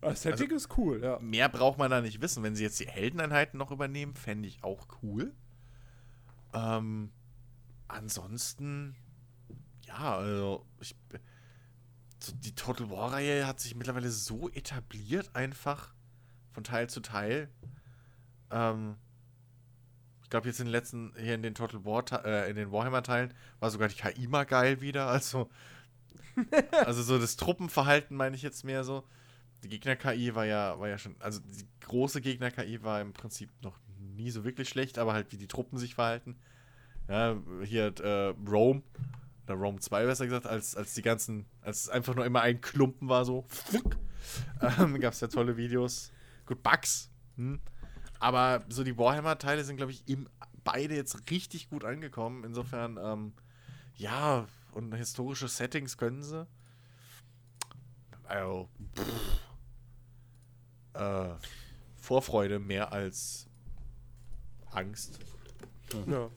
Das 0.00 0.22
Setting 0.22 0.50
ist 0.50 0.76
cool, 0.78 1.02
ja. 1.02 1.18
Mehr 1.18 1.48
braucht 1.48 1.78
man 1.78 1.90
da 1.90 2.00
nicht 2.00 2.20
wissen. 2.20 2.42
Wenn 2.42 2.56
sie 2.56 2.62
jetzt 2.62 2.80
die 2.80 2.88
Heldeneinheiten 2.88 3.58
noch 3.58 3.70
übernehmen, 3.70 4.14
fände 4.14 4.48
ich 4.48 4.64
auch 4.64 4.86
cool. 5.02 5.34
Ähm, 6.54 7.10
ansonsten, 7.88 8.96
ja, 9.86 10.16
also, 10.16 10.66
ich, 10.80 10.96
die 12.34 12.54
Total 12.54 12.90
War-Reihe 12.90 13.46
hat 13.46 13.60
sich 13.60 13.74
mittlerweile 13.74 14.10
so 14.10 14.48
etabliert, 14.50 15.34
einfach 15.34 15.94
von 16.50 16.64
Teil 16.64 16.88
zu 16.88 17.00
Teil. 17.00 17.50
Ähm, 18.50 18.96
ich 20.22 20.30
glaube, 20.30 20.46
jetzt 20.46 20.60
in 20.60 20.66
den 20.66 20.72
letzten, 20.72 21.12
hier 21.18 21.34
in 21.34 21.42
den 21.42 21.54
Total 21.54 21.84
War, 21.84 22.24
äh, 22.24 22.48
in 22.48 22.56
den 22.56 22.72
Warhammer-Teilen, 22.72 23.34
war 23.58 23.70
sogar 23.70 23.88
die 23.88 23.96
KI 23.96 24.28
mal 24.28 24.44
geil 24.44 24.80
wieder. 24.80 25.08
Also, 25.08 25.50
also 26.84 27.02
so 27.02 27.18
das 27.18 27.36
Truppenverhalten 27.36 28.16
meine 28.16 28.36
ich 28.36 28.42
jetzt 28.42 28.64
mehr 28.64 28.84
so. 28.84 29.04
Die 29.62 29.68
Gegner-KI 29.68 30.34
war 30.34 30.46
ja, 30.46 30.78
war 30.78 30.88
ja 30.88 30.98
schon, 30.98 31.16
also 31.20 31.40
die 31.40 31.66
große 31.80 32.20
Gegner-KI 32.20 32.82
war 32.82 33.00
im 33.00 33.12
Prinzip 33.12 33.50
noch 33.62 33.78
nie 33.98 34.30
so 34.30 34.44
wirklich 34.44 34.68
schlecht, 34.68 34.98
aber 34.98 35.12
halt 35.12 35.32
wie 35.32 35.36
die 35.36 35.48
Truppen 35.48 35.78
sich 35.78 35.94
verhalten. 35.94 36.36
Ja, 37.08 37.36
hier 37.64 37.86
hat, 37.86 38.00
äh, 38.00 38.34
Rome, 38.48 38.82
oder 39.50 39.54
Rome 39.54 39.80
2 39.80 40.06
besser 40.06 40.26
gesagt, 40.26 40.46
als, 40.46 40.76
als 40.76 40.94
die 40.94 41.02
ganzen, 41.02 41.46
als 41.60 41.82
es 41.82 41.88
einfach 41.88 42.14
nur 42.14 42.24
immer 42.24 42.40
ein 42.42 42.60
Klumpen 42.60 43.08
war, 43.08 43.24
so. 43.24 43.46
ähm, 44.78 45.00
Gab 45.00 45.12
es 45.12 45.20
ja 45.20 45.28
tolle 45.28 45.56
Videos. 45.56 46.12
Gut, 46.46 46.62
Bugs. 46.62 47.10
Hm. 47.36 47.60
Aber 48.18 48.64
so 48.68 48.84
die 48.84 48.96
Warhammer-Teile 48.96 49.64
sind, 49.64 49.76
glaube 49.76 49.92
ich, 49.92 50.06
im, 50.08 50.28
beide 50.62 50.94
jetzt 50.94 51.30
richtig 51.30 51.68
gut 51.68 51.84
angekommen. 51.84 52.44
Insofern, 52.44 52.98
ähm, 53.02 53.32
ja, 53.96 54.46
und 54.72 54.94
historische 54.94 55.48
Settings 55.48 55.96
können 55.96 56.22
sie. 56.22 56.46
Also, 58.24 58.68
pff, 58.96 59.49
äh, 60.94 61.28
Vorfreude 61.96 62.58
mehr 62.58 62.92
als 62.92 63.46
Angst. 64.72 65.18
Ja. 66.06 66.30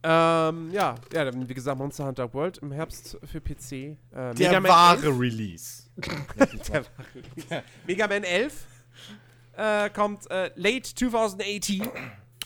Ähm, 0.00 0.70
ja, 0.70 0.94
ja, 1.12 1.24
dann, 1.24 1.48
wie 1.48 1.54
gesagt, 1.54 1.76
Monster 1.76 2.06
Hunter 2.06 2.32
World 2.32 2.58
im 2.58 2.70
Herbst 2.70 3.18
für 3.24 3.40
PC. 3.40 3.72
Äh, 3.72 3.96
Mega 4.38 4.60
Man 4.60 5.02
11, 5.02 5.06
Release. 5.20 5.82
Mega 7.86 8.06
Man 8.06 8.22
11 8.22 8.66
äh, 9.56 9.90
kommt 9.90 10.30
äh, 10.30 10.52
late 10.54 10.94
2018 10.94 11.88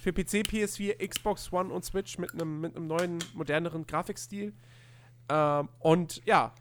für 0.01 0.13
PC, 0.13 0.49
PS4, 0.49 1.07
Xbox 1.07 1.53
One 1.53 1.73
und 1.73 1.85
Switch 1.85 2.17
mit 2.19 2.33
einem 2.33 2.61
mit 2.61 2.75
einem 2.75 2.87
neuen, 2.87 3.19
moderneren 3.35 3.87
Grafikstil. 3.87 4.55
Ähm, 5.29 5.69
und 5.79 6.25
ja, 6.25 6.55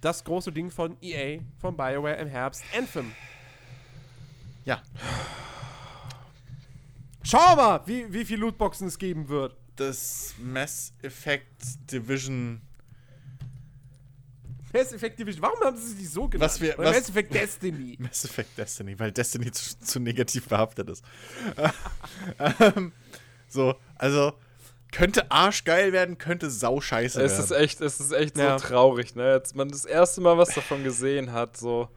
das 0.00 0.22
große 0.24 0.52
Ding 0.52 0.70
von 0.70 0.96
EA, 1.02 1.40
von 1.58 1.76
BioWare 1.76 2.16
im 2.16 2.28
Herbst, 2.28 2.62
Anthem. 2.76 3.12
Ja, 4.64 4.82
Schau 7.22 7.56
mal, 7.56 7.80
wie, 7.86 8.12
wie 8.12 8.24
viel 8.24 8.38
Lootboxen 8.38 8.86
es 8.86 8.98
geben 8.98 9.28
wird. 9.28 9.56
das 9.76 10.34
Mass 10.38 10.92
Effect 11.02 11.90
Division. 11.90 12.62
Mass 14.72 14.92
Effect 14.92 15.18
Division, 15.18 15.42
warum 15.42 15.58
haben 15.60 15.76
sie 15.76 15.94
sich 15.94 16.08
so 16.10 16.28
genannt? 16.28 16.50
Was 16.50 16.60
wir- 16.60 16.78
Oder 16.78 16.90
was- 16.90 16.96
Mass 16.96 17.08
Effect 17.10 17.34
Destiny. 17.34 17.96
Mass 18.00 18.24
Effect 18.24 18.56
Destiny, 18.56 18.98
weil 18.98 19.10
Destiny 19.12 19.50
zu, 19.50 19.78
zu 19.80 19.98
negativ 20.00 20.46
behaftet 20.48 20.88
ist. 20.88 21.04
ähm, 22.60 22.92
so, 23.48 23.74
also 23.96 24.32
könnte 24.92 25.30
arschgeil 25.30 25.92
werden, 25.92 26.18
könnte 26.18 26.50
sauscheiße 26.50 27.20
Es 27.22 27.32
werden. 27.32 27.44
ist 27.44 27.50
echt, 27.50 27.80
es 27.80 28.00
ist 28.00 28.12
echt 28.12 28.36
Ja. 28.38 28.58
so 28.58 28.66
traurig, 28.66 29.14
ne? 29.14 29.32
Als 29.32 29.54
man 29.54 29.68
das 29.68 29.84
erste 29.84 30.20
Mal 30.20 30.38
was 30.38 30.50
davon 30.54 30.84
gesehen 30.84 31.32
hat, 31.32 31.56
so 31.56 31.88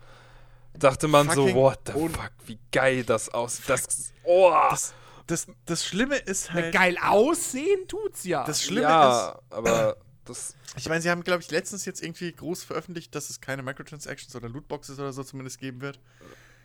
dachte 0.78 1.08
man 1.08 1.28
Fucking 1.28 1.50
so, 1.50 1.56
what 1.56 1.80
the 1.86 1.92
fuck, 1.94 2.32
wie 2.46 2.60
geil 2.72 3.04
das 3.04 3.30
aussieht. 3.30 3.70
Das, 3.70 4.12
oh, 4.24 4.52
das, 4.70 4.94
das, 5.28 5.48
das 5.66 5.86
Schlimme 5.86 6.16
ist 6.18 6.52
halt. 6.54 6.74
Geil 6.74 6.98
aussehen 7.02 7.88
tut's 7.88 8.24
ja. 8.24 8.44
Das 8.46 8.64
Schlimme 8.64 8.82
ja, 8.82 9.40
aber 9.50 9.98
das, 10.26 10.56
Ich 10.78 10.88
meine, 10.88 11.02
sie 11.02 11.10
haben, 11.10 11.24
glaube 11.24 11.42
ich, 11.42 11.52
letztens 11.52 11.86
jetzt 11.86 12.02
irgendwie 12.04 12.32
groß 12.32 12.64
veröffentlicht, 12.64 13.14
dass 13.16 13.30
es 13.30 13.42
keine 13.42 13.64
Microtransactions 13.64 14.36
oder 14.36 14.48
Lootboxes 14.50 15.00
oder 15.00 15.12
so 15.14 15.24
zumindest 15.24 15.60
geben 15.60 15.82
wird. 15.82 16.00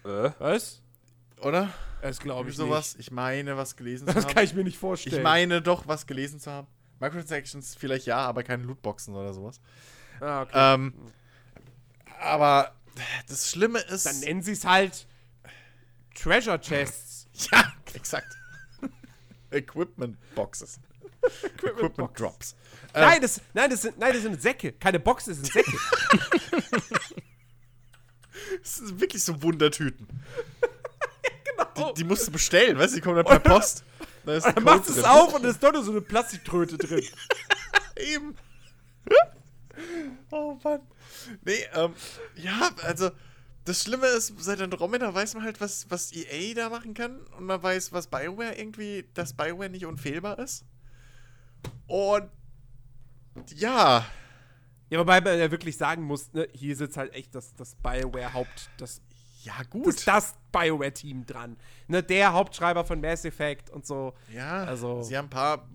äh, 0.04 0.30
Was? 0.38 0.80
Oder? 1.44 1.72
Das 2.00 2.18
glaube 2.20 2.50
ich 2.50 2.56
sowas. 2.56 2.96
Ich 2.98 3.10
meine, 3.10 3.56
was 3.56 3.76
gelesen 3.76 4.08
zu 4.08 4.14
Das 4.14 4.24
haben. 4.24 4.34
kann 4.34 4.44
ich 4.44 4.54
mir 4.54 4.64
nicht 4.64 4.78
vorstellen. 4.78 5.16
ich 5.16 5.22
meine 5.22 5.62
doch, 5.62 5.86
was 5.86 6.06
gelesen 6.06 6.40
zu 6.40 6.50
haben. 6.50 6.66
Microtransactions 7.00 7.74
vielleicht 7.74 8.06
ja, 8.06 8.18
aber 8.18 8.42
keine 8.42 8.62
Lootboxen 8.64 9.14
oder 9.14 9.34
sowas. 9.34 9.60
Ah, 10.20 10.42
okay. 10.42 10.52
Ähm, 10.74 10.94
aber 12.20 12.74
das 13.28 13.50
Schlimme 13.50 13.80
ist. 13.80 14.06
Dann 14.06 14.20
nennen 14.20 14.42
sie 14.42 14.52
es 14.52 14.64
halt 14.64 15.06
Treasure 16.14 16.60
Chests. 16.60 17.26
ja, 17.52 17.72
exakt. 17.92 18.34
Equipment 19.50 20.16
Boxes. 20.34 20.80
Equipment 21.42 21.96
Boxes. 21.96 22.16
Drops. 22.16 22.56
Nein, 22.94 23.20
das, 23.20 23.40
nein, 23.52 23.70
das 23.70 23.82
sind, 23.82 23.98
nein, 23.98 24.12
das 24.12 24.22
sind 24.22 24.40
Säcke. 24.40 24.72
Keine 24.72 25.00
Boxen, 25.00 25.30
das 25.30 25.38
sind 25.38 25.52
Säcke. 25.52 25.78
Das 28.62 28.76
sind 28.76 29.00
wirklich 29.00 29.22
so 29.22 29.42
Wundertüten. 29.42 30.06
Die, 31.76 31.94
die 31.98 32.04
musst 32.04 32.26
du 32.26 32.32
bestellen, 32.32 32.78
weißt 32.78 32.92
du, 32.92 32.96
die 32.96 33.00
kommen 33.02 33.16
dann 33.16 33.24
per 33.24 33.38
Post. 33.38 33.84
Da 34.24 34.34
ist 34.34 34.44
Dann 34.54 34.64
machst 34.64 34.88
du 34.88 34.92
es 34.92 35.04
auf 35.04 35.34
und 35.34 35.44
es 35.44 35.52
ist 35.52 35.62
doch 35.62 35.72
nur 35.72 35.84
so 35.84 35.90
eine 35.90 36.00
Plastiktröte 36.00 36.78
drin. 36.78 37.04
Eben. 37.96 38.36
oh 40.30 40.58
Mann. 40.62 40.80
Nee, 41.44 41.64
ähm, 41.74 41.94
ja, 42.36 42.70
also, 42.82 43.10
das 43.64 43.82
Schlimme 43.82 44.06
ist, 44.08 44.34
seit 44.38 44.60
Andromeda 44.60 45.12
weiß 45.14 45.34
man 45.34 45.44
halt, 45.44 45.60
was, 45.60 45.90
was 45.90 46.12
EA 46.12 46.54
da 46.54 46.68
machen 46.68 46.94
kann 46.94 47.18
und 47.38 47.46
man 47.46 47.62
weiß, 47.62 47.92
was 47.92 48.08
Bioware 48.08 48.54
irgendwie, 48.58 49.08
dass 49.14 49.32
Bioware 49.34 49.70
nicht 49.70 49.86
unfehlbar 49.86 50.38
ist. 50.38 50.64
Und 51.86 52.30
ja, 53.54 54.04
Ja, 54.90 54.98
wobei 54.98 55.20
man 55.20 55.38
ja 55.38 55.50
wirklich 55.50 55.76
sagen 55.76 56.02
muss, 56.02 56.32
ne, 56.32 56.46
hier 56.52 56.76
sitzt 56.76 56.96
halt 56.96 57.12
echt 57.14 57.34
das, 57.34 57.54
das 57.54 57.74
Bioware-Haupt, 57.76 58.70
das, 58.76 59.00
ja 59.44 59.62
gut. 59.70 60.06
das 60.06 60.34
Bioware-Team 60.52 61.24
dran. 61.26 61.56
Ne, 61.88 62.02
der 62.02 62.32
Hauptschreiber 62.32 62.84
von 62.84 63.00
Mass 63.00 63.24
Effect 63.24 63.70
und 63.70 63.86
so. 63.86 64.14
ja, 64.32 64.64
also- 64.64 65.02
sie 65.02 65.16
haben 65.16 65.26
ein 65.26 65.30
paar 65.30 65.68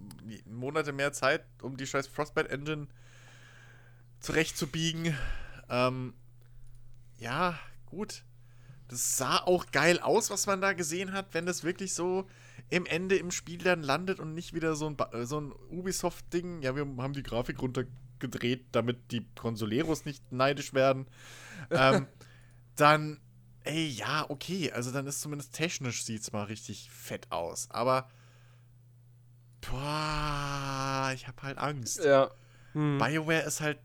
Monate 0.45 0.91
mehr 0.91 1.11
Zeit, 1.13 1.45
um 1.61 1.77
die 1.77 1.87
scheiß 1.87 2.07
Frostbite 2.07 2.49
Engine 2.49 2.87
zurechtzubiegen. 4.19 5.15
Ähm, 5.69 6.13
ja, 7.17 7.57
gut. 7.85 8.23
Das 8.87 9.17
sah 9.17 9.37
auch 9.37 9.67
geil 9.71 9.99
aus, 9.99 10.31
was 10.31 10.47
man 10.47 10.61
da 10.61 10.73
gesehen 10.73 11.13
hat, 11.13 11.33
wenn 11.33 11.45
das 11.45 11.63
wirklich 11.63 11.93
so 11.93 12.27
im 12.69 12.85
Ende 12.87 13.17
im 13.17 13.29
Spiel 13.31 13.59
dann 13.59 13.83
landet 13.83 14.19
und 14.19 14.33
nicht 14.33 14.53
wieder 14.53 14.75
so 14.75 14.87
ein, 14.87 14.95
Ba- 14.95 15.25
so 15.25 15.39
ein 15.39 15.51
Ubisoft-Ding. 15.69 16.61
Ja, 16.63 16.75
wir 16.75 16.81
haben 16.97 17.13
die 17.13 17.23
Grafik 17.23 17.61
runter 17.61 17.83
gedreht, 18.17 18.65
damit 18.71 19.11
die 19.11 19.25
Consoleros 19.35 20.05
nicht 20.05 20.31
neidisch 20.31 20.73
werden. 20.73 21.05
ähm, 21.71 22.07
dann, 22.75 23.19
ey, 23.69 23.87
ja, 23.87 24.29
okay, 24.29 24.71
also 24.71 24.91
dann 24.91 25.07
ist 25.07 25.21
zumindest 25.21 25.53
technisch 25.53 26.03
sieht's 26.03 26.31
mal 26.31 26.43
richtig 26.43 26.89
fett 26.89 27.31
aus. 27.31 27.69
Aber, 27.71 28.09
boah, 29.61 31.11
ich 31.13 31.27
hab 31.27 31.41
halt 31.43 31.57
Angst. 31.57 32.03
Ja. 32.03 32.31
Hm. 32.73 32.97
BioWare 32.97 33.43
ist 33.43 33.61
halt, 33.61 33.79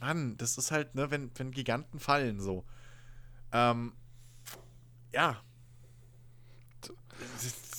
Mann, 0.00 0.36
das 0.36 0.58
ist 0.58 0.70
halt, 0.70 0.94
ne, 0.94 1.10
wenn, 1.10 1.30
wenn 1.36 1.50
Giganten 1.50 1.98
fallen, 1.98 2.40
so. 2.40 2.64
Ähm, 3.52 3.92
ja. 5.12 5.40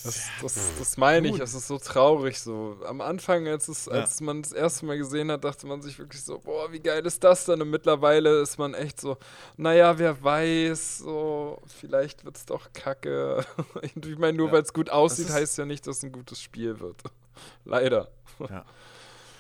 Das, 0.04 0.30
das, 0.42 0.56
das 0.80 0.98
meine 0.98 1.28
ich, 1.28 1.40
es 1.40 1.54
ist 1.54 1.68
so 1.68 1.78
traurig 1.78 2.40
so. 2.40 2.78
Am 2.86 3.02
Anfang, 3.02 3.48
als, 3.48 3.68
es, 3.68 3.86
Ja. 3.88 3.94
als 3.94 4.22
man 4.22 4.42
das 4.42 4.52
erste 4.52 4.86
Mal 4.86 4.98
gesehen 4.98 5.32
hat, 5.32 5.44
dachte 5.44 5.66
man 5.68 5.82
sich 5.82 5.98
wirklich 6.00 6.24
so, 6.24 6.40
boah, 6.40 6.72
wie 6.72 6.80
geil 6.80 7.06
ist 7.06 7.24
das 7.24 7.46
denn? 7.46 7.62
Und 7.62 7.70
mittlerweile 7.70 8.42
ist 8.42 8.58
man 8.58 8.74
echt 8.74 9.02
so, 9.02 9.18
naja, 9.58 9.98
wer 9.98 10.24
weiß, 10.24 11.00
so, 11.00 11.62
vielleicht 11.80 12.26
wird 12.26 12.38
es 12.38 12.46
doch 12.46 12.72
kacke. 12.74 13.46
Ich 13.96 14.18
meine, 14.18 14.38
nur 14.38 14.48
Ja. 14.48 14.54
weil 14.54 14.62
es 14.64 14.74
gut 14.74 14.90
aussieht, 14.90 15.30
heißt 15.30 15.58
ja 15.58 15.66
nicht, 15.66 15.86
dass 15.88 15.98
es 15.98 16.04
ein 16.04 16.12
gutes 16.12 16.42
Spiel 16.42 16.80
wird. 16.80 17.02
Leider. 17.66 18.10
Ja. 18.40 18.66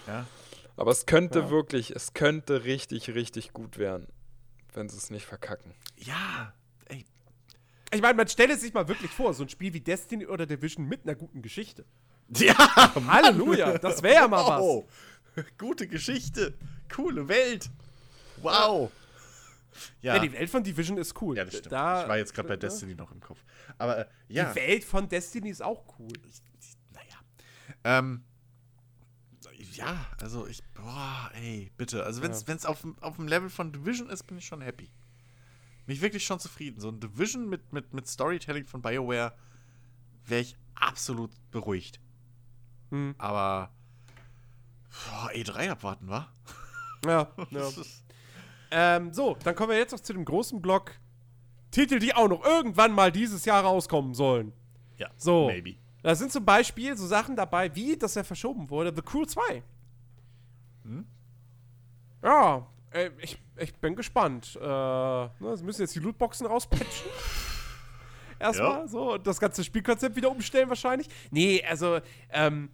Ja. 0.08 0.26
Aber 0.76 0.92
es 0.92 1.06
könnte 1.06 1.40
Ja. 1.40 1.50
wirklich, 1.50 1.96
es 1.96 2.14
könnte 2.14 2.64
richtig, 2.64 3.10
richtig 3.14 3.54
gut 3.54 3.78
werden, 3.78 4.08
wenn 4.74 4.90
sie 4.90 4.98
es 4.98 5.10
nicht 5.10 5.26
verkacken. 5.26 5.74
Ja. 5.98 6.54
Ich 7.94 8.02
meine, 8.02 8.16
man 8.16 8.28
stelle 8.28 8.58
sich 8.58 8.74
mal 8.74 8.88
wirklich 8.88 9.12
vor, 9.12 9.34
so 9.34 9.44
ein 9.44 9.50
Spiel 9.50 9.74
wie 9.74 9.80
Destiny 9.82 10.26
oder 10.26 10.46
Division 10.46 10.86
mit 10.88 11.04
einer 11.06 11.16
guten 11.16 11.42
Geschichte. 11.42 11.86
Ja, 12.36 12.56
Halleluja, 13.08 13.78
das 13.78 14.04
wäre 14.04 14.16
ja 14.16 14.28
mal 14.28 14.46
was. 14.46 14.60
wow. 14.62 14.86
Gute 15.58 15.88
Geschichte. 15.88 16.54
Coole 16.94 17.28
Welt. 17.28 17.70
Wow. 18.42 18.92
Ja, 20.02 20.16
Ja, 20.16 20.20
die 20.22 20.34
Welt 20.34 20.50
von 20.50 20.64
Division 20.64 20.98
ist 20.98 21.22
cool. 21.22 21.38
ja 21.38 21.46
das 21.46 21.54
stimmt. 21.58 21.72
Da, 21.72 22.02
ich 22.04 22.10
war 22.10 22.18
jetzt 22.18 22.34
gerade 22.34 22.50
bei? 22.50 22.58
Destiny 22.58 22.96
noch 22.96 23.12
im 23.12 23.22
Kopf. 23.22 23.40
Aber 23.78 24.00
äh, 24.00 24.06
ja, 24.28 24.50
Die 24.52 24.56
Welt 24.60 24.84
von 24.84 25.08
Destiny 25.08 25.50
ist 25.50 25.62
auch 25.64 25.86
cool. 26.00 26.12
naja. 26.94 27.16
Ähm, 27.84 28.24
ja, 29.74 30.06
also 30.20 30.48
ich, 30.48 30.64
boah, 30.74 31.30
ey, 31.36 31.72
bitte. 31.78 32.04
Also 32.04 32.22
wenn 32.24 32.32
es 32.32 32.42
Ja. 32.42 32.48
wenn's 32.48 32.66
auf, 32.66 32.84
auf 33.02 33.16
dem 33.18 33.28
Level 33.28 33.50
von 33.50 33.72
Division 33.72 34.10
ist, 34.10 34.24
bin 34.24 34.40
ich 34.40 34.46
schon 34.46 34.62
happy. 34.62 34.90
Bin 35.88 35.96
ich 35.96 36.02
wirklich 36.02 36.26
schon 36.26 36.40
zufrieden. 36.40 36.80
So 36.82 36.90
ein 36.90 37.00
Division 37.00 37.48
mit, 37.50 37.72
mit, 37.74 37.94
mit 37.94 38.08
Storytelling 38.08 38.68
von 38.68 38.82
BioWare 38.82 39.34
wäre 40.26 40.42
ich 40.42 40.58
absolut 40.76 41.32
beruhigt. 41.50 42.00
Hm. 42.92 43.16
Aber 43.18 43.72
boah, 44.90 45.32
E3 45.32 45.72
abwarten, 45.72 46.10
wa? 46.10 46.28
Ja, 47.06 47.32
ja. 47.52 47.70
Ähm, 48.70 49.14
so, 49.14 49.38
dann 49.44 49.56
kommen 49.56 49.70
wir 49.70 49.78
jetzt 49.78 49.94
noch 49.94 50.02
zu 50.02 50.12
dem 50.14 50.26
großen 50.26 50.62
Block. 50.62 50.92
Titel, 51.72 52.00
die 52.00 52.14
auch 52.14 52.28
noch 52.28 52.44
irgendwann 52.44 52.92
mal 52.92 53.12
dieses 53.12 53.46
Jahr 53.46 53.64
rauskommen 53.64 54.14
sollen. 54.14 54.52
Ja, 54.98 55.10
So. 55.16 55.48
maybe. 55.48 55.76
Da 56.04 56.16
sind 56.16 56.32
zum 56.32 56.44
Beispiel 56.46 56.96
so 56.98 57.08
Sachen 57.08 57.36
dabei, 57.36 57.74
wie, 57.76 57.98
dass 57.98 58.16
er 58.16 58.24
verschoben 58.24 58.70
wurde, 58.70 58.94
The 58.96 59.02
Crew 59.02 59.26
2. 59.26 59.64
Hm? 60.84 61.06
Ja, 62.24 62.68
äh, 62.92 63.10
ich, 63.20 63.38
ich 63.60 63.74
bin 63.76 63.96
gespannt. 63.96 64.58
Äh, 64.62 64.66
ne, 64.66 65.30
sie 65.56 65.64
müssen 65.64 65.82
jetzt 65.82 65.96
die 65.96 66.00
Lootboxen 66.00 66.48
rauspatchen. 66.48 66.88
Erstmal 68.40 68.82
Ja. 68.82 68.88
so 68.88 69.14
und 69.14 69.26
das 69.26 69.40
ganze 69.40 69.64
Spielkonzept 69.64 70.16
wieder 70.16 70.30
umstellen 70.30 70.70
wahrscheinlich. 70.70 71.08
Nee, 71.32 71.64
also, 71.68 72.00
ähm, 72.32 72.70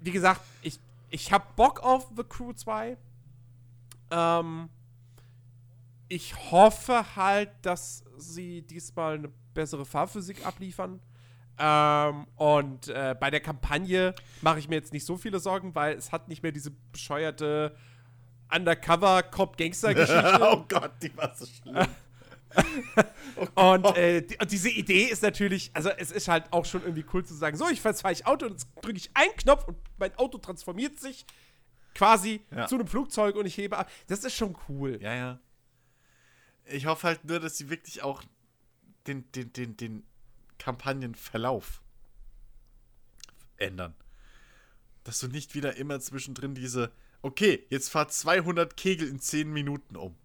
wie 0.00 0.10
gesagt, 0.10 0.40
ich, 0.62 0.78
ich 1.10 1.32
hab 1.32 1.54
Bock 1.56 1.80
auf 1.80 2.08
The 2.16 2.24
Crew 2.24 2.52
2. 2.52 2.96
Ähm, 4.10 4.68
ich 6.08 6.34
hoffe 6.50 7.04
halt, 7.14 7.50
dass 7.62 8.02
sie 8.16 8.62
diesmal 8.62 9.14
eine 9.14 9.30
bessere 9.54 9.84
Fahrphysik 9.84 10.44
abliefern. 10.44 11.00
Ähm, 11.58 12.26
und 12.36 12.88
äh, 12.88 13.14
bei 13.18 13.30
der 13.30 13.40
Kampagne 13.40 14.14
mache 14.40 14.58
ich 14.58 14.68
mir 14.68 14.76
jetzt 14.76 14.92
nicht 14.92 15.04
so 15.04 15.16
viele 15.16 15.38
Sorgen, 15.38 15.74
weil 15.74 15.94
es 15.96 16.10
hat 16.10 16.26
nicht 16.28 16.42
mehr 16.42 16.52
diese 16.52 16.72
bescheuerte 16.90 17.76
Undercover-Cop-Gangster-Geschichte. 18.54 20.38
oh 20.52 20.64
Gott, 20.68 20.92
die 21.02 21.16
war 21.16 21.34
so 21.34 21.46
schlimm. 21.46 21.76
Und, 23.54 23.96
äh, 23.96 24.22
die, 24.22 24.36
und 24.38 24.50
diese 24.50 24.70
Idee 24.70 25.04
ist 25.04 25.22
natürlich, 25.22 25.70
also 25.72 25.90
es 25.90 26.10
ist 26.10 26.28
halt 26.28 26.52
auch 26.52 26.64
schon 26.64 26.82
irgendwie 26.82 27.04
cool 27.12 27.24
zu 27.24 27.34
sagen, 27.34 27.56
so, 27.56 27.68
ich 27.68 27.80
fahre 27.80 28.12
ich 28.12 28.26
Auto 28.26 28.46
und 28.46 28.52
jetzt 28.52 28.68
drücke 28.82 28.96
ich 28.96 29.10
einen 29.14 29.34
Knopf 29.36 29.68
und 29.68 29.78
mein 29.98 30.14
Auto 30.16 30.38
transformiert 30.38 30.98
sich 30.98 31.24
quasi 31.94 32.42
Ja. 32.50 32.66
zu 32.66 32.74
einem 32.76 32.86
Flugzeug 32.86 33.36
und 33.36 33.46
ich 33.46 33.56
hebe 33.56 33.78
ab. 33.78 33.90
Das 34.08 34.24
ist 34.24 34.34
schon 34.34 34.56
cool. 34.68 34.98
Ja, 35.00 35.14
ja. 35.14 35.40
Ich 36.64 36.86
hoffe 36.86 37.06
halt 37.06 37.24
nur, 37.24 37.40
dass 37.40 37.56
sie 37.56 37.70
wirklich 37.70 38.02
auch 38.02 38.22
den, 39.06 39.30
den, 39.32 39.52
den, 39.52 39.76
den 39.76 40.04
Kampagnenverlauf 40.58 41.82
ändern. 43.56 43.94
Dass 45.04 45.20
du 45.20 45.28
nicht 45.28 45.54
wieder 45.54 45.76
immer 45.76 46.00
zwischendrin 46.00 46.54
diese, 46.54 46.92
okay, 47.22 47.66
jetzt 47.70 47.90
fahr 47.90 48.08
200 48.08 48.76
Kegel 48.76 49.08
in 49.08 49.20
10 49.20 49.52
Minuten 49.52 49.96
um. 49.96 50.16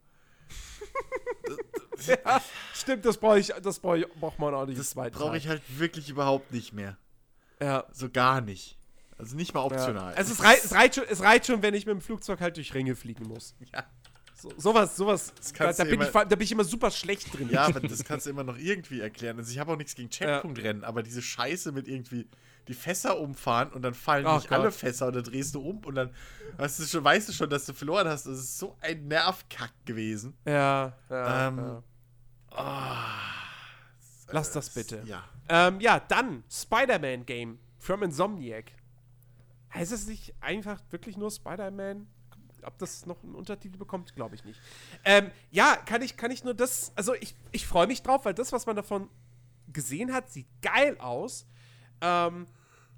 Ja, 2.07 2.41
stimmt, 2.73 3.05
das 3.05 3.17
brauche 3.17 3.39
ich, 3.39 3.53
das 3.63 3.79
brauche 3.79 3.99
ich, 3.99 4.07
braucht 4.19 4.37
man 4.37 4.53
auch 4.53 4.65
nicht. 4.65 4.77
Das 4.77 4.93
brauche 4.93 5.37
ich 5.37 5.47
halt 5.47 5.61
wirklich 5.79 6.09
überhaupt 6.09 6.51
nicht 6.51 6.73
mehr. 6.73 6.97
Ja. 7.61 7.85
So 7.93 8.09
gar 8.09 8.41
nicht. 8.41 8.77
Also 9.17 9.35
nicht 9.35 9.53
mal 9.53 9.61
ja. 9.61 9.65
optional. 9.65 10.13
Also 10.13 10.33
es, 10.33 10.43
rei 10.43 10.55
es, 10.61 10.73
reicht 10.73 10.95
schon, 10.95 11.05
es 11.09 11.21
reicht 11.21 11.45
schon, 11.45 11.61
wenn 11.61 11.73
ich 11.73 11.85
mit 11.85 11.93
dem 11.93 12.01
Flugzeug 12.01 12.41
halt 12.41 12.57
durch 12.57 12.73
Ringe 12.73 12.95
fliegen 12.95 13.27
muss. 13.27 13.55
ja. 13.73 13.85
So, 14.37 14.51
sowas, 14.57 14.95
sowas, 14.97 15.33
da, 15.57 15.71
da, 15.71 15.83
bin 15.85 15.93
ich, 15.93 15.99
immer- 15.99 16.05
fa- 16.07 16.25
da 16.25 16.35
bin 16.35 16.43
ich 16.43 16.51
immer 16.51 16.65
super 16.65 16.91
schlecht 16.91 17.33
drin. 17.37 17.49
Ja, 17.49 17.65
aber 17.67 17.79
das 17.87 18.03
kannst 18.03 18.25
du 18.25 18.29
immer 18.31 18.43
noch 18.43 18.57
irgendwie 18.57 18.99
erklären. 18.99 19.37
Also 19.37 19.51
ich 19.51 19.59
habe 19.59 19.71
auch 19.71 19.77
nichts 19.77 19.95
gegen 19.95 20.09
Ja. 20.09 20.17
Checkpunktrennen, 20.35 20.83
aber 20.83 21.03
diese 21.03 21.21
Scheiße 21.21 21.71
mit 21.71 21.87
irgendwie 21.87 22.27
die 22.67 22.73
Fässer 22.73 23.19
umfahren 23.19 23.69
und 23.71 23.81
dann 23.83 23.93
fallen 23.93 24.25
Ach 24.27 24.41
nicht 24.41 24.51
alle 24.51 24.65
Gott. 24.65 24.73
Fässer 24.73 25.07
und 25.07 25.15
dann 25.15 25.23
drehst 25.23 25.55
du 25.55 25.61
um 25.61 25.77
und 25.85 25.95
dann 25.95 26.09
weißt 26.57 26.79
du 26.79 26.83
schon, 26.83 27.03
weißt 27.03 27.29
du 27.29 27.33
schon, 27.33 27.49
dass 27.49 27.65
du 27.65 27.73
verloren 27.73 28.07
hast. 28.07 28.25
Das 28.25 28.37
ist 28.39 28.57
so 28.57 28.75
ein 28.81 29.07
Nervkack 29.07 29.71
gewesen. 29.85 30.35
Ja, 30.45 30.93
ja, 31.09 31.47
Ähm, 31.47 31.57
ja. 31.57 31.83
Ah, 32.51 33.19
Lass 34.31 34.51
das 34.51 34.69
bitte. 34.71 35.01
Ja. 35.05 35.23
Ähm, 35.47 35.79
ja, 35.79 35.99
dann 35.99 36.43
Spider-Man-Game 36.49 37.59
from 37.77 38.01
Insomniac. 38.03 38.71
Heißt 39.73 39.91
es 39.91 40.07
nicht 40.07 40.33
einfach 40.41 40.81
wirklich 40.89 41.15
nur 41.17 41.29
Spider-Man? 41.29 42.07
Ob 42.65 42.77
das 42.77 43.05
noch 43.05 43.21
einen 43.23 43.35
Untertitel 43.35 43.77
bekommt, 43.77 44.15
glaube 44.15 44.35
ich 44.35 44.43
nicht. 44.43 44.59
Ähm, 45.03 45.31
ja, 45.51 45.75
kann 45.75 46.01
ich, 46.01 46.17
kann 46.17 46.31
ich 46.31 46.43
nur 46.43 46.53
das. 46.53 46.91
Also, 46.95 47.13
ich, 47.13 47.35
ich 47.51 47.67
freue 47.67 47.87
mich 47.87 48.01
drauf, 48.01 48.25
weil 48.25 48.33
das, 48.33 48.51
was 48.51 48.65
man 48.65 48.75
davon 48.75 49.09
gesehen 49.71 50.13
hat, 50.13 50.31
sieht 50.31 50.47
geil 50.61 50.97
aus. 50.99 51.47
Ähm, 52.01 52.47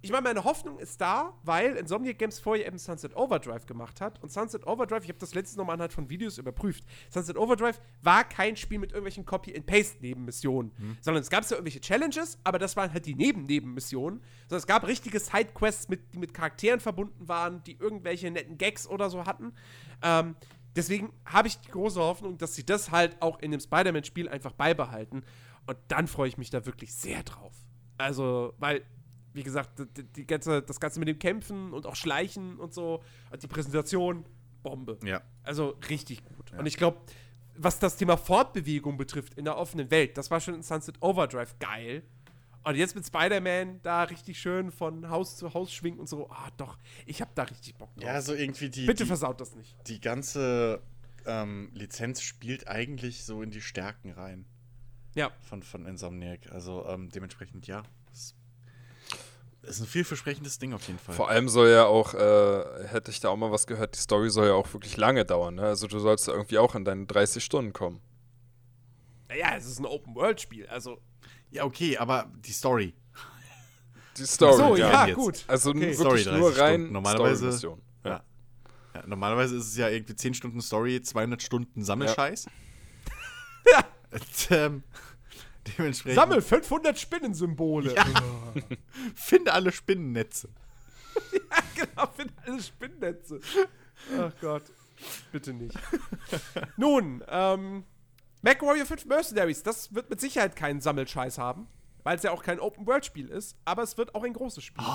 ich 0.02 0.12
meine, 0.12 0.24
meine 0.24 0.44
Hoffnung 0.44 0.78
ist 0.78 1.02
da, 1.02 1.34
weil 1.44 1.76
Insomniac 1.76 2.20
Games 2.20 2.40
vorher 2.40 2.68
eben 2.68 2.78
Sunset 2.78 3.16
Overdrive 3.16 3.66
gemacht 3.66 4.00
hat. 4.00 4.22
Und 4.22 4.32
Sunset 4.32 4.66
Overdrive, 4.68 5.04
ich 5.04 5.10
habe 5.10 5.20
das 5.20 5.34
letzte 5.34 5.58
nochmal 5.58 5.74
anhand 5.74 5.92
von 5.92 6.10
Videos 6.10 6.38
überprüft. 6.38 6.84
Sunset 7.10 7.36
Overdrive 7.36 7.82
war 8.04 8.24
kein 8.24 8.56
Spiel 8.56 8.78
mit 8.78 8.92
irgendwelchen 8.92 9.26
Copy-and-Paste-Nebenmissionen, 9.26 10.72
sondern 11.02 11.22
es 11.22 11.30
gab 11.30 11.44
ja 11.46 11.52
irgendwelche 11.52 11.82
Challenges, 11.82 12.38
aber 12.44 12.60
das 12.60 12.78
waren 12.78 12.94
halt 12.94 13.06
die 13.08 13.16
Neben-Nebenmissionen. 13.16 14.22
Sondern 14.48 14.60
es 14.60 14.68
gab 14.68 14.86
richtige 14.86 15.20
Sidequests, 15.20 15.90
mit, 15.90 16.14
die 16.14 16.20
mit 16.20 16.34
Charakteren 16.34 16.80
verbunden 16.80 17.28
waren, 17.28 17.64
die 17.64 17.78
irgendwelche 17.80 18.30
netten 18.30 18.58
Gags 18.58 18.88
oder 18.88 19.10
so 19.10 19.26
hatten. 19.26 19.54
Ähm, 20.04 20.36
deswegen 20.76 21.12
habe 21.26 21.48
ich 21.48 21.60
die 21.60 21.72
große 21.72 22.00
Hoffnung, 22.00 22.38
dass 22.38 22.54
sie 22.54 22.66
das 22.66 22.92
halt 22.92 23.20
auch 23.20 23.40
in 23.40 23.50
dem 23.50 23.60
Spider-Man-Spiel 23.60 24.30
einfach 24.30 24.54
beibehalten. 24.54 25.24
Und 25.66 25.78
dann 25.88 26.08
freue 26.08 26.30
ich 26.30 26.38
mich 26.38 26.52
da 26.52 26.66
wirklich 26.68 26.94
sehr 26.94 27.24
drauf. 27.24 27.54
Also, 27.98 28.54
weil 28.60 28.84
wie 29.38 29.44
gesagt, 29.44 29.80
die, 29.96 30.04
die 30.04 30.28
ganze, 30.28 30.62
das 30.62 30.80
Ganze 30.80 31.00
mit 31.00 31.08
dem 31.08 31.20
Kämpfen 31.20 31.72
und 31.74 31.86
auch 31.86 31.96
Schleichen 31.96 32.58
und 32.60 32.74
so, 32.74 33.02
und 33.32 33.42
die 33.42 33.48
Präsentation, 33.48 34.26
Bombe. 34.64 34.98
Ja. 35.06 35.22
Also 35.44 35.78
richtig 35.90 36.26
gut. 36.26 36.52
Und 36.58 36.66
ich 36.66 36.76
glaube, 36.76 36.98
was 37.56 37.80
das 37.80 37.96
Thema 37.96 38.18
Fortbewegung 38.18 38.98
betrifft 38.98 39.36
in 39.36 39.46
der 39.46 39.56
offenen 39.58 39.90
Welt, 39.92 40.18
das 40.18 40.30
war 40.30 40.42
schon 40.42 40.56
in 40.56 40.64
Sunset 40.64 41.02
Overdrive 41.02 41.56
geil. 41.60 42.04
Und 42.64 42.76
jetzt 42.76 42.96
mit 42.96 43.06
Spider-Man 43.06 43.80
da 43.82 44.04
richtig 44.04 44.40
schön 44.42 44.72
von 44.72 45.10
Haus 45.10 45.38
zu 45.38 45.54
Haus 45.54 45.72
schwingen 45.72 46.00
und 46.00 46.10
so, 46.10 46.30
ah 46.30 46.50
doch, 46.58 46.78
ich 47.06 47.22
hab 47.22 47.34
da 47.36 47.44
richtig 47.44 47.76
Bock 47.76 47.96
drauf. 47.96 48.04
Ja, 48.04 48.22
so 48.22 48.34
irgendwie 48.34 48.70
die, 48.70 48.86
Bitte 48.86 49.04
die, 49.04 49.08
versaut 49.08 49.40
das 49.40 49.56
nicht. 49.56 49.74
die 49.88 50.02
ganze 50.02 50.82
ähm, 51.26 51.70
Lizenz 51.74 52.22
spielt 52.22 52.68
eigentlich 52.68 53.24
so 53.24 53.42
in 53.42 53.52
die 53.52 53.62
Stärken 53.62 54.12
rein 54.12 54.46
Ja. 55.16 55.32
von, 55.40 55.64
von 55.64 55.86
Insomniac. 55.86 56.52
Also 56.52 56.86
ähm, 56.88 57.08
dementsprechend 57.10 57.68
ja. 57.68 57.84
Es 59.68 59.76
ist 59.78 59.82
ein 59.82 59.88
vielversprechendes 59.88 60.60
Ding 60.60 60.74
auf 60.74 60.88
jeden 60.88 60.98
Fall. 61.00 61.14
Vor 61.14 61.30
allem 61.30 61.50
soll 61.50 61.70
ja 61.70 61.86
auch, 61.86 62.14
äh, 62.14 62.88
hätte 62.88 63.12
ich 63.12 63.20
da 63.20 63.30
auch 63.30 63.36
mal 63.36 63.52
was 63.52 63.68
gehört, 63.68 63.96
die 63.96 64.00
Story 64.00 64.30
soll 64.30 64.48
ja 64.48 64.54
auch 64.54 64.72
wirklich 64.74 64.96
lange 64.96 65.26
dauern. 65.26 65.56
Ne? 65.56 65.64
Also 65.64 65.88
du 65.88 66.00
sollst 66.00 66.28
irgendwie 66.30 66.58
auch 66.58 66.74
in 66.76 66.86
deine 66.86 67.06
30 67.06 67.44
Stunden 67.44 67.74
kommen. 67.74 68.00
Naja, 69.28 69.56
es 69.58 69.66
ist 69.66 69.80
ein 69.80 69.86
Open-World-Spiel, 69.86 70.68
also. 70.68 71.00
Ja, 71.52 71.66
okay, 71.66 71.98
aber 71.98 72.32
die 72.46 72.52
Story. 72.54 72.94
Die 74.18 74.26
Story, 74.26 74.56
so, 74.58 74.76
ja, 74.78 75.06
ja, 75.08 75.14
gut. 75.14 75.44
Also 75.48 75.72
Okay. 75.72 75.82
wirklich 75.82 75.98
Story, 76.24 76.26
nur 76.40 76.50
30 76.52 76.60
rein 76.62 76.74
Stunden. 76.76 76.94
Normalerweise- 76.94 77.36
Story-Mission. 77.58 77.82
Ja. 78.06 78.24
Ja, 78.96 79.04
normalerweise 79.06 79.58
ist 79.58 79.68
es 79.68 79.78
ja 79.78 79.90
irgendwie 79.90 80.16
10 80.16 80.34
Stunden 80.34 80.62
Story, 80.62 81.02
200 81.02 81.42
Stunden 81.44 81.84
Sammelscheiß. 81.84 82.48
Ja. 83.72 83.84
Und, 84.12 84.48
ähm, 84.52 84.84
dementsprechend. 85.78 86.16
Sammel 86.16 86.42
500 86.42 86.98
Spinnensymbole. 87.00 87.96
Ja. 87.96 88.06
Finde 89.16 89.54
alle 89.54 89.72
Spinnennetze. 89.72 90.50
genau, 91.76 92.08
finde 92.16 92.34
alle 92.46 92.62
Spinnennetze. 92.62 93.40
Ach 94.20 94.32
Gott. 94.40 94.64
Bitte 95.32 95.54
nicht. 95.54 95.78
Nun, 96.78 97.24
ähm, 97.28 97.84
MacWarrior 98.42 98.86
5 98.86 99.06
Mercenaries, 99.06 99.64
das 99.64 99.94
wird 99.94 100.10
mit 100.10 100.22
Sicherheit 100.22 100.56
keinen 100.56 100.82
Sammelscheiß 100.82 101.38
haben, 101.38 101.68
weil 102.04 102.18
es 102.18 102.24
ja 102.24 102.32
auch 102.32 102.44
kein 102.44 102.60
Open-World-Spiel 102.60 103.30
ist, 103.30 103.58
aber 103.66 103.84
es 103.84 103.98
wird 103.98 104.16
auch 104.16 104.24
ein 104.24 104.34
großes 104.34 104.64
Spiel. 104.64 104.86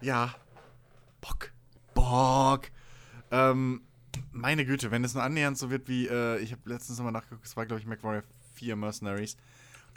Ja. 0.00 0.34
Bock. 1.20 1.52
Bock. 1.94 2.70
Ähm, 3.30 3.82
meine 4.32 4.64
Güte, 4.64 4.90
wenn 4.90 5.04
es 5.04 5.14
nur 5.14 5.22
annähernd 5.22 5.58
so 5.58 5.70
wird 5.70 5.88
wie, 5.88 6.06
äh, 6.06 6.38
ich 6.38 6.52
habe 6.52 6.62
letztens 6.66 6.98
nochmal 6.98 7.12
nachgeguckt, 7.12 7.46
es 7.46 7.56
war, 7.56 7.66
glaube 7.66 7.80
ich, 7.80 7.86
MacWarrior 7.86 8.22
4 8.56 8.76
Mercenaries, 8.76 9.36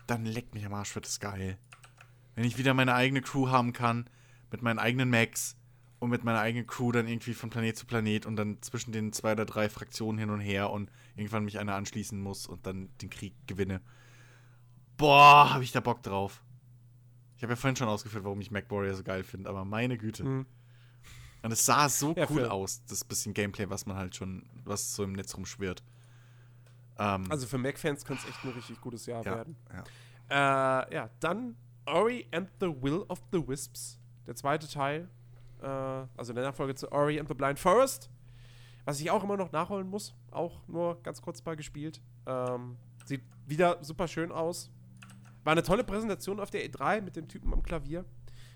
dann 0.08 0.26
leckt 0.26 0.54
mich 0.54 0.66
am 0.66 0.74
Arsch, 0.74 0.96
wird 0.96 1.06
das 1.06 1.20
geil. 1.20 1.58
Wenn 2.36 2.44
ich 2.44 2.58
wieder 2.58 2.74
meine 2.74 2.94
eigene 2.94 3.22
Crew 3.22 3.50
haben 3.50 3.74
kann, 3.74 4.10
mit 4.52 4.62
meinen 4.62 4.80
eigenen 4.80 5.10
Macs 5.10 5.56
und 6.00 6.10
mit 6.10 6.24
meiner 6.24 6.40
eigenen 6.40 6.68
Crew 6.68 6.92
dann 6.92 7.08
irgendwie 7.08 7.34
von 7.34 7.50
Planet 7.50 7.78
zu 7.78 7.86
Planet 7.86 8.26
und 8.26 8.36
dann 8.36 8.62
zwischen 8.62 8.92
den 8.92 9.14
zwei 9.14 9.34
oder 9.34 9.46
drei 9.46 9.70
Fraktionen 9.70 10.18
hin 10.18 10.30
und 10.30 10.40
her 10.40 10.72
und 10.72 10.90
irgendwann 11.16 11.46
mich 11.46 11.60
einer 11.60 11.76
anschließen 11.76 12.20
muss 12.20 12.48
und 12.48 12.66
dann 12.66 12.90
den 13.02 13.10
Krieg 13.10 13.34
gewinne. 13.48 13.82
Boah, 14.98 15.54
habe 15.54 15.64
ich 15.64 15.72
da 15.72 15.80
Bock 15.80 16.02
drauf. 16.04 16.44
Ich 17.38 17.44
habe 17.44 17.54
ja 17.54 17.58
vorhin 17.58 17.76
schon 17.76 17.88
ausgeführt, 17.88 18.24
warum 18.24 18.42
ich 18.42 18.52
MacWarrior 18.52 18.96
so 18.96 19.04
geil 19.04 19.24
finde, 19.24 19.50
aber 19.50 19.64
meine 19.66 19.98
Güte. 19.98 20.24
Mhm. 20.24 20.46
Und 21.42 21.52
es 21.54 21.66
sah 21.66 21.88
so 21.88 22.14
Ja, 22.16 22.28
cool 22.30 22.46
aus, 22.46 22.84
das 22.86 23.06
bisschen 23.06 23.34
Gameplay, 23.34 23.70
was 23.70 23.86
man 23.86 23.96
halt 23.96 24.16
schon, 24.16 24.46
was 24.66 24.94
so 24.94 25.04
im 25.04 25.14
Netz 25.14 25.36
rumschwirrt. 25.36 25.84
Ähm, 27.00 27.26
Also 27.30 27.48
für 27.48 27.58
Mac-Fans 27.58 28.06
könnte 28.06 28.24
es 28.24 28.30
echt 28.30 28.44
ein 28.44 28.52
richtig 28.52 28.80
gutes 28.82 29.06
Jahr 29.06 29.24
ja, 29.26 29.36
werden. 29.38 29.56
ja. 29.74 29.84
Äh, 30.90 30.94
ja, 30.94 31.10
dann 31.20 31.56
Ori 31.86 32.28
and 32.32 32.50
the 32.60 32.68
Will 32.68 33.04
of 33.08 33.20
the 33.32 33.48
Wisps, 33.48 34.00
der 34.28 34.36
zweite 34.36 34.68
Teil. 34.68 35.10
Äh, 35.62 35.66
also 35.66 36.34
der 36.34 36.44
Nachfolger 36.44 36.76
zu 36.76 36.92
Ori 36.92 37.20
and 37.20 37.28
the 37.28 37.34
Blind 37.34 37.58
Forest. 37.58 38.10
Was 38.86 39.00
ich 39.00 39.10
auch 39.12 39.24
immer 39.24 39.38
noch 39.38 39.52
nachholen 39.52 39.88
muss. 39.88 40.16
Auch 40.32 40.68
nur 40.68 41.02
ganz 41.04 41.22
kurz 41.22 41.44
mal 41.46 41.56
gespielt. 41.56 42.02
Ähm, 42.26 42.78
sieht 43.06 43.22
wieder 43.46 43.84
super 43.84 44.08
schön 44.08 44.32
aus. 44.32 44.72
War 45.44 45.52
eine 45.54 45.64
tolle 45.64 45.84
Präsentation 45.84 46.40
auf 46.40 46.50
der 46.50 46.66
E3 46.70 47.02
mit 47.02 47.16
dem 47.16 47.28
Typen 47.28 47.54
am 47.54 47.64
Klavier. 47.64 48.06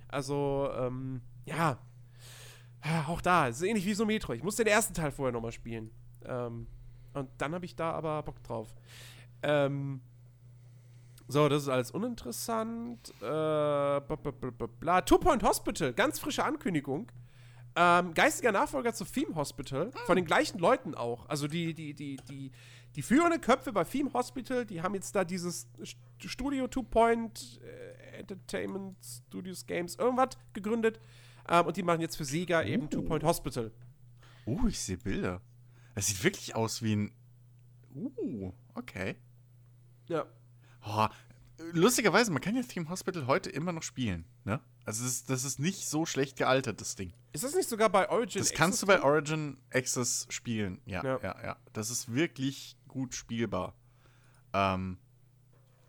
Also, 0.10 0.70
ähm, 0.78 1.22
ja. 1.46 1.78
Ja, 2.86 3.06
Auch 3.08 3.22
da, 3.22 3.48
es 3.48 3.58
ist 3.62 3.68
ähnlich 3.68 3.86
wie 3.86 3.94
so 3.94 4.06
Metro. 4.06 4.34
Ich 4.34 4.44
musste 4.44 4.64
den 4.64 4.74
ersten 4.74 4.94
Teil 4.94 5.12
vorher 5.12 5.32
nochmal 5.32 5.52
spielen. 5.52 5.90
Ähm, 6.26 6.68
und 7.14 7.30
dann 7.38 7.54
habe 7.54 7.66
ich 7.66 7.76
da 7.76 7.92
aber 7.92 8.22
Bock 8.24 8.44
drauf. 8.44 8.74
Ähm, 9.42 10.02
so, 11.28 11.48
das 11.50 11.64
ist 11.64 11.70
alles 11.70 11.92
uninteressant. 11.92 13.10
Äh, 13.18 13.22
bla, 13.22 14.00
bla, 14.00 14.32
bla, 14.32 14.50
bla, 14.52 14.68
bla. 14.68 15.02
Two 15.02 15.18
Point 15.18 15.44
Hospital, 15.44 15.94
ganz 15.94 16.20
frische 16.20 16.44
Ankündigung. 16.44 17.12
Ähm, 17.76 18.14
geistiger 18.14 18.52
Nachfolger 18.52 18.94
zu 18.94 19.04
Theme 19.04 19.34
Hospital, 19.34 19.92
von 20.06 20.16
den 20.16 20.26
gleichen 20.26 20.60
Leuten 20.60 20.94
auch. 20.94 21.28
Also 21.28 21.48
die, 21.48 21.74
die, 21.74 21.96
die, 21.96 22.18
die, 22.18 22.52
die 22.96 23.02
führenden 23.02 23.42
Köpfe 23.42 23.74
bei 23.74 23.84
Theme 23.84 24.14
Hospital, 24.14 24.64
die 24.64 24.84
haben 24.84 24.94
jetzt 24.94 25.16
da 25.16 25.24
dieses 25.24 25.68
St- 25.82 25.98
Studio 26.28 26.68
Two 26.68 26.84
Point 26.84 27.60
äh, 27.64 28.20
Entertainment 28.20 28.96
Studios 29.04 29.66
Games 29.66 29.96
irgendwas 29.96 30.38
gegründet. 30.54 31.00
Ähm, 31.50 31.66
und 31.66 31.76
die 31.76 31.82
machen 31.82 32.02
jetzt 32.02 32.16
für 32.16 32.26
Sega 32.26 32.62
eben 32.62 32.90
Two 32.92 33.02
Point 33.02 33.24
Hospital. 33.24 33.72
Uh, 34.46 34.68
ich 34.68 34.80
sehe 34.80 34.98
Bilder. 34.98 35.42
Das 35.96 36.08
sieht 36.08 36.24
wirklich 36.24 36.56
aus 36.56 36.82
wie 36.82 36.96
ein. 36.96 37.12
Uh, 37.94 38.52
okay. 38.74 39.16
Ja. 40.08 40.26
Oh, 40.86 41.08
lustigerweise, 41.72 42.32
man 42.32 42.42
kann 42.42 42.56
ja 42.56 42.64
Theme 42.64 42.90
Hospital 42.90 43.28
heute 43.28 43.50
immer 43.50 43.72
noch 43.72 43.84
spielen, 43.84 44.26
ne? 44.44 44.60
Also 44.86 45.04
das 45.04 45.14
ist, 45.14 45.30
das 45.30 45.44
ist 45.46 45.60
nicht 45.60 45.88
so 45.88 46.06
schlecht 46.06 46.36
gealtert, 46.36 46.82
das 46.82 46.96
Ding. 46.96 47.14
Ist 47.32 47.44
das 47.44 47.56
nicht 47.56 47.70
sogar 47.70 47.90
bei 47.90 48.10
Origin? 48.10 48.42
Das 48.42 48.52
kannst 48.52 48.82
du 48.82 48.88
Access 48.88 49.02
bei 49.02 49.08
Origin 49.08 49.58
Access 49.72 50.28
spielen. 50.30 50.82
Ja, 50.86 51.04
Ja. 51.04 51.20
ja, 51.24 51.44
ja. 51.44 51.58
Das 51.72 51.90
ist 51.90 52.14
wirklich 52.14 52.76
gut 52.88 53.16
spielbar. 53.16 53.76
Ähm, 54.52 54.98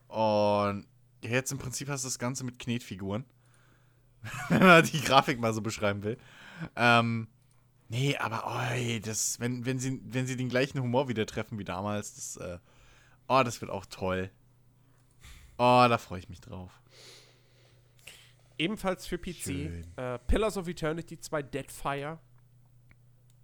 und 0.09 0.87
jetzt 1.23 1.51
im 1.51 1.59
Prinzip 1.59 1.89
hast 1.89 2.05
du 2.05 2.07
das 2.09 2.19
Ganze 2.19 2.45
mit 2.45 2.59
Knetfiguren. 2.59 3.25
Wenn 4.49 4.63
man 4.63 4.85
die 4.85 5.01
Grafik 5.01 5.41
mal 5.41 5.53
so 5.53 5.61
beschreiben 5.61 6.03
will. 6.05 6.19
Ähm, 6.77 7.27
nee, 7.89 8.17
aber 8.17 8.47
oi, 8.47 9.01
das, 9.01 9.41
wenn, 9.41 9.65
wenn, 9.65 9.79
sie, 9.79 10.01
wenn 10.05 10.27
sie 10.27 10.37
den 10.37 10.49
gleichen 10.49 10.81
Humor 10.81 11.09
wieder 11.09 11.27
treffen 11.27 11.59
wie 11.59 11.65
damals, 11.65 12.15
das, 12.15 12.37
äh, 12.37 12.59
oh, 13.29 13.43
das 13.45 13.61
wird 13.61 13.71
auch 13.71 13.87
toll. 13.87 14.31
Oh, 15.57 15.87
da 15.89 15.99
freue 15.99 16.19
ich 16.19 16.29
mich 16.29 16.41
drauf. 16.41 16.81
Ebenfalls 18.59 19.07
für 19.07 19.19
PC. 19.19 19.85
Äh, 19.97 20.19
Pillars 20.27 20.57
of 20.57 20.69
Eternity 20.69 21.19
2 21.19 21.43
Deadfire. 21.43 22.19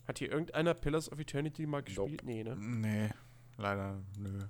Hat 0.07 0.19
hier 0.19 0.31
irgendeiner 0.31 0.75
Pillars 0.75 1.11
of 1.11 1.19
Eternity 1.19 1.67
mal 1.67 1.83
gespielt? 1.83 2.23
Nee, 2.25 2.43
ne? 2.43 2.57
Nee, 2.57 3.11
leider, 3.57 4.03
nö. 4.19 4.47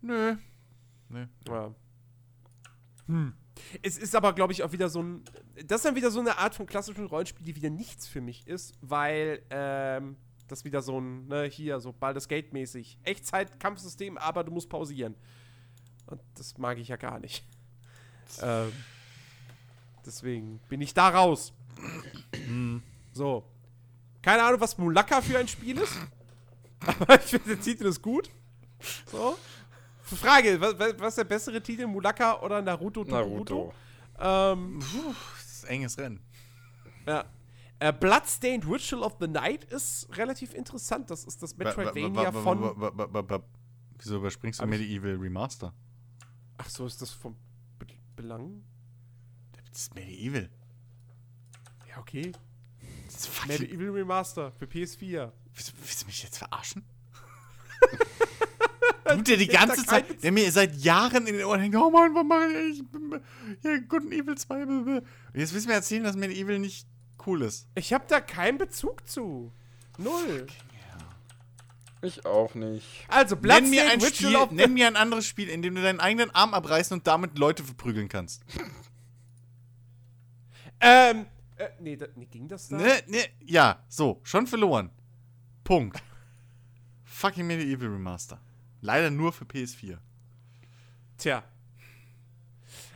Nö. 0.00 0.36
Nö. 1.08 1.26
Ja. 1.48 1.74
Hm. 3.06 3.34
Es 3.82 3.98
ist 3.98 4.14
aber, 4.14 4.32
glaube 4.32 4.52
ich, 4.52 4.62
auch 4.62 4.72
wieder 4.72 4.88
so 4.88 5.02
ein. 5.02 5.22
Das 5.66 5.78
ist 5.78 5.84
dann 5.84 5.94
wieder 5.94 6.10
so 6.10 6.20
eine 6.20 6.38
Art 6.38 6.54
von 6.54 6.66
klassischem 6.66 7.06
Rollenspiel, 7.06 7.46
die 7.46 7.56
wieder 7.56 7.70
nichts 7.70 8.06
für 8.06 8.20
mich 8.20 8.46
ist, 8.46 8.74
weil 8.80 9.42
ähm, 9.50 10.16
das 10.48 10.64
wieder 10.64 10.82
so 10.82 11.00
ein, 11.00 11.26
ne, 11.28 11.44
hier, 11.44 11.80
so 11.80 11.92
Baldur's 11.92 12.28
Gate-mäßig. 12.28 12.98
Echtzeit-Kampfsystem, 13.04 14.18
aber 14.18 14.44
du 14.44 14.52
musst 14.52 14.68
pausieren. 14.68 15.14
Und 16.06 16.20
das 16.34 16.58
mag 16.58 16.78
ich 16.78 16.88
ja 16.88 16.96
gar 16.96 17.18
nicht. 17.18 17.44
ähm, 18.42 18.72
deswegen 20.04 20.58
bin 20.68 20.80
ich 20.80 20.94
da 20.94 21.08
raus. 21.08 21.52
so. 23.12 23.44
Keine 24.22 24.42
Ahnung, 24.42 24.60
was 24.60 24.78
Mulaka 24.78 25.20
für 25.20 25.38
ein 25.38 25.48
Spiel 25.48 25.78
ist. 25.78 25.94
Aber 26.80 27.14
ich 27.16 27.26
finde, 27.26 27.56
der 27.56 27.60
Titel 27.60 27.86
ist 27.86 28.02
gut. 28.02 28.30
So. 29.10 29.36
Frage, 30.04 30.60
was, 30.60 30.78
was 30.78 31.08
ist 31.08 31.18
der 31.18 31.24
bessere 31.24 31.62
Titel, 31.62 31.86
Mulaka 31.86 32.40
oder 32.42 32.60
Naruto? 32.62 33.04
Naruto. 33.04 33.72
Ähm, 34.18 34.78
Puh, 34.78 35.14
das 35.36 35.52
ist 35.56 35.64
ein 35.66 35.70
enges 35.70 35.98
Rennen. 35.98 36.20
ja. 37.06 37.24
Äh, 37.80 37.92
Bloodstained 37.92 38.64
Ritual 38.68 39.02
of 39.02 39.16
the 39.20 39.26
Night 39.26 39.64
ist 39.64 40.06
relativ 40.16 40.54
interessant. 40.54 41.10
Das 41.10 41.24
ist 41.24 41.42
das 41.42 41.56
Metroidvania 41.56 42.30
von. 42.30 42.60
Wieso 43.98 44.16
überspringst 44.16 44.60
du 44.60 44.66
Medieval 44.66 45.16
Remaster? 45.16 45.74
Ach 46.56 46.68
so, 46.68 46.86
ist 46.86 47.02
das 47.02 47.10
vom 47.10 47.36
Be 47.80 47.86
Belang? 48.14 48.62
Das 49.72 49.82
ist 49.82 49.94
Medieval. 49.96 50.48
Ja, 51.90 51.98
okay. 51.98 52.30
Das 53.06 53.28
ist. 53.28 53.46
Medieval 53.48 53.90
Remaster 53.90 54.52
für 54.52 54.66
PS4. 54.66 55.32
Willst, 55.52 55.68
du- 55.70 55.72
willst 55.82 56.02
du 56.02 56.06
mich 56.06 56.22
jetzt 56.22 56.38
verarschen? 56.38 56.84
du, 59.18 59.22
der 59.22 59.36
die 59.36 59.46
ganze 59.48 59.84
Zeit, 59.84 60.22
der 60.22 60.32
mir 60.32 60.50
seit 60.50 60.76
Jahren 60.76 61.26
in 61.26 61.36
den 61.36 61.44
Ohren 61.44 61.60
hängt, 61.60 61.76
oh 61.76 61.90
Mann, 61.90 62.14
was 62.14 62.24
mache 62.24 62.48
ich? 62.68 62.80
ich 62.80 62.86
bin, 62.88 63.20
hier, 63.62 63.80
Good 63.82 64.02
and 64.02 64.12
Evil 64.12 64.36
2. 64.36 64.66
blablabla. 64.66 64.96
Und 64.98 65.40
jetzt 65.40 65.52
willst 65.52 65.66
du 65.66 65.70
mir 65.70 65.76
erzählen, 65.76 66.04
dass 66.04 66.16
Medieval 66.16 66.58
nicht 66.58 66.86
cool 67.26 67.42
ist. 67.42 67.68
Ich 67.74 67.92
habe 67.92 68.04
da 68.08 68.20
keinen 68.20 68.58
Bezug 68.58 69.08
zu. 69.08 69.52
Null. 69.98 70.46
Ich 72.02 72.26
auch 72.26 72.54
nicht. 72.54 72.86
Also, 73.08 73.36
Nenn 73.36 73.70
mir, 73.70 73.90
ein 73.90 74.00
Ritual 74.00 74.44
Spiel, 74.44 74.56
nenn 74.56 74.74
mir 74.74 74.86
ein 74.86 74.96
anderes 74.96 75.26
Spiel, 75.26 75.48
in 75.48 75.62
dem 75.62 75.74
du 75.74 75.82
deinen 75.82 76.00
eigenen 76.00 76.30
Arm 76.32 76.52
abreißen 76.52 76.98
und 76.98 77.06
damit 77.06 77.38
Leute 77.38 77.64
verprügeln 77.64 78.08
kannst. 78.08 78.42
Ähm, 80.80 81.24
äh, 81.56 81.68
nee, 81.80 81.96
da, 81.96 82.06
nee, 82.14 82.26
ging 82.26 82.46
das 82.46 82.68
da? 82.68 82.76
Ne, 82.76 83.02
ne, 83.06 83.24
ja, 83.40 83.82
so, 83.88 84.20
schon 84.22 84.46
verloren. 84.46 84.90
Punkt. 85.62 86.02
Fucking 87.04 87.46
Medieval 87.46 87.88
Remaster. 87.88 88.38
Leider 88.84 89.10
nur 89.10 89.32
für 89.32 89.46
PS4. 89.46 89.96
Tja. 91.16 91.42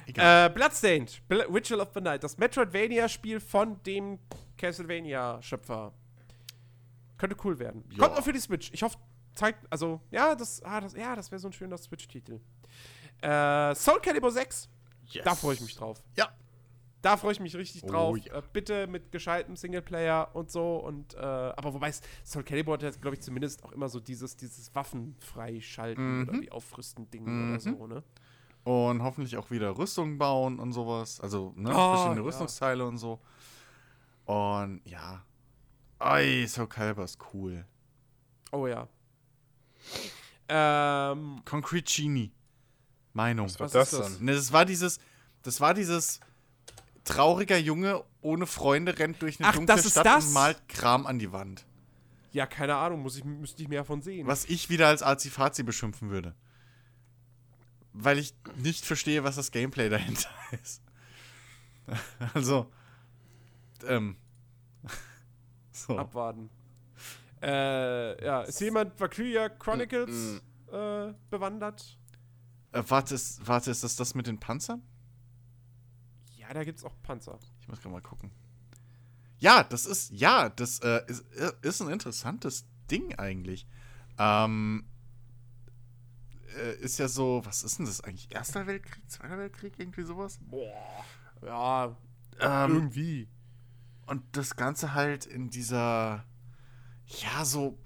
Egal. 0.06 0.47
Äh, 0.47 0.52
Bloodstained, 0.52 1.27
Bl 1.28 1.40
Ritual 1.51 1.81
of 1.81 1.89
the 1.94 2.01
Night, 2.02 2.23
das 2.23 2.36
Metroidvania-Spiel 2.36 3.40
von 3.40 3.82
dem 3.85 4.19
Castlevania-Schöpfer. 4.59 5.94
Könnte 7.16 7.36
cool 7.43 7.59
werden. 7.59 7.85
Ja. 7.93 8.05
Kommt 8.05 8.19
auch 8.19 8.23
für 8.23 8.35
die 8.35 8.39
Switch. 8.39 8.70
Ich 8.74 8.82
hoffe, 8.82 8.98
zeigt, 9.35 9.66
also, 9.73 10.02
ja, 10.10 10.35
das, 10.35 10.62
ah, 10.62 10.82
das, 10.82 10.93
ja, 10.93 11.16
das 11.16 11.31
wäre 11.31 11.39
so 11.39 11.48
ein 11.48 11.55
schöner 11.55 11.78
Switch-Titel. 11.78 12.40
Äh, 13.23 13.74
Soul 13.74 14.01
Calibur 14.01 14.31
6, 14.31 14.69
Yes. 15.06 15.24
da 15.24 15.35
freue 15.35 15.55
ich 15.55 15.62
mich 15.62 15.74
drauf. 15.74 16.02
Ja. 16.16 16.28
Da 17.01 17.16
freue 17.16 17.31
ich 17.33 17.39
mich 17.41 17.55
richtig 17.55 17.85
Oh, 17.85 17.89
drauf. 17.89 18.19
ja. 18.19 18.39
Äh, 18.39 18.43
bitte 18.53 18.87
mit 18.89 19.12
gescheitem 19.12 19.55
Singleplayer 19.55 20.35
und 20.35 20.51
so. 20.51 20.77
Und, 20.79 21.15
äh, 21.15 21.19
aber 21.19 21.73
wobei 21.73 21.91
es- 21.91 22.01
Soul 22.25 22.43
Calibur 22.43 22.75
hat 22.75 22.83
jetzt, 22.83 23.01
glaube 23.01 23.15
ich, 23.16 23.23
zumindest 23.23 23.62
auch 23.65 23.70
immer 23.73 23.89
so 23.89 24.01
dieses, 24.01 24.37
dieses 24.37 24.75
Waffenfreischalten 24.75 26.20
Mhm. 26.23 26.29
oder 26.29 26.39
die 26.41 26.51
Aufrüsten-Ding 26.51 27.51
oder 27.53 27.61
so, 27.61 27.87
ne? 27.87 28.03
Und 28.65 29.03
hoffentlich 29.03 29.37
auch 29.37 29.51
wieder 29.51 29.79
Rüstung 29.79 30.19
bauen 30.19 30.59
und 30.59 30.73
sowas. 30.73 31.20
Also, 31.20 31.53
ne, 31.57 31.70
Oh, 31.70 31.95
verschiedene 31.95 32.20
ja. 32.20 32.23
Rüstungsteile 32.27 32.85
und 32.85 32.99
so. 32.99 33.20
Und 34.25 34.81
ja. 34.85 35.25
Ey, 36.01 36.47
Soul 36.49 36.66
Calibur 36.69 37.05
ist 37.05 37.19
cool. 37.33 37.65
Oh 38.53 38.66
ja. 38.66 38.89
Ähm, 40.49 41.41
Concrete 41.45 41.85
Genie. 42.03 42.33
Meinung. 43.12 43.47
Was 43.47 43.59
war 43.61 43.65
Was 43.66 43.73
das 43.73 43.93
ist 43.93 43.99
das? 44.01 44.16
dann? 44.16 44.25
Ne, 44.25 44.35
das 44.35 44.53
war 44.53 44.65
dieses, 44.65 44.99
das 45.43 45.61
war 45.61 45.75
dieses 45.75 46.20
trauriger 47.09 47.59
Junge 47.59 48.05
ohne 48.20 48.47
Freunde 48.47 48.98
rennt 48.98 49.20
durch 49.22 49.39
eine 49.40 49.48
Ach, 49.48 49.55
dunkle 49.55 49.74
das 49.74 49.85
ist 49.86 49.93
Stadt 49.93 50.06
das? 50.06 50.26
und 50.26 50.32
malt 50.35 50.68
Kram 50.68 51.06
an 51.06 51.18
die 51.18 51.32
Wand. 51.32 51.64
ja, 52.32 52.47
keine 52.47 52.76
Ahnung, 52.76 53.01
muss 53.02 53.16
ich, 53.16 53.24
müsste 53.24 53.62
ich 53.62 53.68
mehr 53.68 53.85
von 53.85 54.02
sehen. 54.02 54.26
Was 54.26 54.44
ich 54.44 54.68
wieder 54.70 54.86
als 54.89 55.02
Azi-Fazi 55.02 55.62
beschimpfen 55.62 56.10
würde. 56.10 56.35
Weil 57.93 58.18
ich 58.18 58.35
nicht 58.56 58.85
verstehe, 58.85 59.24
was 59.24 59.36
das 59.36 59.51
Gameplay 59.51 59.89
dahinter 59.89 60.28
ist. 60.62 60.82
Also, 62.35 62.70
ähm. 63.86 64.16
So. 65.72 65.97
Abwarten. 65.98 66.51
Äh, 67.40 68.24
ja, 68.24 68.43
ist 68.43 68.60
jemand 68.60 68.98
Valkyria 68.98 69.48
Chronicles 69.48 70.10
Mm, 70.70 70.74
äh, 70.74 71.14
bewandert? 71.30 71.97
Äh, 72.72 72.82
warte, 72.89 73.14
ist, 73.14 73.47
warte, 73.47 73.70
ist 73.70 73.85
das 73.85 73.94
das 73.97 74.14
mit 74.16 74.26
den 74.26 74.39
Panzern? 74.40 74.82
Ja, 76.49 76.55
da 76.55 76.65
gibt's 76.65 76.83
auch 76.83 76.95
Panzer. 77.03 77.39
Ich 77.61 77.69
muss 77.69 77.79
gerade 77.81 77.93
mal 77.93 78.01
gucken. 78.01 78.31
Ja, 79.39 79.62
das 79.62 79.85
ist, 79.87 80.11
ja, 80.11 80.49
das 80.49 80.81
äh, 80.81 81.03
ist, 81.07 81.25
ist 81.62 81.81
ein 81.83 81.91
interessantes 81.91 82.65
Ding 82.91 83.15
eigentlich. 83.16 83.66
Ähm, 84.19 84.85
äh, 86.57 86.75
ist 86.81 86.99
ja 86.99 87.07
so, 87.07 87.43
was 87.45 87.62
ist 87.62 87.79
denn 87.79 87.87
das 87.87 88.01
eigentlich? 88.01 88.35
Erster 88.35 88.66
Weltkrieg, 88.66 89.09
Zweiter 89.11 89.39
Weltkrieg, 89.39 89.75
irgendwie 89.79 90.03
sowas? 90.03 90.39
Boah. 90.41 91.05
Ja, 91.45 91.97
Ähm, 92.41 92.75
irgendwie. 92.75 93.29
und 94.07 94.25
das 94.33 94.57
Ganze 94.57 94.95
halt 94.95 95.27
in 95.27 95.51
dieser, 95.51 96.25
ja, 97.07 97.45
so 97.45 97.79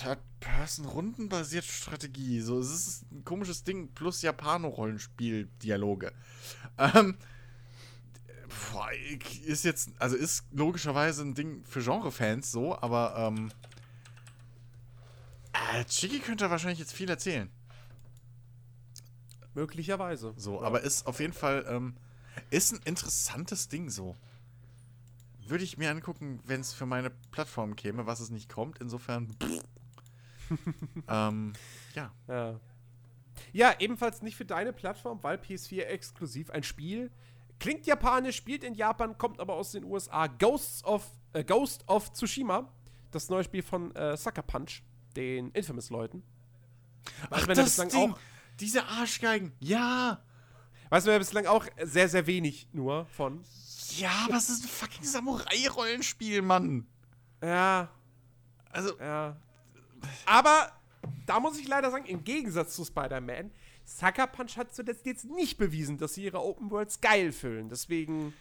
Third-Person-Rundenbasierte 0.00 1.66
Strategie. 1.68 2.40
So, 2.40 2.58
es 2.58 2.70
ist 2.70 3.10
ein 3.12 3.24
komisches 3.24 3.64
Ding, 3.64 3.88
plus 3.94 4.20
Japano-Rollenspiel-Dialoge. 4.22 6.12
Ähm, 6.78 7.16
boah, 8.72 8.90
ist 9.46 9.64
jetzt, 9.64 9.90
also 9.98 10.16
ist 10.16 10.44
logischerweise 10.52 11.22
ein 11.22 11.34
Ding 11.34 11.64
für 11.64 11.80
Genre-Fans 11.82 12.50
so, 12.50 12.76
aber, 12.80 13.14
ähm, 13.16 13.50
äh, 15.52 15.84
Chiki 15.84 16.20
könnte 16.20 16.50
wahrscheinlich 16.50 16.78
jetzt 16.80 16.92
viel 16.92 17.08
erzählen. 17.08 17.50
Möglicherweise. 19.54 20.34
So, 20.36 20.60
Ja. 20.60 20.66
aber 20.66 20.80
ist 20.82 21.06
auf 21.06 21.20
jeden 21.20 21.32
Fall, 21.32 21.64
ähm, 21.68 21.94
ist 22.50 22.72
ein 22.72 22.80
interessantes 22.84 23.68
Ding 23.68 23.88
so. 23.90 24.16
Würde 25.46 25.62
ich 25.62 25.76
mir 25.78 25.90
angucken, 25.90 26.40
wenn 26.44 26.60
es 26.60 26.72
für 26.72 26.86
meine 26.86 27.10
Plattform 27.30 27.76
käme, 27.76 28.06
was 28.06 28.18
es 28.20 28.30
nicht 28.30 28.48
kommt. 28.48 28.78
Insofern. 28.80 29.36
ähm, 31.08 31.52
ja. 31.94 32.10
Ja. 32.26 32.58
Ja, 33.52 33.74
ebenfalls 33.78 34.22
nicht 34.22 34.36
für 34.36 34.44
deine 34.44 34.72
Plattform, 34.72 35.22
weil 35.22 35.36
PS4 35.38 35.82
exklusiv 35.84 36.50
ein 36.50 36.62
Spiel. 36.62 37.10
Klingt 37.58 37.86
japanisch, 37.86 38.36
spielt 38.36 38.64
in 38.64 38.74
Japan, 38.74 39.16
kommt 39.18 39.40
aber 39.40 39.54
aus 39.54 39.72
den 39.72 39.84
USA. 39.84 40.26
Ghosts 40.26 40.84
of, 40.84 41.06
äh, 41.32 41.44
Ghost 41.44 41.88
of 41.88 42.12
Tsushima. 42.12 42.68
Das 43.10 43.28
neue 43.28 43.44
Spiel 43.44 43.62
von 43.62 43.94
äh, 43.94 44.16
Sucker 44.16 44.42
Punch, 44.42 44.82
den 45.16 45.50
Infamous-Leuten. 45.52 46.22
Ach, 47.30 47.42
wenn 47.42 47.50
er 47.50 47.54
das 47.56 47.64
bislang 47.76 47.88
Ding. 47.90 48.12
auch- 48.12 48.18
Diese 48.60 48.84
Arschgeigen. 48.86 49.52
Ja. 49.60 50.22
Weißt 50.90 51.06
du, 51.06 51.10
wir 51.12 51.18
bislang 51.18 51.46
auch 51.46 51.66
sehr, 51.82 52.08
sehr 52.08 52.26
wenig 52.26 52.68
nur 52.72 53.06
von. 53.06 53.44
Ja, 53.96 54.10
aber 54.26 54.36
es 54.36 54.48
ist 54.48 54.64
ein 54.64 54.68
fucking 54.68 55.04
Samurai-Rollenspiel, 55.04 56.42
Mann. 56.42 56.86
Ja, 57.42 57.88
Also, 58.70 58.98
ja. 58.98 59.36
Aber 60.26 60.72
da 61.26 61.40
muss 61.40 61.58
ich 61.58 61.66
leider 61.68 61.90
sagen, 61.90 62.06
im 62.06 62.24
Gegensatz 62.24 62.74
zu 62.76 62.84
Spider-Man, 62.84 63.50
Sucker 63.84 64.26
Punch 64.26 64.56
hat 64.56 64.74
zuletzt 64.74 65.04
jetzt 65.06 65.24
nicht 65.24 65.58
bewiesen, 65.58 65.98
dass 65.98 66.14
sie 66.14 66.24
ihre 66.24 66.42
Open 66.42 66.70
Worlds 66.70 67.00
geil 67.00 67.32
füllen. 67.32 67.68
Deswegen, 67.68 68.32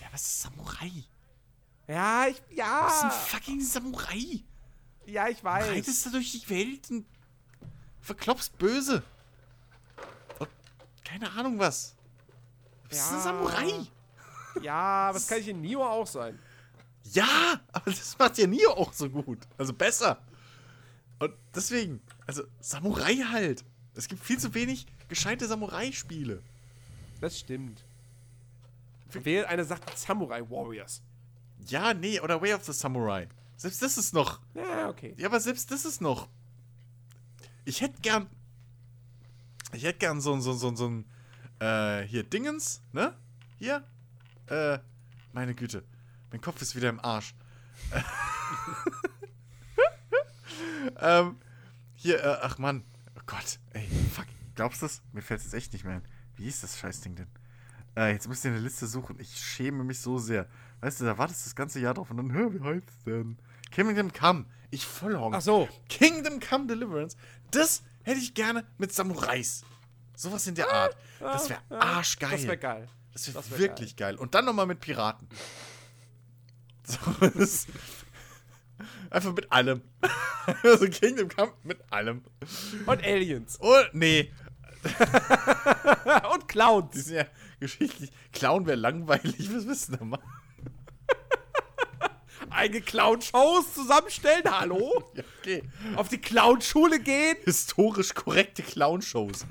ja, 0.00 0.06
was 0.12 0.22
ist 0.22 0.40
Samurai? 0.42 0.90
ja, 1.88 2.26
ich, 2.28 2.36
Was 2.56 2.96
ist 2.96 3.02
ein 3.04 3.10
ja, 3.10 3.10
fucking 3.10 3.60
Samurai? 3.60 4.40
ja, 5.06 5.28
ich 5.28 5.42
weiß. 5.44 5.68
Reitest 5.68 6.06
du 6.06 6.10
durch 6.10 6.32
die 6.32 6.48
Welt 6.50 6.90
und 6.90 7.06
verklopfst 8.00 8.56
böse. 8.58 9.02
Keine 11.04 11.30
Ahnung 11.32 11.58
was. 11.58 11.94
Was 12.88 12.98
ist 12.98 13.08
ein 13.10 13.16
Ja. 13.16 13.20
Samurai? 13.22 13.86
Ja, 14.62 15.10
was 15.14 15.28
kann 15.28 15.38
ich 15.38 15.48
in 15.48 15.60
Nio 15.60 15.84
auch 15.86 16.06
sein? 16.06 16.38
Ja, 17.12 17.60
aber 17.72 17.90
das 17.90 18.18
macht 18.18 18.38
ja 18.38 18.46
Nio 18.46 18.70
auch 18.72 18.92
so 18.92 19.08
gut. 19.08 19.38
Also 19.58 19.72
besser. 19.72 20.18
Und 21.18 21.32
deswegen, 21.54 22.00
also 22.26 22.42
Samurai 22.60 23.14
halt. 23.30 23.64
Es 23.94 24.08
gibt 24.08 24.22
viel 24.22 24.38
zu 24.38 24.52
wenig 24.54 24.86
gescheite 25.08 25.46
Samurai-Spiele. 25.46 26.42
Das 27.20 27.38
stimmt. 27.38 27.82
Wähle 29.12 29.48
eine 29.48 29.64
Sache 29.64 29.80
Samurai 29.94 30.42
Warriors. 30.50 31.00
Ja, 31.68 31.94
nee, 31.94 32.20
oder 32.20 32.42
Way 32.42 32.52
of 32.54 32.64
the 32.64 32.72
Samurai. 32.72 33.28
Selbst 33.56 33.80
das 33.80 33.96
ist 33.96 34.12
noch. 34.12 34.40
Ja, 34.54 34.90
okay. 34.90 35.14
Ja, 35.16 35.28
aber 35.28 35.40
selbst 35.40 35.70
das 35.70 35.86
ist 35.86 36.02
noch. 36.02 36.28
Ich 37.64 37.80
hätte 37.80 38.00
gern. 38.02 38.26
Ich 39.72 39.84
hätte 39.84 39.98
gern 40.00 40.20
so 40.20 40.34
ein, 40.34 40.42
so, 40.42 40.50
ein- 40.52 40.58
so, 40.58 40.68
ein- 40.68 40.76
so 40.76 40.88
ein. 40.88 41.04
Äh, 41.58 42.02
hier, 42.06 42.22
Dingens, 42.24 42.82
ne? 42.92 43.14
Hier. 43.58 43.82
Äh, 44.48 44.78
meine 45.32 45.54
Güte. 45.54 45.82
Mein 46.30 46.42
Kopf 46.42 46.60
ist 46.60 46.76
wieder 46.76 46.90
im 46.90 47.00
Arsch. 47.00 47.34
ähm, 51.00 51.36
hier, 51.94 52.22
äh, 52.22 52.38
ach 52.42 52.58
Mann. 52.58 52.84
Oh 53.16 53.22
Gott, 53.26 53.58
ey, 53.72 53.88
fuck. 54.12 54.26
Glaubst 54.54 54.82
du 54.82 54.86
das? 54.86 55.02
Mir 55.12 55.22
fällt 55.22 55.40
es 55.40 55.46
jetzt 55.46 55.54
echt 55.54 55.72
nicht 55.72 55.84
mehr 55.84 55.96
ein. 55.96 56.08
Wie 56.36 56.44
hieß 56.44 56.62
das 56.62 56.78
Scheißding 56.78 57.14
denn? 57.14 57.28
Äh, 57.96 58.12
jetzt 58.12 58.28
müsst 58.28 58.44
ihr 58.44 58.50
eine 58.50 58.60
Liste 58.60 58.86
suchen. 58.86 59.18
Ich 59.18 59.36
schäme 59.36 59.84
mich 59.84 60.00
so 60.00 60.18
sehr. 60.18 60.46
Weißt 60.80 61.00
du, 61.00 61.04
da 61.04 61.16
wartest 61.16 61.42
du 61.42 61.48
das 61.48 61.56
ganze 61.56 61.80
Jahr 61.80 61.94
drauf 61.94 62.10
und 62.10 62.18
dann, 62.18 62.30
hä, 62.30 62.48
wie 62.50 62.60
heißt 62.60 62.88
es 62.88 63.04
denn? 63.04 63.38
Kingdom 63.70 64.12
Come. 64.12 64.44
Ich 64.70 64.84
vollhong. 64.86 65.34
Ach 65.34 65.40
so. 65.40 65.68
Kingdom 65.88 66.40
Come 66.40 66.66
Deliverance. 66.66 67.16
Das 67.50 67.82
hätte 68.02 68.18
ich 68.20 68.34
gerne 68.34 68.64
mit 68.78 68.92
Samurais. 68.92 69.64
Sowas 70.14 70.46
in 70.46 70.54
der 70.54 70.70
Art. 70.70 70.96
Das 71.20 71.48
wäre 71.48 71.60
arschgeil. 71.70 72.30
Das 72.32 72.42
wäre 72.44 72.58
geil. 72.58 72.88
Das 73.12 73.34
wäre 73.34 73.50
wär 73.50 73.58
wirklich 73.58 73.96
geil. 73.96 74.16
Und 74.16 74.34
dann 74.34 74.44
nochmal 74.44 74.66
mit 74.66 74.80
Piraten. 74.80 75.28
So, 76.88 77.28
das 77.30 77.66
einfach 79.10 79.32
mit 79.34 79.50
allem. 79.52 79.82
also 80.62 80.86
Kingdom 80.88 81.28
Come 81.28 81.52
mit 81.62 81.80
allem. 81.90 82.22
Und 82.86 83.02
Aliens. 83.04 83.58
Oh, 83.60 83.82
nee. 83.92 84.32
Und 86.32 86.42
Die 86.42 86.46
Clowns. 86.46 86.94
sind 86.94 87.16
ja 87.16 87.26
geschichtlich. 87.58 88.10
Clown 88.32 88.66
wäre 88.66 88.76
langweilig. 88.76 89.52
Was 89.52 89.66
wissen 89.66 89.98
wir 89.98 90.06
mal? 90.06 90.20
Eigene 92.50 92.80
Clown-Shows 92.80 93.74
zusammenstellen. 93.74 94.44
Hallo? 94.48 95.02
Ja, 95.14 95.22
okay. 95.40 95.62
Auf 95.96 96.08
die 96.08 96.18
Clown-Schule 96.18 97.00
gehen. 97.00 97.36
Historisch 97.44 98.14
korrekte 98.14 98.62
Clown-Shows. 98.62 99.46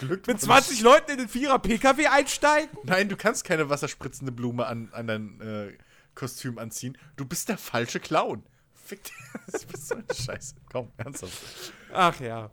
Glück 0.00 0.26
Mit 0.26 0.40
20 0.40 0.80
Leuten 0.80 1.12
in 1.12 1.18
den 1.18 1.28
Vierer-PKW 1.28 2.06
einsteigen. 2.08 2.76
Nein, 2.82 3.08
du 3.08 3.16
kannst 3.16 3.44
keine 3.44 3.68
wasserspritzende 3.70 4.32
Blume 4.32 4.66
an, 4.66 4.88
an 4.92 5.06
dein 5.06 5.40
äh, 5.40 5.72
Kostüm 6.14 6.58
anziehen. 6.58 6.98
Du 7.16 7.24
bist 7.24 7.48
der 7.48 7.58
falsche 7.58 8.00
Clown. 8.00 8.42
Fick 8.84 9.04
dich. 9.04 9.14
Das 9.46 9.64
bist 9.66 9.88
so 9.88 9.94
eine 9.94 10.04
Scheiße. 10.12 10.54
Komm, 10.70 10.90
ernsthaft. 10.96 11.72
Ach 11.92 12.18
ja. 12.20 12.50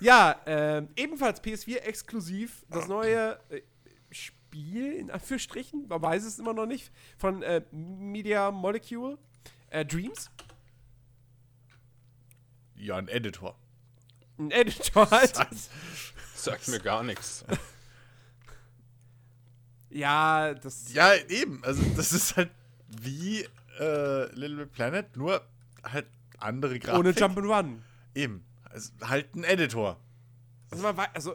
Ja, 0.00 0.40
ähm, 0.46 0.88
ebenfalls 0.96 1.42
PS4 1.42 1.78
exklusiv 1.78 2.64
das 2.70 2.86
neue 2.88 3.38
äh, 3.50 3.62
Spiel, 4.10 4.92
in 4.92 5.10
Anführungsstrichen, 5.10 5.88
man 5.88 6.00
weiß 6.00 6.24
es 6.24 6.38
immer 6.38 6.54
noch 6.54 6.66
nicht, 6.66 6.90
von 7.18 7.42
äh, 7.42 7.62
Media 7.70 8.50
Molecule, 8.50 9.18
äh, 9.70 9.84
Dreams. 9.84 10.30
Ja, 12.76 12.96
ein 12.96 13.08
Editor. 13.08 13.58
Ein 14.38 14.50
Editor 14.52 15.10
halt. 15.10 15.36
Sagt 16.34 16.68
mir 16.68 16.78
gar 16.78 17.02
nichts. 17.02 17.44
Ja, 19.90 20.54
das. 20.54 20.92
Ja, 20.92 21.14
eben. 21.28 21.62
Also, 21.64 21.82
das 21.96 22.12
ist 22.12 22.36
halt 22.36 22.50
wie 22.86 23.46
äh, 23.78 24.32
Little 24.34 24.64
Big 24.64 24.72
Planet, 24.72 25.16
nur 25.16 25.42
halt 25.84 26.06
andere 26.38 26.78
Grafik. 26.78 26.98
Ohne 26.98 27.10
Jump'n'Run. 27.12 27.78
Eben. 28.14 28.44
Also, 28.64 28.90
halt 29.04 29.34
ein 29.34 29.44
Editor. 29.44 29.98
Also, 30.70 30.82
man 30.82 30.96
wei- 30.96 31.08
also, 31.14 31.34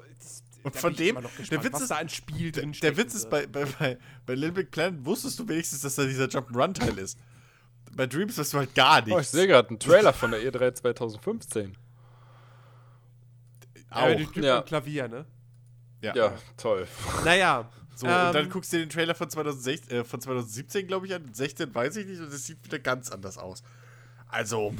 Und 0.63 0.75
da 0.75 0.79
von 0.79 0.95
dem- 0.95 1.15
noch 1.15 1.21
der 1.23 1.31
gespannt, 1.39 1.63
Witz 1.65 1.81
ist- 1.81 1.91
da 1.91 1.95
ein 1.97 2.09
Spiel 2.09 2.51
Der, 2.51 2.61
drin 2.63 2.71
der 2.71 2.77
stecken 2.77 2.97
Witz 2.97 3.13
ist, 3.15 3.29
bei, 3.29 3.47
bei, 3.47 3.65
bei, 3.65 3.97
bei 4.25 4.35
Little 4.35 4.51
Big 4.53 4.71
Planet 4.71 5.05
wusstest 5.05 5.39
du 5.39 5.47
wenigstens, 5.47 5.81
dass 5.81 5.95
da 5.95 6.05
dieser 6.05 6.25
Jump'n'Run-Teil 6.25 6.97
ist. 6.99 7.17
Bei 7.95 8.07
Dreams 8.07 8.37
weißt 8.37 8.53
du 8.53 8.57
halt 8.59 8.73
gar 8.75 9.01
nichts. 9.01 9.13
Oh, 9.13 9.19
ich 9.19 9.27
sehe 9.29 9.47
gerade 9.47 9.69
einen 9.69 9.79
Trailer 9.79 10.13
von 10.13 10.31
der 10.31 10.41
E3 10.41 10.73
2015. 10.73 11.75
Ja, 13.91 14.07
mit 14.07 14.15
Auch. 14.15 14.17
dem 14.17 14.33
Typ 14.33 14.43
Ja. 14.43 14.61
Klavier, 14.61 15.07
ne? 15.07 15.25
Ja, 16.01 16.33
toll. 16.57 16.87
Naja, 17.23 17.69
So, 17.95 18.07
Ähm. 18.07 18.27
und 18.27 18.33
dann 18.33 18.49
guckst 18.49 18.73
du 18.73 18.77
dir 18.77 18.85
den 18.87 18.89
Trailer 18.89 19.13
von, 19.13 19.29
2016, 19.29 19.91
äh, 19.99 20.03
von 20.03 20.19
2017, 20.19 20.87
glaube 20.87 21.05
ich, 21.05 21.13
an. 21.13 21.31
16 21.31 21.73
weiß 21.75 21.95
ich 21.97 22.07
nicht 22.07 22.19
und 22.19 22.27
es 22.33 22.43
sieht 22.47 22.63
wieder 22.65 22.79
ganz 22.79 23.11
anders 23.11 23.37
aus. 23.37 23.61
Also, 24.33 24.73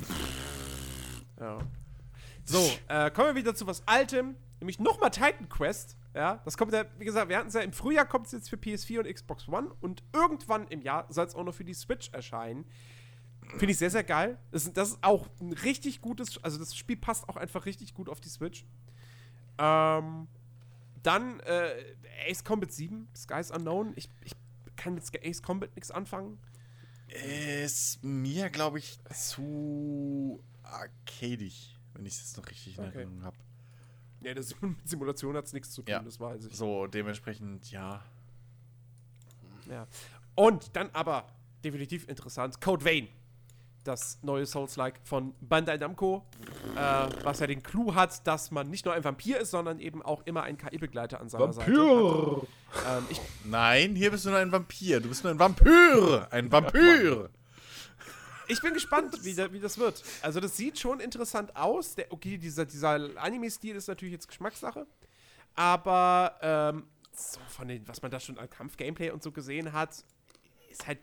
Ja. 1.39 1.59
So, 2.45 2.59
äh, 2.89 3.09
kommen 3.11 3.29
wir 3.29 3.35
wieder 3.35 3.55
zu 3.55 3.65
was 3.67 3.87
Altem, 3.87 4.35
nämlich 4.59 4.79
nochmal 4.79 5.11
Titan 5.11 5.47
Quest. 5.47 5.95
Ja, 6.13 6.41
das 6.43 6.57
kommt 6.57 6.73
ja, 6.73 6.85
wie 6.99 7.05
gesagt, 7.05 7.29
wir 7.29 7.37
hatten 7.37 7.47
es 7.47 7.53
ja 7.53 7.61
im 7.61 7.71
Frühjahr 7.73 8.05
kommt 8.05 8.25
es 8.27 8.33
jetzt 8.33 8.49
für 8.49 8.55
PS4 8.57 8.99
und 8.99 9.13
Xbox 9.13 9.47
One 9.47 9.71
und 9.81 10.03
irgendwann 10.13 10.67
im 10.67 10.81
Jahr 10.81 11.05
soll 11.09 11.25
es 11.25 11.35
auch 11.35 11.43
noch 11.43 11.53
für 11.55 11.63
die 11.63 11.73
Switch 11.73 12.09
erscheinen. 12.11 12.65
Finde 13.57 13.71
ich 13.71 13.77
sehr, 13.77 13.89
sehr 13.89 14.03
geil. 14.03 14.37
Das, 14.51 14.65
ist- 14.65 14.75
das 14.77 14.89
ist 14.89 14.99
auch 15.01 15.27
ein 15.39 15.53
richtig 15.53 16.01
gutes, 16.01 16.43
also 16.43 16.57
das 16.59 16.75
Spiel 16.75 16.97
passt 16.97 17.27
auch 17.29 17.35
einfach 17.37 17.65
richtig 17.65 17.93
gut 17.93 18.09
auf 18.09 18.19
die 18.21 18.29
Switch. 18.29 18.65
Ähm, 19.57 20.27
dann 21.01 21.39
äh, 21.41 21.71
Ace 22.29 22.43
Combat 22.43 22.71
7, 22.71 23.07
Skies 23.15 23.51
Unknown. 23.51 23.93
Ich, 23.95 24.09
ich 24.23 24.33
kann 24.75 24.93
mit 24.95 25.03
Ace 25.25 25.41
Combat 25.41 25.75
nichts 25.75 25.91
anfangen. 25.91 26.39
Ist 27.15 28.03
mir, 28.03 28.49
glaube 28.49 28.79
ich, 28.79 28.97
zu 29.13 30.43
arcadig, 30.63 31.77
wenn 31.93 32.05
ich 32.05 32.13
es 32.13 32.19
jetzt 32.19 32.37
noch 32.37 32.49
richtig 32.49 32.77
in 32.77 32.85
Okay. 32.85 32.97
Erinnerung 32.99 33.23
habe. 33.23 33.37
Ja, 34.21 34.33
das, 34.33 34.55
mit 34.61 34.87
Simulation 34.87 35.35
hat 35.35 35.45
es 35.45 35.53
nichts 35.53 35.71
zu 35.71 35.81
tun, 35.81 35.91
Ja. 35.91 35.99
das 36.01 36.19
weiß 36.19 36.45
ich. 36.45 36.55
So, 36.55 36.87
dementsprechend, 36.87 37.69
ja. 37.71 38.03
Ja. 39.69 39.87
Und 40.35 40.75
dann 40.75 40.89
aber 40.91 41.27
definitiv 41.63 42.07
interessant, 42.09 42.59
Code 42.59 42.83
Vein. 42.83 43.07
Das 43.83 44.19
neue 44.21 44.45
Souls-like 44.45 44.99
von 45.03 45.35
Bandai 45.41 45.77
Namco, 45.77 46.25
äh, 46.75 46.79
was 47.23 47.39
ja 47.39 47.47
den 47.47 47.61
Clou 47.61 47.93
hat, 47.95 48.25
dass 48.25 48.49
man 48.51 48.69
nicht 48.69 48.85
nur 48.85 48.93
ein 48.93 49.03
Vampir 49.03 49.39
ist, 49.39 49.51
sondern 49.51 49.79
eben 49.79 50.01
auch 50.01 50.21
immer 50.25 50.43
einen 50.43 50.57
KI-Begleiter 50.57 51.19
an 51.19 51.27
seiner 51.27 51.51
Seite 51.51 51.71
Vampir! 51.71 52.47
hat. 52.73 53.09
Ähm, 53.11 53.17
Nein, 53.43 53.95
hier 53.95 54.11
bist 54.11 54.25
du 54.25 54.29
nur 54.29 54.39
ein 54.39 54.51
Vampir. 54.51 55.01
Du 55.01 55.09
bist 55.09 55.23
nur 55.23 55.33
ein 55.33 55.39
Vampir. 55.39 56.27
Ein 56.31 56.51
Vampir. 56.51 57.29
ich 58.47 58.61
bin 58.61 58.73
gespannt, 58.73 59.23
wie, 59.23 59.35
da, 59.35 59.51
wie 59.51 59.59
das 59.59 59.77
wird. 59.77 60.01
Also 60.21 60.39
das 60.39 60.55
sieht 60.55 60.79
schon 60.79 60.99
interessant 60.99 61.55
aus. 61.55 61.95
Der, 61.95 62.11
okay, 62.11 62.37
dieser, 62.37 62.65
dieser 62.65 63.09
Anime-Stil 63.17 63.75
ist 63.75 63.87
natürlich 63.87 64.13
jetzt 64.13 64.27
Geschmackssache. 64.27 64.87
Aber 65.55 66.37
ähm, 66.41 66.87
so 67.11 67.39
von 67.47 67.67
den, 67.67 67.87
was 67.87 68.01
man 68.01 68.11
da 68.11 68.19
schon 68.19 68.37
an 68.37 68.49
Kampf-Gameplay 68.49 69.11
und 69.11 69.21
so 69.21 69.31
gesehen 69.31 69.73
hat, 69.73 70.03
ist 70.69 70.87
halt, 70.87 70.99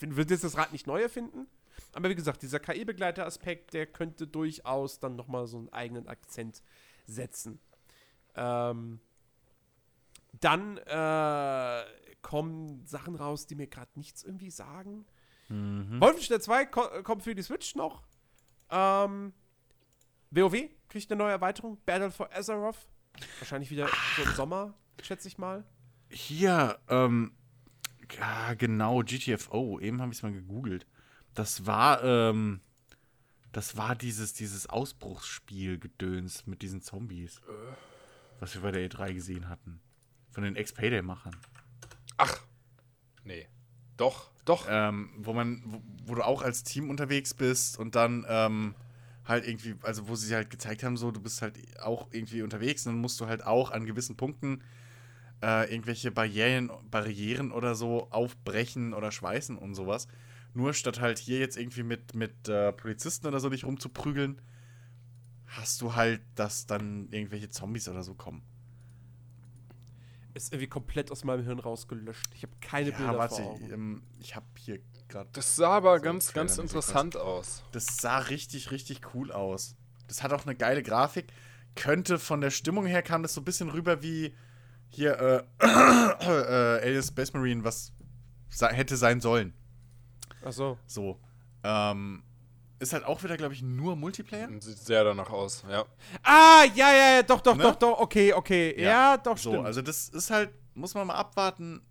wird 0.00 0.30
jetzt 0.30 0.44
das 0.44 0.56
Rad 0.56 0.72
nicht 0.72 0.86
neu 0.86 1.02
erfinden. 1.02 1.46
Aber 1.92 2.08
wie 2.10 2.14
gesagt, 2.14 2.42
dieser 2.42 2.60
KI-Begleiter-Aspekt, 2.60 3.72
der 3.74 3.86
könnte 3.86 4.26
durchaus 4.26 4.98
dann 4.98 5.16
nochmal 5.16 5.46
so 5.46 5.58
einen 5.58 5.68
eigenen 5.70 6.08
Akzent 6.08 6.62
setzen. 7.06 7.60
Ähm, 8.34 9.00
dann 10.40 10.78
äh, 10.78 11.84
kommen 12.22 12.86
Sachen 12.86 13.16
raus, 13.16 13.46
die 13.46 13.54
mir 13.54 13.66
gerade 13.66 13.90
nichts 13.96 14.22
irgendwie 14.22 14.50
sagen. 14.50 15.06
Wolfenstein 15.50 16.40
2 16.40 16.66
ko 16.66 17.02
kommt 17.02 17.24
für 17.24 17.34
die 17.34 17.42
Switch 17.42 17.74
noch. 17.74 18.04
Ähm, 18.70 19.32
WoW 20.30 20.68
kriegt 20.88 21.10
eine 21.10 21.18
neue 21.18 21.32
Erweiterung. 21.32 21.76
Battle 21.84 22.12
for 22.12 22.32
Azeroth. 22.32 22.88
Wahrscheinlich 23.40 23.70
wieder 23.70 23.88
so 24.16 24.22
im 24.22 24.32
Sommer, 24.34 24.74
schätze 25.02 25.26
ich 25.26 25.38
mal. 25.38 25.64
Hier, 26.08 26.78
ähm, 26.88 27.32
ja, 28.16 28.54
genau, 28.54 29.00
GTFO. 29.00 29.80
Eben 29.80 30.00
habe 30.00 30.12
ich 30.12 30.18
es 30.18 30.22
mal 30.22 30.32
gegoogelt. 30.32 30.86
Das 31.34 31.66
war, 31.66 32.02
ähm, 32.02 32.60
das 33.52 33.76
war 33.76 33.94
dieses, 33.94 34.32
dieses 34.32 34.68
Ausbruchsspiel-Gedöns 34.68 36.46
mit 36.46 36.62
diesen 36.62 36.82
Zombies. 36.82 37.40
Was 38.40 38.54
wir 38.54 38.62
bei 38.62 38.72
der 38.72 38.88
E3 38.88 39.14
gesehen 39.14 39.48
hatten. 39.48 39.80
Von 40.30 40.44
den 40.44 40.56
X-Payday-Machern. 40.56 41.36
Ach. 42.16 42.40
Nee. 43.24 43.48
Doch, 43.96 44.30
doch. 44.44 44.66
ähm, 44.68 45.10
wo 45.18 45.32
man, 45.32 45.62
wo, 45.66 45.82
wo 46.06 46.14
du 46.14 46.24
auch 46.24 46.42
als 46.42 46.62
Team 46.64 46.88
unterwegs 46.88 47.34
bist 47.34 47.78
und 47.78 47.94
dann 47.94 48.24
ähm, 48.28 48.74
halt 49.26 49.46
irgendwie, 49.46 49.74
also 49.82 50.08
wo 50.08 50.14
sie 50.16 50.34
halt 50.34 50.48
gezeigt 50.50 50.82
haben, 50.82 50.96
so, 50.96 51.10
du 51.10 51.20
bist 51.20 51.42
halt 51.42 51.58
auch 51.80 52.08
irgendwie 52.10 52.42
unterwegs 52.42 52.86
und 52.86 52.94
dann 52.94 53.00
musst 53.00 53.20
du 53.20 53.26
halt 53.26 53.44
auch 53.44 53.70
an 53.70 53.84
gewissen 53.84 54.16
Punkten 54.16 54.62
äh, 55.42 55.70
irgendwelche 55.72 56.10
Barrieren, 56.10 56.70
Barrieren 56.90 57.52
oder 57.52 57.74
so 57.74 58.08
aufbrechen 58.10 58.94
oder 58.94 59.10
schweißen 59.12 59.56
und 59.56 59.74
sowas. 59.74 60.08
Nur 60.52 60.74
statt 60.74 61.00
halt 61.00 61.18
hier 61.18 61.38
jetzt 61.38 61.56
irgendwie 61.56 61.82
mit, 61.82 62.14
mit 62.14 62.48
äh, 62.48 62.72
Polizisten 62.72 63.26
oder 63.26 63.40
so 63.40 63.48
dich 63.48 63.64
rumzuprügeln, 63.64 64.40
hast 65.46 65.80
du 65.80 65.94
halt, 65.94 66.22
dass 66.34 66.66
dann 66.66 67.08
irgendwelche 67.10 67.50
Zombies 67.50 67.88
oder 67.88 68.02
so 68.02 68.14
kommen. 68.14 68.42
Ist 70.34 70.52
irgendwie 70.52 70.68
komplett 70.68 71.10
aus 71.10 71.24
meinem 71.24 71.44
Hirn 71.44 71.58
rausgelöscht. 71.58 72.26
Ich 72.34 72.42
habe 72.42 72.52
keine 72.60 72.92
Bilder 72.92 73.18
warte, 73.18 73.36
vor 73.36 73.52
Augen. 73.54 73.72
ähm, 73.72 74.02
ich 74.20 74.36
habe 74.36 74.46
hier 74.56 74.80
gerade 75.08 75.28
Das 75.32 75.56
sah 75.56 75.76
aber 75.76 75.98
So, 75.98 76.04
ganz, 76.04 76.32
ganz 76.32 76.58
interessant 76.58 77.16
aus. 77.16 77.64
Das 77.72 77.96
sah 77.96 78.18
richtig, 78.18 78.70
richtig 78.70 79.14
cool 79.14 79.32
aus. 79.32 79.76
Das 80.06 80.22
hat 80.22 80.32
auch 80.32 80.46
eine 80.46 80.54
geile 80.54 80.82
Grafik. 80.82 81.32
Könnte 81.74 82.18
von 82.18 82.40
der 82.40 82.50
Stimmung 82.50 82.86
her 82.86 83.02
kam 83.02 83.22
das 83.22 83.34
so 83.34 83.40
ein 83.40 83.44
bisschen 83.44 83.70
rüber 83.70 84.02
wie 84.02 84.34
hier 84.88 85.18
äh, 85.18 85.64
äh, 85.64 86.82
Alias 86.82 87.08
Space 87.08 87.32
Marine, 87.32 87.64
was 87.64 87.92
hätte 88.60 88.96
sein 88.96 89.20
sollen. 89.20 89.52
Ach 90.44 90.52
so. 90.52 90.78
So. 90.86 91.18
Ähm, 91.62 92.22
ist 92.78 92.92
halt 92.94 93.04
auch 93.04 93.22
wieder, 93.22 93.36
glaube 93.36 93.52
ich, 93.54 93.60
nur 93.62 93.94
Multiplayer. 93.96 94.48
Sieht 94.60 94.78
sehr 94.78 95.04
danach 95.04 95.28
aus, 95.30 95.64
ja. 95.68 95.84
Ah, 96.22 96.64
ja, 96.74 96.92
ja, 96.92 97.16
ja, 97.16 97.22
doch, 97.22 97.40
doch, 97.42 97.54
Ne? 97.56 97.62
doch, 97.64 97.76
doch, 97.76 97.98
okay, 98.00 98.32
okay. 98.32 98.80
Ja, 98.80 99.16
doch, 99.18 99.36
So, 99.36 99.50
stimmt. 99.52 99.66
also 99.66 99.82
das 99.82 100.08
ist 100.08 100.30
halt, 100.30 100.50
muss 100.74 100.94
man 100.94 101.06
mal 101.06 101.14
abwarten, 101.16 101.82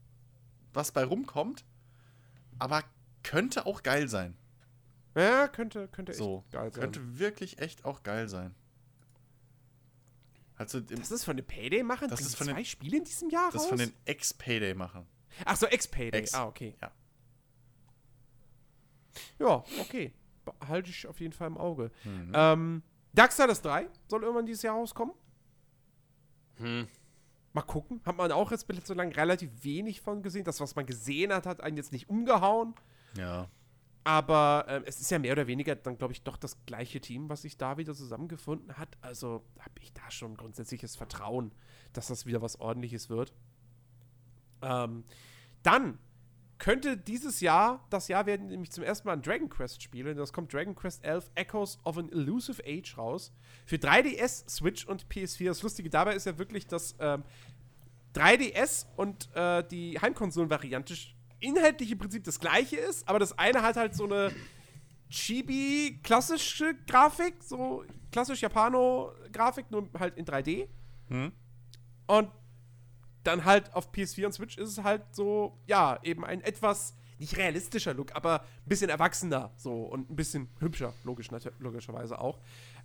was 0.74 0.92
bei 0.92 1.04
rumkommt. 1.04 1.64
Aber 2.58 2.84
könnte 3.24 3.66
auch 3.68 3.84
geil 3.84 4.08
sein. 4.08 4.36
ja, 5.16 5.48
könnte, 5.48 5.88
könnte 5.90 6.12
echt 6.14 6.20
So. 6.20 6.44
geil 6.52 6.72
sein. 6.74 6.82
Könnte 6.82 7.20
wirklich 7.20 7.60
echt 7.60 7.86
auch 7.86 8.02
geil 8.04 8.28
sein. 8.28 8.56
Also, 10.56 10.80
im, 10.80 10.86
das 11.00 11.12
ist 11.12 11.24
von 11.24 11.38
den 11.38 11.46
Payday 11.46 11.84
machen? 11.84 12.10
Das 12.10 12.20
ist 12.20 12.36
von 12.36 12.48
zwei 12.48 12.54
den- 12.56 12.66
Spiele 12.66 12.98
in 12.98 13.04
diesem 13.06 13.30
Jahr 13.30 13.46
das 13.52 13.56
raus? 13.56 13.64
ist 13.64 13.70
von 13.70 13.78
den 13.78 13.94
Ex-Payday 14.06 14.74
machen. 14.74 15.06
Ach 15.46 15.56
so, 15.56 15.68
Ex-Payday. 15.68 16.20
Ex. 16.20 16.34
Ah, 16.34 16.48
okay. 16.48 16.76
Ja. 16.82 16.92
Ja, 19.40 19.64
okay. 19.80 20.14
Halte 20.68 20.90
ich 20.90 21.06
auf 21.08 21.20
jeden 21.20 21.34
Fall 21.34 21.48
im 21.48 21.58
Auge. 21.58 21.92
Mhm. 22.04 22.32
Ähm, 22.34 22.84
Darksiders 23.14 23.62
3 23.62 23.88
soll 24.08 24.24
irgendwann 24.24 24.46
dieses 24.46 24.64
Jahr 24.64 24.76
rauskommen. 24.76 25.14
Hm. 26.58 26.88
Mal 27.54 27.62
gucken. 27.64 28.02
Hat 28.06 28.18
man 28.18 28.32
auch 28.32 28.52
jetzt 28.52 28.68
so 28.86 28.94
lange 28.94 29.16
relativ 29.16 29.50
wenig 29.64 30.02
von 30.02 30.22
gesehen. 30.22 30.44
Das, 30.44 30.60
was 30.60 30.76
man 30.76 30.86
gesehen 30.86 31.34
hat, 31.34 31.46
hat 31.46 31.62
einen 31.62 31.78
jetzt 31.78 31.92
nicht 31.92 32.10
umgehauen. 32.10 32.76
Ja. 33.18 33.50
Aber 34.04 34.66
ähm, 34.68 34.84
es 34.86 35.00
ist 35.02 35.12
ja 35.12 35.20
mehr 35.20 35.34
oder 35.34 35.48
weniger 35.48 35.76
dann, 35.76 35.98
glaube 35.98 36.14
ich, 36.14 36.24
doch 36.24 36.38
das 36.38 36.66
gleiche 36.66 37.02
Team, 37.02 37.30
was 37.30 37.42
sich 37.42 37.58
da 37.58 37.78
wieder 37.78 37.94
zusammengefunden 37.94 38.78
hat. 38.78 38.98
Also 39.02 39.44
habe 39.60 39.74
ich 39.82 39.94
da 39.94 40.10
schon 40.10 40.38
grundsätzliches 40.38 40.96
Vertrauen, 40.96 41.52
dass 41.94 42.08
das 42.08 42.26
wieder 42.26 42.42
was 42.42 42.60
Ordentliches 42.60 43.10
wird. 43.10 43.34
Ähm, 44.62 45.04
dann 45.64 46.00
könnte 46.60 46.98
dieses 46.98 47.40
Jahr 47.40 47.86
das 47.90 48.10
Jahr 48.10 48.26
werden, 48.26 48.48
nämlich 48.48 48.72
zum 48.72 48.84
ersten 48.84 49.08
Mal 49.08 49.14
ein 49.14 49.22
Dragon 49.22 49.50
Quest 49.50 49.82
spielen. 49.82 50.18
Das 50.18 50.34
kommt 50.34 50.54
Dragon 50.54 50.76
Quest 50.76 51.04
11 51.04 51.32
Echoes 51.36 51.80
of 51.86 51.98
an 51.98 52.12
Elusive 52.12 52.62
Age 52.66 52.98
raus. 52.98 53.34
Für 53.66 53.78
3DS, 53.78 54.48
Switch 54.50 54.86
und 54.86 55.08
PS4. 55.08 55.46
Das 55.46 55.64
Lustige 55.64 55.90
dabei 55.90 56.16
ist 56.16 56.26
ja 56.26 56.38
wirklich, 56.38 56.68
dass 56.68 56.96
ähm, 57.00 57.24
3DS 58.14 58.86
und 58.98 59.34
äh, 59.36 59.64
die 59.64 60.00
Heimkonsolen-Variante 60.00 60.96
inhaltlich 61.40 61.92
im 61.92 61.98
Prinzip 61.98 62.24
das 62.26 62.40
gleiche 62.40 62.78
ist, 62.78 63.08
aber 63.08 63.20
das 63.20 63.38
eine 63.38 63.62
hat 63.62 63.78
halt 63.78 63.96
so 63.96 64.04
eine 64.04 64.32
Chibi-klassische 65.10 66.76
Grafik, 66.86 67.36
so 67.42 67.84
klassisch 68.12 68.42
Japano-Grafik, 68.42 69.72
nur 69.72 69.90
halt 69.98 70.18
in 70.18 70.26
3D. 70.26 70.68
Hm? 71.08 71.32
Und 72.08 72.30
dann 73.30 73.46
halt 73.46 73.74
auf 73.74 73.92
PS4 73.92 74.26
und 74.26 74.34
Switch 74.34 74.58
ist 74.58 74.70
es 74.70 74.84
halt 74.84 75.04
so, 75.12 75.58
ja, 75.68 76.00
eben 76.04 76.26
ein 76.26 76.42
etwas, 76.42 76.96
nicht 77.20 77.38
realistischer 77.38 77.94
Look, 77.94 78.16
aber 78.16 78.42
ein 78.42 78.70
bisschen 78.70 78.90
erwachsener 78.90 79.52
so 79.56 79.84
und 79.84 80.10
ein 80.10 80.16
bisschen 80.16 80.50
hübscher, 80.60 80.94
logisch, 81.04 81.30
logischerweise 81.60 82.20
auch. 82.20 82.40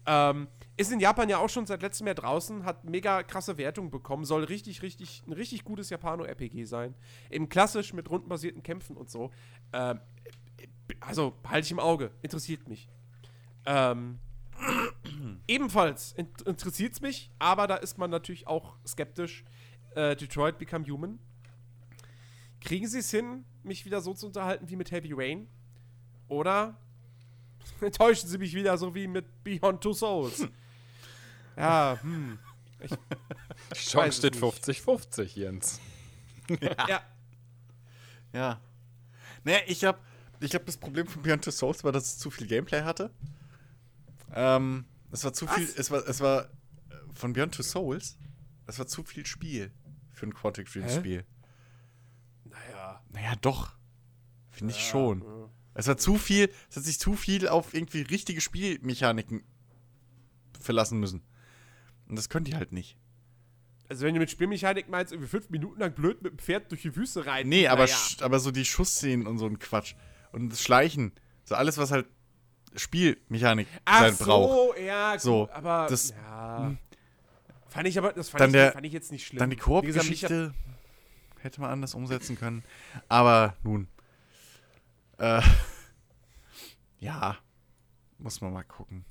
Ähm, 0.06 0.48
ist 0.76 0.92
in 0.92 1.00
Japan 1.00 1.28
ja 1.28 1.38
auch 1.38 1.48
schon 1.48 1.66
seit 1.66 1.82
letztem 1.82 2.06
Jahr 2.06 2.16
draußen, 2.16 2.64
hat 2.64 2.84
mega 2.84 3.22
krasse 3.22 3.56
Wertungen 3.56 3.90
bekommen, 3.90 4.24
soll 4.24 4.44
richtig, 4.44 4.82
richtig, 4.82 5.22
ein 5.26 5.32
richtig 5.32 5.64
gutes 5.64 5.88
Japano-RPG 5.90 6.64
sein. 6.64 6.94
Eben 7.30 7.48
klassisch 7.48 7.94
mit 7.94 8.10
rundenbasierten 8.10 8.62
Kämpfen 8.62 8.96
und 8.96 9.08
so. 9.08 9.30
Ähm, 9.72 10.00
also 11.00 11.34
halte 11.48 11.64
ich 11.64 11.72
im 11.72 11.78
Auge, 11.80 12.10
interessiert 12.22 12.68
mich. 12.68 12.88
Ähm, 13.66 14.18
ebenfalls 15.48 16.12
in 16.12 16.28
interessiert 16.44 16.92
es 16.92 17.00
mich, 17.00 17.30
aber 17.38 17.66
da 17.66 17.76
ist 17.76 17.98
man 17.98 18.10
natürlich 18.10 18.46
auch 18.46 18.76
skeptisch. 18.86 19.44
Äh, 19.94 20.16
Detroit 20.16 20.58
Become 20.58 20.86
Human. 20.86 21.18
Kriegen 22.60 22.88
sie 22.88 22.98
es 22.98 23.10
hin, 23.10 23.44
mich 23.62 23.84
wieder 23.84 24.00
so 24.00 24.14
zu 24.14 24.26
unterhalten 24.26 24.68
wie 24.68 24.76
mit 24.76 24.90
Heavy 24.90 25.12
Rain? 25.12 25.48
Oder 26.28 26.76
enttäuschen 27.80 28.28
sie 28.28 28.38
mich 28.38 28.54
wieder 28.54 28.76
so 28.78 28.94
wie 28.94 29.06
mit 29.06 29.44
Beyond 29.44 29.82
Two 29.82 29.92
Souls? 29.92 30.48
ja, 31.56 31.98
hm. 32.00 32.38
Die 32.80 32.90
weiß 32.90 33.78
Chance 33.78 34.08
es 34.08 34.16
steht 34.16 34.34
nicht. 34.34 34.44
50-50, 34.44 35.38
Jens. 35.38 35.80
ja. 36.60 37.02
Ja. 38.32 38.60
Naja, 39.44 39.58
ich 39.66 39.84
hab, 39.84 40.00
ich 40.40 40.50
glaube, 40.50 40.64
das 40.66 40.76
Problem 40.76 41.06
von 41.06 41.22
Beyond 41.22 41.44
Two 41.44 41.50
Souls 41.50 41.84
war, 41.84 41.92
dass 41.92 42.04
es 42.04 42.18
zu 42.18 42.30
viel 42.30 42.46
Gameplay 42.46 42.82
hatte. 42.82 43.10
Ähm, 44.34 44.84
es 45.12 45.22
war 45.22 45.32
zu 45.32 45.46
viel, 45.46 45.68
Was? 45.68 45.76
es 45.76 45.90
war, 45.90 46.08
es 46.08 46.20
war 46.20 46.44
äh, 46.44 46.48
von 47.14 47.32
Beyond 47.32 47.54
Two 47.54 47.62
Souls, 47.62 48.18
es 48.66 48.78
war 48.78 48.86
zu 48.86 49.04
viel 49.04 49.24
Spiel 49.24 49.70
für 50.14 50.26
ein 50.26 50.34
Quantic 50.34 50.70
Dream? 50.72 50.88
Spiel. 50.88 51.24
Naja. 52.44 53.02
Naja, 53.10 53.32
doch. 53.40 53.76
Finde 54.50 54.72
ich 54.72 54.80
Ja, 54.80 54.90
schon. 54.90 55.22
ja. 55.22 55.50
Es 55.74 55.88
war 55.88 55.96
zu 55.96 56.16
viel, 56.16 56.50
es 56.70 56.76
hat 56.76 56.84
sich 56.84 57.00
zu 57.00 57.14
viel 57.14 57.48
auf 57.48 57.74
irgendwie 57.74 58.02
richtige 58.02 58.40
Spielmechaniken 58.40 59.42
verlassen 60.60 61.00
müssen. 61.00 61.22
Und 62.08 62.16
das 62.16 62.28
können 62.28 62.44
die 62.44 62.54
halt 62.54 62.70
nicht. 62.72 62.96
Also 63.88 64.06
wenn 64.06 64.14
du 64.14 64.20
mit 64.20 64.30
Spielmechanik 64.30 64.88
meinst, 64.88 65.12
irgendwie 65.12 65.28
fünf 65.28 65.50
Minuten 65.50 65.80
lang 65.80 65.92
blöd 65.92 66.22
mit 66.22 66.32
dem 66.32 66.38
Pferd 66.38 66.70
durch 66.70 66.82
die 66.82 66.94
Wüste 66.96 67.26
rein. 67.26 67.48
Nee, 67.48 67.66
aber, 67.66 67.84
naja. 67.84 67.96
aber 68.20 68.38
so 68.38 68.50
die 68.50 68.64
Schussszenen 68.64 69.26
und 69.26 69.38
so 69.38 69.46
ein 69.46 69.58
Quatsch. 69.58 69.94
Und 70.32 70.50
das 70.50 70.62
Schleichen. 70.62 71.12
So 71.44 71.54
alles, 71.56 71.76
was 71.76 71.90
halt 71.90 72.06
Spielmechanik 72.76 73.68
Ach 73.84 74.00
sein 74.02 74.14
so, 74.14 74.24
braucht. 74.24 74.78
ja, 74.80 75.18
So, 75.18 75.48
aber 75.52 75.86
das- 75.90 76.10
ja. 76.10 76.74
Fand 77.74 77.88
ich 77.88 77.98
aber, 77.98 78.12
das 78.12 78.28
fand, 78.30 78.40
Dann 78.40 78.48
ich, 78.50 78.52
der- 78.52 78.72
fand 78.72 78.86
ich 78.86 78.92
jetzt 78.92 79.10
nicht 79.12 79.26
schlimm. 79.26 79.40
Dann 79.40 79.50
die 79.50 79.56
Koop-Geschichte 79.56 80.54
hätte 81.40 81.60
man 81.60 81.70
anders 81.70 81.94
umsetzen 81.94 82.38
können. 82.38 82.62
Aber 83.08 83.56
nun. 83.62 83.88
Äh, 85.18 85.42
ja. 86.98 87.36
Muss 88.18 88.40
man 88.40 88.52
mal 88.52 88.62
gucken. 88.62 89.04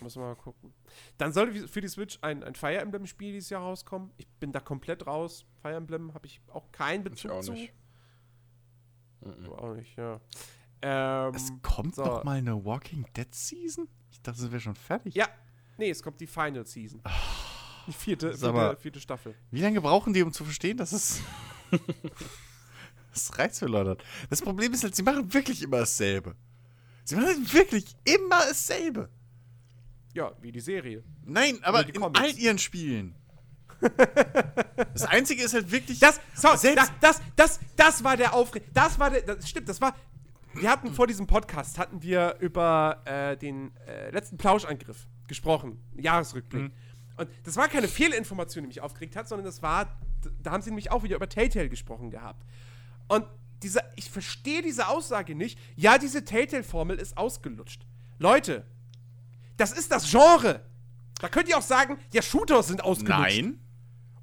Muss 0.00 0.16
man 0.16 0.26
mal 0.26 0.34
gucken. 0.36 0.74
Dann 1.16 1.32
sollte 1.32 1.68
für 1.68 1.80
die 1.80 1.88
Switch 1.88 2.18
ein, 2.20 2.42
ein 2.42 2.54
Fire 2.54 2.78
Emblem-Spiel 2.78 3.32
dieses 3.32 3.48
Jahr 3.50 3.62
rauskommen. 3.62 4.10
Ich 4.18 4.28
bin 4.28 4.52
da 4.52 4.60
komplett 4.60 5.06
raus. 5.06 5.46
Fire 5.62 5.74
Emblem 5.76 6.12
habe 6.14 6.26
ich 6.26 6.42
auch 6.48 6.70
keinen 6.72 7.06
Ich 7.06 7.12
Bezug 7.12 7.30
auch 7.30 7.40
zu. 7.40 7.52
nicht. 7.52 7.72
Mhm. 9.20 9.48
Auch 9.52 9.74
nicht, 9.74 9.96
ja. 9.96 10.20
Ähm, 10.82 11.34
Es 11.34 11.50
kommt 11.62 11.94
so. 11.94 12.04
noch 12.04 12.24
mal 12.24 12.36
eine 12.38 12.62
Walking 12.64 13.06
Dead 13.16 13.32
Season? 13.34 13.88
Ich 14.10 14.20
dachte, 14.20 14.42
es 14.42 14.50
wäre 14.50 14.60
schon 14.60 14.74
fertig. 14.74 15.14
ja, 15.14 15.28
nee, 15.78 15.88
es 15.88 16.02
kommt 16.02 16.20
die 16.20 16.26
Final 16.26 16.66
Season. 16.66 17.00
Die 17.86 17.92
vierte, 17.98 18.32
vierte, 18.36 18.76
vierte 18.80 19.00
Staffel. 19.00 19.34
Wie 19.50 19.60
lange 19.60 19.80
brauchen 19.80 20.12
die, 20.12 20.22
um 20.22 20.32
zu 20.32 20.44
verstehen, 20.44 20.76
dass 20.76 20.92
es. 20.92 21.20
das 23.12 23.38
reizverleudert. 23.38 24.02
Das 24.30 24.42
Problem 24.42 24.72
ist 24.72 24.84
halt, 24.84 24.94
sie 24.94 25.02
machen 25.02 25.32
wirklich 25.32 25.62
immer 25.62 25.78
dasselbe. 25.78 26.34
Sie 27.04 27.16
machen 27.16 27.26
halt 27.26 27.54
wirklich 27.54 27.96
immer 28.04 28.40
dasselbe. 28.48 29.10
Ja, 30.14 30.32
wie 30.40 30.52
die 30.52 30.60
Serie. 30.60 31.02
Nein, 31.24 31.58
aber 31.62 31.86
in 31.86 32.02
all 32.02 32.30
ihren 32.38 32.58
Spielen. 32.58 33.16
das 34.94 35.04
Einzige 35.04 35.42
ist 35.42 35.54
halt 35.54 35.70
wirklich. 35.70 35.98
Das, 35.98 36.20
so, 36.34 36.54
selbst, 36.56 36.92
das, 37.00 37.18
das, 37.18 37.20
das, 37.36 37.60
das 37.76 38.04
war 38.04 38.16
der 38.16 38.32
Aufreger. 38.32 38.64
Das 38.72 38.98
war 38.98 39.10
der, 39.10 39.22
das 39.22 39.48
stimmt, 39.48 39.68
das 39.68 39.80
war, 39.80 39.94
wir 40.54 40.70
hatten 40.70 40.92
vor 40.94 41.06
diesem 41.06 41.26
Podcast, 41.26 41.78
hatten 41.78 42.02
wir 42.02 42.36
über 42.40 43.02
äh, 43.04 43.36
den 43.36 43.76
äh, 43.86 44.10
letzten 44.10 44.36
Plauschangriff 44.36 45.06
gesprochen, 45.26 45.82
Jahresrückblick. 45.96 46.62
Mhm. 46.62 46.72
Und 47.16 47.28
das 47.44 47.56
war 47.56 47.68
keine 47.68 47.88
Fehlinformation, 47.88 48.64
die 48.64 48.68
mich 48.68 48.80
aufgeregt 48.80 49.16
hat, 49.16 49.28
sondern 49.28 49.44
das 49.44 49.62
war, 49.62 49.98
da 50.42 50.50
haben 50.50 50.62
sie 50.62 50.70
nämlich 50.70 50.90
auch 50.90 51.02
wieder 51.02 51.16
über 51.16 51.28
Telltale 51.28 51.68
gesprochen 51.68 52.10
gehabt. 52.10 52.44
Und 53.08 53.24
diese, 53.62 53.82
ich 53.96 54.10
verstehe 54.10 54.62
diese 54.62 54.88
Aussage 54.88 55.34
nicht. 55.34 55.58
Ja, 55.76 55.98
diese 55.98 56.24
Telltale-Formel 56.24 56.98
ist 56.98 57.16
ausgelutscht. 57.16 57.86
Leute, 58.18 58.66
das 59.56 59.72
ist 59.72 59.90
das 59.90 60.10
Genre. 60.10 60.60
Da 61.20 61.28
könnt 61.28 61.48
ihr 61.48 61.56
auch 61.56 61.62
sagen, 61.62 61.98
ja, 62.12 62.22
Shooter 62.22 62.62
sind 62.62 62.82
ausgelutscht. 62.82 63.36
Nein. 63.40 63.60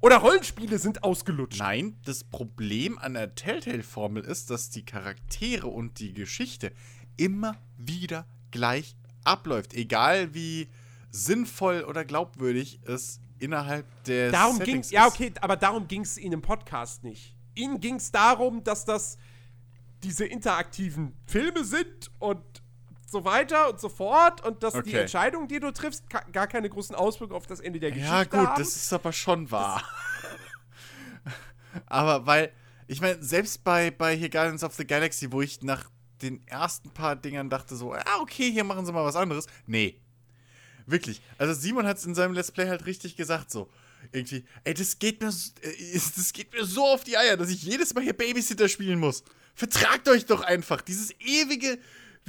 Oder 0.00 0.16
Rollenspiele 0.18 0.78
sind 0.78 1.04
ausgelutscht. 1.04 1.60
Nein, 1.60 1.96
das 2.04 2.24
Problem 2.24 2.98
an 2.98 3.14
der 3.14 3.34
Telltale-Formel 3.34 4.24
ist, 4.24 4.50
dass 4.50 4.68
die 4.68 4.84
Charaktere 4.84 5.68
und 5.68 6.00
die 6.00 6.12
Geschichte 6.12 6.72
immer 7.16 7.56
wieder 7.76 8.26
gleich 8.50 8.96
abläuft. 9.24 9.74
Egal 9.74 10.34
wie 10.34 10.68
sinnvoll 11.12 11.84
oder 11.84 12.04
glaubwürdig 12.04 12.80
es 12.84 13.20
innerhalb 13.38 13.86
des 14.04 14.32
Darum 14.32 14.56
ging 14.58 14.82
Settings 14.82 14.90
ja 14.90 15.06
ist. 15.06 15.12
okay, 15.14 15.32
aber 15.40 15.56
darum 15.56 15.86
ging 15.86 16.02
es 16.02 16.18
Ihnen 16.18 16.32
im 16.34 16.42
Podcast 16.42 17.04
nicht. 17.04 17.36
Ihnen 17.54 17.78
ging 17.80 17.96
es 17.96 18.10
darum, 18.10 18.64
dass 18.64 18.84
das 18.84 19.18
diese 20.02 20.24
interaktiven 20.24 21.14
Filme 21.26 21.64
sind 21.64 22.10
und 22.18 22.42
so 23.06 23.24
weiter 23.24 23.68
und 23.68 23.78
so 23.78 23.88
fort 23.90 24.44
und 24.44 24.62
dass 24.62 24.72
die 24.72 24.78
Okay. 24.80 25.00
Entscheidungen, 25.02 25.46
die 25.46 25.60
du 25.60 25.70
triffst, 25.72 26.04
gar 26.08 26.46
keine 26.46 26.68
großen 26.70 26.96
Auswirkungen 26.96 27.36
auf 27.36 27.46
das 27.46 27.60
Ende 27.60 27.78
der 27.78 27.90
Geschichte 27.90 28.10
Ja, 28.10 28.24
gut, 28.24 28.34
haben. 28.48 28.58
das 28.58 28.74
ist 28.74 28.92
aber 28.92 29.12
schon 29.12 29.50
wahr. 29.50 29.82
aber 31.86 32.26
weil, 32.26 32.52
ich 32.86 33.00
meine, 33.00 33.22
selbst 33.22 33.62
bei, 33.64 33.90
bei 33.90 34.16
hier 34.16 34.30
Guardians 34.30 34.64
of 34.64 34.74
the 34.74 34.86
Galaxy, 34.86 35.30
wo 35.30 35.42
ich 35.42 35.62
nach 35.62 35.90
den 36.22 36.46
ersten 36.46 36.90
paar 36.90 37.16
Dingern 37.16 37.50
dachte 37.50 37.76
so, 37.76 37.92
ah, 37.92 38.02
okay, 38.20 38.50
hier 38.50 38.64
machen 38.64 38.86
sie 38.86 38.92
mal 38.92 39.04
was 39.04 39.16
anderes. 39.16 39.46
Nee. 39.66 40.00
Wirklich. 40.86 41.20
Also 41.38 41.54
Simon 41.54 41.86
hat 41.86 41.98
es 41.98 42.04
in 42.04 42.14
seinem 42.14 42.34
Let's 42.34 42.50
Play 42.50 42.68
halt 42.68 42.86
richtig 42.86 43.16
gesagt 43.16 43.50
so. 43.50 43.68
Irgendwie, 44.10 44.44
ey, 44.64 44.74
das 44.74 44.98
geht 44.98 45.20
mir, 45.20 45.28
äh, 45.28 46.00
das 46.16 46.32
geht 46.32 46.52
mir 46.52 46.64
so 46.64 46.84
auf 46.86 47.04
die 47.04 47.16
Eier, 47.16 47.36
dass 47.36 47.50
ich 47.50 47.62
jedes 47.62 47.94
Mal 47.94 48.02
hier 48.02 48.14
Babysitter 48.14 48.68
spielen 48.68 48.98
muss. 48.98 49.22
Vertragt 49.54 50.08
euch 50.08 50.26
doch 50.26 50.40
einfach. 50.42 50.80
Dieses 50.80 51.12
ewige. 51.20 51.78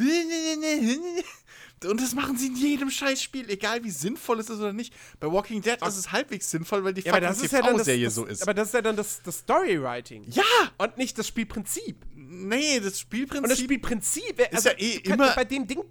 Und 1.85 2.01
das 2.01 2.13
machen 2.15 2.37
sie 2.37 2.47
in 2.47 2.55
jedem 2.55 2.89
Scheißspiel, 2.89 3.49
egal 3.49 3.83
wie 3.83 3.91
sinnvoll 3.91 4.39
es 4.39 4.49
ist 4.49 4.59
oder 4.59 4.73
nicht. 4.73 4.93
Bei 5.19 5.31
Walking 5.31 5.61
Dead 5.61 5.77
ist 5.85 5.97
es 5.97 6.11
halbwegs 6.11 6.49
sinnvoll, 6.49 6.83
weil 6.83 6.93
die 6.93 7.01
ja, 7.01 7.17
ja 7.19 7.33
TV-Serie 7.33 8.05
das, 8.05 8.15
so 8.15 8.25
ist. 8.25 8.41
Aber 8.41 8.53
das 8.53 8.69
ist 8.69 8.73
ja 8.73 8.81
dann 8.81 8.95
das, 8.95 9.21
das 9.21 9.39
Storywriting. 9.39 10.25
ja! 10.29 10.43
Und 10.77 10.97
nicht 10.97 11.17
das 11.19 11.27
Spielprinzip. 11.27 11.97
Nee, 12.47 12.79
das 12.79 12.99
Spielprinzip. 12.99 13.43
Und 13.43 13.49
das 13.51 13.59
Spielprinzip 13.59 14.39
äh, 14.39 14.55
Ist 14.55 14.65
ja 14.65 14.71
eh 14.77 14.95
du 14.99 15.09
kannst 15.09 15.25
immer- 15.25 15.35
bei 15.35 15.43
dem 15.45 15.67
Ding, 15.67 15.83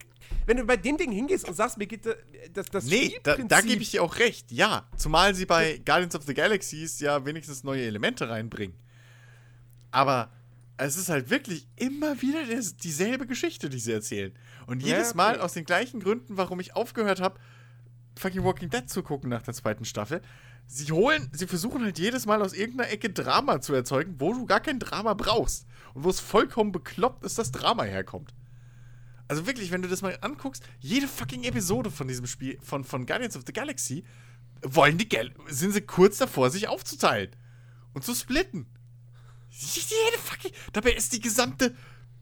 wenn 0.47 0.57
du 0.57 0.65
bei 0.65 0.77
dem 0.77 0.97
Ding 0.97 1.13
hingehst 1.13 1.47
und 1.49 1.55
sagst, 1.55 1.79
mir 1.79 1.87
geht 1.87 2.05
das, 2.07 2.67
das 2.71 2.85
Nee, 2.85 3.19
da, 3.23 3.33
Spielprinzip. 3.35 3.49
da 3.49 3.61
gebe 3.61 3.83
ich 3.83 3.91
dir 3.93 4.03
auch 4.03 4.17
recht. 4.19 4.51
Ja, 4.51 4.89
zumal 4.97 5.35
sie 5.35 5.47
bei 5.47 5.81
Guardians 5.85 6.15
of 6.17 6.25
the 6.25 6.35
Galaxies 6.35 6.99
ja 7.01 7.25
wenigstens 7.25 7.63
neue 7.65 7.83
Elemente 7.85 8.29
reinbringen. 8.29 8.77
Aber 9.91 10.33
es 10.79 10.97
ist 10.97 11.09
halt 11.09 11.31
wirklich 11.31 11.69
immer 11.77 12.21
wieder 12.23 12.41
dieselbe 12.83 13.27
Geschichte, 13.27 13.69
die 13.69 13.79
sie 13.79 13.93
erzählen. 13.93 14.33
Und 14.67 14.83
Ja, 14.83 14.89
jedes 14.97 15.15
Mal 15.15 15.35
okay. 15.35 15.43
aus 15.43 15.53
den 15.53 15.65
gleichen 15.65 16.01
Gründen, 16.01 16.37
warum 16.37 16.61
ich 16.61 16.75
aufgehört 16.75 17.21
habe, 17.21 17.39
fucking 18.19 18.43
Walking 18.45 18.71
Dead 18.71 18.89
zu 18.89 19.03
gucken 19.03 19.31
nach 19.31 19.43
der 19.43 19.55
zweiten 19.55 19.85
Staffel. 19.85 20.23
Sie 20.67 20.91
holen, 20.93 21.29
sie 21.33 21.47
versuchen 21.47 21.83
halt 21.85 21.99
jedes 21.99 22.25
Mal 22.25 22.41
aus 22.41 22.53
irgendeiner 22.55 22.91
Ecke 22.91 23.11
Drama 23.11 23.61
zu 23.61 23.75
erzeugen, 23.75 24.15
wo 24.19 24.33
du 24.33 24.47
gar 24.47 24.61
kein 24.61 24.79
Drama 24.79 25.13
brauchst. 25.15 25.67
Und 25.95 26.05
wo 26.05 26.11
es 26.11 26.21
vollkommen 26.21 26.73
bekloppt 26.73 27.25
ist, 27.25 27.39
dass 27.39 27.53
Drama 27.53 27.85
herkommt. 27.85 28.35
Also 29.29 29.47
wirklich, 29.47 29.71
wenn 29.71 29.83
du 29.83 29.89
das 29.89 30.03
mal 30.03 30.19
anguckst, 30.21 30.63
jede 30.81 31.09
fucking 31.09 31.45
Episode 31.45 31.91
von 31.91 32.09
diesem 32.09 32.27
Spiel, 32.27 32.59
von, 32.61 32.85
von 32.85 33.07
Guardians 33.07 33.37
of 33.37 33.45
the 33.47 33.53
Galaxy, 33.53 34.05
wollen 34.63 34.99
die 34.99 35.09
Gal 35.09 35.33
sind 35.49 35.73
sie 35.73 35.81
kurz 35.81 36.19
davor, 36.19 36.51
sich 36.51 36.69
aufzuteilen 36.69 37.31
und 37.95 38.05
zu 38.05 38.15
splitten. 38.15 38.67
Jede 39.51 40.19
fucking. 40.19 40.53
Dabei 40.73 40.93
ist 40.93 41.13
die 41.13 41.21
gesamte 41.21 41.75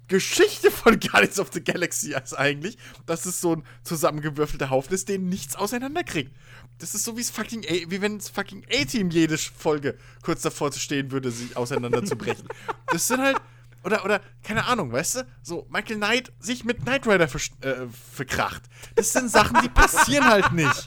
Geschichte 0.09 0.73
von 0.73 0.99
Guardians 0.99 1.39
of 1.39 1.51
the 1.53 1.63
Galaxy 1.63 2.15
als 2.15 2.35
eigentlich, 2.35 2.77
dass 3.07 3.27
es 3.27 3.41
so 3.41 3.57
ein 3.57 3.65
zusammengewürfelter 3.85 4.69
Haufen 4.69 4.93
ist, 4.93 5.09
den 5.09 5.29
nichts 5.29 5.55
auseinanderkriegt. 5.55 6.35
Das 6.79 6.95
ist 6.95 7.05
so 7.05 7.17
wie 7.17 7.21
es 7.21 7.31
fucking 7.31 7.65
A 7.65 7.91
wie 7.91 8.01
wenn 8.01 8.17
es 8.17 8.29
fucking 8.29 8.65
A-Team 8.73 9.11
jede 9.11 9.39
Folge 9.39 9.97
kurz 10.23 10.43
davor 10.43 10.73
zu 10.73 10.81
stehen 10.81 11.13
würde, 11.13 11.31
sich 11.31 11.57
auseinanderzubrechen. 11.57 12.49
das 12.87 13.07
sind 13.07 13.21
halt. 13.21 13.41
Oder, 13.85 14.05
oder, 14.05 14.21
keine 14.43 14.67
Ahnung, 14.67 14.93
weißt 14.93 15.17
du? 15.17 15.27
So, 15.43 15.67
Michael 15.71 15.97
Knight 15.97 16.33
sich 16.39 16.65
mit 16.65 16.83
Knight 16.83 17.07
Rider 17.07 17.27
versch- 17.27 17.63
äh, 17.65 17.87
verkracht. 17.89 18.63
Das 18.95 19.13
sind 19.13 19.31
Sachen, 19.31 19.59
die 19.63 19.69
passieren 19.71 20.27
halt 20.27 20.53
nicht. 20.53 20.87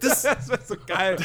Das, 0.00 0.22
Das 0.22 0.48
wäre 0.48 0.60
so 0.64 0.76
geil. 0.86 1.16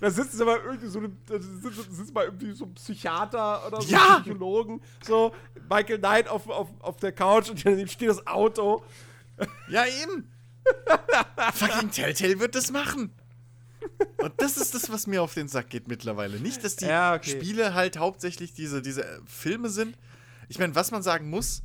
da 0.00 0.10
sie 0.10 0.44
mal 0.44 0.58
irgendwie 0.64 0.88
so, 0.88 1.00
da 1.00 1.40
sitzen, 1.40 1.94
sitzen 1.94 2.12
mal 2.12 2.24
irgendwie 2.26 2.52
so 2.52 2.66
ein 2.66 2.74
Psychiater 2.74 3.66
oder 3.66 3.80
so 3.80 3.88
Ja! 3.88 4.20
Psychologen, 4.20 4.82
so 5.02 5.34
Michael 5.70 5.98
Knight 5.98 6.28
auf, 6.28 6.46
auf, 6.48 6.68
auf 6.80 6.96
der 6.98 7.12
Couch 7.12 7.48
und 7.48 7.64
daneben 7.64 7.88
steht 7.88 8.08
das 8.10 8.26
Auto. 8.26 8.84
Ja, 9.68 9.84
eben. 9.86 10.30
Fucking 11.54 11.90
Telltale 11.90 12.40
wird 12.40 12.54
das 12.54 12.70
machen. 12.70 13.12
Und 14.18 14.34
das 14.38 14.56
ist 14.56 14.74
das, 14.74 14.90
was 14.90 15.06
mir 15.06 15.22
auf 15.22 15.34
den 15.34 15.48
Sack 15.48 15.70
geht 15.70 15.88
mittlerweile. 15.88 16.38
Nicht, 16.40 16.64
dass 16.64 16.76
die 16.76 16.86
Ja, 16.86 17.14
okay. 17.14 17.30
Spiele 17.30 17.74
halt 17.74 17.96
hauptsächlich 17.98 18.52
diese, 18.52 18.82
diese 18.82 19.04
äh, 19.04 19.20
Filme 19.26 19.68
sind. 19.70 19.96
Ich 20.48 20.58
meine, 20.58 20.74
was 20.74 20.90
man 20.90 21.02
sagen 21.02 21.30
muss, 21.30 21.62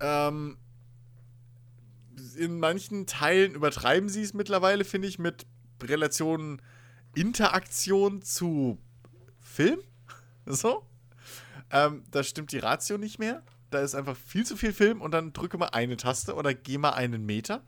ähm, 0.00 0.56
in 2.36 2.58
manchen 2.58 3.06
Teilen 3.06 3.54
übertreiben 3.54 4.08
sie 4.08 4.22
es 4.22 4.34
mittlerweile, 4.34 4.84
finde 4.84 5.08
ich, 5.08 5.18
mit 5.18 5.46
Relationen 5.82 6.60
Interaktion 7.14 8.22
zu 8.22 8.78
Film. 9.40 9.80
So. 10.46 10.84
Ähm, 11.70 12.02
da 12.10 12.24
stimmt 12.24 12.50
die 12.50 12.58
Ratio 12.58 12.98
nicht 12.98 13.20
mehr. 13.20 13.42
Da 13.70 13.80
ist 13.80 13.94
einfach 13.94 14.16
viel 14.16 14.44
zu 14.44 14.56
viel 14.56 14.72
Film 14.72 15.00
und 15.00 15.12
dann 15.12 15.32
drücke 15.32 15.58
mal 15.58 15.68
eine 15.68 15.96
Taste 15.96 16.34
oder 16.34 16.54
geh 16.54 16.76
mal 16.78 16.90
einen 16.90 17.24
Meter. 17.24 17.62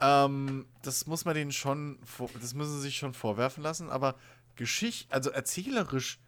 Ähm, 0.00 0.66
das 0.82 1.06
muss 1.06 1.24
man 1.24 1.34
denen 1.34 1.52
schon, 1.52 1.98
das 2.40 2.54
müssen 2.54 2.74
sie 2.74 2.80
sich 2.80 2.96
schon 2.96 3.14
vorwerfen 3.14 3.62
lassen, 3.62 3.90
aber 3.90 4.16
Geschichte, 4.56 5.12
also 5.12 5.30
erzählerisch, 5.30 6.18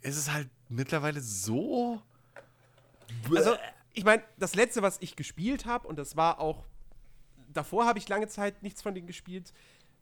ist 0.00 0.16
es 0.16 0.30
halt 0.30 0.48
mittlerweile 0.68 1.20
so. 1.20 2.00
Also, 3.34 3.56
ich 3.92 4.04
meine, 4.04 4.22
das 4.38 4.54
letzte, 4.54 4.82
was 4.82 4.98
ich 5.00 5.16
gespielt 5.16 5.66
habe, 5.66 5.86
und 5.88 5.98
das 5.98 6.16
war 6.16 6.40
auch. 6.40 6.64
Davor 7.52 7.86
habe 7.86 7.98
ich 8.00 8.08
lange 8.08 8.26
Zeit 8.26 8.62
nichts 8.62 8.82
von 8.82 8.94
denen 8.94 9.06
gespielt, 9.06 9.52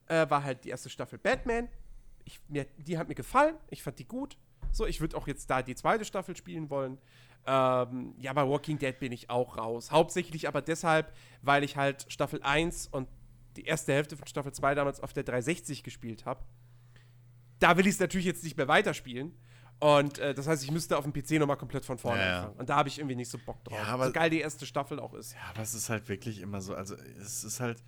äh, 0.07 0.29
war 0.31 0.43
halt 0.43 0.65
die 0.65 0.71
erste 0.71 0.89
Staffel 0.89 1.19
Batman. 1.19 1.69
Ich, 2.25 2.41
mir, 2.49 2.67
die 2.79 2.97
hat 2.97 3.09
mir 3.09 3.15
gefallen, 3.15 3.57
ich 3.69 3.83
fand 3.83 3.99
die 3.99 4.07
gut. 4.07 4.39
So, 4.71 4.87
ich 4.87 5.01
würde 5.03 5.17
auch 5.17 5.27
jetzt 5.27 5.51
da 5.51 5.61
die 5.61 5.75
zweite 5.75 6.05
Staffel 6.05 6.35
spielen 6.35 6.71
wollen. 6.71 6.99
Ähm, 7.47 8.15
ja, 8.19 8.33
bei 8.33 8.47
Walking 8.49 8.79
Dead 8.79 8.99
bin 8.99 9.11
ich 9.13 9.29
auch 9.31 9.57
raus. 9.59 9.91
Hauptsächlich 9.91 10.47
aber 10.47 10.63
deshalb, 10.63 11.13
weil 11.43 11.65
ich 11.65 11.77
halt 11.77 12.07
Staffel 12.09 12.41
1 12.43 12.87
und 12.89 13.09
die 13.57 13.65
erste 13.65 13.93
Hälfte 13.93 14.17
von 14.17 14.27
Staffel 14.29 14.53
2 14.53 14.75
damals 14.75 15.01
auf 15.01 15.13
der 15.13 15.25
360 15.25 15.83
gespielt 15.83 16.25
habe. 16.25 16.43
Da 17.59 17.77
will 17.77 17.87
ich 17.87 17.95
es 17.95 18.01
natürlich 18.01 18.27
jetzt 18.27 18.45
nicht 18.45 18.57
mehr 18.57 18.69
weiterspielen. 18.69 19.33
Und 19.81 20.21
äh, 20.21 20.33
das 20.35 20.47
heißt, 20.47 20.63
ich 20.63 20.71
müsste 20.71 20.97
auf 20.97 21.03
dem 21.05 21.13
PC 21.13 21.33
nochmal 21.41 21.57
komplett 21.57 21.85
von 21.85 21.99
vorne 21.99 22.21
Ja, 22.23 22.39
anfangen. 22.39 22.59
Und 22.61 22.69
da 22.71 22.77
habe 22.77 22.89
ich 22.89 22.99
irgendwie 22.99 23.17
nicht 23.17 23.31
so 23.31 23.39
Bock 23.39 23.65
drauf. 23.65 23.77
Ja, 23.77 23.85
aber- 23.87 24.07
so 24.07 24.13
geil 24.13 24.31
die 24.31 24.41
erste 24.41 24.65
Staffel 24.65 25.01
auch 25.01 25.13
ist. 25.13 25.33
Ja, 25.33 25.41
aber 25.51 25.63
es 25.63 25.75
ist 25.75 25.89
halt 25.91 26.09
wirklich 26.09 26.41
immer 26.41 26.61
so. 26.61 26.75
Also, 26.77 26.95
es 27.21 27.43
ist 27.43 27.59
halt. 27.59 27.83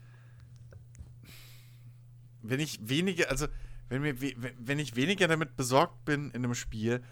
Wenn 2.42 2.60
ich 2.60 2.88
weniger, 2.88 3.30
also, 3.30 3.46
wenn, 3.88 4.02
mir, 4.02 4.20
we- 4.20 4.34
wenn 4.58 4.78
ich 4.78 4.96
weniger 4.96 5.28
damit 5.28 5.56
besorgt 5.56 6.04
bin 6.04 6.30
in 6.30 6.44
einem 6.44 6.54
Spiel, 6.54 7.02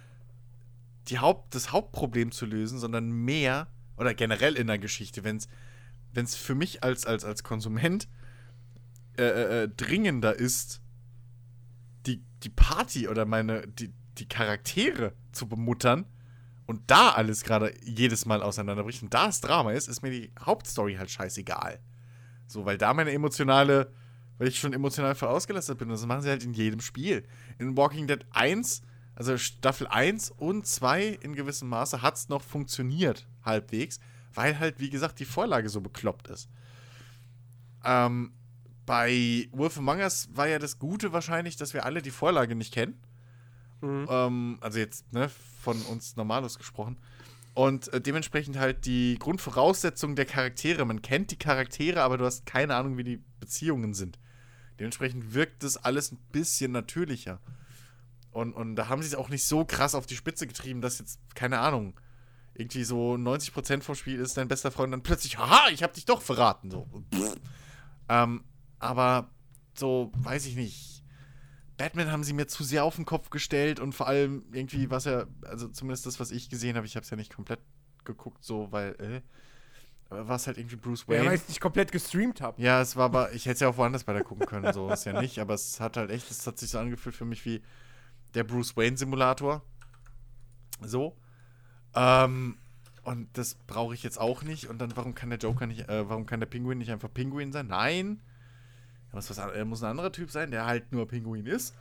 die 1.09 1.19
Haupt, 1.19 1.55
das 1.55 1.73
Hauptproblem 1.73 2.33
zu 2.33 2.47
lösen, 2.47 2.79
sondern 2.79 3.11
mehr, 3.11 3.69
oder 3.97 4.15
generell 4.15 4.57
in 4.57 4.67
der 4.67 4.79
Geschichte, 4.79 5.25
wenn 5.25 5.37
es 6.15 6.35
für 6.35 6.55
mich 6.55 6.83
als, 6.83 7.07
als, 7.07 7.25
als 7.25 7.43
Konsument 7.43 8.09
äh, 9.19 9.23
äh, 9.23 9.63
äh, 9.63 9.69
dringender 9.69 10.35
ist, 10.35 10.81
die, 12.07 12.23
die 12.43 12.49
Party 12.49 13.09
oder 13.09 13.27
meine, 13.27 13.67
die, 13.69 13.93
die 14.19 14.27
Charaktere 14.27 15.13
zu 15.33 15.47
bemuttern 15.49 16.07
und 16.67 16.91
da 16.91 17.11
alles 17.11 17.45
gerade 17.45 17.75
jedes 17.83 18.25
Mal 18.25 18.43
auseinanderbricht 18.43 19.03
und 19.03 19.13
da 19.13 19.27
das 19.27 19.41
Drama 19.41 19.73
ist, 19.73 19.89
ist 19.89 20.03
mir 20.03 20.11
die 20.11 20.33
Hauptstory 20.41 20.95
halt 20.95 21.11
scheißegal. 21.11 21.79
So, 22.47 22.65
weil 22.65 22.79
da 22.79 22.95
meine 22.95 23.13
emotionale, 23.13 23.93
weil 24.39 24.49
ich 24.49 24.59
schon 24.59 24.73
emotional 24.73 25.15
voll 25.15 25.29
ausgelastet 25.29 25.79
bin. 25.79 25.89
Und 25.89 25.95
das 25.95 26.07
machen 26.07 26.23
sie 26.23 26.29
halt 26.29 26.45
in 26.45 26.53
jedem 26.53 26.81
Spiel. 26.81 27.25
In 27.59 27.77
Walking 27.77 28.07
Dead 28.07 28.25
1, 28.31 28.83
also 29.15 29.37
Staffel 29.37 29.87
1 29.87 30.31
und 30.31 30.67
2 30.67 31.19
in 31.21 31.35
gewissem 31.35 31.69
Maße, 31.69 32.03
hat 32.03 32.17
es 32.17 32.29
noch 32.29 32.43
funktioniert, 32.43 33.27
halbwegs, 33.45 34.01
weil 34.35 34.59
halt, 34.59 34.81
wie 34.81 34.91
gesagt, 34.91 35.21
die 35.21 35.25
Vorlage 35.25 35.69
so 35.69 35.81
bekloppt 35.81 36.29
ist. 36.29 36.49
Ähm, 37.85 38.33
bei 38.87 39.49
Wolf 39.53 39.79
Among 39.79 39.99
Us 40.01 40.29
war 40.33 40.49
ja 40.49 40.59
das 40.59 40.79
Gute 40.79 41.13
wahrscheinlich, 41.13 41.57
dass 41.57 41.75
wir 41.75 41.85
alle 41.85 42.03
die 42.03 42.11
Vorlage 42.11 42.55
nicht 42.55 42.73
kennen. 42.73 43.01
Mhm. 43.81 44.07
Ähm, 44.09 44.59
also 44.61 44.79
jetzt, 44.79 45.13
ne, 45.13 45.31
von 45.61 45.81
uns 45.83 46.17
Normalos 46.17 46.59
gesprochen. 46.59 46.97
Und 47.55 47.93
äh, 47.93 48.01
dementsprechend 48.01 48.59
halt 48.59 48.87
die 48.87 49.17
Grundvoraussetzung 49.19 50.17
der 50.17 50.25
Charaktere. 50.25 50.85
Man 50.85 51.03
kennt 51.03 51.31
die 51.31 51.39
Charaktere, 51.39 52.03
aber 52.03 52.17
du 52.17 52.25
hast 52.25 52.47
keine 52.47 52.75
Ahnung, 52.77 52.97
wie 52.97 53.05
die 53.05 53.23
Beziehungen 53.41 53.93
sind. 53.93 54.19
Dementsprechend 54.79 55.35
wirkt 55.35 55.63
das 55.63 55.77
alles 55.77 56.13
ein 56.13 56.19
bisschen 56.33 56.73
natürlicher. 56.73 57.41
Und, 58.33 58.52
und 58.55 58.77
da 58.77 58.89
haben 58.89 59.02
sie 59.02 59.09
es 59.09 59.15
auch 59.15 59.28
nicht 59.28 59.44
so 59.47 59.65
krass 59.65 59.94
auf 59.94 60.07
die 60.07 60.17
Spitze 60.17 60.47
getrieben, 60.47 60.81
dass 60.81 60.99
jetzt, 60.99 61.20
keine 61.35 61.59
Ahnung, 61.61 61.99
irgendwie 62.55 62.85
so 62.85 63.15
90% 63.15 63.83
vom 63.83 63.94
Spiel 63.94 64.19
ist 64.20 64.36
dein 64.36 64.49
bester 64.49 64.70
Freund 64.70 64.93
dann 64.93 65.02
plötzlich, 65.02 65.39
haha, 65.39 65.69
ich 65.70 65.83
hab 65.83 65.93
dich 65.94 66.05
doch 66.05 66.20
verraten. 66.23 66.70
So. 66.70 66.86
Ähm, 68.09 68.44
aber 68.78 69.31
so, 69.75 70.11
weiß 70.17 70.47
ich 70.47 70.57
nicht. 70.57 71.05
Batman 71.77 72.12
haben 72.12 72.25
sie 72.25 72.33
mir 72.35 72.47
zu 72.47 72.65
sehr 72.65 72.85
auf 72.85 72.97
den 72.97 73.05
Kopf 73.07 73.31
gestellt 73.31 73.81
und 73.81 73.94
vor 73.94 74.07
allem 74.07 74.44
irgendwie, 74.52 74.91
was 74.91 75.05
ja, 75.05 75.25
also 75.43 75.69
zumindest 75.69 76.07
das, 76.07 76.20
was 76.20 76.31
ich 76.31 76.49
gesehen 76.51 76.77
habe, 76.77 76.86
ich 76.86 76.94
habe 76.97 77.05
es 77.05 77.11
ja 77.11 77.17
nicht 77.17 77.35
komplett 77.35 77.61
geguckt, 78.05 78.44
so, 78.44 78.70
weil, 78.70 78.94
äh, 79.01 79.20
aber 80.11 80.28
war 80.28 80.36
es 80.36 80.47
halt 80.47 80.59
irgendwie 80.59 80.77
Bruce 80.77 81.05
Ja, 81.09 81.15
Wayne. 81.17 81.27
weil 81.31 81.36
ich 81.36 81.49
nicht 81.49 81.61
komplett 81.61 81.91
gestreamt 81.91 82.41
habe. 82.43 82.61
Ja, 82.61 82.81
es 82.83 82.97
war 82.97 83.07
aber, 83.07 83.33
ich 83.33 83.47
hätte 83.47 83.55
es 83.55 83.61
ja 83.61 83.69
auch 83.69 83.78
woanders 83.78 84.05
bei 84.05 84.12
der 84.12 84.23
gucken 84.25 84.47
können, 84.47 84.73
so 84.73 84.91
ist 84.91 85.05
ja 85.05 85.19
nicht, 85.20 85.39
aber 85.39 85.55
es 85.55 85.81
hat 85.81 85.97
halt 85.97 86.11
echt, 86.11 86.31
es 86.31 86.47
hat 86.47 86.59
sich 86.59 86.70
so 86.70 86.78
angefühlt 86.78 87.15
für 87.17 87.25
mich 87.25 87.44
wie 87.47 87.62
der 88.35 88.44
Bruce 88.44 88.77
Wayne 88.77 88.97
Simulator. 88.97 89.62
So. 90.81 91.17
Ähm, 91.94 92.57
und 93.05 93.28
das 93.36 93.55
brauche 93.55 93.94
ich 93.94 94.02
jetzt 94.02 94.19
auch 94.19 94.43
nicht. 94.43 94.69
Und 94.69 94.78
dann, 94.78 94.97
warum 94.97 95.15
kann 95.15 95.31
der 95.31 95.39
Joker 95.39 95.67
nicht, 95.67 95.89
äh, 95.89 96.09
warum 96.09 96.27
kann 96.27 96.41
der 96.41 96.47
Pinguin 96.47 96.78
nicht 96.78 96.91
einfach 96.91 97.12
Pinguin 97.12 97.52
sein? 97.52 97.67
Nein. 97.67 98.20
Er 99.11 99.17
muss, 99.17 99.28
was, 99.28 99.39
er 99.39 99.65
muss 99.65 99.83
ein 99.83 99.91
anderer 99.91 100.12
Typ 100.12 100.31
sein, 100.31 100.51
der 100.51 100.67
halt 100.67 100.93
nur 100.93 101.07
Pinguin 101.07 101.47
ist. 101.47 101.75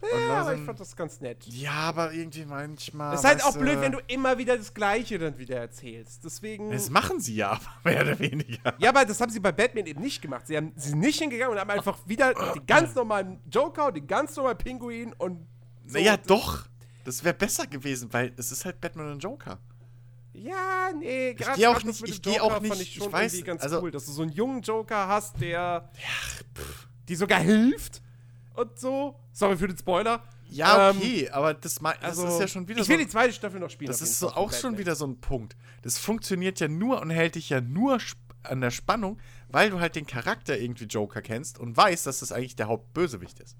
Und 0.00 0.08
Ja, 0.28 0.42
aber 0.42 0.54
ich 0.54 0.60
fand 0.60 0.78
das 0.78 0.94
ganz 0.94 1.20
nett. 1.20 1.44
ja, 1.46 1.72
aber 1.72 2.12
irgendwie 2.12 2.44
manchmal. 2.44 3.14
Es 3.14 3.20
ist 3.20 3.26
halt 3.26 3.44
auch 3.44 3.56
blöd, 3.56 3.80
wenn 3.80 3.92
du 3.92 3.98
immer 4.06 4.38
wieder 4.38 4.56
das 4.56 4.74
Gleiche 4.74 5.18
dann 5.18 5.38
wieder 5.38 5.56
erzählst. 5.56 6.24
Deswegen. 6.24 6.70
Das 6.70 6.90
machen 6.90 7.20
sie 7.20 7.36
ja, 7.36 7.52
aber 7.82 7.90
mehr 7.90 8.02
oder 8.02 8.18
weniger. 8.18 8.74
Ja, 8.78 8.90
aber 8.90 9.04
das 9.04 9.20
haben 9.20 9.30
sie 9.30 9.40
bei 9.40 9.52
Batman 9.52 9.86
eben 9.86 10.00
nicht 10.00 10.22
gemacht. 10.22 10.46
Sie, 10.46 10.56
haben, 10.56 10.72
sie 10.76 10.90
sind 10.90 11.00
nicht 11.00 11.18
hingegangen 11.18 11.54
und 11.54 11.60
haben 11.60 11.70
einfach 11.70 11.98
wieder 12.06 12.34
den 12.54 12.66
ganz 12.66 12.94
normalen 12.94 13.40
Joker, 13.50 13.90
den 13.92 14.06
ganz 14.06 14.36
normalen 14.36 14.58
Pinguin 14.58 15.12
und. 15.14 15.46
So. 15.86 15.98
Naja, 15.98 16.16
doch. 16.16 16.66
Das 17.04 17.22
wäre 17.24 17.34
besser 17.34 17.66
gewesen, 17.66 18.12
weil 18.12 18.32
es 18.36 18.50
ist 18.52 18.64
halt 18.64 18.80
Batman 18.80 19.12
und 19.12 19.22
Joker. 19.22 19.58
Ja, 20.34 20.90
nee, 20.98 21.32
gerade 21.34 21.56
geh 21.56 21.66
auch 21.66 21.74
das 21.74 21.84
nicht- 21.84 22.08
ich 22.08 22.22
geh 22.22 22.36
Joker 22.36 22.42
auch 22.56 22.60
nicht- 22.60 22.80
ich 22.80 22.96
ich 22.98 23.12
weiß, 23.12 23.42
ganz 23.44 23.62
also- 23.62 23.80
cool, 23.80 23.90
dass 23.90 24.04
du 24.06 24.12
so 24.12 24.22
einen 24.22 24.32
jungen 24.32 24.60
Joker 24.60 25.08
hast, 25.08 25.40
der 25.40 25.88
die 27.08 27.14
sogar 27.14 27.40
hilft 27.40 28.02
und 28.54 28.78
so. 28.78 29.18
Sorry 29.32 29.56
für 29.56 29.68
den 29.68 29.78
Spoiler. 29.78 30.22
Ja, 30.48 30.90
Ähm, 30.90 30.98
okay, 30.98 31.30
aber 31.30 31.54
das, 31.54 31.74
das 31.76 31.84
Also, 32.02 32.26
ist 32.28 32.40
ja 32.40 32.48
schon 32.48 32.68
wieder 32.68 32.80
ich 32.80 32.86
so. 32.86 32.92
will 32.92 32.98
die 32.98 33.08
zweite 33.08 33.32
Staffel 33.32 33.58
noch 33.60 33.70
spielen. 33.70 33.88
Das 33.90 34.00
ist 34.02 34.18
so 34.18 34.30
auch 34.32 34.52
schon 34.52 34.78
wieder 34.78 34.94
so 34.94 35.06
ein 35.06 35.20
Punkt. 35.20 35.56
Das 35.82 35.98
funktioniert 35.98 36.60
ja 36.60 36.68
nur 36.68 37.00
und 37.00 37.10
hält 37.10 37.34
dich 37.34 37.48
ja 37.48 37.60
nur 37.60 37.98
an 38.42 38.60
der 38.60 38.70
Spannung, 38.70 39.18
weil 39.48 39.70
du 39.70 39.80
halt 39.80 39.96
den 39.96 40.06
Charakter 40.06 40.56
irgendwie 40.58 40.84
Joker 40.84 41.20
kennst 41.22 41.58
und 41.58 41.76
weißt, 41.76 42.06
dass 42.06 42.20
das 42.20 42.30
eigentlich 42.30 42.56
der 42.56 42.68
Hauptbösewicht 42.68 43.40
ist. 43.40 43.56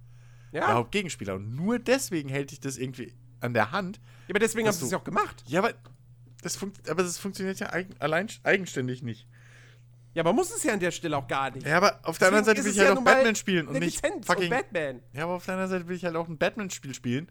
Der 0.57 0.69
Ja, 0.69 0.75
Hauptgegenspieler. 0.75 1.35
Und 1.35 1.55
nur 1.55 1.79
deswegen 1.79 2.29
hält 2.29 2.51
dich 2.51 2.61
das 2.61 2.77
irgendwie 2.79 3.13
an 3.41 3.53
der 3.55 3.73
Hand. 3.73 4.01
aber 4.29 4.39
deswegen 4.39 4.67
haben 4.67 4.75
sie 4.75 4.85
es 4.87 4.91
ja 4.91 4.99
auch 4.99 5.05
gemacht. 5.05 5.45
Ja, 5.47 5.61
aber 5.61 5.73
das, 6.43 6.59
aber 6.89 7.03
das 7.03 7.19
funktioniert 7.19 7.59
ja 7.61 7.73
eigen, 7.73 7.95
allein 8.01 8.29
eigenständig 8.43 9.03
nicht. 9.03 9.27
Ja, 10.15 10.23
man 10.23 10.35
muss 10.35 10.51
es 10.51 10.63
ja 10.63 10.73
an 10.73 10.81
der 10.81 10.93
Stelle 10.93 11.17
auch 11.19 11.29
gar 11.29 11.51
nicht. 11.51 11.67
Ja, 11.67 11.77
aber 11.77 12.01
auf 12.03 12.17
der 12.19 12.29
anderen 12.29 12.47
Seite 12.47 12.65
will 12.65 12.71
ich 12.73 12.79
halt 12.79 12.89
ja 12.89 12.97
auch 12.97 13.05
Batman 13.05 13.37
spielen 13.37 13.69
und 13.69 13.79
nicht 13.79 14.01
fucking. 14.25 14.45
und 14.45 14.51
Batman. 14.51 15.03
Ja, 15.13 15.25
aber 15.25 15.35
auf 15.35 15.45
der 15.45 15.55
anderen 15.55 15.71
Seite 15.71 15.89
will 15.89 15.97
ich 15.97 16.05
halt 16.07 16.17
auch 16.17 16.27
ein 16.29 16.39
Batman-Spiel 16.39 16.95
spielen. 16.95 17.31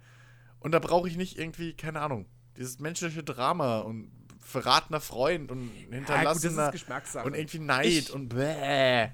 Und 0.60 0.72
da 0.72 0.78
brauche 0.80 1.08
ich 1.08 1.18
nicht 1.18 1.40
irgendwie, 1.40 1.74
keine 1.74 2.02
Ahnung, 2.02 2.28
dieses 2.58 2.80
menschliche 2.80 3.24
Drama 3.24 3.80
und 3.80 4.12
verratener 4.40 5.02
Freund 5.02 5.52
und 5.52 5.64
Ja, 5.64 5.72
gut, 5.72 5.90
das 5.90 5.92
hinterlassener 5.96 6.66
ist 6.68 6.72
Geschmackssache. 6.74 7.26
und 7.26 7.34
irgendwie 7.36 7.60
Neid 7.60 7.86
Ich- 7.88 8.14
und 8.14 8.30
bäh. 8.30 9.10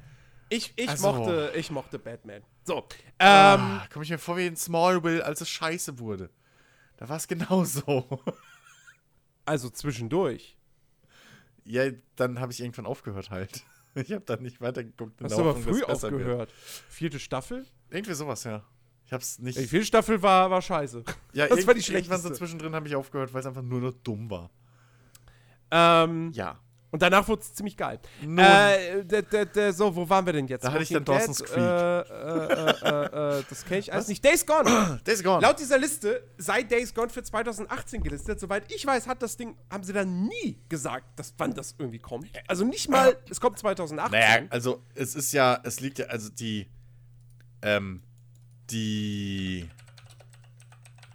Ich, 0.54 0.74
ich, 0.76 0.90
Also- 0.90 1.14
mochte, 1.14 1.54
ich 1.56 1.72
mochte 1.72 1.98
Batman. 1.98 2.42
So, 2.66 2.80
ähm, 2.80 2.84
Ah, 3.20 3.88
Komme 3.92 4.04
ich 4.04 4.12
mir 4.12 4.18
vor 4.20 4.36
wie 4.38 4.48
in 4.48 4.56
Smallville, 4.58 5.24
als 5.26 5.40
es 5.42 5.50
scheiße 5.50 5.98
wurde. 5.98 6.30
Da 6.98 7.08
war 7.10 7.16
es 7.18 7.28
genauso. 7.28 8.22
also 9.46 9.70
zwischendurch. 9.70 10.58
ja, 11.64 11.90
dann 12.18 12.40
habe 12.40 12.52
ich 12.52 12.60
irgendwann 12.60 12.86
aufgehört 12.86 13.30
halt. 13.30 13.64
Ich 13.96 14.12
habe 14.12 14.24
dann 14.26 14.42
nicht 14.42 14.62
weitergeguckt. 14.62 15.22
Hast 15.22 15.36
du 15.38 15.42
aber 15.42 15.56
früh 15.56 15.80
besser 15.86 16.12
wird. 16.12 16.22
aufgehört. 16.22 16.52
Vierte 16.90 17.20
Staffel? 17.20 17.66
Irgendwie 17.90 18.14
sowas, 18.14 18.44
ja. 18.46 18.64
Ich 19.06 19.12
hab's 19.14 19.40
nicht. 19.40 19.58
Die 19.58 19.68
vierte 19.68 19.86
Staffel 19.86 20.22
war, 20.22 20.50
war 20.50 20.62
scheiße. 20.62 21.04
ja, 21.34 21.48
das 21.48 21.66
war 21.68 21.74
die 21.74 21.80
irgend- 21.82 21.90
Irgendwann 21.90 22.18
so 22.20 22.28
schlechteste. 22.28 22.34
zwischendrin 22.34 22.74
habe 22.76 22.88
ich 22.88 22.96
aufgehört, 22.96 23.34
weil 23.34 23.42
es 23.42 23.46
einfach 23.46 23.62
nur 23.64 23.82
noch 23.82 23.92
dumm 24.04 24.30
war. 24.30 24.50
Ähm, 25.72 26.32
Ja. 26.34 26.60
Und 26.92 27.02
danach 27.02 27.28
wurde 27.28 27.42
es 27.42 27.54
ziemlich 27.54 27.78
geil. 27.78 28.00
Äh, 28.22 29.72
so, 29.72 29.96
wo 29.96 30.10
waren 30.10 30.26
wir 30.26 30.34
denn 30.34 30.48
jetzt? 30.48 30.64
Da 30.66 30.72
hatte 30.74 30.84
ich 30.84 30.90
dann 30.90 31.06
Dawson's 31.06 31.44
Creek. 31.44 31.58
Äh, 31.58 32.00
äh, 32.00 32.70
äh, 32.82 33.40
äh, 33.40 33.44
das 33.50 33.66
kenne 33.66 33.80
ich 33.80 33.94
alles 33.94 34.08
nicht. 34.10 34.24
Days 34.24 34.46
Gone. 34.46 35.00
Days 35.06 35.24
Gone. 35.24 35.42
Laut 35.42 35.58
dieser 35.60 35.78
Liste 35.78 36.24
sei 36.38 36.64
Days 36.64 36.94
Gone 36.94 37.10
für 37.10 37.24
2018 37.24 38.04
gelistet. 38.04 38.40
Soweit 38.40 38.72
ich 38.72 38.86
weiß, 38.86 39.08
hat 39.08 39.22
das 39.24 39.38
Ding, 39.38 39.56
haben 39.70 39.84
sie 39.84 39.94
dann 39.94 40.24
nie 40.28 40.60
gesagt, 40.70 41.18
dass, 41.18 41.34
wann 41.38 41.54
das 41.54 41.76
irgendwie 41.78 42.00
kommt. 42.00 42.28
Also 42.48 42.66
nicht 42.66 42.90
mal, 42.90 43.18
es 43.30 43.40
kommt 43.40 43.58
2018. 43.58 44.12
Naja, 44.20 44.46
also 44.50 44.84
es 44.94 45.16
ist 45.16 45.32
ja, 45.32 45.60
es 45.64 45.80
liegt 45.80 46.00
ja, 46.00 46.08
also 46.08 46.30
die, 46.30 46.68
ähm, 47.62 48.02
die, 48.70 49.70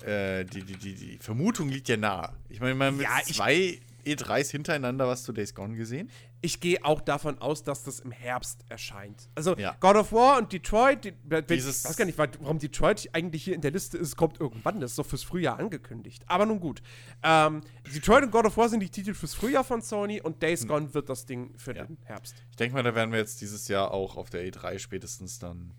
äh, 0.05 0.45
die, 0.45 0.63
die, 0.63 0.77
die, 0.77 0.95
die 0.95 1.19
Vermutung 1.19 1.69
liegt 1.69 1.89
ja 1.89 1.97
nahe. 1.97 2.33
Ich 2.49 2.61
meine, 2.61 2.75
man 2.75 2.99
Ja, 3.01 3.17
mit 3.19 3.29
ich- 3.29 3.37
zwei 3.37 3.81
E3s 4.07 4.51
hintereinander 4.51 5.07
was 5.09 5.25
zu 5.25 5.33
Days 5.33 5.55
Gone 5.55 5.77
gesehen. 5.77 6.11
Ich 6.41 6.61
gehe 6.61 6.85
auch 6.85 7.01
davon 7.01 7.39
aus, 7.41 7.63
dass 7.65 7.83
das 7.83 8.01
im 8.01 8.13
Herbst 8.13 8.65
erscheint. 8.69 9.29
Also 9.35 9.57
Ja. 9.57 9.77
God 9.81 9.97
of 9.97 10.13
War 10.13 10.39
und 10.39 10.53
Detroit, 10.53 11.05
die, 11.05 11.13
Dieses- 11.51 11.81
ich 11.85 11.89
weiß 11.91 11.97
gar 11.97 12.05
nicht, 12.05 12.17
warum 12.19 12.59
Detroit 12.59 13.09
eigentlich 13.13 13.45
hier 13.45 13.55
in 13.55 13.61
der 13.61 13.73
Liste 13.73 13.99
ist, 13.99 14.17
kommt 14.17 14.41
irgendwann. 14.41 14.81
Das 14.81 14.93
ist 14.93 14.99
doch 14.99 15.07
fürs 15.07 15.25
Frühjahr 15.25 15.59
angekündigt. 15.59 16.23
Aber 16.29 16.47
nun 16.47 16.61
gut. 16.61 16.83
Ähm, 17.23 17.63
Detroit 17.95 18.25
und 18.25 18.31
God 18.31 18.47
of 18.47 18.57
War 18.57 18.69
sind 18.69 18.81
die 18.81 18.91
Titel 18.91 19.13
fürs 19.15 19.35
Frühjahr 19.35 19.65
von 19.65 19.83
Sony 19.83 20.21
und 20.21 20.43
Days 20.43 20.67
Gone 20.69 20.95
wird 20.95 21.09
das 21.09 21.27
Ding 21.27 21.53
für 21.59 21.71
Hm. 21.73 21.77
Ja. 21.77 21.85
den 21.87 21.99
Herbst. 22.05 22.35
Ich 22.51 22.57
denke 22.57 22.75
mal, 22.75 22.83
da 22.83 22.95
werden 22.95 23.11
wir 23.13 23.19
jetzt 23.19 23.41
dieses 23.41 23.67
Jahr 23.69 23.91
auch 23.91 24.17
auf 24.17 24.31
der 24.31 24.47
E3 24.47 24.79
spätestens 24.79 25.39
dann 25.39 25.73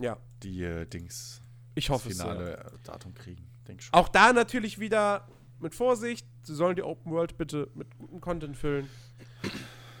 Ja. 0.00 0.16
die 0.42 0.62
äh, 0.64 0.84
Dings 0.86 1.40
Ich 1.74 1.86
das 1.86 1.94
hoffe 1.94 2.08
es. 2.10 2.16
finale 2.18 2.44
sehr. 2.44 2.58
äh, 2.66 2.70
Datum 2.84 3.14
kriegen. 3.14 3.48
Auch 3.92 4.08
da 4.08 4.32
natürlich 4.32 4.80
wieder 4.80 5.26
mit 5.62 5.74
Vorsicht. 5.74 6.26
Sie 6.42 6.54
sollen 6.54 6.76
die 6.76 6.82
Open 6.82 7.12
World 7.12 7.36
bitte 7.38 7.70
mit 7.74 7.96
gutem 7.98 8.20
Content 8.20 8.56
füllen. 8.56 8.88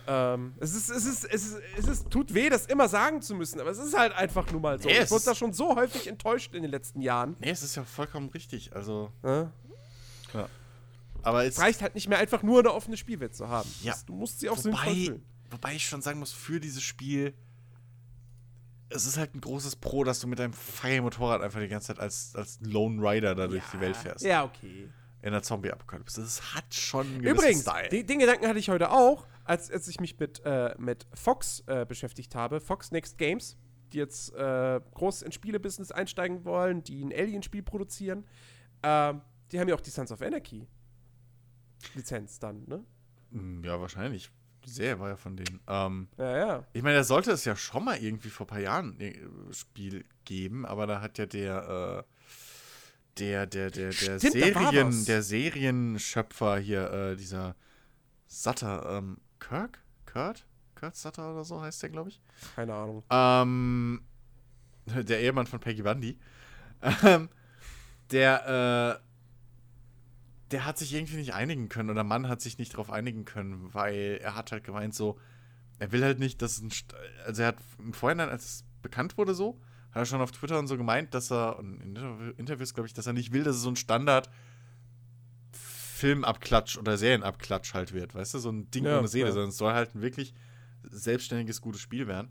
ähm, 0.06 0.54
es, 0.58 0.74
ist, 0.74 0.88
es, 0.90 1.04
ist, 1.06 1.24
es, 1.24 1.44
ist, 1.46 1.60
es 1.78 1.86
ist, 1.88 2.10
tut 2.10 2.34
weh, 2.34 2.48
das 2.48 2.66
immer 2.66 2.88
sagen 2.88 3.22
zu 3.22 3.34
müssen, 3.34 3.60
aber 3.60 3.70
es 3.70 3.78
ist 3.78 3.96
halt 3.96 4.12
einfach 4.14 4.50
nur 4.50 4.60
mal 4.60 4.80
so. 4.80 4.88
Nee, 4.88 4.94
ich 4.94 5.00
es 5.02 5.10
wurde 5.10 5.24
da 5.26 5.34
schon 5.34 5.52
so 5.52 5.76
häufig 5.76 6.06
enttäuscht 6.08 6.54
in 6.54 6.62
den 6.62 6.70
letzten 6.70 7.00
Jahren. 7.00 7.36
Nee, 7.38 7.50
es 7.50 7.62
ist 7.62 7.76
ja 7.76 7.84
vollkommen 7.84 8.28
richtig. 8.30 8.74
Also, 8.74 9.12
Ne? 9.22 9.52
aber 11.24 11.44
es 11.44 11.60
reicht 11.60 11.82
halt 11.82 11.94
nicht 11.94 12.08
mehr 12.08 12.18
einfach 12.18 12.42
nur 12.42 12.58
eine 12.58 12.72
offene 12.72 12.96
Spielwelt 12.96 13.34
zu 13.36 13.48
haben. 13.48 13.68
Ja. 13.82 13.92
Das- 13.92 14.04
Du 14.04 14.12
musst 14.14 14.40
sie 14.40 14.48
auch 14.50 14.58
sinnvoll 14.58 14.86
wobei, 14.86 15.04
füllen. 15.04 15.24
wobei 15.50 15.74
ich 15.76 15.86
schon 15.86 16.02
sagen 16.02 16.18
muss, 16.18 16.32
für 16.32 16.58
dieses 16.58 16.82
Spiel, 16.82 17.32
es 18.88 19.06
ist 19.06 19.16
halt 19.18 19.34
ein 19.36 19.40
großes 19.40 19.76
Pro, 19.76 20.02
dass 20.02 20.18
du 20.20 20.26
mit 20.26 20.38
deinem 20.40 20.52
Fire-Motorrad 20.52 21.40
einfach 21.42 21.60
die 21.60 21.68
ganze 21.68 21.88
Zeit 21.88 22.00
als, 22.00 22.34
als 22.34 22.58
Lone 22.62 23.00
Rider 23.00 23.34
da 23.36 23.46
durch 23.46 23.62
die 23.72 23.78
Welt 23.80 23.96
fährst. 23.96 24.24
Ja, 24.24 24.42
okay. 24.44 24.88
In 25.22 25.32
der 25.32 25.42
Zombie-Apokalypse. 25.42 26.20
Das 26.20 26.54
hat 26.54 26.74
schon 26.74 27.20
Übrigens, 27.20 27.62
Style. 27.62 27.88
den, 27.88 28.18
Gedanken 28.18 28.46
hatte 28.48 28.58
ich 28.58 28.68
heute 28.68 28.90
auch, 28.90 29.26
als, 29.44 29.70
als 29.70 29.86
ich 29.88 30.00
mich 30.00 30.18
mit, 30.18 30.42
äh, 30.44 30.74
mit 30.78 31.06
Fox 31.14 31.62
äh, 31.66 31.86
beschäftigt 31.86 32.34
habe. 32.34 32.60
Fox 32.60 32.90
Next 32.90 33.18
Games, 33.18 33.56
die 33.92 33.98
jetzt 33.98 34.34
äh, 34.34 34.80
groß 34.94 35.22
ins 35.22 35.34
Spielebusiness 35.36 35.92
einsteigen 35.92 36.44
wollen, 36.44 36.82
die 36.82 37.04
ein 37.04 37.12
Alien-Spiel 37.12 37.62
produzieren. 37.62 38.26
Ähm, 38.82 39.20
die 39.52 39.60
haben 39.60 39.68
ja 39.68 39.74
auch 39.76 39.80
die 39.80 39.90
Sons 39.90 40.10
of 40.10 40.20
Anarchy 40.22 40.66
Lizenz 41.94 42.38
dann, 42.38 42.64
ne? 42.66 42.84
Hm, 43.30 43.62
Ja, 43.64 43.80
wahrscheinlich. 43.80 44.30
Die 44.64 44.70
Serie 44.70 44.98
war 45.00 45.08
ja 45.08 45.16
von 45.16 45.36
denen. 45.36 45.60
Ähm, 45.66 46.08
Ja, 46.18 46.36
ja. 46.36 46.66
ich 46.72 46.82
meine, 46.82 46.96
da 46.96 47.04
sollte 47.04 47.32
es 47.32 47.44
ja 47.44 47.56
schon 47.56 47.84
mal 47.84 47.98
irgendwie 47.98 48.28
vor 48.28 48.46
ein 48.46 48.48
paar 48.48 48.60
Jahren 48.60 48.96
ein 49.00 49.52
Spiel 49.52 50.04
geben, 50.24 50.64
aber 50.64 50.86
da 50.86 51.00
hat 51.00 51.18
ja 51.18 51.26
der, 51.26 52.04
äh, 52.06 52.11
der, 53.18 53.46
der, 53.46 53.70
der, 53.70 53.90
der 53.90 53.92
Stimmt, 53.92 54.32
Serien, 54.32 55.04
der 55.04 55.22
Serienschöpfer 55.22 56.58
hier, 56.58 56.90
äh, 56.92 57.16
dieser 57.16 57.54
Sutter, 58.26 58.98
ähm, 58.98 59.18
Kirk? 59.38 59.80
Kurt? 60.06 60.46
Kurt 60.74 60.96
Sutter 60.96 61.32
oder 61.32 61.44
so 61.44 61.60
heißt 61.60 61.82
der, 61.82 61.90
glaube 61.90 62.10
ich. 62.10 62.20
Keine 62.56 62.74
Ahnung. 62.74 63.02
Ähm, 63.10 64.02
der 64.86 65.20
Ehemann 65.20 65.46
von 65.46 65.60
Peggy 65.60 65.82
Bundy. 65.82 66.18
Ähm, 67.04 67.28
der, 68.10 68.98
äh, 69.00 69.02
der 70.50 70.64
hat 70.66 70.78
sich 70.78 70.92
irgendwie 70.92 71.16
nicht 71.16 71.34
einigen 71.34 71.68
können 71.68 71.90
oder 71.90 72.04
Mann 72.04 72.28
hat 72.28 72.40
sich 72.40 72.58
nicht 72.58 72.74
darauf 72.74 72.90
einigen 72.90 73.24
können, 73.24 73.72
weil 73.72 74.18
er 74.20 74.34
hat 74.34 74.52
halt 74.52 74.64
gemeint 74.64 74.94
so, 74.94 75.18
er 75.78 75.92
will 75.92 76.02
halt 76.02 76.18
nicht, 76.18 76.42
dass 76.42 76.52
es 76.52 76.62
ein, 76.62 76.70
St 76.70 76.94
also 77.26 77.42
er 77.42 77.48
hat 77.48 77.56
im 77.78 77.92
Vorhinein, 77.92 78.28
als 78.28 78.44
es 78.44 78.64
bekannt 78.82 79.16
wurde 79.16 79.34
so, 79.34 79.60
hat 79.92 80.02
er 80.02 80.06
schon 80.06 80.20
auf 80.20 80.32
Twitter 80.32 80.58
und 80.58 80.66
so 80.66 80.76
gemeint, 80.76 81.14
dass 81.14 81.30
er, 81.30 81.58
und 81.58 81.80
in 81.80 81.94
Interview- 81.96 82.32
Interviews 82.36 82.74
glaube 82.74 82.86
ich, 82.88 82.94
dass 82.94 83.06
er 83.06 83.12
nicht 83.12 83.32
will, 83.32 83.44
dass 83.44 83.56
es 83.56 83.62
so 83.62 83.68
ein 83.70 83.76
Standard 83.76 84.28
Filmabklatsch 85.52 86.78
oder 86.78 86.96
Serienabklatsch 86.96 87.74
halt 87.74 87.92
wird, 87.92 88.14
weißt 88.14 88.34
du, 88.34 88.38
so 88.38 88.50
ein 88.50 88.70
Ding 88.70 88.84
Ja, 88.84 88.98
ohne 88.98 89.08
Seele, 89.08 89.26
ja. 89.26 89.32
sondern 89.32 89.50
es 89.50 89.56
soll 89.58 89.72
halt 89.72 89.94
ein 89.94 90.02
wirklich 90.02 90.34
selbstständiges, 90.84 91.60
gutes 91.60 91.80
Spiel 91.80 92.06
werden. 92.08 92.30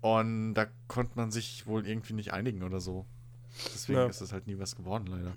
Und 0.00 0.54
da 0.54 0.66
konnte 0.88 1.12
man 1.14 1.30
sich 1.30 1.64
wohl 1.66 1.86
irgendwie 1.86 2.14
nicht 2.14 2.32
einigen 2.32 2.64
oder 2.64 2.80
so. 2.80 3.06
Deswegen 3.72 3.98
Ja. 4.00 4.06
ist 4.06 4.20
das 4.20 4.32
halt 4.32 4.48
nie 4.48 4.58
was 4.58 4.74
geworden, 4.74 5.06
leider. 5.06 5.36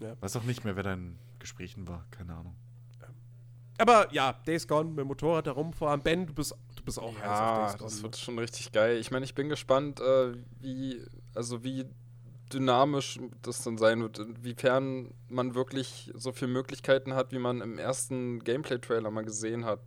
Ja. 0.00 0.16
Weiß 0.22 0.36
auch 0.36 0.44
nicht 0.44 0.64
mehr, 0.64 0.74
wer 0.76 0.82
da 0.84 0.94
in 0.94 1.18
Gesprächen 1.38 1.86
war. 1.86 2.06
Keine 2.10 2.34
Ahnung. 2.34 2.54
Aber 3.76 4.10
ja, 4.14 4.32
Days 4.46 4.66
Gone 4.68 4.88
mit 4.88 5.00
dem 5.00 5.08
Motorrad 5.08 5.48
da 5.48 5.50
rumfahren. 5.52 6.00
Ben, 6.00 6.26
du 6.26 6.32
bist, 6.32 6.54
du 6.84 6.86
bist 6.86 6.98
auch 6.98 7.14
heiß 7.14 7.24
Ja, 7.24 7.64
auf 7.64 7.76
Days 7.76 7.80
das 7.80 8.02
wird 8.02 8.16
schon 8.16 8.38
richtig 8.38 8.72
geil. 8.72 8.98
Ich 8.98 9.10
meine, 9.10 9.24
ich 9.24 9.34
bin 9.34 9.48
gespannt, 9.48 10.00
äh, 10.00 10.34
wie, 10.60 11.02
also 11.34 11.64
wie 11.64 11.86
dynamisch 12.52 13.18
das 13.42 13.62
dann 13.62 13.78
sein 13.78 14.02
wird, 14.02 14.18
inwiefern 14.18 15.14
man 15.28 15.54
wirklich 15.54 16.12
so 16.14 16.30
viele 16.32 16.52
Möglichkeiten 16.52 17.14
hat, 17.14 17.32
wie 17.32 17.38
man 17.38 17.62
im 17.62 17.78
ersten 17.78 18.44
Gameplay-Trailer 18.44 19.10
mal 19.10 19.24
gesehen 19.24 19.64
hat. 19.64 19.80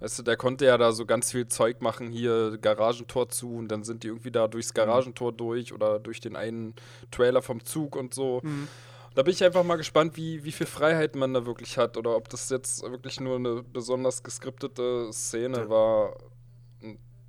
Weißt 0.00 0.18
du, 0.18 0.22
der 0.22 0.38
konnte 0.38 0.64
ja 0.64 0.78
da 0.78 0.92
so 0.92 1.04
ganz 1.04 1.30
viel 1.30 1.46
Zeug 1.46 1.82
machen, 1.82 2.08
hier 2.08 2.56
Garagentor 2.56 3.28
zu 3.28 3.56
und 3.56 3.68
dann 3.68 3.84
sind 3.84 4.02
die 4.02 4.08
irgendwie 4.08 4.30
da 4.30 4.48
durchs 4.48 4.72
Garagentor 4.72 5.30
durch 5.30 5.74
oder 5.74 5.98
durch 5.98 6.20
den 6.20 6.36
einen 6.36 6.74
Trailer 7.10 7.42
vom 7.42 7.62
Zug 7.62 7.96
und 7.96 8.14
so. 8.14 8.40
Mhm. 8.42 8.66
Da 9.14 9.22
bin 9.22 9.32
ich 9.32 9.42
einfach 9.42 9.64
mal 9.64 9.76
gespannt, 9.76 10.16
wie, 10.16 10.44
wie 10.44 10.52
viel 10.52 10.66
Freiheit 10.66 11.16
man 11.16 11.34
da 11.34 11.44
wirklich 11.44 11.76
hat 11.76 11.96
oder 11.96 12.16
ob 12.16 12.28
das 12.28 12.48
jetzt 12.48 12.82
wirklich 12.82 13.20
nur 13.20 13.36
eine 13.36 13.62
besonders 13.62 14.22
geskriptete 14.22 15.10
Szene 15.12 15.68
war. 15.68 16.16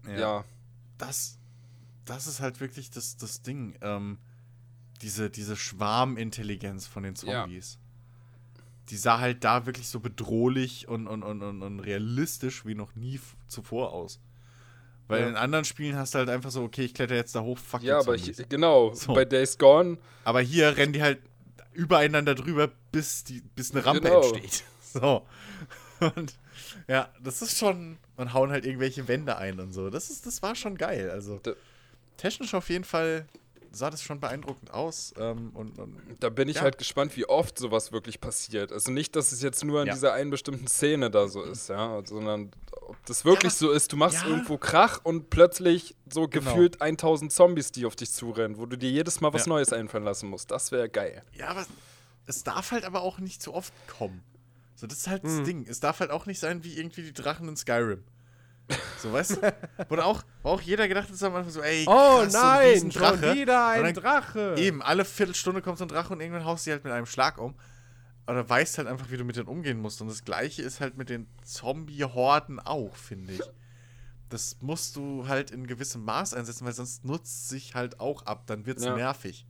Ja. 0.08 0.44
Das, 0.98 1.38
das 2.06 2.28
ist 2.28 2.40
halt 2.40 2.60
wirklich 2.60 2.90
das, 2.92 3.18
das 3.18 3.42
Ding. 3.42 3.76
Ähm, 3.82 4.18
diese, 5.02 5.30
diese 5.30 5.56
Schwarmintelligenz 5.56 6.88
von 6.88 7.04
den 7.04 7.16
Ja. 7.16 7.42
Zombies. 7.44 7.80
Die 8.90 8.98
sah 8.98 9.20
halt 9.20 9.44
da 9.44 9.66
wirklich 9.66 9.88
so 9.88 10.00
bedrohlich 10.00 10.88
und, 10.88 11.08
und, 11.08 11.24
und, 11.24 11.42
und, 11.42 11.62
und 11.64 11.80
realistisch 11.80 12.66
wie 12.66 12.76
noch 12.76 12.96
nie 12.96 13.20
zuvor 13.48 13.94
aus. 13.94 14.20
Weil 15.08 15.22
Ja. 15.24 15.30
in 15.30 15.36
anderen 15.36 15.66
Spielen 15.66 15.96
hast 15.96 16.14
du 16.14 16.20
halt 16.20 16.30
einfach 16.30 16.52
so, 16.52 16.62
okay, 16.64 16.84
ich 16.84 16.94
kletter 16.94 17.16
jetzt 17.16 17.34
da 17.36 17.42
hoch, 17.42 17.58
fuck 17.58 17.82
Ja, 17.84 18.00
aber 18.00 18.16
ich, 18.16 18.32
genau, 18.50 18.94
So. 18.94 19.14
bei 19.14 19.26
Days 19.26 19.58
Gone, 19.58 19.98
Aber 20.24 20.42
hier 20.42 20.78
rennen 20.78 20.94
die 20.94 21.02
halt 21.02 21.20
übereinander 21.74 22.36
drüber, 22.36 22.70
bis, 22.92 23.24
die, 23.24 23.42
bis 23.56 23.72
eine 23.72 23.86
Rampe 23.86 24.02
Genau. 24.10 24.22
entsteht. 24.34 24.64
So. 24.94 25.26
Und 26.16 26.38
ja, 26.88 27.09
das 27.22 27.41
ist 27.41 27.58
schon. 27.58 27.98
Und 28.17 28.33
hauen 28.33 28.51
halt 28.51 28.66
irgendwelche 28.66 29.08
Wände 29.08 29.38
ein 29.38 29.59
und 29.59 29.72
so. 29.74 29.90
Das, 29.90 30.09
ist, 30.09 30.25
das 30.25 30.41
war 30.41 30.56
schon 30.56 30.77
geil. 30.77 31.09
Also 31.09 31.40
Da- 31.43 31.53
technisch 32.17 32.53
auf 32.53 32.69
jeden 32.69 32.83
Fall 32.83 33.25
sah 33.74 33.90
das 33.90 34.03
schon 34.03 34.19
beeindruckend 34.19 34.72
aus. 34.72 35.14
Ähm, 35.17 35.51
und, 35.53 35.80
und 35.80 35.98
da 36.19 36.30
bin 36.30 36.50
ich 36.50 36.58
Ja. 36.58 36.61
halt 36.64 36.77
gespannt, 36.77 37.16
wie 37.16 37.25
oft 37.25 37.58
sowas 37.58 37.91
wirklich 37.93 38.19
passiert. 38.19 38.72
Also 38.74 38.91
nicht, 38.91 39.16
dass 39.16 39.32
es 39.32 39.41
jetzt 39.41 39.64
nur 39.64 39.82
in 39.82 39.88
Ja. 39.88 39.93
dieser 39.93 40.14
einen 40.14 40.30
bestimmten 40.30 40.67
Szene 40.67 41.09
da 41.09 41.27
so 41.30 41.41
ist, 41.41 41.69
ja, 41.69 42.01
sondern 42.06 42.51
ob 42.82 42.98
das 43.06 43.24
wirklich 43.24 43.53
Ja, 43.53 43.58
so 43.59 43.72
ist, 43.72 43.93
du 43.93 43.95
machst 43.98 44.25
irgendwo 44.25 44.58
Krach 44.58 45.00
und 45.03 45.30
plötzlich 45.30 45.95
so 46.11 46.27
Genau. 46.27 46.51
gefühlt 46.51 46.82
1000 46.82 47.32
Zombies, 47.32 47.72
die 47.72 47.85
auf 47.85 47.95
dich 47.95 48.11
zurennen, 48.11 48.58
wo 48.58 48.66
du 48.66 48.77
dir 48.77 48.91
jedes 48.91 49.22
Mal 49.22 49.33
was. 49.33 49.48
Neues 49.48 49.72
einfallen 49.72 50.03
lassen 50.03 50.27
musst. 50.30 50.51
Das 50.51 50.72
wäre 50.74 50.90
geil. 50.90 51.24
ja, 51.33 51.48
aber 51.48 51.66
es 52.27 52.43
darf 52.43 52.72
halt 52.72 52.83
aber 52.83 53.01
auch 53.01 53.19
nicht 53.19 53.41
zu 53.41 53.53
oft 53.53 53.74
kommen. 53.88 54.22
So, 54.82 54.88
das 54.88 54.98
ist 54.98 55.08
halt 55.08 55.24
Mhm. 55.24 55.38
das 55.38 55.45
Ding. 55.45 55.66
Es 55.69 55.80
darf 55.80 56.00
halt 56.00 56.10
auch 56.10 56.26
nicht 56.26 56.40
sein 56.40 56.64
wie 56.64 56.76
irgendwie 56.76 57.03
die 57.03 57.14
Drachen 57.14 57.48
in 57.48 57.56
Skyrim. 57.56 58.03
So, 59.00 59.14
weißt 59.14 59.32
du? 59.38 59.53
Dann 59.90 60.00
auch, 60.00 60.24
auch 60.42 60.60
jeder 60.61 60.88
gedacht 60.88 61.08
hat 61.11 61.24
am 61.24 61.35
Anfang 61.35 61.51
so, 61.51 61.61
ey, 61.61 61.84
Oh 61.88 61.92
krass, 62.22 62.32
so 62.32 62.38
ein 62.40 62.43
nein, 62.43 62.69
Riesendrache. 62.74 63.18
schon 63.27 63.35
wieder 63.35 63.68
ein 63.68 63.84
dann- 63.84 63.93
Drache. 63.93 64.56
Eben, 64.58 64.82
alle 64.82 65.06
Viertelstunde 65.06 65.61
kommt 65.61 65.77
so 65.77 65.85
ein 65.85 65.88
Drache 65.88 66.14
und 66.14 66.19
irgendwann 66.19 66.45
haust 66.45 66.66
du 66.66 66.69
die 66.69 66.74
halt 66.74 66.84
mit 66.84 66.92
einem 66.93 67.06
Schlag 67.06 67.38
um. 67.38 67.53
Oder 68.27 68.48
weißt 68.50 68.80
halt 68.80 68.88
einfach, 68.88 69.11
wie 69.11 69.18
du 69.18 69.24
mit 69.24 69.35
denen 69.35 69.48
umgehen 69.48 69.80
musst. 69.80 70.01
Und 70.01 70.08
das 70.08 70.24
gleiche 70.26 70.64
ist 70.64 70.80
halt 70.80 70.98
mit 70.98 71.10
den 71.10 71.27
Zombie-Horden 71.43 72.60
auch, 72.60 72.95
finde 72.95 73.34
ich. 73.34 73.42
Das 74.30 74.58
musst 74.61 74.95
du 74.95 75.27
halt 75.27 75.51
in 75.51 75.68
gewissem 75.68 76.03
Maß 76.06 76.34
einsetzen, 76.34 76.66
weil 76.66 76.74
sonst 76.74 77.03
nutzt 77.06 77.50
sich 77.50 77.76
halt 77.76 78.00
auch 78.00 78.26
ab. 78.26 78.43
Dann 78.48 78.66
wird's 78.66 78.84
Ja. 78.85 78.95
nervig. 78.95 79.45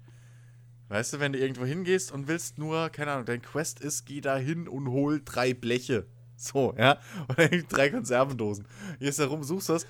Weißt 0.92 1.14
du, 1.14 1.20
wenn 1.22 1.32
du 1.32 1.40
irgendwo 1.40 1.64
hingehst 1.64 2.11
und 2.11 2.28
willst 2.28 2.58
nur, 2.58 2.90
keine 2.90 3.14
Ahnung, 3.14 3.26
dein 3.26 3.42
Quest 3.42 3.80
ist, 3.80 4.06
geh 4.06 4.20
da 4.20 4.36
hin 4.36 4.68
und 4.68 4.90
hol 4.90 5.22
drei 5.24 5.53
Bleche. 5.53 6.06
So, 6.36 6.76
ja. 6.78 7.00
Oder 7.30 7.48
drei 7.48 7.90
Konservendosen. 7.90 8.68
Gehst 9.00 9.18
da 9.18 9.28
rum, 9.28 9.42
suchst 9.42 9.70
das 9.70 9.86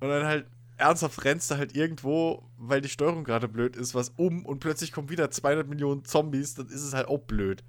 und 0.00 0.10
dann 0.10 0.26
halt 0.26 0.46
ernsthaft 0.76 1.24
rennst 1.24 1.50
du 1.50 1.56
halt 1.56 1.74
irgendwo, 1.74 2.46
weil 2.58 2.82
die 2.82 2.90
Steuerung 2.90 3.24
gerade 3.24 3.48
blöd 3.48 3.76
ist, 3.76 3.94
was 3.94 4.10
um 4.16 4.44
und 4.44 4.58
plötzlich 4.58 4.92
kommen 4.92 5.08
wieder 5.08 5.30
200 5.30 5.66
Millionen 5.66 6.04
Zombies, 6.04 6.52
dann 6.52 6.66
ist 6.66 6.82
es 6.82 6.92
halt 6.92 7.08
auch 7.08 7.20
blöd. 7.20 7.64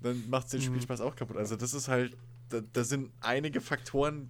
Dann 0.00 0.28
macht 0.28 0.52
den 0.52 0.60
Spielspaß 0.60 1.00
auch 1.02 1.14
kaputt. 1.14 1.36
Also 1.36 1.54
das 1.54 1.72
ist 1.72 1.86
halt, 1.86 2.16
da, 2.48 2.62
da 2.72 2.82
sind 2.82 3.12
einige 3.20 3.60
Faktoren, 3.60 4.28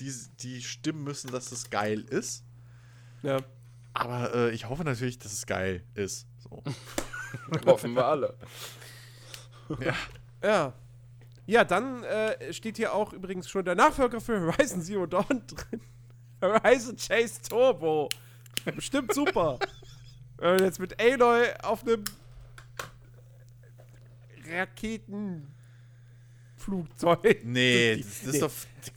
die, 0.00 0.10
die 0.40 0.62
stimmen 0.62 1.04
müssen, 1.04 1.30
dass 1.30 1.52
es 1.52 1.68
geil 1.68 2.00
ist. 2.08 2.42
Ja. 3.22 3.36
Aber 3.98 4.34
äh, 4.34 4.50
ich 4.50 4.68
hoffe 4.68 4.84
natürlich, 4.84 5.18
dass 5.18 5.32
es 5.32 5.46
geil 5.46 5.82
ist. 5.94 6.26
So. 6.38 6.62
Hoffen 7.66 7.94
wir 7.94 8.04
alle. 8.04 8.36
Ja. 10.42 10.74
Ja, 11.46 11.64
dann 11.64 12.02
äh, 12.02 12.52
steht 12.52 12.76
hier 12.76 12.92
auch 12.92 13.12
übrigens 13.12 13.48
schon 13.48 13.64
der 13.64 13.74
Nachfolger 13.74 14.20
für 14.20 14.40
Horizon 14.40 14.82
Zero 14.82 15.06
Dawn 15.06 15.42
drin. 15.46 15.80
Horizon 16.42 16.96
Chase 16.96 17.40
Turbo. 17.48 18.08
Bestimmt 18.64 19.14
super. 19.14 19.58
Wenn 20.36 20.56
man 20.56 20.64
jetzt 20.64 20.78
mit 20.78 21.00
Aloy 21.00 21.46
auf 21.62 21.82
einem 21.82 22.04
Raketenflugzeug. 24.50 27.44
Nee, 27.44 27.96
das, 27.96 28.24
das 28.24 28.34
ist 28.34 28.42
doch. 28.42 28.52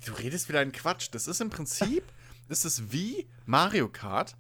Du 0.06 0.12
redest 0.14 0.50
wieder 0.50 0.60
einen 0.60 0.74
Quatsch. 0.74 1.08
Das 1.12 1.28
ist 1.28 1.40
im 1.40 1.50
Prinzip, 1.50 2.04
das 2.50 2.66
ist 2.66 2.92
wie 2.92 3.30
Mario 3.46 3.88
Kart, 3.88 4.36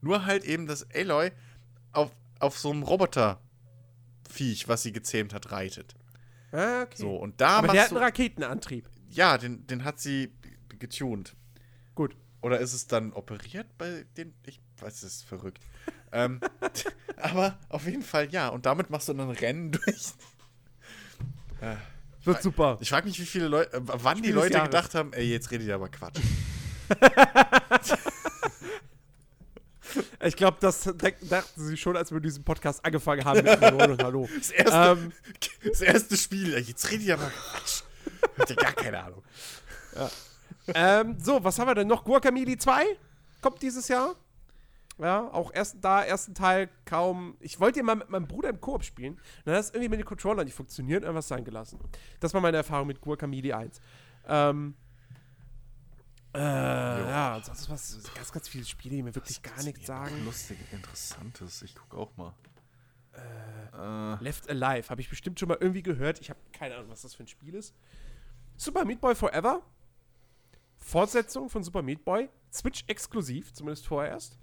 nur 0.00 0.24
halt 0.26 0.44
eben, 0.44 0.66
dass 0.66 0.86
Aloy 0.94 1.32
auf, 1.92 2.10
auf 2.40 2.58
so 2.58 2.70
einem 2.70 2.82
Roboterviech, 2.82 4.68
was 4.68 4.82
sie 4.82 4.92
gezähmt 4.92 5.34
hat, 5.34 5.50
reitet. 5.50 5.94
Ah, 6.52 6.82
okay. 6.82 6.96
So, 6.96 7.16
und 7.16 7.40
da 7.40 7.58
Aber 7.58 7.68
der 7.68 7.82
hat 7.84 7.90
einen. 7.90 7.98
Raketenantrieb. 7.98 8.88
Ja, 9.10 9.38
den, 9.38 9.66
den 9.66 9.84
hat 9.84 10.00
sie 10.00 10.32
getuned. 10.78 11.34
Gut. 11.94 12.16
Oder 12.40 12.60
ist 12.60 12.72
es 12.72 12.86
dann 12.86 13.12
operiert 13.12 13.66
bei 13.76 14.06
den. 14.16 14.34
Ich 14.46 14.60
weiß, 14.78 15.02
es 15.02 15.16
ist 15.16 15.24
verrückt. 15.24 15.60
ähm, 16.12 16.40
aber 17.16 17.58
auf 17.68 17.86
jeden 17.86 18.02
Fall 18.02 18.30
ja. 18.30 18.48
Und 18.48 18.66
damit 18.66 18.90
machst 18.90 19.08
du 19.08 19.14
dann 19.14 19.28
ein 19.28 19.36
Rennen 19.36 19.72
durch. 19.72 20.12
Wird 22.24 22.42
super. 22.42 22.78
Ich 22.80 22.90
frage 22.90 23.08
mich, 23.08 23.18
wie 23.18 23.26
viele 23.26 23.48
Leute, 23.48 23.76
äh, 23.76 23.80
wann 23.82 24.18
Spiel 24.18 24.30
die 24.30 24.34
Leute 24.34 24.60
gedacht 24.60 24.94
haben, 24.94 25.12
ey, 25.12 25.28
jetzt 25.30 25.50
redet 25.50 25.66
ihr 25.66 25.74
aber 25.74 25.88
Quatsch. 25.88 26.20
Ich 30.24 30.36
glaube, 30.36 30.58
das 30.60 30.82
dachten 30.82 31.60
sie 31.64 31.76
schon, 31.76 31.96
als 31.96 32.12
wir 32.12 32.20
diesen 32.20 32.44
Podcast 32.44 32.84
angefangen 32.84 33.24
haben 33.24 33.42
mit 33.44 33.62
und 33.90 34.02
Hallo. 34.02 34.28
Das 34.38 34.50
erste, 34.50 34.76
Ähm, 34.76 35.12
das 35.64 35.80
erste 35.80 36.16
Spiel, 36.16 36.56
jetzt 36.58 36.90
redet 36.90 37.06
ihr 37.06 37.14
aber 37.14 37.30
Quatsch. 37.30 37.82
Habt 38.38 38.50
ihr 38.50 38.56
gar 38.56 38.72
keine 38.72 39.02
Ahnung. 39.02 39.22
ähm, 40.74 41.16
so, 41.20 41.42
was 41.42 41.58
haben 41.58 41.68
wir 41.68 41.74
denn 41.74 41.88
noch? 41.88 42.04
Guacamole 42.04 42.56
2 42.56 42.84
kommt 43.40 43.62
dieses 43.62 43.88
Jahr. 43.88 44.14
Ja, 44.98 45.28
auch 45.32 45.52
erst 45.54 45.76
da, 45.80 46.02
ersten 46.02 46.34
Teil 46.34 46.68
kaum. 46.84 47.36
Ich 47.38 47.60
wollte 47.60 47.78
ja 47.78 47.84
mal 47.84 47.94
mit 47.94 48.10
meinem 48.10 48.26
Bruder 48.26 48.48
im 48.48 48.60
Koop 48.60 48.82
spielen. 48.82 49.20
Dann 49.44 49.54
hat 49.54 49.60
es 49.62 49.70
irgendwie 49.70 49.88
mit 49.90 50.00
den 50.00 50.04
Controllern 50.06 50.44
nicht 50.44 50.54
funktioniert, 50.56 51.04
irgendwas 51.04 51.28
sein 51.28 51.44
gelassen. 51.44 51.78
Das 52.18 52.34
war 52.34 52.40
meine 52.40 52.56
Erfahrung 52.56 52.88
mit 52.88 53.00
Guacamole 53.00 53.56
1. 53.56 53.80
Ähm, 54.26 54.74
äh, 56.34 56.38
ja, 56.38 57.34
ansonsten 57.36 57.72
was, 57.72 57.98
ganz, 58.14 58.32
ganz 58.32 58.48
viele 58.48 58.64
Spiele, 58.64 58.96
die 58.96 59.02
mir 59.02 59.14
wirklich 59.14 59.42
gar 59.42 59.62
nichts 59.62 59.86
sagen. 59.86 60.24
Lustig, 60.24 60.58
interessantes. 60.72 61.62
Ich 61.62 61.74
guck 61.74 61.94
auch 61.94 62.16
mal. 62.16 62.34
Äh, 63.14 64.22
Left 64.22 64.48
Alive, 64.48 64.88
habe 64.90 65.00
ich 65.00 65.08
bestimmt 65.08 65.40
schon 65.40 65.48
mal 65.48 65.58
irgendwie 65.60 65.82
gehört. 65.82 66.20
Ich 66.20 66.30
habe 66.30 66.38
keine 66.52 66.76
Ahnung, 66.76 66.90
was 66.90 67.02
das 67.02 67.14
für 67.14 67.24
ein 67.24 67.28
Spiel 67.28 67.54
ist. 67.54 67.74
Super 68.56 68.84
Meat 68.84 69.00
Boy 69.00 69.14
Forever. 69.14 69.62
Fortsetzung 70.76 71.48
von 71.48 71.62
Super 71.62 71.82
Meat 71.82 72.04
Boy. 72.04 72.28
Switch 72.52 72.84
exklusiv, 72.86 73.52
zumindest 73.52 73.86
vorerst. 73.86 74.38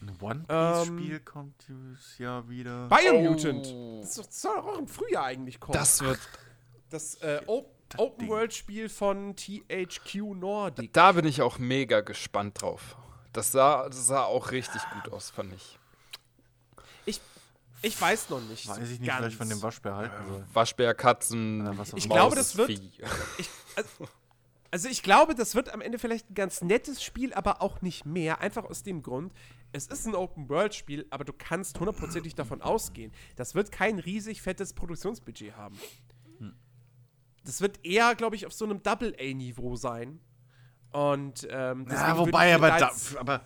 ein 0.00 0.16
One 0.20 0.44
Ähm, 0.48 0.96
Piece-Spiel 0.96 1.20
kommt 1.20 1.68
dieses 1.68 2.18
Jahr 2.18 2.48
wieder. 2.48 2.88
Biomutant. 2.88 3.66
Oh. 3.68 4.00
Das, 4.00 4.14
soll 4.14 4.56
doch 4.56 4.66
auch 4.66 4.78
im 4.78 4.88
Frühjahr 4.88 5.24
eigentlich 5.24 5.60
kommen. 5.60 5.78
Das 5.78 6.00
wird. 6.00 6.18
das 6.88 7.16
äh, 7.16 7.42
Open 7.46 7.79
World 7.98 8.52
Spiel 8.54 8.88
von 8.88 9.34
THQ 9.36 10.14
Nordic. 10.36 10.92
Da 10.92 11.12
bin 11.12 11.24
ich 11.26 11.42
auch 11.42 11.58
mega 11.58 12.00
gespannt 12.00 12.60
drauf. 12.62 12.96
Das 13.32 13.52
sah, 13.52 13.88
das 13.88 14.06
sah 14.06 14.24
auch 14.24 14.50
richtig 14.50 14.82
gut 14.92 15.12
aus, 15.12 15.30
fand 15.30 15.52
ich. 15.54 15.78
Ich, 17.06 17.20
ich 17.82 18.00
weiß 18.00 18.30
noch 18.30 18.40
nicht. 18.42 18.68
Weiß 18.68 18.76
so 18.76 18.82
ich 18.82 19.00
nicht, 19.00 19.04
ganz. 19.06 19.18
vielleicht 19.18 19.36
von 19.36 19.48
dem 19.48 19.62
Waschbär 19.62 19.94
halten 19.96 20.28
soll. 20.28 20.44
Waschbär, 20.52 20.94
Katzen, 20.94 21.64
Ja, 21.64 21.78
was 21.78 21.92
auch 21.94 21.98
Ich 21.98 22.06
immer. 22.06 22.14
glaube, 22.16 22.36
das 22.36 22.56
wird- 22.56 22.68
Vieh. 22.68 22.90
Also 24.72 24.88
ich 24.88 25.02
glaube, 25.02 25.34
das 25.34 25.56
wird 25.56 25.74
am 25.74 25.80
Ende 25.80 25.98
vielleicht 25.98 26.30
ein 26.30 26.34
ganz 26.34 26.62
nettes 26.62 27.02
Spiel, 27.02 27.34
aber 27.34 27.60
auch 27.60 27.82
nicht 27.82 28.06
mehr. 28.06 28.40
Einfach 28.40 28.62
aus 28.64 28.84
dem 28.84 29.02
Grund, 29.02 29.32
es 29.72 29.88
ist 29.88 30.06
ein 30.06 30.14
Open-World-Spiel, 30.14 31.06
aber 31.10 31.24
du 31.24 31.32
kannst 31.32 31.80
hundertprozentig 31.80 32.36
davon 32.36 32.62
ausgehen, 32.62 33.12
das 33.34 33.56
wird 33.56 33.72
kein 33.72 33.98
riesig 33.98 34.42
fettes 34.42 34.72
Produktionsbudget 34.72 35.56
haben. 35.56 35.76
Das 37.44 37.60
wird 37.60 37.84
eher, 37.84 38.14
glaube 38.14 38.36
ich, 38.36 38.46
auf 38.46 38.52
so 38.52 38.64
einem 38.64 38.82
Double-A-Niveau 38.82 39.76
sein. 39.76 40.20
Und 40.90 41.46
ähm, 41.50 41.86
Ja, 41.88 42.18
wobei, 42.18 42.54
aber, 42.54 42.70
da 42.70 42.90
aber 43.18 43.42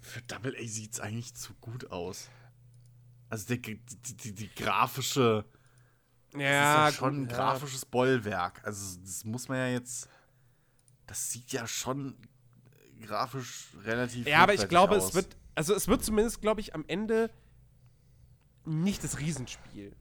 für 0.00 0.20
Double 0.22 0.54
A 0.56 0.66
sieht 0.66 0.94
es 0.94 1.00
eigentlich 1.00 1.34
zu 1.34 1.54
gut 1.54 1.90
aus. 1.90 2.28
Also 3.30 3.54
die, 3.54 3.60
die, 3.60 4.16
die, 4.16 4.34
die 4.34 4.54
grafische, 4.54 5.44
das 6.32 6.40
ja, 6.40 6.88
ist 6.88 6.94
ja 6.94 6.98
schon 6.98 7.14
ein 7.14 7.20
gut, 7.22 7.32
ja. 7.32 7.36
grafisches 7.36 7.84
Bollwerk. 7.84 8.60
Also 8.64 8.98
das 9.00 9.24
muss 9.24 9.48
man 9.48 9.58
ja 9.58 9.68
jetzt, 9.68 10.08
das 11.06 11.30
sieht 11.30 11.52
ja 11.52 11.66
schon 11.66 12.16
grafisch 13.00 13.68
relativ 13.84 14.26
Ja, 14.26 14.40
aber 14.40 14.54
ich 14.54 14.68
glaube, 14.68 14.96
aus. 14.96 15.08
es 15.08 15.14
wird, 15.14 15.36
also 15.54 15.74
es 15.74 15.88
wird 15.88 16.04
zumindest, 16.04 16.40
glaube 16.40 16.60
ich, 16.60 16.74
am 16.74 16.84
Ende 16.88 17.30
nicht 18.64 19.04
das 19.04 19.18
Riesenspiel. 19.18 19.94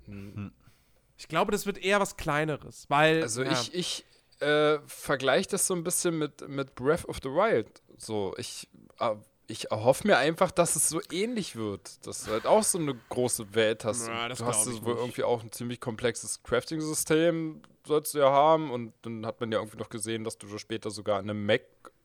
Ich 1.18 1.28
glaube, 1.28 1.52
das 1.52 1.66
wird 1.66 1.78
eher 1.78 2.00
was 2.00 2.18
Kleineres, 2.18 2.86
weil. 2.90 3.22
Also 3.24 3.44
ja. 3.44 3.52
ich, 3.52 3.74
ich 3.74 4.06
äh, 4.40 4.80
vergleiche 4.86 5.50
das 5.50 5.68
so 5.68 5.74
ein 5.74 5.84
bisschen 5.84 6.18
mit, 6.18 6.48
mit 6.48 6.76
Breath 6.76 7.06
of 7.06 7.18
the 7.24 7.30
Wild. 7.30 7.82
So, 7.98 8.36
ich, 8.38 8.70
äh, 9.00 9.16
ich 9.48 9.72
erhoffe 9.72 10.06
mir 10.06 10.18
einfach, 10.18 10.52
dass 10.52 10.76
es 10.76 10.90
so 10.90 11.02
ähnlich 11.12 11.56
wird. 11.56 12.06
Dass 12.06 12.26
du 12.26 12.32
halt 12.32 12.46
auch 12.46 12.64
so 12.64 12.78
eine 12.78 12.96
große 13.10 13.56
Welt 13.56 13.86
hast. 13.86 14.08
Ja, 14.08 14.30
du 14.30 14.46
hast 14.46 14.68
wohl 14.68 14.74
nicht. 14.74 14.86
irgendwie 14.86 15.24
auch 15.24 15.42
ein 15.42 15.52
ziemlich 15.52 15.80
komplexes 15.80 16.44
Crafting-System, 16.44 17.62
sollst 17.86 18.14
du 18.14 18.20
ja 18.20 18.30
haben. 18.30 18.70
Und 18.72 18.94
dann 19.02 19.26
hat 19.26 19.40
man 19.40 19.52
ja 19.52 19.60
irgendwie 19.60 19.78
noch 19.78 19.90
gesehen, 19.90 20.24
dass 20.24 20.38
du 20.38 20.48
so 20.48 20.58
später 20.58 20.92
sogar 20.92 21.20
an 21.20 21.30
einem 21.30 21.46
Mac 21.46 21.62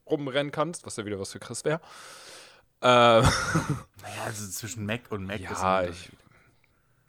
rumrennen 0.06 0.52
kannst, 0.52 0.86
was 0.86 0.96
ja 0.96 1.04
wieder 1.04 1.18
was 1.18 1.32
für 1.32 1.40
Chris 1.40 1.64
wäre. 1.64 1.80
Äh, 2.80 2.86
Naja, 4.02 4.24
also 4.24 4.48
zwischen 4.48 4.86
Mac 4.86 5.02
und 5.10 5.26
Mac 5.26 5.38
ist 5.38 5.50
ja, 5.50 5.78
ein 5.78 5.90
ich, 5.92 6.10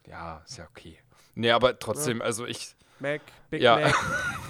ja, 0.06 0.42
ist 0.46 0.58
ja 0.58 0.68
okay. 0.70 0.98
Nee, 1.34 1.50
aber 1.50 1.78
trotzdem, 1.78 2.22
also 2.22 2.46
ich, 2.46 2.74
Mac, 3.00 3.20
Big 3.50 3.62
Ja. 3.62 3.92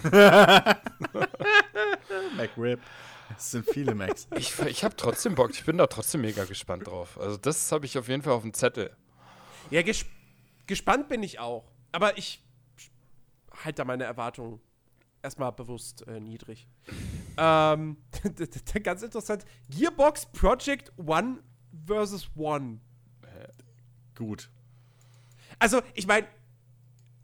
Mac. 0.02 0.80
Mac 2.36 2.50
Rip. 2.56 2.80
Es 3.36 3.50
sind 3.52 3.68
viele 3.68 3.94
Macs. 3.94 4.28
Ich, 4.36 4.58
ich 4.60 4.84
habe 4.84 4.94
trotzdem 4.96 5.34
Bock. 5.34 5.50
Ich 5.52 5.64
bin 5.64 5.78
da 5.78 5.86
trotzdem 5.86 6.20
mega 6.20 6.44
gespannt 6.44 6.86
drauf. 6.86 7.18
Also 7.18 7.36
das 7.36 7.72
habe 7.72 7.86
ich 7.86 7.98
auf 7.98 8.08
jeden 8.08 8.22
Fall 8.22 8.34
auf 8.34 8.42
dem 8.42 8.52
Zettel. 8.54 8.94
Ja, 9.70 9.82
ges 9.82 10.04
gespannt 10.66 11.08
bin 11.08 11.22
ich 11.22 11.38
auch. 11.40 11.64
Aber 11.92 12.18
ich 12.18 12.42
halte 13.64 13.76
da 13.76 13.84
meine 13.84 14.04
Erwartungen 14.04 14.60
erstmal 15.22 15.52
bewusst 15.52 16.06
äh, 16.06 16.20
niedrig. 16.20 16.68
ähm, 17.38 17.96
ganz 18.82 19.02
interessant. 19.02 19.44
Gearbox 19.70 20.26
Project 20.26 20.92
One 20.98 21.38
versus 21.86 22.30
One. 22.36 22.80
Gut. 24.14 24.48
Also, 25.58 25.82
ich 25.94 26.06
meine, 26.06 26.28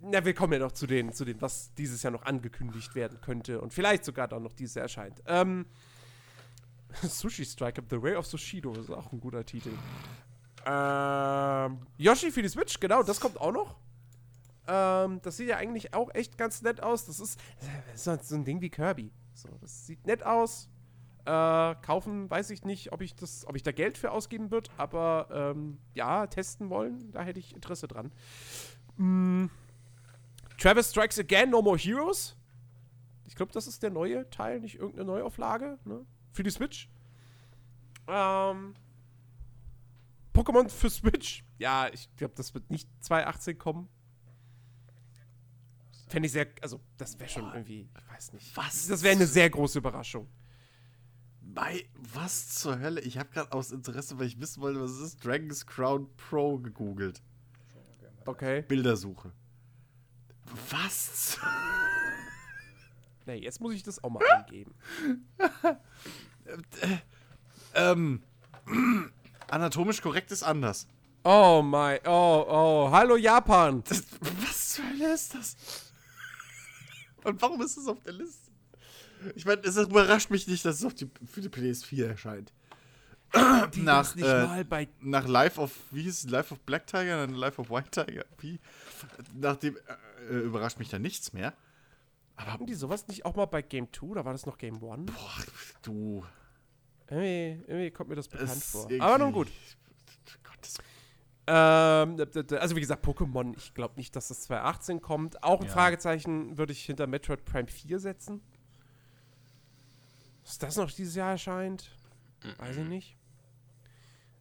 na, 0.01 0.25
wir 0.25 0.35
kommen 0.35 0.55
ja 0.55 0.59
noch 0.59 0.73
zu 0.73 0.87
den, 0.87 1.13
zu 1.13 1.25
den, 1.25 1.41
was 1.41 1.75
dieses 1.75 2.03
Jahr 2.03 2.13
noch 2.13 2.25
angekündigt 2.25 2.95
werden 2.95 3.21
könnte 3.21 3.61
und 3.61 3.73
vielleicht 3.73 4.05
sogar 4.05 4.29
dann 4.29 4.43
noch 4.43 4.53
dieses 4.53 4.75
Jahr 4.75 4.85
erscheint. 4.85 5.23
Ähm, 5.27 5.67
Sushi 7.03 7.45
Strike, 7.45 7.83
The 7.89 8.03
Way 8.03 8.17
of 8.17 8.27
Sushido, 8.27 8.73
ist 8.73 8.91
auch 8.91 9.13
ein 9.13 9.21
guter 9.21 9.45
Titel. 9.45 9.71
Ähm, 10.67 11.79
Yoshi 11.97 12.31
für 12.31 12.43
die 12.43 12.49
Switch, 12.49 12.81
genau, 12.81 13.03
das 13.03 13.21
kommt 13.21 13.41
auch 13.41 13.53
noch. 13.53 13.77
Ähm, 14.67 15.21
das 15.23 15.37
sieht 15.37 15.49
ja 15.49 15.57
eigentlich 15.57 15.95
auch 15.95 16.15
echt 16.15 16.37
ganz 16.37 16.63
nett 16.63 16.83
aus. 16.83 17.07
Das 17.07 17.21
ist, 17.21 17.41
das 17.93 18.07
ist 18.07 18.29
so 18.29 18.37
ein 18.37 18.45
Ding 18.45 18.61
wie 18.61 18.71
Kirby. 18.71 19.13
So, 19.35 19.49
das 19.61 19.87
sieht 19.87 20.07
nett 20.07 20.25
aus. 20.25 20.69
Äh, 21.25 21.75
kaufen 21.83 22.31
weiß 22.31 22.51
ich 22.51 22.65
nicht, 22.65 22.93
ob 22.93 23.03
ich 23.03 23.15
das, 23.15 23.47
ob 23.47 23.57
ich 23.57 23.63
da 23.63 23.73
Geld 23.73 23.99
für 23.99 24.11
ausgeben 24.11 24.51
wird, 24.51 24.71
aber 24.79 25.29
ähm, 25.31 25.79
ja, 25.95 26.27
testen 26.27 26.71
wollen, 26.71 27.13
da 27.13 27.23
hätte 27.23 27.39
ich 27.39 27.55
Interesse 27.55 27.89
dran. 27.89 28.11
Mm. 28.97 29.47
Travis 30.61 30.91
Strikes 30.91 31.19
Again, 31.19 31.51
No 31.51 31.63
More 31.63 31.79
Heroes. 31.79 32.37
Ich 33.27 33.35
glaube, 33.35 33.51
das 33.53 33.67
ist 33.67 33.83
der 33.83 33.91
neue 33.91 34.29
Teil, 34.29 34.61
nicht 34.61 34.75
irgendeine 34.75 35.07
Neuauflage, 35.07 35.79
ne? 35.85 36.05
Für 36.33 36.43
die 36.43 36.51
Switch. 36.51 36.89
Ähm. 38.07 38.75
Pokémon 40.35 40.69
für 40.69 40.91
Switch. 40.91 41.45
Ja, 41.59 41.89
ich 41.93 42.15
glaube, 42.17 42.35
das 42.37 42.53
wird 42.55 42.71
nicht 42.71 42.89
2018 43.01 43.59
kommen. 43.59 43.89
Fände 46.09 46.27
ich 46.27 46.33
sehr, 46.33 46.49
also 46.61 46.81
das 46.97 47.19
wäre 47.19 47.31
schon 47.31 47.51
irgendwie, 47.53 47.89
ich 47.97 48.15
weiß 48.15 48.33
nicht. 48.33 48.57
Was? 48.57 48.87
Das 48.89 49.03
wäre 49.03 49.15
eine 49.15 49.27
sehr 49.27 49.49
große 49.49 49.79
Überraschung. 49.79 50.29
Bei 51.41 51.85
was 51.97 52.49
zur 52.51 52.79
Hölle? 52.81 53.01
Ich 53.01 53.17
habe 53.17 53.31
gerade 53.31 53.53
aus 53.53 53.73
Interesse, 53.73 54.19
weil 54.19 54.27
ich 54.27 54.41
wissen 54.41 54.61
wollte, 54.61 54.81
was 54.81 54.91
es 54.91 55.01
ist, 55.01 55.25
Dragon's 55.25 55.67
Crown 55.67 56.09
Pro 56.17 56.59
gegoogelt. 56.59 57.23
Okay. 58.27 58.63
Bildersuche. 58.63 59.33
Was? 60.71 61.39
Nee, 63.27 63.37
jetzt 63.37 63.61
muss 63.61 63.75
ich 63.75 63.83
das 63.83 64.03
auch 64.03 64.11
mal 64.11 64.25
eingeben. 64.29 64.75
ähm. 67.75 68.23
Anatomisch 69.51 70.01
korrekt 70.01 70.31
ist 70.31 70.43
anders. 70.43 70.87
Oh 71.25 71.61
mein, 71.63 71.99
oh, 72.07 72.45
oh, 72.49 72.91
hallo 72.91 73.17
Japan. 73.17 73.83
Das, 73.89 74.05
was 74.21 74.69
zur 74.71 74.85
Hölle 74.89 75.13
ist 75.13 75.35
das? 75.35 75.57
Und 77.25 77.41
warum 77.43 77.61
ist 77.63 77.77
es 77.77 77.87
auf 77.87 78.01
der 78.01 78.15
Liste? 78.15 78.51
Ich 79.35 79.45
meine, 79.45 79.61
es 79.63 79.77
überrascht 79.77 80.31
mich 80.31 80.47
nicht, 80.47 80.65
dass 80.65 80.77
es 80.77 80.85
auf 80.85 80.95
die, 80.95 81.11
für 81.31 81.43
die 81.43 81.51
PS4 81.51 82.07
erscheint. 82.07 82.53
Die 83.75 83.83
nach, 83.83 84.15
nicht 84.17 84.27
äh, 84.27 84.47
mal 84.47 84.65
bei 84.65 84.89
Nach 85.01 85.29
Life 85.29 85.61
of, 85.61 85.73
wie 85.91 86.03
hieß 86.03 86.25
es? 86.25 86.31
Life 86.31 86.53
of 86.55 86.61
Black 86.61 86.87
Tiger, 86.87 87.25
dann 87.27 87.35
Life 87.35 87.61
of 87.61 87.71
White 87.71 87.91
Tiger. 87.91 88.25
Wie? 88.39 88.59
Nachdem 89.35 89.77
äh, 90.31 90.39
überrascht 90.39 90.79
mich 90.79 90.89
da 90.89 90.99
nichts 90.99 91.33
mehr. 91.33 91.53
Hatten 92.37 92.67
die 92.67 92.75
sowas 92.75 93.07
nicht 93.07 93.27
auch 93.27 93.37
mal 93.37 93.45
bei 93.47 93.61
Game 93.61 93.93
2 93.93 94.07
oder 94.07 94.25
war 94.25 94.33
das 94.33 94.47
noch 94.47 94.57
Game 94.57 94.77
1? 94.77 94.83
Boah, 94.83 95.45
du. 95.83 96.25
Irgendwie, 97.09 97.65
irgendwie 97.67 97.91
kommt 97.91 98.09
mir 98.09 98.17
das 98.17 98.29
bekannt 98.29 98.51
es 98.53 98.71
vor. 98.71 98.89
Aber 99.01 99.19
nun 99.19 99.33
gut. 99.33 99.49
Gottes 100.43 100.79
Ähm, 101.47 102.17
also 102.59 102.77
wie 102.77 102.81
gesagt, 102.81 103.05
Pokémon, 103.05 103.55
ich 103.57 103.75
glaube 103.75 103.95
nicht, 103.97 104.15
dass 104.15 104.29
das 104.29 104.43
2018 104.43 105.01
kommt. 105.01 105.43
Auch 105.43 105.61
ein 105.61 105.67
Ja. 105.67 105.73
Fragezeichen 105.73 106.57
würde 106.57 106.73
ich 106.73 106.85
hinter 106.85 107.07
Metroid 107.07 107.45
Prime 107.45 107.67
4 107.69 107.99
setzen. 107.99 108.41
Dass 110.45 110.59
das 110.59 110.77
noch 110.77 110.91
dieses 110.91 111.15
Jahr 111.17 111.33
erscheint, 111.33 111.91
weiß 112.59 112.77
ich 112.79 112.89
nicht. 112.89 113.17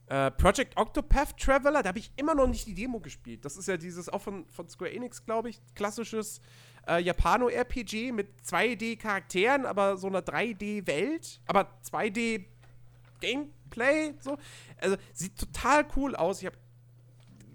Äh, 0.10 0.32
Project 0.32 0.76
Octopath 0.76 1.38
Traveler, 1.38 1.82
da 1.84 1.90
habe 1.90 2.00
ich 2.00 2.12
immer 2.16 2.34
noch 2.34 2.48
nicht 2.48 2.66
die 2.66 2.74
Demo 2.74 3.00
gespielt. 3.00 3.46
Das 3.46 3.56
ist 3.58 3.68
ja 3.68 3.78
dieses 3.78 4.10
auch 4.10 4.22
von, 4.22 4.48
von 4.48 4.68
Square 4.68 4.92
Enix, 4.92 5.24
glaube 5.24 5.52
ich, 5.52 5.62
klassisches 5.76 6.42
äh, 6.88 7.00
Japano-RPG 7.00 8.12
mit 8.12 8.30
2D-Charakteren, 8.44 9.68
aber 9.68 9.98
so 9.98 10.08
einer 10.08 10.22
3D-Welt, 10.22 11.42
aber 11.46 11.70
2D-Gameplay, 11.92 14.16
so. 14.20 14.40
Also 14.82 14.98
sieht 15.14 15.38
total 15.38 15.86
cool 15.96 16.16
aus. 16.16 16.40
Ich 16.40 16.48
habe 16.48 16.58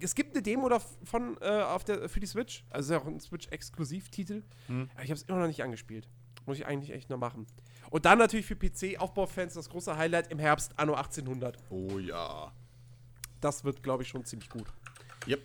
es 0.01 0.15
gibt 0.15 0.35
eine 0.35 0.43
Demo 0.43 0.69
davon 0.69 1.37
äh, 1.41 1.63
auf 1.63 1.83
der, 1.83 2.09
für 2.09 2.21
die 2.21 2.27
Switch. 2.27 2.65
Also 2.71 2.93
ist 2.93 2.99
ja 2.99 3.03
auch 3.03 3.09
ein 3.11 3.19
Switch-Exklusivtitel. 3.19 4.45
Hm. 4.67 4.89
Aber 4.95 5.03
ich 5.03 5.11
habe 5.11 5.19
es 5.19 5.23
immer 5.23 5.41
noch 5.41 5.49
nicht 5.49 5.65
angespielt. 5.65 6.09
Muss 6.47 6.59
ich 6.59 6.67
eigentlich 6.67 6.93
echt 6.93 7.11
noch 7.11 7.19
machen. 7.19 7.47
Und 7.95 8.07
dann 8.07 8.19
natürlich 8.19 8.45
für 8.45 8.57
PC-Aufbaufans 8.57 9.55
das 9.55 9.69
große 9.69 9.97
Highlight 9.97 10.33
im 10.33 10.41
Herbst 10.41 10.77
Anno 10.77 10.95
1800. 10.95 11.57
Oh 11.71 12.01
ja. 12.01 12.51
Das 13.41 13.63
wird, 13.63 13.85
glaube 13.85 14.03
ich, 14.03 14.09
schon 14.09 14.25
ziemlich 14.25 14.51
gut. 14.51 14.67
Yep. 15.29 15.41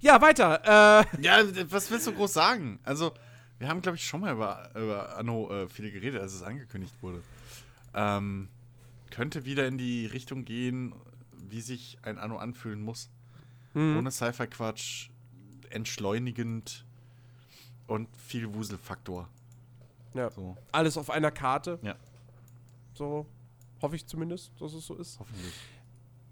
Ja, 0.00 0.20
weiter. 0.20 1.00
Äh, 1.00 1.22
Ja, 1.22 1.42
was 1.70 1.90
willst 1.90 2.06
du 2.06 2.12
groß 2.12 2.34
sagen? 2.34 2.80
Also, 2.82 3.14
wir 3.58 3.68
haben, 3.70 3.80
glaube 3.80 3.96
ich, 3.96 4.06
schon 4.06 4.20
mal 4.20 4.34
über, 4.34 4.70
über 4.74 5.16
Anno 5.16 5.50
äh, 5.50 5.68
viele 5.70 5.90
geredet, 5.90 6.20
als 6.20 6.34
es 6.34 6.42
angekündigt 6.42 6.92
wurde. 7.00 7.22
Ähm, 7.94 8.50
könnte 9.10 9.46
wieder 9.46 9.66
in 9.66 9.78
die 9.78 10.04
Richtung 10.04 10.44
gehen, 10.44 10.94
wie 11.48 11.62
sich 11.62 11.96
ein 12.02 12.18
Anno 12.18 12.36
anfühlen 12.36 12.82
muss. 12.82 13.08
hm. 13.72 13.96
Ohne 13.96 14.10
Sci-Fi-Quatsch, 14.10 15.08
entschleunigend 15.70 16.84
und 17.86 18.08
viel 18.16 18.52
Wuselfaktor. 18.54 19.28
ja. 20.14 20.30
So, 20.30 20.56
Alles 20.72 20.96
auf 20.96 21.10
einer 21.10 21.30
Karte. 21.30 21.78
Ja. 21.82 21.94
So 22.94 23.26
hoffe 23.80 23.96
ich 23.96 24.06
zumindest, 24.06 24.52
dass 24.60 24.72
es 24.74 24.86
so 24.86 24.94
ist. 24.96 25.18
hoffentlich. 25.18 25.52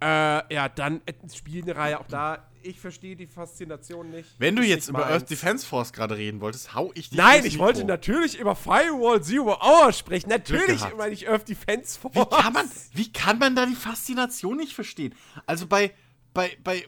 Äh, 0.02 0.54
ja, 0.54 0.68
dann 0.68 1.02
äh, 1.04 1.12
Spielreihe 1.34 1.98
auch 2.00 2.06
da. 2.06 2.46
Ich 2.62 2.78
verstehe 2.80 3.16
die 3.16 3.26
Faszination 3.26 4.10
nicht. 4.10 4.28
Wenn 4.38 4.54
du 4.56 4.62
jetzt 4.62 4.82
nicht 4.86 4.88
über 4.90 5.00
meins. 5.00 5.12
Earth 5.12 5.30
Defense 5.30 5.66
Force 5.66 5.92
gerade 5.92 6.16
reden 6.16 6.40
wolltest, 6.40 6.74
hau 6.74 6.90
ich 6.94 7.08
dich 7.10 7.18
Nein, 7.18 7.44
ich 7.44 7.58
wollte 7.58 7.80
Mikro. 7.80 7.88
natürlich 7.88 8.38
über 8.38 8.54
Firewall 8.54 9.22
Zero 9.22 9.58
Hour 9.62 9.92
sprechen. 9.92 10.28
Natürlich 10.28 10.82
meine 10.96 11.12
ich 11.12 11.28
Earth 11.28 11.48
Defense 11.48 11.98
Force. 11.98 12.14
Wie 12.14 12.24
kann, 12.26 12.52
man, 12.52 12.70
wie 12.92 13.12
kann 13.12 13.38
man 13.38 13.56
da 13.56 13.66
die 13.66 13.74
Faszination 13.74 14.56
nicht 14.58 14.74
verstehen? 14.74 15.14
Also 15.46 15.66
bei, 15.66 15.92
bei, 16.34 16.56
bei, 16.62 16.86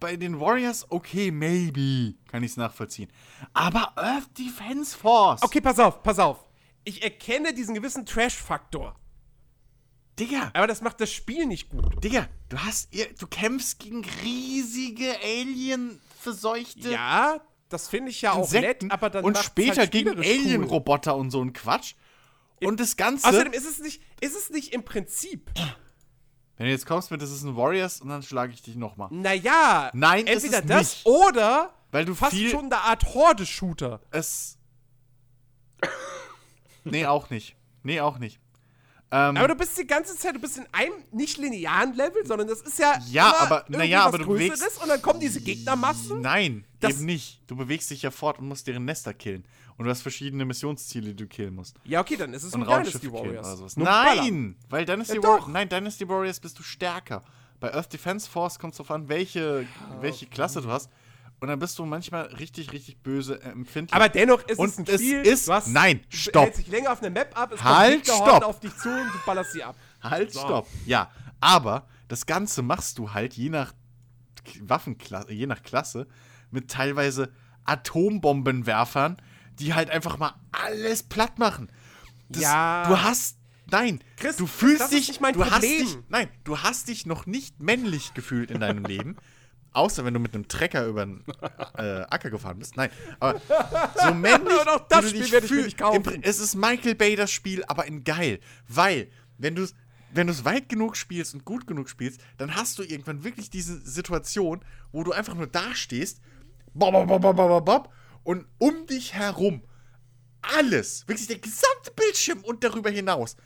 bei 0.00 0.16
den 0.16 0.40
Warriors, 0.40 0.90
okay, 0.90 1.30
maybe, 1.30 2.14
kann 2.28 2.42
ich 2.42 2.52
es 2.52 2.56
nachvollziehen. 2.56 3.10
Aber 3.52 3.96
Earth 3.96 4.38
Defense 4.38 4.96
Force, 4.96 5.42
Okay, 5.42 5.60
pass 5.60 5.78
auf, 5.78 6.02
pass 6.02 6.18
auf. 6.18 6.44
Ich 6.84 7.02
erkenne 7.02 7.54
diesen 7.54 7.74
gewissen 7.74 8.04
Trash-Faktor. 8.04 8.94
Digga, 10.18 10.50
Aber 10.54 10.66
das 10.66 10.80
macht 10.80 11.00
das 11.00 11.10
Spiel 11.10 11.46
nicht 11.46 11.70
gut. 11.70 12.02
Digga, 12.04 12.28
du 12.48 12.58
hast, 12.58 12.90
du 13.18 13.26
kämpfst 13.26 13.80
gegen 13.80 14.04
riesige 14.22 15.16
Alien-verseuchte 15.22 16.90
Ja, 16.90 17.40
das 17.68 17.88
finde 17.88 18.10
ich 18.10 18.22
ja 18.22 18.32
auch 18.32 18.44
Insekten 18.44 18.86
nett, 18.86 18.94
aber 18.94 19.10
dann 19.10 19.24
und 19.24 19.36
später 19.38 19.78
halt 19.78 19.90
gegen 19.90 20.10
spielerisch 20.10 20.28
cool. 20.28 20.44
Alien-Roboter 20.44 21.16
und 21.16 21.30
so 21.30 21.42
ein 21.42 21.52
Quatsch. 21.52 21.94
Und 22.62 22.78
das 22.78 22.96
Ganze, 22.96 23.28
Außerdem 23.28 23.52
ist 23.52 23.66
es 23.66 23.80
nicht, 23.80 24.02
ist 24.20 24.36
es 24.36 24.50
nicht 24.50 24.72
im 24.72 24.84
Prinzip. 24.84 25.50
wenn 26.56 26.66
du 26.66 26.72
jetzt 26.72 26.86
kommst 26.86 27.10
mit, 27.10 27.20
das 27.20 27.30
ist 27.30 27.42
ein 27.42 27.56
Warriors 27.56 28.00
und 28.00 28.08
dann 28.08 28.22
schlage 28.22 28.52
ich 28.52 28.62
dich 28.62 28.76
nochmal. 28.76 29.08
Naja, 29.10 29.90
Nein, 29.92 30.26
ist 30.26 30.44
entweder 30.44 30.58
es 30.60 30.66
das 30.66 30.78
nicht. 30.96 31.06
oder 31.06 31.74
Weil 31.90 32.04
du 32.04 32.14
fast 32.14 32.32
viel, 32.34 32.50
schon 32.50 32.66
eine 32.66 32.78
Art 32.78 33.04
Horde-Shooter. 33.14 34.00
es. 34.10 34.56
nee, 36.84 37.06
auch 37.06 37.30
nicht. 37.30 37.56
Nee, 37.82 38.00
auch 38.00 38.18
nicht. 38.18 38.38
Ähm, 39.10 39.36
Aber 39.36 39.48
du 39.48 39.54
bist 39.54 39.78
die 39.78 39.86
ganze 39.86 40.16
Zeit, 40.16 40.34
du 40.34 40.40
bist 40.40 40.56
in 40.56 40.66
einem 40.72 40.94
nicht 41.12 41.36
linearen 41.38 41.94
Level, 41.94 42.26
sondern 42.26 42.48
das 42.48 42.62
ist 42.62 42.78
ja. 42.78 42.98
Ja, 43.10 43.34
aber- 43.38 43.64
naja, 43.68 44.04
aber 44.06 44.18
du 44.18 44.26
bewegst- 44.26 44.82
Und 44.82 44.88
dann 44.88 45.00
kommen 45.02 45.20
diese 45.20 45.40
Gegnermassen. 45.40 46.20
Nein, 46.20 46.64
Das- 46.80 46.92
eben 46.94 47.04
nicht. 47.04 47.40
Du 47.46 47.54
bewegst 47.56 47.90
dich 47.90 48.02
ja 48.02 48.10
fort 48.10 48.38
und 48.38 48.48
musst 48.48 48.66
deren 48.66 48.84
Nester 48.84 49.14
killen. 49.14 49.44
Und 49.76 49.86
du 49.86 49.90
hast 49.90 50.02
verschiedene 50.02 50.44
Missionsziele, 50.44 51.08
die 51.08 51.16
du 51.24 51.26
killen 51.26 51.54
musst. 51.54 51.76
Ja, 51.84 52.00
okay, 52.00 52.16
dann 52.16 52.32
ist 52.32 52.44
es 52.44 52.54
Und 52.54 52.62
ein 52.68 52.84
Dynasty 52.84 53.12
Warriors. 53.12 53.76
Nein! 53.76 54.56
Weil 54.68 54.84
Dynasty, 54.84 55.16
Ja, 55.16 55.22
War. 55.22 55.48
Nein, 55.48 55.68
Dynasty 55.68 56.08
Warriors 56.08 56.38
bist 56.38 56.58
du 56.58 56.62
stärker. 56.62 57.22
Bei 57.60 57.74
Earth 57.74 57.92
Defense 57.92 58.28
Force 58.30 58.58
kommt 58.58 58.74
es 58.74 58.78
darauf 58.78 58.90
an, 58.92 59.08
welche, 59.08 59.66
welche 60.00 60.26
Klasse 60.26 60.60
du 60.62 60.70
hast. 60.70 60.90
Und 61.40 61.48
dann 61.48 61.58
bist 61.58 61.78
du 61.78 61.84
manchmal 61.84 62.26
richtig, 62.26 62.72
richtig 62.72 62.98
böse 62.98 63.42
äh, 63.42 63.48
empfindlich. 63.50 63.92
Aber 63.94 64.08
dennoch 64.08 64.42
ist 64.46 64.58
Und 64.58 64.68
es 64.70 64.78
ein 64.78 64.84
es 64.86 64.94
Spiel. 65.00 65.20
ist- 65.22 65.48
du 65.48 65.52
hast, 65.52 65.66
nein, 65.68 66.00
stopp. 66.08 66.44
hältst 66.44 66.60
dich 66.60 66.68
länger 66.68 66.92
auf 66.92 67.00
einer 67.02 67.10
Map 67.10 67.36
ab, 67.38 67.52
es 67.52 67.62
Halt, 67.62 68.06
kommt 68.06 68.28
stopp. 68.28 68.44
auf 68.44 68.60
dich 68.60 68.74
zu 68.76 68.88
und 68.88 69.08
du 69.12 69.18
ballerst 69.26 69.52
sie 69.52 69.62
ab. 69.64 69.74
Halt, 70.02 70.32
So. 70.32 70.40
stopp. 70.40 70.68
Ja, 70.86 71.10
aber 71.40 71.86
das 72.08 72.24
Ganze 72.26 72.62
machst 72.62 72.98
du 72.98 73.12
halt 73.12 73.34
je 73.34 73.48
nach 73.50 73.74
Waffenklasse, 74.60 75.32
je 75.32 75.46
nach 75.46 75.62
Klasse, 75.62 76.06
mit 76.50 76.70
teilweise 76.70 77.30
Atombombenwerfern, 77.64 79.16
die 79.58 79.74
halt 79.74 79.90
einfach 79.90 80.18
mal 80.18 80.34
alles 80.52 81.02
platt 81.02 81.38
machen. 81.38 81.70
Das, 82.28 82.42
Ja. 82.42 82.86
Du 82.88 83.02
hast. 83.02 83.38
Nein, 83.70 84.00
Chris, 84.18 84.36
du 84.36 84.46
fühlst 84.46 84.92
dich. 84.92 85.08
nicht 85.08 85.20
mein 85.20 85.32
du 85.34 85.44
hast 85.44 85.52
Problem. 85.52 85.78
dich. 85.86 85.98
Nein, 86.08 86.28
du 86.44 86.58
hast 86.58 86.88
dich 86.88 87.06
noch 87.06 87.26
nicht 87.26 87.60
männlich 87.60 88.12
gefühlt 88.14 88.50
in 88.50 88.60
deinem 88.60 88.84
Leben. 88.84 89.16
Außer 89.72 90.04
wenn 90.04 90.14
du 90.14 90.20
mit 90.20 90.34
einem 90.34 90.46
Trecker 90.46 90.86
über 90.86 91.04
den 91.04 91.24
äh, 91.76 92.02
Acker 92.02 92.30
gefahren 92.30 92.58
bist. 92.58 92.76
Nein, 92.76 92.90
aber 93.18 93.40
so 94.00 94.14
männlich. 94.14 94.60
Und 94.60 94.68
auch 94.68 94.86
das 94.88 95.00
du 95.00 95.08
Spiel 95.08 95.22
dich 95.22 95.32
werde 95.32 95.46
ich 95.46 95.52
mir 95.52 95.62
nicht 95.64 95.78
kaufen. 95.78 96.20
Es 96.22 96.38
ist 96.38 96.54
Michael 96.54 96.94
Bay 96.94 97.16
das 97.16 97.32
Spiel, 97.32 97.64
aber 97.66 97.86
in 97.86 98.04
geil. 98.04 98.38
Weil, 98.68 99.10
wenn 99.38 99.54
du 99.56 99.62
es 99.62 99.74
wenn 100.12 100.28
du's 100.28 100.44
weit 100.44 100.68
genug 100.68 100.96
spielst 100.96 101.34
und 101.34 101.44
gut 101.44 101.66
genug 101.66 101.88
spielst, 101.88 102.20
dann 102.36 102.54
hast 102.54 102.78
du 102.78 102.84
irgendwann 102.84 103.24
wirklich 103.24 103.50
diese 103.50 103.80
Situation, 103.80 104.64
wo 104.92 105.02
du 105.02 105.10
einfach 105.10 105.34
nur 105.34 105.48
dastehst, 105.48 106.20
bob, 106.72 106.92
bob, 106.92 107.08
bob, 107.08 107.20
bob, 107.20 107.36
bob, 107.36 107.64
bob, 107.64 107.92
und 108.24 108.46
um 108.58 108.86
dich 108.86 109.14
herum 109.14 109.62
alles, 110.42 111.06
wirklich 111.06 111.28
der 111.28 111.38
gesamte 111.38 111.90
Bildschirm 111.94 112.42
und 112.44 112.64
darüber 112.64 112.90
hinaus, 112.90 113.36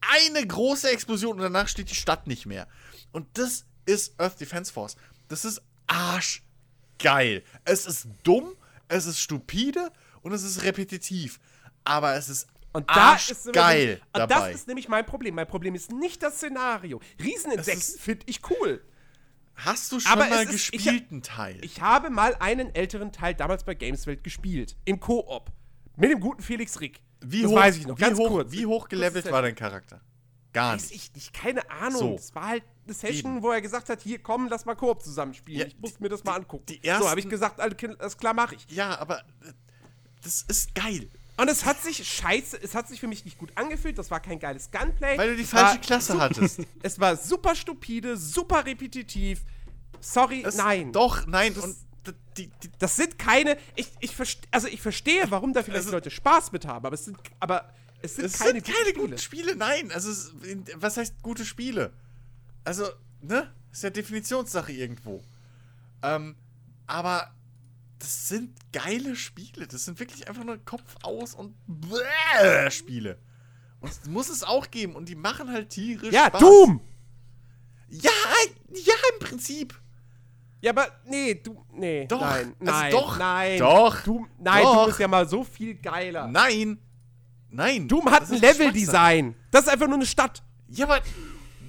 eine 0.00 0.46
große 0.46 0.88
Explosion 0.90 1.36
und 1.36 1.42
danach 1.42 1.68
steht 1.68 1.90
die 1.90 1.94
Stadt 1.94 2.26
nicht 2.26 2.46
mehr. 2.46 2.68
Und 3.12 3.26
das 3.34 3.64
ist 3.84 4.18
Earth 4.20 4.40
Defense 4.40 4.72
Force. 4.72 4.96
Das 5.28 5.44
ist 5.44 5.60
arschgeil. 5.86 7.42
Es 7.64 7.86
ist 7.86 8.06
dumm, 8.22 8.54
es 8.88 9.06
ist 9.06 9.20
stupide 9.20 9.90
und 10.22 10.32
es 10.32 10.42
ist 10.42 10.62
repetitiv. 10.62 11.40
Aber 11.84 12.14
es 12.14 12.28
ist 12.28 12.46
Und 12.72 12.88
da 12.90 13.14
ist 13.16 13.46
und 13.46 13.56
dabei. 13.56 13.98
das 14.28 14.54
ist 14.54 14.68
nämlich 14.68 14.88
mein 14.88 15.06
Problem. 15.06 15.34
Mein 15.34 15.46
Problem 15.48 15.74
ist 15.74 15.90
nicht 15.92 16.22
das 16.22 16.36
Szenario. 16.36 17.00
Rieseninsekten 17.22 17.98
finde 17.98 18.26
ich 18.26 18.40
cool. 18.50 18.82
Hast 19.56 19.90
du 19.92 20.00
schon 20.00 20.12
Aber 20.12 20.28
mal 20.28 20.44
ich- 20.44 20.50
gespielten 20.70 21.22
Teil? 21.22 21.58
Ich 21.64 21.80
habe 21.80 22.10
mal 22.10 22.34
einen 22.40 22.74
älteren 22.74 23.10
Teil 23.12 23.34
damals 23.34 23.64
bei 23.64 23.74
Gameswelt 23.74 24.22
gespielt. 24.22 24.76
Im 24.84 25.00
Koop. 25.00 25.50
Mit 25.96 26.10
dem 26.10 26.20
guten 26.20 26.42
Felix 26.42 26.78
Rick. 26.80 27.00
wie 27.22 27.42
das 27.42 27.50
hoch, 27.50 27.56
weiß 27.56 27.76
ich 27.78 27.86
noch. 27.86 27.96
Wie 27.96 28.02
ganz 28.02 28.18
hoch, 28.18 28.28
kurz. 28.28 28.52
Wie 28.52 28.66
hoch 28.66 28.88
gelevelt 28.88 29.24
war 29.26 29.32
ja- 29.36 29.42
dein 29.42 29.54
Charakter? 29.54 30.00
Gar 30.52 30.74
Weiß 30.74 30.90
nicht. 30.90 30.94
ich 31.08 31.14
nicht, 31.14 31.32
keine 31.34 31.68
Ahnung. 31.70 31.98
So. 32.00 32.14
Es 32.16 32.34
war 32.34 32.46
halt 32.48 32.62
eine 32.84 32.94
Session, 32.94 33.32
Eben. 33.36 33.42
wo 33.42 33.50
er 33.50 33.60
gesagt 33.60 33.88
hat, 33.88 34.00
hier 34.02 34.18
komm, 34.18 34.48
lass 34.48 34.64
mal 34.66 34.74
Koop 34.74 35.02
zusammenspielen. 35.02 35.60
Ja, 35.60 35.66
ich 35.66 35.78
muss 35.78 35.98
mir 36.00 36.08
das 36.08 36.22
mal 36.24 36.34
angucken. 36.36 36.64
die 36.66 36.80
so 36.84 36.90
habe 36.92 37.04
ich 37.04 37.26
ersten- 37.26 37.28
gesagt, 37.30 37.60
alles 37.60 38.16
klar, 38.18 38.32
mache 38.34 38.54
ich. 38.54 38.66
Ja, 38.74 38.98
aber 38.98 39.20
äh, 39.20 39.52
das 40.22 40.42
ist 40.48 40.74
geil. 40.74 41.08
Und 41.38 41.48
es 41.48 41.64
hat 41.66 41.82
sich 41.82 42.06
scheiße, 42.06 42.58
es 42.62 42.74
hat 42.74 42.88
sich 42.88 42.98
für 43.00 43.08
mich 43.08 43.24
nicht 43.24 43.36
gut 43.38 43.52
angefühlt. 43.56 43.98
Das 43.98 44.10
war 44.10 44.20
kein 44.20 44.38
geiles 44.38 44.70
Gunplay. 44.70 45.18
Weil 45.18 45.30
du 45.30 45.36
die 45.36 45.42
Es 45.42 45.50
falsche 45.50 45.80
Klasse 45.80 46.18
hattest. 46.18 46.60
Es 46.82 46.98
war 46.98 47.16
super 47.16 47.54
stupide, 47.54 48.16
super 48.16 48.64
repetitiv. 48.64 49.42
Sorry, 50.00 50.42
Es- 50.46 50.56
nein. 50.56 50.92
Doch, 50.92 51.26
nein. 51.26 51.54
Das- 51.54 51.64
und 51.64 51.76
die, 52.36 52.46
die, 52.62 52.70
Das 52.78 52.96
sind 52.96 53.18
keine. 53.18 53.58
Ich, 53.74 53.90
ich 54.00 54.14
also 54.50 54.68
ich 54.68 54.80
verstehe, 54.80 55.24
warum 55.30 55.52
da 55.52 55.62
vielleicht 55.62 55.78
Also- 55.84 55.92
Leute 55.92 56.10
Spaß 56.10 56.52
mit 56.52 56.64
haben, 56.66 56.86
aber 56.86 56.94
es 56.94 57.04
sind, 57.04 57.18
aber 57.40 57.68
es 58.00 58.14
sind 58.16 58.26
es 58.26 58.38
keine, 58.38 58.52
sind 58.52 58.66
keine 58.66 58.92
guten 58.92 59.00
guten 59.10 59.18
Spiele. 59.18 59.56
Nein, 59.56 59.90
also 59.92 60.10
es, 60.10 60.32
was 60.76 60.96
heißt 60.96 61.22
gute 61.22 61.44
Spiele? 61.44 61.92
Also, 62.64 62.88
ne? 63.20 63.52
Ist 63.72 63.82
ja 63.82 63.90
Definitionssache 63.90 64.72
irgendwo. 64.72 65.22
Ähm, 66.02 66.36
aber 66.86 67.34
das 67.98 68.28
sind 68.28 68.50
geile 68.72 69.16
Spiele. 69.16 69.66
Das 69.66 69.84
sind 69.84 69.98
wirklich 70.00 70.28
einfach 70.28 70.44
nur 70.44 70.58
Kopf 70.64 70.96
aus 71.02 71.34
und 71.34 71.54
bläh 71.66 72.70
Spiele. 72.70 73.18
Und 73.80 73.90
es 73.90 74.06
muss 74.06 74.28
es 74.28 74.42
auch 74.42 74.70
geben. 74.70 74.94
Und 74.94 75.08
die 75.08 75.14
machen 75.14 75.50
halt 75.50 75.70
tierisch 75.70 76.12
Ja, 76.12 76.26
Spaß. 76.26 76.40
Doom! 76.40 76.80
Ja, 77.88 78.10
ja, 78.70 78.94
im 79.14 79.26
Prinzip. 79.26 79.80
Ja, 80.60 80.72
aber 80.72 80.88
nee, 81.06 81.34
du. 81.34 81.64
Nee, 81.72 82.06
Doch, 82.06 82.20
nein, 82.20 82.54
also 82.58 82.72
nein, 82.72 82.90
doch, 82.90 83.18
nein. 83.18 83.58
doch, 83.58 84.00
Doom, 84.02 84.28
nein, 84.38 84.62
doch. 84.62 84.74
Doom 84.74 84.90
ist 84.90 84.98
ja 84.98 85.08
mal 85.08 85.28
so 85.28 85.44
viel 85.44 85.74
geiler. 85.74 86.26
Nein. 86.26 86.78
Nein. 87.50 87.86
Doom 87.86 88.10
hat 88.10 88.22
Das 88.22 88.32
ein 88.32 88.40
Leveldesign. 88.40 89.36
Das 89.50 89.64
ist 89.64 89.68
einfach 89.68 89.86
nur 89.86 89.96
eine 89.96 90.06
Stadt. 90.06 90.42
Ja, 90.68 90.86
aber. 90.86 91.00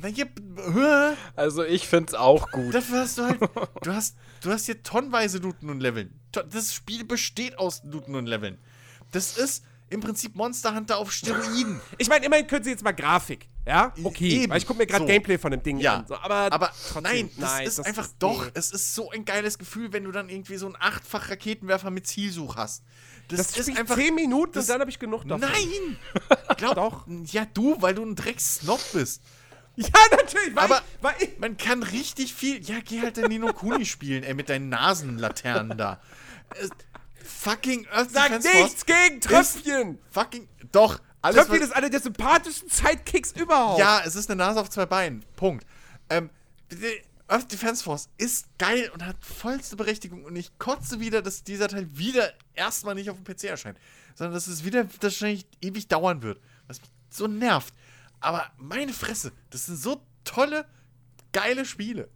Na, 0.02 0.08
ja, 0.08 0.26
hä? 0.26 1.16
Also 1.36 1.64
ich 1.64 1.88
find's 1.88 2.14
auch 2.14 2.50
gut. 2.52 2.74
Dafür 2.74 3.02
hast 3.02 3.18
du 3.18 3.24
halt. 3.26 3.40
Du 3.84 3.94
hast, 3.94 4.16
du 4.42 4.52
hast 4.52 4.66
hier 4.66 4.82
tonnenweise 4.84 5.38
Looten 5.40 5.70
und 5.70 5.80
Leveln. 5.80 6.20
Das 6.32 6.74
Spiel 6.74 7.04
besteht 7.06 7.58
aus 7.58 7.82
Looten 7.84 8.16
und 8.16 8.26
Leveln. 8.28 8.58
Das 9.12 9.38
ist. 9.38 9.64
im 9.90 10.02
Prinzip 10.02 10.36
Monster 10.36 10.76
Hunter 10.76 10.98
auf 10.98 11.12
Steroiden. 11.14 11.80
Ich 11.98 12.10
meine, 12.10 12.26
immerhin 12.26 12.46
können 12.46 12.64
sie 12.64 12.72
jetzt 12.72 12.84
mal 12.84 12.92
Grafik. 12.92 13.48
Ja? 13.66 13.94
Okay. 14.04 14.44
Eben. 14.44 14.50
Weil 14.52 14.58
ich 14.60 14.68
gucke 14.68 14.80
mir 14.80 14.86
gerade 14.86 15.04
So. 15.04 15.08
Gameplay 15.08 15.38
von 15.38 15.52
dem 15.52 15.64
Ding 15.64 15.78
Ja, 15.80 15.98
an. 16.00 16.08
So, 16.08 16.16
aber 16.18 16.52
aber 16.52 16.72
trotzdem, 16.92 17.04
nein, 17.04 17.30
das 17.38 17.52
nein, 17.52 17.68
ist 17.68 17.80
das 17.80 17.86
einfach 17.86 18.04
ist- 18.06 18.16
doch, 18.20 18.46
nee. 18.46 18.52
es 18.54 18.72
ist 18.72 18.96
so 18.96 19.10
ein 19.12 19.24
geiles 19.26 19.58
Gefühl, 19.58 19.92
wenn 19.94 20.04
du 20.06 20.12
dann 20.12 20.28
irgendwie 20.30 20.58
so 20.58 20.66
einen 20.68 20.76
achtfach 20.80 21.30
Raketenwerfer 21.30 21.90
mit 21.90 22.06
Zielsuch 22.08 22.56
hast. 22.58 22.84
Das, 23.30 23.40
Das 23.54 23.58
ist 23.68 23.78
einfach 23.78 23.96
10 23.96 24.14
Minuten 24.16 24.54
das- 24.54 24.66
und 24.66 24.70
dann 24.72 24.82
habe 24.82 24.90
ich 24.92 25.00
genug 25.00 25.24
davon. 25.28 25.42
Nein! 25.42 25.98
Glaub, 26.58 26.76
Doch. 26.76 27.08
Ja, 27.26 27.46
du, 27.54 27.82
weil 27.82 27.94
du 27.96 28.04
ein 28.04 28.16
Dreckssnob 28.16 28.80
bist. 28.94 29.22
Ja, 29.86 29.90
natürlich. 30.12 30.56
Weil 30.56 30.64
Aber- 30.64 30.78
ich, 30.98 31.04
weil 31.04 31.16
ich, 31.20 31.40
Man 31.40 31.56
kann 31.58 31.84
richtig 31.84 32.34
viel. 32.34 32.62
Ja, 32.64 32.80
geh 32.84 33.02
halt 33.02 33.18
den 33.18 33.26
Nino 33.28 33.54
Kuni 33.54 33.86
spielen, 33.86 34.24
ey, 34.24 34.34
mit 34.34 34.50
deinen 34.50 34.70
Nasenlaternen 34.70 35.78
da. 35.78 36.02
Äh, 36.56 36.68
fucking 37.24 37.88
Earth 37.92 38.12
sag 38.12 38.28
Defense 38.30 38.50
Force 38.50 38.64
nichts 38.64 38.86
gegen 38.86 39.22
Tröpfchen. 39.22 40.00
Fucking. 40.10 40.48
Doch. 40.72 41.00
Alles, 41.22 41.46
Tröpfchen 41.46 41.62
ist 41.62 41.76
einer 41.76 41.90
der 41.90 42.00
sympathischsten 42.00 42.70
Sidekicks 42.70 43.32
überhaupt. 43.34 43.80
Ja, 43.80 44.02
es 44.06 44.16
ist 44.16 44.30
eine 44.30 44.38
Nase 44.38 44.60
auf 44.62 44.70
zwei 44.70 44.86
Beinen. 44.86 45.24
Punkt. 45.36 45.66
Ähm, 46.10 46.30
Earth 47.28 47.52
Defense 47.52 47.84
Force 47.84 48.10
ist 48.18 48.48
geil 48.58 48.90
und 48.94 49.06
hat 49.06 49.18
vollste 49.24 49.76
Berechtigung 49.76 50.24
und 50.24 50.36
ich 50.36 50.58
kotze 50.60 51.00
wieder, 51.00 51.22
dass 51.22 51.44
dieser 51.44 51.68
Teil 51.68 51.88
wieder 51.92 52.32
erstmal 52.56 52.96
nicht 52.96 53.10
auf 53.10 53.18
dem 53.22 53.26
PC 53.26 53.46
erscheint, 53.46 53.78
sondern 54.16 54.34
dass 54.34 54.48
es 54.48 54.64
wieder 54.64 54.88
wahrscheinlich 55.02 55.46
ewig 55.62 55.88
dauern 55.88 56.22
wird, 56.22 56.40
was 56.68 56.80
mich 56.82 56.90
so 57.10 57.28
nervt. 57.28 57.74
Aber 58.20 58.46
meine 58.58 58.94
Fresse, 58.94 59.32
das 59.50 59.68
sind 59.68 59.78
so 59.78 60.02
tolle, 60.24 60.66
geile 61.34 61.66
Spiele. 61.66 62.10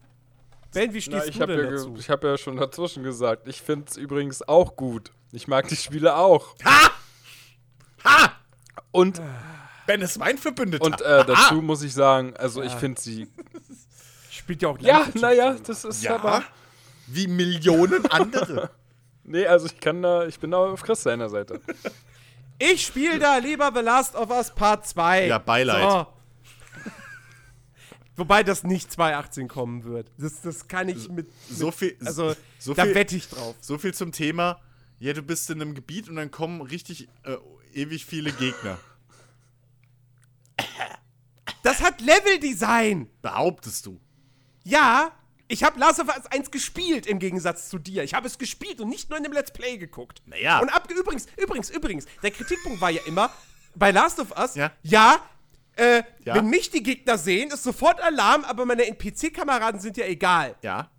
Ben, 0.74 0.94
wie 0.94 0.98
Na, 0.98 1.02
stehst 1.02 1.28
ich 1.30 1.36
du 1.36 1.42
habe 1.42 1.56
denn 1.58 1.66
ja, 1.66 1.72
dazu? 1.72 1.96
ich 1.98 2.10
hab 2.10 2.24
ja 2.24 2.38
schon 2.38 2.58
dazwischen 2.58 3.04
gesagt, 3.04 3.48
ich 3.48 3.62
finde 3.62 3.86
es 3.90 3.98
übrigens 3.98 4.42
auch 4.48 4.76
gut. 4.76 5.12
Ich 5.32 5.48
mag 5.48 5.68
die 5.68 5.76
Spiele 5.76 6.16
auch. 6.16 6.56
Ha! 6.64 6.92
Ha! 8.04 8.32
Und, 8.92 9.22
Ben 9.86 10.02
ist 10.02 10.18
mein 10.18 10.38
Verbündeter. 10.38 10.86
und 10.86 11.02
äh, 11.02 11.26
dazu 11.26 11.56
muss 11.62 11.82
ich 11.84 11.94
sagen, 11.94 12.36
also 12.38 12.62
ich 12.62 12.74
finde 12.74 13.00
sie. 13.02 13.28
Spielt 14.30 14.62
ja 14.62 14.70
auch 14.70 14.80
Ja, 14.80 15.08
naja, 15.16 15.56
das 15.66 15.84
ist 15.84 16.04
ja, 16.04 16.16
aber. 16.16 16.44
wie 17.08 17.28
Millionen 17.28 18.06
andere. 18.08 18.70
Nee, 19.24 19.46
also 19.46 19.68
ich 19.68 19.80
kann 19.80 20.02
da, 20.02 20.26
ich 20.26 20.40
bin 20.40 20.50
da 20.50 20.58
auf 20.58 20.82
Chris 20.82 21.04
seiner 21.04 21.30
Seite. 21.30 21.62
Ich 22.72 22.86
spiele 22.86 23.18
da 23.18 23.38
lieber 23.38 23.72
The 23.74 23.82
Last 23.82 24.16
of 24.16 24.30
Us 24.30 24.54
Part 24.54 24.88
2. 24.88 25.28
Ja, 25.28 25.40
Beileid. 25.40 25.82
So. 25.82 26.08
Wobei 28.18 28.44
das 28.44 28.64
nicht 28.64 28.92
2018 28.92 29.48
kommen 29.48 29.84
wird. 29.84 30.12
Das, 30.18 30.42
das 30.42 30.68
kann 30.68 30.90
ich 30.90 31.10
mit. 31.10 31.28
so 31.50 31.68
mit, 31.68 31.76
viel- 31.76 31.98
Also, 32.06 32.36
so 32.60 32.74
da 32.76 32.84
viel- 32.86 32.94
wette 32.96 33.16
ich 33.16 33.28
drauf. 33.30 33.56
So 33.62 33.78
viel 33.78 33.94
zum 33.94 34.12
Thema, 34.12 34.60
ja, 35.00 35.14
du 35.14 35.24
bist 35.24 35.50
in 35.50 35.62
einem 35.62 35.74
Gebiet 35.74 36.08
und 36.08 36.18
dann 36.18 36.30
kommen 36.30 36.62
richtig 36.62 37.08
äh, 37.24 37.38
ewig 37.74 38.06
viele 38.06 38.32
Gegner. 38.32 38.78
Das 41.64 41.82
hat 41.82 42.02
Leveldesign. 42.02 43.10
Behauptest 43.22 43.86
du. 43.86 44.00
Ja, 44.64 45.12
ich 45.52 45.64
habe 45.64 45.80
Last 45.80 46.00
of 46.00 46.08
Us 46.08 46.26
1 46.28 46.50
gespielt 46.52 47.06
im 47.06 47.20
Gegensatz 47.20 47.70
zu 47.70 47.78
dir. 47.78 48.04
Ich 48.04 48.14
habe 48.14 48.28
es 48.28 48.38
gespielt 48.38 48.80
und 48.82 48.90
nicht 48.90 49.10
nur 49.10 49.18
in 49.18 49.24
dem 49.24 49.34
Let's 49.34 49.52
Play 49.52 49.78
geguckt. 49.78 50.22
Naja. 50.26 50.60
Und 50.60 50.70
ab, 50.70 50.88
übrigens, 50.90 51.28
übrigens, 51.38 51.70
übrigens, 51.70 52.06
der 52.24 52.32
Kritikpunkt 52.32 52.80
war 52.82 52.90
ja 52.90 53.02
immer, 53.06 53.32
bei 53.76 53.92
Last 53.92 54.20
of 54.20 54.38
Us, 54.38 54.56
Ja. 54.56 54.72
ja, 54.84 55.20
äh, 55.76 56.04
Ja. 56.26 56.36
wenn 56.36 56.48
mich 56.48 56.70
die 56.72 56.84
Gegner 56.84 57.18
sehen, 57.18 57.52
ist 57.52 57.64
sofort 57.64 58.00
Alarm, 58.02 58.44
aber 58.46 58.66
meine 58.66 58.86
NPC-Kameraden 58.86 59.80
sind 59.80 59.98
ja 59.98 60.06
egal. 60.06 60.56
Ja. 60.62 60.90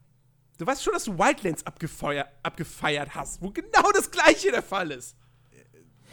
Du 0.58 0.66
weißt 0.66 0.82
schon, 0.84 0.92
dass 0.92 1.05
du 1.05 1.18
Wildlands 1.18 1.64
abgefeiert 1.66 3.14
hast, 3.14 3.42
wo 3.42 3.50
genau 3.50 3.90
das 3.94 4.10
gleiche 4.10 4.50
der 4.52 4.62
Fall 4.62 4.90
ist. 4.92 5.16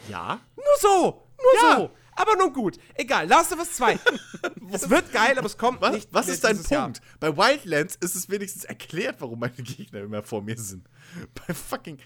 Ja. 0.08 0.40
Nur 0.56 0.64
so, 0.80 1.26
nur 1.42 1.54
Ja. 1.70 1.76
so. 1.76 1.90
Aber 2.20 2.36
nun 2.36 2.52
gut, 2.52 2.76
egal, 2.96 3.26
Last 3.26 3.50
of 3.52 3.60
Us 3.60 3.72
2. 3.72 3.98
es 4.72 4.90
wird 4.90 5.10
geil, 5.10 5.38
aber 5.38 5.46
es 5.46 5.56
kommt 5.56 5.80
Was, 5.80 5.94
nicht 5.94 6.12
was 6.12 6.28
ist 6.28 6.44
dein 6.44 6.54
dieses 6.54 6.68
Jahr. 6.68 6.84
Punkt? 6.84 7.00
Bei 7.18 7.34
Wildlands 7.34 7.96
ist 7.96 8.14
es 8.14 8.28
wenigstens 8.28 8.64
erklärt, 8.64 9.16
warum 9.20 9.38
meine 9.38 9.54
Gegner 9.54 10.00
immer 10.00 10.22
vor 10.22 10.42
mir 10.42 10.58
sind. 10.58 10.86
Bei 11.46 11.54
fucking. 11.54 11.98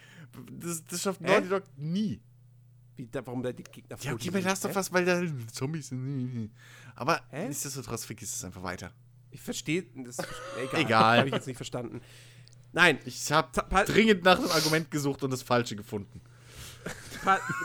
Das, 0.60 0.84
das 0.84 1.02
schafft? 1.02 1.20
Naughty 1.20 1.48
Dog 1.48 1.64
nie. 1.76 2.20
Wie, 2.96 3.06
da, 3.08 3.26
warum 3.26 3.42
da 3.42 3.50
die 3.52 3.64
Gegner 3.64 3.90
Ja, 3.90 3.96
vor 3.96 4.12
okay, 4.12 4.24
dir 4.24 4.32
bei 4.32 4.40
Last 4.40 4.64
of? 4.64 4.76
Us, 4.76 4.92
weil 4.92 5.04
da 5.04 5.20
Zombies 5.52 5.88
sind. 5.88 6.52
Aber 6.94 7.20
Hä? 7.30 7.48
nichtsdestotrotz 7.48 8.04
vergiss 8.04 8.36
es 8.36 8.44
einfach 8.44 8.62
weiter. 8.62 8.92
Ich 9.32 9.40
verstehe. 9.40 9.84
Das 9.96 10.18
egal. 10.62 10.80
Egal. 10.80 11.18
Habe 11.18 11.28
ich 11.28 11.34
jetzt 11.34 11.46
nicht 11.48 11.56
verstanden. 11.56 12.00
Nein, 12.72 12.98
Ich 13.04 13.32
habe 13.32 13.48
dringend 13.84 14.22
nach 14.24 14.38
einem 14.38 14.50
Argument 14.50 14.90
gesucht 14.92 15.24
und 15.24 15.32
das 15.32 15.42
Falsche 15.42 15.74
gefunden. 15.74 16.20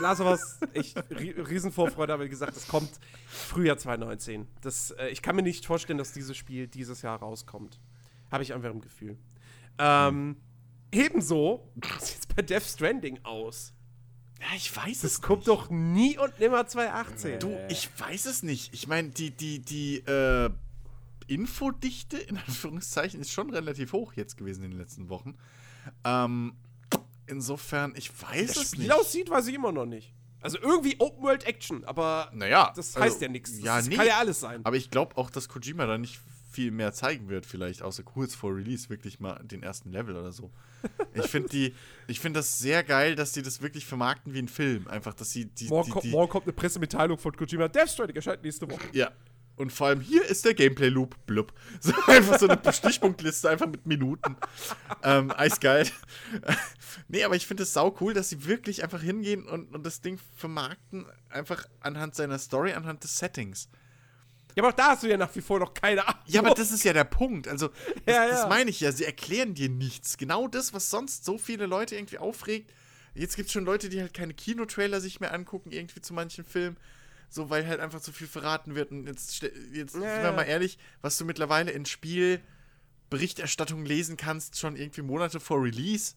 Last 0.00 0.20
of 0.20 0.26
Us, 0.28 0.58
ich 0.72 0.94
ri- 0.96 1.36
Riesenvorfreude, 1.48 2.12
aber 2.14 2.24
wie 2.24 2.28
gesagt, 2.28 2.56
es 2.56 2.66
kommt 2.66 2.90
Frühjahr 3.26 3.76
2019. 3.78 4.46
Das, 4.62 4.90
äh, 4.92 5.08
ich 5.08 5.22
kann 5.22 5.36
mir 5.36 5.42
nicht 5.42 5.66
vorstellen, 5.66 5.98
dass 5.98 6.12
dieses 6.12 6.36
Spiel 6.36 6.66
dieses 6.68 7.02
Jahr 7.02 7.18
rauskommt. 7.18 7.78
Habe 8.30 8.42
ich 8.42 8.54
einfach 8.54 8.70
im 8.70 8.80
Gefühl. 8.80 9.18
Ähm, 9.78 10.36
ebenso 10.92 11.68
sieht 12.00 12.18
es 12.20 12.26
bei 12.26 12.42
Death 12.42 12.62
Stranding 12.62 13.18
aus. 13.24 13.72
Ja, 14.40 14.56
ich 14.56 14.74
weiß 14.74 15.02
Das 15.02 15.20
kommt 15.20 15.48
doch 15.48 15.68
nie 15.68 16.16
und 16.18 16.38
nimmer 16.40 16.66
2018. 16.66 17.40
Du, 17.40 17.54
ich 17.68 17.90
weiß 17.98 18.24
es 18.26 18.42
nicht. 18.42 18.72
Ich 18.72 18.86
meine, 18.88 19.10
die, 19.10 19.30
die, 19.30 19.58
die, 19.58 19.98
äh, 19.98 20.50
Infodichte, 21.26 22.16
in 22.18 22.38
Anführungszeichen, 22.38 23.20
ist 23.20 23.30
schon 23.30 23.50
relativ 23.50 23.92
hoch 23.92 24.14
jetzt 24.14 24.36
gewesen 24.36 24.64
in 24.64 24.70
den 24.72 24.80
letzten 24.80 25.08
Wochen. 25.10 25.36
Ähm, 26.04 26.54
insofern, 27.30 27.94
ich 27.96 28.10
weiß 28.20 28.48
das 28.48 28.56
es 28.56 28.68
Spiel 28.70 28.84
nicht. 28.84 28.92
aussieht, 28.92 29.30
weiß 29.30 29.46
ich 29.46 29.54
immer 29.54 29.72
noch 29.72 29.86
nicht. 29.86 30.12
Also 30.42 30.58
irgendwie 30.58 30.96
Open 30.98 31.22
World 31.22 31.44
Action, 31.44 31.84
aber 31.84 32.30
Naja, 32.32 32.72
das 32.74 32.96
also, 32.96 33.00
heißt 33.00 33.20
ja 33.20 33.28
nichts. 33.28 33.52
Das 33.56 33.64
ja, 33.64 33.82
nee. 33.82 33.96
kann 33.96 34.06
ja 34.06 34.18
alles 34.18 34.40
sein. 34.40 34.60
Aber 34.64 34.76
ich 34.76 34.90
glaube 34.90 35.16
auch, 35.18 35.30
dass 35.30 35.48
Kojima 35.48 35.86
da 35.86 35.98
nicht 35.98 36.18
viel 36.50 36.70
mehr 36.70 36.92
zeigen 36.92 37.28
wird, 37.28 37.46
vielleicht, 37.46 37.82
außer 37.82 38.02
kurz 38.02 38.34
vor 38.34 38.56
Release, 38.56 38.88
wirklich 38.90 39.20
mal 39.20 39.40
den 39.44 39.62
ersten 39.62 39.92
Level 39.92 40.16
oder 40.16 40.32
so. 40.32 40.50
Ich 41.14 41.26
finde 41.26 41.48
die, 41.48 41.74
ich 42.08 42.20
finde 42.20 42.40
das 42.40 42.58
sehr 42.58 42.82
geil, 42.82 43.14
dass 43.14 43.32
die 43.32 43.42
das 43.42 43.62
wirklich 43.62 43.86
vermarkten 43.86 44.34
wie 44.34 44.40
ein 44.40 44.48
Film. 44.48 44.88
Einfach, 44.88 45.14
dass 45.14 45.30
sie 45.30 45.44
die, 45.44 45.68
Morgen, 45.68 45.86
die, 45.86 45.92
kommt, 45.92 46.04
die 46.06 46.10
morgen 46.10 46.30
kommt 46.30 46.46
eine 46.46 46.52
Pressemitteilung 46.52 47.18
von 47.18 47.36
Kojima. 47.36 47.68
Death 47.68 47.90
Stranding 47.90 48.16
erscheint 48.16 48.42
nächste 48.42 48.68
Woche. 48.68 48.82
Ja. 48.92 49.10
Und 49.60 49.72
vor 49.72 49.88
allem 49.88 50.00
hier 50.00 50.24
ist 50.24 50.46
der 50.46 50.54
Gameplay-Loop, 50.54 51.26
blub. 51.26 51.52
So 51.80 51.92
einfach 52.06 52.38
so 52.38 52.48
eine 52.48 52.72
Stichpunktliste, 52.72 53.50
einfach 53.50 53.66
mit 53.66 53.84
Minuten. 53.84 54.36
ähm, 55.02 55.30
eisgeil. 55.36 55.86
nee, 57.08 57.22
aber 57.24 57.36
ich 57.36 57.46
finde 57.46 57.64
es 57.64 57.74
sau 57.74 57.94
cool, 58.00 58.14
dass 58.14 58.30
sie 58.30 58.46
wirklich 58.46 58.82
einfach 58.82 59.02
hingehen 59.02 59.46
und, 59.46 59.74
und 59.74 59.84
das 59.84 60.00
Ding 60.00 60.18
vermarkten, 60.34 61.04
einfach 61.28 61.66
anhand 61.80 62.14
seiner 62.14 62.38
Story, 62.38 62.72
anhand 62.72 63.04
des 63.04 63.18
Settings. 63.18 63.68
Ja, 64.56 64.62
aber 64.62 64.68
auch 64.72 64.76
da 64.76 64.86
hast 64.92 65.02
du 65.02 65.08
ja 65.08 65.18
nach 65.18 65.34
wie 65.36 65.42
vor 65.42 65.58
noch 65.58 65.74
keine 65.74 66.08
Ahnung. 66.08 66.22
Ja, 66.24 66.40
aber 66.40 66.54
das 66.54 66.72
ist 66.72 66.82
ja 66.82 66.94
der 66.94 67.04
Punkt. 67.04 67.46
Also, 67.46 67.68
das, 68.06 68.16
Ja, 68.16 68.24
ja. 68.24 68.30
das 68.30 68.48
meine 68.48 68.70
ich 68.70 68.80
ja. 68.80 68.92
Sie 68.92 69.04
erklären 69.04 69.52
dir 69.52 69.68
nichts. 69.68 70.16
Genau 70.16 70.48
das, 70.48 70.72
was 70.72 70.88
sonst 70.88 71.26
so 71.26 71.36
viele 71.36 71.66
Leute 71.66 71.96
irgendwie 71.96 72.16
aufregt. 72.16 72.72
Jetzt 73.12 73.36
gibt 73.36 73.48
es 73.48 73.52
schon 73.52 73.66
Leute, 73.66 73.90
die 73.90 74.00
halt 74.00 74.14
keine 74.14 74.32
Kinotrailer 74.32 75.02
sich 75.02 75.20
mehr 75.20 75.34
angucken, 75.34 75.70
irgendwie 75.70 76.00
zu 76.00 76.14
manchen 76.14 76.46
Filmen. 76.46 76.78
So, 77.32 77.48
weil 77.48 77.66
halt 77.66 77.78
einfach 77.80 78.00
zu 78.00 78.10
viel 78.12 78.26
verraten 78.26 78.74
wird. 78.74 78.90
Und 78.90 79.06
jetzt, 79.06 79.40
jetzt 79.42 79.94
Ja, 79.94 80.00
sind 80.00 80.02
wir 80.22 80.32
mal 80.32 80.42
ehrlich, 80.42 80.78
was 81.00 81.16
du 81.16 81.24
mittlerweile 81.24 81.70
in 81.70 81.84
Spielberichterstattung 83.10 83.84
lesen 83.84 84.16
kannst, 84.16 84.58
schon 84.58 84.76
irgendwie 84.76 85.02
Monate 85.02 85.40
vor 85.40 85.62
Release. 85.62 86.14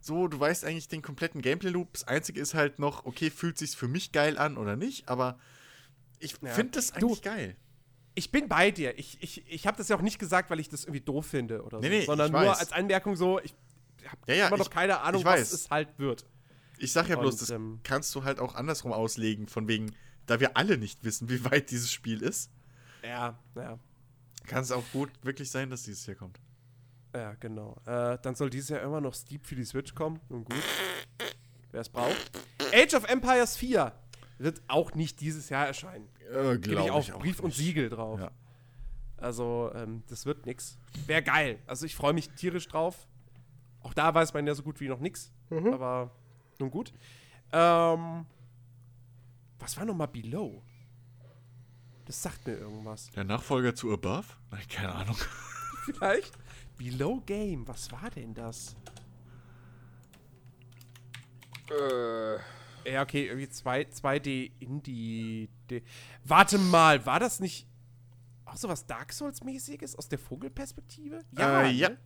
So, 0.00 0.28
du 0.28 0.38
weißt 0.38 0.64
eigentlich 0.64 0.88
den 0.88 1.02
kompletten 1.02 1.42
Gameplay-Loop. 1.42 1.92
Das 1.92 2.04
Einzige 2.06 2.40
ist 2.40 2.54
halt 2.54 2.78
noch, 2.78 3.04
okay, 3.04 3.30
fühlt 3.30 3.58
sich's 3.58 3.74
für 3.74 3.88
mich 3.88 4.12
geil 4.12 4.38
an 4.38 4.56
oder 4.56 4.76
nicht, 4.76 5.08
aber 5.08 5.38
ich 6.20 6.36
Ja. 6.42 6.50
finde 6.50 6.72
das 6.72 6.92
Du- 6.92 7.06
eigentlich 7.06 7.22
geil. 7.22 7.56
Ich 8.14 8.32
bin 8.32 8.48
bei 8.48 8.72
dir. 8.72 8.98
Ich, 8.98 9.18
ich, 9.22 9.44
ich 9.48 9.66
habe 9.68 9.76
das 9.76 9.88
ja 9.88 9.96
auch 9.96 10.00
nicht 10.02 10.18
gesagt, 10.18 10.50
weil 10.50 10.58
ich 10.58 10.68
das 10.68 10.84
irgendwie 10.84 11.00
doof 11.02 11.26
finde 11.26 11.62
oder 11.62 11.78
so. 11.78 11.82
Nee, 11.82 11.88
nee, 12.00 12.04
sondern 12.04 12.32
nur 12.32 12.40
weiß. 12.42 12.58
als 12.58 12.72
Anmerkung 12.72 13.14
so, 13.14 13.38
ich 13.40 13.54
habe 14.06 14.20
Ja, 14.26 14.34
ja, 14.34 14.48
immer 14.48 14.56
noch 14.56 14.66
ich- 14.66 14.70
keine 14.72 15.00
Ahnung, 15.02 15.20
ich 15.20 15.24
weiß. 15.24 15.40
was 15.40 15.52
es 15.52 15.70
halt 15.70 15.88
wird. 15.98 16.26
Ich 16.78 16.90
sag 16.92 17.08
ja 17.08 17.16
bloß, 17.16 17.34
Und, 17.34 17.42
das 17.42 17.50
ähm, 17.50 17.80
kannst 17.84 18.12
du 18.14 18.24
halt 18.24 18.40
auch 18.40 18.54
andersrum 18.56 18.92
auslegen, 18.92 19.46
von 19.48 19.66
wegen, 19.68 19.94
da 20.28 20.40
wir 20.40 20.56
alle 20.56 20.78
nicht 20.78 21.02
wissen, 21.04 21.28
wie 21.28 21.44
weit 21.44 21.70
dieses 21.70 21.92
Spiel 21.92 22.22
ist, 22.22 22.50
Ja, 23.02 23.38
ja. 23.56 23.78
kann 24.46 24.62
es 24.62 24.70
auch 24.72 24.84
gut 24.92 25.10
wirklich 25.22 25.50
sein, 25.50 25.70
dass 25.70 25.82
dieses 25.82 26.04
hier 26.04 26.14
kommt. 26.14 26.38
Ja, 27.14 27.32
genau. 27.40 27.76
Äh, 27.86 28.18
dann 28.22 28.34
soll 28.34 28.50
dieses 28.50 28.68
Jahr 28.68 28.82
immer 28.82 29.00
noch 29.00 29.14
Steep 29.14 29.46
für 29.46 29.56
die 29.56 29.64
Switch 29.64 29.94
kommen. 29.94 30.20
Nun 30.28 30.44
gut. 30.44 30.56
Wer 31.72 31.80
es 31.80 31.88
braucht. 31.88 32.30
Age 32.72 32.94
of 32.94 33.08
Empires 33.08 33.56
4 33.56 33.92
wird 34.38 34.62
auch 34.68 34.94
nicht 34.94 35.20
dieses 35.20 35.48
Jahr 35.48 35.66
erscheinen. 35.66 36.08
Äh, 36.30 36.58
Gebe 36.58 36.82
ich 36.82 36.90
auch 36.90 37.18
Brief 37.18 37.40
und 37.40 37.46
nicht. 37.48 37.56
Siegel 37.56 37.88
drauf. 37.88 38.20
Ja. 38.20 38.30
Also, 39.16 39.72
ähm, 39.74 40.02
das 40.08 40.26
wird 40.26 40.46
nix. 40.46 40.78
Wäre 41.06 41.22
geil. 41.22 41.58
Also, 41.66 41.86
ich 41.86 41.96
freue 41.96 42.12
mich 42.12 42.28
tierisch 42.30 42.68
drauf. 42.68 43.08
Auch 43.80 43.94
da 43.94 44.14
weiß 44.14 44.32
man 44.34 44.46
ja 44.46 44.54
so 44.54 44.62
gut 44.62 44.78
wie 44.80 44.88
noch 44.88 45.00
nix. 45.00 45.32
Aber 45.50 46.10
nun 46.58 46.70
gut. 46.70 46.92
Ähm, 47.52 48.26
was 49.58 49.76
war 49.76 49.84
nochmal 49.84 50.08
Below? 50.08 50.62
Das 52.04 52.22
sagt 52.22 52.46
mir 52.46 52.54
irgendwas. 52.56 53.10
Der 53.10 53.24
Nachfolger 53.24 53.74
zu 53.74 53.92
Above? 53.92 54.26
Nein, 54.50 54.62
keine 54.68 54.94
Ahnung. 54.94 55.16
Vielleicht? 55.84 56.32
Below 56.76 57.20
Game, 57.26 57.66
was 57.68 57.90
war 57.92 58.08
denn 58.10 58.32
das? 58.34 58.76
Äh, 61.70 62.36
Ja, 62.90 63.02
okay, 63.02 63.26
irgendwie 63.26 63.48
2, 63.48 63.82
2D 63.82 64.52
Indie. 64.60 65.50
D- 65.68 65.82
Warte 66.24 66.56
mal, 66.58 67.04
war 67.04 67.20
das 67.20 67.40
nicht 67.40 67.66
auch 68.46 68.56
so 68.56 68.68
was 68.68 68.86
Dark 68.86 69.12
Souls-mäßiges 69.12 69.96
aus 69.96 70.08
der 70.08 70.18
Vogelperspektive? 70.18 71.20
Äh, 71.36 71.70
ja. 71.72 71.90
ne? 71.90 71.98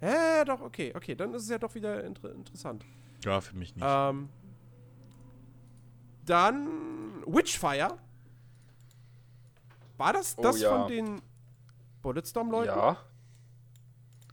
Ja, 0.00 0.44
doch, 0.44 0.60
okay, 0.60 0.92
okay, 0.96 1.14
dann 1.14 1.32
ist 1.34 1.44
es 1.44 1.48
ja 1.48 1.58
doch 1.58 1.74
wieder 1.76 2.02
inter 2.04 2.32
interessant. 2.34 2.84
Ja, 3.24 3.40
für 3.40 3.56
mich 3.56 3.74
nicht. 3.76 3.84
Ähm, 3.88 4.28
dann 6.26 6.68
Witchfire. 7.26 7.98
War 9.96 10.12
das 10.12 10.34
Oh, 10.36 10.42
das 10.42 10.60
ja. 10.60 10.70
von 10.70 10.88
den 10.88 11.22
Bulletstorm-Leuten? 12.02 12.68
Ja. 12.68 12.96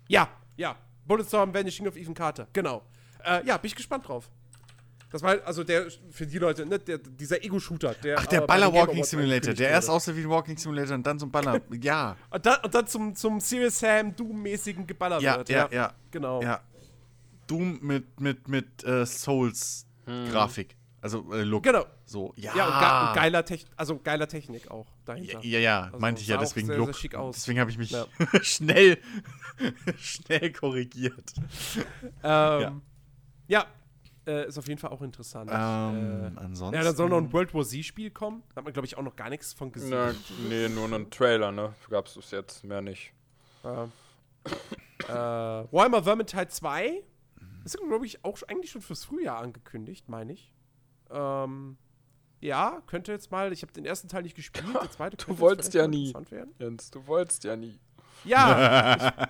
Ja, 0.09 0.27
ja. 0.57 0.75
Bulletstorm 1.05 1.53
Vanishing 1.53 1.87
of 1.87 1.95
Ethan 1.95 2.13
Carter. 2.13 2.47
Genau. 2.53 2.83
Äh, 3.23 3.45
ja, 3.45 3.57
bin 3.57 3.67
ich 3.67 3.75
gespannt 3.75 4.07
drauf. 4.07 4.29
Das 5.11 5.21
war 5.21 5.29
halt, 5.29 5.45
also 5.45 5.63
der, 5.63 5.87
für 6.09 6.25
die 6.25 6.39
Leute, 6.39 6.65
ne, 6.65 6.79
der, 6.79 6.97
dieser 6.97 7.43
Ego-Shooter. 7.43 7.93
Der, 8.03 8.17
Ach, 8.17 8.25
der 8.25 8.43
äh, 8.43 8.45
Baller-Walking 8.47 9.03
Simulator, 9.03 9.53
der 9.53 9.69
erst 9.69 9.89
aussah 9.89 10.15
wie 10.15 10.21
ein 10.21 10.29
Walking 10.29 10.57
Simulator 10.57 10.95
und 10.95 11.05
dann 11.05 11.19
so 11.19 11.27
ein 11.27 11.31
Baller. 11.31 11.61
ja. 11.81 12.17
Und 12.31 12.45
dann, 12.45 12.59
und 12.63 12.73
dann 12.73 12.87
zum, 12.87 13.15
zum 13.15 13.39
Serious 13.39 13.77
Sam 13.79 14.15
Doom-mäßigen 14.15 14.87
Geballer 14.87 15.19
Ja, 15.21 15.37
wird. 15.37 15.49
ja, 15.49 15.69
ja. 15.71 15.93
Genau. 16.09 16.41
Ja. 16.41 16.61
Doom 17.45 17.77
mit, 17.81 18.19
mit, 18.19 18.47
mit 18.47 18.83
äh, 18.83 19.05
Souls-Grafik. 19.05 20.75
Also 21.03 21.33
äh, 21.33 21.43
Look. 21.43 21.63
Genau. 21.63 21.85
So, 22.05 22.33
ja. 22.37 22.55
Ja, 22.55 22.65
und, 22.65 22.79
ge 22.79 23.09
und 23.09 23.15
geiler, 23.15 23.43
Techn 23.45 23.67
also 23.75 23.99
geiler 23.99 24.27
Technik 24.27 24.71
auch 24.71 24.85
Ja, 24.87 24.93
dahinter. 25.05 25.39
ja, 25.43 25.59
ja 25.59 25.81
Also, 25.83 25.99
meinte 25.99 26.21
ich 26.21 26.27
ja, 26.29 26.37
deswegen 26.37 26.67
sehr, 26.67 26.77
Look. 26.77 26.87
sehr 26.87 26.93
schick 26.93 27.15
aus. 27.15 27.35
Deswegen 27.35 27.59
habe 27.59 27.69
ich 27.69 27.77
mich 27.77 27.91
Ja. 27.91 28.05
schnell, 28.41 28.97
schnell 29.97 30.53
korrigiert. 30.53 31.33
Ähm, 32.23 32.81
ja, 33.49 33.65
äh, 34.25 34.47
ist 34.47 34.57
auf 34.57 34.65
jeden 34.69 34.79
Fall 34.79 34.91
auch 34.91 35.01
interessant. 35.01 35.51
Ähm, 35.53 36.37
äh, 36.37 36.39
ansonsten. 36.39 36.75
ja, 36.75 36.83
dann 36.83 36.95
soll 36.95 37.09
noch 37.09 37.17
ein 37.17 37.33
World 37.33 37.53
War 37.53 37.65
Z-Spiel 37.65 38.09
kommen. 38.11 38.41
Da 38.49 38.59
hat 38.59 38.63
man, 38.63 38.71
glaube 38.71 38.85
ich, 38.85 38.95
auch 38.97 39.03
noch 39.03 39.17
gar 39.17 39.29
nichts 39.29 39.51
von 39.51 39.73
gesehen. 39.73 39.89
Na, 39.91 40.13
nee, 40.47 40.69
nur 40.69 40.85
einen 40.85 41.11
Trailer, 41.11 41.51
ne? 41.51 41.73
Gab's 41.89 42.15
es 42.15 42.31
jetzt, 42.31 42.63
mehr 42.63 42.81
nicht. 42.81 43.11
Ja. 43.65 43.89
äh, 45.09 45.67
Warhammer 45.69 46.01
Vermintide 46.01 46.47
2 46.47 47.03
ist, 47.65 47.77
glaube 47.77 48.05
ich, 48.05 48.23
auch 48.23 48.37
eigentlich 48.47 48.71
schon 48.71 48.81
fürs 48.81 49.03
Frühjahr 49.03 49.39
angekündigt, 49.39 50.07
meine 50.07 50.31
ich. 50.31 50.52
Ähm, 51.13 51.77
ja, 52.41 52.81
könnte 52.87 53.11
jetzt 53.13 53.31
mal, 53.31 53.53
ich 53.53 53.61
habe 53.61 53.71
den 53.71 53.85
ersten 53.85 54.09
Teil 54.09 54.23
nicht 54.23 54.35
gespielt, 54.35 54.65
der 54.73 54.91
zweite 54.91 55.15
Du 55.25 55.39
wolltest 55.39 55.73
ja 55.73 55.87
nie. 55.87 56.13
Jens, 56.59 56.91
du 56.91 57.05
wolltest 57.07 57.43
ja 57.45 57.55
nie. 57.55 57.79
Ja, 58.25 58.95
ich, 58.97 59.13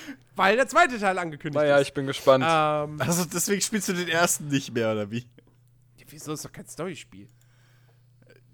weil 0.36 0.56
der 0.56 0.68
zweite 0.68 0.98
Teil 0.98 1.18
angekündigt 1.18 1.60
Naja, 1.60 1.78
ist. 1.78 1.88
ich 1.88 1.94
bin 1.94 2.06
gespannt. 2.06 2.44
Ähm, 2.46 3.00
Also 3.00 3.24
deswegen 3.24 3.60
spielst 3.60 3.88
du 3.88 3.92
den 3.92 4.08
ersten 4.08 4.48
nicht 4.48 4.72
mehr, 4.72 4.92
oder 4.92 5.10
wie? 5.10 5.26
wieso 6.08 6.32
ist 6.32 6.44
doch 6.44 6.52
kein 6.52 6.66
Storyspiel? 6.66 7.28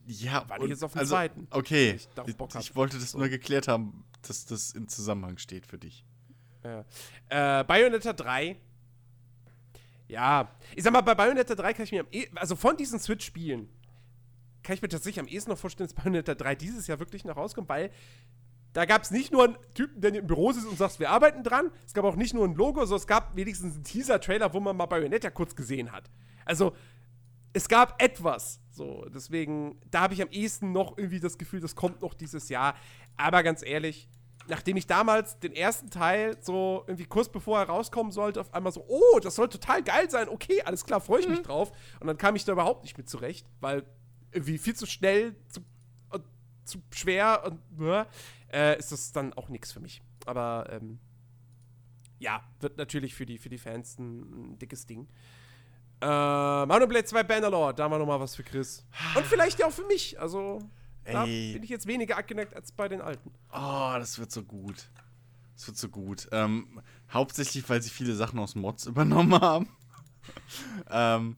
Ja, 0.07 0.49
War 0.49 0.59
nicht 0.59 0.69
jetzt 0.69 0.85
auf 0.85 0.93
dem 0.93 1.01
also, 1.01 1.15
zweiten, 1.15 1.49
Okay, 1.51 1.99
weil 2.15 2.29
ich 2.29 2.37
ich, 2.39 2.55
ich 2.61 2.77
wollte 2.77 2.99
das 2.99 3.15
nur 3.15 3.29
geklärt 3.29 3.67
haben, 3.67 4.05
dass 4.23 4.47
das 4.47 4.73
im 4.73 4.89
Zusammenhang 4.89 5.39
steht 5.39 5.67
für 5.67 5.79
dich. 5.79 6.05
Ja. 6.63 6.85
Äh, 7.61 7.65
Bayonetta 7.65 8.13
3. 8.13 8.57
Ja, 10.09 10.51
ich 10.75 10.85
sag 10.85 10.93
mal, 10.93 11.01
bei 11.01 11.15
Bayonetta 11.15 11.55
3 11.55 11.73
kann 11.75 11.85
ich 11.85 11.93
mir 11.93 12.01
am 12.01 12.07
eh 12.13 12.29
also 12.37 12.55
von 12.57 12.77
diesen 12.77 12.99
Switch-Spielen 13.01 13.69
kann 14.63 14.75
ich 14.75 14.83
mir 14.83 14.89
tatsächlich 14.89 15.21
am 15.21 15.29
ehesten 15.29 15.51
noch 15.51 15.59
vorstellen, 15.59 15.89
dass 15.89 15.95
Bayonetta 15.95 16.35
3 16.35 16.57
dieses 16.57 16.89
Jahr 16.89 16.99
wirklich 16.99 17.25
noch 17.25 17.37
rauskommt, 17.37 17.69
weil 17.69 17.91
da 18.73 18.85
gab 18.85 19.03
es 19.03 19.11
nicht 19.11 19.33
nur 19.33 19.45
einen 19.45 19.57
Typen, 19.75 20.01
der 20.01 20.13
im 20.13 20.27
Büro 20.27 20.53
sitzt 20.53 20.67
und 20.67 20.77
sagt, 20.77 20.99
wir 21.01 21.09
arbeiten 21.09 21.43
dran, 21.43 21.71
es 21.87 21.95
gab 21.95 22.05
auch 22.05 22.17
nicht 22.17 22.35
nur 22.35 22.45
ein 22.45 22.55
Logo, 22.55 22.81
sondern 22.81 22.99
es 22.99 23.07
gab 23.07 23.35
wenigstens 23.37 23.75
einen 23.75 23.85
Teaser-Trailer, 23.85 24.53
wo 24.53 24.61
man 24.61 24.77
mal 24.77 24.87
Bayonetta 24.87 25.31
kurz 25.31 25.55
gesehen 25.55 25.93
hat. 25.93 26.11
Also, 26.45 26.75
es 27.55 27.69
gab 27.69 28.03
etwas. 28.03 28.61
So, 28.71 29.07
deswegen, 29.09 29.81
da 29.91 30.03
habe 30.03 30.13
ich 30.13 30.21
am 30.21 30.29
ehesten 30.29 30.73
noch 30.73 30.99
irgendwie 30.99 31.21
das 31.21 31.39
Gefühl, 31.39 31.61
das 31.61 31.75
kommt 31.75 32.03
noch 32.03 32.13
dieses 32.13 32.51
Jahr. 32.51 32.75
Aber 33.17 33.43
ganz 33.43 33.65
ehrlich, 33.65 34.11
nachdem 34.49 34.77
ich 34.77 34.87
damals 34.87 35.39
den 35.39 35.55
ersten 35.55 35.91
Teil 35.91 36.37
so 36.41 36.85
irgendwie 36.87 37.07
kurz 37.07 37.29
bevor 37.29 37.59
er 37.59 37.67
rauskommen 37.67 38.13
sollte, 38.13 38.41
auf 38.41 38.53
einmal 38.55 38.73
so, 38.73 38.85
oh, 38.89 39.19
das 39.21 39.35
soll 39.35 39.49
total 39.49 39.83
geil 39.83 40.11
sein, 40.11 40.29
okay, 40.29 40.63
alles 40.63 40.85
klar, 40.85 41.01
freue 41.01 41.21
ich 41.21 41.29
mich 41.29 41.43
drauf. 41.43 41.73
Und 42.01 42.07
dann 42.07 42.19
kam 42.19 42.37
ich 42.37 42.45
da 42.45 42.53
überhaupt 42.53 42.83
nicht 42.83 42.97
mit 42.97 43.09
zurecht, 43.09 43.47
weil 43.61 43.85
irgendwie 44.33 44.59
viel 44.59 44.75
zu 44.75 44.87
schnell, 44.87 45.37
zu, 45.49 45.61
und 46.11 46.25
zu 46.65 46.83
schwer 46.91 47.43
und 47.45 47.61
äh, 48.53 48.79
ist 48.79 48.93
das 48.93 49.13
dann 49.13 49.33
auch 49.35 49.49
nichts 49.49 49.73
für 49.73 49.81
mich. 49.81 50.03
Aber 50.27 50.67
ähm, 50.71 50.99
ja, 52.19 52.43
wird 52.61 52.77
natürlich 52.79 53.15
für 53.15 53.27
die, 53.27 53.39
für 53.39 53.49
die 53.49 53.59
Fans 53.59 53.99
ein, 53.99 54.53
ein 54.53 54.59
dickes 54.59 54.87
Ding. 54.87 55.09
Äh, 56.01 56.07
Mountain 56.07 56.89
Blade 56.89 57.05
2 57.05 57.23
Bannerlord, 57.23 57.79
da 57.79 57.85
haben 57.85 57.93
wir 57.93 57.99
noch 57.99 58.07
mal 58.07 58.21
was 58.21 58.35
für 58.35 58.43
Chris. 58.43 58.85
Und 59.15 59.25
vielleicht 59.27 59.59
ja 59.59 59.67
auch 59.67 59.73
für 59.73 59.87
mich. 59.87 60.21
Also, 60.21 60.59
da 61.13 61.25
Ey. 61.25 61.53
bin 61.55 61.63
ich 61.63 61.71
jetzt 61.71 61.87
weniger 61.87 62.19
abgeneigt 62.19 62.55
als 62.55 62.73
bei 62.73 62.89
den 62.89 63.01
alten. 63.01 63.31
Oh, 63.53 63.95
das 63.99 64.19
wird 64.19 64.31
so 64.31 64.43
gut. 64.43 64.89
Das 65.55 65.67
wird 65.67 65.79
so 65.79 65.89
gut. 65.89 66.29
Ähm, 66.33 66.81
hauptsächlich, 67.11 67.69
weil 67.69 67.81
sie 67.83 67.91
viele 67.91 68.15
Sachen 68.15 68.39
aus 68.39 68.55
Mods 68.55 68.87
übernommen 68.87 69.41
haben. 69.41 69.69
ähm, 70.91 71.37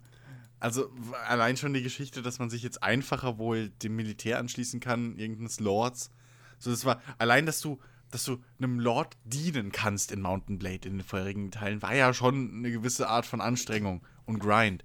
also 0.60 0.90
allein 1.26 1.56
schon 1.56 1.72
die 1.72 1.82
Geschichte, 1.82 2.22
dass 2.22 2.38
man 2.38 2.50
sich 2.50 2.62
jetzt 2.62 2.82
einfacher 2.82 3.38
wohl 3.38 3.68
dem 3.68 3.94
Militär 3.94 4.38
anschließen 4.38 4.80
kann, 4.80 5.16
irgendeines 5.16 5.60
Lords. 5.60 6.10
So, 6.58 6.70
das 6.70 6.84
war 6.84 7.00
allein, 7.18 7.47
dass 7.47 7.60
du, 7.60 7.78
dass 8.10 8.24
du 8.24 8.42
einem 8.58 8.80
Lord 8.80 9.16
dienen 9.24 9.70
kannst 9.70 10.10
in 10.10 10.20
Mountain 10.20 10.58
Blade 10.58 10.88
in 10.88 10.98
den 10.98 11.05
vorherigen 11.05 11.52
Teilen, 11.52 11.82
war 11.82 11.94
ja 11.94 12.12
schon 12.12 12.58
eine 12.58 12.72
gewisse 12.72 13.08
Art 13.08 13.26
von 13.26 13.40
Anstrengung 13.40 14.02
und 14.26 14.40
Grind. 14.40 14.84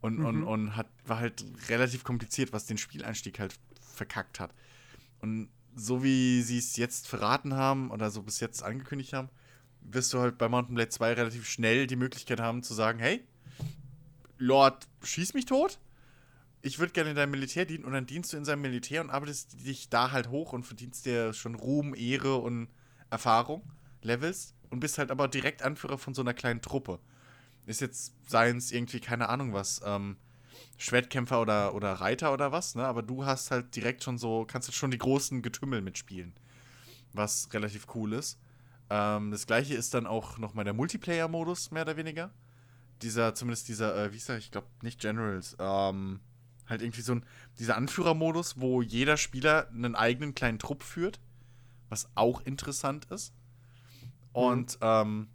Und, 0.00 0.24
und, 0.24 0.44
und 0.44 0.76
hat, 0.76 0.86
war 1.04 1.18
halt 1.18 1.44
relativ 1.68 2.04
kompliziert, 2.04 2.52
was 2.52 2.64
den 2.64 2.78
Spieleinstieg 2.78 3.38
halt 3.38 3.54
verkackt 3.80 4.40
hat. 4.40 4.54
Und 5.20 5.50
so 5.76 6.02
wie 6.02 6.42
sie 6.42 6.58
es 6.58 6.76
jetzt 6.76 7.06
verraten 7.06 7.54
haben 7.54 7.90
oder 7.90 8.10
so 8.10 8.22
bis 8.22 8.40
jetzt 8.40 8.62
angekündigt 8.62 9.12
haben, 9.12 9.28
wirst 9.82 10.12
du 10.12 10.20
halt 10.20 10.38
bei 10.38 10.48
Mountain 10.48 10.74
Blade 10.74 10.90
2 10.90 11.12
relativ 11.14 11.48
schnell 11.48 11.86
die 11.86 11.96
Möglichkeit 11.96 12.40
haben 12.40 12.62
zu 12.62 12.74
sagen, 12.74 12.98
hey, 12.98 13.22
Lord, 14.38 14.88
schieß 15.02 15.34
mich 15.34 15.44
tot. 15.44 15.78
Ich 16.62 16.78
würde 16.78 16.92
gerne 16.92 17.10
in 17.10 17.16
deinem 17.16 17.30
Militär 17.30 17.64
dienen 17.64 17.84
und 17.84 17.92
dann 17.92 18.06
dienst 18.06 18.32
du 18.32 18.36
in 18.36 18.44
seinem 18.44 18.62
Militär 18.62 19.00
und 19.02 19.10
arbeitest 19.10 19.66
dich 19.66 19.88
da 19.88 20.12
halt 20.12 20.28
hoch 20.28 20.52
und 20.52 20.64
verdienst 20.64 21.06
dir 21.06 21.32
schon 21.32 21.54
Ruhm, 21.54 21.94
Ehre 21.94 22.36
und 22.36 22.68
Erfahrung, 23.10 23.62
Levels 24.02 24.54
und 24.68 24.80
bist 24.80 24.98
halt 24.98 25.10
aber 25.10 25.28
direkt 25.28 25.62
Anführer 25.62 25.98
von 25.98 26.14
so 26.14 26.22
einer 26.22 26.34
kleinen 26.34 26.60
Truppe. 26.60 27.00
Ist 27.66 27.80
jetzt, 27.80 28.14
seien 28.28 28.56
es 28.56 28.72
irgendwie, 28.72 29.00
keine 29.00 29.28
Ahnung 29.28 29.52
was, 29.52 29.80
ähm, 29.84 30.16
Schwertkämpfer 30.76 31.40
oder, 31.40 31.74
oder 31.74 31.92
Reiter 31.92 32.32
oder 32.32 32.52
was, 32.52 32.74
ne? 32.74 32.86
Aber 32.86 33.02
du 33.02 33.26
hast 33.26 33.50
halt 33.50 33.76
direkt 33.76 34.02
schon 34.02 34.18
so, 34.18 34.46
kannst 34.46 34.68
halt 34.68 34.74
schon 34.74 34.90
die 34.90 34.98
großen 34.98 35.42
Getümmel 35.42 35.82
mitspielen. 35.82 36.32
Was 37.12 37.52
relativ 37.52 37.86
cool 37.94 38.14
ist. 38.14 38.38
Ähm, 38.88 39.30
das 39.30 39.46
gleiche 39.46 39.74
ist 39.74 39.94
dann 39.94 40.06
auch 40.06 40.38
nochmal 40.38 40.64
der 40.64 40.74
Multiplayer-Modus, 40.74 41.70
mehr 41.70 41.82
oder 41.82 41.96
weniger. 41.96 42.32
Dieser, 43.02 43.34
zumindest 43.34 43.68
dieser, 43.68 43.96
äh, 43.96 44.12
wie 44.12 44.16
ist 44.16 44.28
er, 44.28 44.38
ich 44.38 44.50
glaube 44.50 44.68
nicht 44.82 45.00
Generals, 45.00 45.56
ähm, 45.58 46.20
halt 46.66 46.82
irgendwie 46.82 47.02
so 47.02 47.14
ein, 47.16 47.26
dieser 47.58 47.76
Anführermodus, 47.76 48.60
wo 48.60 48.80
jeder 48.82 49.16
Spieler 49.16 49.68
einen 49.68 49.94
eigenen 49.94 50.34
kleinen 50.34 50.58
Trupp 50.58 50.82
führt, 50.82 51.20
was 51.88 52.08
auch 52.14 52.40
interessant 52.42 53.06
ist. 53.06 53.34
Und, 54.32 54.78
ähm, 54.80 55.28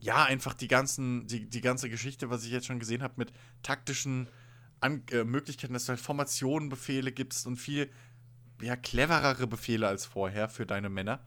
ja, 0.00 0.24
einfach 0.24 0.54
die 0.54 0.68
ganzen, 0.68 1.26
die, 1.26 1.48
die 1.48 1.60
ganze 1.60 1.90
Geschichte, 1.90 2.30
was 2.30 2.44
ich 2.44 2.50
jetzt 2.50 2.66
schon 2.66 2.78
gesehen 2.78 3.02
habe, 3.02 3.14
mit 3.16 3.32
taktischen 3.62 4.28
An 4.80 5.02
äh, 5.10 5.24
Möglichkeiten, 5.24 5.72
dass 5.72 5.86
du 5.86 5.90
halt 5.90 6.00
Formationen, 6.00 6.68
Befehle 6.68 7.12
gibst 7.12 7.46
und 7.46 7.56
viel 7.56 7.90
ja, 8.62 8.76
cleverere 8.76 9.46
Befehle 9.46 9.88
als 9.88 10.06
vorher 10.06 10.48
für 10.48 10.66
deine 10.66 10.88
Männer. 10.88 11.20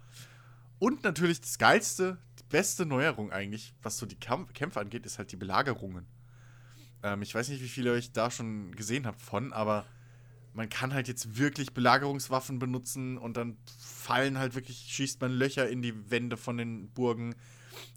Und 0.79 1.03
natürlich 1.03 1.41
das 1.41 1.57
geilste, 1.57 2.17
die 2.39 2.43
beste 2.49 2.85
Neuerung 2.85 3.31
eigentlich, 3.31 3.73
was 3.81 3.97
so 3.97 4.05
die 4.05 4.19
Kampf 4.19 4.53
Kämpfe 4.53 4.79
angeht, 4.79 5.05
ist 5.05 5.17
halt 5.17 5.31
die 5.31 5.37
Belagerungen. 5.37 6.07
Ähm, 7.03 7.21
ich 7.21 7.35
weiß 7.35 7.49
nicht, 7.49 7.61
wie 7.61 7.67
viele 7.67 7.91
euch 7.93 8.11
da 8.11 8.31
schon 8.31 8.75
gesehen 8.75 9.05
habt 9.05 9.21
von, 9.21 9.53
aber 9.53 9.85
man 10.53 10.69
kann 10.69 10.93
halt 10.93 11.07
jetzt 11.07 11.37
wirklich 11.37 11.73
Belagerungswaffen 11.73 12.59
benutzen 12.59 13.17
und 13.17 13.37
dann 13.37 13.57
fallen 13.79 14.37
halt 14.37 14.55
wirklich, 14.55 14.77
schießt 14.89 15.21
man 15.21 15.31
Löcher 15.31 15.69
in 15.69 15.81
die 15.81 16.09
Wände 16.09 16.35
von 16.35 16.57
den 16.57 16.89
Burgen. 16.89 17.35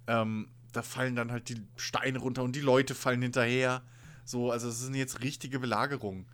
Ähm, 0.07 0.49
da 0.77 0.83
fallen 0.83 1.17
dann 1.17 1.31
halt 1.33 1.49
die 1.49 1.63
Steine 1.77 2.19
runter 2.19 2.43
und 2.43 2.55
die 2.55 2.61
Leute 2.61 2.95
fallen 2.95 3.23
hinterher. 3.23 3.83
So, 4.25 4.51
also 4.51 4.69
es 4.69 4.81
sind 4.81 4.95
jetzt 4.95 5.23
richtige 5.23 5.59
Belagerungen. 5.59 6.27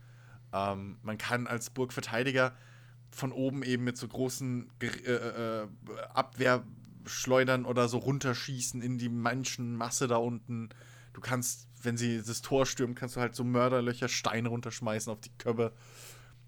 Ähm, 0.53 0.99
man 1.03 1.19
kann 1.19 1.47
als 1.47 1.71
Burgverteidiger 1.71 2.55
von 3.11 3.33
oben 3.33 3.63
eben 3.63 3.85
mit 3.85 3.97
so 3.97 4.07
großen 4.09 4.71
Ger- 4.81 5.05
äh, 5.05 5.63
äh, 5.63 5.69
Abwehrschleudern 6.15 7.65
oder 7.65 7.89
so 7.89 7.99
runterschießen 7.99 8.83
in 8.83 8.99
die 8.99 9.09
Menschenmasse 9.09 10.07
da 10.07 10.17
unten. 10.17 10.69
Du 11.13 11.21
kannst, 11.21 11.67
wenn 11.83 11.97
sie 11.97 12.23
das 12.23 12.41
Tor 12.41 12.67
stürmen, 12.67 12.95
kannst 12.95 13.17
du 13.17 13.21
halt 13.21 13.35
so 13.35 13.43
Mörderlöcher, 13.43 14.09
Steine 14.09 14.49
runterschmeißen 14.49 15.13
auf 15.13 15.21
die 15.21 15.33
Köpfe. 15.39 15.73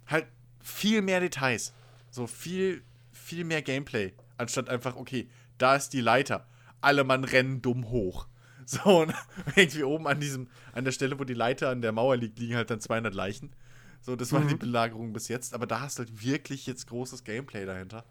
Halt 0.07 0.27
viel 0.61 1.03
mehr 1.03 1.21
Details. 1.21 1.73
So 2.11 2.27
viel, 2.27 2.83
viel 3.11 3.45
mehr 3.45 3.63
Gameplay. 3.63 4.13
Anstatt 4.37 4.69
einfach, 4.69 4.97
okay, 4.97 5.29
da 5.59 5.75
ist 5.75 5.91
die 5.91 6.01
Leiter. 6.01 6.47
Alle 6.83 7.05
Mann 7.05 7.25
rennen 7.25 7.63
dumm 7.63 7.89
hoch. 7.89 8.29
So, 8.65 9.01
und 9.03 9.13
irgendwie 9.57 9.83
oben 9.83 10.07
an 10.07 10.21
diesem, 10.21 10.49
an 10.73 10.85
der 10.85 10.93
Stelle, 10.93 11.19
wo 11.19 11.25
die 11.25 11.35
Leiter 11.35 11.71
an 11.71 11.83
der 11.83 11.91
Mauer 11.91 12.17
liegt, 12.17 12.39
liegen 12.39 12.55
halt 12.55 12.71
dann 12.71 12.81
200 12.81 13.13
Leichen. 13.13 13.51
So, 14.01 14.15
das 14.15 14.31
war 14.31 14.41
Mhm. 14.41 14.49
die 14.49 14.55
Belagerung 14.55 15.13
bis 15.13 15.27
jetzt. 15.27 15.53
Aber 15.53 15.67
da 15.67 15.81
hast 15.81 15.99
du 15.99 16.05
halt 16.05 16.25
wirklich 16.25 16.65
jetzt 16.67 16.87
großes 16.87 17.25
Gameplay 17.25 17.67
dahinter. 17.67 18.05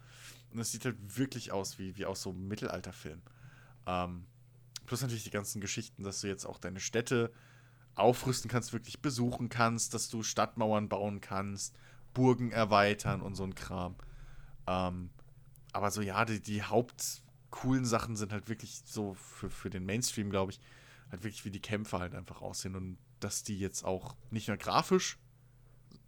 Und 0.52 0.60
es 0.60 0.74
sieht 0.74 0.84
halt 0.84 0.98
wirklich 1.18 1.54
aus 1.54 1.80
wie, 1.80 1.96
wie 1.96 2.06
aus 2.06 2.22
so 2.22 2.32
einem 2.32 2.50
Mittelalterfilm. 2.50 3.22
Ähm, 3.88 4.26
plus 4.86 5.02
natürlich 5.02 5.24
die 5.24 5.32
ganzen 5.32 5.62
Geschichten, 5.62 6.04
dass 6.04 6.20
du 6.20 6.28
jetzt 6.28 6.46
auch 6.46 6.58
deine 6.58 6.82
Städte 6.82 7.32
aufrüsten 7.96 8.52
kannst, 8.52 8.74
wirklich 8.74 9.02
besuchen 9.02 9.48
kannst, 9.48 9.94
dass 9.94 10.10
du 10.10 10.22
Stadtmauern 10.22 10.90
bauen 10.90 11.22
kannst, 11.22 11.76
Burgen 12.14 12.52
erweitern 12.52 13.22
und 13.22 13.36
so 13.36 13.44
ein 13.46 13.56
Kram. 13.56 13.96
Ähm, 14.68 15.12
aber 15.72 15.92
so, 15.92 16.02
ja, 16.02 16.26
die, 16.26 16.42
die 16.42 16.62
hauptcoolen 17.52 17.86
Sachen 17.86 18.16
sind 18.16 18.32
halt 18.32 18.48
wirklich 18.50 18.82
so 18.86 19.14
für, 19.16 19.50
für 19.50 19.70
den 19.70 19.86
Mainstream, 19.86 20.30
glaube 20.30 20.52
ich, 20.54 20.60
halt 21.12 21.24
wirklich 21.24 21.44
wie 21.46 21.52
die 21.52 21.60
Kämpfe 21.60 22.00
halt 22.00 22.16
einfach 22.16 22.42
aussehen 22.42 22.76
und 22.76 22.98
dass 23.20 23.44
die 23.44 23.60
jetzt 23.60 23.84
auch 23.84 24.16
nicht 24.32 24.48
nur 24.48 24.58
grafisch 24.58 25.18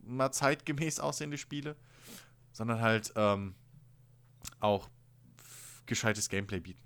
mal 0.04 0.32
zeitgemäß 0.32 1.00
aussehen, 1.00 1.32
die 1.32 1.38
Spiele, 1.38 1.76
sondern 2.54 2.80
halt 2.82 3.12
ähm, 3.16 3.56
auch 4.60 4.90
gescheites 5.86 6.30
Gameplay 6.30 6.60
bieten. 6.60 6.82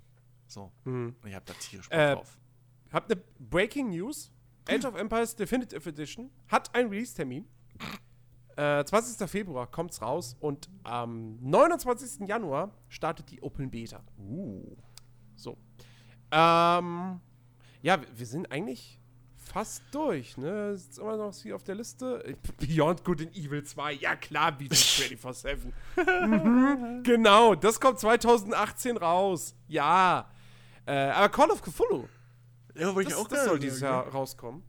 So, 0.48 0.72
Mhm. 0.86 1.16
und 1.22 1.30
ich 1.30 1.36
hab 1.36 1.46
da 1.46 1.54
tierisch 1.54 1.90
Bock 1.90 1.98
Äh, 2.00 2.16
drauf. 2.16 2.38
Habt 2.92 3.12
eine 3.12 3.22
Breaking 3.40 3.90
News. 3.90 4.32
Age 4.70 4.86
of 4.86 4.96
Empires 4.96 5.36
Definitive 5.36 5.88
Edition 5.88 6.30
hat 6.48 6.74
einen 6.76 6.90
Release-Termin. 6.90 7.48
Äh, 8.58 8.84
20. 8.84 9.30
Februar 9.30 9.68
kommt's 9.68 10.02
raus 10.02 10.36
und 10.40 10.68
am 10.84 11.38
29. 11.42 12.28
Januar 12.28 12.72
startet 12.90 13.30
die 13.30 13.44
Open 13.44 13.70
Beta. 13.70 14.02
Uh. 14.18 14.76
So. 15.36 15.58
Ähm, 16.32 17.22
ja, 17.84 18.02
wir, 18.16 18.26
sind 18.26 18.52
eigentlich 18.52 19.00
fast 19.36 19.84
durch, 19.92 20.38
ne? 20.38 20.72
Ist 20.72 20.98
immer 20.98 21.18
noch 21.18 21.36
hier 21.36 21.56
auf 21.56 21.64
der 21.64 21.76
Liste. 21.76 22.36
Beyond 22.58 23.04
Good 23.04 23.22
and 23.22 23.36
Evil 23.36 23.64
2. 23.64 23.94
Ja, 23.94 24.16
klar, 24.16 24.52
bietet 24.52 24.80
24-7. 24.80 25.72
mhm, 26.26 27.04
genau, 27.04 27.54
das 27.54 27.80
kommt 27.80 28.00
2018 28.00 28.98
raus. 28.98 29.56
Ja. 29.68 30.32
Äh, 30.88 30.94
aber 30.94 31.30
Call 31.30 31.52
of 31.52 31.62
Cthulhu, 31.62 32.08
Ja, 32.74 32.92
das, 32.92 33.28
das 33.28 33.46
soll 33.46 33.60
dieses 33.60 33.82
Jahr 33.82 34.08
rauskommen. 34.08 34.64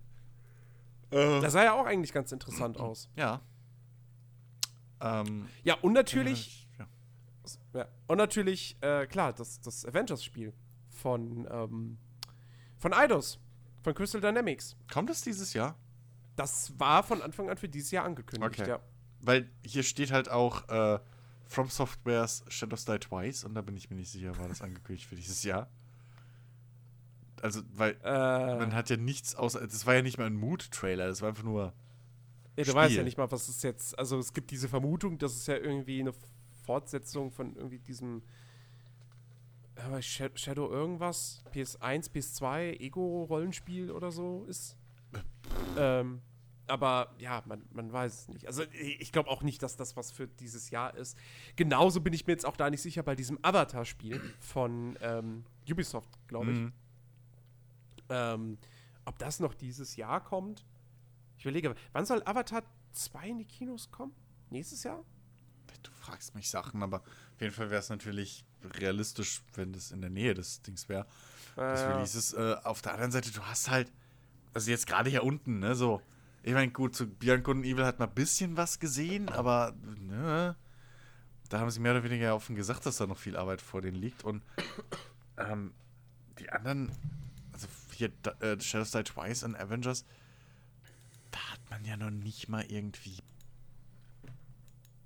Äh, 1.11 1.41
Das 1.41 1.55
sah 1.55 1.65
ja 1.65 1.73
auch 1.73 1.87
eigentlich 1.87 2.13
ganz 2.13 2.33
interessant 2.33 2.79
aus. 2.79 3.09
ja. 3.17 3.41
Ähm, 5.01 5.49
Ja, 5.65 5.75
und 5.83 5.93
natürlich, 5.93 6.69
ja. 6.79 6.87
ja, 7.75 7.89
und 8.07 8.19
natürlich, 8.19 8.77
äh, 8.81 9.07
klar, 9.07 9.33
das, 9.33 9.61
das 9.61 9.85
Avengers-Spiel 9.87 10.53
von, 10.91 11.47
ähm, 11.51 11.99
von 12.79 12.93
Eidos, 12.93 13.39
von 13.83 13.95
Crystal 13.95 14.21
Dynamics. 14.21 14.77
Kommt 14.93 15.11
das 15.11 15.23
dieses 15.23 15.55
Jahr? 15.55 15.77
Das 16.37 16.79
war 16.79 17.03
von 17.03 17.23
Anfang 17.23 17.51
an 17.51 17.57
für 17.57 17.69
dieses 17.69 17.91
Jahr 17.91 18.05
angekündigt, 18.05 18.61
Okay. 18.61 18.69
ja. 18.71 18.81
Weil 19.21 19.51
hier 19.65 19.83
steht 19.83 20.13
halt 20.13 20.29
auch 20.29 20.69
äh, 20.69 21.01
From 21.47 21.69
Softwares 21.69 22.45
Shadows 22.49 22.85
Die 22.85 22.99
Twice 22.99 23.43
und 23.45 23.55
da 23.55 23.63
bin 23.63 23.77
ich 23.77 23.91
mir 23.91 23.97
nicht 23.97 24.11
sicher, 24.11 24.37
war 24.39 24.47
das 24.49 24.63
angekündigt 24.63 25.07
für 25.09 25.17
dieses 25.17 25.43
Jahr. 25.43 25.69
Also, 27.43 27.63
weil 27.75 27.97
Äh, 28.05 28.57
man 28.59 28.75
hat 28.75 28.91
ja 28.91 28.97
nichts 28.97 29.35
außer. 29.35 29.61
Das 29.67 29.87
war 29.87 29.95
ja 29.95 30.03
nicht 30.03 30.19
mal 30.19 30.27
ein 30.27 30.35
Mood-Trailer, 30.37 31.07
das 31.09 31.23
war 31.23 31.31
einfach 31.31 31.45
nur. 31.45 31.73
Ja, 32.59 32.65
du 32.65 32.75
weißt 32.75 32.95
ja 32.95 33.03
nicht 33.03 33.17
mal, 33.19 33.31
was 33.31 33.49
es 33.49 33.63
jetzt, 33.63 33.99
also 33.99 34.19
es 34.19 34.33
gibt 34.33 34.51
diese 34.51 34.69
Vermutung, 34.69 35.19
dass 35.19 35.35
es 35.35 35.47
ja 35.47 35.57
irgendwie 35.57 36.01
eine 36.01 36.13
Fortsetzung 36.65 37.31
von 37.31 37.57
irgendwie 37.57 37.79
diesem 37.79 38.23
äh, 39.77 40.03
Sha- 40.03 40.31
Shadow 40.35 40.71
irgendwas, 40.71 41.43
PS1, 41.55 42.11
PS2, 42.13 42.81
Ego-Rollenspiel 42.81 43.91
oder 43.91 44.11
so 44.11 44.45
ist. 44.49 44.77
ähm, 45.77 46.21
aber 46.67 47.15
ja, 47.19 47.43
man, 47.47 47.65
man 47.73 47.91
weiß 47.91 48.13
es 48.23 48.29
nicht. 48.29 48.47
Also 48.47 48.63
ich 48.73 49.11
glaube 49.11 49.31
auch 49.31 49.43
nicht, 49.43 49.63
dass 49.63 49.77
das 49.77 49.97
was 49.97 50.11
für 50.13 50.27
dieses 50.29 50.69
Jahr 50.69 50.95
ist. 50.95 51.17
Genauso 51.57 52.03
bin 52.03 52.13
ich 52.13 52.27
mir 52.27 52.35
jetzt 52.35 52.45
auch 52.45 52.57
da 52.59 52.69
nicht 52.69 52.83
sicher 52.83 53.03
bei 53.03 53.15
diesem 53.15 53.39
Avatar-Spiel 53.43 54.21
von 54.41 54.99
ähm, 55.01 55.45
Ubisoft, 55.71 56.11
glaube 56.29 56.51
ich. 56.53 56.59
Mhm. 56.59 56.73
Ähm, 58.11 58.59
ob 59.07 59.19
das 59.19 59.41
noch 59.41 59.55
dieses 59.55 59.97
Jahr 59.97 60.23
kommt? 60.23 60.67
Ich 61.39 61.45
überlege, 61.45 61.75
wann 61.93 62.05
soll 62.05 62.23
Avatar 62.25 62.63
2 62.93 63.29
in 63.29 63.39
die 63.39 63.45
Kinos 63.47 63.91
kommen? 63.91 64.13
Nächstes 64.51 64.83
Jahr? 64.83 65.05
Du 65.83 65.91
fragst 65.93 66.35
mich 66.35 66.51
Sachen, 66.51 66.83
aber 66.83 66.99
auf 67.01 67.41
jeden 67.41 67.55
Fall 67.55 67.71
wäre 67.71 67.79
es 67.81 67.89
natürlich 67.89 68.45
realistisch, 68.81 69.43
wenn 69.55 69.73
das 69.73 69.93
in 69.93 70.01
der 70.01 70.11
Nähe 70.11 70.35
des 70.35 70.63
Dings 70.63 70.89
wäre. 70.89 71.07
Des 71.57 71.81
Äh, 71.81 71.87
Releases. 71.87 72.33
Äh, 72.35 72.57
auf 72.65 72.83
der 72.83 72.93
anderen 72.95 73.13
Seite, 73.13 73.31
du 73.31 73.41
hast 73.43 73.71
halt. 73.71 73.93
Also 74.55 74.71
jetzt 74.71 74.87
gerade 74.87 75.11
hier 75.11 75.23
unten, 75.23 75.61
ne, 75.61 75.75
so. 75.77 76.03
Ich 76.43 76.53
meine, 76.55 76.73
gut, 76.73 76.97
zu 76.97 77.07
Good 77.07 77.49
and 77.49 77.65
Evil 77.65 77.85
hat 77.85 77.99
man 77.99 78.09
ein 78.09 78.15
bisschen 78.15 78.57
was 78.57 78.79
gesehen, 78.81 79.29
aber 79.29 79.75
ne, 79.83 80.57
da 81.49 81.61
haben 81.61 81.71
sie 81.71 81.81
mehr 81.81 81.93
oder 81.93 82.03
weniger 82.05 82.35
offen 82.35 82.57
gesagt, 82.57 82.87
dass 82.87 82.97
da 82.97 83.07
noch 83.07 83.19
viel 83.19 83.37
Arbeit 83.37 83.61
vor 83.61 83.81
denen 83.83 83.97
liegt. 83.97 84.25
Und 84.25 84.43
ähm, 85.37 85.75
die 86.39 86.51
anderen, 86.51 86.91
also 87.53 87.69
hier 87.95 88.11
äh, 88.41 88.59
Shadows 88.61 88.91
Die 88.93 89.05
Twice 89.05 89.43
und 89.45 89.55
Avengers, 89.57 90.05
da 91.39 91.53
hat 91.53 91.61
man 91.71 91.85
ja 91.85 91.97
noch 91.97 92.11
nicht 92.11 92.49
mal 92.49 92.65
irgendwie 92.69 93.19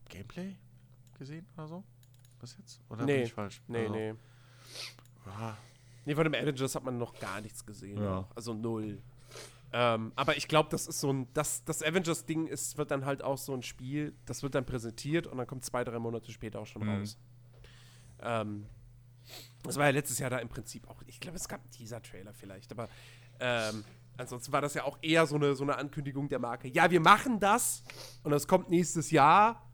Gameplay 0.08 0.56
gesehen 1.18 1.46
oder 1.56 1.68
so? 1.68 1.84
Bis 2.40 2.56
jetzt? 2.58 2.80
Oder 2.88 2.98
bin 2.98 3.06
Nee, 3.06 3.22
ich 3.24 3.32
falsch? 3.32 3.62
nee, 3.68 3.82
Also, 3.82 3.94
nee. 3.94 4.14
ja. 5.26 5.56
Nee, 6.04 6.14
von 6.16 6.24
dem 6.24 6.34
Avengers 6.34 6.74
hat 6.74 6.82
man 6.84 6.98
noch 6.98 7.16
gar 7.18 7.40
nichts 7.40 7.64
gesehen. 7.64 8.02
Ja. 8.02 8.28
Also 8.34 8.54
null. 8.54 9.00
Ähm, 9.74 10.12
aber 10.16 10.36
ich 10.36 10.48
glaube, 10.48 10.68
das 10.68 10.86
ist 10.86 11.00
so 11.00 11.12
ein, 11.12 11.28
das, 11.32 11.64
das 11.64 11.82
Avengers-Ding 11.82 12.46
ist, 12.46 12.76
wird 12.76 12.90
dann 12.90 13.06
halt 13.06 13.22
auch 13.22 13.38
so 13.38 13.54
ein 13.54 13.62
Spiel, 13.62 14.14
das 14.26 14.42
wird 14.42 14.54
dann 14.54 14.66
präsentiert 14.66 15.26
und 15.26 15.38
dann 15.38 15.46
kommt 15.46 15.64
zwei, 15.64 15.82
drei 15.84 15.98
Monate 15.98 16.30
später 16.32 16.60
auch 16.60 16.66
schon 16.66 16.82
Mhm. 16.82 16.88
raus. 16.90 17.16
Ähm, 18.20 18.66
das 19.62 19.76
war 19.76 19.86
ja 19.86 19.92
letztes 19.92 20.18
Jahr 20.18 20.28
da 20.28 20.38
im 20.38 20.48
Prinzip 20.48 20.88
auch, 20.90 21.00
ich 21.06 21.20
glaube, 21.20 21.36
es 21.36 21.48
gab 21.48 21.60
einen 21.62 21.70
Teaser-Trailer 21.70 22.34
vielleicht, 22.34 22.70
aber 22.72 22.88
ähm, 23.40 23.84
ansonsten 24.16 24.52
war 24.52 24.60
das 24.60 24.74
ja 24.74 24.84
auch 24.84 24.98
eher 25.02 25.26
so 25.26 25.36
eine, 25.36 25.54
so 25.54 25.64
eine 25.64 25.76
Ankündigung 25.76 26.28
der 26.28 26.38
Marke. 26.38 26.68
Ja, 26.68 26.90
wir 26.90 27.00
machen 27.00 27.40
das 27.40 27.82
und 28.22 28.30
das 28.30 28.46
kommt 28.46 28.70
nächstes 28.70 29.10
Jahr. 29.10 29.68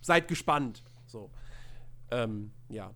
Seid 0.00 0.28
gespannt. 0.28 0.82
So. 1.06 1.30
Ähm, 2.10 2.52
ja. 2.68 2.92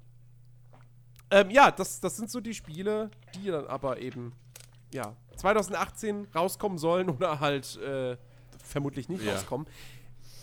Ähm, 1.30 1.50
ja, 1.50 1.70
das, 1.70 2.00
das 2.00 2.16
sind 2.16 2.30
so 2.30 2.40
die 2.40 2.54
Spiele, 2.54 3.10
die 3.34 3.46
dann 3.50 3.66
aber 3.66 3.98
eben, 4.00 4.32
ja, 4.92 5.14
2018 5.36 6.28
rauskommen 6.34 6.78
sollen 6.78 7.08
oder 7.10 7.40
halt 7.40 7.76
äh, 7.78 8.16
vermutlich 8.62 9.08
nicht 9.08 9.22
Ja. 9.24 9.32
rauskommen. 9.34 9.66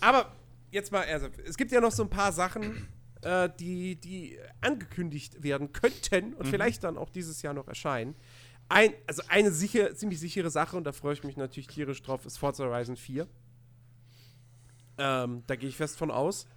Aber 0.01 0.31
jetzt 0.71 0.91
mal, 0.91 1.05
also, 1.05 1.27
es 1.45 1.57
gibt 1.57 1.71
ja 1.71 1.79
noch 1.81 1.91
so 1.91 2.03
ein 2.03 2.09
paar 2.09 2.31
Sachen, 2.31 2.87
äh, 3.21 3.49
die, 3.59 3.95
die 3.95 4.37
angekündigt 4.61 5.41
werden 5.43 5.71
könnten 5.71 6.33
und 6.33 6.47
vielleicht 6.47 6.83
dann 6.83 6.97
auch 6.97 7.09
dieses 7.09 7.41
Jahr 7.41 7.53
noch 7.53 7.67
erscheinen. 7.67 8.15
Ein, 8.71 8.93
also 9.05 9.21
eine 9.27 9.51
sicher, 9.51 9.93
ziemlich 9.95 10.21
sichere 10.21 10.49
Sache, 10.49 10.77
und 10.77 10.85
da 10.85 10.93
freue 10.93 11.11
ich 11.11 11.25
mich 11.25 11.35
natürlich 11.35 11.67
tierisch 11.67 12.01
drauf, 12.01 12.25
ist 12.25 12.37
Forza 12.37 12.63
Horizon 12.63 12.95
4. 12.95 13.27
Ähm, 14.97 15.43
da 15.45 15.57
gehe 15.57 15.67
ich 15.67 15.75
fest 15.75 15.97
von 15.97 16.09
aus, 16.09 16.47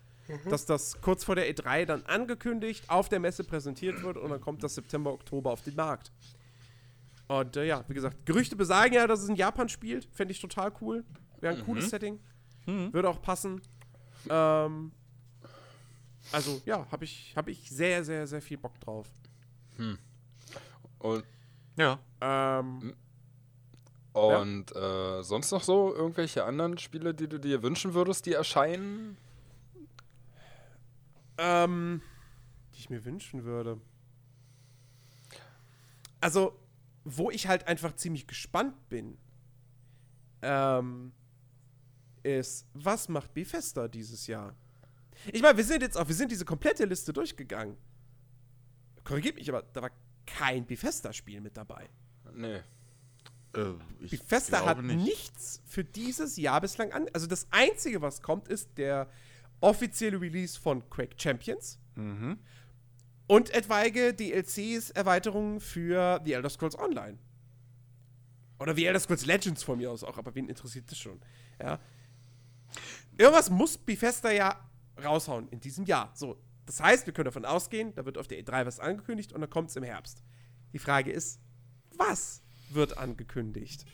dass 0.49 0.65
das 0.65 1.01
kurz 1.01 1.25
vor 1.25 1.35
der 1.35 1.53
E3 1.53 1.87
dann 1.87 2.05
angekündigt, 2.05 2.89
auf 2.89 3.09
der 3.09 3.19
Messe 3.19 3.43
präsentiert 3.43 4.03
wird 4.05 4.17
und 4.17 4.31
dann 4.31 4.41
kommt 4.41 4.63
das 4.63 4.77
September, 4.77 5.13
Oktober 5.13 5.51
auf 5.51 5.63
den 5.63 5.75
Markt. 5.75 6.13
Und 7.27 7.57
äh, 7.57 7.65
ja, 7.67 7.85
wie 7.89 7.95
gesagt, 7.95 8.25
Gerüchte 8.27 8.55
besagen 8.55 8.95
ja, 8.95 9.09
dass 9.09 9.21
es 9.21 9.29
in 9.29 9.35
Japan 9.35 9.69
spielt. 9.69 10.07
Fände 10.13 10.31
ich 10.31 10.41
total 10.41 10.73
cool. 10.81 11.05
Wäre 11.41 11.57
ein 11.57 11.65
cooles 11.65 11.91
Setting. 11.91 12.21
Würde 12.93 13.09
auch 13.09 13.21
passen. 13.23 13.61
Ähm, 14.29 14.93
also 16.31 16.63
ja, 16.65 16.87
habe 16.93 17.05
ich, 17.05 17.33
hab 17.35 17.49
ich 17.49 17.69
sehr, 17.71 18.05
sehr, 18.05 18.27
sehr 18.29 18.41
viel 18.41 18.59
Bock 18.59 18.79
drauf. 18.81 19.09
Und, 20.99 21.25
Ja. 21.77 21.99
Ähm, 22.21 22.95
und 24.13 24.75
äh, 24.77 25.23
sonst 25.23 25.51
noch 25.51 25.63
so 25.63 25.95
irgendwelche 25.95 26.45
anderen 26.45 26.79
Spiele, 26.79 27.15
die 27.15 27.29
du 27.29 27.39
dir 27.39 27.63
wünschen 27.63 27.95
würdest, 27.95 28.27
die 28.27 28.33
erscheinen? 28.33 29.17
ähm, 31.39 32.03
die 32.75 32.81
ich 32.81 32.91
mir 32.91 33.05
wünschen 33.05 33.45
würde. 33.45 33.81
Also, 36.21 36.59
wo 37.05 37.31
ich 37.31 37.49
halt 37.49 37.67
einfach 37.67 37.95
ziemlich 37.97 38.27
gespannt 38.27 38.89
bin, 38.89 39.19
ähm, 40.43 41.13
ist, 42.23 42.67
was 42.73 43.09
macht 43.09 43.35
Bethesda 43.35 43.89
dieses 43.89 44.27
Jahr? 44.27 44.55
Ich 45.33 45.43
meine, 45.43 45.57
wir 45.57 45.65
sind 45.65 45.83
jetzt 45.83 45.99
auch, 45.99 46.09
wir 46.09 46.15
sind 46.15 46.33
diese 46.33 46.45
komplette 46.45 46.85
Liste 46.87 47.13
durchgegangen. 47.13 47.77
Korrigiert 49.05 49.37
mich, 49.37 49.49
aber 49.51 49.63
da 49.63 49.83
war 49.83 49.91
kein 50.27 50.67
Bethesda-Spiel 50.67 51.41
mit 51.41 51.57
dabei. 51.57 51.89
Nee. 52.33 52.61
Äh, 53.55 53.75
ich 54.01 54.11
Bethesda 54.13 54.65
hat 54.65 54.83
nichts 54.83 55.63
für 55.67 55.85
dieses 55.85 56.37
Jahr 56.37 56.61
bislang 56.61 56.93
an. 56.93 57.07
Also 57.13 57.27
das 57.27 57.47
Einzige, 57.51 58.03
was 58.03 58.23
kommt, 58.23 58.49
ist 58.49 58.77
der 58.77 59.09
offizielle 59.61 60.21
Release 60.21 60.59
von 60.61 60.89
Quake 60.91 61.15
Champions 61.17 61.79
Mhm. 61.97 62.39
und 63.29 63.51
etwaige 63.55 64.13
DLCs, 64.13 64.91
Erweiterungen 64.91 65.61
für 65.61 66.21
The 66.25 66.33
Elder 66.33 66.51
Scrolls 66.51 66.77
Online. 66.79 67.19
Oder 68.59 68.77
wie 68.77 68.85
Elder 68.87 68.99
Scrolls 69.01 69.27
Legends 69.27 69.63
von 69.63 69.79
mir 69.79 69.91
aus 69.91 70.03
auch, 70.05 70.19
aber 70.19 70.35
wen 70.35 70.49
interessiert 70.49 70.91
das 70.91 70.99
schon? 70.99 71.21
Ja. 71.61 71.79
Irgendwas 73.17 73.49
muss 73.51 73.79
Bethesda 73.79 74.31
ja 74.33 74.59
raushauen 75.03 75.49
in 75.49 75.61
diesem 75.61 75.85
Jahr. 75.85 76.11
So, 76.15 76.37
das 76.67 76.81
heißt, 76.81 77.07
wir 77.07 77.13
können 77.13 77.27
davon 77.27 77.45
ausgehen, 77.45 77.95
da 77.95 78.05
wird 78.05 78.19
auf 78.19 78.29
der 78.29 78.43
E3 78.43 78.67
was 78.67 78.81
angekündigt 78.81 79.33
und 79.33 79.41
dann 79.41 79.51
kommt 79.51 79.71
es 79.71 79.77
im 79.77 79.83
Herbst. 79.83 80.23
Die 80.73 80.79
Frage 80.79 81.13
ist, 81.13 81.41
was 81.97 82.43
wird 82.71 82.99
angekündigt? 82.99 83.85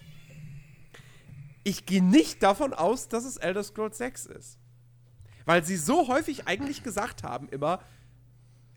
Ich 1.65 1.84
gehe 1.84 2.02
nicht 2.02 2.42
davon 2.42 2.73
aus, 2.73 3.08
dass 3.08 3.24
es 3.24 3.36
Elder 3.36 3.62
Scrolls 3.62 3.99
6 3.99 4.26
ist. 4.26 4.58
Weil 5.44 5.65
sie 5.65 5.76
so 5.76 6.08
häufig 6.08 6.47
eigentlich 6.47 6.82
gesagt 6.82 7.23
haben, 7.23 7.49
immer, 7.49 7.82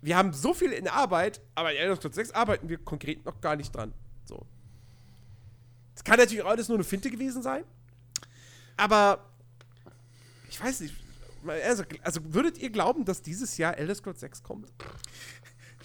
wir 0.02 0.18
haben 0.18 0.34
so 0.34 0.54
viel 0.54 0.72
in 0.72 0.88
Arbeit, 0.88 1.40
aber 1.56 1.72
in 1.72 1.78
Elder 1.78 1.96
Scrolls 1.96 2.16
6 2.16 2.32
arbeiten 2.32 2.68
wir 2.68 2.78
konkret 2.78 3.26
noch 3.26 3.40
gar 3.42 3.56
nicht 3.56 3.74
dran. 3.74 3.94
So. 4.26 4.46
Es 5.96 6.04
kann 6.04 6.18
natürlich 6.18 6.44
auch 6.44 6.50
alles 6.50 6.68
nur 6.68 6.78
eine 6.78 6.84
Finte 6.84 7.10
gewesen 7.10 7.42
sein. 7.42 7.64
Aber 8.76 9.30
ich 10.50 10.62
weiß 10.62 10.82
nicht. 10.82 10.96
Also, 11.48 11.84
also 12.04 12.22
würdet 12.34 12.58
ihr 12.58 12.70
glauben, 12.70 13.06
dass 13.06 13.22
dieses 13.22 13.58
Jahr 13.58 13.78
Elder 13.78 13.96
Scrolls 13.96 14.20
6 14.20 14.44
kommt? 14.44 14.72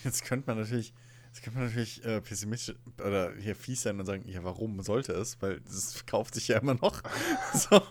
Jetzt 0.04 0.24
könnte 0.24 0.46
man 0.46 0.58
natürlich, 0.58 0.92
jetzt 1.26 1.42
könnte 1.42 1.58
man 1.58 1.68
natürlich 1.68 2.04
äh, 2.04 2.20
pessimistisch 2.20 2.76
oder 2.98 3.34
hier 3.36 3.56
fies 3.56 3.82
sein 3.82 3.98
und 3.98 4.06
sagen, 4.06 4.28
ja, 4.28 4.44
warum 4.44 4.80
sollte 4.82 5.12
es? 5.12 5.40
Weil 5.42 5.60
es 5.68 5.94
verkauft 5.94 6.34
sich 6.34 6.48
ja 6.48 6.58
immer 6.58 6.74
noch. 6.74 7.02
so. 7.54 7.82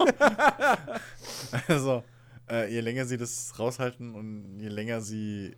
also, 1.67 2.03
äh, 2.49 2.71
je 2.71 2.79
länger 2.79 3.05
sie 3.05 3.17
das 3.17 3.57
raushalten 3.59 4.15
und 4.15 4.59
je 4.59 4.69
länger 4.69 5.01
sie, 5.01 5.55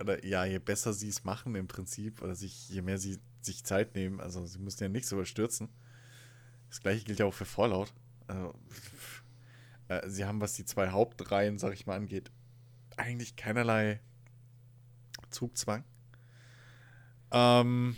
oder 0.00 0.24
ja, 0.24 0.44
je 0.44 0.58
besser 0.58 0.92
sie 0.92 1.08
es 1.08 1.24
machen 1.24 1.54
im 1.54 1.68
Prinzip, 1.68 2.22
oder 2.22 2.34
sich, 2.34 2.68
je 2.70 2.82
mehr 2.82 2.98
sie 2.98 3.18
sich 3.40 3.64
Zeit 3.64 3.94
nehmen, 3.94 4.20
also 4.20 4.44
sie 4.46 4.58
müssen 4.58 4.82
ja 4.82 4.88
nichts 4.88 5.12
überstürzen. 5.12 5.68
Das 6.70 6.80
gleiche 6.80 7.04
gilt 7.04 7.20
ja 7.20 7.26
auch 7.26 7.34
für 7.34 7.44
Fallout. 7.44 7.92
Also, 8.26 8.54
äh, 9.88 10.08
sie 10.08 10.24
haben, 10.24 10.40
was 10.40 10.54
die 10.54 10.64
zwei 10.64 10.88
Hauptreihen, 10.90 11.58
sag 11.58 11.72
ich 11.72 11.86
mal, 11.86 11.96
angeht, 11.96 12.30
eigentlich 12.96 13.36
keinerlei 13.36 14.00
Zugzwang. 15.30 15.84
Ähm, 17.32 17.96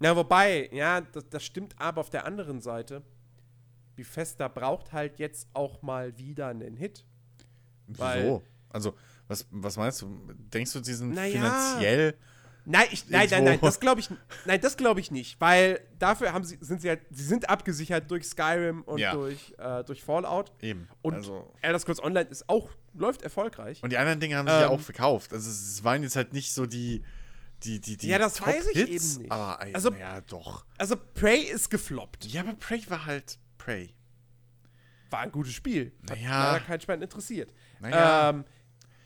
Na, 0.00 0.16
wobei, 0.16 0.68
ja, 0.72 1.00
das, 1.00 1.28
das 1.28 1.44
stimmt 1.44 1.74
aber 1.78 2.00
auf 2.00 2.10
der 2.10 2.26
anderen 2.26 2.60
Seite. 2.60 3.02
Bethesda 3.94 4.48
braucht 4.48 4.92
halt 4.92 5.18
jetzt 5.18 5.48
auch 5.52 5.82
mal 5.82 6.16
wieder 6.18 6.48
einen 6.48 6.76
Hit. 6.76 7.04
Wieso? 7.86 8.42
Also, 8.70 8.94
was, 9.28 9.46
was 9.50 9.76
meinst 9.76 10.02
du? 10.02 10.08
Denkst 10.34 10.72
du, 10.72 10.82
sie 10.82 10.94
sind 10.94 11.14
Naja. 11.14 11.32
finanziell. 11.32 12.16
Nein, 12.64 12.86
ich, 12.92 13.08
nein, 13.08 13.28
nein, 13.30 13.44
nein, 13.44 13.58
das 13.60 13.80
glaube 13.80 14.00
ich, 14.00 14.08
nein, 14.44 14.60
das 14.60 14.76
glaube 14.76 15.00
ich 15.00 15.10
nicht, 15.10 15.40
weil 15.40 15.80
dafür 15.98 16.32
haben 16.32 16.44
sie, 16.44 16.58
sind 16.60 16.80
sie 16.80 16.88
halt, 16.90 17.00
sie 17.10 17.24
sind 17.24 17.48
abgesichert 17.48 18.08
durch 18.10 18.24
Skyrim 18.24 18.82
und 18.82 18.98
Ja. 18.98 19.12
durch, 19.14 19.52
äh, 19.58 19.82
durch 19.82 20.02
Fallout. 20.04 20.52
Eben. 20.60 20.88
Und 21.02 21.14
also, 21.14 21.52
Elder 21.60 21.78
Scrolls 21.80 22.00
Online 22.02 22.28
ist 22.30 22.48
auch, 22.48 22.70
läuft 22.94 23.22
erfolgreich. 23.22 23.82
und 23.82 23.90
die 23.90 23.98
anderen 23.98 24.20
Dinge 24.20 24.36
haben 24.36 24.46
sich 24.46 24.54
ja 24.54 24.66
Ähm, 24.66 24.70
auch 24.72 24.80
verkauft. 24.80 25.32
Also, 25.32 25.50
es 25.50 25.82
waren 25.82 26.02
jetzt 26.04 26.14
halt 26.16 26.32
nicht 26.32 26.52
so 26.54 26.66
die. 26.66 27.02
Die, 27.64 27.80
die, 27.80 27.96
die 27.96 28.08
Ja, 28.08 28.18
das 28.18 28.40
weiß 28.42 28.66
ich 28.72 28.78
Top-Hits, 28.80 29.12
eben 29.14 29.22
nicht. 29.22 29.32
Aber, 29.32 29.60
also, 29.60 29.74
Also- 29.90 29.92
ja, 29.94 30.20
doch. 30.22 30.66
Also 30.78 30.96
Prey 31.14 31.42
ist 31.42 31.70
gefloppt. 31.70 32.24
Ja, 32.26 32.40
aber 32.42 32.54
Prey 32.54 32.82
war 32.88 33.06
halt 33.06 33.38
Prey. 33.56 33.94
War 35.10 35.20
ein 35.20 35.30
gutes 35.32 35.52
Spiel. 35.52 35.92
Hat 36.10 36.16
Naja. 36.16 36.52
leider 36.52 36.64
kein 36.64 36.80
Schwein 36.80 37.02
interessiert. 37.02 37.52
Naja. 37.80 38.30
Ähm, 38.30 38.44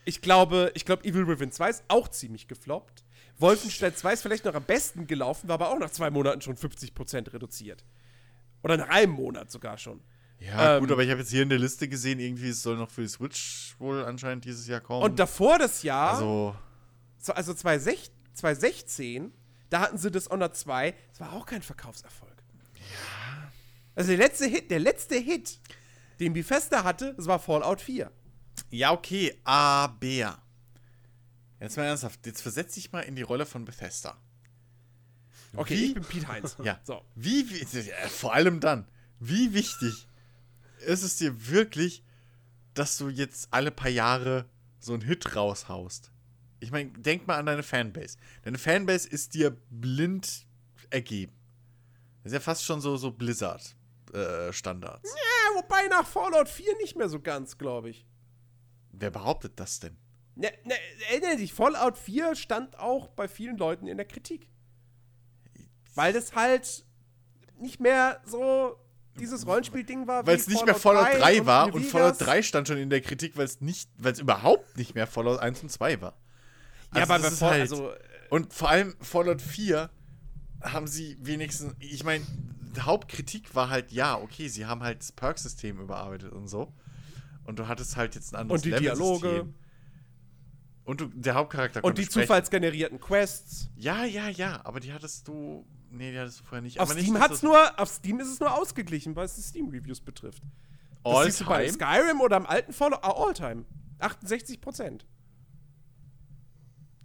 ich 0.05 0.23
glaube, 0.23 0.71
ich 0.75 0.85
glaube, 0.87 1.05
Evil 1.05 1.27
Within 1.27 1.51
2 1.53 1.69
ist 1.69 1.85
auch 1.89 2.09
ziemlich 2.09 2.49
gefloppt. 2.49 3.05
Wolfenstein 3.39 3.95
2 3.95 4.13
ist 4.15 4.23
vielleicht 4.23 4.45
noch 4.45 4.55
am 4.55 4.65
besten 4.65 5.07
gelaufen, 5.07 5.49
war 5.49 5.55
aber 5.55 5.71
auch 5.71 5.79
nach 5.79 5.91
zwei 5.91 6.11
Monaten 6.11 6.41
schon 6.41 6.57
50% 6.57 7.33
reduziert. 7.33 7.85
Oder 8.63 8.77
nach 8.79 8.89
einem 8.89 9.13
Monat 9.13 9.51
sogar 9.51 9.77
schon. 9.79 10.01
Ja, 10.39 10.77
Ähm, 10.77 10.81
gut, 10.81 10.93
aber 10.93 11.03
ich 11.03 11.11
habe 11.11 11.21
jetzt 11.21 11.31
hier 11.31 11.43
in 11.43 11.49
der 11.49 11.59
Liste 11.59 11.89
gesehen, 11.89 12.19
irgendwie 12.19 12.49
es 12.51 12.63
soll 12.63 12.77
noch 12.77 12.91
für 12.91 13.03
die 13.03 13.09
Switch 13.09 13.75
wohl 13.79 14.05
anscheinend 14.05 14.45
dieses 14.45 14.67
Jahr 14.67 14.81
kommen. 14.81 15.03
Und 15.03 15.19
davor 15.19 15.59
das 15.59 15.83
Jahr, 15.83 16.15
also, 16.15 16.55
so- 17.19 17.33
also 17.33 17.55
2016, 17.55 18.13
2016, 18.35 19.33
da 19.71 19.81
hatten 19.81 19.99
sie 19.99 20.11
Dishonored 20.11 20.55
2, 20.57 20.95
das 21.11 21.21
war 21.21 21.33
auch 21.33 21.47
kein 21.47 21.63
Verkaufserfolg. 21.63 22.35
Ja. 22.75 23.51
Also 23.95 24.09
der 24.11 24.19
letzte 24.19 24.47
Hit, 24.47 24.71
der 24.71 24.81
letzte 24.81 25.17
Hit, 25.17 25.59
den 26.21 26.33
Bethesda 26.35 26.85
hatte, 26.85 27.15
das 27.15 27.27
war 27.27 27.39
Fallout 27.39 27.81
4. 27.81 28.11
ja, 28.71 28.93
okay, 28.93 29.39
aber. 29.45 30.39
Jetzt 31.61 31.77
mal 31.77 31.85
ernsthaft, 31.85 32.27
jetzt 32.27 32.43
versetz 32.43 32.75
dich 32.75 32.93
mal 32.93 33.01
in 33.01 33.17
die 33.17 33.23
Rolle 33.23 33.47
von 33.47 33.65
Bethesda. 33.65 34.17
Okay, 35.55 35.77
Wie? 35.77 35.85
ich 35.87 35.95
bin 35.95 36.05
Pete 36.05 36.29
Heinz. 36.29 36.57
Ja. 36.63 36.81
So. 36.85 37.03
Wie, 37.15 37.49
wie 37.51 37.65
vor 38.09 38.35
allem 38.35 38.61
dann, 38.61 38.87
wie 39.21 39.55
wichtig 39.55 40.07
ist 40.81 41.03
es 41.03 41.17
dir 41.17 41.49
wirklich, 41.49 42.05
dass 42.75 42.99
du 42.99 43.09
jetzt 43.09 43.49
alle 43.53 43.71
paar 43.71 43.91
Jahre 43.91 44.49
so 44.79 44.93
einen 44.93 45.03
Hit 45.03 45.35
raushaust? 45.35 46.13
Ich 46.61 46.71
meine, 46.71 46.91
denk 46.91 47.27
mal 47.27 47.39
an 47.39 47.47
deine 47.47 47.63
Fanbase. 47.63 48.19
Deine 48.43 48.59
Fanbase 48.59 49.09
ist 49.09 49.35
dir 49.35 49.57
blind 49.71 50.47
ergeben. 50.91 51.33
Das 52.23 52.33
ist 52.33 52.35
ja 52.35 52.41
fast 52.41 52.65
schon 52.65 52.81
so, 52.81 52.97
so 52.97 53.13
Blizzard-Standards. 53.13 55.09
Ja, 55.09 55.63
wobei 55.63 55.87
nach 55.89 56.07
Fallout 56.07 56.49
4 56.49 56.77
nicht 56.79 56.97
mehr 56.97 57.09
so 57.09 57.21
ganz, 57.21 57.57
glaube 57.57 57.91
ich. 57.91 58.07
Wer 58.93 59.11
behauptet 59.11 59.59
das 59.61 59.81
denn? 59.81 59.97
Ne, 60.37 60.53
ne, 60.65 60.75
erinnere 61.11 61.37
dich, 61.39 61.53
Fallout 61.55 61.97
4 61.97 62.35
stand 62.35 62.79
auch 62.79 63.09
bei 63.09 63.27
vielen 63.27 63.57
Leuten 63.57 63.87
in 63.87 63.97
der 63.97 64.07
Kritik. 64.07 64.49
Weil 65.95 66.13
das 66.13 66.35
halt 66.35 66.85
nicht 67.59 67.81
mehr 67.81 68.21
so 68.27 68.77
dieses 69.19 69.47
Rollenspiel-Ding 69.47 70.07
war. 70.07 70.27
Weil 70.27 70.37
wie 70.37 70.41
es 70.41 70.47
nicht 70.47 70.67
mehr 70.67 70.75
Fallout 70.75 71.07
3 71.07 71.47
war 71.47 71.69
New 71.69 71.77
und 71.77 71.81
Vegas. 71.81 71.93
Fallout 71.93 72.21
3 72.21 72.43
stand 72.43 72.69
schon 72.69 72.77
in 72.77 72.91
der 72.91 73.01
Kritik, 73.01 73.37
weil 73.39 73.47
es 73.47 73.63
nicht, 73.63 73.89
weil 73.97 74.13
es 74.13 74.19
überhaupt 74.19 74.77
nicht 74.77 74.95
mehr 74.95 75.07
Fallout 75.07 75.41
1 75.41 75.63
und 75.63 75.71
2 75.71 76.03
war. 76.03 76.19
Ja, 76.95 77.05
aber 77.05 77.19
das 77.19 77.33
ist 77.33 77.43
halt- 77.43 77.63
also, 77.63 77.93
Und 78.29 78.53
vor 78.53 78.69
allem 78.69 78.95
Fallout 79.01 79.41
4 79.41 79.89
haben 80.61 80.87
sie 80.87 81.17
wenigstens, 81.21 81.75
ich 81.79 82.05
meine, 82.05 82.27
Hauptkritik 82.79 83.55
war 83.55 83.71
halt, 83.71 83.91
ja, 83.93 84.19
okay, 84.19 84.49
sie 84.49 84.67
haben 84.67 84.83
halt 84.83 84.99
das 85.01 85.13
Perk-System 85.13 85.81
überarbeitet 85.81 86.33
und 86.33 86.49
so. 86.49 86.75
Und 87.45 87.59
du 87.59 87.69
hattest 87.69 87.97
halt 87.97 88.15
jetzt 88.17 88.35
ein 88.35 88.41
anderes 88.41 88.61
Und 88.61 88.65
die 88.67 88.71
Level-System. 88.71 89.21
Dialoge. 89.21 89.55
Und 90.87 91.01
du, 91.01 91.07
der 91.09 91.35
Hauptcharakter 91.35 91.85
und 91.85 91.99
die 91.99 92.05
sprechen. 92.05 92.23
zufallsgenerierten 92.23 93.01
Quests. 93.01 93.69
Ja, 93.77 94.05
ja, 94.05 94.29
ja, 94.29 94.61
aber 94.65 94.81
die 94.81 94.93
hattest 94.93 95.29
du. 95.29 95.67
Nee, 95.91 96.13
die 96.13 96.19
hattest 96.19 96.41
du 96.41 96.45
vorher 96.45 96.63
nicht. 96.63 96.79
Auf 96.81 96.89
aber 96.91 96.99
Steam, 96.99 97.15
nicht, 97.15 97.23
hat's 97.23 97.43
nur, 97.43 97.79
auf 97.79 97.89
Steam 97.91 98.21
ist 98.21 98.29
es 98.29 98.41
nur 98.41 98.57
ausgeglichen, 98.57 99.15
was 99.17 99.37
die 99.37 99.43
Steam-Reviews 99.43 100.01
betrifft. 100.01 100.43
Das 101.05 101.15
All 101.15 101.25
siehst 101.27 101.41
du 101.41 101.45
bei 101.45 101.67
time. 101.67 101.73
Skyrim 101.73 102.21
oder 102.21 102.37
am 102.37 102.47
alten 102.47 102.73
Fallout, 102.73 103.01
ah, 103.03 103.13
All-Time. 103.17 103.65
68 103.99 104.61
Prozent. 104.61 105.07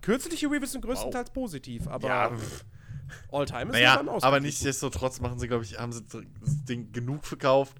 Kürzliche 0.01 0.47
Reviews 0.49 0.71
sind 0.71 0.81
größtenteils 0.83 1.31
positiv, 1.31 1.87
aber 1.87 2.07
Ja, 2.07 2.31
All-Time 3.31 3.65
ist 3.65 3.71
naja, 3.73 3.97
dann 3.97 4.09
aber 4.09 4.39
nichtsdestotrotz 4.39 5.19
machen 5.21 5.37
sie, 5.39 5.47
glaube 5.47 5.63
ich, 5.63 5.77
haben 5.77 5.91
sie 5.91 6.03
das 6.03 6.65
Ding 6.65 6.91
genug 6.91 7.25
verkauft. 7.25 7.77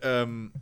Ähm, 0.00 0.52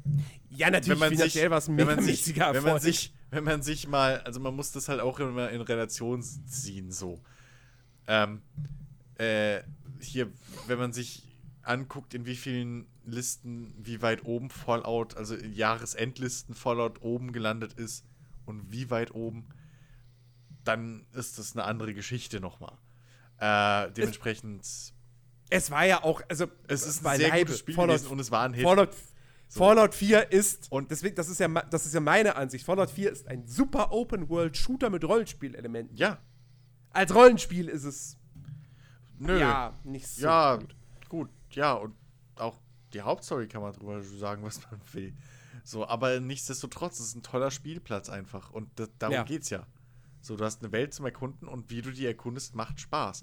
Ja, 0.51 0.71
natürlich 0.71 1.01
wenn 1.01 1.09
man 1.09 1.11
sich, 1.11 1.19
finanziell 1.33 1.51
was 1.51 1.69
wenn 1.69 1.87
man 1.87 2.03
sich, 2.03 2.37
wenn 2.37 2.63
man 2.65 2.81
sich, 2.81 3.13
wenn 3.33 3.45
man 3.45 3.63
sich 3.63 3.89
mal, 3.89 4.21
also 4.21 4.39
man 4.41 4.55
muss 4.55 4.73
das 4.73 4.89
halt 4.89 5.01
auch 5.01 5.19
immer 5.19 5.51
in 5.51 5.63
Relation 5.63 6.23
ziehen, 6.23 6.93
so. 6.93 7.21
Ähm, 8.07 8.43
äh, 9.17 9.63
hier, 10.01 10.31
wenn 10.67 10.79
man 10.79 10.93
sich 10.93 11.23
anguckt, 11.63 12.13
in 12.13 12.27
wie 12.27 12.37
vielen 12.37 12.87
Listen, 13.05 13.75
wie 13.79 14.03
weit 14.03 14.25
oben 14.25 14.51
Fallout, 14.51 15.17
also 15.17 15.35
Jahresendlisten 15.35 16.55
Fallout 16.55 17.01
oben 17.03 17.33
gelandet 17.33 17.73
ist 17.73 18.05
und 18.45 18.71
wie 18.71 18.91
weit 18.91 19.15
oben, 19.15 19.47
dann 20.63 21.07
ist 21.15 21.39
das 21.39 21.57
eine 21.57 21.65
andere 21.65 21.95
Geschichte 21.95 22.39
nochmal. 22.39 22.77
Äh, 23.39 23.91
dementsprechend, 23.93 24.63
Es 25.49 25.71
war 25.71 25.87
ja 25.87 26.05
auch, 26.05 26.21
also 26.29 26.47
es 26.69 26.87
ist 26.87 27.05
ein 27.07 27.17
sehr 27.17 27.31
gutes 27.31 27.61
Spiel 27.61 27.75
Fallout, 27.75 27.97
gewesen 27.97 28.13
und 28.13 28.21
es 28.21 28.31
war 28.31 28.45
ein 28.45 28.53
Hit. 28.53 28.65
Fallout, 28.65 28.91
So. 29.53 29.59
Fallout 29.59 29.95
4 29.95 30.33
ist, 30.33 30.73
Und- 30.73 30.91
deswegen, 30.91 31.15
das 31.15 31.29
ist, 31.29 31.39
ja, 31.39 31.47
das 31.49 31.85
ist 31.85 31.93
ja 31.93 32.01
meine 32.01 32.37
Ansicht, 32.37 32.65
Fallout 32.65 32.91
4 32.91 33.13
ist 33.13 33.29
ein 33.29 33.47
super 33.47 33.93
Open-World-Shooter 33.93 34.89
mit 34.89 35.05
Rollenspielelementen. 35.05 35.95
Ja, 35.97 36.19
Als 36.91 37.15
Rollenspiel 37.15 37.69
ist 37.69 37.85
es 37.85 38.17
nö. 39.19 39.39
ja 39.39 39.75
nicht 39.85 40.07
so 40.09 40.23
Ja, 40.23 40.57
gut. 40.57 40.75
gut. 41.11 41.31
ja, 41.51 41.75
und 41.75 41.95
auch 42.37 42.59
die 42.95 43.03
Hauptstory 43.03 43.47
kann 43.47 43.61
man 43.61 43.75
drüber 43.75 44.03
sagen, 44.03 44.43
was 44.47 44.61
man 44.71 44.81
will. 44.93 45.13
So, 45.65 45.87
aber 45.87 46.19
nichtsdestotrotz, 46.21 46.99
es 46.99 47.09
ist 47.09 47.17
ein 47.17 47.23
toller 47.23 47.51
Spielplatz 47.51 48.09
einfach. 48.09 48.51
Und 48.53 48.71
da, 48.77 48.87
darum 48.99 49.15
Ja. 49.17 49.23
geht's 49.25 49.51
ja. 49.51 49.67
So, 50.23 50.37
du 50.37 50.45
hast 50.45 50.63
eine 50.63 50.73
Welt 50.73 50.95
zum 50.95 51.05
Erkunden 51.05 51.47
und 51.47 51.69
wie 51.71 51.83
du 51.83 51.91
die 51.93 52.07
erkundest, 52.07 52.55
macht 52.55 52.81
Spaß. 52.81 53.23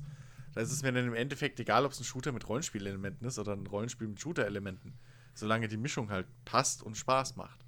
Da 0.53 0.61
ist 0.61 0.71
es 0.71 0.83
mir 0.83 0.91
dann 0.91 1.07
im 1.07 1.13
Endeffekt 1.15 1.59
egal, 1.59 1.85
ob 1.85 1.91
es 1.91 1.99
ein 1.99 2.03
Shooter 2.03 2.31
mit 2.31 2.47
Rollenspielelementen 2.47 3.27
ist 3.27 3.39
oder 3.39 3.53
ein 3.53 3.65
Rollenspiel 3.67 4.07
mit 4.07 4.19
Shooter-Elementen. 4.19 4.93
Solange 5.39 5.67
die 5.67 5.77
Mischung 5.77 6.09
halt 6.09 6.27
passt 6.45 6.83
und 6.83 6.95
Spaß 6.97 7.35
macht. 7.35 7.59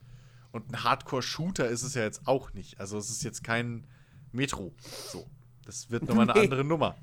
Und 0.51 0.69
ein 0.71 0.83
Hardcore-Shooter 0.83 1.67
ist 1.67 1.83
es 1.83 1.93
ja 1.93 2.03
jetzt 2.03 2.27
auch 2.27 2.53
nicht. 2.53 2.79
Also 2.79 2.97
es 2.97 3.09
ist 3.09 3.23
jetzt 3.23 3.43
kein 3.43 3.85
Metro. 4.31 4.73
So. 5.05 5.25
Das 5.65 5.89
wird 5.89 6.03
nochmal 6.07 6.29
eine 6.29 6.39
andere 6.39 6.63
Nummer. 6.63 6.95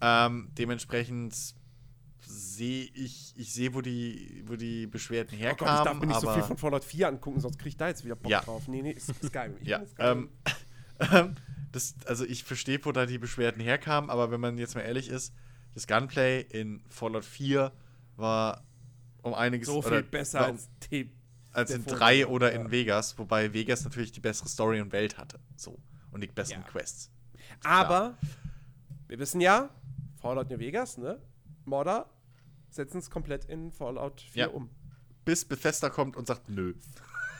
Ähm, 0.00 0.48
dementsprechend 0.56 1.34
sehe 2.20 2.84
ich, 2.94 3.34
ich 3.36 3.52
sehe, 3.52 3.74
wo 3.74 3.80
die, 3.80 4.42
wo 4.46 4.56
die 4.56 4.86
Beschwerden 4.86 5.36
Oh 5.38 5.42
herkamen. 5.42 5.58
Gott, 5.58 5.78
ich 5.78 5.84
darf 5.84 6.00
mir 6.00 6.06
nicht 6.06 6.20
so 6.20 6.32
viel 6.32 6.42
von 6.42 6.56
Fallout 6.58 6.84
4 6.84 7.08
angucken, 7.08 7.40
sonst 7.40 7.58
krieg 7.58 7.68
ich 7.68 7.76
da 7.76 7.88
jetzt 7.88 8.04
wieder 8.04 8.16
Bock 8.16 8.30
Ja. 8.30 8.40
drauf. 8.40 8.66
Nee, 8.68 8.82
nee, 8.82 8.92
ist 8.92 9.12
Skyrim. 9.24 9.56
Ich 9.60 9.68
Ja, 9.68 9.82
ähm, 9.98 10.30
ähm, 11.12 11.36
das, 11.72 11.94
also 12.06 12.24
ich 12.24 12.44
verstehe, 12.44 12.80
wo 12.84 12.92
da 12.92 13.06
die 13.06 13.18
Beschwerden 13.18 13.60
herkamen, 13.60 14.10
aber 14.10 14.30
wenn 14.30 14.40
man 14.40 14.58
jetzt 14.58 14.74
mal 14.74 14.80
ehrlich 14.82 15.08
ist, 15.08 15.34
das 15.74 15.86
Gunplay 15.86 16.40
in 16.40 16.82
Fallout 16.88 17.24
4 17.24 17.72
war 18.16 18.64
um 19.26 19.34
einiges 19.34 19.66
so 19.68 19.82
viel 19.82 19.92
oder 19.92 20.02
besser 20.02 20.40
als 20.40 20.68
T. 20.80 21.10
als 21.52 21.70
in 21.70 21.82
Vorgänger, 21.82 21.98
3 21.98 22.26
oder 22.26 22.52
ja. 22.52 22.60
in 22.60 22.70
Vegas, 22.70 23.18
wobei 23.18 23.52
Vegas 23.52 23.84
natürlich 23.84 24.12
die 24.12 24.20
bessere 24.20 24.48
Story 24.48 24.80
und 24.80 24.92
Welt 24.92 25.18
hatte. 25.18 25.38
So. 25.56 25.78
Und 26.10 26.22
die 26.22 26.26
besseren 26.28 26.62
Ja. 26.62 26.68
Quests. 26.68 27.10
Aber 27.62 28.16
wir 29.08 29.18
wissen 29.18 29.40
ja, 29.40 29.70
Fallout 30.20 30.50
New 30.50 30.58
Vegas, 30.58 30.98
ne? 30.98 31.20
Modder 31.64 32.08
setzen 32.70 32.98
es 32.98 33.10
komplett 33.10 33.44
in 33.46 33.70
Fallout 33.72 34.20
4 34.20 34.42
Ja. 34.42 34.48
um. 34.48 34.70
Bis 35.24 35.44
Bethesda 35.44 35.90
kommt 35.90 36.16
und 36.16 36.26
sagt 36.26 36.48
nö. 36.48 36.74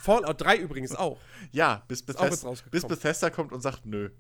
Fallout 0.01 0.41
3 0.41 0.57
übrigens 0.59 0.95
auch. 0.95 1.19
Ja, 1.53 1.83
bis, 1.89 2.03
Bethesda, 2.03 2.53
bis 2.71 2.87
Bethesda 2.87 3.31
kommt 3.31 3.53
und 3.53 3.61
sagt 3.61 3.87
nö. 3.87 4.11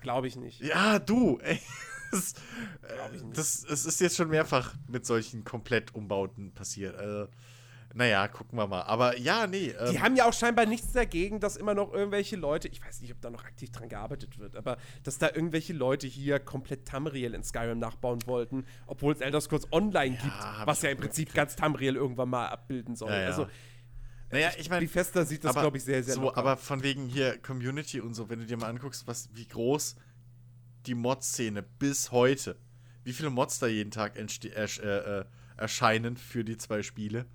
Glaube 0.00 0.26
ich 0.26 0.36
nicht. 0.36 0.60
Ja, 0.60 0.98
du, 0.98 1.38
ey. 1.38 1.60
Das, 2.12 2.34
das, 3.32 3.64
es 3.64 3.86
ist 3.86 4.00
jetzt 4.00 4.16
schon 4.16 4.28
mehrfach 4.28 4.74
mit 4.86 5.06
solchen 5.06 5.44
Komplettumbauten 5.44 6.52
passiert. 6.52 6.94
Also, 6.94 7.28
naja, 7.94 8.28
gucken 8.28 8.58
wir 8.58 8.66
mal. 8.66 8.82
Aber 8.82 9.18
ja, 9.18 9.46
nee. 9.46 9.74
Ähm, 9.78 9.92
Die 9.92 10.00
haben 10.00 10.16
ja 10.16 10.26
auch 10.26 10.32
scheinbar 10.32 10.66
nichts 10.66 10.92
dagegen, 10.92 11.40
dass 11.40 11.56
immer 11.56 11.74
noch 11.74 11.92
irgendwelche 11.92 12.36
Leute, 12.36 12.68
ich 12.68 12.84
weiß 12.84 13.00
nicht, 13.02 13.12
ob 13.12 13.20
da 13.20 13.30
noch 13.30 13.44
aktiv 13.44 13.70
dran 13.70 13.88
gearbeitet 13.88 14.38
wird, 14.38 14.56
aber 14.56 14.78
dass 15.02 15.18
da 15.18 15.28
irgendwelche 15.28 15.72
Leute 15.72 16.06
hier 16.06 16.38
komplett 16.38 16.86
Tamriel 16.86 17.34
in 17.34 17.42
Skyrim 17.42 17.78
nachbauen 17.78 18.20
wollten, 18.26 18.64
obwohl 18.86 19.12
es 19.12 19.20
Elder 19.20 19.40
Scrolls 19.40 19.70
Online 19.72 20.16
gibt, 20.16 20.32
hab 20.32 20.66
was 20.66 20.82
ja 20.82 20.90
im 20.90 20.98
Prinzip 20.98 21.34
ganz 21.34 21.56
Tamriel 21.56 21.96
irgendwann 21.96 22.30
mal 22.30 22.46
abbilden 22.46 22.96
soll. 22.96 23.10
Ja, 23.10 23.20
ja. 23.20 23.26
Also 23.26 23.46
naja, 24.30 24.50
ich 24.56 24.70
meine, 24.70 24.86
Bethesda 24.86 25.26
sieht 25.26 25.44
das, 25.44 25.52
glaube 25.52 25.76
ich, 25.76 25.84
sehr, 25.84 26.02
sehr 26.02 26.14
so, 26.14 26.22
locker. 26.22 26.38
aber 26.38 26.56
von 26.56 26.82
wegen 26.82 27.06
hier 27.06 27.36
Community 27.36 28.00
und 28.00 28.14
so, 28.14 28.30
wenn 28.30 28.38
du 28.38 28.46
dir 28.46 28.56
mal 28.56 28.68
anguckst, 28.68 29.06
was, 29.06 29.28
wie 29.34 29.46
groß 29.46 29.96
die 30.86 30.94
Mod-Szene 30.94 31.62
bis 31.62 32.10
heute, 32.10 32.56
wie 33.04 33.12
viele 33.12 33.30
Mods 33.30 33.58
da 33.58 33.66
jeden 33.66 33.90
Tag 33.90 34.16
äh, 34.16 34.20
äh, 34.20 35.24
erscheinen 35.56 36.16
für 36.16 36.44
die 36.44 36.56
zwei 36.56 36.82
Spiele, 36.82 37.26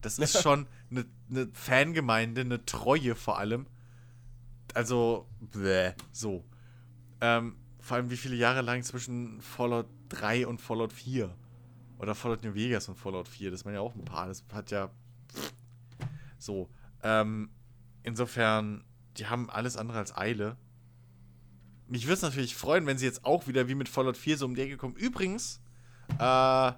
das 0.00 0.18
ist 0.18 0.42
schon 0.42 0.66
eine 0.90 1.06
ne 1.28 1.48
Fangemeinde, 1.52 2.42
eine 2.42 2.64
Treue 2.64 3.14
vor 3.14 3.38
allem. 3.38 3.66
Also, 4.74 5.28
bläh, 5.40 5.92
so. 6.12 6.44
Ähm, 7.20 7.56
vor 7.80 7.96
allem, 7.96 8.10
wie 8.10 8.16
viele 8.16 8.36
Jahre 8.36 8.62
lang 8.62 8.82
zwischen 8.82 9.40
Fallout 9.40 9.86
3 10.08 10.46
und 10.46 10.60
Fallout 10.60 10.92
4 10.92 11.34
oder 11.98 12.14
Fallout 12.14 12.42
New 12.42 12.54
Vegas 12.54 12.88
und 12.88 12.96
Fallout 12.96 13.28
4, 13.28 13.50
das 13.50 13.64
waren 13.64 13.74
ja 13.74 13.80
auch 13.80 13.94
ein 13.94 14.04
paar, 14.04 14.26
das 14.26 14.44
hat 14.52 14.70
ja 14.70 14.90
so. 16.38 16.68
Ähm, 17.02 17.50
insofern, 18.02 18.84
die 19.16 19.26
haben 19.26 19.50
alles 19.50 19.76
andere 19.76 19.98
als 19.98 20.16
Eile. 20.16 20.56
Mich 21.88 22.04
würde 22.04 22.14
es 22.14 22.22
natürlich 22.22 22.54
freuen, 22.54 22.86
wenn 22.86 22.98
sie 22.98 23.04
jetzt 23.04 23.24
auch 23.24 23.46
wieder 23.46 23.68
wie 23.68 23.74
mit 23.74 23.88
Fallout 23.88 24.16
4 24.16 24.38
so 24.38 24.46
um 24.46 24.54
die 24.54 24.62
Ecke 24.62 24.76
kommen. 24.76 24.96
Übrigens, 24.96 25.60
äh, 26.18 26.72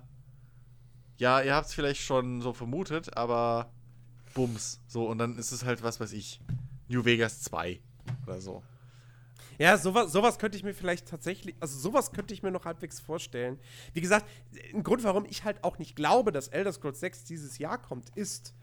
ja, 1.19 1.41
ihr 1.43 1.55
habt 1.55 1.69
es 1.69 1.75
vielleicht 1.75 2.03
schon 2.03 2.43
so 2.43 2.53
vermutet, 2.53 3.17
aber 3.17 3.71
Bums. 4.35 4.81
So, 4.87 5.07
und 5.09 5.19
dann 5.19 5.39
ist 5.39 5.53
es 5.53 5.65
halt, 5.65 5.83
was 5.83 6.01
weiß 6.01 6.13
ich, 6.13 6.41
New 6.89 7.05
Vegas 7.05 7.43
2 7.43 7.81
oder 8.27 8.41
so. 8.41 8.63
Ja, 9.59 9.79
sowas, 9.79 10.13
sowas 10.13 10.39
könnte 10.39 10.59
ich 10.59 10.65
mir 10.65 10.75
vielleicht 10.75 11.09
tatsächlich, 11.09 11.55
also 11.61 11.79
sowas 11.79 12.13
könnte 12.13 12.35
ich 12.35 12.43
mir 12.43 12.51
noch 12.51 12.67
halbwegs 12.67 13.01
vorstellen. 13.01 13.59
Wie 13.95 14.03
gesagt, 14.03 14.27
ein 14.75 14.83
Grund, 14.83 15.03
warum 15.05 15.25
ich 15.25 15.45
halt 15.45 15.65
auch 15.65 15.79
nicht 15.79 15.97
glaube, 15.97 16.33
dass 16.33 16.49
Elder 16.49 16.73
Scrolls 16.73 17.01
6 17.01 17.25
dieses 17.25 17.59
Jahr 17.59 17.79
kommt, 17.79 18.11
ist, 18.11 18.55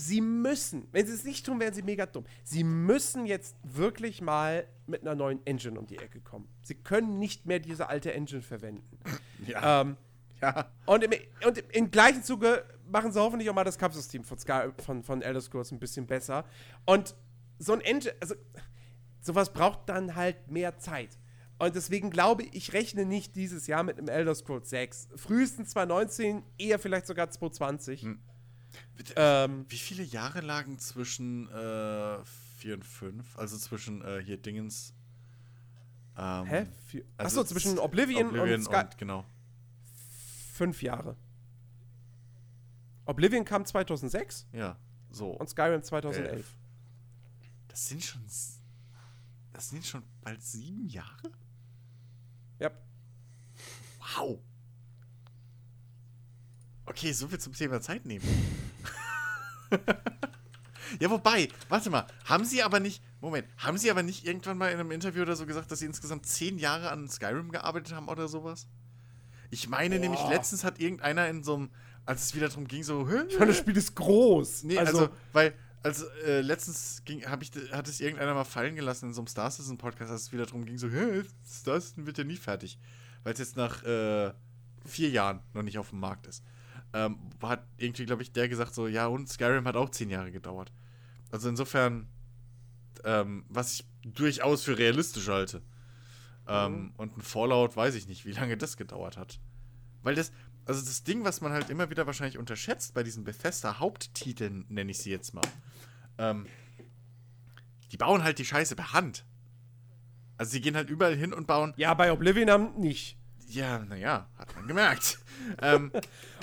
sie 0.00 0.20
müssen, 0.20 0.88
wenn 0.92 1.06
sie 1.06 1.12
es 1.12 1.24
nicht 1.24 1.44
tun, 1.44 1.60
wären 1.60 1.74
sie 1.74 1.82
mega 1.82 2.06
dumm. 2.06 2.24
Sie 2.42 2.64
müssen 2.64 3.26
jetzt 3.26 3.56
wirklich 3.62 4.22
mal 4.22 4.66
mit 4.86 5.02
einer 5.02 5.14
neuen 5.14 5.44
Engine 5.46 5.78
um 5.78 5.86
die 5.86 5.98
Ecke 5.98 6.20
kommen. 6.20 6.48
Sie 6.62 6.74
können 6.74 7.18
nicht 7.18 7.46
mehr 7.46 7.58
diese 7.58 7.88
alte 7.88 8.12
Engine 8.12 8.42
verwenden. 8.42 8.98
Ja. 9.46 9.80
Ähm, 9.80 9.96
ja. 10.42 10.70
und 10.84 11.02
im, 11.02 11.12
und 11.46 11.56
im, 11.56 11.64
im 11.70 11.90
gleichen 11.90 12.22
Zuge 12.22 12.62
machen 12.86 13.10
sie 13.10 13.18
hoffentlich 13.18 13.48
auch 13.48 13.54
mal 13.54 13.64
das 13.64 13.78
Kampfsystem 13.78 14.22
von, 14.22 14.38
Sky, 14.38 14.68
von, 14.84 15.02
von 15.02 15.22
Elder 15.22 15.40
Scrolls 15.40 15.72
ein 15.72 15.78
bisschen 15.78 16.06
besser. 16.06 16.44
Und 16.84 17.14
so 17.58 17.72
ein 17.72 17.80
Engine, 17.80 18.14
also 18.20 18.34
sowas 19.22 19.50
braucht 19.50 19.88
dann 19.88 20.14
halt 20.14 20.50
mehr 20.50 20.76
Zeit. 20.76 21.18
Und 21.58 21.74
deswegen 21.74 22.10
glaube 22.10 22.42
ich, 22.42 22.54
ich 22.54 22.72
rechne 22.74 23.06
nicht 23.06 23.34
dieses 23.34 23.66
Jahr 23.66 23.82
mit 23.82 23.96
einem 23.96 24.08
Elder 24.08 24.34
Scrolls 24.34 24.68
6. 24.68 25.08
Frühestens 25.16 25.70
2019, 25.70 26.42
eher 26.58 26.78
vielleicht 26.78 27.06
sogar 27.06 27.30
2020. 27.30 28.06
Ähm, 29.16 29.64
Wie 29.68 29.78
viele 29.78 30.02
Jahre 30.02 30.40
lagen 30.40 30.78
zwischen 30.78 31.48
äh, 31.48 32.18
4 32.58 32.74
und 32.74 32.84
5? 32.84 33.38
Also 33.38 33.56
zwischen 33.58 34.02
äh, 34.04 34.22
hier 34.24 34.36
Dingens. 34.36 34.92
Ähm, 36.16 36.44
hä? 36.44 36.66
Vier- 36.86 37.04
also 37.16 37.40
Achso, 37.40 37.52
zwischen 37.54 37.78
Oblivion, 37.78 38.28
Oblivion 38.28 38.60
und 38.60 38.64
Sky. 38.64 38.84
genau. 38.98 39.24
fünf 40.54 40.82
Jahre. 40.82 41.16
Oblivion 43.06 43.44
kam 43.44 43.64
2006 43.64 44.46
Ja, 44.52 44.76
so. 45.10 45.30
und 45.30 45.48
Skyrim 45.48 45.82
2011. 45.82 46.32
Elf. 46.32 46.56
Das 47.68 47.88
sind 47.88 48.04
schon. 48.04 48.22
Das 49.52 49.70
sind 49.70 49.84
schon 49.84 50.02
bald 50.22 50.42
sieben 50.42 50.86
Jahre? 50.86 51.32
Ja. 52.58 52.70
Wow. 54.16 54.38
Okay, 56.90 57.12
so 57.12 57.28
viel 57.28 57.38
zum 57.38 57.52
Thema 57.52 57.80
Zeit 57.80 58.04
nehmen. 58.04 58.24
ja, 61.00 61.08
wobei, 61.08 61.48
warte 61.68 61.88
mal, 61.88 62.04
haben 62.24 62.44
sie 62.44 62.64
aber 62.64 62.80
nicht, 62.80 63.00
Moment, 63.20 63.46
haben 63.58 63.78
sie 63.78 63.92
aber 63.92 64.02
nicht 64.02 64.26
irgendwann 64.26 64.58
mal 64.58 64.72
in 64.72 64.80
einem 64.80 64.90
Interview 64.90 65.22
oder 65.22 65.36
so 65.36 65.46
gesagt, 65.46 65.70
dass 65.70 65.78
sie 65.78 65.86
insgesamt 65.86 66.26
zehn 66.26 66.58
Jahre 66.58 66.90
an 66.90 67.08
Skyrim 67.08 67.52
gearbeitet 67.52 67.94
haben 67.94 68.08
oder 68.08 68.26
sowas? 68.26 68.66
Ich 69.50 69.68
meine 69.68 69.94
Boah. 69.94 70.00
nämlich, 70.00 70.20
letztens 70.28 70.64
hat 70.64 70.80
irgendeiner 70.80 71.28
in 71.28 71.44
so 71.44 71.54
einem, 71.54 71.70
als 72.06 72.24
es 72.24 72.34
wieder 72.34 72.48
darum 72.48 72.66
ging, 72.66 72.82
so, 72.82 73.08
hä? 73.08 73.22
Ich 73.28 73.38
meine, 73.38 73.52
das 73.52 73.58
Spiel 73.58 73.76
ist 73.76 73.94
groß. 73.94 74.64
Nee, 74.64 74.78
also, 74.78 75.10
weil, 75.32 75.54
also 75.84 76.06
äh, 76.26 76.40
letztens 76.40 77.02
ging, 77.04 77.24
hab 77.24 77.40
ich, 77.40 77.52
hat 77.70 77.86
es 77.86 78.00
irgendeiner 78.00 78.34
mal 78.34 78.42
fallen 78.42 78.74
gelassen 78.74 79.10
in 79.10 79.14
so 79.14 79.20
einem 79.20 79.28
Star 79.28 79.48
Citizen 79.48 79.78
Podcast, 79.78 80.10
als 80.10 80.22
es 80.22 80.32
wieder 80.32 80.44
darum 80.44 80.64
ging, 80.64 80.76
so, 80.76 80.88
hä, 80.88 81.22
Star 81.46 81.80
Citizen 81.80 82.06
wird 82.06 82.18
ja 82.18 82.24
nie 82.24 82.36
fertig. 82.36 82.80
Weil 83.22 83.34
es 83.34 83.38
jetzt 83.38 83.56
nach 83.56 83.84
äh, 83.84 84.32
vier 84.84 85.10
Jahren 85.10 85.38
noch 85.54 85.62
nicht 85.62 85.78
auf 85.78 85.90
dem 85.90 86.00
Markt 86.00 86.26
ist. 86.26 86.42
Ähm, 86.92 87.18
hat 87.42 87.64
irgendwie, 87.76 88.04
glaube 88.06 88.22
ich, 88.22 88.32
der 88.32 88.48
gesagt, 88.48 88.74
so, 88.74 88.86
ja, 88.88 89.06
und 89.06 89.28
Skyrim 89.28 89.66
hat 89.66 89.76
auch 89.76 89.90
zehn 89.90 90.10
Jahre 90.10 90.32
gedauert. 90.32 90.72
Also 91.30 91.48
insofern, 91.48 92.08
ähm, 93.04 93.44
was 93.48 93.74
ich 93.74 93.84
durchaus 94.02 94.64
für 94.64 94.76
realistisch 94.76 95.28
halte. 95.28 95.62
Ähm, 96.48 96.92
Und 96.96 97.16
ein 97.16 97.20
Fallout 97.20 97.76
weiß 97.76 97.94
ich 97.94 98.08
nicht, 98.08 98.24
wie 98.24 98.32
lange 98.32 98.56
das 98.56 98.76
gedauert 98.76 99.16
hat. 99.16 99.38
Weil 100.02 100.16
das, 100.16 100.32
also 100.64 100.80
das 100.84 101.04
Ding, 101.04 101.24
was 101.24 101.40
man 101.40 101.52
halt 101.52 101.70
immer 101.70 101.90
wieder 101.90 102.06
wahrscheinlich 102.06 102.38
unterschätzt 102.38 102.92
bei 102.94 103.02
diesen 103.04 103.22
Bethesda-Haupttiteln, 103.24 104.64
nenne 104.68 104.90
ich 104.90 104.98
sie 104.98 105.10
jetzt 105.10 105.32
mal, 105.32 105.44
ähm, 106.18 106.46
die 107.92 107.96
bauen 107.96 108.24
halt 108.24 108.38
die 108.38 108.44
Scheiße 108.44 108.74
per 108.74 108.92
Hand. 108.92 109.24
Also 110.38 110.52
sie 110.52 110.60
gehen 110.60 110.74
halt 110.74 110.90
überall 110.90 111.14
hin 111.14 111.32
und 111.32 111.46
bauen, 111.46 111.72
ja, 111.76 111.92
bei 111.94 112.10
Oblivion 112.10 112.50
haben 112.50 112.80
nicht. 112.80 113.16
ja, 113.46 113.80
naja, 113.80 114.28
hat 114.36 114.54
man 114.56 114.66
gemerkt. 114.66 115.18
ähm, 115.62 115.92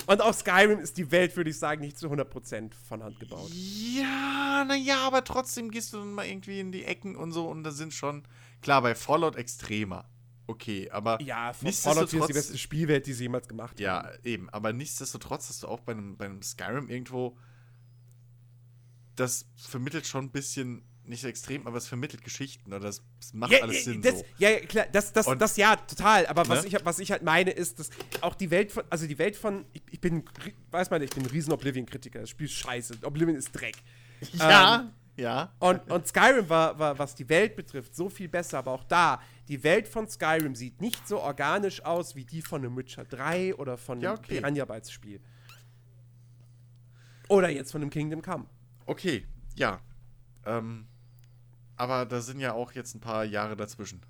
Und 0.08 0.22
auch 0.22 0.32
Skyrim 0.32 0.78
ist 0.78 0.96
die 0.96 1.10
Welt, 1.10 1.36
würde 1.36 1.50
ich 1.50 1.58
sagen, 1.58 1.82
nicht 1.82 1.98
zu 1.98 2.08
100% 2.10 2.72
von 2.88 3.02
Hand 3.02 3.20
gebaut. 3.20 3.50
ja, 3.52 4.64
naja, 4.66 5.06
aber 5.06 5.22
trotzdem 5.22 5.70
gehst 5.70 5.92
du 5.92 5.98
dann 5.98 6.14
mal 6.14 6.26
irgendwie 6.26 6.60
in 6.60 6.72
die 6.72 6.84
Ecken 6.84 7.14
und 7.14 7.32
so 7.32 7.46
und 7.46 7.62
da 7.62 7.70
sind 7.72 7.92
schon, 7.92 8.22
klar, 8.62 8.80
bei 8.80 8.94
Fallout 8.94 9.36
extremer. 9.36 10.08
Okay, 10.46 10.90
aber 10.90 11.20
Ja, 11.20 11.52
Fallout 11.52 12.08
4 12.08 12.20
ist 12.20 12.28
die 12.28 12.32
beste 12.32 12.56
Spielwelt, 12.56 13.06
die 13.06 13.12
sie 13.12 13.24
jemals 13.24 13.48
gemacht 13.48 13.72
haben. 13.72 13.82
Ja, 13.82 14.10
eben. 14.24 14.48
Aber 14.48 14.72
nichtsdestotrotz 14.72 15.50
hast 15.50 15.62
du 15.62 15.68
auch 15.68 15.80
bei 15.80 15.92
einem, 15.92 16.16
bei 16.16 16.24
einem 16.24 16.40
Skyrim 16.40 16.88
irgendwo. 16.88 17.36
Das 19.14 19.44
vermittelt 19.56 20.06
schon 20.06 20.24
ein 20.24 20.30
bisschen, 20.30 20.84
nicht 21.08 21.24
extrem, 21.24 21.66
aber 21.66 21.78
es 21.78 21.86
vermittelt 21.86 22.22
Geschichten 22.22 22.72
oder 22.72 22.88
es 22.88 23.02
macht 23.32 23.52
Ja, 23.52 23.62
alles 23.62 23.76
ja, 23.78 23.82
Sinn. 23.92 24.02
das, 24.02 24.18
so. 24.18 24.24
ja, 24.38 24.50
ja, 24.50 24.60
klar, 24.60 24.86
das, 24.92 25.12
das, 25.12 25.26
Und- 25.26 25.40
das 25.40 25.56
ja, 25.56 25.76
total. 25.76 26.26
Aber 26.26 26.48
was, 26.48 26.62
Ne? 26.64 26.68
ich, 26.68 26.84
was 26.84 26.98
ich 26.98 27.10
halt 27.10 27.22
meine, 27.22 27.50
ist, 27.50 27.78
dass 27.78 27.90
auch 28.20 28.34
die 28.34 28.50
Welt 28.50 28.70
von, 28.72 28.84
also 28.90 29.06
die 29.06 29.18
Welt 29.18 29.36
von, 29.36 29.64
ich, 29.72 29.82
ich 29.90 30.00
bin, 30.00 30.22
weiß 30.70 30.90
man, 30.90 31.02
ich 31.02 31.10
bin 31.10 31.24
ein 31.24 31.30
riesen 31.30 31.52
Oblivion-Kritiker. 31.52 32.20
Das 32.20 32.30
Spiel 32.30 32.46
ist 32.46 32.54
scheiße. 32.54 32.98
Oblivion 33.02 33.36
ist 33.36 33.50
Dreck. 33.52 33.76
Ja, 34.34 34.92
ja. 35.16 35.52
Und, 35.58 35.90
und 35.90 36.06
Skyrim 36.06 36.48
war, 36.48 36.78
war, 36.78 36.98
was 36.98 37.14
die 37.14 37.28
Welt 37.28 37.56
betrifft, 37.56 37.94
so 37.96 38.08
viel 38.08 38.28
besser. 38.28 38.58
Aber 38.58 38.72
auch 38.72 38.84
da, 38.84 39.20
die 39.48 39.62
Welt 39.64 39.88
von 39.88 40.08
Skyrim 40.08 40.54
sieht 40.54 40.80
nicht 40.80 41.06
so 41.08 41.20
organisch 41.20 41.84
aus 41.84 42.14
wie 42.16 42.24
die 42.24 42.42
von 42.42 42.64
einem 42.64 42.76
Witcher 42.76 43.04
3 43.04 43.54
oder 43.56 43.76
von 43.78 44.00
Ja, 44.00 44.10
einem 44.10 44.18
okay. 44.18 44.34
Piranha 44.40 44.64
Bytes 44.64 44.90
Spiel. 44.92 45.20
Oder 47.28 47.50
jetzt 47.50 47.72
von 47.72 47.82
einem 47.82 47.90
Kingdom 47.90 48.22
Come. 48.22 48.46
Okay, 48.86 49.26
ja. 49.56 49.80
Ähm, 50.46 50.86
aber 51.78 52.04
da 52.06 52.20
sind 52.20 52.40
ja 52.40 52.52
auch 52.52 52.72
jetzt 52.72 52.94
ein 52.94 53.00
paar 53.00 53.24
Jahre 53.24 53.56
dazwischen. 53.56 54.00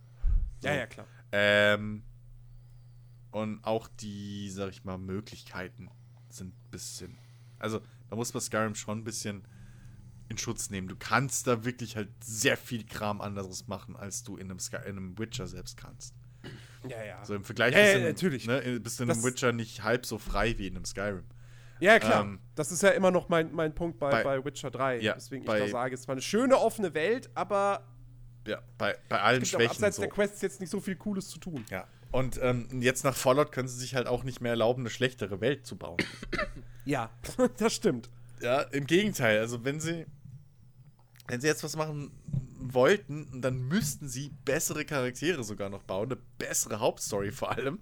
Ja, 0.62 0.74
ja, 0.74 0.86
klar. 0.86 1.06
Ähm, 1.32 2.02
Und 3.30 3.62
auch 3.64 3.88
die, 4.00 4.50
sag 4.50 4.70
ich 4.70 4.84
mal, 4.84 4.96
Möglichkeiten 4.98 5.90
sind 6.30 6.48
ein 6.54 6.70
bisschen. 6.70 7.18
Also, 7.58 7.80
da 8.08 8.16
muss 8.16 8.32
man 8.32 8.40
Skyrim 8.40 8.74
schon 8.74 8.98
ein 9.00 9.04
bisschen 9.04 9.46
in 10.30 10.38
Schutz 10.38 10.70
nehmen. 10.70 10.88
Du 10.88 10.96
kannst 10.96 11.46
da 11.46 11.64
wirklich 11.64 11.96
halt 11.96 12.08
sehr 12.24 12.56
viel 12.56 12.84
Kram 12.86 13.20
anderes 13.20 13.66
machen, 13.68 13.96
als 13.96 14.22
du 14.24 14.36
in 14.36 14.50
einem, 14.50 14.58
Sky 14.58 14.76
in 14.86 14.96
einem 14.96 15.18
Witcher 15.18 15.46
selbst 15.46 15.76
kannst. 15.76 16.14
Ja, 16.88 17.02
ja. 17.04 17.24
So 17.24 17.34
im 17.34 17.44
Vergleich 17.44 17.74
Ja, 17.74 17.80
ja, 17.80 17.84
bist 17.92 17.96
du- 18.04 18.08
natürlich. 18.08 18.46
Ne, 18.46 18.80
bist 18.80 18.98
du 18.98 19.04
in 19.04 19.10
einem 19.10 19.20
Das- 19.22 19.30
Witcher 19.30 19.52
nicht 19.52 19.82
halb 19.82 20.06
so 20.06 20.18
frei 20.18 20.56
wie 20.58 20.66
in 20.68 20.76
einem 20.76 20.84
Skyrim. 20.84 21.24
Ja, 21.80 21.98
klar. 21.98 22.22
Ähm, 22.22 22.40
das 22.54 22.72
ist 22.72 22.82
ja 22.82 22.90
immer 22.90 23.10
noch 23.10 23.28
mein, 23.28 23.52
mein 23.52 23.74
Punkt 23.74 23.98
bei, 23.98 24.10
bei- 24.10 24.22
bei, 24.24 24.44
Witcher 24.44 24.70
3. 24.70 25.00
Ja, 25.00 25.14
Deswegen 25.14 25.44
bei- 25.44 25.58
ich 25.58 25.64
da 25.66 25.70
sage, 25.70 25.94
es 25.94 26.06
war 26.08 26.12
eine 26.12 26.22
schöne 26.22 26.58
offene 26.58 26.92
Welt, 26.94 27.30
aber 27.34 27.84
Ja, 28.46 28.60
bei, 28.78 28.96
bei 29.08 29.20
allen 29.20 29.42
es 29.42 29.50
gibt 29.50 29.60
Schwächen 29.62 29.70
abseits 29.76 29.96
so. 29.96 30.02
der 30.02 30.10
Quests 30.10 30.42
jetzt 30.42 30.60
nicht 30.60 30.70
so 30.70 30.80
viel 30.80 30.96
Cooles 30.96 31.28
zu 31.28 31.38
tun. 31.38 31.64
Ja. 31.70 31.86
Und 32.10 32.38
ähm, 32.42 32.66
jetzt 32.80 33.04
nach 33.04 33.14
Fallout 33.14 33.52
können 33.52 33.68
sie 33.68 33.78
sich 33.78 33.94
halt 33.94 34.06
auch 34.06 34.24
nicht 34.24 34.40
mehr 34.40 34.52
erlauben, 34.52 34.82
eine 34.82 34.90
schlechtere 34.90 35.40
Welt 35.40 35.66
zu 35.66 35.76
bauen. 35.76 35.98
Ja, 36.84 37.10
das 37.58 37.74
stimmt. 37.74 38.08
Ja, 38.40 38.62
im 38.62 38.86
Gegenteil. 38.86 39.40
Also 39.40 39.62
wenn 39.62 39.78
sie, 39.78 40.06
wenn 41.26 41.38
sie 41.38 41.46
jetzt 41.46 41.62
was 41.62 41.76
machen 41.76 42.10
wollten, 42.58 43.42
dann 43.42 43.58
müssten 43.68 44.08
sie 44.08 44.30
bessere 44.46 44.86
Charaktere 44.86 45.44
sogar 45.44 45.68
noch 45.68 45.82
bauen, 45.82 46.06
eine 46.12 46.18
bessere 46.38 46.80
Hauptstory 46.80 47.30
vor 47.30 47.50
allem. 47.50 47.78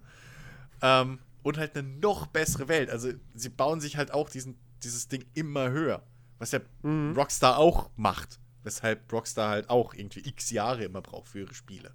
Ähm, 0.83 1.21
und 1.47 1.59
halt 1.59 1.77
eine 1.77 1.87
noch 1.87 2.27
bessere 2.27 2.67
Welt. 2.67 2.91
Also 2.91 3.13
sie 3.35 3.51
bauen 3.51 3.81
sich 3.81 3.97
halt 3.97 4.11
auch 4.13 4.29
diesen, 4.29 4.59
dieses 4.83 5.07
Ding 5.07 5.25
immer 5.35 5.71
höher. 5.71 6.03
Was 6.39 6.51
ja 6.51 6.59
Rockstar 6.83 7.57
auch 7.57 7.89
macht. 7.95 8.41
Weshalb 8.65 9.13
Rockstar 9.13 9.51
halt 9.51 9.71
auch 9.71 9.95
irgendwie 9.95 10.29
x 10.29 10.51
Jahre 10.51 10.83
immer 10.83 11.03
braucht 11.03 11.29
für 11.29 11.39
ihre 11.39 11.55
Spiele. 11.55 11.95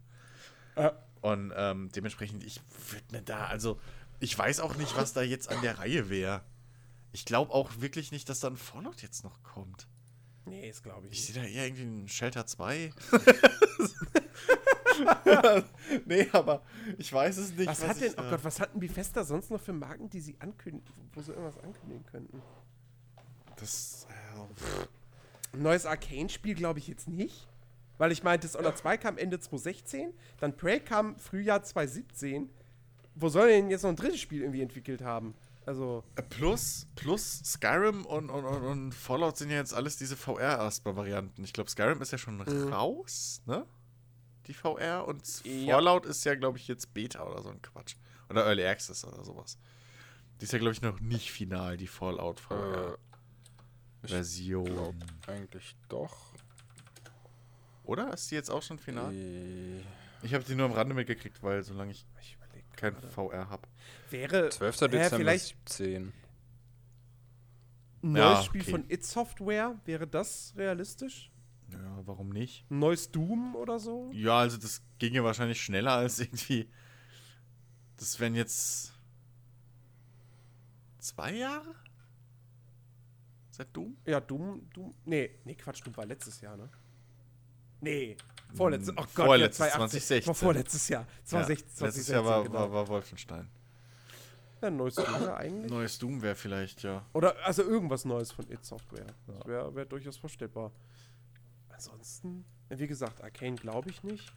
Äh, 0.76 0.92
Und 1.20 1.52
ähm, 1.54 1.90
dementsprechend, 1.94 2.46
ich 2.46 2.62
würde 2.92 3.04
mir 3.12 3.22
da, 3.24 3.48
also, 3.48 3.78
ich 4.22 4.38
weiß 4.38 4.62
auch 4.62 4.78
nicht, 4.78 4.96
was 4.96 5.12
da 5.12 5.22
jetzt 5.22 5.50
an 5.50 5.62
der 5.62 5.80
Reihe 5.80 6.10
wäre. 6.10 6.42
Ich 7.12 7.26
glaube 7.26 7.54
auch 7.54 7.70
wirklich 7.80 8.14
nicht, 8.14 8.30
dass 8.30 8.40
da 8.40 8.48
ein 8.48 8.56
Fallout 8.56 9.02
jetzt 9.02 9.26
noch 9.26 9.44
kommt. 9.44 9.86
Nee, 10.46 10.68
das 10.68 10.82
glaube 10.84 11.08
ich 11.08 11.14
Ich 11.14 11.26
sehe 11.26 11.36
da 11.36 11.48
eher 11.48 11.66
irgendwie 11.66 11.84
ein 11.84 12.08
Shelter 12.08 12.46
2. 12.46 12.92
nee, 16.06 16.28
aber 16.32 16.64
ich 16.98 17.12
weiß 17.12 17.38
es 17.38 17.54
nicht. 17.54 17.68
Was 17.68 17.88
hat 17.88 18.02
ich 18.02 18.14
denn, 18.14 18.26
oh 18.26 18.30
Gott, 18.30 18.44
was 18.44 18.60
hatten 18.60 18.80
Bethesda 18.80 19.24
sonst 19.24 19.52
noch 19.52 19.62
für 19.62 19.74
Marken, 19.74 20.10
die 20.10 20.22
sie 20.22 20.36
ankündigen, 20.40 21.10
wo 21.14 21.22
sie 21.22 21.32
irgendwas 21.32 21.64
ankündigen 21.64 22.06
könnten? 22.06 22.42
Das, 23.56 24.08
äh, 24.10 25.58
neues 25.58 25.86
Arcane-Spiel 25.86 26.56
glaube 26.56 26.80
ich 26.80 26.88
jetzt 26.88 27.08
nicht. 27.08 27.48
Weil 27.98 28.12
ich 28.12 28.24
meinte, 28.24 28.48
Dishonored 28.48 28.78
2 28.80 28.98
kam 28.98 29.18
Ende 29.20 29.40
2016, 29.40 30.12
dann 30.40 30.58
Prey 30.58 30.80
kam 30.80 31.20
Frühjahr 31.20 31.62
2017. 31.62 32.50
Wo 33.14 33.30
soll 33.30 33.50
denn 33.50 33.70
jetzt 33.70 33.84
noch 33.84 33.92
ein 33.92 33.96
drittes 33.96 34.20
Spiel 34.20 34.42
irgendwie 34.42 34.62
entwickelt 34.62 35.04
haben? 35.04 35.36
Also, 35.66 36.04
plus, 36.30 36.88
plus 36.96 37.42
Skyrim 37.46 38.06
und, 38.06 38.30
und, 38.32 38.46
und, 38.46 38.92
Fallout 38.94 39.38
sind 39.38 39.52
ja 39.52 39.58
jetzt 39.58 39.74
alles 39.76 39.96
diese 39.98 40.18
VR-Erstmal-Varianten. 40.18 41.44
Ich 41.44 41.54
glaube, 41.54 41.70
Skyrim 41.70 42.02
ist 42.02 42.12
ja 42.12 42.18
schon 42.18 42.42
raus, 42.42 43.42
ne? 43.46 43.66
Die 44.48 44.54
VR 44.56 45.08
und 45.08 45.24
Ja. 45.46 45.76
Fallout 45.76 46.06
ist 46.08 46.24
ja, 46.26 46.34
glaube 46.36 46.58
ich, 46.58 46.68
jetzt 46.68 46.94
Beta 46.96 47.24
oder 47.24 47.44
so 47.44 47.50
ein 47.50 47.62
Quatsch. 47.62 47.96
Oder 48.30 48.46
Early 48.46 48.66
Access 48.66 49.06
oder 49.06 49.24
sowas. 49.24 49.60
Die 50.40 50.46
ist 50.46 50.52
ja, 50.54 50.58
glaube 50.60 50.74
ich, 50.74 50.82
noch 50.82 51.00
nicht 51.00 51.32
final, 51.32 51.78
die 51.78 51.86
Fallout 51.88 52.40
Äh, 52.50 52.98
VR-Version. 54.02 54.66
glaub 54.66 54.96
eigentlich 55.28 55.76
doch. 55.90 56.34
Oder? 57.84 58.12
Ist 58.14 58.32
die 58.32 58.36
jetzt 58.36 58.50
auch 58.50 58.64
schon 58.64 58.80
final? 58.80 59.14
Äh, 59.14 59.82
Ich 60.24 60.34
habe 60.34 60.44
die 60.44 60.56
nur 60.56 60.66
am 60.66 60.72
Rande 60.72 60.96
mitgekriegt, 60.96 61.42
weil 61.44 61.62
solange 61.64 61.92
ich 61.92 62.06
ich 62.20 62.38
kein. 62.82 62.96
VR 62.96 63.50
habe. 63.50 63.68
Wäre 64.10 64.50
12. 64.50 64.82
Hä, 64.82 64.88
Dezember 64.88 65.18
vielleicht 65.18 65.46
17. 65.70 66.14
ein 68.04 68.16
Ja, 68.16 68.34
neues 68.34 68.46
Spiel 68.46 68.62
okay. 68.62 68.72
von 68.72 68.90
It 68.90 69.06
Software, 69.06 69.80
wäre 69.86 70.08
das 70.08 70.54
realistisch? 70.58 71.32
Ja, 71.72 72.02
warum 72.06 72.30
nicht? 72.30 72.70
Ein 72.70 72.80
neues 72.80 73.12
Doom 73.12 73.56
oder 73.56 73.80
so? 73.80 74.10
Ja, 74.14 74.40
also 74.40 74.58
das 74.58 74.82
ging 75.00 75.14
ja 75.14 75.24
wahrscheinlich 75.24 75.62
schneller 75.62 75.94
als 75.94 76.20
irgendwie. 76.20 76.70
Das 77.98 78.20
wären 78.20 78.36
jetzt 78.36 78.92
zwei 81.00 81.34
Jahre? 81.36 81.76
Seit 83.52 83.76
Doom? 83.76 83.96
Ja, 84.06 84.20
Doom, 84.20 84.70
Doom. 84.74 84.94
Nee, 85.06 85.30
nee, 85.46 85.56
Quatsch, 85.56 85.86
Doom 85.86 85.96
war 85.96 86.06
letztes 86.06 86.42
Jahr, 86.42 86.58
ne? 86.58 86.70
Nee, 87.82 88.16
vorletztes. 88.56 88.94
Oh 88.98 89.06
Gott, 89.16 89.26
Vorletztes, 89.26 89.60
ja, 89.60 89.72
2018. 89.74 90.02
2016. 90.02 90.28
War 90.28 90.36
vorletztes 90.36 90.90
Jahr. 90.90 91.08
2016, 91.24 91.34
ja, 91.34 91.48
letztes 91.48 92.06
2016, 92.06 92.14
Jahr 92.16 92.26
war, 92.26 92.44
genau. 92.44 92.60
war, 92.60 92.72
war 92.72 92.88
Wolfenstein. 92.88 93.50
Ja, 94.62 94.68
ein 94.68 94.78
neues 94.78 94.96
Doom 94.96 95.30
eigentlich. 95.36 95.72
Neues 95.72 95.98
Doom 95.98 96.22
wäre 96.22 96.36
vielleicht, 96.36 96.84
ja. 96.84 97.04
Oder 97.14 97.36
also 97.44 97.64
irgendwas 97.64 98.06
Neues 98.06 98.32
von 98.32 98.50
It 98.52 98.64
Software. 98.64 99.08
Das 99.28 99.48
wäre 99.48 99.74
wär 99.76 99.86
durchaus 99.86 100.18
vorstellbar. 100.18 100.72
Ansonsten, 101.70 102.46
wie 102.70 102.88
gesagt, 102.88 103.24
Arcane 103.24 103.56
glaube 103.56 103.90
ich 103.90 104.04
nicht. 104.04 104.32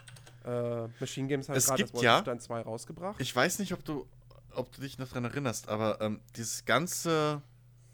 Äh, 0.45 0.89
Machine 1.01 1.29
Games 1.29 1.49
hat 1.49 1.57
gerade 1.57 1.83
das 1.83 1.93
gibt 1.93 2.03
ja- 2.03 2.13
Wolfenstein 2.13 2.41
2 2.41 2.61
rausgebracht. 2.63 3.21
Ich 3.21 3.35
weiß 3.35 3.59
nicht, 3.59 3.73
ob 3.75 3.85
du, 3.85 4.07
ob 4.53 4.73
du 4.73 4.81
dich 4.81 4.99
noch 4.99 5.09
dran 5.09 5.25
erinnerst, 5.25 5.69
aber 5.69 6.01
ähm, 6.01 6.21
dieses 6.37 6.65
ganze. 6.65 7.43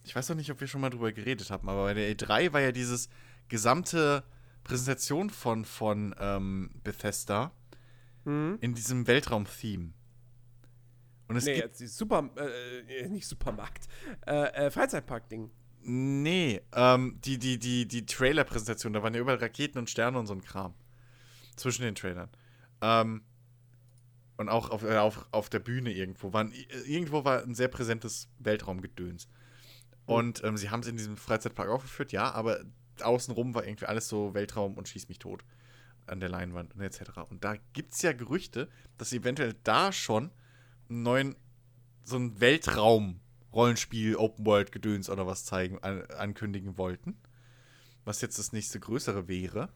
Ich 0.05 0.15
weiß 0.17 0.31
auch 0.31 0.35
nicht, 0.35 0.51
ob 0.51 0.61
wir 0.61 0.67
schon 0.67 0.81
mal 0.81 0.91
drüber 0.91 1.13
geredet 1.13 1.51
haben, 1.51 1.69
aber 1.69 1.85
bei 1.85 1.95
der 1.95 2.11
E3 2.15 2.53
war 2.53 2.61
ja 2.61 2.73
dieses 2.73 3.09
gesamte 3.49 4.23
Präsentation 4.71 5.31
von, 5.31 5.65
von 5.65 6.15
ähm, 6.19 6.71
Bethesda 6.83 7.53
Mhm. 8.25 8.59
in 8.61 8.75
diesem 8.75 9.07
Weltraum-Theme. 9.07 9.93
Und 11.29 11.37
es 11.37 11.45
Nee, 11.45 11.55
gibt. 11.55 11.67
jetzt 11.69 11.81
die 11.81 11.87
Super, 11.87 12.29
äh, 12.37 13.09
nicht 13.09 13.27
Supermarkt, 13.27 13.89
äh, 14.27 14.67
äh, 14.67 14.71
Freizeitpark-Ding. 14.71 15.51
Nee, 15.83 16.61
ähm, 16.75 17.19
die, 17.25 17.39
die, 17.39 17.59
die, 17.59 17.87
die 17.89 18.05
Trailer-Präsentation, 18.05 18.93
da 18.93 19.03
waren 19.03 19.15
ja 19.15 19.21
überall 19.21 19.39
Raketen 19.39 19.79
und 19.79 19.89
Sterne 19.89 20.19
und 20.19 20.27
so 20.27 20.35
ein 20.35 20.43
Kram. 20.43 20.75
Zwischen 21.57 21.83
den 21.83 21.95
Trailern. 21.95 22.29
Ähm, 22.83 23.23
und 24.37 24.49
auch 24.49 24.71
auf, 24.71 24.83
äh, 24.83 24.97
auf, 24.99 25.27
auf 25.33 25.49
der 25.49 25.61
Bühne 25.61 25.93
irgendwo. 25.93 26.33
Waren, 26.33 26.53
äh, 26.53 26.65
irgendwo 26.87 27.25
war 27.25 27.43
ein 27.43 27.55
sehr 27.55 27.69
präsentes 27.69 28.29
Weltraumgedöns. 28.39 29.29
Und 30.05 30.43
ähm, 30.45 30.57
sie 30.57 30.71
haben 30.71 30.81
es 30.81 30.89
in 30.89 30.97
diesem 30.97 31.17
Freizeitpark 31.17 31.69
aufgeführt, 31.69 32.13
ja, 32.13 32.33
aber 32.33 32.65
außenrum 33.03 33.55
war 33.55 33.67
irgendwie 33.67 33.87
alles 33.87 34.09
so 34.09 34.35
Weltraum 34.35 34.75
und 34.75 34.89
schieß 34.89 35.09
mich 35.09 35.19
tot 35.19 35.45
an 36.07 36.21
der 36.21 36.29
Leinwand 36.29 36.75
und 36.75 36.81
etc. 36.81 37.19
Und 37.29 37.45
da 37.45 37.57
gibt 37.73 37.93
es 37.93 38.03
ja 38.03 38.13
Gerüchte, 38.13 38.69
dass 38.99 39.11
sie 39.11 39.19
eventuell 39.19 39.55
da 39.65 39.93
schon 39.93 40.31
einen 40.89 41.03
neuen, 41.03 41.37
so 42.05 42.17
ein 42.17 42.41
Weltraum-Rollenspiel, 42.41 44.17
Open-World-Gedöns 44.17 45.09
oder 45.09 45.27
was 45.27 45.45
zeigen, 45.45 45.79
an, 45.79 46.05
ankündigen 46.07 46.77
wollten. 46.77 47.17
Was 48.05 48.21
jetzt 48.23 48.39
das 48.39 48.53
nächste 48.53 48.81
größere 48.81 49.29
wäre, 49.29 49.69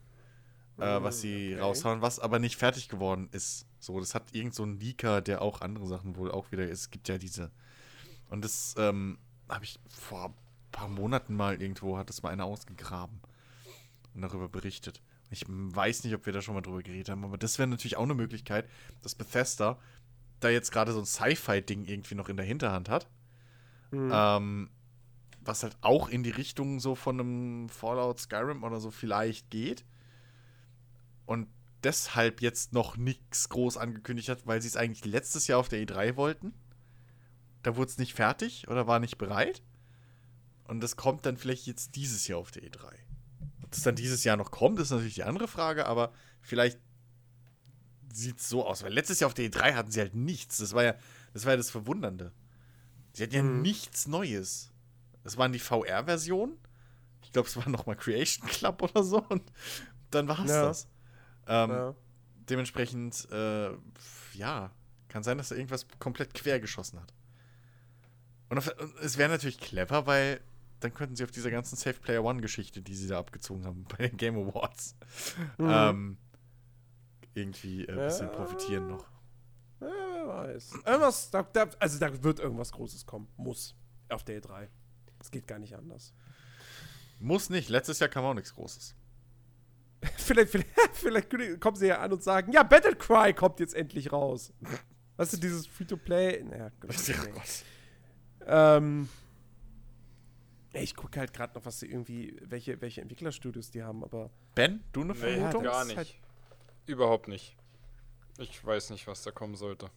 äh, 0.79 1.03
was 1.03 1.21
sie 1.21 1.53
okay. 1.53 1.61
raushauen, 1.61 2.03
was 2.03 2.19
aber 2.19 2.39
nicht 2.39 2.57
fertig 2.57 2.89
geworden 2.89 3.29
ist. 3.31 3.67
So, 3.79 4.01
das 4.01 4.15
hat 4.15 4.35
irgend 4.35 4.55
so 4.55 4.65
ein 4.65 4.79
Leaker, 4.79 5.21
der 5.21 5.43
auch 5.43 5.61
andere 5.61 5.87
Sachen 5.87 6.17
wohl 6.17 6.31
auch 6.31 6.51
wieder 6.51 6.65
ist. 6.65 6.81
Es 6.81 6.91
gibt 6.91 7.09
ja 7.09 7.19
diese. 7.19 7.51
Und 8.29 8.45
das 8.45 8.75
ähm, 8.79 9.19
habe 9.49 9.65
ich 9.65 9.79
vor 9.89 10.35
paar 10.75 10.89
Monaten 10.89 11.37
mal 11.37 11.63
irgendwo, 11.63 11.97
hat 11.97 12.09
das 12.09 12.23
mal 12.23 12.31
einer 12.31 12.45
ausgegraben 12.45 13.21
und 14.15 14.23
darüber 14.23 14.49
berichtet. 14.49 15.01
Ich 15.31 15.45
weiß 15.49 16.05
nicht, 16.05 16.15
ob 16.15 16.27
wir 16.27 16.33
da 16.33 16.43
schon 16.43 16.55
mal 16.55 16.61
drüber 16.61 16.83
geredet 16.83 17.09
haben, 17.09 17.25
aber 17.25 17.39
das 17.39 17.59
wäre 17.59 17.69
natürlich 17.69 17.97
auch 17.97 18.03
eine 18.03 18.15
Möglichkeit, 18.15 18.69
dass 19.03 19.15
Bethesda 19.15 19.79
da 20.41 20.51
jetzt 20.51 20.73
gerade 20.73 20.93
so 20.93 20.99
ein 20.99 21.07
Sci-Fi-Ding 21.07 21.87
irgendwie 21.87 22.15
noch 22.15 22.29
in 22.29 22.37
der 22.37 22.45
Hinterhand 22.45 22.89
hat. 22.89 23.09
Mhm. 23.91 24.11
Ähm, 24.13 24.71
was 25.41 25.63
halt 25.63 25.77
auch 25.81 26.09
in 26.09 26.23
die 26.23 26.31
Richtung 26.31 26.81
so 26.81 26.95
von 26.95 27.21
einem 27.21 27.69
Fallout 27.69 28.19
Skyrim 28.19 28.65
oder 28.65 28.81
so 28.81 28.91
vielleicht 28.91 29.51
geht. 29.51 29.85
Und 31.27 31.49
deshalb 31.83 32.41
jetzt 32.41 32.73
noch 32.73 32.97
nichts 32.97 33.49
groß 33.49 33.77
angekündigt 33.77 34.29
hat, 34.29 34.47
weil 34.47 34.61
sie 34.61 34.69
es 34.69 34.77
eigentlich 34.77 35.05
letztes 35.05 35.47
Jahr 35.47 35.61
auf 35.61 35.69
der 35.69 35.81
E3 35.81 36.17
wollten. 36.17 36.55
Da 37.63 37.77
wurde 37.77 37.91
es 37.91 37.99
nicht 37.99 38.15
fertig 38.15 38.69
oder 38.69 38.87
war 38.87 39.01
nicht 39.01 39.19
bereit. 39.19 39.63
Und 40.65 40.81
das 40.81 40.97
kommt 40.97 41.27
dann 41.27 41.37
vielleicht 41.37 41.67
jetzt 41.67 41.95
dieses 41.97 42.27
Jahr 42.27 42.39
auf 42.39 42.51
der 42.51 42.63
E3. 42.63 42.85
Ob 43.63 43.71
das 43.71 43.83
dann 43.83 43.97
dieses 43.97 44.25
Jahr 44.25 44.37
noch 44.37 44.51
kommt, 44.51 44.79
ist 44.79 44.91
natürlich 44.91 45.15
die 45.15 45.25
andere 45.25 45.49
Frage, 45.49 45.87
aber 45.87 46.13
vielleicht 46.41 46.79
sieht 48.13 48.39
es 48.41 48.49
so 48.49 48.67
aus. 48.67 48.83
Weil 48.83 48.93
letztes 48.93 49.21
Jahr 49.21 49.27
auf 49.29 49.35
der 49.35 49.51
E3 49.51 49.75
hatten 49.75 49.91
sie 49.91 50.01
halt 50.01 50.15
nichts. 50.15 50.59
Das 50.59 50.73
war 50.73 50.85
ja 50.85 50.95
das, 51.33 51.45
war 51.45 51.53
ja 51.53 51.57
das 51.57 51.71
Verwundernde. 51.71 52.33
Sie 53.13 53.23
hatten 53.23 53.35
ja 53.35 53.43
Mhm. 53.43 53.63
nichts 53.63 54.07
Neues. 54.07 54.71
Es 55.25 55.37
waren 55.37 55.53
die 55.53 55.59
VR-Versionen. 55.59 56.57
Ich 57.23 57.33
glaube, 57.33 57.49
es 57.49 57.57
war 57.57 57.69
nochmal 57.69 57.97
Creation 57.97 58.47
Club 58.49 58.83
oder 58.83 59.03
so. 59.03 59.23
Und 59.23 59.43
dann 60.11 60.29
war 60.29 60.39
es 60.45 60.51
Ja. 60.51 60.63
das. 60.67 60.89
Ähm, 61.47 61.71
ja. 61.71 61.95
Dementsprechend, 62.49 63.29
äh, 63.31 63.71
ja, 64.35 64.71
kann 65.09 65.23
sein, 65.23 65.39
dass 65.39 65.51
er 65.51 65.57
irgendwas 65.57 65.87
komplett 65.99 66.35
quer 66.35 66.61
geschossen 66.61 67.01
hat. 67.01 67.13
Und 68.51 68.63
es 69.03 69.17
wäre 69.19 69.31
natürlich 69.31 69.59
clever, 69.59 70.07
weil 70.07 70.41
dann 70.85 70.95
könnten 70.95 71.17
sie 71.17 71.25
auf 71.25 71.31
dieser 71.31 71.51
ganzen 71.51 71.77
Safe 71.77 71.99
Player 71.99 72.23
One-Geschichte, 72.23 72.83
die 72.83 72.95
sie 72.95 73.09
da 73.09 73.19
abgezogen 73.19 73.65
haben 73.65 73.85
bei 73.89 74.09
den 74.09 74.17
Game 74.17 74.37
Awards, 74.37 74.97
Mhm. 75.59 75.69
ähm, 75.71 76.19
irgendwie 77.35 77.85
äh, 77.87 77.91
ein 77.93 77.97
bisschen 77.97 78.29
Ja. 78.29 78.33
profitieren 78.35 78.87
noch. 78.89 79.07
Ja, 79.81 79.89
wer 79.89 80.29
weiß. 80.29 80.73
Irgendwas, 80.87 81.31
da, 81.31 81.43
da, 81.43 81.69
also 81.79 81.99
da 81.99 82.23
wird 82.23 82.39
irgendwas 82.41 82.73
Großes 82.73 83.05
kommen. 83.07 83.29
Muss. 83.37 83.75
Auf 84.09 84.23
der 84.25 84.41
E3. 84.41 84.69
Es 85.21 85.31
geht 85.31 85.47
gar 85.47 85.59
nicht 85.59 85.75
anders. 85.77 86.15
Muss 87.19 87.51
nicht. 87.51 87.69
Letztes 87.69 87.99
Jahr 87.99 88.09
kam 88.11 88.25
auch 88.25 88.35
nichts 88.35 88.55
Großes. 88.55 88.95
vielleicht, 90.19 90.51
vielleicht, 90.51 90.69
vielleicht 90.93 91.61
kommen 91.61 91.77
sie 91.77 91.87
ja 91.89 92.01
an 92.01 92.13
und 92.13 92.23
sagen, 92.23 92.53
ja, 92.53 92.63
Battlecry 92.63 93.33
kommt 93.35 93.61
jetzt 93.61 93.75
endlich 93.75 94.13
raus. 94.13 94.53
Weißt 95.17 95.33
du, 95.33 95.37
dieses 95.39 95.67
Free-to-Play. 95.67 96.45
Naja, 96.45 96.71
Gott, 96.81 97.09
Ja. 97.09 97.15
Gott. 97.27 97.65
Ähm, 98.47 99.09
ich 100.83 100.95
gucke 100.97 101.21
halt 101.21 101.33
gerade 101.33 101.55
noch, 101.55 101.65
was 101.65 101.81
sie 101.81 101.87
irgendwie, 101.87 102.37
welche, 102.43 102.81
welche 102.81 103.01
Entwicklerstudios 103.01 103.71
die 103.71 103.83
haben, 103.83 104.03
aber 104.05 104.31
Ben, 104.55 104.83
du 104.93 105.03
eine 105.03 105.13
Nee, 105.13 105.19
Vermutung? 105.19 105.63
das 105.65 105.73
gar 105.73 105.83
ist 105.83 105.87
nicht. 105.89 105.97
halt- 105.97 106.15
Überhaupt 106.87 107.29
nicht. 107.29 107.57
Ich 108.39 108.65
weiß 108.65 108.91
nicht, 108.91 109.07
was 109.07 109.23
da 109.23 109.31
kommen 109.31 109.55
sollte. 109.57 109.91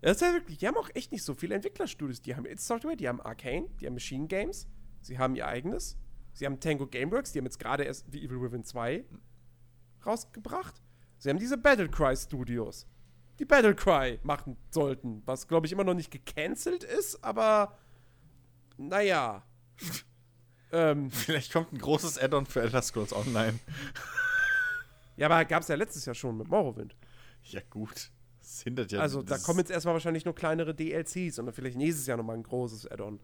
das 0.00 0.16
ist 0.16 0.20
ja 0.22 0.32
wirklich, 0.32 0.58
die 0.58 0.66
haben 0.66 0.76
auch 0.76 0.90
echt 0.94 1.12
nicht 1.12 1.22
so 1.22 1.32
viele 1.34 1.54
Entwicklerstudios. 1.54 2.20
Die 2.22 2.34
haben 2.34 2.44
id 2.44 2.60
Software, 2.60 2.96
die 2.96 3.08
haben 3.08 3.20
Arcane, 3.20 3.68
die 3.80 3.86
haben 3.86 3.94
Machine 3.94 4.26
Games, 4.26 4.66
sie 5.00 5.16
haben 5.18 5.36
ihr 5.36 5.46
eigenes, 5.46 5.96
sie 6.32 6.44
haben 6.44 6.58
Tango 6.58 6.86
Gameworks, 6.88 7.30
die 7.32 7.38
haben 7.38 7.44
jetzt 7.46 7.60
gerade 7.60 7.84
erst 7.84 8.10
The 8.10 8.24
Evil 8.24 8.42
Within 8.42 8.64
2 8.64 9.04
rausgebracht. 10.04 10.82
Sie 11.18 11.30
haben 11.30 11.38
diese 11.38 11.56
Battlecry 11.56 12.16
Studios, 12.16 12.86
die 13.38 13.44
Battlecry 13.44 14.20
machen 14.22 14.56
sollten, 14.70 15.22
was 15.26 15.48
glaube 15.48 15.66
ich 15.66 15.72
immer 15.72 15.84
noch 15.84 15.94
nicht 15.94 16.10
gecancelt 16.10 16.84
ist, 16.84 17.22
aber 17.24 17.78
naja. 18.76 19.42
ähm, 20.72 21.10
Vielleicht 21.10 21.52
kommt 21.52 21.72
ein 21.72 21.78
großes 21.78 22.18
Add-on 22.18 22.46
für 22.46 22.62
Elder 22.62 22.82
Scrolls 22.82 23.12
Online. 23.12 23.58
ja, 25.16 25.26
aber 25.26 25.44
gab 25.44 25.62
es 25.62 25.68
ja 25.68 25.74
letztes 25.74 26.04
Jahr 26.04 26.14
schon 26.14 26.36
mit 26.36 26.48
Morrowind. 26.48 26.96
Ja, 27.44 27.60
gut. 27.70 28.10
Das 28.40 28.62
hindert 28.62 28.90
ja. 28.92 29.00
Also, 29.00 29.22
da 29.22 29.38
kommen 29.38 29.60
jetzt 29.60 29.70
erstmal 29.70 29.94
wahrscheinlich 29.94 30.24
nur 30.24 30.34
kleinere 30.34 30.74
DLCs 30.74 31.38
und 31.38 31.46
dann 31.46 31.54
vielleicht 31.54 31.76
nächstes 31.76 32.06
Jahr 32.06 32.16
nochmal 32.16 32.36
ein 32.36 32.42
großes 32.42 32.90
Add-on. 32.90 33.20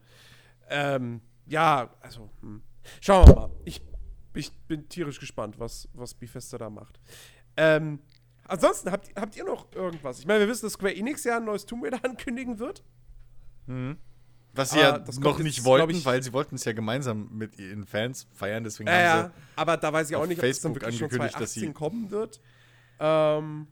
Ähm, 0.69 1.21
ja, 1.45 1.93
also, 1.99 2.29
hm. 2.41 2.61
schauen 3.01 3.27
wir 3.27 3.35
mal. 3.35 3.51
Ich, 3.65 3.81
ich 4.33 4.51
bin 4.67 4.87
tierisch 4.87 5.19
gespannt, 5.19 5.59
was, 5.59 5.89
was 5.93 6.13
Bethesda 6.13 6.57
da 6.57 6.69
macht. 6.69 6.99
Ähm, 7.57 7.99
ansonsten, 8.49 8.91
habt, 8.91 9.09
habt 9.15 9.35
ihr 9.35 9.45
noch 9.45 9.71
irgendwas? 9.73 10.19
Ich 10.19 10.25
meine, 10.27 10.41
wir 10.41 10.47
wissen, 10.47 10.65
dass 10.65 10.73
Square 10.73 10.95
Enix 10.95 11.23
ja 11.23 11.37
ein 11.37 11.45
neues 11.45 11.65
Tomb 11.65 11.83
Raider 11.83 11.99
ankündigen 12.03 12.59
wird. 12.59 12.83
Was 14.53 14.71
sie 14.71 14.79
Ah, 14.79 14.97
ja 15.05 15.19
noch 15.19 15.37
nicht 15.39 15.63
wollten, 15.63 15.91
ich- 15.91 16.05
weil 16.05 16.23
sie 16.23 16.33
wollten 16.33 16.55
es 16.55 16.65
ja 16.65 16.73
gemeinsam 16.73 17.29
mit 17.31 17.59
ihren 17.59 17.85
Fans 17.85 18.27
feiern, 18.33 18.63
deswegen 18.63 18.89
Ja, 18.89 18.93
haben 18.95 19.23
ja, 19.25 19.31
aber 19.55 19.77
da 19.77 19.93
weiß 19.93 20.09
ich 20.09 20.15
auch 20.15 20.25
nicht, 20.25 20.39
ob 20.39 20.43
es 20.45 20.59
dann 20.61 20.73
Facebook 20.73 20.81
wirklich 20.81 20.97
schon 20.97 21.05
angekündigt, 21.05 21.39
dass 21.39 21.53
2018 21.53 21.67
sie- 21.69 21.73
kommen 21.73 22.09
wird. 22.11 22.41
Ähm, 22.99 23.67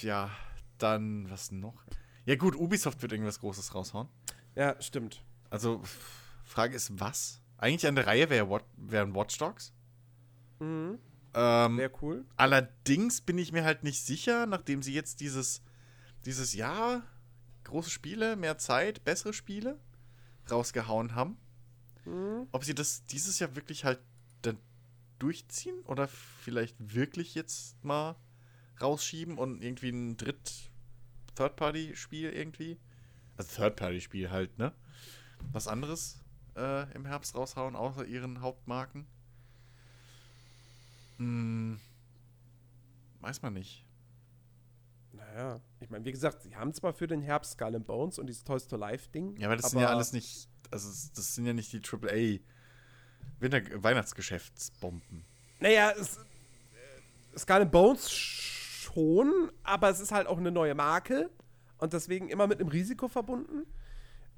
sie. 0.00 0.06
Ja, 0.08 0.30
dann, 0.78 1.30
was 1.30 1.50
noch? 1.52 1.82
Ja, 2.26 2.36
gut, 2.36 2.54
Ubisoft 2.54 3.00
wird 3.00 3.12
irgendwas 3.12 3.40
Großes 3.40 3.74
raushauen. 3.74 4.08
ja, 4.54 4.80
stimmt. 4.80 5.22
Also, 5.50 5.82
Frage 6.44 6.74
ist, 6.76 7.00
was? 7.00 7.40
Eigentlich 7.56 7.86
an 7.86 7.94
der 7.94 8.06
Reihe 8.06 8.28
wären 8.28 9.14
Watch 9.14 9.38
Dogs. 9.38 9.72
Mhm. 10.58 10.98
Ähm, 11.34 11.78
Wäre 11.78 11.90
cool. 12.02 12.24
allerdings 12.36 13.20
bin 13.20 13.38
ich 13.38 13.52
mir 13.52 13.64
halt 13.64 13.82
nicht 13.84 14.04
sicher, 14.04 14.46
nachdem 14.46 14.82
sie 14.82 14.94
jetzt 14.94 15.20
dieses, 15.20 15.62
dieses 16.24 16.54
Jahr 16.54 17.02
große 17.64 17.90
Spiele, 17.90 18.36
mehr 18.36 18.58
Zeit, 18.58 19.04
bessere 19.04 19.32
Spiele 19.32 19.78
rausgehauen 20.50 21.14
haben, 21.14 21.36
Mhm. 22.04 22.48
ob 22.52 22.64
sie 22.64 22.74
das 22.74 23.04
dieses 23.06 23.38
Jahr 23.38 23.56
wirklich 23.56 23.84
halt 23.84 23.98
dann 24.42 24.58
durchziehen 25.18 25.80
oder 25.86 26.06
vielleicht 26.06 26.76
wirklich 26.94 27.34
jetzt 27.34 27.82
mal 27.82 28.14
rausschieben 28.80 29.38
und 29.38 29.62
irgendwie 29.62 29.88
ein 29.90 30.16
Dritt 30.18 30.70
Third-Party-Spiel 31.36 32.30
irgendwie, 32.30 32.78
also 33.36 33.56
Third-Party-Spiel 33.56 34.30
halt, 34.30 34.56
ne? 34.58 34.72
Was 35.52 35.66
anderes 35.66 36.20
äh, 36.56 36.92
im 36.94 37.06
Herbst 37.06 37.34
raushauen, 37.34 37.74
außer 37.74 38.04
ihren 38.06 38.40
Hauptmarken? 38.40 39.06
Hm, 41.18 41.80
weiß 43.20 43.42
man 43.42 43.54
nicht. 43.54 43.84
Naja, 45.12 45.60
ich 45.80 45.90
meine, 45.90 46.04
wie 46.04 46.12
gesagt, 46.12 46.42
sie 46.42 46.56
haben 46.56 46.72
zwar 46.74 46.92
für 46.92 47.06
den 47.06 47.22
Herbst 47.22 47.52
Skull 47.52 47.76
and 47.76 47.86
Bones 47.86 48.18
und 48.18 48.26
dieses 48.26 48.44
Toys 48.44 48.66
to 48.66 48.76
Life-Ding. 48.76 49.36
Ja, 49.36 49.48
aber 49.48 49.56
das 49.56 49.70
sind 49.70 49.80
ja 49.80 49.88
alles 49.88 50.12
nicht, 50.12 50.48
also 50.70 50.88
das 51.14 51.34
sind 51.34 51.46
ja 51.46 51.52
nicht 51.52 51.72
die 51.72 51.80
AAA 51.80 52.40
Winter 53.40 53.60
Weihnachtsgeschäftsbomben. 53.82 55.24
Naja, 55.60 55.92
es, 55.92 56.16
äh, 56.16 57.38
Skull 57.38 57.62
and 57.62 57.72
Bones 57.72 58.10
schon, 58.10 59.50
aber 59.62 59.90
es 59.90 60.00
ist 60.00 60.12
halt 60.12 60.26
auch 60.26 60.38
eine 60.38 60.50
neue 60.50 60.74
Marke 60.74 61.30
und 61.78 61.92
deswegen 61.92 62.28
immer 62.28 62.46
mit 62.46 62.60
einem 62.60 62.68
Risiko 62.68 63.08
verbunden. 63.08 63.66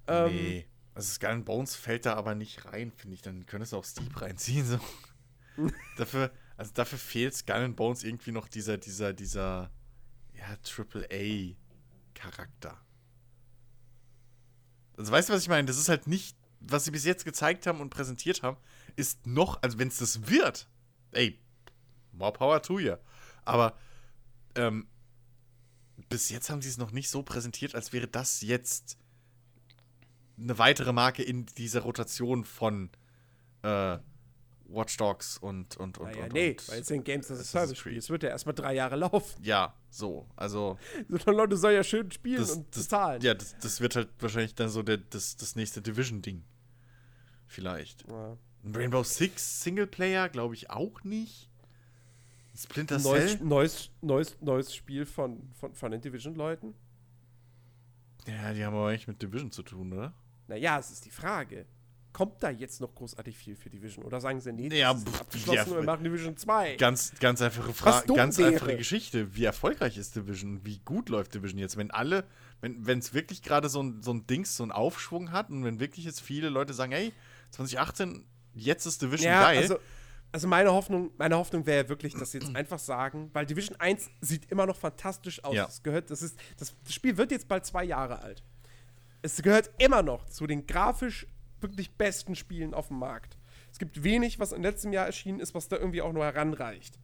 Ähm, 0.06 0.34
nee. 0.34 0.66
Also 0.94 1.12
Skull 1.12 1.30
and 1.30 1.44
Bones 1.44 1.74
fällt 1.74 2.06
da 2.06 2.14
aber 2.14 2.34
nicht 2.34 2.64
rein, 2.64 2.90
finde 2.90 3.14
ich. 3.14 3.22
Dann 3.22 3.44
könntest 3.46 3.72
du 3.72 3.76
auch 3.76 3.84
Steep 3.84 4.20
reinziehen. 4.20 4.64
So. 4.64 4.78
dafür, 5.98 6.30
also 6.56 6.72
dafür 6.72 6.98
fehlt 6.98 7.34
Skull 7.34 7.56
and 7.56 7.76
Bones 7.76 8.02
irgendwie 8.02 8.32
noch 8.32 8.48
dieser, 8.48 8.78
dieser, 8.78 9.12
dieser, 9.12 9.70
ja, 10.34 10.56
AAA-Charakter. 10.64 12.80
Also 14.96 15.12
weißt 15.12 15.28
du, 15.28 15.34
was 15.34 15.42
ich 15.42 15.48
meine? 15.48 15.66
Das 15.66 15.78
ist 15.78 15.88
halt 15.88 16.06
nicht, 16.06 16.36
was 16.60 16.84
sie 16.84 16.90
bis 16.90 17.04
jetzt 17.04 17.24
gezeigt 17.24 17.66
haben 17.66 17.80
und 17.80 17.90
präsentiert 17.90 18.42
haben, 18.42 18.56
ist 18.96 19.26
noch, 19.26 19.62
also 19.62 19.78
wenn 19.78 19.88
es 19.88 19.98
das 19.98 20.28
wird, 20.28 20.68
ey, 21.12 21.38
more 22.12 22.32
power 22.32 22.62
to 22.62 22.78
you. 22.78 22.96
Aber 23.44 23.76
ähm, 24.54 24.88
bis 26.08 26.30
jetzt 26.30 26.50
haben 26.50 26.62
sie 26.62 26.68
es 26.68 26.78
noch 26.78 26.90
nicht 26.90 27.10
so 27.10 27.22
präsentiert, 27.22 27.74
als 27.74 27.92
wäre 27.92 28.08
das 28.08 28.40
jetzt 28.40 28.98
eine 30.38 30.58
weitere 30.58 30.92
Marke 30.92 31.22
in 31.22 31.46
dieser 31.46 31.80
Rotation 31.80 32.44
von 32.44 32.90
äh, 33.62 33.98
Watch 34.68 34.96
Dogs 34.96 35.38
und 35.38 35.76
und 35.76 35.98
und, 35.98 36.10
naja, 36.10 36.24
und, 36.24 36.32
nee, 36.32 36.50
und 36.50 36.68
weil 36.68 36.80
es 36.80 36.86
sind 36.86 37.04
Games 37.04 37.30
as 37.30 37.40
a 37.40 37.44
Service 37.44 37.78
Spiel. 37.78 37.96
Es 37.96 38.10
wird 38.10 38.22
ja 38.22 38.30
erstmal 38.30 38.54
drei 38.54 38.74
Jahre 38.74 38.96
laufen. 38.96 39.42
ja, 39.42 39.74
so, 39.90 40.26
also 40.36 40.78
So, 41.08 41.30
Leute 41.30 41.56
sollen 41.56 41.76
ja 41.76 41.84
schön 41.84 42.10
spielen 42.10 42.40
das, 42.40 42.50
und 42.52 42.66
das, 42.74 42.84
bezahlen. 42.84 43.22
ja, 43.22 43.34
das, 43.34 43.56
das 43.58 43.80
wird 43.80 43.96
halt 43.96 44.08
wahrscheinlich 44.18 44.54
dann 44.54 44.68
so 44.68 44.82
der, 44.82 44.98
das, 44.98 45.36
das 45.36 45.56
nächste 45.56 45.80
Division-Ding. 45.82 46.44
Vielleicht. 47.46 48.06
Ja. 48.08 48.36
Ein 48.64 48.74
Rainbow 48.74 49.04
Six 49.04 49.62
Singleplayer 49.62 50.28
glaube 50.28 50.54
ich 50.54 50.70
auch 50.70 51.04
nicht. 51.04 51.48
Splinter 52.56 52.98
Neues, 52.98 53.32
Cell? 53.32 53.44
neues, 53.46 53.90
neues, 54.00 54.36
neues 54.40 54.74
Spiel 54.74 55.04
von, 55.06 55.48
von, 55.52 55.74
von 55.74 55.92
den 55.92 56.00
Division-Leuten? 56.00 56.74
Ja, 58.26 58.52
die 58.52 58.64
haben 58.64 58.74
aber 58.74 58.88
eigentlich 58.88 59.06
mit 59.06 59.22
Division 59.22 59.52
zu 59.52 59.62
tun, 59.62 59.92
oder? 59.92 60.12
Naja, 60.48 60.78
es 60.78 60.90
ist 60.90 61.04
die 61.04 61.10
Frage. 61.10 61.66
Kommt 62.16 62.42
da 62.42 62.48
jetzt 62.48 62.80
noch 62.80 62.94
großartig 62.94 63.36
viel 63.36 63.56
für 63.56 63.68
Division? 63.68 64.02
Oder 64.02 64.22
sagen 64.22 64.40
sie, 64.40 64.50
nee, 64.50 64.68
Ja, 64.68 64.94
das 64.94 65.02
ist 65.02 65.08
pff, 65.10 65.20
abgeschlossen 65.20 65.70
ja, 65.70 65.76
wir 65.76 65.82
machen 65.82 66.02
Division 66.02 66.34
2? 66.34 66.76
Ganz, 66.76 67.12
ganz 67.20 67.42
einfache 67.42 67.74
Frage, 67.74 68.10
ganz 68.14 68.38
wäre. 68.38 68.48
einfache 68.54 68.74
Geschichte. 68.74 69.36
Wie 69.36 69.44
erfolgreich 69.44 69.98
ist 69.98 70.16
Division? 70.16 70.64
Wie 70.64 70.78
gut 70.78 71.10
läuft 71.10 71.34
Division 71.34 71.58
jetzt? 71.58 71.76
Wenn 71.76 71.90
alle, 71.90 72.24
wenn 72.62 72.98
es 72.98 73.12
wirklich 73.12 73.42
gerade 73.42 73.68
so 73.68 73.82
ein, 73.82 74.02
so 74.02 74.14
ein 74.14 74.26
Dings, 74.26 74.56
so 74.56 74.62
ein 74.64 74.72
Aufschwung 74.72 75.30
hat 75.30 75.50
und 75.50 75.62
wenn 75.62 75.78
wirklich 75.78 76.06
jetzt 76.06 76.22
viele 76.22 76.48
Leute 76.48 76.72
sagen, 76.72 76.92
hey, 76.92 77.12
2018, 77.50 78.24
jetzt 78.54 78.86
ist 78.86 79.02
Division 79.02 79.30
Ja, 79.30 79.42
geil. 79.42 79.58
also, 79.58 79.78
also 80.32 80.48
meine 80.48 80.72
Hoffnung, 80.72 81.10
meine 81.18 81.36
Hoffnung 81.36 81.66
wäre 81.66 81.86
wirklich, 81.90 82.14
dass 82.14 82.30
sie 82.30 82.38
jetzt 82.38 82.56
einfach 82.56 82.78
sagen, 82.78 83.28
weil 83.34 83.44
Division 83.44 83.76
1 83.78 84.08
sieht 84.22 84.50
immer 84.50 84.64
noch 84.64 84.76
fantastisch 84.76 85.44
aus. 85.44 85.54
Ja. 85.54 85.66
Das 85.66 85.82
gehört, 85.82 86.10
das 86.10 86.22
ist, 86.22 86.38
das, 86.56 86.74
das 86.82 86.94
Spiel 86.94 87.18
wird 87.18 87.30
jetzt 87.30 87.46
bald 87.46 87.66
zwei 87.66 87.84
Jahre 87.84 88.20
alt. 88.20 88.42
Es 89.20 89.42
gehört 89.42 89.70
immer 89.76 90.02
noch 90.02 90.24
zu 90.30 90.46
den 90.46 90.66
grafisch 90.66 91.26
wirklich 91.60 91.92
besten 91.96 92.34
Spielen 92.34 92.74
auf 92.74 92.88
dem 92.88 92.98
Markt. 92.98 93.36
Es 93.72 93.78
gibt 93.78 94.02
wenig, 94.02 94.38
was 94.38 94.52
im 94.52 94.62
letzten 94.62 94.92
Jahr 94.92 95.06
erschienen 95.06 95.40
ist, 95.40 95.54
was 95.54 95.68
da 95.68 95.76
irgendwie 95.76 96.02
auch 96.02 96.12
nur 96.12 96.24
heranreicht. 96.24 96.98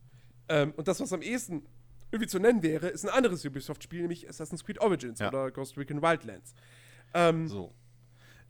Ähm, 0.48 0.72
und 0.76 0.88
das, 0.88 1.00
was 1.00 1.12
am 1.12 1.22
ehesten 1.22 1.66
irgendwie 2.10 2.28
zu 2.28 2.38
nennen 2.38 2.62
wäre, 2.62 2.88
ist 2.88 3.04
ein 3.04 3.10
anderes 3.10 3.44
Ubisoft-Spiel, 3.44 4.02
nämlich 4.02 4.28
Assassin's 4.28 4.64
Creed 4.64 4.80
Origins 4.80 5.18
Ja. 5.20 5.28
oder 5.28 5.50
Ghost 5.50 5.76
Recon 5.78 6.02
Wildlands. 6.02 6.54
Ähm, 7.14 7.48
so. 7.48 7.74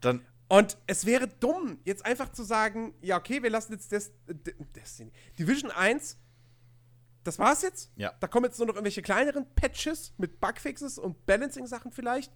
Dann, 0.00 0.24
und 0.48 0.76
es 0.86 1.06
wäre 1.06 1.28
dumm, 1.28 1.78
jetzt 1.84 2.05
einfach 2.05 2.31
zu 2.32 2.42
sagen, 2.42 2.94
ja, 3.00 3.16
okay, 3.18 3.42
wir 3.42 3.50
lassen 3.50 3.72
jetzt 3.72 3.92
Des 3.92 4.12
Destiny. 4.74 5.12
Division 5.39 5.70
1, 5.70 6.18
das 7.24 7.39
war's 7.39 7.62
jetzt. 7.62 7.92
Ja. 7.97 8.12
Da 8.20 8.26
kommen 8.26 8.47
jetzt 8.47 8.58
nur 8.58 8.66
noch 8.66 8.74
irgendwelche 8.74 9.02
kleineren 9.02 9.47
Patches 9.55 10.12
mit 10.18 10.40
Bugfixes 10.40 10.98
und 10.98 11.24
Balancing-Sachen 11.26 11.92
vielleicht. 11.92 12.32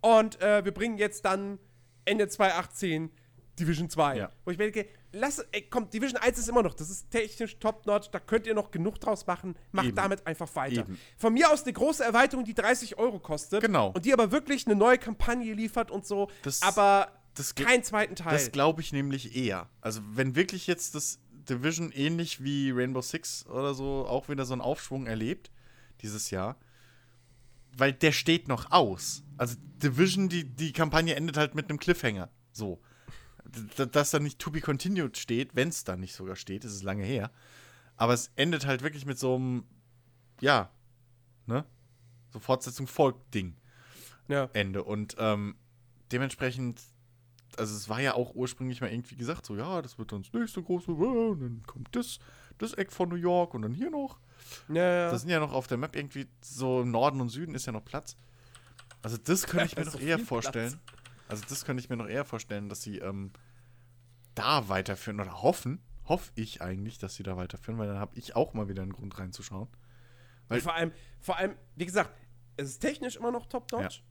Und 0.00 0.40
äh, 0.40 0.64
wir 0.64 0.72
bringen 0.72 0.96
jetzt 0.96 1.26
dann 1.26 1.58
Ende 2.04 2.28
2018 2.28 3.10
Division 3.58 3.90
2. 3.90 4.16
Ja. 4.16 4.30
Wo 4.44 4.50
ich 4.50 4.58
mir 4.58 4.70
denke, 4.70 4.88
lass, 5.12 5.38
ey, 5.52 5.62
komm, 5.68 5.90
Division 5.90 6.18
1 6.20 6.38
ist 6.38 6.48
immer 6.48 6.62
noch, 6.62 6.72
das 6.74 6.88
ist 6.88 7.10
technisch 7.10 7.58
top-notch, 7.58 8.10
da 8.10 8.18
könnt 8.18 8.46
ihr 8.46 8.54
noch 8.54 8.70
genug 8.70 8.98
draus 9.00 9.26
machen. 9.26 9.54
Macht 9.72 9.88
Eben. 9.88 9.96
damit 9.96 10.26
einfach 10.26 10.54
weiter. 10.54 10.80
Eben. 10.80 10.98
Von 11.18 11.34
mir 11.34 11.50
aus 11.50 11.64
eine 11.64 11.72
große 11.72 12.02
Erweiterung, 12.02 12.44
die 12.44 12.54
30 12.54 12.98
Euro 12.98 13.18
kostet. 13.18 13.60
Genau. 13.62 13.88
Und 13.90 14.04
die 14.06 14.12
aber 14.12 14.32
wirklich 14.32 14.66
eine 14.66 14.76
neue 14.76 14.98
Kampagne 14.98 15.52
liefert 15.52 15.90
und 15.90 16.06
so. 16.06 16.28
Das- 16.42 16.62
aber 16.62 17.12
das 17.34 17.54
keinen 17.54 17.84
zweiten 17.84 18.16
Teil. 18.16 18.32
das 18.32 18.50
glaube 18.50 18.80
ich 18.80 18.92
nämlich 18.92 19.36
eher. 19.36 19.68
Also, 19.80 20.00
wenn 20.04 20.34
wirklich 20.36 20.66
jetzt 20.66 20.94
das 20.94 21.18
Division 21.30 21.92
ähnlich 21.92 22.42
wie 22.42 22.70
Rainbow 22.70 23.02
Six 23.02 23.46
oder 23.46 23.74
so 23.74 24.06
auch 24.06 24.28
wieder 24.28 24.44
so 24.44 24.52
einen 24.54 24.62
Aufschwung 24.62 25.06
erlebt, 25.06 25.50
dieses 26.00 26.30
Jahr. 26.30 26.56
Weil 27.76 27.92
der 27.92 28.12
steht 28.12 28.48
noch 28.48 28.70
aus. 28.72 29.22
Also 29.36 29.56
Division, 29.82 30.28
die, 30.28 30.44
die 30.44 30.72
Kampagne 30.72 31.14
endet 31.14 31.36
halt 31.36 31.54
mit 31.54 31.68
einem 31.68 31.78
Cliffhanger. 31.78 32.30
So. 32.52 32.80
Dass 33.76 34.10
da 34.10 34.18
nicht 34.18 34.38
to 34.38 34.50
be 34.50 34.60
continued 34.60 35.16
steht, 35.16 35.56
wenn 35.56 35.68
es 35.68 35.84
da 35.84 35.96
nicht 35.96 36.14
sogar 36.14 36.36
steht, 36.36 36.64
ist 36.64 36.82
lange 36.82 37.04
her. 37.04 37.30
Aber 37.96 38.14
es 38.14 38.30
endet 38.36 38.66
halt 38.66 38.82
wirklich 38.82 39.06
mit 39.06 39.18
so 39.18 39.34
einem, 39.34 39.64
ja, 40.40 40.70
ne? 41.46 41.64
So 42.32 42.38
Fortsetzung 42.38 42.86
folgt 42.86 43.34
Ding. 43.34 43.56
Ja. 44.28 44.48
Ende. 44.52 44.84
Und 44.84 45.16
ähm, 45.18 45.56
dementsprechend, 46.12 46.80
also 47.56 47.74
es 47.74 47.88
war 47.88 48.00
ja 48.00 48.14
auch 48.14 48.34
ursprünglich 48.34 48.80
mal 48.80 48.92
irgendwie 48.92 49.16
gesagt, 49.16 49.44
so 49.44 49.56
ja, 49.56 49.82
das 49.82 49.98
wird 49.98 50.12
dann 50.12 50.22
das 50.22 50.32
nächste 50.32 50.62
große, 50.62 50.92
und 50.92 51.40
dann 51.40 51.62
kommt 51.66 51.94
das, 51.96 52.20
das 52.58 52.74
Eck 52.74 52.92
von 52.92 53.08
New 53.08 53.16
York 53.16 53.54
und 53.54 53.62
dann 53.62 53.74
hier 53.74 53.90
noch. 53.90 54.20
Ja, 54.68 54.82
ja. 54.82 55.10
Das 55.10 55.22
sind 55.22 55.30
ja 55.30 55.40
noch 55.40 55.52
auf 55.52 55.66
der 55.66 55.78
Map 55.78 55.96
irgendwie 55.96 56.28
so 56.40 56.82
im 56.82 56.90
Norden 56.90 57.20
und 57.20 57.28
Süden 57.28 57.54
ist 57.54 57.66
ja 57.66 57.72
noch 57.72 57.84
Platz. 57.84 58.16
Also 59.02 59.16
das 59.16 59.46
könnte 59.46 59.66
ich 59.66 59.76
mir 59.76 59.84
noch 59.84 59.92
so 59.92 59.98
eher 59.98 60.18
vorstellen. 60.18 60.78
Also 61.28 61.44
das 61.48 61.64
könnte 61.64 61.82
ich 61.82 61.88
mir 61.88 61.96
noch 61.96 62.08
eher 62.08 62.24
vorstellen, 62.24 62.68
dass 62.68 62.82
sie 62.82 62.98
ähm, 62.98 63.32
da 64.34 64.68
weiterführen 64.68 65.20
oder 65.20 65.42
hoffen, 65.42 65.80
hoffe 66.06 66.32
ich 66.34 66.60
eigentlich, 66.60 66.98
dass 66.98 67.14
sie 67.14 67.22
da 67.22 67.36
weiterführen, 67.36 67.78
weil 67.78 67.88
dann 67.88 67.98
habe 67.98 68.16
ich 68.16 68.36
auch 68.36 68.52
mal 68.54 68.68
wieder 68.68 68.82
einen 68.82 68.92
Grund 68.92 69.18
reinzuschauen. 69.18 69.68
Und 70.48 70.62
vor 70.62 70.74
allem, 70.74 70.92
vor 71.20 71.36
allem, 71.36 71.54
wie 71.76 71.86
gesagt, 71.86 72.10
es 72.56 72.70
ist 72.70 72.80
technisch 72.80 73.16
immer 73.16 73.30
noch 73.30 73.46
top-notch. 73.46 74.02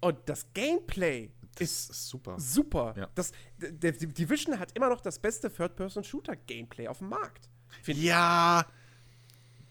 Und 0.00 0.18
das 0.26 0.52
Gameplay 0.52 1.30
Das 1.54 1.70
ist 1.70 1.90
ist 1.90 2.08
super. 2.08 2.38
super. 2.38 2.94
Ja. 2.96 3.08
Das, 3.14 3.32
der, 3.56 3.92
die 3.92 4.06
Division 4.08 4.58
hat 4.58 4.72
immer 4.72 4.88
noch 4.88 5.00
das 5.00 5.18
beste 5.18 5.50
Third-Person-Shooter-Gameplay 5.50 6.88
auf 6.88 6.98
dem 6.98 7.08
Markt. 7.08 7.48
Finde 7.82 8.00
ich. 8.00 8.06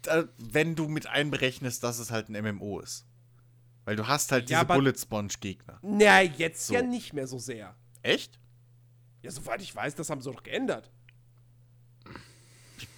Da, 0.04 0.26
wenn 0.38 0.76
du 0.76 0.88
mit 0.88 1.08
einberechnest, 1.08 1.84
dass 1.84 2.00
es 2.00 2.12
halt 2.12 2.30
ein 2.30 2.42
MMO 2.56 2.80
ist. 2.80 3.06
Weil 3.86 3.96
du 3.96 4.08
hast 4.08 4.32
halt 4.32 4.50
Ja, 4.50 4.64
diese 4.64 4.74
Bullet 4.78 4.94
Sponge 4.98 5.34
Gegner. 5.40 5.80
Na, 5.82 6.22
jetzt 6.22 6.68
So. 6.68 6.74
ja 6.74 6.82
nicht 6.82 7.14
mehr 7.14 7.28
so 7.28 7.38
sehr. 7.40 7.76
Echt? 8.02 8.40
Ja, 9.22 9.32
soweit 9.32 9.62
ich 9.62 9.76
weiß, 9.76 9.96
das 9.96 10.10
haben 10.10 10.22
sie 10.22 10.32
doch 10.32 10.44
geändert. 10.44 10.92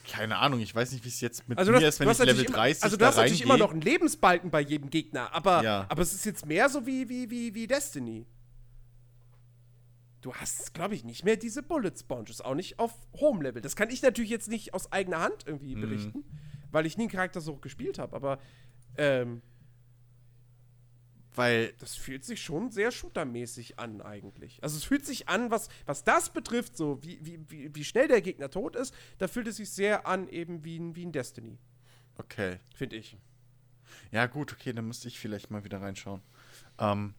Keine 0.08 0.38
Ahnung, 0.38 0.60
ich 0.60 0.74
weiß 0.74 0.92
nicht, 0.92 1.04
wie 1.04 1.10
es 1.10 1.20
jetzt 1.22 1.50
mit 1.50 1.58
Also 1.58 1.72
mir 1.72 1.78
hast, 1.78 1.84
ist, 1.96 2.00
wenn 2.00 2.10
ich 2.10 2.18
Level 2.20 2.28
natürlich 2.28 2.48
immer, 2.50 2.58
30 2.58 2.84
also 2.84 2.98
du 2.98 3.06
hast 3.06 3.16
natürlich 3.18 3.42
immer 3.42 3.58
noch 3.58 3.72
einen 3.72 3.82
Lebensbalken 3.82 4.52
bei 4.52 4.62
jedem 4.62 4.90
Gegner, 4.92 5.34
aber, 5.34 5.64
Ja. 5.64 5.86
aber 5.90 6.02
es 6.04 6.14
ist 6.14 6.26
jetzt 6.26 6.46
mehr 6.46 6.70
so 6.70 6.86
wie, 6.86 7.10
wie, 7.10 7.30
wie, 7.32 7.54
wie 7.56 7.66
Destiny. 7.68 8.26
Du 10.22 10.34
hast, 10.34 10.74
glaube 10.74 10.96
ich, 10.96 11.04
nicht 11.04 11.24
mehr 11.26 11.38
diese 11.38 11.62
Bullet 11.64 11.92
Sponges, 12.00 12.42
auch 12.42 12.56
nicht 12.56 12.80
auf 12.80 12.94
Home-Level. 13.20 13.62
Das 13.62 13.76
kann 13.76 13.90
ich 13.90 14.02
natürlich 14.02 14.30
jetzt 14.32 14.48
nicht 14.48 14.74
aus 14.74 14.92
eigener 14.92 15.20
Hand 15.20 15.46
Mhm. 15.46 15.54
irgendwie 15.54 15.76
berichten, 15.76 16.24
weil 16.76 16.86
ich 16.86 16.98
nie 16.98 17.04
einen 17.04 17.12
Charakter 17.12 17.40
so 17.40 17.56
gespielt 17.56 17.98
habe, 18.00 18.14
aber 18.16 18.38
ähm, 18.98 19.42
Weil 21.34 21.74
das 21.80 21.96
fühlt 21.96 22.24
sich 22.26 22.42
schon 22.42 22.70
sehr 22.70 22.92
shootermäßig 22.92 23.80
an 23.80 24.02
eigentlich. 24.02 24.62
Also 24.62 24.78
es 24.78 24.84
fühlt 24.84 25.06
sich 25.06 25.30
an, 25.30 25.52
was, 25.52 25.70
was 25.86 26.04
das 26.04 26.30
betrifft, 26.30 26.76
so 26.78 27.02
wie, 27.02 27.20
wie, 27.26 27.74
wie, 27.74 27.84
schnell 27.84 28.08
der 28.10 28.22
Gegner 28.22 28.50
tot 28.50 28.76
ist, 28.76 28.94
da 29.18 29.28
fühlt 29.28 29.48
es 29.48 29.56
sich 29.58 29.70
sehr 29.70 30.06
an 30.06 30.28
eben 30.30 30.64
wie 30.64 30.78
ein, 30.78 30.96
wie 30.96 31.06
ein 31.06 31.12
Destiny, 31.14 31.58
Okay. 32.18 32.60
finde 32.74 32.98
ich. 32.98 33.18
Ja, 34.12 34.26
gut, 34.28 34.54
okay, 34.54 34.72
dann 34.74 34.86
müsste 34.88 35.08
ich 35.08 35.20
vielleicht 35.20 35.52
mal 35.52 35.64
wieder 35.64 35.82
reinschauen. 35.82 36.22
Ähm, 36.78 37.14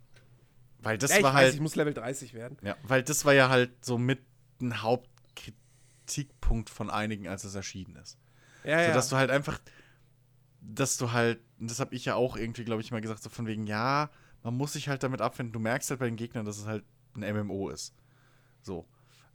weil 0.80 0.98
das 0.98 1.10
ja, 1.12 1.16
ich 1.18 1.22
war 1.22 1.32
weiß, 1.34 1.44
halt. 1.44 1.54
ich 1.54 1.60
muss 1.60 1.76
Level 1.76 1.94
30 1.94 2.34
werden. 2.34 2.58
ja, 2.62 2.76
weil 2.82 3.02
das 3.02 3.24
war 3.24 3.32
ja 3.32 3.48
halt 3.48 3.84
so 3.84 3.96
mit 3.98 4.20
ein 4.60 4.82
Hauptkritikpunkt 4.82 6.68
von 6.70 6.90
einigen, 6.90 7.26
als 7.28 7.44
es 7.44 7.54
erschienen 7.54 7.96
ist. 7.96 8.18
Ja, 8.66 8.78
So, 8.80 8.88
ja. 8.88 8.94
dass 8.94 9.08
du 9.08 9.16
halt 9.16 9.30
einfach, 9.30 9.58
dass 10.60 10.96
du 10.98 11.12
halt, 11.12 11.40
und 11.58 11.70
das 11.70 11.80
habe 11.80 11.94
ich 11.94 12.04
ja 12.04 12.14
auch 12.16 12.36
irgendwie, 12.36 12.64
glaube 12.64 12.82
ich, 12.82 12.90
mal 12.90 13.00
gesagt, 13.00 13.22
so 13.22 13.30
von 13.30 13.46
wegen, 13.46 13.66
ja, 13.66 14.10
man 14.42 14.56
muss 14.56 14.72
sich 14.74 14.88
halt 14.88 15.02
damit 15.02 15.20
abfinden. 15.20 15.52
Du 15.52 15.58
merkst 15.60 15.88
halt 15.90 16.00
bei 16.00 16.06
den 16.06 16.16
Gegnern, 16.16 16.44
dass 16.44 16.58
es 16.58 16.66
halt 16.66 16.84
ein 17.14 17.20
MMO 17.46 17.68
ist. 17.70 17.94
So. 18.62 18.86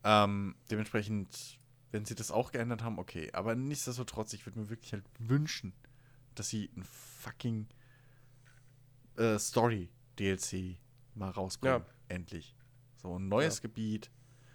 Ähm, 0.04 0.56
dementsprechend, 0.70 1.60
wenn 1.92 2.06
sie 2.06 2.16
das 2.16 2.32
auch 2.32 2.52
geändert 2.52 2.84
haben, 2.84 3.00
okay. 3.00 3.30
Aber 3.34 3.56
nichtsdestotrotz, 3.56 4.34
ich 4.34 4.46
würde 4.46 4.60
mir 4.60 4.70
wirklich 4.70 4.94
halt 4.94 5.04
wünschen, 5.20 5.74
dass 6.36 6.50
sie 6.50 6.70
ein 6.76 6.84
fucking 6.84 7.68
äh, 9.18 9.38
Story-DLC 9.38 10.78
mal 11.16 11.30
rausbringen. 11.30 11.82
Ja. 11.82 11.86
Endlich. 12.16 12.56
So 13.02 13.18
ein 13.18 13.28
neues 13.28 13.58
Ja. 13.58 13.62
Gebiet. 13.64 14.12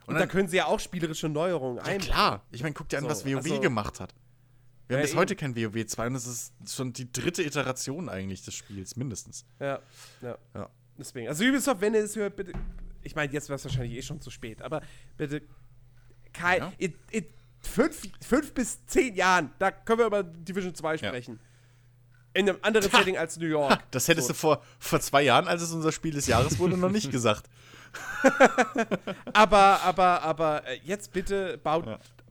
Und 0.07 0.15
da 0.15 0.27
können 0.27 0.49
sie 0.49 0.57
ja 0.59 0.67
auch 0.67 0.79
spielerische 0.79 1.29
Neuerungen 1.29 1.79
Ja, 1.79 1.83
einbauen. 1.85 2.01
klar. 2.09 2.47
Ich 2.53 2.63
meine, 2.63 2.75
guck 2.75 2.89
dir 2.89 2.99
an, 2.99 3.05
So, 3.05 3.11
was 3.11 3.25
WoW 3.27 3.37
also- 3.37 3.61
gemacht 3.61 3.99
hat. 4.01 4.15
Wir 4.89 4.97
haben 4.97 5.01
Ja, 5.01 5.03
bis 5.03 5.11
eben. 5.11 5.19
heute 5.21 5.37
kein 5.37 5.57
WoW 5.57 5.85
2 5.87 6.07
und 6.07 6.15
es 6.15 6.27
ist 6.27 6.53
schon 6.73 6.93
die 6.93 7.11
dritte 7.11 7.43
Iteration 7.43 8.09
eigentlich 8.09 8.45
des 8.45 8.55
Spiels, 8.55 8.97
mindestens. 8.97 9.45
Ja, 9.59 9.81
ja. 10.23 10.39
Ja. 10.55 10.71
Deswegen. 10.99 11.29
Also 11.29 11.45
Ubisoft, 11.45 11.81
wenn 11.81 11.95
ihr 11.95 12.05
es 12.05 12.15
hört, 12.17 12.37
bitte. 12.37 12.53
Ich 13.03 13.15
meine, 13.15 13.33
jetzt 13.33 13.49
wäre 13.49 13.57
es 13.57 13.65
wahrscheinlich 13.65 13.93
eh 13.93 14.03
schon 14.03 14.21
zu 14.21 14.31
spät, 14.31 14.63
aber 14.63 14.81
bitte. 15.17 15.43
Kein, 16.33 16.61
Ja. 16.61 16.73
in, 16.79 16.95
in 17.11 17.27
fünf, 17.61 18.03
fünf 18.25 18.53
bis 18.53 18.85
zehn 18.87 19.15
Jahren, 19.15 19.51
da 19.59 19.71
können 19.71 19.99
wir 20.01 20.07
über 20.07 20.23
Division 20.23 20.75
2 20.75 20.93
Ja. 20.97 21.09
sprechen. 21.09 21.41
In 22.35 22.49
einem 22.51 22.59
anderen 22.63 22.91
Setting 22.91 23.17
als 23.17 23.39
New 23.39 23.47
York. 23.47 23.83
Das 23.91 24.09
hättest 24.09 24.27
So. 24.29 24.35
du 24.35 24.39
vor, 24.39 24.63
vor 24.79 25.01
zwei 25.01 25.23
Jahren, 25.23 25.49
als 25.49 25.63
es 25.63 25.73
unser 25.73 25.91
Spiel 25.91 26.13
des 26.13 26.27
Jahres 26.27 26.59
wurde, 26.59 26.77
noch 26.77 26.91
nicht 26.91 27.11
gesagt. 27.11 27.49
Aber, 29.33 29.81
aber, 29.83 30.23
aber 30.23 30.67
äh, 30.67 30.79
jetzt 30.85 31.13
bitte 31.13 31.59
baut. 31.59 31.87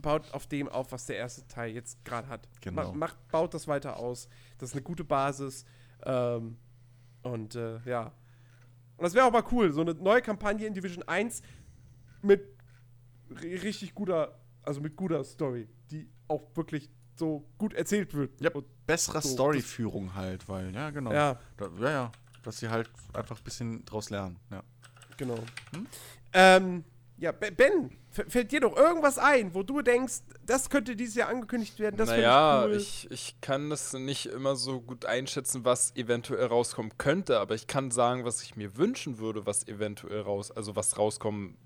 Baut 0.06 0.32
auf 0.34 0.48
dem 0.48 0.70
auf, 0.70 0.92
was 0.92 1.06
der 1.08 1.18
erste 1.18 1.48
Teil 1.48 1.74
jetzt 1.74 2.04
gerade 2.06 2.28
hat. 2.30 2.48
Genau. 2.62 2.92
Ma- 2.92 2.98
Macht, 2.98 3.28
baut 3.30 3.54
das 3.54 3.68
weiter 3.68 3.98
aus. 3.98 4.30
Das 4.58 4.70
ist 4.70 4.76
eine 4.76 4.84
gute 4.84 5.04
Basis. 5.04 5.66
Ähm, 6.04 6.58
und 7.24 7.56
äh, 7.56 7.80
ja. 7.86 8.14
Und 8.98 9.04
das 9.04 9.14
wäre 9.14 9.26
auch 9.26 9.32
mal 9.32 9.44
cool, 9.52 9.74
so 9.74 9.82
eine 9.82 9.94
neue 9.96 10.22
Kampagne 10.22 10.66
in 10.68 10.74
Division 10.74 11.04
1 11.08 11.42
mit 12.22 12.42
ri- 13.32 13.62
richtig 13.64 13.94
guter, 13.96 14.40
also 14.64 14.80
mit 14.80 14.96
guter 14.96 15.24
Story, 15.24 15.68
die 15.92 16.08
auch 16.28 16.56
wirklich 16.56 16.90
so 17.16 17.46
gut 17.58 17.74
erzählt 17.74 18.14
wird. 18.14 18.40
Ja, 18.42 18.52
Und, 18.52 18.66
bessere 18.86 19.22
So, 19.22 19.30
Storyführung 19.30 20.14
halt, 20.16 20.48
weil, 20.48 20.74
ja, 20.74 20.92
genau. 20.92 21.12
ja 21.12 21.40
Da, 21.58 21.70
ja, 21.82 21.90
ja. 21.92 22.12
Dass 22.44 22.60
sie 22.60 22.70
halt 22.70 22.90
einfach 23.14 23.38
ein 23.40 23.44
bisschen 23.44 23.84
draus 23.86 24.12
lernen. 24.12 24.38
Ja. 24.52 24.62
genau. 25.18 25.40
Hm? 25.74 25.88
Ähm, 26.34 26.84
ja, 27.18 27.32
Be- 27.32 27.52
Ben, 27.52 27.90
fällt 28.16 28.52
dir 28.52 28.62
doch 28.62 28.76
irgendwas 28.76 29.18
ein, 29.18 29.54
wo 29.54 29.64
du 29.64 29.82
denkst, 29.82 30.22
das 30.46 30.70
könnte 30.70 30.96
dieses 30.96 31.16
Jahr 31.16 31.30
angekündigt 31.30 31.80
werden, 31.80 31.98
das 31.98 32.10
naja, 32.10 32.62
finde 32.62 32.78
ich, 32.78 33.12
ich 33.12 33.42
kann 33.42 33.70
das 33.70 33.94
nicht 33.94 34.28
immer 34.28 34.56
so 34.56 34.82
gut 34.82 35.06
einschätzen, 35.06 35.66
was 35.66 35.96
eventuell 35.96 36.46
rauskommen 36.46 36.98
könnte, 36.98 37.40
aber 37.40 37.56
ich 37.56 37.68
kann 37.68 37.92
sagen, 37.92 38.26
was 38.26 38.42
ich 38.42 38.56
mir 38.56 38.78
wünschen 38.78 39.18
würde, 39.18 39.46
was 39.46 39.68
eventuell 39.68 40.22
raus, 40.22 40.52
also 40.52 40.76
was 40.76 40.98
rauskommen 40.98 41.58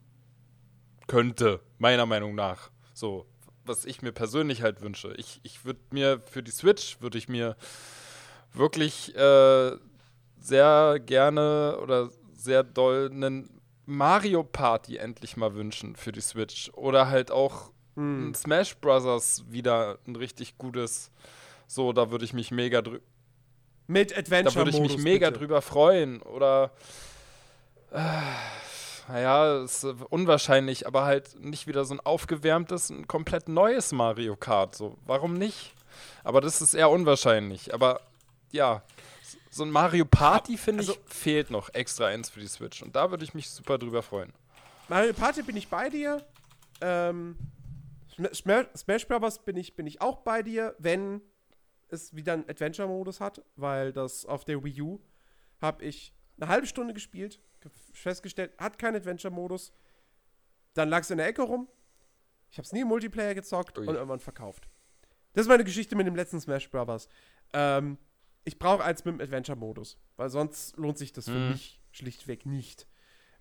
könnte, 1.07 1.59
meiner 1.77 2.05
Meinung 2.05 2.35
nach. 2.35 2.71
So, 2.93 3.25
was 3.65 3.85
ich 3.85 4.01
mir 4.01 4.11
persönlich 4.11 4.61
halt 4.61 4.81
wünsche. 4.81 5.13
Ich, 5.17 5.39
ich 5.43 5.65
würde 5.65 5.79
mir 5.91 6.21
für 6.25 6.43
die 6.43 6.51
Switch, 6.51 7.01
würde 7.01 7.17
ich 7.17 7.29
mir 7.29 7.55
wirklich 8.53 9.15
äh, 9.15 9.77
sehr 10.39 10.99
gerne 11.05 11.77
oder 11.81 12.09
sehr 12.33 12.63
doll 12.63 13.09
einen 13.11 13.58
Mario 13.89 14.43
Party 14.43 14.97
endlich 14.97 15.35
mal 15.35 15.55
wünschen 15.55 15.95
für 15.95 16.11
die 16.11 16.21
Switch. 16.21 16.69
Oder 16.73 17.09
halt 17.09 17.31
auch 17.31 17.71
Hm. 17.95 18.29
ein 18.29 18.35
Smash 18.35 18.77
Brothers 18.77 19.43
wieder 19.49 19.97
ein 20.07 20.15
richtig 20.15 20.57
gutes. 20.57 21.11
So, 21.67 21.91
da 21.91 22.11
würde 22.11 22.23
ich 22.23 22.33
mich 22.33 22.51
mega 22.51 22.81
drü 22.81 22.99
Mit 23.87 24.17
Adventure 24.17 24.53
da 24.53 24.59
würde 24.59 24.71
ich 24.71 24.79
mich 24.79 24.97
mega 24.97 25.27
bitte. 25.29 25.39
drüber 25.39 25.61
freuen. 25.61 26.21
Oder 26.21 26.71
äh, 27.91 27.99
naja, 29.07 29.63
ist 29.63 29.83
unwahrscheinlich, 29.83 30.85
aber 30.85 31.03
halt 31.05 31.39
nicht 31.43 31.65
wieder 31.67 31.83
so 31.83 31.95
ein 31.95 31.99
aufgewärmtes, 31.99 32.89
ein 32.91 33.07
komplett 33.07 33.49
neues 33.49 33.91
Mario 33.91 34.35
Kart. 34.35 34.75
So, 34.75 34.97
warum 35.05 35.33
nicht? 35.33 35.73
Aber 36.23 36.41
das 36.41 36.61
ist 36.61 36.75
eher 36.75 36.89
unwahrscheinlich. 36.91 37.73
Aber 37.73 38.01
ja, 38.51 38.83
so 39.49 39.63
ein 39.63 39.71
Mario 39.71 40.05
Party, 40.05 40.57
finde 40.57 40.81
also- 40.81 40.93
ich, 40.93 40.99
fehlt 41.13 41.49
noch 41.51 41.73
extra 41.73 42.07
eins 42.07 42.29
für 42.29 42.39
die 42.39 42.47
Switch. 42.47 42.81
Und 42.83 42.95
da 42.95 43.09
würde 43.11 43.23
ich 43.23 43.33
mich 43.33 43.49
super 43.49 43.77
drüber 43.77 44.03
freuen. 44.03 44.31
Mario 44.87 45.13
Party 45.13 45.41
bin 45.43 45.55
ich 45.57 45.67
bei 45.67 45.89
dir. 45.89 46.25
Ähm, 46.81 47.37
Sm- 48.15 48.33
Smash, 48.33 48.67
Smash 48.75 49.07
Brothers 49.07 49.39
bin 49.43 49.57
ich, 49.57 49.75
bin 49.75 49.85
ich 49.87 50.01
auch 50.01 50.19
bei 50.19 50.41
dir, 50.43 50.75
wenn 50.79 51.21
es 51.89 52.15
wieder 52.15 52.33
einen 52.33 52.47
Adventure-Modus 52.49 53.19
hat, 53.19 53.41
weil 53.55 53.91
das 53.93 54.25
auf 54.25 54.45
der 54.45 54.63
Wii 54.63 54.81
U 54.81 54.99
habe 55.61 55.83
ich 55.85 56.13
eine 56.39 56.49
halbe 56.49 56.67
Stunde 56.67 56.93
gespielt, 56.93 57.39
ge- 57.61 57.71
festgestellt, 57.93 58.51
hat 58.59 58.77
keinen 58.77 58.95
Adventure-Modus. 58.97 59.73
Dann 60.73 60.89
lag 60.89 61.01
es 61.01 61.09
in 61.11 61.17
der 61.17 61.27
Ecke 61.27 61.41
rum. 61.41 61.67
Ich 62.51 62.57
habe 62.57 62.65
es 62.65 62.71
nie 62.71 62.81
im 62.81 62.87
Multiplayer 62.87 63.33
gezockt 63.35 63.77
Ui. 63.77 63.87
und 63.87 63.95
irgendwann 63.95 64.19
verkauft. 64.19 64.67
Das 65.33 65.43
ist 65.43 65.49
meine 65.49 65.63
Geschichte 65.63 65.95
mit 65.95 66.07
dem 66.07 66.15
letzten 66.15 66.39
Smash 66.39 66.69
Brothers. 66.69 67.07
Ähm, 67.53 67.97
ich 68.43 68.57
brauche 68.59 68.83
eins 68.83 69.05
mit 69.05 69.15
dem 69.15 69.21
Adventure-Modus, 69.21 69.97
weil 70.15 70.29
sonst 70.29 70.77
lohnt 70.77 70.97
sich 70.97 71.11
das 71.13 71.25
für 71.25 71.39
Mhm. 71.39 71.47
mich 71.49 71.81
schlichtweg 71.91 72.45
nicht. 72.45 72.87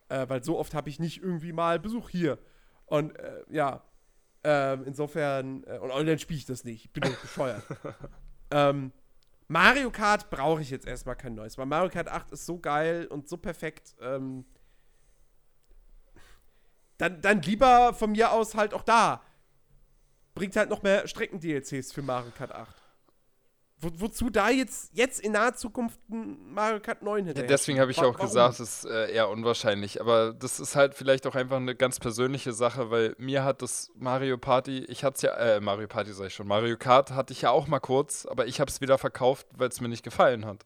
Äh, 0.08 0.28
weil 0.28 0.42
so 0.42 0.58
oft 0.58 0.74
habe 0.74 0.88
ich 0.88 0.98
nicht 0.98 1.22
irgendwie 1.22 1.52
mal 1.52 1.78
Besuch 1.78 2.08
hier. 2.10 2.38
Und 2.86 3.16
äh, 3.18 3.42
ja, 3.50 3.84
ähm, 4.44 4.84
insofern, 4.86 5.64
äh, 5.64 5.78
und 5.78 5.90
online 5.90 6.18
spiele 6.18 6.38
ich 6.38 6.46
das 6.46 6.64
nicht. 6.64 6.86
Ich 6.86 6.92
bin 6.92 7.02
doch 7.02 7.20
bescheuert. 7.20 7.62
ähm, 8.50 8.92
Mario 9.48 9.90
Kart 9.90 10.30
brauche 10.30 10.60
ich 10.62 10.70
jetzt 10.70 10.86
erstmal 10.86 11.16
kein 11.16 11.34
neues, 11.34 11.56
weil 11.58 11.66
Mario 11.66 11.90
Kart 11.90 12.08
8 12.08 12.30
ist 12.32 12.46
so 12.46 12.58
geil 12.58 13.06
und 13.06 13.28
so 13.28 13.36
perfekt. 13.36 13.94
Ähm, 14.00 14.44
dann, 16.98 17.20
dann 17.20 17.42
lieber 17.42 17.94
von 17.94 18.12
mir 18.12 18.32
aus 18.32 18.54
halt 18.54 18.74
auch 18.74 18.82
da. 18.82 19.22
Bringt 20.34 20.56
halt 20.56 20.70
noch 20.70 20.82
mehr 20.82 21.06
Strecken-DLCs 21.06 21.92
für 21.92 22.02
Mario 22.02 22.30
Kart 22.32 22.52
8. 22.52 22.74
Wo, 23.80 23.90
wozu 23.94 24.28
da 24.28 24.50
jetzt, 24.50 24.90
jetzt 24.92 25.20
in 25.20 25.32
naher 25.32 25.54
Zukunft 25.54 26.00
ein 26.10 26.52
Mario 26.52 26.80
Kart 26.80 27.02
9 27.02 27.26
hätte? 27.26 27.42
Ja, 27.42 27.46
deswegen 27.46 27.78
habe 27.78 27.92
ich 27.92 27.98
Wa- 27.98 28.06
auch 28.06 28.14
warum? 28.14 28.26
gesagt, 28.26 28.58
es 28.58 28.84
ist 28.84 28.84
äh, 28.86 29.12
eher 29.12 29.28
unwahrscheinlich. 29.28 30.00
Aber 30.00 30.32
das 30.32 30.58
ist 30.58 30.74
halt 30.74 30.94
vielleicht 30.94 31.26
auch 31.28 31.36
einfach 31.36 31.58
eine 31.58 31.76
ganz 31.76 32.00
persönliche 32.00 32.52
Sache, 32.52 32.90
weil 32.90 33.14
mir 33.18 33.44
hat 33.44 33.62
das 33.62 33.90
Mario 33.94 34.36
Party, 34.36 34.78
ich 34.88 35.04
hatte 35.04 35.14
es 35.16 35.22
ja, 35.22 35.34
äh, 35.36 35.60
Mario 35.60 35.86
Party 35.86 36.12
sag 36.12 36.26
ich 36.26 36.34
schon, 36.34 36.48
Mario 36.48 36.76
Kart 36.76 37.12
hatte 37.12 37.32
ich 37.32 37.42
ja 37.42 37.50
auch 37.50 37.68
mal 37.68 37.78
kurz, 37.78 38.26
aber 38.26 38.46
ich 38.46 38.60
habe 38.60 38.68
es 38.68 38.80
wieder 38.80 38.98
verkauft, 38.98 39.46
weil 39.56 39.68
es 39.68 39.80
mir 39.80 39.88
nicht 39.88 40.02
gefallen 40.02 40.44
hat. 40.44 40.64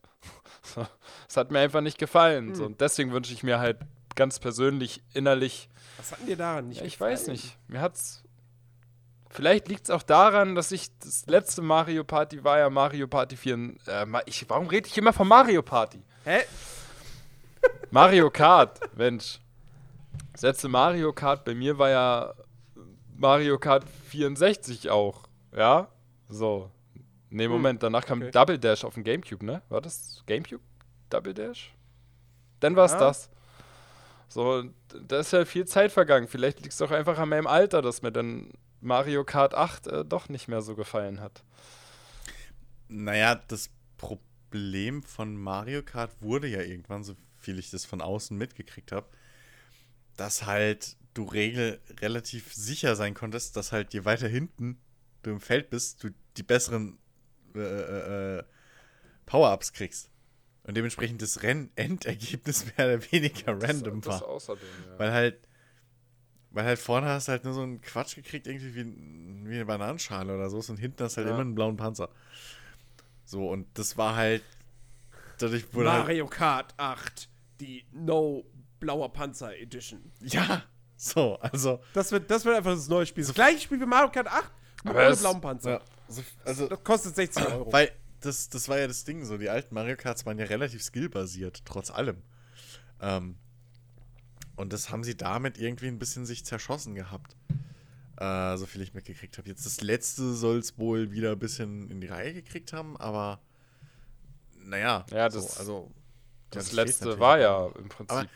es 1.28 1.36
hat 1.36 1.50
mir 1.50 1.58
einfach 1.58 1.82
nicht 1.82 1.98
gefallen. 1.98 2.48
Hm. 2.48 2.54
So. 2.54 2.64
Und 2.64 2.80
deswegen 2.80 3.12
wünsche 3.12 3.34
ich 3.34 3.42
mir 3.42 3.58
halt 3.58 3.78
ganz 4.14 4.38
persönlich, 4.38 5.02
innerlich, 5.12 5.68
Was 5.98 6.12
hatten 6.12 6.26
dir 6.26 6.36
daran 6.36 6.68
nicht 6.68 6.80
ja, 6.80 6.86
ich 6.86 6.98
weiß 7.00 7.26
nicht, 7.28 7.58
mir 7.68 7.80
hat's. 7.80 8.22
Vielleicht 9.32 9.68
liegt 9.68 9.84
es 9.84 9.90
auch 9.90 10.02
daran, 10.02 10.54
dass 10.54 10.72
ich 10.72 10.90
das 10.98 11.24
letzte 11.26 11.62
Mario 11.62 12.04
Party 12.04 12.44
war 12.44 12.58
ja 12.58 12.68
Mario 12.68 13.08
Party 13.08 13.34
4. 13.36 13.54
Äh, 13.86 14.06
ich, 14.26 14.48
warum 14.50 14.66
rede 14.66 14.86
ich 14.86 14.98
immer 14.98 15.14
von 15.14 15.26
Mario 15.26 15.62
Party? 15.62 16.02
Hä? 16.24 16.40
Mario 17.90 18.30
Kart, 18.30 18.78
Mensch. 18.94 19.40
Das 20.32 20.42
letzte 20.42 20.68
Mario 20.68 21.14
Kart 21.14 21.44
bei 21.46 21.54
mir 21.54 21.78
war 21.78 21.88
ja 21.88 22.34
Mario 23.16 23.58
Kart 23.58 23.84
64 24.10 24.90
auch. 24.90 25.22
Ja? 25.56 25.88
So. 26.28 26.70
Nee, 27.30 27.48
Moment, 27.48 27.82
danach 27.82 28.04
kam 28.04 28.20
okay. 28.20 28.30
Double 28.32 28.58
Dash 28.58 28.84
auf 28.84 28.94
dem 28.94 29.04
Gamecube, 29.04 29.46
ne? 29.46 29.62
War 29.70 29.80
das 29.80 30.22
Gamecube? 30.26 30.62
Double 31.08 31.32
Dash? 31.32 31.72
Dann 32.60 32.76
war 32.76 32.84
es 32.84 32.92
Ja. 32.92 32.98
das. 32.98 33.30
So, 34.28 34.64
da 35.08 35.20
ist 35.20 35.32
ja 35.32 35.46
viel 35.46 35.66
Zeit 35.66 35.92
vergangen. 35.92 36.28
Vielleicht 36.28 36.60
liegt 36.60 36.74
es 36.74 36.82
auch 36.82 36.90
einfach 36.90 37.18
an 37.18 37.30
meinem 37.30 37.46
Alter, 37.46 37.80
dass 37.80 38.02
mir 38.02 38.12
dann 38.12 38.50
Mario 38.82 39.24
Kart 39.24 39.54
8 39.54 39.86
äh, 39.86 40.04
doch 40.04 40.28
nicht 40.28 40.48
mehr 40.48 40.60
so 40.60 40.74
gefallen 40.74 41.20
hat. 41.20 41.44
Naja, 42.88 43.36
das 43.48 43.70
Problem 43.96 45.02
von 45.02 45.36
Mario 45.36 45.82
Kart 45.82 46.10
wurde 46.20 46.48
ja 46.48 46.60
irgendwann, 46.60 47.04
so 47.04 47.14
viel 47.38 47.58
ich 47.58 47.70
das 47.70 47.84
von 47.84 48.00
außen 48.00 48.36
mitgekriegt 48.36 48.92
habe, 48.92 49.08
dass 50.16 50.44
halt 50.46 50.96
du 51.14 51.24
regel 51.24 51.80
relativ 52.00 52.52
sicher 52.52 52.96
sein 52.96 53.14
konntest, 53.14 53.56
dass 53.56 53.72
halt 53.72 53.94
je 53.94 54.04
weiter 54.04 54.28
hinten 54.28 54.78
du 55.22 55.30
im 55.30 55.40
Feld 55.40 55.70
bist, 55.70 56.02
du 56.02 56.10
die 56.36 56.42
besseren 56.42 56.98
äh, 57.54 57.60
äh, 57.60 58.38
äh, 58.38 58.42
Power-Ups 59.26 59.72
kriegst. 59.72 60.10
Und 60.64 60.76
dementsprechend 60.76 61.22
das 61.22 61.42
Renn-Endergebnis 61.42 62.66
mehr 62.76 62.86
oder 62.86 63.12
weniger 63.12 63.60
random 63.60 64.00
das, 64.00 64.14
das 64.14 64.20
war. 64.22 64.28
außerdem, 64.28 64.68
ja. 64.86 64.98
Weil 64.98 65.12
halt, 65.12 65.48
weil 66.52 66.64
halt 66.64 66.78
vorne 66.78 67.08
hast 67.08 67.28
du 67.28 67.32
halt 67.32 67.44
nur 67.44 67.54
so 67.54 67.62
einen 67.62 67.80
Quatsch 67.80 68.14
gekriegt, 68.14 68.46
irgendwie 68.46 68.74
wie, 68.74 69.48
wie 69.48 69.54
eine 69.56 69.64
Bananenschale 69.66 70.34
oder 70.34 70.48
so, 70.50 70.58
und 70.70 70.78
hinten 70.78 71.02
hast 71.04 71.14
du 71.14 71.18
halt 71.18 71.28
Ja. 71.28 71.34
immer 71.34 71.42
einen 71.42 71.54
blauen 71.54 71.76
Panzer. 71.76 72.08
So, 73.24 73.48
und 73.50 73.66
das 73.78 73.96
war 73.96 74.16
halt, 74.16 74.42
dadurch 75.38 75.72
wurde 75.74 75.90
halt, 75.92 76.02
Mario 76.02 76.26
Kart 76.26 76.74
8, 76.76 77.28
die 77.60 77.84
No 77.92 78.44
Blauer 78.80 79.12
Panzer 79.12 79.56
Edition. 79.56 80.00
ja, 80.20 80.62
so, 80.96 81.36
also, 81.38 81.80
Das 81.94 82.12
wird, 82.12 82.30
das 82.30 82.44
wird 82.44 82.56
einfach 82.56 82.74
das 82.74 82.88
neue 82.88 83.06
Spiel. 83.06 83.24
Das 83.24 83.34
gleiche 83.34 83.60
Spiel 83.60 83.80
wie 83.80 83.86
Mario 83.86 84.10
Kart 84.10 84.28
8, 84.28 84.50
nur 84.84 84.94
Aber 84.94 85.06
ohne 85.06 85.16
blauen 85.16 85.40
Panzer. 85.40 85.70
ja, 85.70 85.80
so 86.08 86.22
also, 86.44 86.68
Das 86.68 86.82
kostet 86.84 87.14
60 87.16 87.46
Euro. 87.46 87.72
weil 87.72 87.90
das, 88.20 88.48
das 88.48 88.68
war 88.68 88.78
ja 88.78 88.86
das 88.86 89.04
Ding 89.04 89.24
so, 89.24 89.36
die 89.38 89.48
alten 89.48 89.74
Mario 89.74 89.96
Karts 89.96 90.24
waren 90.26 90.38
ja 90.38 90.44
relativ 90.44 90.82
skillbasiert, 90.82 91.62
trotz 91.64 91.90
allem. 91.90 92.22
Ähm, 93.00 93.36
und 94.62 94.72
das 94.72 94.90
haben 94.90 95.04
sie 95.04 95.16
damit 95.16 95.58
irgendwie 95.58 95.88
ein 95.88 95.98
bisschen 95.98 96.24
sich 96.24 96.44
zerschossen 96.44 96.94
gehabt. 96.94 97.36
Äh, 98.16 98.56
so 98.56 98.66
viel 98.66 98.80
ich 98.82 98.94
mitgekriegt 98.94 99.36
habe. 99.38 99.48
Jetzt 99.48 99.66
das 99.66 99.80
letzte 99.80 100.32
soll 100.34 100.58
es 100.58 100.78
wohl 100.78 101.10
wieder 101.12 101.32
ein 101.32 101.38
bisschen 101.38 101.90
in 101.90 102.00
die 102.00 102.06
Reihe 102.06 102.32
gekriegt 102.32 102.72
haben, 102.72 102.96
aber 102.96 103.40
naja. 104.56 105.04
Ja, 105.10 105.30
so, 105.30 105.40
das- 105.40 105.58
also, 105.58 105.90
Das, 106.50 106.66
fehlt 106.68 106.76
letzte 106.76 107.18
war 107.18 107.38
ja 107.38 107.66
im 107.78 107.88
Prinzip 107.88 108.16
Aber- 108.16 108.28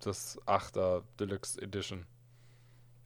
das 0.00 0.38
8er 0.46 1.02
Deluxe 1.18 1.60
Edition. 1.60 2.06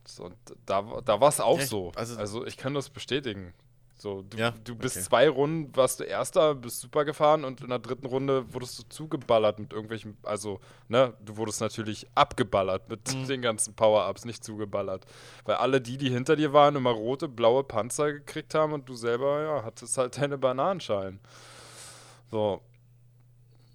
So, 0.07 0.25
und 0.27 0.37
da, 0.67 0.83
da 1.05 1.21
war 1.21 1.29
es 1.31 1.41
auch 1.41 1.59
Ja, 1.59 1.67
so. 1.67 1.91
also- 1.97 2.17
Also, 2.19 2.47
ich 2.47 2.57
kann 2.57 2.75
das 2.75 2.91
bestätigen. 2.91 3.53
So, 3.97 4.23
du, 4.23 4.37
Ja, 4.37 4.51
du 4.65 4.75
bist 4.75 4.97
okay. 4.97 5.05
zwei 5.05 5.29
Runden, 5.29 5.75
warst 5.77 6.01
du 6.01 6.05
Erster, 6.05 6.55
bist 6.57 6.81
super 6.81 7.05
gefahren 7.05 7.45
und 7.45 7.61
in 7.61 7.69
der 7.69 7.79
dritten 7.79 8.07
Runde 8.07 8.53
wurdest 8.53 8.79
du 8.79 8.83
zugeballert 8.89 9.61
mit 9.61 9.73
irgendwelchen, 9.73 10.17
also, 10.25 10.61
ne, 10.89 11.15
du 11.25 11.37
wurdest 11.37 11.61
natürlich 11.61 12.07
abgeballert 12.15 12.89
mit 12.89 13.15
Mhm. 13.15 13.27
den 13.29 13.41
ganzen 13.43 13.75
Power-Ups, 13.75 14.25
nicht 14.25 14.43
zugeballert. 14.45 15.07
Weil 15.45 15.57
alle 15.57 15.81
die, 15.81 15.97
die 15.97 16.11
hinter 16.11 16.35
dir 16.35 16.53
waren, 16.53 16.75
immer 16.75 16.91
rote, 16.91 17.29
blaue 17.29 17.63
Panzer 17.63 18.13
gekriegt 18.13 18.55
haben 18.55 18.73
und 18.73 18.89
du 18.89 18.95
selber, 18.95 19.43
ja, 19.43 19.65
hattest 19.65 19.97
halt 19.97 20.19
deine 20.21 20.39
Bananenschalen. 20.39 21.21
So, 22.33 22.61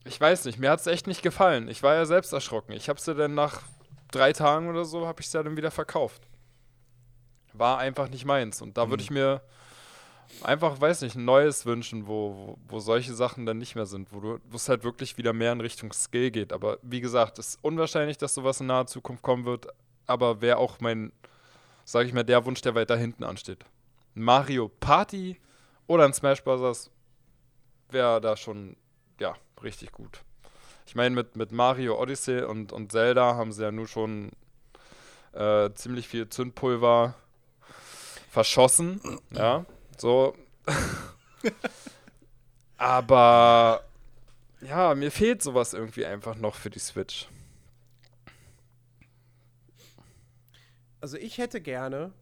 ich 0.03 0.19
weiß 0.19 0.45
nicht, 0.45 0.59
mir 0.59 0.69
hat 0.71 0.81
es 0.81 0.87
echt 0.87 1.07
nicht 1.07 1.21
gefallen. 1.21 1.69
Ich 1.69 1.81
war 1.81 1.95
ja 1.95 2.05
selbst 2.05 2.33
erschrocken. 2.33 2.73
Ich 2.73 2.89
habe 2.89 2.99
sie 2.99 3.15
dann 3.15 3.35
nach 3.35 3.61
drei 4.11 4.33
Tagen 4.33 4.67
oder 4.69 4.83
so, 4.83 5.07
habe 5.07 5.21
ich 5.21 5.29
sie 5.29 5.41
dann 5.41 5.55
wieder 5.55 5.71
verkauft. 5.71 6.23
War 7.53 7.77
einfach 7.79 8.09
nicht 8.09 8.25
meins. 8.25 8.61
Und 8.61 8.77
da 8.77 8.89
würde 8.89 9.01
Mhm. 9.01 9.05
ich 9.05 9.11
mir 9.11 9.41
einfach, 10.43 10.79
weiß 10.79 11.01
nicht, 11.01 11.15
ein 11.15 11.25
neues 11.25 11.65
wünschen, 11.65 12.07
wo, 12.07 12.35
wo, 12.35 12.57
wo 12.67 12.79
solche 12.79 13.13
Sachen 13.13 13.45
dann 13.45 13.57
nicht 13.57 13.75
mehr 13.75 13.85
sind, 13.85 14.09
wo 14.11 14.39
es 14.53 14.69
halt 14.69 14.83
wirklich 14.83 15.17
wieder 15.17 15.33
mehr 15.33 15.51
in 15.51 15.61
Richtung 15.61 15.91
Skill 15.91 16.31
geht. 16.31 16.53
Aber 16.53 16.77
wie 16.81 17.01
gesagt, 17.01 17.39
es 17.39 17.49
ist 17.49 17.59
unwahrscheinlich, 17.63 18.17
dass 18.17 18.33
sowas 18.33 18.59
in 18.61 18.67
naher 18.67 18.87
Zukunft 18.87 19.23
kommen 19.23 19.45
wird. 19.45 19.67
Aber 20.05 20.41
wäre 20.41 20.57
auch 20.57 20.79
mein, 20.79 21.11
sage 21.85 22.07
ich 22.07 22.13
mal, 22.13 22.23
der 22.23 22.45
Wunsch, 22.45 22.61
der 22.61 22.75
weiter 22.75 22.97
hinten 22.97 23.23
ansteht. 23.23 23.65
Mario 24.13 24.69
Party 24.69 25.37
oder 25.87 26.05
ein 26.05 26.13
Smash 26.13 26.43
Bros. 26.43 26.89
wäre 27.89 28.21
da 28.21 28.35
schon, 28.35 28.75
ja, 29.19 29.35
richtig 29.63 29.91
gut. 29.91 30.21
Ich 30.85 30.95
meine, 30.95 31.15
mit, 31.15 31.35
mit 31.35 31.51
Mario 31.51 32.01
Odyssey 32.01 32.43
und, 32.43 32.71
und 32.71 32.91
Zelda 32.91 33.35
haben 33.35 33.51
sie 33.51 33.63
ja 33.63 33.71
nur 33.71 33.87
schon 33.87 34.31
äh, 35.33 35.69
ziemlich 35.73 36.07
viel 36.07 36.27
Zündpulver 36.29 37.13
verschossen. 38.31 38.99
Ja, 39.31 39.65
so. 40.01 40.35
Aber 42.77 43.83
ja, 44.61 44.95
mir 44.95 45.11
fehlt 45.11 45.41
sowas 45.41 45.73
irgendwie 45.73 46.05
einfach 46.05 46.35
noch 46.35 46.55
für 46.55 46.69
die 46.69 46.79
Switch. 46.79 47.27
Also 51.01 51.17
ich 51.17 51.37
hätte 51.37 51.61
gerne, 51.61 52.13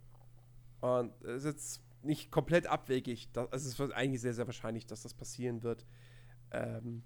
und 0.81 1.11
es 1.23 1.43
ist 1.43 1.45
jetzt 1.45 1.81
nicht 2.03 2.31
komplett 2.31 2.67
abwegig, 2.67 3.30
da- 3.33 3.47
also 3.51 3.67
es 3.67 3.80
ist 3.80 3.91
eigentlich 3.93 4.22
sehr, 4.22 4.33
sehr 4.33 4.45
wahrscheinlich, 4.45 4.85
dass 4.85 5.01
das 5.01 5.14
passieren 5.14 5.64
wird. 5.64 5.85
Ähm, 6.51 7.03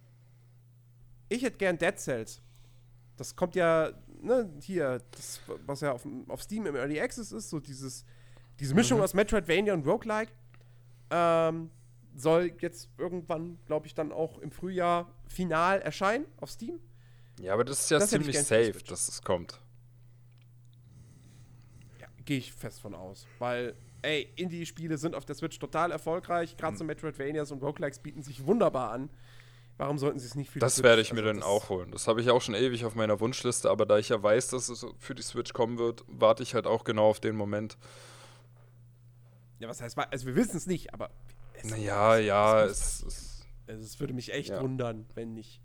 ich 1.29 1.43
hätte 1.43 1.57
gern 1.57 1.77
Dead 1.77 1.97
Cells. 1.97 2.41
Das 3.15 3.35
kommt 3.35 3.55
ja, 3.55 3.91
ne, 4.21 4.51
hier, 4.61 5.01
das, 5.11 5.39
was 5.65 5.81
ja 5.81 5.93
auf, 5.93 6.05
auf 6.27 6.41
Steam 6.41 6.65
im 6.65 6.75
Early 6.75 6.99
Access 6.99 7.31
ist, 7.31 7.49
so 7.49 7.59
dieses, 7.59 8.03
diese 8.59 8.75
Mischung 8.75 9.01
aus 9.01 9.13
Metroidvania 9.13 9.73
und 9.73 9.87
Roguelike. 9.87 10.31
Ähm, 11.11 11.69
soll 12.15 12.53
jetzt 12.59 12.89
irgendwann, 12.97 13.57
glaube 13.65 13.87
ich, 13.87 13.93
dann 13.93 14.11
auch 14.11 14.37
im 14.39 14.51
Frühjahr 14.51 15.11
final 15.27 15.79
erscheinen 15.81 16.25
auf 16.37 16.49
Steam. 16.51 16.79
Ja, 17.39 17.53
aber 17.53 17.63
das 17.63 17.81
ist 17.81 17.91
ja 17.91 17.99
Das 17.99 18.09
ziemlich 18.09 18.37
safe, 18.39 18.73
dass 18.87 19.07
es 19.07 19.21
kommt. 19.21 19.59
Ja, 21.99 22.07
gehe 22.25 22.37
ich 22.37 22.51
fest 22.53 22.81
von 22.81 22.93
aus. 22.95 23.25
Weil, 23.39 23.75
ey, 24.01 24.31
Indie-Spiele 24.35 24.97
sind 24.97 25.15
auf 25.15 25.25
der 25.25 25.35
Switch 25.35 25.57
total 25.59 25.91
erfolgreich. 25.91 26.53
Mhm. 26.53 26.57
Gerade 26.57 26.77
so 26.77 26.83
Metroidvanias 26.83 27.51
und 27.51 27.61
Roguelikes 27.63 27.99
bieten 27.99 28.21
sich 28.21 28.45
wunderbar 28.45 28.91
an. 28.91 29.09
Warum 29.77 29.97
sollten 29.97 30.19
sie 30.19 30.27
es 30.27 30.35
nicht 30.35 30.49
für 30.49 30.59
die 30.59 30.59
Das 30.59 30.83
werde 30.83 31.01
ich 31.01 31.11
mir 31.13 31.19
Also 31.21 31.29
dann 31.29 31.37
das- 31.37 31.45
auch 31.45 31.69
holen. 31.69 31.91
Das 31.91 32.07
habe 32.07 32.21
ich 32.21 32.29
auch 32.29 32.41
schon 32.41 32.53
ewig 32.55 32.85
auf 32.85 32.93
meiner 32.93 33.19
Wunschliste, 33.19 33.69
aber 33.69 33.85
da 33.85 33.97
ich 33.97 34.09
ja 34.09 34.21
weiß, 34.21 34.49
dass 34.49 34.69
es 34.69 34.85
für 34.99 35.15
die 35.15 35.23
Switch 35.23 35.53
kommen 35.53 35.77
wird, 35.79 36.03
warte 36.07 36.43
ich 36.43 36.53
halt 36.53 36.67
auch 36.67 36.83
genau 36.83 37.09
auf 37.09 37.19
den 37.19 37.35
Moment. 37.35 37.77
Ja, 39.61 39.67
was 39.69 39.79
heißt, 39.81 39.97
also 39.97 40.25
wir 40.25 40.35
wissen 40.35 40.57
es 40.57 40.65
nicht, 40.65 40.93
aber. 40.93 41.11
Es, 41.53 41.69
Naja, 41.69 42.17
ja, 42.17 42.65
es 42.65 43.01
ist. 43.03 43.47
Also 43.67 43.83
es 43.83 43.99
würde 43.99 44.13
mich 44.13 44.33
echt 44.33 44.49
Ja. 44.49 44.61
wundern, 44.61 45.05
wenn 45.13 45.33
nicht. 45.33 45.61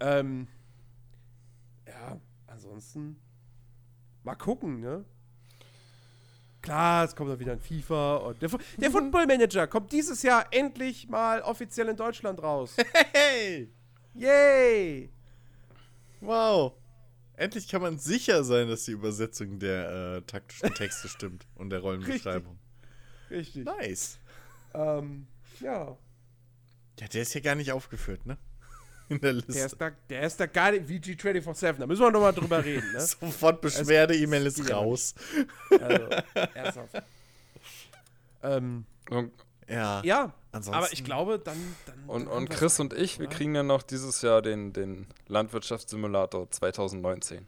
Ähm, 0.00 0.48
ja, 1.86 2.20
ansonsten 2.48 3.16
mal 4.24 4.34
gucken, 4.34 4.80
ne? 4.80 5.04
Klar, 6.60 7.04
es 7.04 7.14
kommt 7.14 7.30
dann 7.30 7.38
wieder 7.38 7.52
ein 7.52 7.60
FIFA 7.60 8.16
und 8.16 8.42
der, 8.42 8.50
der 8.78 8.90
Football 8.90 9.26
Manager 9.26 9.66
kommt 9.68 9.92
dieses 9.92 10.22
Jahr 10.22 10.46
endlich 10.50 11.08
mal 11.08 11.40
offiziell 11.42 11.88
in 11.88 11.96
Deutschland 11.96 12.42
raus. 12.42 12.76
Hey! 13.12 13.70
Yay! 14.14 15.10
Wow! 16.20 16.72
Endlich 17.36 17.68
kann 17.68 17.82
man 17.82 17.98
sicher 17.98 18.42
sein, 18.44 18.68
dass 18.68 18.84
die 18.84 18.92
Übersetzung 18.92 19.58
der 19.58 20.16
äh, 20.16 20.22
taktischen 20.22 20.72
Texte 20.74 21.08
stimmt 21.08 21.46
und 21.54 21.70
der 21.70 21.80
Rollenbeschreibung. 21.80 22.58
Richtig. 23.34 23.64
Nice. 23.64 24.18
Ähm, 24.74 25.26
ja. 25.60 25.96
Ja, 27.00 27.08
der 27.08 27.22
ist 27.22 27.32
hier 27.32 27.40
gar 27.42 27.54
nicht 27.56 27.72
aufgeführt, 27.72 28.24
ne? 28.26 28.38
In 29.08 29.20
der 29.20 29.32
Liste. 29.34 29.52
Der 29.52 29.66
ist 29.66 29.76
da, 29.80 29.90
der 30.08 30.22
ist 30.22 30.40
da 30.40 30.46
gar 30.46 30.70
nicht 30.72 30.88
VG247. 30.88 31.72
Da 31.74 31.86
müssen 31.86 32.02
wir 32.02 32.10
nochmal 32.10 32.32
drüber 32.32 32.64
reden, 32.64 32.90
ne? 32.92 33.00
Sofort 33.00 33.60
Beschwerde-E-Mail 33.60 34.46
ist 34.46 34.70
raus. 34.70 35.14
Also, 35.80 36.08
ernsthaft. 36.54 37.02
ähm, 38.42 38.84
Und, 39.10 39.32
Ja. 39.68 40.02
ja, 40.04 40.32
Ansonsten- 40.52 40.74
aber 40.74 40.92
ich 40.92 41.04
glaube, 41.04 41.38
dann. 41.38 41.56
dann 41.86 42.04
und, 42.06 42.26
dann 42.26 42.32
und 42.32 42.50
Chris 42.50 42.78
und 42.80 42.92
ich, 42.94 43.18
wir 43.18 43.26
oder? 43.26 43.36
kriegen 43.36 43.54
ja 43.54 43.62
noch 43.62 43.82
dieses 43.82 44.22
Jahr 44.22 44.40
den, 44.40 44.72
den 44.72 45.06
Landwirtschaftssimulator 45.26 46.50
2019. 46.50 47.46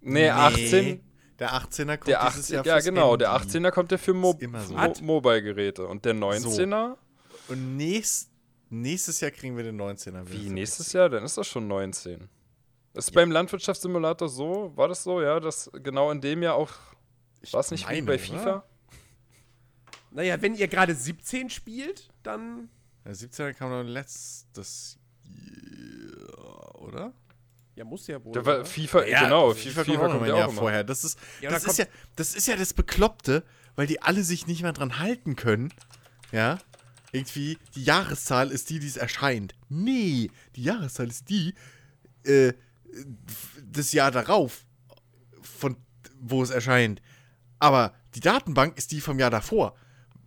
Nee, 0.00 0.28
18. 0.28 1.00
Der 1.38 1.52
18er 1.52 1.96
kommt 1.96 2.08
Der 2.08 2.24
dieses 2.26 2.44
18, 2.44 2.54
Jahr 2.54 2.66
ja, 2.66 2.74
fürs 2.74 2.84
genau, 2.84 3.16
der 3.16 3.32
Handy. 3.32 3.58
18er 3.58 3.70
kommt 3.72 3.92
ja 3.92 3.98
für 3.98 4.14
Mo 4.14 4.38
so. 4.40 4.74
Mo 4.74 4.92
Mobile-Geräte. 5.02 5.86
Und 5.86 6.04
der 6.04 6.14
19er, 6.14 6.96
Und 7.48 7.76
nächst, 7.76 8.30
nächstes 8.70 9.20
Jahr 9.20 9.30
kriegen 9.32 9.56
wir 9.56 9.64
den 9.64 9.80
19er. 9.80 10.30
wie 10.30 10.48
nächstes 10.48 10.92
Jahr? 10.92 11.08
Dann 11.08 11.24
ist 11.24 11.36
das 11.36 11.46
schon 11.48 11.66
19. 11.66 12.28
Ist 12.94 13.12
beim 13.12 13.32
Landwirtschaftssimulator 13.32 14.28
so? 14.28 14.72
War 14.76 14.86
das 14.86 15.02
so, 15.02 15.20
ja? 15.20 15.40
Dass 15.40 15.68
genau 15.82 16.12
in 16.12 16.20
dem 16.20 16.42
Jahr 16.42 16.54
auch. 16.54 16.70
War 17.50 17.60
es 17.60 17.70
nicht 17.72 17.88
wie 17.88 18.00
meine, 18.00 18.06
bei 18.06 18.14
oder? 18.14 18.22
FIFA? 18.22 18.64
Naja, 20.12 20.40
wenn 20.40 20.54
ihr 20.54 20.68
gerade 20.68 20.94
17 20.94 21.50
spielt, 21.50 22.08
dann. 22.22 22.70
Der 23.04 23.14
17er 23.14 23.52
kam 23.52 23.70
noch 23.70 23.82
letztes 23.82 24.98
Jahr, 25.24 26.80
oder? 26.80 27.12
Ja, 27.76 27.84
muss 27.84 28.06
ja 28.06 28.22
wohl. 28.24 28.32
Der 28.32 28.46
war? 28.46 28.64
FIFA, 28.64 29.02
genau, 29.02 29.52
FIFA, 29.52 29.84
FIFA 29.84 30.08
kommt 30.08 30.22
ein 30.22 30.28
ja 30.28 30.36
Jahr 30.36 30.46
auch 30.46 30.52
immer. 30.52 30.60
vorher. 30.60 30.84
Das 30.84 31.02
ist, 31.04 31.18
Ja, 31.40 31.50
das, 31.50 31.64
da 31.64 31.70
ist 31.70 31.78
ja, 31.78 31.86
das 32.16 32.34
ist 32.34 32.46
ja 32.46 32.56
das 32.56 32.72
Bekloppte, 32.72 33.42
weil 33.74 33.86
die 33.86 34.00
alle 34.00 34.22
sich 34.22 34.46
nicht 34.46 34.62
mehr 34.62 34.72
dran 34.72 34.98
halten 35.00 35.34
können. 35.36 35.72
Ja. 36.30 36.58
Irgendwie, 37.12 37.58
die 37.74 37.84
Jahreszahl 37.84 38.50
ist 38.50 38.70
die, 38.70 38.78
die 38.78 38.86
es 38.86 38.96
erscheint. 38.96 39.54
Nee, 39.68 40.30
die 40.56 40.62
Jahreszahl 40.64 41.08
ist 41.08 41.28
die, 41.28 41.54
äh, 42.24 42.52
das 43.64 43.92
Jahr 43.92 44.10
darauf, 44.10 44.64
von 45.42 45.76
wo 46.20 46.42
es 46.42 46.50
erscheint. 46.50 47.02
Aber 47.58 47.94
die 48.14 48.20
Datenbank 48.20 48.76
ist 48.78 48.92
die 48.92 49.00
vom 49.00 49.18
Jahr 49.18 49.30
davor. 49.30 49.76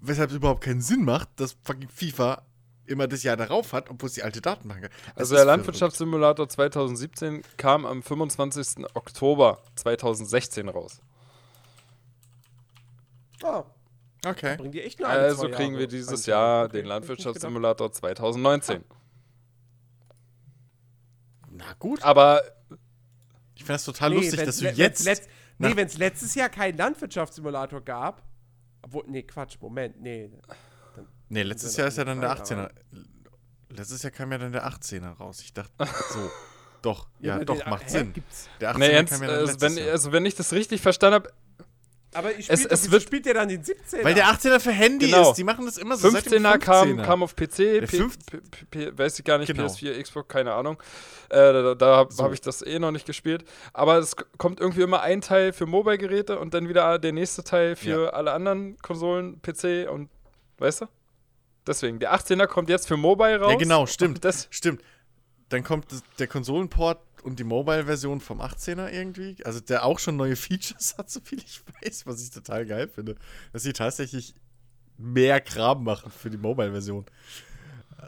Weshalb 0.01 0.29
es 0.29 0.35
überhaupt 0.35 0.63
keinen 0.63 0.81
Sinn 0.81 1.03
macht, 1.03 1.29
dass 1.37 1.57
fucking 1.63 1.89
FIFA 1.89 2.45
immer 2.87 3.07
das 3.07 3.23
Jahr 3.23 3.37
darauf 3.37 3.73
hat, 3.73 3.89
obwohl 3.89 4.07
es 4.07 4.13
die 4.13 4.23
alte 4.23 4.41
Datenbank 4.41 4.85
hat. 4.85 4.91
Das 5.07 5.17
Also 5.17 5.35
der. 5.35 5.45
Landwirtschaftssimulator 5.45 6.49
2017 6.49 7.41
kam 7.57 7.85
am 7.85 8.01
25. 8.03 8.85
Oktober 8.95 9.61
2016 9.75 10.69
raus. 10.69 11.01
Ah, 13.43 13.63
Okay. 14.25 14.57
die 14.71 14.81
Also 15.07 15.43
kriegen 15.49 15.73
Jahre 15.73 15.79
wir 15.79 15.87
dieses. 15.87 16.25
Jahr 16.25 16.65
Okay, 16.65 16.77
den 16.77 16.85
Landwirtschaftssimulator 16.87 17.91
2019. 17.91 18.83
Na 21.51 21.73
gut. 21.79 22.03
Aber 22.03 22.41
Ich 23.55 23.61
finde 23.63 23.73
das 23.73 23.85
total 23.85 24.11
Nee, 24.11 24.15
lustig, 24.17 24.43
dass 24.43 24.57
du 24.57 24.69
jetzt. 24.69 25.03
letzt- 25.05 25.29
nee, 25.57 25.75
wenn 25.75 25.87
es 25.87 25.97
letztes 25.97 26.35
Jahr 26.35 26.49
keinen 26.49 26.77
Landwirtschaftssimulator 26.77 27.81
gab. 27.81 28.21
Obwohl, 28.83 29.03
nee, 29.07 29.23
Quatsch, 29.23 29.57
Moment, 29.59 29.99
nee. 29.99 30.29
Nee, 31.29 31.43
letztes 31.43 31.75
Jahr 31.77 31.87
ist 31.87 31.97
ja 31.97 32.05
dann 32.05 32.21
der 32.21 32.35
Fall, 32.35 32.45
18er. 32.45 32.69
Letztes 33.69 34.03
Jahr 34.03 34.11
kam 34.11 34.31
ja 34.31 34.37
dann 34.37 34.51
der 34.53 34.65
18er 34.67 35.17
raus. 35.17 35.41
Ich 35.41 35.53
dachte, 35.53 35.71
so. 36.13 36.29
Doch, 36.81 37.07
ja, 37.19 37.35
aber 37.35 37.45
doch, 37.45 37.65
macht 37.65 37.85
hä, 37.85 37.89
Sinn. 37.89 38.13
Gibt's? 38.13 38.47
Der 38.61 38.71
18er 38.73 38.77
nee, 38.77 38.91
Jens, 38.91 39.09
kam 39.09 39.21
ja 39.23 39.27
dann 39.27 39.37
äh, 39.37 39.41
letztes 39.41 39.61
wenn, 39.61 39.77
Jahr. 39.83 39.91
also 39.91 40.11
wenn 40.11 40.25
ich 40.25 40.35
das 40.35 40.53
richtig 40.53 40.79
verstanden 40.81 41.15
habe, 41.15 41.33
Aber 42.13 42.31
ich 42.31 42.49
Es- 42.49 42.59
spielt, 42.59 42.71
es 42.71 42.81
wieso 42.83 42.91
wird- 42.93 43.03
spielt 43.03 43.25
ihr 43.25 43.33
dann 43.33 43.49
den 43.49 43.63
17er? 43.63 44.03
Weil 44.03 44.13
der 44.13 44.27
18er 44.27 44.59
für 44.59 44.71
Handy 44.71 45.07
Genau. 45.07 45.31
ist. 45.31 45.37
Die 45.37 45.43
machen 45.43 45.65
das 45.65 45.77
immer 45.77 45.97
so. 45.97 46.09
seit 46.11 46.27
dem 46.31 46.43
15er 46.45 46.57
kam, 46.59 46.87
15er. 46.99 47.03
kam 47.03 47.23
auf 47.23 47.35
PC, 47.35 47.57
P, 47.81 47.87
fünf- 47.87 48.17
P, 48.25 48.37
P, 48.37 48.65
P, 48.91 48.97
weiß 48.97 49.19
ich 49.19 49.25
gar 49.25 49.37
nicht, 49.39 49.47
Genau. 49.47 49.65
PS4, 49.65 50.01
Xbox, 50.01 50.27
keine 50.29 50.53
Ahnung. 50.53 50.81
Äh, 51.29 51.35
da 51.51 51.75
da 51.75 51.95
habe 51.97 52.13
So. 52.13 52.23
hab 52.23 52.31
ich 52.31 52.41
das 52.41 52.61
eh 52.61 52.77
noch 52.79 52.91
nicht 52.91 53.05
gespielt. 53.07 53.43
Aber 53.73 53.97
es 53.97 54.15
kommt 54.37 54.59
irgendwie 54.61 54.83
immer 54.83 55.01
ein 55.01 55.19
Teil 55.21 55.51
für 55.51 55.65
Mobile-Geräte 55.65 56.39
und 56.39 56.53
dann 56.53 56.69
wieder 56.69 56.99
der 56.99 57.11
nächste 57.11 57.43
Teil 57.43 57.75
für 57.75 58.03
Ja. 58.05 58.09
alle 58.11 58.31
anderen 58.31 58.77
Konsolen, 58.81 59.41
PC 59.41 59.87
und, 59.91 60.09
weißt 60.59 60.81
du? 60.81 60.85
Deswegen, 61.67 61.99
der 61.99 62.15
18er 62.15 62.47
kommt 62.47 62.69
jetzt 62.69 62.87
für 62.87 62.97
Mobile 62.97 63.39
raus. 63.39 63.51
Ja, 63.51 63.57
genau, 63.57 63.85
stimmt. 63.85 64.23
Das, 64.23 64.47
Stimmt. 64.49 64.81
Dann 65.49 65.63
kommt 65.63 65.87
der 66.19 66.27
Konsolenport 66.27 66.99
und 67.23 67.39
die 67.39 67.43
Mobile-Version 67.43 68.21
vom 68.21 68.41
18er 68.41 68.89
irgendwie. 68.89 69.37
Also 69.45 69.59
der 69.59 69.85
auch 69.85 69.99
schon 69.99 70.15
neue 70.15 70.35
Features 70.37 70.97
hat, 70.97 71.09
so 71.09 71.19
viel 71.19 71.39
ich 71.39 71.61
weiß, 71.81 72.05
was 72.05 72.23
ich 72.23 72.31
total 72.31 72.65
geil 72.65 72.87
finde. 72.87 73.15
Dass 73.53 73.63
sie 73.63 73.73
tatsächlich 73.73 74.33
mehr 74.97 75.41
Kram 75.41 75.83
machen 75.83 76.11
für 76.11 76.29
die 76.29 76.37
Mobile-Version. 76.37 77.05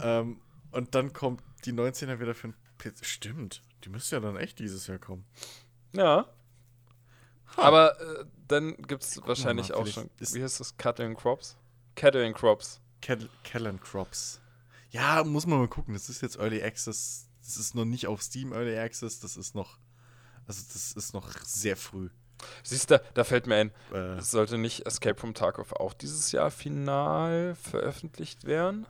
Ähm, 0.02 0.42
und 0.72 0.96
dann 0.96 1.14
kommt 1.14 1.42
die 1.66 1.74
19er 1.74 2.20
wieder 2.20 2.34
für 2.34 2.50
den 2.50 2.56
PC. 2.78 3.06
Stimmt. 3.06 3.64
Die 3.84 3.90
müsste 3.90 4.18
ja 4.18 4.20
dann 4.22 4.38
echt 4.38 4.60
dieses 4.60 4.88
Jahr 4.88 5.00
kommen. 5.00 5.26
ja. 5.94 6.26
Aber 7.56 8.00
äh, 8.00 8.26
dann 8.48 8.78
gibt 8.78 9.04
es 9.04 9.20
wahrscheinlich 9.26 9.70
mal, 9.70 9.80
auch 9.80 9.88
schon, 9.88 10.08
wie 10.20 10.44
heißt 10.44 10.60
das, 10.60 10.78
Cattle 10.78 11.16
Crops? 11.16 11.58
Cattle 11.96 12.32
Crops. 12.32 12.80
Cal 13.02 13.30
Callan 13.44 13.80
Crops. 13.80 14.40
Ja, 14.92 15.24
muss 15.24 15.46
man 15.46 15.60
mal 15.60 15.68
gucken. 15.68 15.94
Das 15.94 16.10
ist 16.10 16.22
jetzt 16.22 16.38
Early 16.38 16.64
Access. 16.64 17.28
Das 17.44 17.58
ist 17.58 17.76
noch 17.76 17.86
nicht 17.86 18.08
auf 18.08 18.22
Steam 18.22 18.52
Early 18.54 18.78
Access. 18.78 19.20
Das 19.20 19.38
ist 19.38 19.56
noch. 19.56 19.78
Also, 20.48 20.64
das 20.74 20.94
ist 20.94 21.14
noch 21.14 21.30
sehr 21.44 21.78
früh. 21.78 22.10
Siehst 22.64 22.90
du, 22.90 23.02
da 23.14 23.24
fällt 23.24 23.48
mir 23.48 23.56
ein, 23.56 23.72
Äh, 23.94 24.18
Es 24.18 24.32
sollte 24.32 24.58
nicht 24.58 24.86
Escape 24.88 25.20
from 25.20 25.34
Tarkov 25.34 25.74
auch 25.74 25.94
dieses 25.94 26.32
Jahr 26.32 26.50
final 26.52 27.56
veröffentlicht 27.56 28.46
werden? 28.46 28.86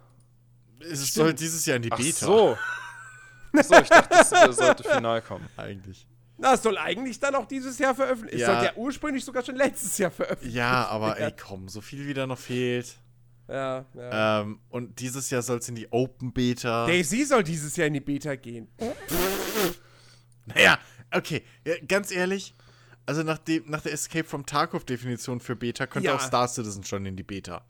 es 0.79 1.13
soll 1.13 1.33
dieses 1.33 1.65
Jahr 1.65 1.75
in 1.77 1.81
die 1.81 1.91
Ach 1.91 1.97
Beta. 1.97 2.25
so. 2.25 2.57
Ach 3.57 3.63
so, 3.63 3.75
ich 3.75 3.89
dachte, 3.89 4.09
das 4.09 4.55
sollte 4.55 4.83
final 4.83 5.21
kommen. 5.21 5.49
Eigentlich. 5.57 6.07
Na, 6.37 6.53
es 6.53 6.61
soll 6.63 6.77
eigentlich 6.77 7.19
dann 7.19 7.35
auch 7.35 7.47
dieses 7.47 7.77
Jahr 7.79 7.95
veröffentlicht. 7.95 8.39
Ja. 8.39 8.47
Es 8.47 8.53
sollte 8.53 8.65
ja 8.67 8.81
ursprünglich 8.81 9.25
sogar 9.25 9.43
schon 9.43 9.55
letztes 9.57 9.97
Jahr 9.97 10.11
veröffentlicht 10.11 10.55
Ja, 10.55 10.87
aber 10.87 11.15
ey, 11.17 11.23
werden. 11.23 11.35
komm, 11.41 11.67
so 11.67 11.81
viel 11.81 12.07
wie 12.07 12.13
da 12.13 12.25
noch 12.27 12.37
fehlt. 12.39 12.95
Ja, 13.49 13.85
ja. 13.95 14.41
Ähm, 14.41 14.59
und 14.69 14.99
dieses 14.99 15.29
Jahr 15.31 15.41
soll 15.41 15.57
es 15.57 15.67
in 15.67 15.75
die 15.75 15.91
Open 15.91 16.31
Beta. 16.31 16.85
Daisy 16.85 17.25
soll 17.25 17.43
dieses 17.43 17.75
Jahr 17.75 17.87
in 17.87 17.93
die 17.93 17.99
Beta 17.99 18.35
gehen. 18.35 18.67
Naja, 20.45 20.77
okay, 21.11 21.43
ja, 21.65 21.73
ganz 21.87 22.11
ehrlich. 22.11 22.53
Also 23.05 23.23
nach, 23.23 23.39
dem, 23.39 23.67
nach 23.69 23.81
der 23.81 23.93
Escape 23.93 24.23
from 24.27 24.45
Tarkov-Definition 24.45 25.39
für 25.39 25.55
Beta 25.55 25.87
könnte 25.87 26.09
Ja. 26.09 26.15
auch 26.15 26.21
Star 26.21 26.47
Citizen 26.47 26.83
schon 26.83 27.05
in 27.07 27.15
die 27.15 27.23
Beta. 27.23 27.65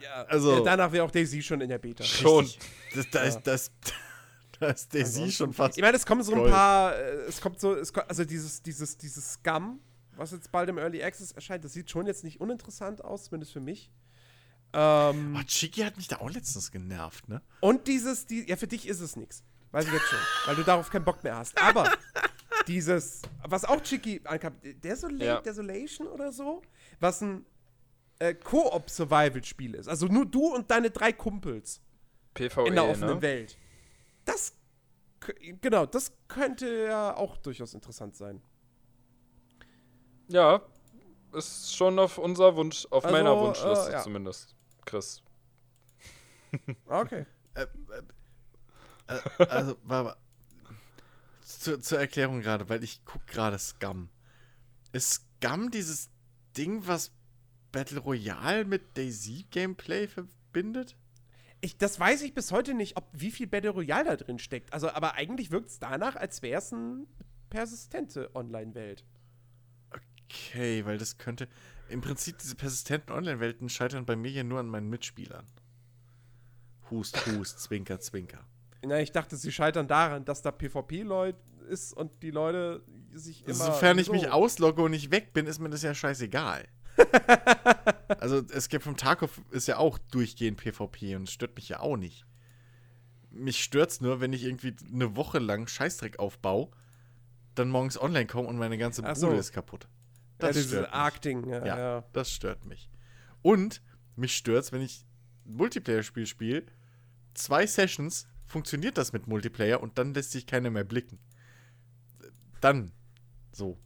Ja, 0.00 0.22
Also- 0.28 0.58
ja, 0.58 0.60
danach 0.60 0.92
wäre 0.92 1.04
auch 1.04 1.10
Daisy 1.10 1.42
schon 1.42 1.60
in 1.60 1.68
der 1.68 1.78
Beta. 1.78 2.04
Schon. 2.04 2.48
Das, 2.94 3.10
da, 3.10 3.22
ist, 3.22 3.40
das, 3.42 3.72
da 4.60 4.68
ist 4.68 4.94
Daisy 4.94 5.32
schon 5.32 5.52
fast. 5.52 5.76
Ich 5.76 5.82
meine, 5.82 5.96
es 5.96 6.06
kommen 6.06 6.22
so 6.22 6.32
ein 6.32 6.48
paar, 6.48 6.96
äh, 6.96 7.24
es 7.26 7.40
kommt 7.40 7.58
so, 7.58 7.74
es 7.74 7.92
kommt, 7.92 8.08
also 8.08 8.24
dieses, 8.24 8.62
dieses, 8.62 8.96
dieses 8.96 9.32
Scum, 9.32 9.80
was 10.16 10.30
jetzt 10.30 10.52
bald 10.52 10.68
im 10.68 10.78
Early 10.78 11.02
Access 11.02 11.32
erscheint, 11.32 11.64
das 11.64 11.72
sieht 11.72 11.90
schon 11.90 12.06
jetzt 12.06 12.22
nicht 12.22 12.40
uninteressant 12.40 13.02
aus, 13.04 13.24
zumindest 13.24 13.52
für 13.52 13.60
mich. 13.60 13.90
Ähm, 14.72 15.36
Oh, 15.38 15.42
Chiki 15.46 15.80
hat 15.82 15.96
mich 15.96 16.08
da 16.08 16.16
auch 16.16 16.30
letztens 16.30 16.70
genervt, 16.70 17.28
ne? 17.28 17.40
und 17.60 17.86
dieses, 17.88 18.26
die, 18.26 18.48
ja, 18.48 18.56
für 18.56 18.66
dich 18.66 18.86
ist 18.86 19.00
es 19.00 19.16
nichts. 19.16 19.42
Weiß 19.70 19.86
ich 19.86 19.92
jetzt 19.92 20.06
schon, 20.06 20.18
weil 20.46 20.56
du 20.56 20.62
darauf 20.62 20.90
keinen 20.90 21.04
Bock 21.04 21.22
mehr 21.24 21.36
hast. 21.36 21.60
Aber 21.60 21.90
dieses, 22.66 23.22
was 23.46 23.64
auch 23.64 23.80
Chicky 23.82 24.20
ankam, 24.24 24.54
Desola 24.62 25.24
Ja. 25.24 25.40
Desolation 25.40 26.06
oder 26.06 26.32
so, 26.32 26.62
was 27.00 27.20
ein 27.22 27.44
äh, 28.18 28.34
Koop-Survival-Spiel 28.34 29.74
ist. 29.74 29.88
Also 29.88 30.06
nur 30.06 30.26
du 30.26 30.54
und 30.54 30.70
deine 30.70 30.90
drei 30.90 31.12
Kumpels 31.12 31.80
PvE, 32.34 32.66
in 32.68 32.74
der 32.74 32.84
offenen 32.84 33.16
ne? 33.16 33.22
Welt. 33.22 33.58
Das, 34.24 34.52
genau, 35.60 35.86
das 35.86 36.12
könnte 36.28 36.84
ja 36.86 37.16
auch 37.16 37.36
durchaus 37.38 37.74
interessant 37.74 38.16
sein. 38.16 38.42
Ja, 40.28 40.62
ist 41.32 41.74
schon 41.74 41.98
auf 41.98 42.18
unser 42.18 42.56
Wunsch, 42.56 42.86
auf 42.90 43.04
Also, 43.04 43.16
meiner 43.16 43.38
Wunschliste 43.38 43.90
äh, 43.90 43.92
ja. 43.92 44.02
zumindest. 44.02 44.54
Chris. 44.88 45.22
Okay. 46.86 47.26
Äh, 47.54 47.66
äh, 49.06 49.46
also, 49.48 49.76
warte 49.82 50.04
mal. 50.10 50.16
Zur, 51.42 51.80
zur 51.80 51.98
Erklärung 51.98 52.40
gerade, 52.40 52.68
weil 52.68 52.82
ich 52.82 53.04
guck 53.04 53.26
gerade 53.26 53.58
Scum. 53.58 54.08
Ist 54.92 55.24
Scum 55.42 55.70
dieses 55.70 56.10
Ding, 56.56 56.86
was 56.86 57.10
Battle 57.72 58.00
Royale 58.00 58.64
mit 58.64 58.96
Daisy-Gameplay 58.96 60.08
verbindet? 60.08 60.96
Ich, 61.60 61.76
das 61.76 61.98
weiß 61.98 62.22
ich 62.22 62.34
bis 62.34 62.52
heute 62.52 62.72
nicht, 62.74 62.96
ob 62.96 63.08
wie 63.12 63.30
viel 63.30 63.46
Battle 63.46 63.70
Royale 63.70 64.04
da 64.04 64.16
drin 64.16 64.38
steckt. 64.38 64.72
Also, 64.72 64.90
aber 64.90 65.14
eigentlich 65.14 65.50
wirkt 65.50 65.70
es 65.70 65.78
danach, 65.78 66.16
als 66.16 66.42
wäre 66.42 66.58
es 66.58 66.72
eine 66.72 67.06
persistente 67.50 68.34
Online-Welt. 68.34 69.04
Okay, 69.90 70.84
weil 70.84 70.98
das 70.98 71.18
könnte. 71.18 71.48
Im 71.88 72.00
Prinzip, 72.00 72.38
diese 72.38 72.54
persistenten 72.54 73.14
Online-Welten 73.14 73.68
scheitern 73.68 74.04
bei 74.04 74.16
mir 74.16 74.30
ja 74.30 74.44
nur 74.44 74.60
an 74.60 74.68
meinen 74.68 74.88
Mitspielern. 74.90 75.46
Hust, 76.90 77.26
hust, 77.26 77.60
zwinker, 77.60 78.00
zwinker. 78.00 78.44
Na, 78.84 79.00
ich 79.00 79.12
dachte, 79.12 79.36
sie 79.36 79.52
scheitern 79.52 79.88
daran, 79.88 80.24
dass 80.24 80.42
da 80.42 80.50
PvP-Leute 80.50 81.38
ist 81.68 81.92
und 81.92 82.22
die 82.22 82.30
Leute 82.30 82.82
sich 83.12 83.44
immer. 83.44 83.54
Sofern 83.54 83.98
ich 83.98 84.06
so- 84.06 84.12
mich 84.12 84.30
auslogge 84.30 84.82
und 84.82 84.92
nicht 84.92 85.10
weg 85.10 85.32
bin, 85.32 85.46
ist 85.46 85.58
mir 85.58 85.70
das 85.70 85.82
ja 85.82 85.94
scheißegal. 85.94 86.66
also 88.20 88.38
Escape 88.50 88.82
from 88.82 88.96
Tarkov 88.96 89.40
ist 89.50 89.68
ja 89.68 89.76
auch 89.76 89.98
durchgehend 89.98 90.58
PvP 90.58 91.16
und 91.16 91.30
stört 91.30 91.54
mich 91.56 91.68
ja 91.68 91.80
auch 91.80 91.96
nicht. 91.96 92.24
Mich 93.30 93.62
stört's 93.62 94.00
nur, 94.00 94.20
wenn 94.20 94.32
ich 94.32 94.44
irgendwie 94.44 94.74
eine 94.92 95.14
Woche 95.14 95.38
lang 95.38 95.68
Scheißdreck 95.68 96.18
aufbaue, 96.18 96.70
dann 97.54 97.68
morgens 97.70 98.00
online 98.00 98.26
komme 98.26 98.48
und 98.48 98.56
meine 98.56 98.78
ganze 98.78 99.02
Bude 99.02 99.14
so. 99.14 99.30
ist 99.30 99.52
kaputt. 99.52 99.88
Ja, 100.40 100.52
dieses 100.52 100.70
stört. 100.70 100.92
Arc-Ding. 100.92 101.48
Ja, 101.48 101.66
Ja, 101.66 101.78
ja. 101.78 102.04
das 102.12 102.30
stört 102.30 102.64
mich. 102.64 102.90
Und 103.42 103.82
mich 104.16 104.36
stört's, 104.36 104.72
wenn 104.72 104.82
ich 104.82 105.04
Multiplayer-Spiel 105.44 106.26
spiele, 106.26 106.64
zwei 107.34 107.66
Sessions 107.66 108.26
funktioniert 108.46 108.98
das 108.98 109.12
mit 109.12 109.26
Multiplayer 109.26 109.82
und 109.82 109.98
dann 109.98 110.14
lässt 110.14 110.32
sich 110.32 110.46
keiner 110.46 110.70
mehr 110.70 110.84
blicken. 110.84 111.18
Dann 112.60 112.92
so. 113.52 113.78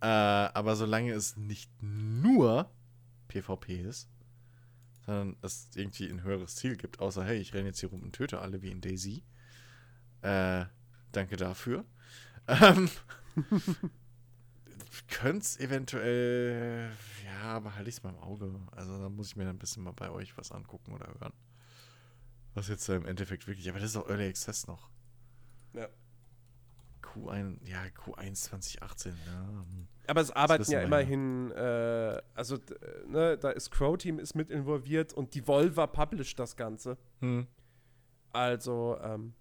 Äh, 0.00 0.06
aber 0.06 0.76
solange 0.76 1.12
es 1.12 1.36
nicht 1.36 1.70
nur 1.82 2.70
PvP 3.28 3.80
ist, 3.80 4.08
sondern 5.04 5.36
es 5.42 5.68
irgendwie 5.74 6.08
ein 6.08 6.22
höheres 6.22 6.56
Ziel 6.56 6.76
gibt, 6.76 7.00
außer 7.00 7.24
hey, 7.24 7.38
ich 7.38 7.54
renne 7.54 7.68
jetzt 7.68 7.80
hier 7.80 7.90
rum 7.90 8.02
und 8.02 8.12
töte 8.12 8.40
alle 8.40 8.62
wie 8.62 8.70
in 8.70 8.80
Daisy. 8.80 9.24
Äh, 10.22 10.66
danke 11.12 11.36
dafür. 11.36 11.84
Ähm, 12.48 12.88
könnte 15.08 15.40
es 15.40 15.58
eventuell, 15.58 16.90
ja, 17.24 17.42
aber 17.42 17.74
halte 17.74 17.88
ich 17.88 17.96
es 17.96 18.02
mal 18.02 18.10
im 18.10 18.18
Auge. 18.18 18.54
Also 18.72 18.98
da 19.00 19.08
muss 19.08 19.28
ich 19.28 19.36
mir 19.36 19.44
dann 19.44 19.56
ein 19.56 19.58
bisschen 19.58 19.82
mal 19.82 19.92
bei 19.92 20.10
euch 20.10 20.36
was 20.36 20.52
angucken 20.52 20.92
oder 20.92 21.06
hören. 21.18 21.32
Was 22.54 22.68
jetzt 22.68 22.88
im 22.88 23.06
Endeffekt 23.06 23.46
wirklich, 23.46 23.68
aber 23.68 23.78
das 23.78 23.90
ist 23.90 23.96
auch 23.96 24.08
Early 24.08 24.28
Access 24.28 24.66
noch. 24.66 24.90
Ja. 25.74 25.88
Q1, 27.02 27.58
ja, 27.64 27.82
Q1 27.84 28.34
2018, 28.34 29.14
ja. 29.26 29.32
hm. 29.32 29.88
Aber 30.08 30.20
es 30.20 30.30
arbeiten 30.30 30.70
ja 30.70 30.82
immerhin, 30.82 31.50
äh, 31.52 32.22
also 32.34 32.58
ne, 33.08 33.36
da 33.38 33.50
ist 33.50 33.70
Crow 33.70 33.96
Team 33.98 34.18
ist 34.18 34.34
mit 34.34 34.50
involviert 34.50 35.12
und 35.12 35.34
Devolver 35.34 35.86
published 35.86 36.38
das 36.38 36.56
Ganze. 36.56 36.96
Hm. 37.20 37.46
Also, 38.32 38.98
ähm, 39.02 39.34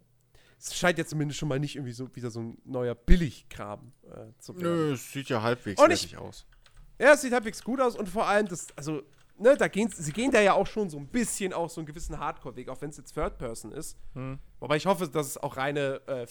es 0.57 0.75
scheint 0.75 0.97
jetzt 0.97 1.09
zumindest 1.09 1.39
schon 1.39 1.49
mal 1.49 1.59
nicht 1.59 1.75
irgendwie 1.75 1.93
so 1.93 2.13
wieder 2.15 2.31
so 2.31 2.41
ein 2.41 2.57
neuer 2.65 2.95
Billigkram 2.95 3.91
äh, 4.03 4.31
zu 4.39 4.55
werden. 4.55 4.63
Nö, 4.63 4.93
es 4.93 5.11
sieht 5.11 5.29
ja 5.29 5.41
halbwegs 5.41 5.79
fertig 5.79 6.17
aus. 6.17 6.45
Ja, 6.99 7.13
es 7.13 7.21
sieht 7.21 7.33
halbwegs 7.33 7.63
gut 7.63 7.81
aus 7.81 7.95
und 7.95 8.07
vor 8.07 8.27
allem, 8.27 8.47
das, 8.47 8.67
also, 8.75 9.03
ne, 9.37 9.57
da 9.57 9.67
gehen, 9.67 9.89
sie 9.89 10.13
gehen 10.13 10.31
da 10.31 10.41
ja 10.41 10.53
auch 10.53 10.67
schon 10.67 10.89
so 10.89 10.97
ein 10.97 11.07
bisschen 11.07 11.53
auch 11.53 11.69
so 11.69 11.81
einen 11.81 11.87
gewissen 11.87 12.19
Hardcore-Weg, 12.19 12.69
auch 12.69 12.81
wenn 12.81 12.89
es 12.89 12.97
jetzt 12.97 13.13
Third 13.13 13.37
Person 13.37 13.71
ist. 13.71 13.97
Hm. 14.13 14.39
Wobei 14.59 14.77
ich 14.77 14.85
hoffe, 14.85 15.07
dass 15.07 15.27
es 15.27 15.37
auch 15.37 15.57
reine 15.57 16.01
äh, 16.07 16.25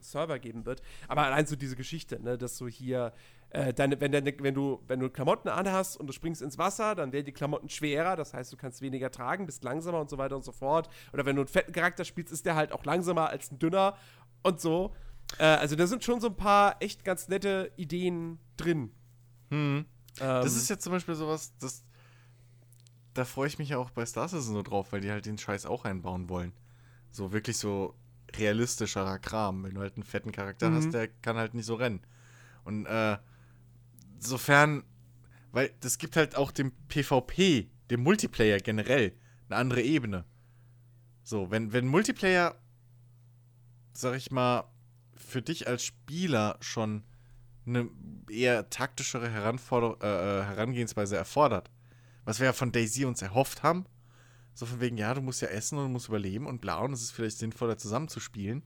First-Person-Server 0.00 0.38
geben 0.38 0.66
wird. 0.66 0.82
Aber 1.08 1.22
allein 1.24 1.46
so 1.46 1.56
diese 1.56 1.76
Geschichte, 1.76 2.20
ne, 2.22 2.38
dass 2.38 2.56
du 2.58 2.68
hier, 2.68 3.12
äh, 3.50 3.72
deine, 3.72 4.00
wenn, 4.00 4.12
deine, 4.12 4.34
wenn, 4.38 4.54
du, 4.54 4.82
wenn 4.86 5.00
du 5.00 5.10
Klamotten 5.10 5.48
anhast 5.48 5.98
und 5.98 6.06
du 6.06 6.12
springst 6.12 6.42
ins 6.42 6.58
Wasser, 6.58 6.94
dann 6.94 7.12
werden 7.12 7.26
die 7.26 7.32
Klamotten 7.32 7.68
schwerer, 7.68 8.16
das 8.16 8.34
heißt, 8.34 8.52
du 8.52 8.56
kannst 8.56 8.80
weniger 8.82 9.10
tragen, 9.10 9.46
bist 9.46 9.64
langsamer 9.64 10.00
und 10.00 10.10
so 10.10 10.18
weiter 10.18 10.36
und 10.36 10.44
so 10.44 10.52
fort. 10.52 10.88
Oder 11.12 11.26
wenn 11.26 11.36
du 11.36 11.42
einen 11.42 11.48
fetten 11.48 11.72
Charakter 11.72 12.04
spielst, 12.04 12.32
ist 12.32 12.46
der 12.46 12.54
halt 12.54 12.72
auch 12.72 12.84
langsamer 12.84 13.28
als 13.28 13.50
ein 13.50 13.58
dünner 13.58 13.96
und 14.42 14.60
so. 14.60 14.94
Äh, 15.38 15.44
also 15.44 15.76
da 15.76 15.86
sind 15.86 16.04
schon 16.04 16.20
so 16.20 16.28
ein 16.28 16.36
paar 16.36 16.76
echt 16.80 17.04
ganz 17.04 17.28
nette 17.28 17.72
Ideen 17.76 18.38
drin. 18.56 18.92
Hm. 19.50 19.84
Das 20.16 20.52
Ähm, 20.52 20.58
ist 20.58 20.68
jetzt 20.68 20.82
zum 20.82 20.92
Beispiel 20.92 21.14
sowas, 21.14 21.52
das. 21.60 21.84
Da 23.14 23.24
freue 23.24 23.48
ich 23.48 23.58
mich 23.58 23.70
ja 23.70 23.78
auch 23.78 23.90
bei 23.90 24.06
Star 24.06 24.28
Citizen 24.28 24.54
so 24.54 24.62
drauf, 24.62 24.92
weil 24.92 25.00
die 25.00 25.10
halt 25.10 25.26
den 25.26 25.36
Scheiß 25.36 25.66
auch 25.66 25.84
einbauen 25.84 26.28
wollen. 26.28 26.52
So 27.10 27.32
wirklich 27.32 27.58
so 27.58 27.94
realistischerer 28.36 29.18
Kram. 29.18 29.64
Wenn 29.64 29.74
du 29.74 29.80
halt 29.80 29.94
einen 29.94 30.04
fetten 30.04 30.32
Charakter 30.32 30.70
Mhm. 30.70 30.74
hast, 30.74 30.90
der 30.94 31.08
kann 31.08 31.36
halt 31.36 31.54
nicht 31.54 31.66
so 31.66 31.74
rennen. 31.74 32.00
Und 32.64 32.86
äh, 32.86 33.16
sofern, 34.18 34.84
weil 35.52 35.70
das 35.80 35.98
gibt 35.98 36.16
halt 36.16 36.36
auch 36.36 36.50
dem 36.52 36.72
PvP, 36.88 37.70
dem 37.90 38.02
Multiplayer 38.02 38.58
generell, 38.58 39.14
eine 39.48 39.56
andere 39.58 39.82
Ebene. 39.82 40.24
So, 41.22 41.50
wenn, 41.50 41.72
wenn 41.72 41.86
Multiplayer, 41.86 42.54
sag 43.92 44.16
ich 44.16 44.30
mal, 44.30 44.64
für 45.16 45.42
dich 45.42 45.66
als 45.68 45.84
Spieler 45.84 46.56
schon 46.60 47.04
eine 47.66 47.88
eher 48.30 48.70
taktischere 48.70 49.30
Heranforder 49.30 49.96
äh, 50.02 50.40
äh, 50.40 50.44
Herangehensweise 50.44 51.16
erfordert. 51.16 51.70
Was 52.24 52.38
wir 52.38 52.46
ja 52.46 52.52
von 52.52 52.72
Daisy 52.72 53.04
uns 53.04 53.22
erhofft 53.22 53.62
haben. 53.62 53.84
So 54.54 54.66
von 54.66 54.80
wegen, 54.80 54.96
ja, 54.96 55.14
du 55.14 55.22
musst 55.22 55.40
ja 55.40 55.48
essen 55.48 55.78
und 55.78 55.84
du 55.84 55.90
musst 55.90 56.08
überleben 56.08 56.46
und 56.46 56.60
bla, 56.60 56.78
und 56.78 56.92
es 56.92 57.02
ist 57.02 57.12
vielleicht 57.12 57.38
sinnvoller 57.38 57.78
zusammenzuspielen. 57.78 58.62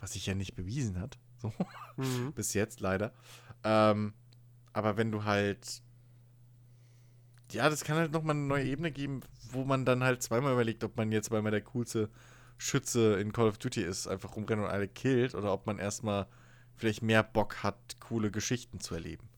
Was 0.00 0.12
sich 0.12 0.26
ja 0.26 0.34
nicht 0.34 0.54
bewiesen 0.54 1.00
hat. 1.00 1.18
So, 1.38 1.52
mhm. 1.96 2.32
bis 2.34 2.52
jetzt 2.52 2.80
leider. 2.80 3.12
Ähm, 3.62 4.12
aber 4.72 4.96
wenn 4.96 5.10
du 5.10 5.24
halt. 5.24 5.82
Ja, 7.52 7.70
das 7.70 7.84
kann 7.84 7.96
halt 7.96 8.12
nochmal 8.12 8.36
eine 8.36 8.44
neue 8.46 8.64
Ebene 8.64 8.90
geben, 8.90 9.20
wo 9.50 9.64
man 9.64 9.84
dann 9.84 10.02
halt 10.02 10.22
zweimal 10.22 10.52
überlegt, 10.52 10.82
ob 10.84 10.96
man 10.96 11.12
jetzt, 11.12 11.30
weil 11.30 11.42
man 11.42 11.52
der 11.52 11.62
coolste 11.62 12.10
Schütze 12.58 13.14
in 13.14 13.32
Call 13.32 13.48
of 13.48 13.58
Duty 13.58 13.82
ist, 13.82 14.06
einfach 14.06 14.34
rumrennen 14.36 14.64
und 14.64 14.70
alle 14.70 14.88
killt 14.88 15.34
oder 15.34 15.52
ob 15.52 15.66
man 15.66 15.78
erstmal 15.78 16.26
vielleicht 16.74 17.02
mehr 17.02 17.22
Bock 17.22 17.62
hat, 17.62 18.00
coole 18.00 18.30
Geschichten 18.30 18.80
zu 18.80 18.94
erleben. 18.94 19.28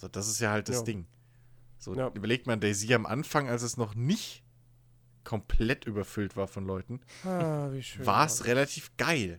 So, 0.00 0.08
das 0.08 0.28
ist 0.28 0.40
ja 0.40 0.50
halt 0.50 0.68
das 0.68 0.78
Ja. 0.78 0.82
Ding. 0.84 1.06
So, 1.84 1.94
Ja. 1.94 2.10
überlegt 2.14 2.46
man 2.46 2.60
Daisy 2.60 2.94
am 2.94 3.04
Anfang, 3.04 3.48
als 3.48 3.62
es 3.62 3.76
noch 3.76 3.94
nicht 3.94 4.42
komplett 5.22 5.84
überfüllt 5.84 6.34
war 6.34 6.48
von 6.48 6.64
Leuten, 6.66 7.00
Ah, 7.24 7.70
war 7.98 8.26
es 8.26 8.46
relativ 8.46 8.96
geil. 8.96 9.38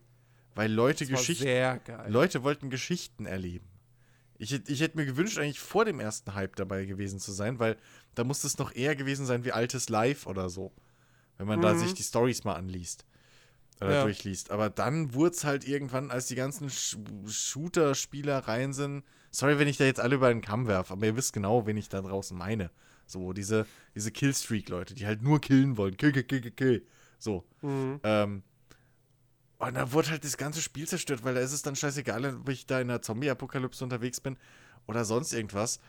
Weil 0.53 0.72
Leute 0.72 1.06
Geschichten. 1.07 1.82
Leute 2.07 2.43
wollten 2.43 2.69
Geschichten 2.69 3.25
erleben. 3.25 3.67
Ich, 4.38 4.51
ich 4.69 4.80
hätte 4.82 4.98
mir 4.98 5.06
gewünscht, 5.06 5.38
eigentlich 5.40 5.59
vor 5.59 5.85
dem 5.85 5.99
ersten 5.99 6.35
Hype 6.35 6.56
dabei 6.56 6.85
gewesen 6.85 7.19
zu 7.19 7.32
sein, 7.32 7.57
weil 7.59 7.77
da 8.14 8.24
musste 8.24 8.48
es 8.48 8.57
noch 8.57 8.74
eher 8.75 8.95
gewesen 8.95 9.25
sein 9.25 9.43
wie 9.43 9.51
altes 9.51 9.90
Live 9.90 10.27
oder 10.27 10.49
so. 10.49 10.72
Wenn 11.38 11.48
man 11.48 11.61
da 11.61 11.74
Mhm. 11.74 11.80
sich 11.80 11.93
die 11.93 12.03
Stories 12.03 12.43
mal 12.43 12.53
anliest. 12.56 13.06
Oder 13.82 13.93
Ja. 13.95 14.03
durchliest. 14.03 14.51
Aber 14.51 14.69
dann 14.69 15.14
wurde 15.14 15.35
es 15.35 15.43
halt 15.43 15.67
irgendwann, 15.67 16.11
als 16.11 16.27
die 16.27 16.35
ganzen 16.35 16.69
Sh 16.69 16.95
Shooter-Spieler 17.27 18.40
rein 18.48 18.72
sind. 18.72 19.03
Sorry, 19.36 19.60
wenn 19.60 19.68
ich 19.68 19.76
da 19.76 19.84
jetzt 19.84 20.00
alle 20.00 20.16
über 20.16 20.30
den 20.30 20.40
Kamm 20.40 20.66
werfe, 20.66 20.94
aber 20.94 21.06
ihr 21.06 21.18
wisst 21.18 21.34
genau, 21.34 21.68
wen 21.68 21.76
ich 21.76 21.90
da 21.90 22.02
draußen 22.02 22.38
meine. 22.38 22.72
So, 23.06 23.34
diese, 23.34 23.68
diese 23.94 24.10
Killstreak-Leute, 24.10 24.96
die 24.96 25.06
halt 25.06 25.22
nur 25.22 25.42
killen 25.42 25.76
wollen. 25.76 25.98
Kill, 25.98 26.14
kill, 26.14 26.24
kill, 26.24 26.40
kill, 26.40 26.52
kill. 26.52 26.88
So. 27.20 27.44
Mhm. 27.62 28.00
Ähm, 28.04 28.44
und 29.58 29.74
da 29.74 29.92
wurde 29.92 30.12
halt 30.12 30.24
das 30.24 30.38
ganze 30.38 30.62
Spiel 30.62 30.88
zerstört, 30.88 31.26
weil 31.26 31.34
da 31.34 31.42
ist 31.42 31.52
es 31.52 31.62
dann 31.62 31.76
scheißegal, 31.76 32.38
ob 32.38 32.48
ich 32.48 32.66
da 32.66 32.80
in 32.80 32.90
einer 32.90 33.02
Zombie-Apokalypse 33.02 33.84
unterwegs 33.84 34.22
bin 34.22 34.38
oder 34.88 35.04
sonst 35.04 35.34
irgendwas. 35.34 35.82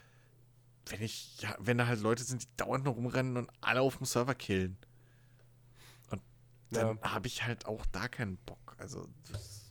Wenn 0.89 1.03
ich, 1.03 1.41
ja, 1.41 1.55
wenn 1.61 1.79
da 1.79 1.87
halt 1.87 2.01
Leute 2.01 2.25
sind, 2.25 2.43
die 2.43 2.49
dauernd 2.57 2.85
nur 2.85 2.95
rumrennen 2.95 3.37
und 3.37 3.51
alle 3.61 3.81
auf 3.81 3.99
dem 3.99 4.07
Server 4.07 4.35
killen. 4.35 4.77
Und 6.11 6.21
dann 6.73 6.99
habe 7.03 7.29
ich 7.29 7.45
halt 7.45 7.67
auch 7.67 7.87
da 7.93 8.09
keinen 8.09 8.39
Bock. 8.39 8.75
Also, 8.79 9.07
das, 9.31 9.71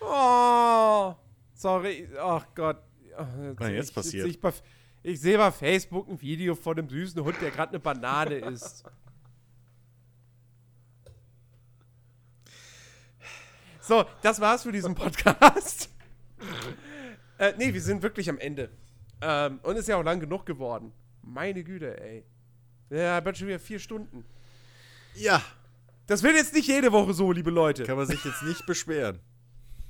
Oh, 0.00 1.14
sorry. 1.58 2.08
Ach 2.18 2.46
Gott. 2.54 2.82
Ach, 3.16 3.26
Was 3.56 3.66
denn 3.66 3.74
jetzt 3.74 3.88
ich- 3.90 3.94
passiert? 3.94 4.26
Ich, 4.28 4.40
bei- 4.40 4.52
ich 5.02 5.20
sehe 5.20 5.36
bei 5.38 5.50
Facebook 5.50 6.08
ein 6.08 6.20
Video 6.20 6.54
von 6.54 6.78
einem 6.78 6.88
süßen 6.88 7.22
Hund, 7.22 7.36
der 7.40 7.50
gerade 7.50 7.70
eine 7.70 7.80
Banane 7.80 8.34
isst. 8.50 8.84
So, 13.80 14.04
das 14.22 14.40
war's 14.40 14.62
für 14.64 14.72
diesen 14.72 14.94
Podcast. 14.94 15.88
äh, 17.38 17.54
nee, 17.56 17.72
wir 17.72 17.80
sind 17.80 18.02
wirklich 18.02 18.28
am 18.28 18.38
Ende. 18.38 18.70
Ähm, 19.20 19.60
und 19.62 19.76
ist 19.76 19.88
ja 19.88 19.96
auch 19.96 20.02
lang 20.04 20.20
genug 20.20 20.44
geworden. 20.46 20.92
Meine 21.22 21.64
Güte, 21.64 21.98
ey. 22.00 22.24
Ja, 22.90 23.20
bald 23.20 23.36
schon 23.38 23.48
wieder 23.48 23.58
vier 23.58 23.78
Stunden. 23.78 24.24
ja, 25.14 25.42
Das 26.06 26.22
wird 26.22 26.36
jetzt 26.36 26.54
nicht 26.54 26.68
jede 26.68 26.92
Woche 26.92 27.12
so, 27.14 27.32
liebe 27.32 27.50
Leute. 27.50 27.84
kann 27.84 27.96
man 27.96 28.06
sich 28.06 28.22
jetzt 28.24 28.42
nicht 28.42 28.64
beschweren. 28.66 29.20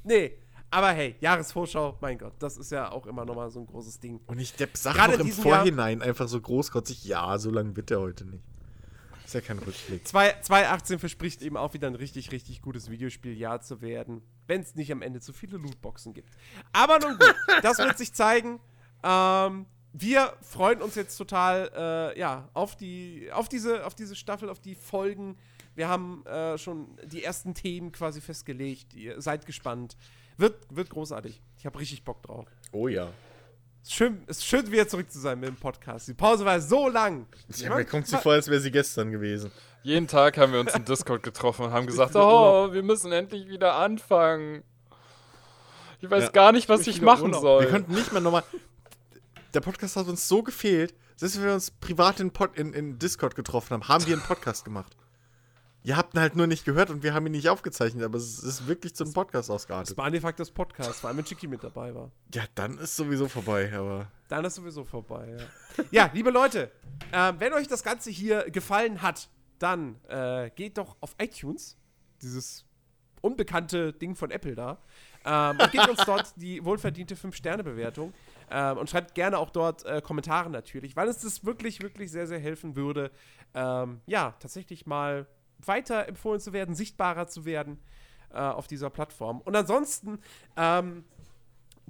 Nee, 0.05 0.38
aber 0.70 0.88
hey, 0.92 1.16
Jahresvorschau, 1.20 1.97
mein 2.00 2.18
Gott, 2.18 2.34
das 2.38 2.56
ist 2.56 2.70
ja 2.72 2.90
auch 2.90 3.06
immer 3.06 3.24
nochmal 3.24 3.50
so 3.50 3.60
ein 3.60 3.66
großes 3.66 4.00
Ding. 4.00 4.20
Und 4.26 4.38
ich 4.38 4.55
Depp 4.55 4.76
sag 4.76 4.94
Gerade 4.94 5.14
im 5.14 5.24
diesen 5.26 5.44
Jahr- 5.44 5.58
Vorhinein 5.58 6.02
einfach 6.02 6.28
so 6.28 6.40
großkotzig, 6.40 7.05
ja, 7.05 7.38
so 7.38 7.50
lange 7.50 7.74
wird 7.76 7.90
der 7.90 8.00
heute 8.00 8.24
nicht. 8.26 8.44
Ist 9.24 9.34
ja 9.34 9.40
kein 9.42 9.58
Rückblick. 9.58 10.06
Zwei- 10.08 10.34
2018 10.40 10.98
verspricht 10.98 11.42
eben 11.42 11.56
auch 11.58 11.74
wieder 11.74 11.86
ein 11.86 11.94
richtig, 11.94 12.32
richtig 12.32 12.62
gutes 12.62 12.90
Videospieljahr 12.90 13.60
zu 13.60 13.82
werden, 13.82 14.22
wenn 14.47 14.62
es 14.62 14.74
nicht 14.74 14.90
am 14.90 15.02
Ende 15.02 15.20
zu 15.20 15.34
viele 15.34 15.58
Lootboxen 15.58 16.14
gibt. 16.14 16.30
Aber 16.72 16.98
nun 16.98 17.18
gut, 17.18 17.34
das 17.62 17.76
wird 17.78 17.98
sich 17.98 18.14
zeigen. 18.14 18.58
Ähm, 19.02 19.66
wir 19.92 20.32
freuen 20.40 20.80
uns 20.80 20.94
jetzt 20.94 21.16
total 21.16 21.70
äh, 22.14 22.18
ja, 22.18 22.48
auf, 22.55 22.74
die, 22.76 23.28
auf, 23.32 23.48
diese, 23.50 23.84
auf 23.86 23.94
diese 23.94 24.16
Staffel, 24.16 24.48
auf 24.48 24.60
die 24.60 24.74
Folgen. 24.74 25.36
Wir 25.74 25.88
haben 25.88 26.24
äh, 26.26 26.56
schon 26.58 26.88
die 27.05 27.22
ersten 27.22 27.55
Themen 27.55 27.92
quasi 27.92 28.20
festgelegt. 28.22 28.94
Ihr 28.94 29.20
seid 29.20 29.44
gespannt. 29.47 29.97
Wird, 30.39 30.55
wird 30.70 30.89
großartig. 30.89 31.42
Ich 31.58 31.67
habe 31.67 31.78
richtig 31.78 32.05
Bock 32.05 32.23
drauf. 32.23 32.47
Oh 32.73 32.89
ja. 32.89 33.08
Es 33.83 33.89
ist 33.89 33.94
schön, 33.94 34.23
es 34.26 34.39
ist 34.39 34.44
schön, 34.47 34.70
wieder 34.70 34.86
zurück 34.89 35.10
zu 35.10 35.18
sein 35.18 35.41
mit 35.41 35.49
dem 35.49 35.57
Podcast. 35.57 36.08
Die 36.08 36.15
Pause 36.15 36.44
war 36.44 36.60
so 36.60 36.89
lang. 36.89 37.26
Ja, 37.57 37.75
mir 37.75 37.84
kommt 37.84 38.07
sie 38.07 38.17
vor, 38.18 38.33
als 38.33 38.49
wäre 38.49 38.60
sie 38.60 38.70
gestern 38.70 39.10
gewesen. 39.10 39.50
Jeden 39.83 40.07
Tag 40.07 40.36
haben 40.39 40.52
wir 40.52 40.60
uns 40.60 40.75
im 40.75 40.84
Discord 40.84 41.23
getroffen 41.23 41.67
und 41.67 41.73
haben 41.73 41.86
gesagt, 41.86 42.15
oh, 42.17 42.73
wir 42.73 42.83
müssen 42.83 43.10
endlich 43.12 43.49
wieder 43.49 43.75
anfangen. 43.75 44.62
Ich 46.00 46.10
weiß 46.10 46.25
Ja. 46.25 46.31
gar 46.31 46.52
nicht, 46.52 46.68
was 46.68 46.83
Ich 46.83 46.89
ich 46.97 47.02
machen 47.02 47.25
Urlaub. 47.26 47.41
soll. 47.41 47.62
Wir 47.62 47.70
könnten 47.70 47.92
nicht 47.94 48.12
mal 48.12 48.20
nochmal. 48.20 48.44
der 49.55 49.60
Podcast 49.60 49.97
hat 49.97 50.07
uns 50.07 50.28
so 50.28 50.42
gefehlt, 50.42 50.94
selbst 51.17 51.36
wenn 51.39 51.47
wir 51.47 51.55
uns 51.55 51.70
privat 51.70 52.20
in, 52.20 52.31
Pod, 52.31 52.57
in, 52.57 52.73
in 52.75 52.99
Discord 52.99 53.34
getroffen 53.34 53.70
haben, 53.75 53.89
haben 53.89 54.07
wir 54.07 54.15
einen 54.15 54.23
Podcast 54.23 54.65
gemacht. 54.65 54.97
Ihr 55.84 55.97
habt 55.97 56.15
ihn 56.15 56.20
halt 56.20 56.36
nur 56.36 56.47
nicht 56.47 56.65
gehört 56.65 56.90
und 56.90 57.02
wir 57.02 57.15
haben 57.15 57.26
ihn 57.26 57.32
nicht 57.32 57.48
aufgezeichnet, 57.48 58.05
aber 58.05 58.18
es 58.18 58.42
ist 58.42 58.66
wirklich 58.66 58.94
zum 58.94 59.12
Podcast 59.12 59.48
Das 59.48 59.55
ausgeartet. 59.55 59.97
war 59.97 60.10
de 60.10 60.20
facto 60.20 60.42
das 60.42 60.50
Podcast, 60.50 61.00
vor 61.00 61.08
allem 61.08 61.18
wenn 61.18 61.24
Chicky 61.24 61.47
mit 61.47 61.62
dabei 61.62 61.94
war. 61.94 62.10
Ja, 62.34 62.44
dann 62.55 62.78
ist 62.78 62.97
sowieso 62.97 63.28
vorbei, 63.28 63.73
aber. 63.73 64.10
Dann 64.28 64.44
ist 64.44 64.57
sowieso 64.57 64.84
vorbei, 64.84 65.36
ja. 65.39 65.84
ja, 65.90 66.10
liebe 66.12 66.31
Leute, 66.31 66.70
ähm, 67.12 67.36
wenn 67.39 67.52
euch 67.55 67.68
das 67.68 67.82
Ganze 67.82 68.10
hier 68.10 68.50
gefallen 68.50 69.00
hat, 69.02 69.28
dann 69.58 69.97
äh, 70.08 70.50
geht 70.50 70.78
doch 70.78 70.97
auf 71.00 71.15
iTunes, 71.18 71.76
dieses 72.23 72.65
unbekannte 73.20 73.92
Ding 73.92 74.15
von 74.15 74.31
Apple 74.31 74.55
da, 74.55 74.78
ähm, 75.24 75.58
und 75.60 75.73
gebt 75.73 75.89
uns 75.89 76.05
dort 76.05 76.32
die 76.36 76.65
wohlverdiente 76.65 77.15
5-Sterne-Bewertung. 77.15 78.12
Ähm, 78.50 78.78
und 78.78 78.89
schreibt 78.89 79.15
gerne 79.15 79.36
auch 79.39 79.50
dort 79.50 79.84
äh, 79.84 80.00
Kommentare 80.00 80.48
natürlich, 80.48 80.97
weil 80.97 81.08
es 81.08 81.18
das 81.18 81.44
wirklich, 81.44 81.82
wirklich 81.82 82.10
sehr, 82.10 82.26
sehr 82.26 82.39
helfen 82.39 82.76
würde, 82.76 83.10
ähm, 83.55 84.00
ja, 84.07 84.34
tatsächlich 84.40 84.86
mal 84.86 85.26
weiter 85.64 86.08
empfohlen 86.08 86.40
zu 86.40 86.52
werden, 86.52 86.74
sichtbarer 86.74 87.28
zu 87.28 87.44
werden 87.44 87.78
äh, 88.30 88.38
auf 88.38 88.66
dieser 88.66 88.90
Plattform. 88.90 89.40
Und 89.40 89.56
ansonsten, 89.56 90.18
ähm, 90.56 91.04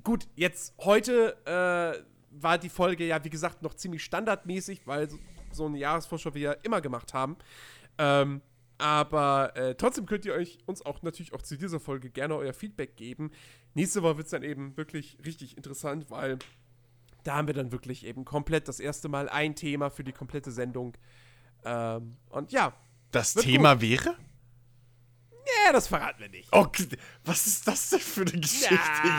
gut, 0.05 0.29
jetzt 0.37 0.75
heute 0.79 1.37
äh, 1.47 2.03
war 2.31 2.59
die 2.59 2.69
Folge 2.69 3.07
ja, 3.07 3.23
wie 3.25 3.31
gesagt, 3.31 3.63
noch 3.63 3.75
ziemlich 3.75 4.05
standardmäßig, 4.05 4.87
weil 4.87 5.11
so, 5.11 5.19
so 5.53 5.67
eine 5.67 5.79
Jahresvorschau 5.79 6.35
wir 6.35 6.41
ja 6.41 6.53
immer 6.63 6.81
gemacht 6.81 7.15
haben. 7.15 7.37
Ähm, 7.99 8.43
aber 8.79 9.57
äh, 9.57 9.75
trotzdem 9.75 10.07
könnt 10.07 10.25
ihr 10.25 10.35
euch 10.35 10.59
uns 10.67 10.87
auch 10.87 11.03
natürlich 11.03 11.33
auch 11.33 11.43
zu 11.43 11.59
dieser 11.59 11.81
Folge 11.81 12.11
gerne 12.11 12.37
euer 12.37 12.53
Feedback 12.53 12.97
geben. 12.97 13.33
Nächste 13.75 14.03
Woche 14.03 14.19
wird 14.19 14.27
es 14.27 14.31
dann 14.31 14.45
eben 14.45 14.77
wirklich 14.77 15.19
richtig 15.27 15.57
interessant, 15.57 16.11
weil 16.11 16.39
da 17.25 17.37
haben 17.37 17.49
wir 17.49 17.55
dann 17.55 17.73
wirklich 17.73 18.07
eben 18.07 18.25
komplett 18.25 18.69
das 18.69 18.79
erste 18.79 19.09
Mal 19.09 19.29
ein 19.29 19.57
Thema 19.57 19.91
für 19.91 20.05
die 20.05 20.13
komplette 20.13 20.53
Sendung. 20.53 20.97
Ähm, 21.65 22.17
und 22.31 22.53
ja, 22.53 22.73
Das 23.11 23.35
Wird 23.37 23.47
Thema 23.47 23.81
wäre? 23.81 24.17
ja, 25.65 25.73
das 25.73 25.89
verraten 25.89 26.21
wir 26.21 26.29
nicht. 26.29 26.49
Okay, 26.53 26.87
was 27.25 27.47
ist 27.47 27.67
das 27.67 27.91
denn 27.91 28.01
für 28.01 28.21
eine 28.23 28.33
Geschichte 28.33 28.75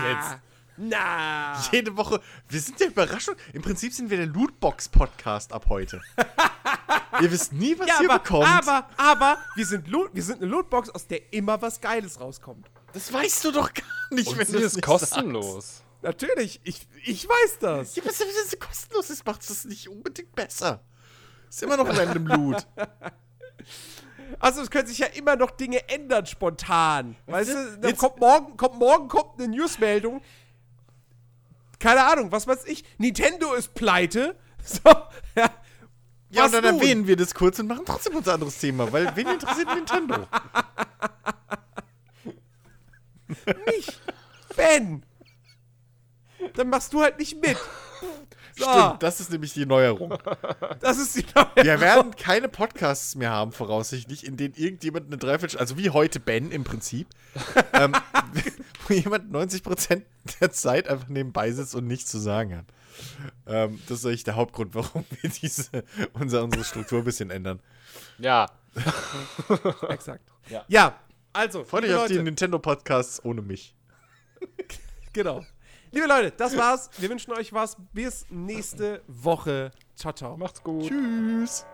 jetzt? 0.07 0.37
Na. 0.77 1.59
Jede 1.71 1.95
Woche. 1.97 2.21
Wir 2.47 2.61
sind 2.61 2.79
der 2.79 2.87
Überraschung. 2.87 3.35
Im 3.51 3.61
Prinzip 3.61 3.91
sind 3.93 4.09
wir 4.09 4.17
der 4.17 4.27
Lootbox-Podcast 4.27 5.51
ab 5.51 5.65
heute. 5.67 6.01
ihr 7.21 7.29
wisst 7.31 7.51
nie, 7.51 7.77
was 7.77 7.87
Ja, 7.87 8.01
ihr 8.01 8.09
aber, 8.09 8.19
bekommt. 8.19 8.47
aber, 8.47 8.89
aber, 8.95 9.37
wir 9.55 9.65
sind, 9.65 9.87
Loot, 9.89 10.11
wir 10.13 10.23
sind 10.23 10.41
eine 10.41 10.49
Lootbox, 10.49 10.89
aus 10.91 11.05
der 11.07 11.33
immer 11.33 11.61
was 11.61 11.81
Geiles 11.81 12.19
rauskommt. 12.21 12.69
das 12.93 13.11
weißt 13.11 13.43
du 13.43 13.51
doch 13.51 13.73
gar 13.73 13.83
nicht, 14.11 14.27
Und 14.29 14.37
wenn 14.37 14.47
sie 14.47 14.53
du 14.53 14.59
ist 14.59 14.75
nicht 14.75 14.85
kostenlos. 14.85 15.83
Natürlich, 16.01 16.61
ich, 16.63 16.87
ich 17.03 17.27
weiß 17.27 17.59
das. 17.59 17.93
Sagst. 17.95 17.97
Ja, 17.97 18.03
aber 18.03 18.13
wenn 18.33 18.45
es 18.47 18.59
kostenlos 18.59 19.09
ist, 19.09 19.25
macht 19.25 19.41
es 19.49 19.65
nicht 19.65 19.89
unbedingt 19.89 20.33
besser. 20.33 20.81
Ist 21.49 21.61
immer 21.61 21.75
noch 21.75 21.89
random 21.89 22.27
Loot. 22.27 22.65
Also 24.39 24.61
es 24.61 24.69
können 24.69 24.87
sich 24.87 24.99
ja 24.99 25.07
immer 25.07 25.35
noch 25.35 25.51
Dinge 25.51 25.87
ändern 25.89 26.25
spontan. 26.25 27.15
Weißt 27.25 27.49
du, 27.49 27.77
dann 27.81 27.89
Jetzt- 27.89 27.99
kommt 27.99 28.19
morgen, 28.19 28.55
kommt 28.57 28.75
morgen 28.77 29.07
kommt 29.07 29.39
eine 29.39 29.47
Newsmeldung. 29.47 30.21
Keine 31.79 32.03
Ahnung, 32.05 32.31
was 32.31 32.45
weiß 32.45 32.65
ich. 32.65 32.83
Nintendo 32.97 33.53
ist 33.53 33.73
pleite. 33.73 34.35
So, 34.61 34.81
ja. 35.35 35.49
Ja, 36.31 36.43
Was 36.43 36.53
und 36.53 36.63
dann 36.63 36.75
nun? 36.75 36.81
erwähnen 36.83 37.07
wir 37.07 37.15
das 37.15 37.33
kurz 37.33 37.57
und 37.59 37.67
machen 37.67 37.85
trotzdem 37.85 38.15
unser 38.17 38.33
anderes 38.35 38.59
Thema, 38.59 38.91
weil 38.91 39.15
wen 39.15 39.25
interessiert 39.29 39.73
Nintendo? 39.73 40.27
Mich. 43.65 43.99
Ben. 44.55 45.03
Dann 46.55 46.69
machst 46.69 46.93
du 46.93 47.01
halt 47.01 47.17
nicht 47.19 47.41
mit. 47.41 47.57
So, 48.59 48.65
Stimmt, 48.69 49.03
das 49.03 49.21
ist 49.21 49.31
nämlich 49.31 49.53
die 49.53 49.65
Neuerung. 49.65 50.17
das 50.81 50.97
ist 50.97 51.15
die 51.15 51.25
neue 51.33 51.65
Wir 51.65 51.79
werden 51.79 52.13
keine 52.15 52.49
Podcasts 52.49 53.15
mehr 53.15 53.31
haben, 53.31 53.53
voraussichtlich, 53.53 54.25
in 54.25 54.35
denen 54.35 54.53
irgendjemand 54.55 55.07
eine 55.07 55.17
Dreiviertel, 55.17 55.59
also 55.59 55.77
wie 55.77 55.91
heute 55.91 56.19
Ben 56.19 56.51
im 56.51 56.65
Prinzip, 56.65 57.07
ähm, 57.73 57.93
wo 58.87 58.93
jemand 58.93 59.33
90% 59.33 60.01
der 60.41 60.51
Zeit 60.51 60.89
einfach 60.89 61.07
nebenbei 61.07 61.51
sitzt 61.51 61.73
und 61.73 61.87
nichts 61.87 62.11
zu 62.11 62.19
sagen 62.19 62.57
hat. 62.57 62.65
Ähm, 63.47 63.79
das 63.87 63.99
ist 63.99 64.05
eigentlich 64.05 64.25
der 64.25 64.35
Hauptgrund, 64.35 64.75
warum 64.75 65.05
wir 65.21 65.29
diese, 65.29 65.85
unser, 66.11 66.43
unsere 66.43 66.65
Struktur 66.65 66.99
ein 66.99 67.05
bisschen 67.05 67.29
ändern. 67.29 67.61
Ja. 68.17 68.45
Exakt. 69.87 70.25
Ja. 70.49 70.65
Ja, 70.67 70.99
also, 71.31 71.63
Freut 71.63 71.85
euch 71.85 71.95
auf 71.95 72.07
die 72.07 72.21
Nintendo-Podcasts 72.21 73.23
ohne 73.23 73.41
mich. 73.41 73.73
genau. 75.13 75.45
Liebe 75.91 76.07
Leute, 76.07 76.31
das 76.31 76.55
war's. 76.55 76.89
Wir 76.97 77.09
wünschen 77.09 77.33
euch 77.33 77.51
was. 77.51 77.75
Bis 77.93 78.25
nächste 78.29 79.01
Woche. 79.07 79.71
Ciao, 79.95 80.13
ciao. 80.13 80.37
Macht's 80.37 80.61
gut. 80.61 80.87
Tschüss. 80.87 81.65